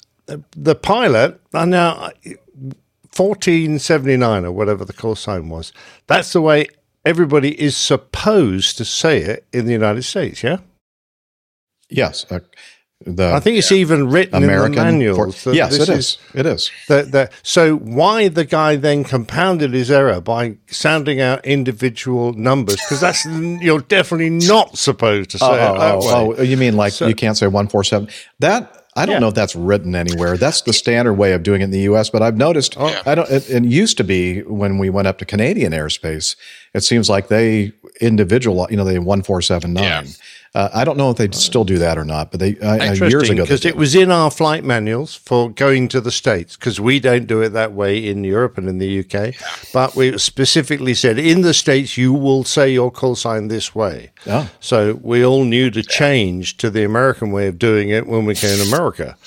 the 0.52 0.76
pilot, 0.76 1.42
uh, 1.54 1.66
now 1.66 2.12
1479 3.16 4.46
or 4.46 4.52
whatever 4.52 4.86
the 4.86 4.94
call 4.94 5.16
sign 5.16 5.50
was, 5.50 5.74
that's 6.08 6.34
the 6.34 6.42
way 6.42 6.68
everybody 7.10 7.60
is 7.60 7.76
supposed 7.76 8.78
to 8.78 8.86
say 8.86 9.18
it 9.22 9.46
in 9.52 9.66
the 9.66 9.72
United 9.72 10.04
States, 10.04 10.44
yeah? 10.44 10.58
Yes. 11.90 12.26
Uh, 12.30 12.40
the 13.06 13.32
I 13.34 13.40
think 13.40 13.58
it's 13.58 13.72
even 13.72 14.10
written 14.10 14.44
American 14.44 14.74
in 14.88 15.00
the 15.00 15.06
manuals. 15.06 15.42
for- 15.42 15.54
yes, 15.54 15.74
it 15.80 15.88
is. 15.90 16.18
It 16.36 16.46
is. 16.46 16.70
That, 16.90 17.12
that, 17.14 17.32
so 17.44 17.78
why 17.78 18.28
the 18.28 18.44
guy 18.46 18.76
then 18.76 19.04
compounded 19.06 19.74
his 19.74 19.90
error 19.90 20.20
by 20.22 20.58
sounding 20.68 21.20
out 21.22 21.44
individual 21.46 22.34
numbers? 22.34 22.76
Because 22.76 23.00
that's 23.00 23.26
you're 23.26 23.80
definitely 23.80 24.30
not 24.30 24.78
supposed 24.78 25.30
to 25.32 25.38
say 25.40 25.46
Oh, 25.48 25.54
it 25.54 25.80
that 25.80 25.96
oh, 25.96 26.00
way. 26.00 26.14
oh, 26.14 26.36
oh, 26.40 26.44
you 26.44 26.58
mean 26.58 26.76
like 26.76 26.92
So- 26.94 27.08
you 27.08 27.16
can't 27.16 27.38
say 27.38 27.48
one 27.48 27.70
four 27.70 27.84
seven? 27.86 28.10
That 28.40 28.79
I 28.96 29.06
don't 29.06 29.14
Yeah. 29.14 29.20
know 29.20 29.28
if 29.30 29.36
that's 29.36 29.56
written 29.56 29.96
anywhere. 29.96 30.36
That's 30.36 30.62
the 30.62 30.74
standard 30.74 31.14
way 31.14 31.34
of 31.34 31.44
doing 31.44 31.62
it 31.62 31.66
in 31.66 31.72
the 31.72 31.82
U.S. 31.82 32.10
But 32.10 32.22
I've 32.22 32.38
noticed 32.38 32.78
I 32.78 33.16
don't. 33.16 33.30
It, 33.30 33.50
it 33.50 33.64
used 33.66 33.98
to 33.98 34.04
be 34.04 34.42
when 34.44 34.78
we 34.78 34.90
went 34.90 35.08
up 35.08 35.18
to 35.20 35.26
Canadian 35.26 35.72
airspace. 35.74 36.36
It 36.74 36.82
seems 36.82 37.10
like 37.10 37.28
they 37.28 37.72
individual. 38.00 38.68
You 38.70 38.78
know, 38.78 38.84
they 38.84 39.00
one 39.00 39.22
four 39.22 39.42
seven 39.42 39.74
nine. 39.74 40.08
Uh, 40.56 40.68
I 40.74 40.84
don't 40.84 40.98
know 40.98 41.12
if 41.12 41.18
they 41.18 41.30
still 41.30 41.64
do 41.64 41.78
that 41.78 42.00
or 42.00 42.04
not, 42.04 42.32
but 42.32 42.40
they 42.40 42.58
uh, 42.58 42.90
uh, 42.90 43.06
years 43.06 43.30
ago 43.30 43.44
because 43.44 43.66
it 43.66 43.76
was 43.76 43.94
in 43.94 44.10
our 44.10 44.32
flight 44.32 44.64
manuals 44.64 45.14
for 45.14 45.48
going 45.48 45.88
to 45.90 46.02
the 46.02 46.12
States, 46.12 46.56
because 46.56 46.82
we 46.82 47.00
don't 47.00 47.28
do 47.28 47.42
it 47.42 47.50
that 47.50 47.74
way 47.74 48.04
in 48.04 48.24
Europe 48.24 48.58
and 48.58 48.68
in 48.68 48.80
the 48.80 49.00
UK. 49.02 49.36
But 49.72 49.96
we 49.96 50.18
specifically 50.18 50.96
said 50.96 51.20
in 51.20 51.42
the 51.42 51.54
States, 51.54 51.98
you 51.98 52.14
will 52.14 52.44
say 52.44 52.72
your 52.72 52.90
call 52.90 53.16
sign 53.16 53.48
this 53.48 53.76
way. 53.76 54.12
Oh. 54.26 54.50
So 54.60 55.00
we 55.04 55.24
all 55.24 55.44
knew 55.44 55.70
to 55.70 55.84
change 55.84 56.58
to 56.58 56.72
the 56.72 56.84
American 56.84 57.32
way 57.32 57.48
of 57.48 57.60
doing 57.60 57.90
it 57.90 58.08
when 58.08 58.26
we 58.26 58.34
came 58.34 58.58
to 58.58 58.64
America. 58.64 59.18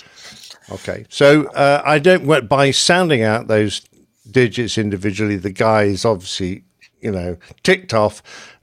Okay. 0.72 1.06
So 1.08 1.46
uh, 1.50 1.82
I 1.84 1.98
don't, 1.98 2.26
well, 2.26 2.40
by 2.40 2.72
sounding 2.72 3.22
out 3.22 3.46
those 3.46 3.82
digits 4.30 4.78
individually, 4.78 5.36
the 5.36 5.50
guy 5.50 5.84
is 5.84 6.04
obviously, 6.04 6.64
you 7.00 7.10
know, 7.10 7.36
ticked 7.62 7.94
off, 7.94 8.22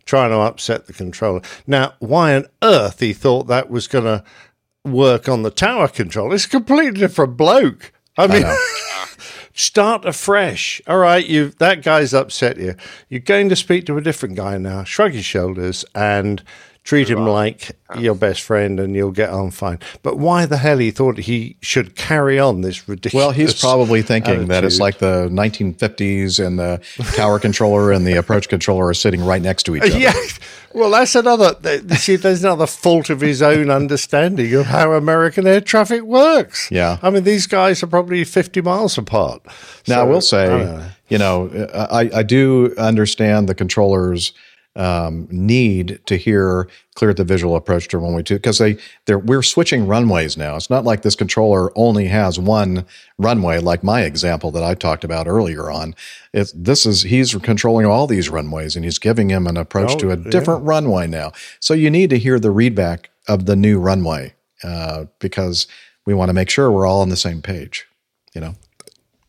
trying 0.09 0.31
to 0.31 0.39
upset 0.39 0.87
the 0.87 0.93
controller. 0.93 1.39
Now, 1.67 1.93
why 1.99 2.35
on 2.35 2.47
earth 2.63 2.99
he 2.99 3.13
thought 3.13 3.43
that 3.43 3.69
was 3.69 3.87
going 3.87 4.05
to 4.05 4.23
work 4.83 5.29
on 5.29 5.43
the 5.43 5.51
tower 5.51 5.87
control? 5.87 6.33
It's 6.33 6.45
a 6.45 6.49
completely 6.49 6.99
different 6.99 7.37
bloke. 7.37 7.93
I 8.17 8.25
mean, 8.25 8.43
start 9.53 10.05
afresh. 10.05 10.81
All 10.87 10.97
right, 10.97 11.25
you 11.25 11.49
that 11.59 11.83
guy's 11.83 12.13
upset 12.15 12.57
you. 12.57 12.73
You're 13.07 13.19
going 13.19 13.49
to 13.49 13.55
speak 13.55 13.85
to 13.85 13.97
a 13.97 14.01
different 14.01 14.35
guy 14.35 14.57
now. 14.57 14.83
Shrug 14.83 15.11
his 15.11 15.25
shoulders 15.25 15.85
and 15.93 16.43
treat 16.83 17.09
him 17.09 17.25
like 17.25 17.77
your 17.97 18.15
best 18.15 18.41
friend, 18.41 18.79
and 18.79 18.95
you'll 18.95 19.11
get 19.11 19.29
on 19.29 19.51
fine. 19.51 19.79
But 20.01 20.17
why 20.17 20.45
the 20.45 20.57
hell 20.57 20.77
he 20.77 20.91
thought 20.91 21.17
he 21.17 21.57
should 21.61 21.95
carry 21.95 22.39
on 22.39 22.61
this 22.61 22.87
ridiculous? 22.87 23.13
Well, 23.13 23.31
he's 23.31 23.59
probably 23.59 24.01
thinking 24.01 24.47
that 24.47 24.63
it's 24.63 24.79
like 24.79 24.99
the 24.99 25.29
1950s 25.29 26.43
and 26.45 26.57
the 26.57 26.81
tower 27.15 27.39
controller 27.39 27.91
and 27.91 28.07
the 28.07 28.13
approach 28.13 28.49
controller 28.49 28.87
are 28.87 28.93
sitting 28.93 29.23
right 29.23 29.41
next 29.41 29.63
to 29.63 29.75
each 29.75 29.83
other. 29.83 29.97
Yeah. 29.97 30.13
Well, 30.73 30.91
that's 30.91 31.15
another. 31.15 31.55
See, 31.95 32.15
there's 32.15 32.43
another 32.43 32.67
fault 32.67 33.09
of 33.09 33.21
his 33.21 33.41
own 33.41 33.71
understanding 33.71 34.53
of 34.53 34.67
how 34.67 34.93
American 34.93 35.47
air 35.47 35.61
traffic 35.61 36.03
works. 36.03 36.69
Yeah. 36.71 36.99
I 37.01 37.09
mean, 37.09 37.23
these 37.23 37.47
guys 37.47 37.81
are 37.81 37.87
probably 37.87 38.23
50 38.23 38.61
miles 38.61 38.97
apart. 38.97 39.41
Now, 39.87 40.01
I 40.01 40.03
will 40.03 40.21
So, 40.21 40.37
I 40.37 40.47
don't 40.47 40.79
say, 40.79 40.91
you 41.07 41.17
know, 41.17 41.67
I, 41.73 42.09
I 42.13 42.23
do 42.23 42.73
understand 42.77 43.49
the 43.49 43.55
controllers 43.55 44.31
um, 44.79 45.27
need 45.29 45.99
to 46.05 46.15
hear 46.15 46.69
clear 46.95 47.13
the 47.13 47.25
visual 47.25 47.55
approach 47.57 47.89
to 47.89 47.97
runway 47.97 48.23
two 48.23 48.35
because 48.35 48.59
they 48.59 48.77
they're 49.05 49.19
we're 49.19 49.43
switching 49.43 49.85
runways 49.85 50.37
now. 50.37 50.55
It's 50.55 50.69
not 50.69 50.85
like 50.85 51.01
this 51.01 51.15
controller 51.15 51.77
only 51.77 52.07
has 52.07 52.39
one 52.39 52.85
runway, 53.17 53.59
like 53.59 53.83
my 53.83 54.03
example 54.03 54.51
that 54.51 54.63
I 54.63 54.75
talked 54.75 55.03
about 55.03 55.27
earlier 55.27 55.69
on. 55.69 55.95
It's 56.33 56.53
this 56.53 56.85
is 56.85 57.03
he's 57.03 57.35
controlling 57.35 57.85
all 57.85 58.07
these 58.07 58.29
runways 58.29 58.77
and 58.77 58.85
he's 58.85 58.99
giving 58.99 59.29
him 59.29 59.47
an 59.47 59.57
approach 59.57 59.91
Oh, 59.91 59.97
to 59.97 60.11
a 60.11 60.17
yeah. 60.17 60.29
different 60.29 60.63
runway 60.63 61.07
now. 61.07 61.33
So 61.59 61.73
you 61.73 61.89
need 61.91 62.09
to 62.11 62.17
hear 62.17 62.39
the 62.39 62.53
readback 62.53 63.07
of 63.27 63.47
the 63.47 63.57
new 63.57 63.79
runway 63.79 64.33
uh, 64.63 65.05
because 65.19 65.67
we 66.05 66.13
want 66.13 66.29
to 66.29 66.33
make 66.33 66.49
sure 66.49 66.71
we're 66.71 66.87
all 66.87 67.01
on 67.01 67.09
the 67.09 67.17
same 67.17 67.41
page. 67.41 67.85
You 68.33 68.39
know. 68.41 68.55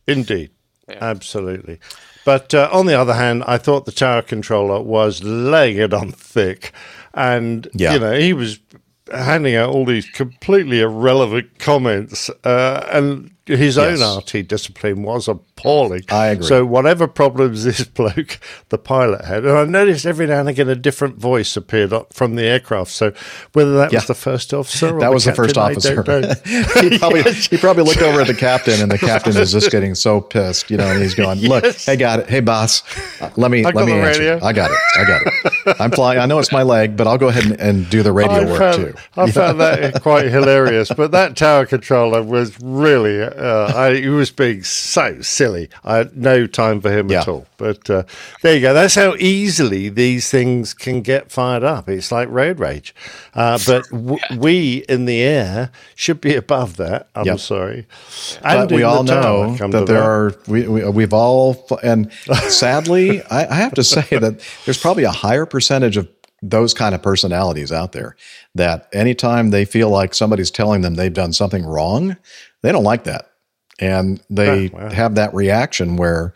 Indeed. 0.07 0.51
Absolutely. 0.89 1.81
But 2.25 2.55
uh, 2.55 2.69
on 2.73 2.87
the 2.87 2.95
other 2.99 3.15
hand, 3.15 3.45
I 3.47 3.59
thought 3.59 3.87
the 3.87 3.93
tower 3.93 4.23
controller 4.23 4.81
was 4.83 5.23
laying 5.23 5.79
it 5.79 5.93
on 5.95 6.13
thick. 6.13 6.73
And, 7.15 7.69
Yeah. 7.75 7.95
you 7.95 7.99
know, 7.99 8.13
he 8.13 8.33
was 8.33 8.61
handing 9.13 9.57
out 9.57 9.71
all 9.71 9.85
these 9.85 10.07
completely 10.09 10.81
irrelevant 10.81 11.59
comments. 11.59 12.31
Uh, 12.45 12.87
and 12.93 13.31
his 13.57 13.79
own 13.79 14.19
RT 14.19 14.47
discipline 14.49 15.03
was 15.03 15.29
appalling. 15.29 16.05
I 16.11 16.29
agree. 16.29 16.47
So 16.47 16.65
whatever 16.65 17.07
problems 17.07 17.65
this 17.65 17.85
bloke, 17.85 18.39
the 18.71 18.79
pilot 18.79 19.25
had, 19.25 19.45
and 19.45 19.57
I 19.57 19.65
noticed 19.65 20.07
every 20.07 20.27
now 20.27 20.41
and 20.41 20.49
again 20.49 20.69
a 20.69 20.75
different 20.75 21.17
voice 21.19 21.57
appeared 21.57 21.93
up 21.93 22.13
from 22.15 22.35
the 22.37 22.45
aircraft. 22.45 22.91
So 22.91 23.13
whether 23.53 23.77
that 23.77 23.93
Yeah. 23.93 23.99
was 23.99 24.07
the 24.07 24.15
first 24.15 24.55
officer, 24.55 24.97
or 24.97 25.01
That 25.01 25.13
was 25.13 25.25
the 25.25 25.35
first 25.35 25.55
captain, 25.55 25.77
officer. 25.77 26.35
he 26.91 26.99
probably 26.99 27.23
he 27.33 27.57
probably 27.59 27.85
looked 27.85 28.03
over 28.03 28.21
at 28.21 28.27
the 28.27 28.35
captain, 28.35 28.81
and 28.81 28.91
the 28.91 28.99
captain 28.99 29.37
is 29.37 29.53
just 29.53 29.71
getting 29.71 29.95
so 29.95 30.21
pissed, 30.21 30.71
you 30.71 30.77
know, 30.77 30.87
and 30.87 31.01
he's 31.03 31.15
going, 31.15 31.41
"Look, 31.41 31.65
hey, 31.77 31.97
got 31.97 32.21
it. 32.21 32.29
Hey, 32.31 32.41
boss, 32.41 32.83
uh, 33.21 33.31
let 33.37 33.51
me 33.51 33.65
I 33.65 33.71
let 33.71 33.87
me 33.87 33.93
answer. 33.93 34.21
radio. 34.21 34.45
I 34.45 34.53
got 34.53 34.71
it. 34.71 34.79
I 34.99 35.05
got 35.05 35.23
it. 35.25 35.77
I'm 35.81 35.91
flying. 35.91 36.19
I 36.21 36.27
know 36.27 36.39
it's 36.39 36.53
my 36.53 36.63
leg, 36.63 36.97
but 36.97 37.07
I'll 37.07 37.19
go 37.19 37.29
ahead 37.29 37.45
and, 37.45 37.61
and 37.61 37.91
do 37.91 38.03
the 38.03 38.13
radio 38.13 38.39
I 38.39 38.45
work 38.45 38.59
found, 38.59 38.77
too." 38.77 38.95
I 39.17 39.31
found 39.31 39.61
that 39.61 40.03
quite 40.03 40.27
hilarious. 40.27 40.91
But 40.97 41.11
that 41.13 41.37
tower 41.37 41.67
controller 41.67 42.23
was 42.23 42.61
really, 42.63 43.21
uh, 43.41 43.73
I, 43.75 43.95
he 43.97 44.09
was 44.09 44.31
being 44.31 44.63
so 44.63 45.21
silly. 45.23 45.69
I 45.85 45.97
had 45.97 46.17
no 46.17 46.47
time 46.47 46.81
for 46.81 46.91
him 46.93 47.11
at 47.11 47.27
all. 47.29 47.47
But 47.57 47.89
uh, 47.91 48.05
there 48.43 48.55
you 48.55 48.61
go. 48.61 48.75
That's 48.75 48.95
how 48.95 49.15
easily 49.19 49.89
these 49.89 50.31
things 50.31 50.75
can 50.75 51.01
get 51.03 51.33
fired 51.33 51.65
up. 51.65 51.89
It's 51.89 52.13
like 52.13 52.29
road 52.29 52.59
rage. 52.61 52.95
Uh, 53.35 53.59
but 53.67 53.89
w- 53.91 54.19
we 54.39 54.85
in 54.89 55.07
the 55.07 55.21
air 55.23 55.71
should 55.95 56.21
be 56.21 56.35
above 56.37 56.77
that. 56.77 57.09
I'm 57.15 57.27
Yep. 57.27 57.39
sorry. 57.41 57.87
But 58.43 58.71
we 58.73 58.83
all 58.83 59.03
know 59.05 59.57
that 59.57 59.71
to 59.71 59.85
there 59.87 60.03
are 60.03 60.35
we, 60.47 60.69
we 60.69 60.89
we've 60.91 61.13
all 61.13 61.67
and 61.83 62.13
sadly 62.49 63.23
I, 63.31 63.47
I 63.47 63.55
have 63.55 63.75
to 63.75 63.85
say 63.85 64.03
that 64.11 64.41
there's 64.65 64.79
probably 64.79 65.05
a 65.05 65.11
higher 65.11 65.47
percentage 65.47 65.97
of 65.97 66.09
those 66.43 66.73
kind 66.75 66.95
of 66.95 67.03
personalities 67.03 67.71
out 67.73 67.93
there 67.93 68.17
that 68.55 68.89
anytime 68.95 69.51
they 69.51 69.65
feel 69.67 69.91
like 69.91 70.15
somebody's 70.15 70.51
telling 70.51 70.81
them 70.81 70.95
they've 70.95 71.13
done 71.13 71.33
something 71.35 71.65
wrong, 71.67 72.17
they 72.63 72.73
don't 72.73 72.85
like 72.85 73.05
that, 73.05 73.30
and 73.81 74.21
they 74.31 74.69
Oh, 74.71 74.77
wow. 74.77 74.91
have 74.91 75.15
that 75.17 75.35
reaction 75.35 75.97
where. 75.97 76.35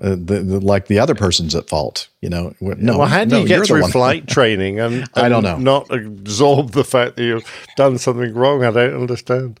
Uh, 0.00 0.10
the, 0.10 0.44
the, 0.44 0.60
like 0.60 0.86
the 0.86 0.96
other 1.00 1.16
person's 1.16 1.56
at 1.56 1.68
fault, 1.68 2.06
you 2.22 2.28
know. 2.28 2.54
No, 2.60 2.98
well, 2.98 3.08
how 3.08 3.24
do 3.24 3.30
no, 3.32 3.40
you 3.40 3.48
get 3.48 3.66
through 3.66 3.82
flight 3.88 4.28
training 4.28 4.78
and, 4.78 4.94
and 4.94 5.08
I 5.16 5.28
don't 5.28 5.42
know. 5.42 5.58
not 5.58 5.90
absorb 5.92 6.70
the 6.70 6.84
fact 6.84 7.16
that 7.16 7.24
you've 7.24 7.44
done 7.76 7.98
something 7.98 8.32
wrong? 8.32 8.62
I 8.62 8.70
don't 8.70 8.94
understand. 8.94 9.58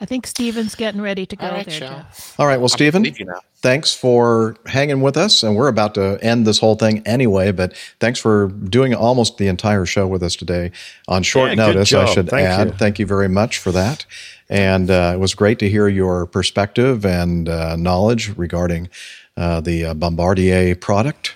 I 0.00 0.04
think 0.04 0.26
Stephen's 0.26 0.74
getting 0.74 1.00
ready 1.00 1.26
to 1.26 1.36
go 1.36 1.46
All 1.46 1.52
right, 1.52 1.64
there. 1.64 1.78
Jeff. 1.78 2.34
All 2.40 2.46
right. 2.48 2.58
Well, 2.58 2.68
Stephen, 2.68 3.02
believe 3.04 3.20
you 3.20 3.26
now. 3.26 3.38
thanks 3.62 3.94
for 3.94 4.56
hanging 4.66 5.00
with 5.00 5.16
us. 5.16 5.44
And 5.44 5.54
we're 5.54 5.68
about 5.68 5.94
to 5.94 6.18
end 6.22 6.44
this 6.44 6.58
whole 6.58 6.74
thing 6.74 7.06
anyway, 7.06 7.52
but 7.52 7.76
thanks 8.00 8.18
for 8.18 8.48
doing 8.48 8.94
almost 8.96 9.38
the 9.38 9.46
entire 9.46 9.86
show 9.86 10.08
with 10.08 10.24
us 10.24 10.34
today 10.34 10.72
on 11.06 11.22
short 11.22 11.50
Yeah, 11.50 11.54
notice. 11.54 11.92
I 11.94 12.06
should 12.06 12.28
Thank 12.28 12.48
add. 12.48 12.66
you. 12.66 12.72
Thank 12.74 12.98
you 12.98 13.06
very 13.06 13.28
much 13.28 13.58
for 13.58 13.70
that. 13.70 14.06
And 14.48 14.90
uh, 14.90 15.12
it 15.14 15.18
was 15.18 15.34
great 15.34 15.58
to 15.60 15.68
hear 15.68 15.88
your 15.88 16.26
perspective 16.26 17.04
and 17.04 17.48
uh, 17.48 17.76
knowledge 17.76 18.36
regarding 18.36 18.88
uh, 19.36 19.60
the 19.60 19.86
uh, 19.86 19.94
Bombardier 19.94 20.76
product. 20.76 21.34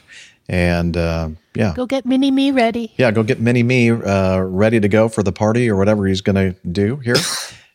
And 0.48 0.96
uh, 0.96 1.30
yeah. 1.54 1.72
Go 1.74 1.86
get 1.86 2.06
Mini 2.06 2.30
Me 2.30 2.50
ready. 2.50 2.92
Yeah, 2.96 3.10
go 3.10 3.22
get 3.22 3.40
Mini 3.40 3.62
Me 3.62 3.90
uh, 3.90 4.38
ready 4.40 4.80
to 4.80 4.88
go 4.88 5.08
for 5.08 5.22
the 5.22 5.32
party 5.32 5.68
or 5.68 5.76
whatever 5.76 6.06
he's 6.06 6.20
going 6.20 6.36
to 6.36 6.56
do 6.70 6.96
here. 6.96 7.16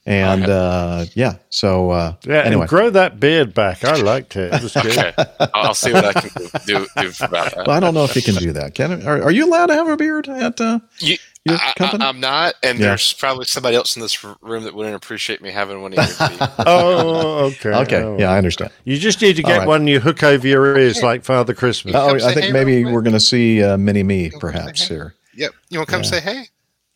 And 0.07 0.43
uh, 0.43 1.05
yeah, 1.15 1.37
so 1.49 1.89
uh, 1.89 2.13
Yeah, 2.27 2.41
anyway. 2.41 2.61
and 2.61 2.69
grow 2.69 2.91
that 2.91 3.19
beard 3.19 3.55
back. 3.55 3.83
I 3.83 3.95
liked 3.95 4.35
it. 4.35 4.53
It 4.53 4.61
was 4.61 4.73
good. 4.83 4.85
Okay, 4.95 5.13
I'll 5.39 5.49
I'll 5.55 5.73
see 5.73 5.91
what 5.91 6.05
I 6.05 6.13
can 6.13 6.29
do, 6.29 6.47
do, 6.67 6.87
do 7.01 7.11
about 7.25 7.55
that. 7.55 7.65
Well, 7.65 7.75
I 7.75 7.79
don't 7.79 7.95
know 7.95 8.03
if 8.03 8.15
you 8.15 8.21
can 8.21 8.35
do 8.35 8.51
that. 8.53 8.75
Can 8.75 9.01
are, 9.07 9.23
are 9.23 9.31
you 9.31 9.47
allowed 9.47 9.65
to 9.65 9.73
have 9.73 9.87
a 9.87 9.97
beard 9.97 10.29
at 10.29 10.61
uh, 10.61 10.77
You, 10.99 11.17
your 11.45 11.57
I, 11.57 11.73
company? 11.77 12.03
I, 12.03 12.09
am 12.09 12.19
not, 12.19 12.55
and 12.63 12.79
Yeah. 12.79 12.87
there's 12.87 13.13
probably 13.13 13.45
somebody 13.45 13.75
else 13.75 13.95
in 13.95 14.01
this 14.01 14.23
room 14.23 14.63
that 14.63 14.73
wouldn't 14.73 14.95
appreciate 14.95 15.41
me 15.41 15.51
having 15.51 15.81
one 15.81 15.93
either. 15.93 16.49
Oh, 16.65 17.45
okay. 17.45 17.69
Okay, 17.69 18.01
Oh. 18.01 18.17
yeah, 18.19 18.31
I 18.31 18.37
understand. 18.37 18.71
You 18.83 18.97
just 18.97 19.21
need 19.21 19.35
to 19.35 19.43
get 19.43 19.59
right. 19.59 19.67
one 19.67 19.87
you 19.87 19.99
hook 19.99 20.23
over 20.23 20.47
your 20.47 20.77
ears 20.77 21.03
like 21.03 21.23
Father 21.23 21.53
Christmas. 21.53 21.93
Oh, 21.95 22.15
I 22.15 22.33
think 22.33 22.47
hey 22.47 22.51
maybe 22.51 22.83
real 22.83 22.93
we're 22.93 23.01
going 23.01 23.13
to 23.13 23.19
see 23.19 23.63
uh, 23.63 23.77
Mini 23.77 24.03
Me 24.03 24.31
perhaps 24.39 24.87
here. 24.87 25.13
Yep. 25.35 25.51
You 25.69 25.79
want 25.79 25.89
to 25.89 25.91
come 25.91 26.03
Yeah. 26.03 26.09
say 26.09 26.19
hey? 26.21 26.47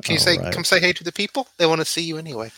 Can 0.03 0.13
you 0.13 0.19
All 0.19 0.25
say 0.25 0.37
right. 0.37 0.53
come 0.53 0.63
say 0.63 0.79
hey 0.79 0.93
to 0.93 1.03
the 1.03 1.11
people? 1.11 1.47
They 1.57 1.65
want 1.65 1.81
to 1.81 1.85
see 1.85 2.01
you 2.01 2.17
anyway. 2.17 2.51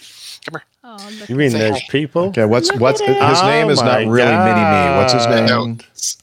Come 0.46 0.60
here. 0.60 1.26
You 1.28 1.36
mean 1.36 1.52
there's 1.52 1.76
hi. 1.80 1.86
people? 1.90 2.24
Okay, 2.26 2.46
what's 2.46 2.72
Look 2.72 2.80
what's 2.82 3.02
at 3.02 3.08
his 3.30 3.42
it. 3.42 3.46
name 3.46 3.68
Oh 3.68 3.72
is 3.72 3.80
not 3.80 4.04
my 4.04 4.10
really 4.10 4.38
Mini 4.38 4.62
Me. 4.62 4.98
What's 4.98 5.14
his 5.14 5.28
name? 5.28 5.46
No. 5.46 5.78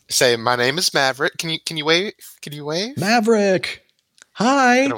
Say 0.08 0.36
my 0.36 0.56
name 0.56 0.78
is 0.78 0.92
Maverick. 0.94 1.36
Can 1.38 1.50
you 1.50 1.58
can 1.64 1.76
you 1.76 1.84
wave? 1.84 2.12
Can 2.42 2.52
you 2.52 2.64
wave? 2.64 2.96
Maverick. 2.96 3.84
Hi. 4.32 4.88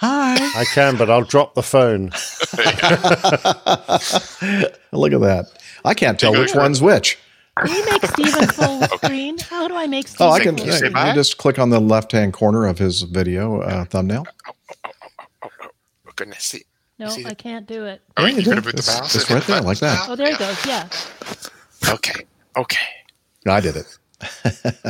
Can 0.00 0.10
I? 0.10 0.38
Hi. 0.38 0.60
I 0.60 0.64
can, 0.64 0.96
but 0.96 1.10
I'll 1.10 1.24
drop 1.24 1.54
the 1.54 1.62
phone. 1.62 2.04
Look 4.92 5.12
at 5.12 5.20
that. 5.20 5.46
I 5.84 5.94
can't 5.94 6.18
tell 6.18 6.32
which 6.32 6.52
for 6.52 6.58
one's 6.58 6.82
which. 6.82 7.18
Can 7.58 7.68
you 7.74 7.84
make 7.86 8.04
Stephen 8.06 8.48
full 8.48 8.82
screen? 8.98 9.38
How 9.38 9.68
do 9.68 9.74
I 9.76 9.86
make 9.86 10.08
Stephen 10.08 10.26
full 10.28 10.30
screen? 10.30 10.30
Oh, 10.30 10.32
I 10.32 10.38
can. 10.40 10.56
can 10.56 10.58
full 10.58 10.66
you 10.66 10.72
say 10.72 11.08
you 11.08 11.14
just 11.14 11.38
click 11.38 11.58
on 11.58 11.70
the 11.70 11.80
left-hand 11.80 12.32
corner 12.32 12.66
of 12.66 12.78
his 12.78 13.02
video 13.02 13.60
uh, 13.60 13.84
thumbnail. 13.84 14.26
Oh 15.42 15.48
goodness. 16.16 16.44
See. 16.44 16.62
No, 16.98 17.08
see 17.08 17.22
the- 17.22 17.30
I 17.30 17.34
can't 17.34 17.66
do 17.66 17.84
it. 17.86 18.02
Oh, 18.16 18.24
Yeah, 18.24 18.30
you 18.32 18.36
you 18.38 18.42
do. 18.44 18.54
could 18.54 18.64
put 18.64 18.76
the 18.76 18.80
It's- 18.80 19.00
mouse. 19.00 19.14
it's 19.14 19.24
and 19.30 19.34
right 19.36 19.46
there, 19.46 19.60
like 19.62 19.78
that. 19.78 20.06
Oh, 20.08 20.16
there 20.16 20.32
it 20.32 20.38
goes. 20.38 20.66
Yeah. 20.66 20.88
Okay. 21.88 22.24
Okay. 22.56 22.86
I 23.46 23.60
did 23.60 23.76
it. 23.76 23.98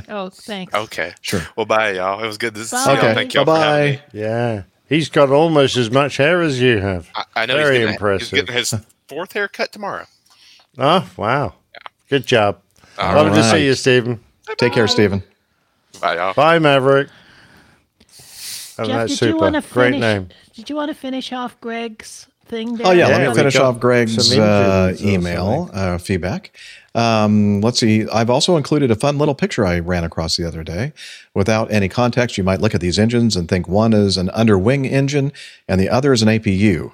Oh, 0.08 0.28
thanks. 0.28 0.74
Okay. 0.74 1.12
Sure. 1.20 1.42
Well, 1.56 1.66
bye, 1.66 1.92
y'all. 1.92 2.22
It 2.22 2.26
was 2.26 2.36
good 2.36 2.54
to 2.56 2.64
see 2.64 2.76
y'all. 2.76 2.96
Okay. 2.96 3.14
Thank 3.14 3.32
y'all 3.34 3.44
Bye 3.44 3.58
for 3.60 3.64
having 3.64 3.90
me. 3.92 3.96
bye. 3.96 4.02
Yeah. 4.12 4.62
He's 4.90 5.08
got 5.08 5.30
almost 5.30 5.76
as 5.76 5.90
much 5.90 6.16
hair 6.18 6.42
as 6.42 6.60
you 6.60 6.78
have. 6.78 7.08
I, 7.14 7.24
I 7.36 7.46
know 7.46 7.54
Very 7.56 7.76
he's 7.76 7.78
getting, 7.80 7.94
impressive. 7.94 8.28
He's 8.30 8.40
getting 8.40 8.54
his 8.56 8.74
fourth 9.08 9.32
haircut 9.32 9.72
tomorrow. 9.72 10.04
Oh, 10.78 11.08
wow. 11.16 11.54
Good 12.08 12.24
job. 12.26 12.60
All 12.96 13.14
Lovely 13.16 13.34
to 13.42 13.50
see 13.50 13.66
you, 13.66 13.74
Stephen. 13.74 14.20
Take 14.56 14.72
care, 14.72 14.86
Stephen. 14.86 15.22
Bye, 16.00 16.14
y'all. 16.14 16.32
Bye, 16.32 16.60
Maverick. 16.60 17.08
Oh, 18.78 18.84
Jeff, 18.84 18.86
that's 18.86 19.10
did 19.12 19.18
super. 19.18 19.30
you 19.30 19.36
want 19.38 19.54
to 19.56 19.72
Great 19.72 19.86
finish? 19.94 20.00
name. 20.00 20.28
Did 20.54 20.70
you 20.70 20.76
want 20.76 20.90
to 20.90 20.94
finish 20.94 21.32
off 21.32 21.60
Greg's 21.60 22.28
thing? 22.50 22.74
There? 22.74 22.86
Oh 22.86 22.90
yeah, 22.90 23.08
Yeah, 23.08 23.16
let 23.16 23.28
me 23.28 23.34
finish 23.34 23.56
off 23.56 23.80
Greg's 23.80 24.36
uh, 24.36 24.96
email 25.00 25.70
uh, 25.72 25.96
feedback. 25.98 26.54
Um, 26.94 27.60
let's 27.60 27.78
see. 27.78 28.06
I've 28.08 28.28
also 28.28 28.56
included 28.56 28.90
a 28.90 28.96
fun 28.96 29.16
little 29.16 29.34
picture 29.34 29.64
I 29.64 29.78
ran 29.78 30.04
across 30.04 30.36
the 30.36 30.46
other 30.46 30.64
day. 30.64 30.92
Without 31.34 31.70
any 31.72 31.88
context, 31.88 32.36
you 32.36 32.44
might 32.44 32.60
look 32.60 32.74
at 32.74 32.80
these 32.80 32.98
engines 32.98 33.36
and 33.36 33.48
think 33.48 33.68
one 33.68 33.92
is 33.92 34.16
an 34.16 34.28
underwing 34.30 34.84
engine 34.84 35.32
and 35.68 35.80
the 35.80 35.88
other 35.88 36.12
is 36.12 36.22
an 36.22 36.28
APU. 36.28 36.92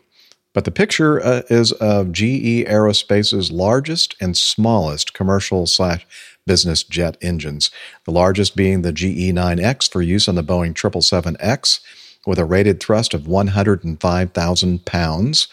But 0.52 0.64
the 0.64 0.70
picture 0.70 1.22
uh, 1.22 1.42
is 1.50 1.72
of 1.72 2.12
GE 2.12 2.64
Aerospace's 2.66 3.50
largest 3.50 4.14
and 4.20 4.36
smallest 4.36 5.12
commercial 5.12 5.66
slash 5.66 6.06
business 6.46 6.82
jet 6.82 7.16
engines. 7.20 7.70
The 8.04 8.12
largest 8.12 8.56
being 8.56 8.82
the 8.82 8.92
GE9X 8.92 9.90
for 9.90 10.00
use 10.00 10.28
on 10.28 10.34
the 10.34 10.44
Boeing 10.44 10.72
777X 10.72 11.80
with 12.26 12.38
a 12.38 12.44
rated 12.44 12.80
thrust 12.80 13.14
of 13.14 13.26
105,000 13.26 14.84
pounds, 14.84 15.48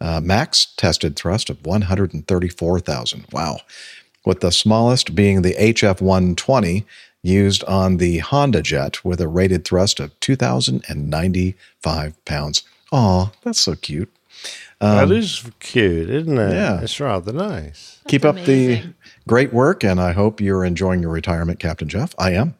uh, 0.00 0.20
max 0.22 0.66
tested 0.76 1.14
thrust 1.16 1.50
of 1.50 1.64
134,000. 1.64 3.26
Wow. 3.32 3.58
With 4.24 4.40
the 4.40 4.50
smallest 4.50 5.14
being 5.14 5.42
the 5.42 5.54
HF 5.54 6.00
120 6.00 6.84
used 7.22 7.62
on 7.64 7.98
the 7.98 8.18
Honda 8.18 8.62
jet 8.62 9.04
with 9.04 9.20
a 9.20 9.28
rated 9.28 9.64
thrust 9.64 10.00
of 10.00 10.18
2,095 10.20 12.24
pounds. 12.24 12.62
Aw, 12.92 13.30
that's 13.42 13.60
so 13.60 13.74
cute. 13.74 14.10
that 14.80 15.10
is 15.10 15.50
cute, 15.60 16.10
isn't 16.10 16.38
it? 16.38 16.50
Um, 16.50 16.52
yeah. 16.52 16.80
It's 16.82 17.00
rather 17.00 17.32
nice. 17.32 18.00
Keep 18.08 18.26
up 18.26 18.36
the 18.36 18.82
great 19.26 19.52
work, 19.52 19.82
and 19.82 20.00
I 20.00 20.12
hope 20.12 20.40
you're 20.40 20.64
enjoying 20.64 21.00
your 21.00 21.10
retirement, 21.10 21.58
Captain 21.58 21.88
Jeff. 21.88 22.14
I 22.18 22.30
am. 22.32 22.54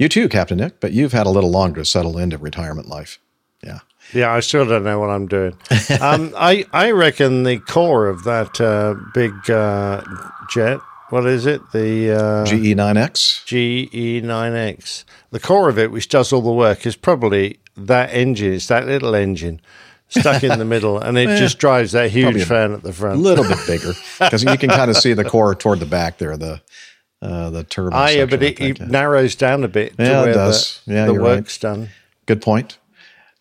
You 0.00 0.08
too, 0.08 0.30
Captain 0.30 0.56
Nick, 0.56 0.80
but 0.80 0.92
you've 0.92 1.12
had 1.12 1.26
a 1.26 1.30
little 1.30 1.50
longer 1.50 1.82
to 1.82 1.84
settle 1.84 2.16
into 2.16 2.38
retirement 2.38 2.88
life. 2.88 3.18
Yeah. 3.62 3.80
Yeah, 4.14 4.32
I 4.32 4.40
still 4.40 4.64
don't 4.64 4.82
know 4.82 4.98
what 4.98 5.10
I'm 5.10 5.26
doing. 5.26 5.52
um, 6.00 6.32
I 6.38 6.64
I 6.72 6.92
reckon 6.92 7.42
the 7.42 7.58
core 7.58 8.08
of 8.08 8.24
that 8.24 8.58
uh, 8.62 8.94
big 9.12 9.50
uh, 9.50 10.02
jet. 10.48 10.80
What 11.10 11.26
is 11.26 11.44
it? 11.44 11.60
The 11.72 12.12
uh, 12.12 12.46
GE9X. 12.46 13.44
GE9X. 13.44 15.04
The 15.32 15.40
core 15.40 15.68
of 15.68 15.78
it, 15.78 15.90
which 15.92 16.08
does 16.08 16.32
all 16.32 16.40
the 16.40 16.50
work, 16.50 16.86
is 16.86 16.96
probably 16.96 17.60
that 17.76 18.08
engine. 18.14 18.54
It's 18.54 18.68
that 18.68 18.86
little 18.86 19.14
engine 19.14 19.60
stuck 20.08 20.42
in 20.42 20.58
the 20.58 20.64
middle, 20.64 20.98
and 20.98 21.18
it 21.18 21.28
Eh, 21.28 21.38
just 21.38 21.58
drives 21.58 21.92
that 21.92 22.10
huge 22.10 22.42
fan 22.44 22.72
at 22.72 22.82
the 22.82 22.94
front. 22.94 23.18
A 23.18 23.22
little 23.22 23.44
bit 23.44 23.58
bigger 23.66 23.92
because 24.18 24.42
you 24.44 24.56
can 24.56 24.70
kind 24.70 24.90
of 24.90 24.96
see 24.96 25.12
the 25.12 25.24
core 25.30 25.54
toward 25.54 25.78
the 25.78 25.86
back 25.86 26.16
there, 26.16 26.38
the 26.38 26.62
uh, 27.22 27.50
the 27.50 27.64
turbine. 27.64 27.98
Ah, 27.98 28.08
yeah, 28.08 28.24
but 28.24 28.42
it, 28.42 28.60
it 28.60 28.80
narrows 28.80 29.34
down 29.34 29.64
a 29.64 29.68
bit 29.68 29.96
to 29.96 30.02
Yeah, 30.04 30.24
it 30.24 30.32
does. 30.32 30.80
the, 30.86 30.94
Yeah, 30.94 31.06
the 31.06 31.12
you're 31.14 31.22
right. 31.22 31.58
done. 31.60 31.88
Good 32.26 32.40
point. 32.42 32.78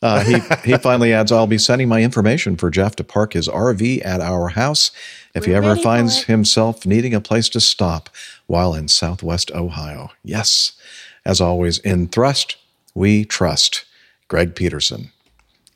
Uh, 0.02 0.24
he 0.24 0.40
he 0.72 0.78
finally 0.78 1.14
adds, 1.14 1.32
"I'll 1.32 1.48
be 1.48 1.58
sending 1.58 1.90
my 1.90 2.02
information 2.02 2.56
for 2.56 2.70
Jeff 2.70 2.96
to 2.98 3.04
park 3.04 3.34
his 3.34 3.48
RV 3.48 4.06
at 4.06 4.22
our 4.22 4.50
house 4.50 4.92
if 5.36 5.46
he 5.46 5.52
We're 5.52 5.58
ever 5.58 5.76
finds 5.76 6.24
himself 6.24 6.86
needing 6.86 7.14
a 7.14 7.22
place 7.22 7.50
to 7.50 7.60
stop 7.60 8.10
while 8.48 8.74
in 8.74 8.88
Southwest 8.88 9.52
Ohio." 9.52 10.12
Yes, 10.24 10.74
as 11.26 11.42
always, 11.42 11.80
in 11.80 12.08
thrust 12.08 12.56
we 12.96 13.26
trust. 13.26 13.86
Greg 14.30 14.54
Peterson, 14.56 15.12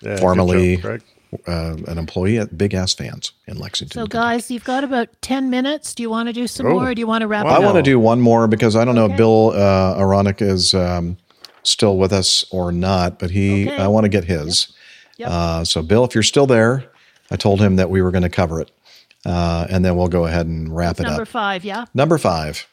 Yeah, 0.01 0.11
good 0.11 0.19
formerly 0.19 0.75
job, 0.75 0.81
Greg. 0.83 1.01
Uh, 1.47 1.75
an 1.87 1.97
employee 1.97 2.37
at 2.37 2.57
Big 2.57 2.73
Ass 2.73 2.93
Fans 2.93 3.31
in 3.47 3.57
Lexington. 3.57 4.01
So, 4.01 4.07
guys, 4.07 4.49
you've 4.51 4.63
got 4.63 4.83
about 4.83 5.09
10 5.21 5.49
minutes. 5.49 5.93
Do 5.95 6.03
you 6.03 6.09
want 6.09 6.27
to 6.29 6.33
do 6.33 6.47
some 6.47 6.65
Oh. 6.67 6.71
more 6.71 6.89
or 6.89 6.95
do 6.95 6.99
you 6.99 7.07
want 7.07 7.21
to 7.21 7.27
wrap 7.27 7.45
up 7.45 7.51
I 7.51 7.59
want 7.59 7.75
to 7.77 7.81
do 7.83 7.99
one 7.99 8.19
more 8.21 8.47
because 8.47 8.75
I 8.75 8.85
don't 8.85 8.95
know 8.95 9.05
if 9.07 9.17
Bill 9.17 9.51
uh, 9.55 9.97
Aronik 9.99 10.41
is 10.41 10.73
um, 10.73 11.17
still 11.63 11.97
with 11.97 12.13
us 12.13 12.45
or 12.51 12.71
not, 12.71 13.19
but 13.19 13.31
he 13.31 13.67
Okay. 13.67 13.77
I 13.77 13.87
want 13.87 14.05
to 14.05 14.09
get 14.09 14.23
his. 14.25 14.73
Yep. 15.17 15.29
Uh, 15.31 15.63
so, 15.65 15.81
Bill, 15.81 16.03
if 16.05 16.13
you're 16.15 16.23
still 16.23 16.47
there, 16.47 16.85
I 17.31 17.35
told 17.35 17.59
him 17.61 17.75
that 17.77 17.89
we 17.89 18.01
were 18.01 18.11
going 18.11 18.23
to 18.23 18.29
cover 18.29 18.59
it, 18.61 18.71
uh, 19.25 19.67
and 19.69 19.83
then 19.85 19.95
we'll 19.95 20.07
go 20.07 20.25
ahead 20.25 20.47
and 20.47 20.75
wrap 20.75 20.99
it 20.99 21.05
up. 21.05 21.11
Number 21.11 21.25
five, 21.25 21.63
yeah? 21.63 21.85
Number 21.93 22.17
five. 22.17 22.67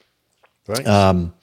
Right. 0.67 0.87
Um, 0.87 1.35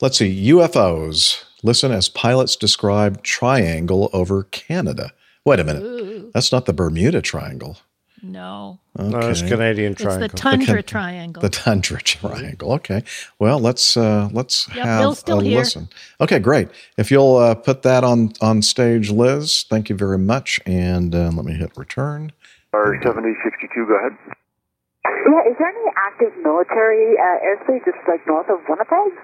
let's 0.00 0.18
see. 0.18 0.50
UFOs. 0.50 1.44
Listen 1.64 1.92
as 1.92 2.08
pilots 2.08 2.56
describe 2.56 3.22
triangle 3.22 4.10
over 4.12 4.42
Canada. 4.44 5.12
Wait 5.44 5.60
a 5.60 5.64
minute. 5.64 5.82
Ooh. 5.82 6.11
That's 6.32 6.52
not 6.52 6.66
the 6.66 6.72
Bermuda 6.72 7.22
Triangle. 7.22 7.78
No. 8.24 8.78
No, 8.96 9.18
it's 9.18 9.42
Canadian 9.42 9.92
It's 9.92 10.04
the 10.04 10.28
tundra 10.28 10.76
The 10.76 10.82
triangle. 10.82 11.40
The 11.42 11.48
tundra 11.48 12.00
triangle. 12.00 12.72
Okay. 12.74 13.02
Well, 13.40 13.58
let's 13.58 13.96
uh, 13.96 14.28
let's 14.32 14.68
Yeah, 14.76 14.84
have 15.00 15.16
still 15.18 15.40
a 15.40 15.44
here. 15.44 15.58
listen. 15.58 15.88
Okay, 16.20 16.38
great. 16.38 16.68
If 16.96 17.10
you'll 17.10 17.36
uh, 17.36 17.56
put 17.56 17.82
that 17.82 18.04
on 18.04 18.32
on 18.40 18.62
stage, 18.62 19.10
Liz. 19.10 19.64
Thank 19.68 19.88
you 19.88 19.96
very 19.96 20.18
much. 20.18 20.60
And 20.66 21.14
uh, 21.14 21.30
let 21.34 21.44
me 21.44 21.54
hit 21.54 21.72
return. 21.76 22.30
R 22.72 22.94
seventy 23.02 23.32
sixty 23.42 23.66
two. 23.74 23.86
Go 23.86 23.98
ahead. 23.98 24.16
Yeah, 25.04 25.50
is 25.50 25.56
there 25.58 25.68
any 25.68 25.90
active 25.96 26.32
military 26.44 27.16
uh, 27.18 27.42
airspace 27.42 27.84
just 27.84 27.98
like 28.06 28.24
north 28.28 28.46
of 28.48 28.58
Winnipeg? 28.68 29.18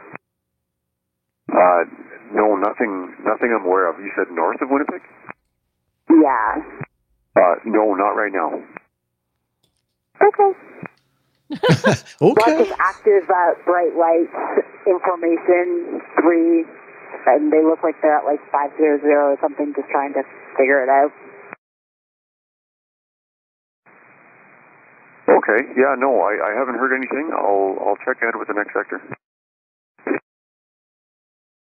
Uh, 1.53 1.85
no, 2.33 2.57
nothing, 2.57 3.15
nothing 3.25 3.57
I'm 3.59 3.65
aware 3.65 3.89
of. 3.89 3.99
You 4.01 4.11
said 4.17 4.27
north 4.35 4.61
of 4.61 4.69
Winnipeg? 4.71 5.01
Yeah. 6.11 6.63
Uh, 7.39 7.55
no, 7.67 7.95
not 7.95 8.19
right 8.19 8.33
now. 8.35 8.51
Okay. 10.19 10.51
Lots 12.37 12.59
Okay. 12.59 12.59
of 12.61 12.69
active 12.81 13.25
uh, 13.31 13.53
bright 13.65 13.95
lights, 13.95 14.35
information, 14.87 16.03
three, 16.21 16.67
and 17.27 17.53
they 17.53 17.63
look 17.63 17.81
like 17.83 17.95
they're 18.03 18.19
at 18.19 18.25
like 18.27 18.41
500 18.53 19.05
or 19.07 19.39
something, 19.41 19.73
just 19.77 19.89
trying 19.91 20.13
to 20.15 20.23
figure 20.59 20.83
it 20.83 20.91
out. 20.91 21.13
Okay. 25.29 25.61
Yeah. 25.79 25.95
No, 25.99 26.21
I, 26.21 26.35
I 26.51 26.53
haven't 26.59 26.77
heard 26.81 26.97
anything. 26.97 27.31
I'll, 27.33 27.77
I'll 27.85 28.01
check 28.05 28.19
in 28.23 28.33
with 28.39 28.49
the 28.49 28.55
next 28.55 28.75
sector. 28.75 29.01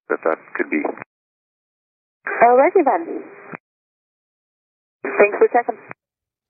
That 0.09 0.19
that 0.25 0.37
could 0.55 0.69
be. 0.69 0.81
Alrighty 2.27 2.83
then. 2.85 3.23
Thanks 5.03 5.37
for 5.37 5.47
checking. 5.51 5.77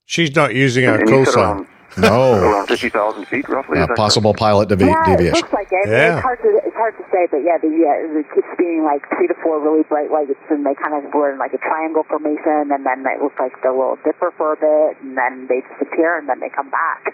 She's 0.06 0.36
not 0.36 0.54
using 0.54 0.86
our 0.86 1.00
And 1.00 1.08
you 1.08 1.16
call 1.16 1.26
said 1.26 1.34
sign. 1.34 1.68
No. 2.00 2.36
around 2.40 2.68
fifty 2.68 2.90
thousand 2.90 3.28
feet, 3.28 3.48
roughly. 3.48 3.80
Uh, 3.80 3.84
is 3.84 3.88
that 3.88 3.98
possible 4.00 4.34
pilot 4.34 4.70
devi- 4.70 4.88
yeah, 4.88 5.12
it 5.12 5.36
looks 5.36 5.52
like 5.52 5.68
it. 5.72 5.88
Yeah. 5.92 6.16
It's 6.16 6.24
hard 6.24 6.40
to 6.40 6.50
it's 6.64 6.76
hard 6.76 6.96
to 6.96 7.04
say, 7.12 7.28
but 7.32 7.44
yeah, 7.44 7.60
the, 7.60 7.68
yeah, 7.68 8.00
it 8.00 8.28
keeps 8.32 8.48
being 8.56 8.84
like 8.88 9.04
three 9.12 9.28
to 9.28 9.36
four 9.44 9.60
really 9.60 9.84
bright 9.88 10.12
lights, 10.12 10.40
and 10.48 10.64
they 10.64 10.76
kind 10.76 10.96
of 10.96 11.12
were 11.12 11.32
in 11.32 11.40
like 11.40 11.52
a 11.52 11.60
triangle 11.60 12.04
formation, 12.08 12.72
and 12.72 12.84
then 12.88 13.04
it 13.04 13.20
looks 13.20 13.36
like 13.40 13.56
the 13.60 13.72
little 13.76 14.00
dipper 14.08 14.32
for 14.40 14.56
a 14.56 14.60
bit, 14.60 15.04
and 15.04 15.20
then 15.20 15.48
they 15.52 15.60
disappear, 15.68 16.16
and 16.16 16.28
then 16.32 16.40
they 16.40 16.52
come 16.52 16.72
back. 16.72 17.12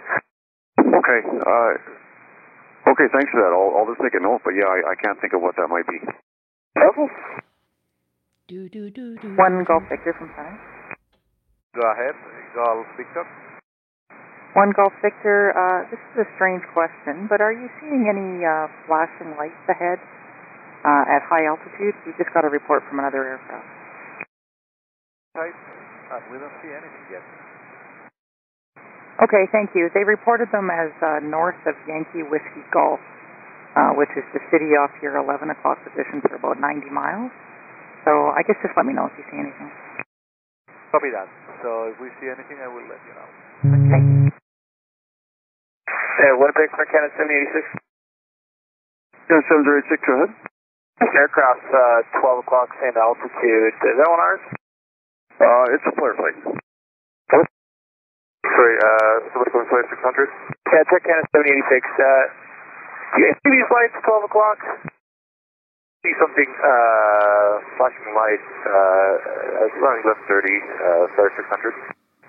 Okay. 0.77 1.19
Uh, 1.25 1.73
okay. 2.93 3.07
Thanks 3.09 3.29
for 3.33 3.41
that. 3.41 3.53
I'll, 3.53 3.73
I'll 3.81 3.89
just 3.89 4.01
make 4.01 4.13
a 4.13 4.21
note. 4.21 4.45
But 4.45 4.53
yeah, 4.53 4.69
I, 4.69 4.93
I 4.93 4.95
can't 5.01 5.17
think 5.17 5.33
of 5.33 5.41
what 5.41 5.57
that 5.57 5.69
might 5.73 5.89
be. 5.89 5.97
Okay. 6.77 7.09
Do, 8.47 8.69
do, 8.69 8.89
do, 8.89 9.17
do. 9.17 9.35
One 9.35 9.65
Golf 9.65 9.83
Victor 9.89 10.13
from 10.17 10.29
Center. 10.37 10.76
Go 11.75 11.83
ahead. 11.83 12.15
Golf 12.55 12.87
up. 13.17 13.27
One 14.55 14.73
Golf 14.73 14.93
Victor. 15.03 15.53
Uh, 15.53 15.85
this 15.91 16.01
is 16.13 16.25
a 16.25 16.27
strange 16.39 16.63
question, 16.73 17.27
but 17.29 17.41
are 17.41 17.53
you 17.53 17.69
seeing 17.77 18.09
any 18.09 18.41
uh, 18.41 18.65
flashing 18.89 19.37
lights 19.37 19.61
ahead 19.69 20.01
uh, 20.81 21.03
at 21.05 21.21
high 21.27 21.45
altitude? 21.45 21.93
We 22.07 22.15
just 22.17 22.33
got 22.33 22.41
a 22.41 22.49
report 22.49 22.81
from 22.89 22.97
another 22.97 23.21
aircraft. 23.37 23.69
Uh, 25.37 26.17
we 26.33 26.39
don't 26.41 26.55
see 26.63 26.71
anything 26.73 27.05
yet. 27.13 27.21
Okay, 29.21 29.45
thank 29.53 29.73
you. 29.77 29.89
They 29.93 30.05
reported 30.05 30.49
them 30.53 30.69
as 30.69 30.89
uh, 31.01 31.21
north 31.21 31.57
of 31.69 31.77
Yankee 31.85 32.25
Whiskey 32.25 32.65
Gulf, 32.73 33.01
uh, 33.77 33.93
which 33.97 34.09
is 34.17 34.25
the 34.33 34.41
city 34.49 34.73
off 34.77 34.89
your 35.01 35.17
11 35.21 35.49
o'clock 35.53 35.77
position 35.85 36.21
for 36.25 36.33
about 36.33 36.57
90 36.57 36.89
miles. 36.89 37.29
So 38.05 38.33
I 38.33 38.41
guess 38.41 38.57
just 38.65 38.73
let 38.77 38.85
me 38.85 38.93
know 38.93 39.05
if 39.05 39.13
you 39.17 39.25
see 39.29 39.37
anything. 39.37 39.69
Copy 40.89 41.13
that. 41.13 41.46
So 41.61 41.69
if 41.91 41.97
we 41.97 42.09
see 42.21 42.29
anything, 42.29 42.61
I 42.61 42.69
will 42.69 42.85
let 42.85 43.01
you 43.05 43.13
know. 43.17 43.29
Thank 43.65 43.83
you. 43.89 44.29
Uh, 45.87 46.33
Winnipeg 46.41 46.69
for 46.73 46.85
Canada 46.89 47.13
786. 47.17 47.77
Yeah, 49.29 49.41
7086, 49.49 50.07
go 50.07 50.13
ahead. 50.17 50.31
Aircraft, 50.97 51.65
uh, 51.69 52.19
12 52.21 52.41
o'clock, 52.45 52.69
same 52.81 52.97
altitude. 52.97 53.73
Is 53.73 53.97
that 54.01 54.09
one 54.09 54.21
ours? 54.21 54.43
Uh, 55.37 55.73
it's 55.77 55.85
a 55.85 55.93
flare 55.93 56.17
flight. 56.17 56.37
Sorry, 58.47 58.75
uh, 58.81 59.15
somebody 59.33 59.51
from 59.53 59.69
Flight 59.69 59.85
600? 59.93 60.01
Yeah, 60.73 60.83
check 60.89 61.03
Canada 61.05 61.29
786. 61.37 61.85
Uh, 61.85 62.25
do 63.13 63.17
you 63.21 63.33
see 63.37 63.51
these 63.53 63.69
lights, 63.69 63.97
12 64.01 64.29
o'clock? 64.29 64.57
See 66.07 66.15
something, 66.23 66.47
uh, 66.47 67.51
flashing 67.75 68.15
light, 68.15 68.39
uh, 68.63 69.67
it's 69.67 69.75
running 69.75 70.07
left 70.07 70.23
30, 70.23 70.39
uh, 70.39 71.11
Flight 71.19 71.35
600. 71.35 71.75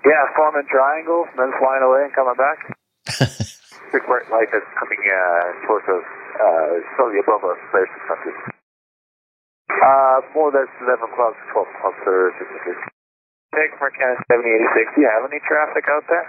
Yeah, 0.03 0.19
forming 0.35 0.67
triangles 0.67 1.31
and 1.31 1.47
then 1.47 1.55
flying 1.63 1.87
away 1.87 2.03
and 2.03 2.11
coming 2.11 2.35
back. 2.35 2.59
Big 3.95 4.03
bright 4.03 4.27
light 4.35 4.51
that's 4.51 4.67
coming, 4.75 4.99
uh, 4.99 5.63
towards 5.63 5.87
us, 5.87 6.03
uh, 6.43 6.71
slightly 6.99 7.23
above 7.23 7.39
us, 7.47 7.55
Flight 7.71 7.87
600. 8.03 8.51
Uh, 9.71 10.27
more 10.35 10.51
or 10.51 10.59
less 10.59 10.67
11 10.83 10.99
o'clock, 10.99 11.39
12 11.55 11.63
o'clock, 11.63 11.95
Flight 12.03 12.35
600. 12.35 12.83
Take 13.55 13.79
from 13.79 13.95
Canada 13.95 14.19
7086. 14.27 14.91
Do 14.91 15.07
you 15.07 15.07
have 15.07 15.23
any 15.23 15.39
traffic 15.47 15.87
out 15.87 16.03
there? 16.11 16.27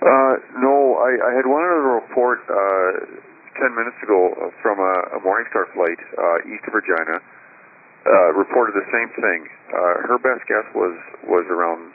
Uh, 0.00 0.34
no, 0.64 0.96
I, 0.96 1.12
I 1.12 1.30
had 1.36 1.44
one 1.44 1.60
other 1.60 2.00
report, 2.00 2.40
uh, 2.48 3.35
10 3.60 3.72
minutes 3.74 3.98
ago 4.04 4.32
uh, 4.36 4.50
from 4.62 4.78
a, 4.78 4.94
a 5.16 5.18
Morningstar 5.24 5.68
flight, 5.72 6.00
uh, 6.16 6.48
east 6.50 6.64
of 6.68 6.74
Regina, 6.76 7.18
uh, 7.20 8.30
reported 8.36 8.76
the 8.76 8.86
same 8.92 9.10
thing. 9.18 9.40
Uh, 9.72 9.94
her 10.12 10.18
best 10.20 10.44
guess 10.46 10.66
was, 10.76 10.94
was 11.26 11.44
around, 11.50 11.92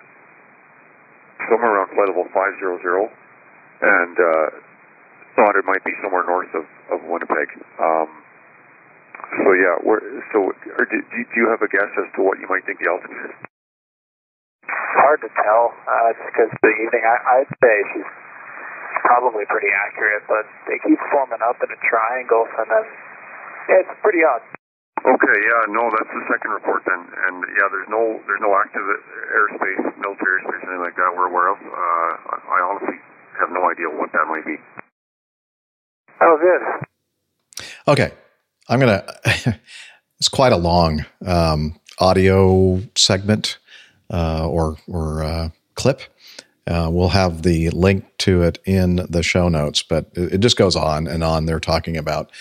somewhere 1.50 1.78
around 1.78 1.90
flight 1.94 2.10
level 2.12 2.28
500, 2.34 3.10
and, 3.82 4.16
uh, 4.18 4.50
thought 5.36 5.56
it 5.56 5.66
might 5.66 5.84
be 5.88 5.96
somewhere 6.04 6.26
north 6.28 6.52
of, 6.54 6.66
of 6.92 7.00
Winnipeg. 7.08 7.50
Um, 7.80 8.10
so 9.42 9.50
yeah, 9.56 9.76
where, 9.88 10.04
so, 10.36 10.52
or 10.52 10.86
do, 10.86 10.98
do 11.00 11.36
you 11.40 11.48
have 11.48 11.64
a 11.64 11.70
guess 11.72 11.88
as 11.96 12.10
to 12.16 12.20
what 12.22 12.40
you 12.40 12.48
might 12.52 12.66
think 12.68 12.84
the 12.84 12.90
altitude 12.92 13.32
is? 13.32 13.36
Hard 14.68 15.20
to 15.24 15.32
tell, 15.32 15.72
uh, 15.88 16.10
just 16.20 16.28
because 16.36 16.52
the 16.62 16.74
evening, 16.84 17.04
I, 17.08 17.16
I'd 17.42 17.52
say 17.64 17.76
she's 17.96 18.12
probably 19.02 19.46
pretty 19.50 19.72
accurate, 19.74 20.24
but 20.30 20.46
they 20.70 20.78
keep 20.86 21.00
forming 21.12 21.42
up 21.42 21.58
in 21.62 21.70
a 21.70 21.80
triangle, 21.86 22.46
and 22.46 22.68
then 22.70 22.86
yeah, 23.70 23.84
it's 23.86 23.96
pretty 24.02 24.22
odd. 24.26 24.44
Okay, 25.02 25.38
yeah, 25.42 25.62
no, 25.74 25.90
that's 25.90 26.14
the 26.14 26.26
second 26.30 26.52
report 26.54 26.86
then, 26.86 27.02
and 27.02 27.42
yeah, 27.58 27.68
there's 27.74 27.90
no 27.90 28.22
there's 28.30 28.44
no 28.44 28.54
active 28.54 28.86
airspace, 29.34 29.82
military 29.98 30.46
airspace, 30.46 30.62
anything 30.62 30.84
like 30.86 30.96
that 30.96 31.10
we're 31.18 31.30
aware 31.30 31.50
of. 31.50 31.58
Uh, 31.58 32.12
I 32.30 32.36
I 32.38 32.60
honestly 32.70 32.98
have 33.40 33.50
no 33.50 33.66
idea 33.70 33.90
what 33.90 34.12
that 34.14 34.26
might 34.30 34.46
be. 34.46 34.58
Oh, 36.22 36.38
good. 36.38 37.66
Okay, 37.88 38.12
I'm 38.70 38.80
gonna. 38.80 39.04
it's 40.20 40.30
quite 40.30 40.54
a 40.54 40.58
long 40.58 41.06
um, 41.26 41.80
audio 41.98 42.82
segment 42.96 43.58
uh, 44.12 44.48
or 44.48 44.78
or 44.88 45.24
uh, 45.24 45.50
clip. 45.74 46.02
Uh, 46.68 46.90
we'll 46.92 47.10
have 47.10 47.42
the 47.42 47.70
link 47.72 48.06
to 48.20 48.44
it 48.44 48.60
in 48.66 48.98
the 49.10 49.24
show 49.24 49.50
notes, 49.50 49.82
but 49.82 50.10
it, 50.14 50.34
it 50.34 50.38
just 50.40 50.58
goes 50.58 50.76
on 50.76 51.08
and 51.08 51.24
on. 51.24 51.46
They're 51.46 51.60
talking 51.60 51.98
about 51.98 52.32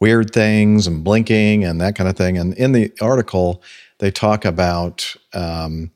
weird 0.00 0.32
things 0.32 0.86
and 0.86 1.04
blinking 1.04 1.64
and 1.64 1.80
that 1.80 1.94
kind 1.94 2.08
of 2.08 2.16
thing. 2.16 2.36
And 2.36 2.54
in 2.54 2.72
the 2.72 2.92
article, 3.00 3.62
they 3.98 4.10
talk 4.10 4.44
about 4.44 5.14
um, 5.32 5.90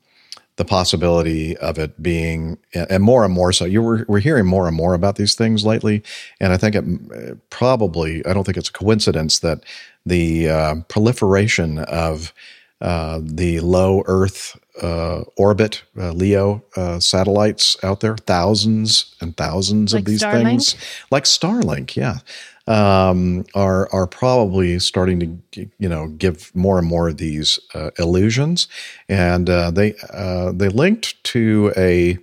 the 0.55 0.65
possibility 0.65 1.55
of 1.57 1.77
it 1.77 2.01
being, 2.01 2.57
and 2.73 3.03
more 3.03 3.23
and 3.23 3.33
more 3.33 3.53
so. 3.53 3.65
You 3.65 3.81
were 3.81 4.05
we're 4.07 4.19
hearing 4.19 4.45
more 4.45 4.67
and 4.67 4.75
more 4.75 4.93
about 4.93 5.17
these 5.17 5.35
things 5.35 5.65
lately, 5.65 6.03
and 6.39 6.51
I 6.51 6.57
think 6.57 6.75
it 6.75 7.49
probably 7.49 8.25
I 8.25 8.33
don't 8.33 8.43
think 8.43 8.57
it's 8.57 8.69
a 8.69 8.73
coincidence 8.73 9.39
that 9.39 9.63
the 10.05 10.49
uh, 10.49 10.75
proliferation 10.87 11.79
of 11.79 12.33
uh, 12.81 13.19
the 13.21 13.59
low 13.59 14.03
Earth 14.07 14.57
uh, 14.81 15.23
orbit 15.37 15.83
uh, 15.97 16.11
LEO 16.11 16.63
uh, 16.75 16.99
satellites 16.99 17.77
out 17.83 17.99
there, 18.01 18.15
thousands 18.17 19.15
and 19.21 19.35
thousands 19.37 19.93
Like 19.93 20.01
of 20.01 20.05
these 20.05 20.21
Starlink? 20.21 20.43
things, 20.43 20.75
like 21.11 21.23
Starlink, 21.23 21.95
yeah. 21.95 22.19
um, 22.67 23.45
are 23.55 23.89
are 23.93 24.07
probably 24.07 24.79
starting 24.79 25.41
to 25.51 25.69
you 25.79 25.89
know 25.89 26.07
give 26.09 26.53
more 26.55 26.77
and 26.77 26.87
more 26.87 27.09
of 27.09 27.17
these 27.17 27.59
uh, 27.73 27.91
illusions, 27.97 28.67
and 29.09 29.49
uh, 29.49 29.71
they 29.71 29.95
uh, 30.13 30.51
they 30.51 30.69
linked 30.69 31.21
to 31.25 31.73
a, 31.77 32.17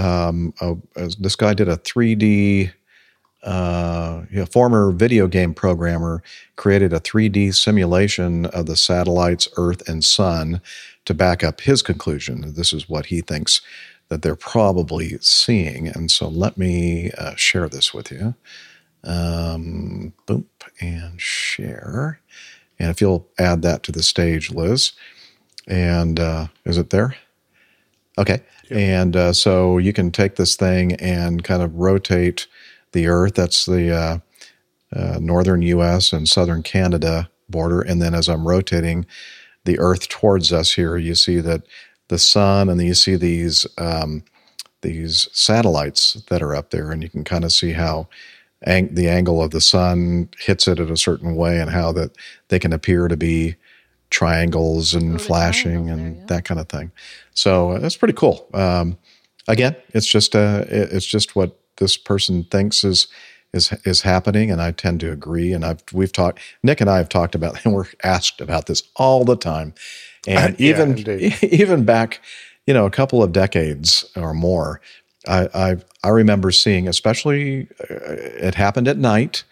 um, 0.00 0.52
a, 0.60 0.76
this 1.18 1.36
guy 1.36 1.54
did 1.54 1.68
a 1.68 1.76
3D. 1.76 2.72
Uh, 3.42 4.22
you 4.30 4.38
know, 4.38 4.46
former 4.46 4.92
video 4.92 5.26
game 5.26 5.52
programmer 5.52 6.22
created 6.54 6.92
a 6.92 7.00
3D 7.00 7.52
simulation 7.52 8.46
of 8.46 8.66
the 8.66 8.76
satellites, 8.76 9.48
Earth, 9.56 9.88
and 9.88 10.04
Sun 10.04 10.60
to 11.04 11.14
back 11.14 11.42
up 11.44 11.62
his 11.62 11.82
conclusion. 11.82 12.54
This 12.54 12.72
is 12.72 12.88
what 12.88 13.06
he 13.06 13.20
thinks 13.20 13.60
that 14.08 14.22
they're 14.22 14.36
probably 14.36 15.18
seeing. 15.20 15.88
And 15.88 16.10
so 16.10 16.28
let 16.28 16.58
me 16.58 17.10
uh, 17.18 17.34
share 17.36 17.68
this 17.68 17.94
with 17.94 18.10
you. 18.12 18.34
Um, 19.04 20.12
boop, 20.26 20.46
and 20.80 21.20
share. 21.20 22.20
And 22.78 22.90
if 22.90 23.00
you'll 23.00 23.28
add 23.38 23.62
that 23.62 23.82
to 23.84 23.92
the 23.92 24.02
stage, 24.02 24.50
Liz. 24.50 24.92
And 25.66 26.20
uh, 26.20 26.48
is 26.64 26.78
it 26.78 26.90
there? 26.90 27.16
Okay. 28.18 28.42
And 28.70 29.16
uh, 29.16 29.32
so 29.32 29.78
you 29.78 29.92
can 29.92 30.10
take 30.10 30.36
this 30.36 30.56
thing 30.56 30.94
and 30.94 31.44
kind 31.44 31.62
of 31.62 31.74
rotate 31.74 32.46
the 32.92 33.06
Earth. 33.06 33.34
That's 33.34 33.64
the 33.66 33.90
uh, 33.94 34.18
uh, 34.94 35.18
northern 35.20 35.62
US 35.62 36.12
and 36.12 36.28
southern 36.28 36.62
Canada 36.62 37.30
border. 37.48 37.80
And 37.80 38.02
then 38.02 38.14
as 38.14 38.28
I'm 38.28 38.46
rotating 38.46 39.06
the 39.64 39.78
Earth 39.78 40.08
towards 40.08 40.52
us 40.52 40.72
here, 40.72 40.96
you 40.96 41.14
see 41.14 41.40
that 41.40 41.62
the 42.08 42.18
sun, 42.18 42.68
and 42.68 42.78
then 42.78 42.86
you 42.86 42.94
see 42.94 43.16
these 43.16 43.66
um, 43.78 44.24
these 44.82 45.28
satellites 45.32 46.14
that 46.28 46.42
are 46.42 46.54
up 46.54 46.70
there, 46.70 46.90
and 46.90 47.02
you 47.02 47.08
can 47.08 47.24
kind 47.24 47.44
of 47.44 47.52
see 47.52 47.72
how 47.72 48.08
ang- 48.66 48.94
the 48.94 49.08
angle 49.08 49.42
of 49.42 49.50
the 49.50 49.60
sun 49.60 50.28
hits 50.38 50.66
it 50.66 50.78
in 50.78 50.90
a 50.90 50.96
certain 50.96 51.36
way, 51.36 51.60
and 51.60 51.70
how 51.70 51.92
that 51.92 52.16
they 52.48 52.58
can 52.58 52.72
appear 52.72 53.08
to 53.08 53.16
be 53.16 53.56
triangles 54.10 54.94
and 54.94 55.20
flashing 55.22 55.88
and 55.88 56.00
there, 56.00 56.20
yeah. 56.20 56.26
that 56.26 56.44
kind 56.44 56.60
of 56.60 56.68
thing. 56.68 56.92
So 57.32 57.72
uh, 57.72 57.78
that's 57.78 57.96
pretty 57.96 58.14
cool. 58.14 58.46
Um, 58.52 58.98
again, 59.48 59.74
it's 59.94 60.06
just 60.06 60.36
uh, 60.36 60.64
it's 60.68 61.06
just 61.06 61.34
what 61.34 61.58
this 61.78 61.96
person 61.96 62.44
thinks 62.44 62.84
is 62.84 63.06
is 63.52 63.72
is 63.84 64.02
happening, 64.02 64.50
and 64.50 64.60
I 64.60 64.70
tend 64.70 65.00
to 65.00 65.12
agree. 65.12 65.52
And 65.52 65.64
I've 65.64 65.82
we've 65.92 66.12
talked 66.12 66.40
Nick 66.62 66.80
and 66.80 66.88
I 66.88 66.98
have 66.98 67.08
talked 67.08 67.34
about, 67.34 67.58
and 67.64 67.74
we're 67.74 67.86
asked 68.02 68.40
about 68.40 68.66
this 68.66 68.82
all 68.96 69.24
the 69.24 69.36
time. 69.36 69.74
And 70.28 70.60
even 70.60 70.98
yeah, 70.98 71.36
even 71.42 71.84
back, 71.84 72.20
you 72.64 72.72
know, 72.72 72.86
a 72.86 72.92
couple 72.92 73.24
of 73.24 73.32
decades 73.32 74.04
or 74.14 74.32
more, 74.32 74.80
I 75.26 75.48
I, 75.52 75.76
I 76.04 76.08
remember 76.10 76.52
seeing, 76.52 76.86
especially 76.86 77.66
uh, 77.90 78.14
it 78.48 78.54
happened 78.54 78.86
at 78.86 78.98
night, 78.98 79.42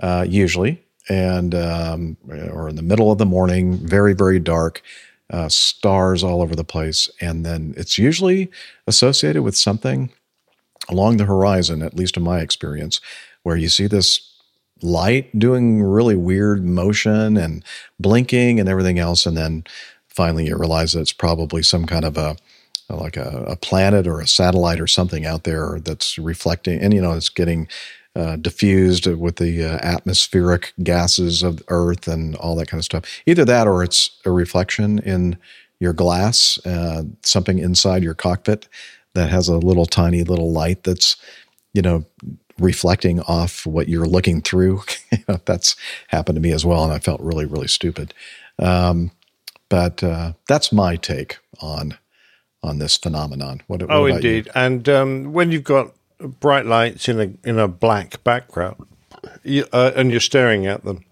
uh, 0.00 0.24
usually, 0.28 0.80
and 1.08 1.56
um, 1.56 2.16
or 2.30 2.68
in 2.68 2.76
the 2.76 2.82
middle 2.82 3.10
of 3.10 3.18
the 3.18 3.26
morning, 3.26 3.74
very 3.74 4.14
very 4.14 4.38
dark. 4.38 4.80
Uh, 5.28 5.48
stars 5.48 6.22
all 6.22 6.40
over 6.40 6.54
the 6.54 6.62
place, 6.62 7.10
and 7.20 7.44
then 7.44 7.74
it's 7.76 7.98
usually 7.98 8.48
associated 8.86 9.42
with 9.42 9.56
something 9.56 10.12
along 10.88 11.16
the 11.16 11.24
horizon, 11.24 11.82
at 11.82 11.94
least 11.94 12.16
in 12.16 12.22
my 12.22 12.40
experience, 12.40 13.00
where 13.42 13.56
you 13.56 13.68
see 13.68 13.86
this 13.86 14.28
light 14.82 15.38
doing 15.38 15.82
really 15.82 16.16
weird 16.16 16.64
motion 16.64 17.36
and 17.36 17.64
blinking 18.00 18.58
and 18.58 18.68
everything 18.68 18.98
else, 18.98 19.26
and 19.26 19.36
then 19.36 19.64
finally 20.08 20.46
you 20.46 20.56
realize 20.56 20.92
that 20.92 21.00
it's 21.00 21.12
probably 21.12 21.62
some 21.62 21.86
kind 21.86 22.04
of 22.04 22.16
a 22.16 22.36
like 22.90 23.16
a, 23.16 23.44
a, 23.48 23.56
planet 23.56 24.06
or 24.06 24.20
a 24.20 24.26
satellite 24.26 24.78
or 24.78 24.86
something 24.86 25.24
out 25.24 25.44
there 25.44 25.78
that's 25.82 26.18
reflecting 26.18 26.78
and 26.78 26.92
you 26.92 27.00
know 27.00 27.12
it's 27.12 27.30
getting 27.30 27.66
uh, 28.14 28.36
diffused 28.36 29.06
with 29.06 29.36
the 29.36 29.64
uh, 29.64 29.78
atmospheric 29.82 30.74
gases 30.82 31.42
of 31.42 31.62
earth 31.68 32.06
and 32.06 32.36
all 32.36 32.54
that 32.54 32.68
kind 32.68 32.78
of 32.78 32.84
stuff. 32.84 33.04
Either 33.24 33.44
that 33.44 33.66
or 33.66 33.82
it's 33.82 34.10
a 34.26 34.30
reflection 34.30 34.98
in 34.98 35.38
your 35.80 35.94
glass 35.94 36.58
uh, 36.66 37.04
something 37.22 37.58
inside 37.58 38.02
your 38.02 38.14
cockpit 38.14 38.68
that 39.14 39.30
has 39.30 39.48
a 39.48 39.56
little 39.56 39.86
tiny 39.86 40.22
little 40.24 40.52
light 40.52 40.82
that's 40.84 41.16
you 41.72 41.80
know 41.80 42.04
reflecting 42.62 43.20
off 43.20 43.66
what 43.66 43.88
you're 43.88 44.06
looking 44.06 44.40
through 44.40 44.82
that's 45.44 45.76
happened 46.08 46.36
to 46.36 46.40
me 46.40 46.52
as 46.52 46.64
well 46.64 46.84
and 46.84 46.92
i 46.92 46.98
felt 46.98 47.20
really 47.20 47.44
really 47.44 47.68
stupid 47.68 48.14
um, 48.58 49.10
but 49.68 50.04
uh, 50.04 50.34
that's 50.46 50.70
my 50.70 50.96
take 50.96 51.38
on 51.60 51.96
on 52.62 52.78
this 52.78 52.96
phenomenon. 52.96 53.62
What, 53.66 53.80
what 53.80 53.90
oh, 53.90 54.06
indeed. 54.06 54.46
You? 54.46 54.52
And 54.54 54.88
um, 54.88 55.32
when 55.32 55.50
you've 55.50 55.64
got 55.64 55.92
bright 56.18 56.66
lights 56.66 57.08
in 57.08 57.20
a 57.20 57.48
in 57.48 57.58
a 57.58 57.68
black 57.68 58.22
background, 58.22 58.86
you, 59.42 59.66
uh, 59.72 59.92
and 59.96 60.10
you're 60.10 60.20
staring 60.20 60.66
at 60.66 60.84
them, 60.84 61.04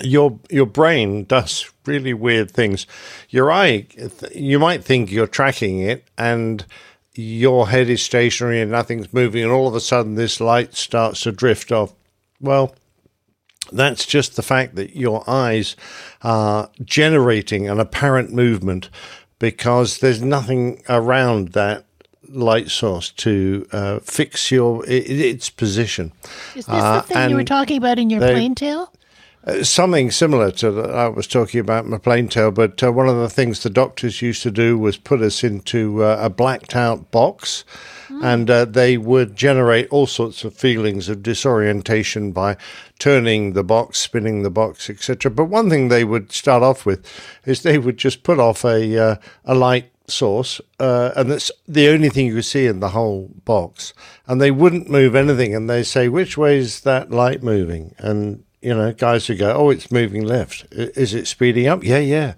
your 0.00 0.38
your 0.50 0.66
brain 0.66 1.24
does 1.24 1.70
really 1.86 2.12
weird 2.12 2.50
things. 2.50 2.86
Your 3.28 3.50
eye, 3.50 3.86
you 4.34 4.58
might 4.58 4.84
think 4.84 5.10
you're 5.10 5.26
tracking 5.26 5.80
it, 5.80 6.08
and 6.18 6.64
your 7.20 7.68
head 7.68 7.88
is 7.88 8.02
stationary 8.02 8.60
and 8.60 8.70
nothing's 8.70 9.12
moving, 9.12 9.42
and 9.42 9.52
all 9.52 9.68
of 9.68 9.74
a 9.74 9.80
sudden 9.80 10.14
this 10.14 10.40
light 10.40 10.74
starts 10.74 11.22
to 11.22 11.32
drift 11.32 11.72
off. 11.72 11.92
Well, 12.40 12.74
that's 13.72 14.06
just 14.06 14.36
the 14.36 14.42
fact 14.42 14.74
that 14.76 14.96
your 14.96 15.22
eyes 15.28 15.76
are 16.22 16.70
generating 16.84 17.68
an 17.68 17.78
apparent 17.78 18.32
movement 18.32 18.90
because 19.38 19.98
there's 19.98 20.22
nothing 20.22 20.82
around 20.88 21.50
that 21.50 21.84
light 22.28 22.70
source 22.70 23.10
to 23.10 23.66
uh, 23.72 23.98
fix 24.00 24.50
your 24.50 24.84
it, 24.86 25.10
its 25.10 25.50
position. 25.50 26.12
Is 26.54 26.66
this 26.66 26.68
uh, 26.68 27.00
the 27.00 27.06
thing 27.06 27.30
you 27.30 27.36
were 27.36 27.44
talking 27.44 27.76
about 27.76 27.98
in 27.98 28.10
your 28.10 28.20
they, 28.20 28.32
plane 28.32 28.54
tale? 28.54 28.92
Uh, 29.44 29.64
something 29.64 30.10
similar 30.10 30.50
to 30.50 30.70
that 30.70 30.90
I 30.90 31.08
was 31.08 31.26
talking 31.26 31.60
about 31.60 31.86
my 31.86 31.96
plane 31.96 32.28
tale, 32.28 32.50
but 32.50 32.82
uh, 32.82 32.92
one 32.92 33.08
of 33.08 33.16
the 33.16 33.30
things 33.30 33.62
the 33.62 33.70
doctors 33.70 34.20
used 34.20 34.42
to 34.42 34.50
do 34.50 34.76
was 34.76 34.98
put 34.98 35.22
us 35.22 35.42
into 35.42 36.04
uh, 36.04 36.18
a 36.20 36.28
blacked 36.28 36.76
out 36.76 37.10
box 37.10 37.64
and 38.22 38.50
uh, 38.50 38.64
they 38.64 38.98
would 38.98 39.36
generate 39.36 39.88
all 39.88 40.06
sorts 40.06 40.44
of 40.44 40.54
feelings 40.54 41.08
of 41.08 41.22
disorientation 41.22 42.32
by 42.32 42.56
turning 42.98 43.52
the 43.52 43.64
box, 43.64 43.98
spinning 43.98 44.42
the 44.42 44.50
box, 44.50 44.90
etc. 44.90 45.30
But 45.30 45.46
one 45.46 45.70
thing 45.70 45.88
they 45.88 46.04
would 46.04 46.32
start 46.32 46.62
off 46.62 46.84
with 46.84 47.06
is 47.46 47.62
they 47.62 47.78
would 47.78 47.96
just 47.96 48.22
put 48.22 48.38
off 48.38 48.64
a 48.64 48.98
uh, 48.98 49.16
a 49.44 49.54
light 49.54 49.90
source, 50.06 50.60
uh, 50.78 51.12
and 51.16 51.30
that's 51.30 51.50
the 51.66 51.88
only 51.88 52.10
thing 52.10 52.26
you 52.26 52.34
could 52.34 52.44
see 52.44 52.66
in 52.66 52.80
the 52.80 52.90
whole 52.90 53.30
box. 53.44 53.94
And 54.26 54.40
they 54.40 54.50
wouldn't 54.50 54.90
move 54.90 55.14
anything, 55.14 55.54
and 55.54 55.70
they 55.70 55.82
say, 55.82 56.08
"Which 56.08 56.36
way 56.36 56.58
is 56.58 56.80
that 56.80 57.10
light 57.10 57.42
moving?" 57.42 57.94
And 57.98 58.44
you 58.62 58.74
know, 58.74 58.92
guys 58.92 59.26
who 59.26 59.34
go, 59.34 59.52
"Oh, 59.52 59.70
it's 59.70 59.90
moving 59.90 60.22
left. 60.22 60.66
Is 60.72 61.14
it 61.14 61.26
speeding 61.26 61.66
up?" 61.66 61.82
Yeah, 61.82 61.98
yeah, 61.98 62.34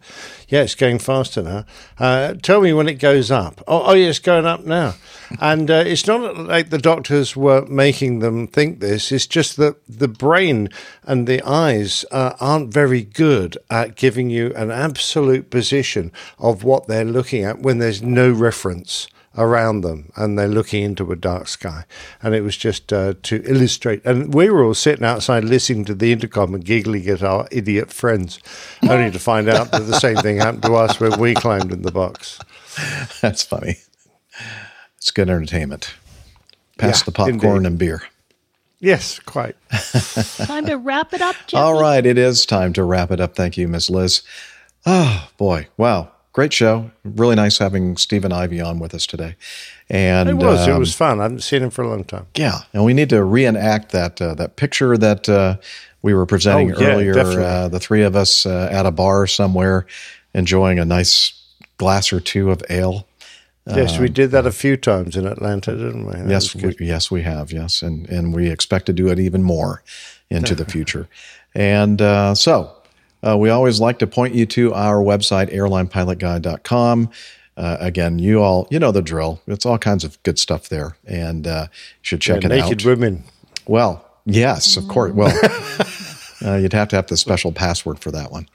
yeah. 0.48 0.62
It's 0.62 0.76
going 0.76 1.00
faster 1.00 1.42
now. 1.42 1.64
Uh, 1.98 2.34
tell 2.34 2.60
me 2.60 2.72
when 2.72 2.88
it 2.88 2.94
goes 3.00 3.30
up. 3.30 3.60
Oh, 3.66 3.82
oh, 3.86 3.92
yeah, 3.94 4.08
it's 4.08 4.18
going 4.18 4.46
up 4.46 4.64
now. 4.64 4.94
and 5.40 5.70
uh, 5.70 5.82
it's 5.86 6.06
not 6.06 6.36
like 6.36 6.70
the 6.70 6.78
doctors 6.78 7.34
were 7.36 7.66
making 7.66 8.20
them 8.20 8.46
think 8.46 8.80
this. 8.80 9.10
It's 9.10 9.26
just 9.26 9.56
that 9.56 9.76
the 9.88 10.08
brain 10.08 10.68
and 11.04 11.26
the 11.26 11.42
eyes 11.42 12.04
uh, 12.12 12.34
aren't 12.38 12.72
very 12.72 13.02
good 13.02 13.58
at 13.68 13.96
giving 13.96 14.30
you 14.30 14.52
an 14.54 14.70
absolute 14.70 15.50
position 15.50 16.12
of 16.38 16.62
what 16.62 16.86
they're 16.86 17.04
looking 17.04 17.44
at 17.44 17.60
when 17.60 17.78
there's 17.78 18.02
no 18.02 18.30
reference 18.30 19.08
around 19.36 19.80
them 19.80 20.12
and 20.16 20.38
they're 20.38 20.48
looking 20.48 20.82
into 20.82 21.10
a 21.12 21.16
dark 21.16 21.48
sky. 21.48 21.84
And 22.22 22.34
it 22.34 22.42
was 22.42 22.56
just 22.56 22.92
uh, 22.92 23.14
to 23.22 23.42
illustrate. 23.44 24.04
And 24.04 24.32
we 24.34 24.50
were 24.50 24.64
all 24.64 24.74
sitting 24.74 25.04
outside 25.04 25.44
listening 25.44 25.84
to 25.86 25.94
the 25.94 26.12
intercom 26.12 26.54
and 26.54 26.64
giggling 26.64 27.06
at 27.08 27.22
our 27.22 27.46
idiot 27.50 27.92
friends, 27.92 28.38
only 28.88 29.10
to 29.10 29.18
find 29.18 29.48
out 29.48 29.70
that 29.70 29.86
the 29.86 29.98
same 29.98 30.16
thing 30.16 30.38
happened 30.38 30.62
to 30.64 30.74
us 30.74 31.00
when 31.00 31.18
we 31.18 31.34
climbed 31.34 31.72
in 31.72 31.82
the 31.82 31.92
box. 31.92 32.38
That's 33.20 33.42
funny. 33.42 33.76
It's 34.98 35.10
good 35.10 35.30
entertainment. 35.30 35.94
Pass 36.78 37.00
yeah, 37.00 37.04
the 37.04 37.12
popcorn 37.12 37.56
indeed. 37.58 37.66
and 37.66 37.78
beer. 37.78 38.02
Yes, 38.80 39.20
quite. 39.20 39.54
time 40.38 40.66
to 40.66 40.74
wrap 40.74 41.14
it 41.14 41.22
up, 41.22 41.36
Jeffy. 41.46 41.56
All 41.56 41.80
right, 41.80 42.04
it 42.04 42.18
is 42.18 42.44
time 42.44 42.72
to 42.72 42.82
wrap 42.82 43.12
it 43.12 43.20
up. 43.20 43.36
Thank 43.36 43.56
you, 43.56 43.68
Miss 43.68 43.88
Liz. 43.88 44.22
Oh, 44.84 45.28
boy. 45.36 45.68
Wow 45.76 46.10
great 46.32 46.52
show. 46.52 46.90
Really 47.04 47.36
nice 47.36 47.58
having 47.58 47.96
Stephen 47.96 48.32
Ivey 48.32 48.60
on 48.60 48.78
with 48.78 48.94
us 48.94 49.06
today. 49.06 49.36
And 49.88 50.28
it 50.28 50.34
was. 50.34 50.66
Um, 50.66 50.76
it 50.76 50.78
was 50.78 50.94
fun. 50.94 51.20
I 51.20 51.24
haven't 51.24 51.40
seen 51.40 51.62
him 51.62 51.70
for 51.70 51.82
a 51.82 51.88
long 51.88 52.04
time. 52.04 52.26
Yeah, 52.36 52.60
and 52.72 52.84
we 52.84 52.94
need 52.94 53.10
to 53.10 53.22
reenact 53.22 53.92
that 53.92 54.20
uh, 54.20 54.34
that 54.34 54.56
picture 54.56 54.96
that 54.96 55.28
uh, 55.28 55.56
we 56.00 56.14
were 56.14 56.26
presenting 56.26 56.74
oh, 56.74 56.80
yeah, 56.80 56.86
earlier. 56.88 57.18
Uh, 57.18 57.68
the 57.68 57.80
three 57.80 58.02
of 58.02 58.16
us 58.16 58.46
uh, 58.46 58.68
at 58.72 58.86
a 58.86 58.90
bar 58.90 59.26
somewhere, 59.26 59.86
enjoying 60.34 60.78
a 60.78 60.84
nice 60.84 61.32
glass 61.76 62.12
or 62.12 62.20
two 62.20 62.50
of 62.50 62.62
ale. 62.70 63.06
Yes, 63.66 63.98
we 63.98 64.08
um, 64.08 64.12
did 64.12 64.32
that 64.32 64.44
a 64.44 64.50
few 64.50 64.76
times 64.76 65.16
in 65.16 65.24
Atlanta, 65.24 65.76
didn't 65.76 66.06
we? 66.06 66.14
That 66.14 66.28
yes, 66.28 66.54
we, 66.54 66.74
yes, 66.80 67.10
we 67.12 67.22
have. 67.22 67.52
Yes, 67.52 67.82
and 67.82 68.08
and 68.08 68.34
we 68.34 68.50
expect 68.50 68.86
to 68.86 68.92
do 68.92 69.08
it 69.08 69.20
even 69.20 69.42
more 69.42 69.82
into 70.30 70.54
the 70.56 70.64
future. 70.64 71.08
And 71.54 72.00
uh, 72.00 72.34
so 72.34 72.74
uh, 73.26 73.36
we 73.36 73.50
always 73.50 73.80
like 73.80 73.98
to 74.00 74.06
point 74.06 74.34
you 74.34 74.46
to 74.46 74.74
our 74.74 74.96
website, 74.96 75.52
airlinepilotguy.com. 75.52 77.10
Uh, 77.56 77.76
again, 77.80 78.18
you 78.18 78.40
all, 78.42 78.66
you 78.70 78.78
know 78.78 78.92
the 78.92 79.02
drill. 79.02 79.40
It's 79.46 79.66
all 79.66 79.78
kinds 79.78 80.04
of 80.04 80.22
good 80.22 80.38
stuff 80.38 80.68
there, 80.68 80.96
and 81.06 81.46
uh, 81.46 81.66
you 81.70 81.76
should 82.02 82.20
check 82.20 82.42
yeah, 82.42 82.46
it 82.46 82.50
naked 82.50 82.62
out. 82.62 82.70
Naked 82.70 82.84
women. 82.86 83.24
Well, 83.66 84.08
Yes, 84.24 84.76
of 84.76 84.88
course. 84.88 85.12
Well, 85.12 85.32
uh, 86.44 86.56
you'd 86.56 86.72
have 86.72 86.88
to 86.88 86.96
have 86.96 87.06
the 87.06 87.16
special 87.16 87.52
password 87.52 87.98
for 88.00 88.10
that 88.10 88.30
one. 88.32 88.48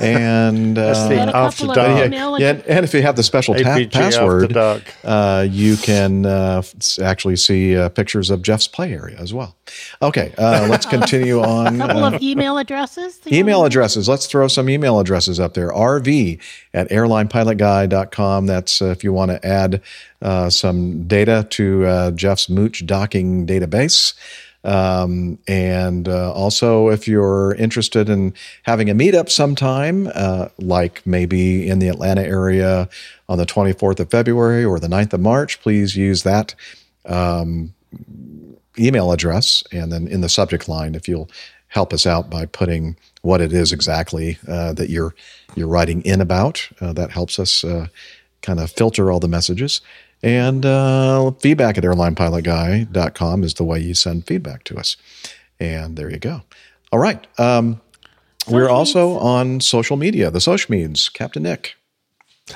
And 0.00 0.76
That's 0.76 0.98
uh, 0.98 1.08
the 1.08 1.20
And 1.20 1.30
a 1.30 1.36
after 1.36 1.66
couple 1.66 1.80
of 1.82 2.12
Yeah, 2.40 2.50
and, 2.50 2.62
and 2.62 2.84
if 2.84 2.94
you 2.94 3.02
have 3.02 3.16
the 3.16 3.22
special 3.22 3.54
ta- 3.54 3.60
APG 3.60 3.86
after 3.94 3.98
password, 3.98 4.56
uh, 5.04 5.46
you 5.50 5.76
can 5.76 6.26
uh, 6.26 6.62
actually 7.02 7.36
see 7.36 7.76
uh, 7.76 7.88
pictures 7.90 8.30
of 8.30 8.42
Jeff's 8.42 8.68
play 8.68 8.92
area 8.92 9.16
as 9.18 9.32
well. 9.34 9.56
Okay, 10.02 10.32
uh, 10.38 10.66
let's 10.70 10.86
continue 10.96 11.40
on. 11.42 11.80
A 11.80 11.86
couple 11.86 12.04
Uh, 12.04 12.12
of 12.12 12.22
email 12.22 12.58
addresses. 12.58 13.20
Email 13.30 13.64
addresses. 13.64 14.08
Let's 14.08 14.26
throw 14.26 14.48
some 14.48 14.68
email 14.68 14.98
addresses 15.00 15.38
up 15.40 15.54
there. 15.54 15.70
RV 15.70 16.40
at 16.72 16.88
airlinepilotguy.com. 16.90 18.46
That's 18.46 18.82
uh, 18.82 18.86
if 18.86 19.04
you 19.04 19.12
want 19.12 19.30
to 19.30 19.46
add 19.46 19.80
uh, 20.22 20.50
some 20.50 21.06
data 21.06 21.46
to 21.50 21.84
uh, 21.86 22.10
Jeff's 22.12 22.48
Mooch 22.48 22.84
docking 22.86 23.46
database. 23.46 24.14
Um, 24.64 25.38
and 25.46 26.08
uh, 26.08 26.32
also, 26.32 26.88
if 26.88 27.06
you're 27.06 27.54
interested 27.54 28.08
in 28.08 28.32
having 28.62 28.88
a 28.88 28.94
meetup 28.94 29.30
sometime, 29.30 30.10
uh, 30.14 30.48
like 30.58 31.06
maybe 31.06 31.68
in 31.68 31.78
the 31.78 31.88
Atlanta 31.88 32.22
area 32.22 32.88
on 33.28 33.38
the 33.38 33.46
24th 33.46 34.00
of 34.00 34.10
February 34.10 34.64
or 34.64 34.80
the 34.80 34.88
9th 34.88 35.12
of 35.12 35.20
March, 35.20 35.60
please 35.60 35.96
use 35.96 36.22
that 36.22 36.54
um, 37.04 37.74
email 38.78 39.12
address. 39.12 39.62
And 39.70 39.92
then 39.92 40.08
in 40.08 40.22
the 40.22 40.28
subject 40.28 40.68
line, 40.68 40.94
if 40.94 41.08
you'll 41.08 41.30
help 41.68 41.92
us 41.92 42.06
out 42.06 42.30
by 42.30 42.46
putting 42.46 42.96
what 43.22 43.40
it 43.40 43.52
is 43.52 43.72
exactly 43.72 44.38
uh, 44.48 44.72
that 44.74 44.90
you're 44.90 45.14
you're 45.56 45.68
writing 45.68 46.02
in 46.02 46.20
about, 46.20 46.68
uh, 46.80 46.92
that 46.92 47.10
helps 47.10 47.38
us 47.38 47.62
uh, 47.62 47.86
kind 48.42 48.58
of 48.58 48.70
filter 48.70 49.12
all 49.12 49.20
the 49.20 49.28
messages. 49.28 49.80
And 50.24 50.64
uh, 50.64 51.32
feedback 51.32 51.76
at 51.76 51.84
airlinepilotguy.com 51.84 53.44
is 53.44 53.52
the 53.54 53.64
way 53.64 53.78
you 53.78 53.92
send 53.92 54.26
feedback 54.26 54.64
to 54.64 54.78
us. 54.78 54.96
And 55.60 55.98
there 55.98 56.10
you 56.10 56.18
go. 56.18 56.40
All 56.90 56.98
right. 56.98 57.26
Um, 57.38 57.82
we're 58.48 58.70
also 58.70 59.18
on 59.18 59.60
social 59.60 59.98
media, 59.98 60.30
the 60.30 60.40
social 60.40 60.72
medias. 60.72 61.10
Captain 61.10 61.42
Nick. 61.42 61.74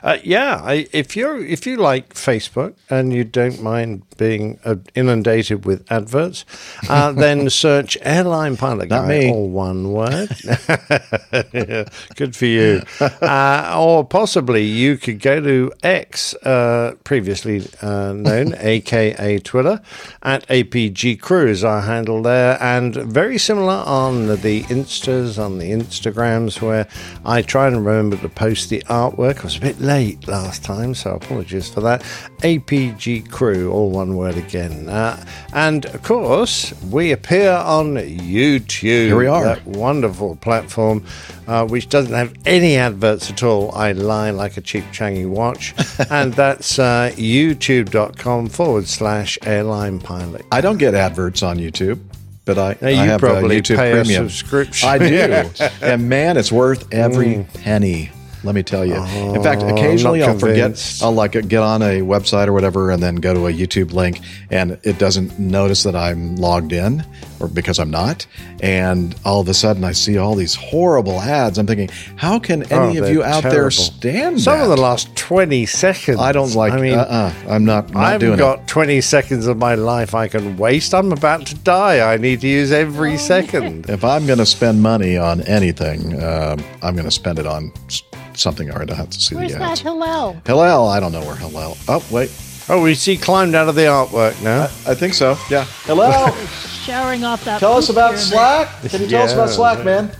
Uh, 0.02 0.18
yeah, 0.22 0.60
I, 0.62 0.86
if 0.92 1.16
you're 1.16 1.42
if 1.42 1.66
you 1.66 1.78
like 1.78 2.12
Facebook 2.12 2.74
and 2.90 3.10
you 3.10 3.24
don't 3.24 3.62
mind 3.62 4.02
being 4.18 4.60
uh, 4.62 4.74
inundated 4.94 5.64
with 5.64 5.90
adverts, 5.90 6.44
uh, 6.90 7.10
then 7.24 7.48
search 7.48 7.96
airline 8.02 8.58
pilot 8.58 8.90
Not 8.90 9.04
guy, 9.04 9.08
me. 9.08 9.30
all 9.30 9.48
one 9.48 9.90
word. 9.90 10.28
Good 12.16 12.36
for 12.36 12.44
you. 12.44 12.82
Uh, 13.00 13.74
or 13.80 14.04
possibly 14.04 14.62
you 14.62 14.98
could 14.98 15.20
go 15.20 15.40
to 15.40 15.72
X, 15.82 16.34
uh, 16.34 16.94
previously 17.04 17.66
uh, 17.80 18.12
known, 18.12 18.54
aka 18.58 19.38
Twitter, 19.38 19.80
at 20.22 20.46
APG 20.48 21.18
Crew 21.18 21.46
is 21.46 21.64
our 21.64 21.80
handle 21.80 22.20
there, 22.20 22.58
and 22.62 22.94
very 22.94 23.38
similar 23.38 23.82
on 23.86 24.26
the 24.26 24.64
Instas, 24.64 25.42
on 25.42 25.56
the 25.56 25.70
Instagrams, 25.72 26.60
where 26.60 26.86
I 27.24 27.40
try 27.40 27.68
and 27.68 27.78
remember 27.86 28.18
to 28.18 28.28
post 28.28 28.68
the 28.68 28.82
artwork. 28.82 29.40
I 29.40 29.44
was 29.44 29.56
a 29.56 29.60
bit 29.60 29.77
late 29.80 30.26
last 30.28 30.64
time, 30.64 30.94
so 30.94 31.14
apologies 31.14 31.68
for 31.68 31.80
that. 31.82 32.02
APG 32.42 33.30
Crew, 33.30 33.70
all 33.72 33.90
one 33.90 34.16
word 34.16 34.36
again. 34.36 34.88
Uh, 34.88 35.24
and 35.52 35.86
of 35.86 36.02
course, 36.02 36.72
we 36.90 37.12
appear 37.12 37.52
on 37.52 37.94
YouTube. 37.94 38.80
Here 39.06 39.16
we 39.16 39.26
are. 39.26 39.44
That 39.44 39.66
wonderful 39.66 40.36
platform, 40.36 41.04
uh, 41.46 41.66
which 41.66 41.88
doesn't 41.88 42.14
have 42.14 42.34
any 42.46 42.76
adverts 42.76 43.30
at 43.30 43.42
all. 43.42 43.72
I 43.74 43.92
lie 43.92 44.30
like 44.30 44.56
a 44.56 44.60
cheap 44.60 44.84
Changi 44.92 45.28
watch. 45.28 45.74
and 46.10 46.32
that's 46.34 46.78
uh, 46.78 47.12
youtube.com 47.16 48.48
forward 48.48 48.86
slash 48.88 49.38
airline 49.42 49.98
pilot. 49.98 50.44
I 50.52 50.60
don't 50.60 50.78
get 50.78 50.94
adverts 50.94 51.42
on 51.42 51.58
YouTube, 51.58 51.98
but 52.44 52.58
I, 52.58 52.76
Now, 52.80 52.88
I 52.88 52.90
you 52.90 52.96
have 53.10 53.20
probably 53.20 53.58
a 53.58 53.62
YouTube 53.62 53.76
pay 53.76 53.92
a 54.00 54.04
subscription. 54.04 54.88
I 54.88 54.98
do, 54.98 55.50
and 55.82 56.08
man, 56.08 56.36
it's 56.36 56.52
worth 56.52 56.92
every 56.92 57.28
Mm. 57.36 57.54
penny. 57.62 58.10
Let 58.44 58.54
me 58.54 58.62
tell 58.62 58.84
you. 58.84 58.94
In 58.94 59.42
fact, 59.42 59.62
Oh, 59.62 59.68
occasionally 59.74 60.22
I'll 60.22 60.38
forget. 60.38 60.98
I'll 61.02 61.12
like 61.12 61.32
get 61.32 61.62
on 61.62 61.82
a 61.82 62.00
website 62.02 62.46
or 62.46 62.52
whatever, 62.52 62.90
and 62.90 63.02
then 63.02 63.16
go 63.16 63.34
to 63.34 63.46
a 63.48 63.52
YouTube 63.52 63.92
link, 63.92 64.20
and 64.50 64.78
it 64.84 64.98
doesn't 64.98 65.38
notice 65.38 65.82
that 65.82 65.96
I'm 65.96 66.36
logged 66.36 66.72
in, 66.72 67.04
or 67.40 67.48
because 67.48 67.78
I'm 67.78 67.90
not. 67.90 68.26
And 68.60 69.14
all 69.24 69.40
of 69.40 69.48
a 69.48 69.54
sudden, 69.54 69.84
I 69.84 69.92
see 69.92 70.18
all 70.18 70.34
these 70.34 70.54
horrible 70.54 71.20
ads. 71.20 71.58
I'm 71.58 71.66
thinking, 71.66 71.88
how 72.16 72.38
can 72.38 72.62
any 72.72 72.98
Oh, 72.98 73.04
of 73.04 73.10
you 73.10 73.22
out 73.24 73.42
there 73.42 73.52
terrible. 73.52 73.70
stand 73.70 74.40
Some 74.40 74.58
that? 74.58 74.64
of 74.64 74.70
the 74.70 74.76
last 74.82 75.14
20 75.16 75.66
seconds. 75.66 76.18
I 76.20 76.32
don't 76.32 76.54
like. 76.54 76.72
I 76.72 76.80
mean, 76.80 76.94
uh-uh, 76.98 77.32
I'm 77.48 77.64
not. 77.64 77.90
not 77.92 78.04
I've 78.04 78.20
doing 78.20 78.34
it. 78.34 78.38
got 78.38 78.66
20 78.68 79.00
seconds 79.00 79.46
of 79.46 79.56
my 79.58 79.74
life 79.74 80.14
I 80.14 80.28
can 80.28 80.56
waste. 80.56 80.94
I'm 80.94 81.12
about 81.12 81.46
to 81.46 81.54
die. 81.56 82.12
I 82.12 82.16
need 82.16 82.40
to 82.42 82.48
use 82.48 82.72
every 82.72 83.14
Oh, 83.14 83.16
second. 83.16 83.88
If 83.90 84.04
I'm 84.04 84.26
going 84.26 84.38
to 84.38 84.46
spend 84.46 84.82
money 84.82 85.16
on 85.16 85.40
anything, 85.42 86.22
um, 86.22 86.58
I'm 86.82 86.94
going 86.94 87.04
to 87.04 87.10
spend 87.10 87.38
it 87.38 87.46
on 87.46 87.72
s- 87.86 88.02
something 88.40 88.70
I 88.70 88.84
don't 88.84 88.96
have 88.96 89.10
to 89.10 89.20
see 89.20 89.34
Where's 89.34 89.52
the 89.52 89.58
that 89.58 89.72
ads. 89.72 89.80
Hillel? 89.80 90.40
Hillel, 90.46 90.88
I 90.88 91.00
don't 91.00 91.12
know 91.12 91.24
where 91.24 91.36
Hillel. 91.36 91.76
Oh, 91.88 92.04
wait. 92.10 92.30
Oh, 92.70 92.82
we 92.82 92.94
see 92.94 93.16
climbed 93.16 93.54
out 93.54 93.68
of 93.68 93.74
the 93.74 93.82
artwork 93.82 94.40
now. 94.42 94.64
I 94.86 94.94
think 94.94 95.14
so. 95.14 95.36
Yeah. 95.50 95.64
Hillel, 95.84 96.32
Showering 96.84 97.24
off 97.24 97.44
that. 97.44 97.60
tell 97.60 97.72
us 97.74 97.88
about 97.88 98.10
pyramid. 98.10 98.20
Slack. 98.28 98.80
Can 98.90 99.02
you 99.02 99.08
tell 99.08 99.22
us 99.24 99.32
about 99.32 99.48
Yeah. 99.48 99.54
Slack, 99.54 99.84
man? 99.84 100.10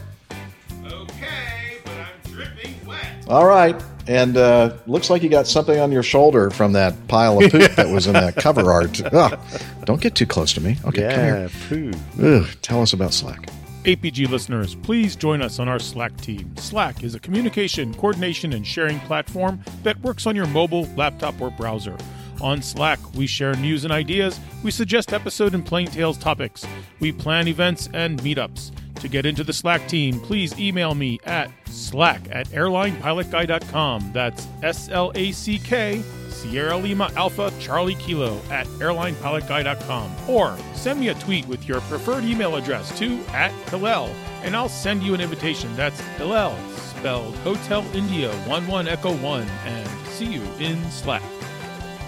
Okay, 0.87 1.79
but 1.85 1.93
I'm 1.93 2.33
dripping 2.33 2.75
wet. 2.87 2.99
All 3.29 3.45
right. 3.47 3.81
And 4.07 4.39
uh, 4.39 4.75
looks 4.87 5.11
like 5.11 5.23
you 5.23 5.29
got 5.29 5.47
something 5.47 5.79
on 5.79 5.93
your 5.93 6.03
shoulder 6.03 6.49
from 6.51 6.73
that 6.73 6.95
pile 7.09 7.43
of 7.45 7.51
poop 7.53 7.73
that 7.73 7.89
was 7.89 8.07
in 8.07 8.15
that 8.15 8.37
cover 8.37 8.73
art. 8.73 9.03
Ugh, 9.13 9.39
don't 9.85 10.01
get 10.01 10.15
too 10.15 10.25
close 10.25 10.55
to 10.55 10.63
me. 10.63 10.79
Okay, 10.87 11.03
come 11.03 11.11
Yeah, 11.11 11.49
here. 11.69 11.93
poo. 11.93 11.93
Ugh, 12.39 12.47
tell 12.63 12.81
us 12.81 12.95
about 12.95 13.13
Slack. 13.13 13.51
APG 13.89 14.29
listeners, 14.29 14.75
please 14.75 15.17
join 15.17 15.41
us 15.41 15.59
on 15.59 15.67
our 15.67 15.79
Slack 15.79 16.15
team. 16.19 16.55
Slack 16.59 17.03
is 17.03 17.15
a 17.15 17.19
communication, 17.19 17.95
coordination, 17.95 18.53
and 18.53 18.67
sharing 18.67 19.01
platform 19.01 19.65
that 19.83 19.99
works 20.03 20.27
on 20.27 20.37
your 20.37 20.47
mobile, 20.49 20.85
laptop, 20.95 21.41
or 21.41 21.51
browser. 21.51 21.97
On 22.43 22.61
Slack, 22.61 22.99
we 23.15 23.27
share 23.27 23.55
news 23.55 23.85
and 23.85 23.93
ideas, 23.93 24.39
we 24.63 24.71
suggest 24.71 25.15
episode 25.15 25.55
and 25.55 25.65
plane 25.65 25.87
tales 25.87 26.19
topics, 26.19 26.67
we 27.01 27.13
plan 27.13 27.49
events 27.49 27.89
and 27.95 28.21
meetups. 28.21 28.73
To 28.97 29.09
get 29.09 29.25
into 29.25 29.43
the 29.43 29.55
Slack 29.55 29.89
team, 29.89 30.21
please 30.21 30.59
email 30.61 30.95
me 30.95 31.19
at 31.25 31.51
slack 31.65 32.21
at 32.31 32.47
airlinepilotguy.com. 32.49 34.11
That's 34.13 34.47
S 34.63 34.91
L 34.91 35.13
A 35.15 35.33
C 35.33 35.59
K 35.59 36.03
Sierra 36.39 36.77
Lima 36.77 37.11
Alpha 37.17 37.53
Charlie 37.59 37.97
Kilo 37.97 38.41
at 38.51 38.67
airlinepilotguy.com 38.79 40.11
or 40.29 40.57
send 40.75 41.01
me 41.01 41.09
a 41.09 41.15
tweet 41.15 41.47
with 41.47 41.67
your 41.69 41.81
preferred 41.83 42.25
email 42.25 42.57
address 42.57 42.97
to 42.99 43.19
at 43.29 43.51
Hillel 43.71 44.15
and 44.43 44.55
I'll 44.57 44.69
send 44.69 45.03
you 45.03 45.15
an 45.15 45.21
invitation. 45.21 45.75
That's 45.75 46.01
Hillel, 46.17 46.57
spelled 46.77 47.35
Hotel 47.39 47.85
India 47.95 48.31
11 48.47 48.89
Echo 48.89 49.15
1, 49.17 49.43
and 49.43 49.89
see 50.07 50.27
you 50.27 50.43
in 50.59 50.83
Slack. 50.91 51.23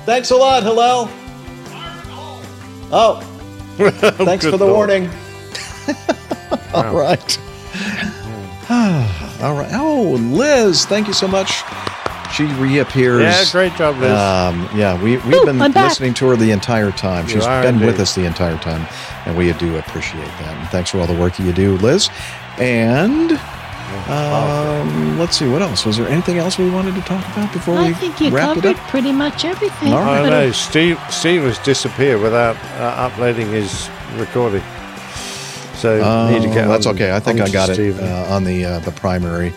Thanks 0.06 0.30
a 0.30 0.36
lot, 0.36 0.62
Hillel. 0.62 1.08
Oh, 2.92 3.20
thanks 3.76 4.44
for 4.44 4.56
the 4.56 4.64
Lord. 4.64 4.90
warning. 4.90 5.10
All 6.74 6.94
right. 6.94 7.38
All 9.42 9.54
right. 9.54 9.70
Oh, 9.72 10.16
Liz, 10.20 10.86
thank 10.86 11.06
you 11.08 11.14
so 11.14 11.26
much. 11.28 11.62
She 12.32 12.44
reappears. 12.44 13.22
Yeah, 13.22 13.44
great 13.52 13.74
job, 13.76 13.96
Liz. 13.98 14.10
Um, 14.12 14.68
yeah, 14.74 14.94
we, 15.02 15.16
we've 15.18 15.34
Ooh, 15.34 15.44
been 15.46 15.58
listening 15.58 16.14
to 16.14 16.28
her 16.28 16.36
the 16.36 16.50
entire 16.52 16.92
time. 16.92 17.26
You 17.26 17.32
She's 17.34 17.44
are 17.46 17.62
been 17.62 17.80
with 17.80 17.98
us 18.00 18.14
the 18.14 18.24
entire 18.24 18.56
time, 18.58 18.86
and 19.26 19.36
we 19.36 19.52
do 19.54 19.76
appreciate 19.78 20.24
that. 20.24 20.56
And 20.56 20.68
thanks 20.70 20.90
for 20.90 20.98
all 21.00 21.06
the 21.06 21.18
work 21.18 21.38
you 21.38 21.52
do, 21.52 21.76
Liz. 21.78 22.08
And 22.58 23.32
um, 24.08 25.18
let's 25.18 25.36
see, 25.36 25.48
what 25.48 25.62
else? 25.62 25.84
Was 25.84 25.96
there 25.96 26.08
anything 26.08 26.38
else 26.38 26.58
we 26.58 26.70
wanted 26.70 26.94
to 26.94 27.00
talk 27.02 27.24
about 27.32 27.52
before 27.52 27.74
I 27.76 27.88
we 27.88 27.94
think 27.94 28.20
you 28.20 28.30
wrapped 28.30 28.54
covered 28.60 28.70
it 28.70 28.76
up? 28.78 28.88
pretty 28.88 29.12
much 29.12 29.44
everything. 29.44 29.92
All 29.92 30.00
right. 30.00 30.24
I 30.24 30.28
know. 30.30 30.52
Steve, 30.52 30.98
Steve 31.10 31.42
has 31.42 31.58
disappeared 31.60 32.20
without 32.20 32.56
uh, 32.80 32.94
uploading 33.08 33.48
his 33.50 33.88
recording. 34.14 34.62
So 35.74 35.96
need 36.30 36.42
to 36.42 36.50
Oh, 36.50 36.54
get 36.54 36.68
that's 36.68 36.86
on- 36.86 36.94
okay. 36.94 37.12
I 37.14 37.20
think 37.20 37.40
I 37.40 37.44
onto 37.44 37.52
got 37.52 37.70
it 37.70 37.98
uh, 38.00 38.26
on 38.34 38.44
the 38.44 38.64
uh, 38.64 38.78
the 38.80 38.92
primary 38.92 39.52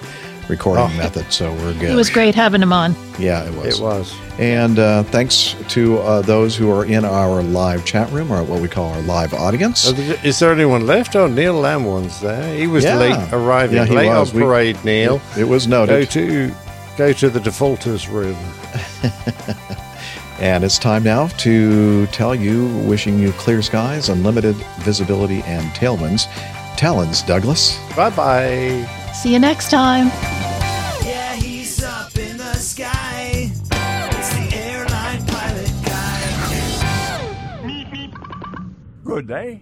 recording 0.50 0.86
Oh. 0.86 0.98
method, 0.98 1.32
so 1.32 1.52
we're 1.54 1.74
good. 1.74 1.92
It 1.92 1.96
was 1.96 2.10
great 2.10 2.36
having 2.36 2.62
him 2.62 2.74
on. 2.74 2.96
Yeah, 3.20 3.44
it 3.46 3.54
was. 3.56 3.80
It 3.80 3.84
was. 3.84 4.14
And 4.40 4.80
uh, 4.80 5.04
thanks 5.04 5.56
to 5.70 6.00
uh, 6.00 6.22
those 6.22 6.56
who 6.56 6.72
are 6.72 6.86
in 6.86 7.06
our 7.06 7.44
live 7.44 7.86
chat 7.86 8.10
room, 8.12 8.32
or 8.32 8.44
what 8.44 8.62
we 8.62 8.68
call 8.68 8.92
our 8.94 9.02
live 9.02 9.34
audience. 9.34 9.86
Is 10.24 10.40
there 10.40 10.52
anyone 10.52 10.86
left? 10.88 11.16
Oh, 11.16 11.28
Neil 11.28 11.54
Lamb 11.54 11.84
there. 12.22 12.58
He 12.58 12.68
was 12.68 12.84
Yeah. 12.84 12.98
late 12.98 13.34
arriving. 13.34 13.78
Yeah, 13.78 13.86
he 13.86 13.94
late 13.96 14.10
was. 14.10 14.32
on 14.32 14.36
We- 14.40 14.44
parade, 14.44 14.78
Neil. 14.84 15.22
It, 15.36 15.42
it 15.42 15.48
was 15.48 15.68
noted. 15.68 15.94
Go 15.94 16.06
to 16.06 16.52
go 16.98 17.14
to 17.14 17.30
the 17.30 17.40
defaulters 17.40 18.08
room. 18.10 18.38
And 20.40 20.64
it's 20.66 20.78
time 20.80 21.04
now 21.04 21.28
to 21.28 22.06
tell 22.08 22.36
you, 22.36 22.68
wishing 22.80 23.18
you 23.18 23.32
clear 23.34 23.62
skies, 23.62 24.10
unlimited 24.10 24.56
visibility, 24.80 25.42
and 25.44 25.72
tailwinds. 25.74 26.26
Talons, 26.76 27.22
Douglas. 27.22 27.78
Bye 27.96 28.10
bye. 28.10 29.03
See 29.14 29.32
you 29.32 29.40
next 29.40 29.70
time. 29.72 30.08
Yeah, 31.06 31.36
he's 31.36 31.84
up 31.84 32.18
in 32.18 32.38
the 32.38 32.54
sky. 32.56 33.52
It's 33.52 33.70
the 33.70 34.50
airline 34.54 35.26
pilot 35.26 35.72
guy. 35.86 36.24
Good 39.06 39.28
day. 39.28 39.62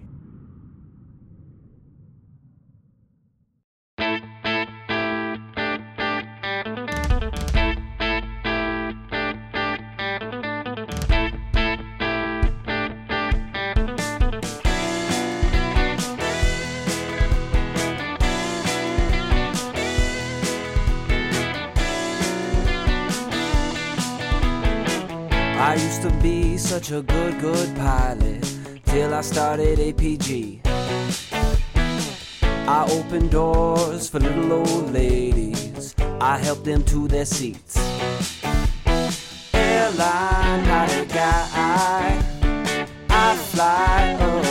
Such 26.71 26.91
a 26.91 27.01
good, 27.01 27.37
good 27.41 27.75
pilot 27.75 28.41
till 28.85 29.13
I 29.13 29.19
started 29.19 29.77
APG. 29.77 30.61
I 32.65 32.87
opened 32.89 33.31
doors 33.31 34.09
for 34.09 34.21
little 34.21 34.53
old 34.53 34.93
ladies. 34.93 35.93
I 36.21 36.37
helped 36.37 36.63
them 36.63 36.81
to 36.85 37.09
their 37.09 37.25
seats. 37.25 37.75
Airline 39.53 40.63
pilot 40.63 41.09
guy. 41.09 42.23
I 43.09 43.35
fly 43.35 44.17
Omega. 44.21 44.50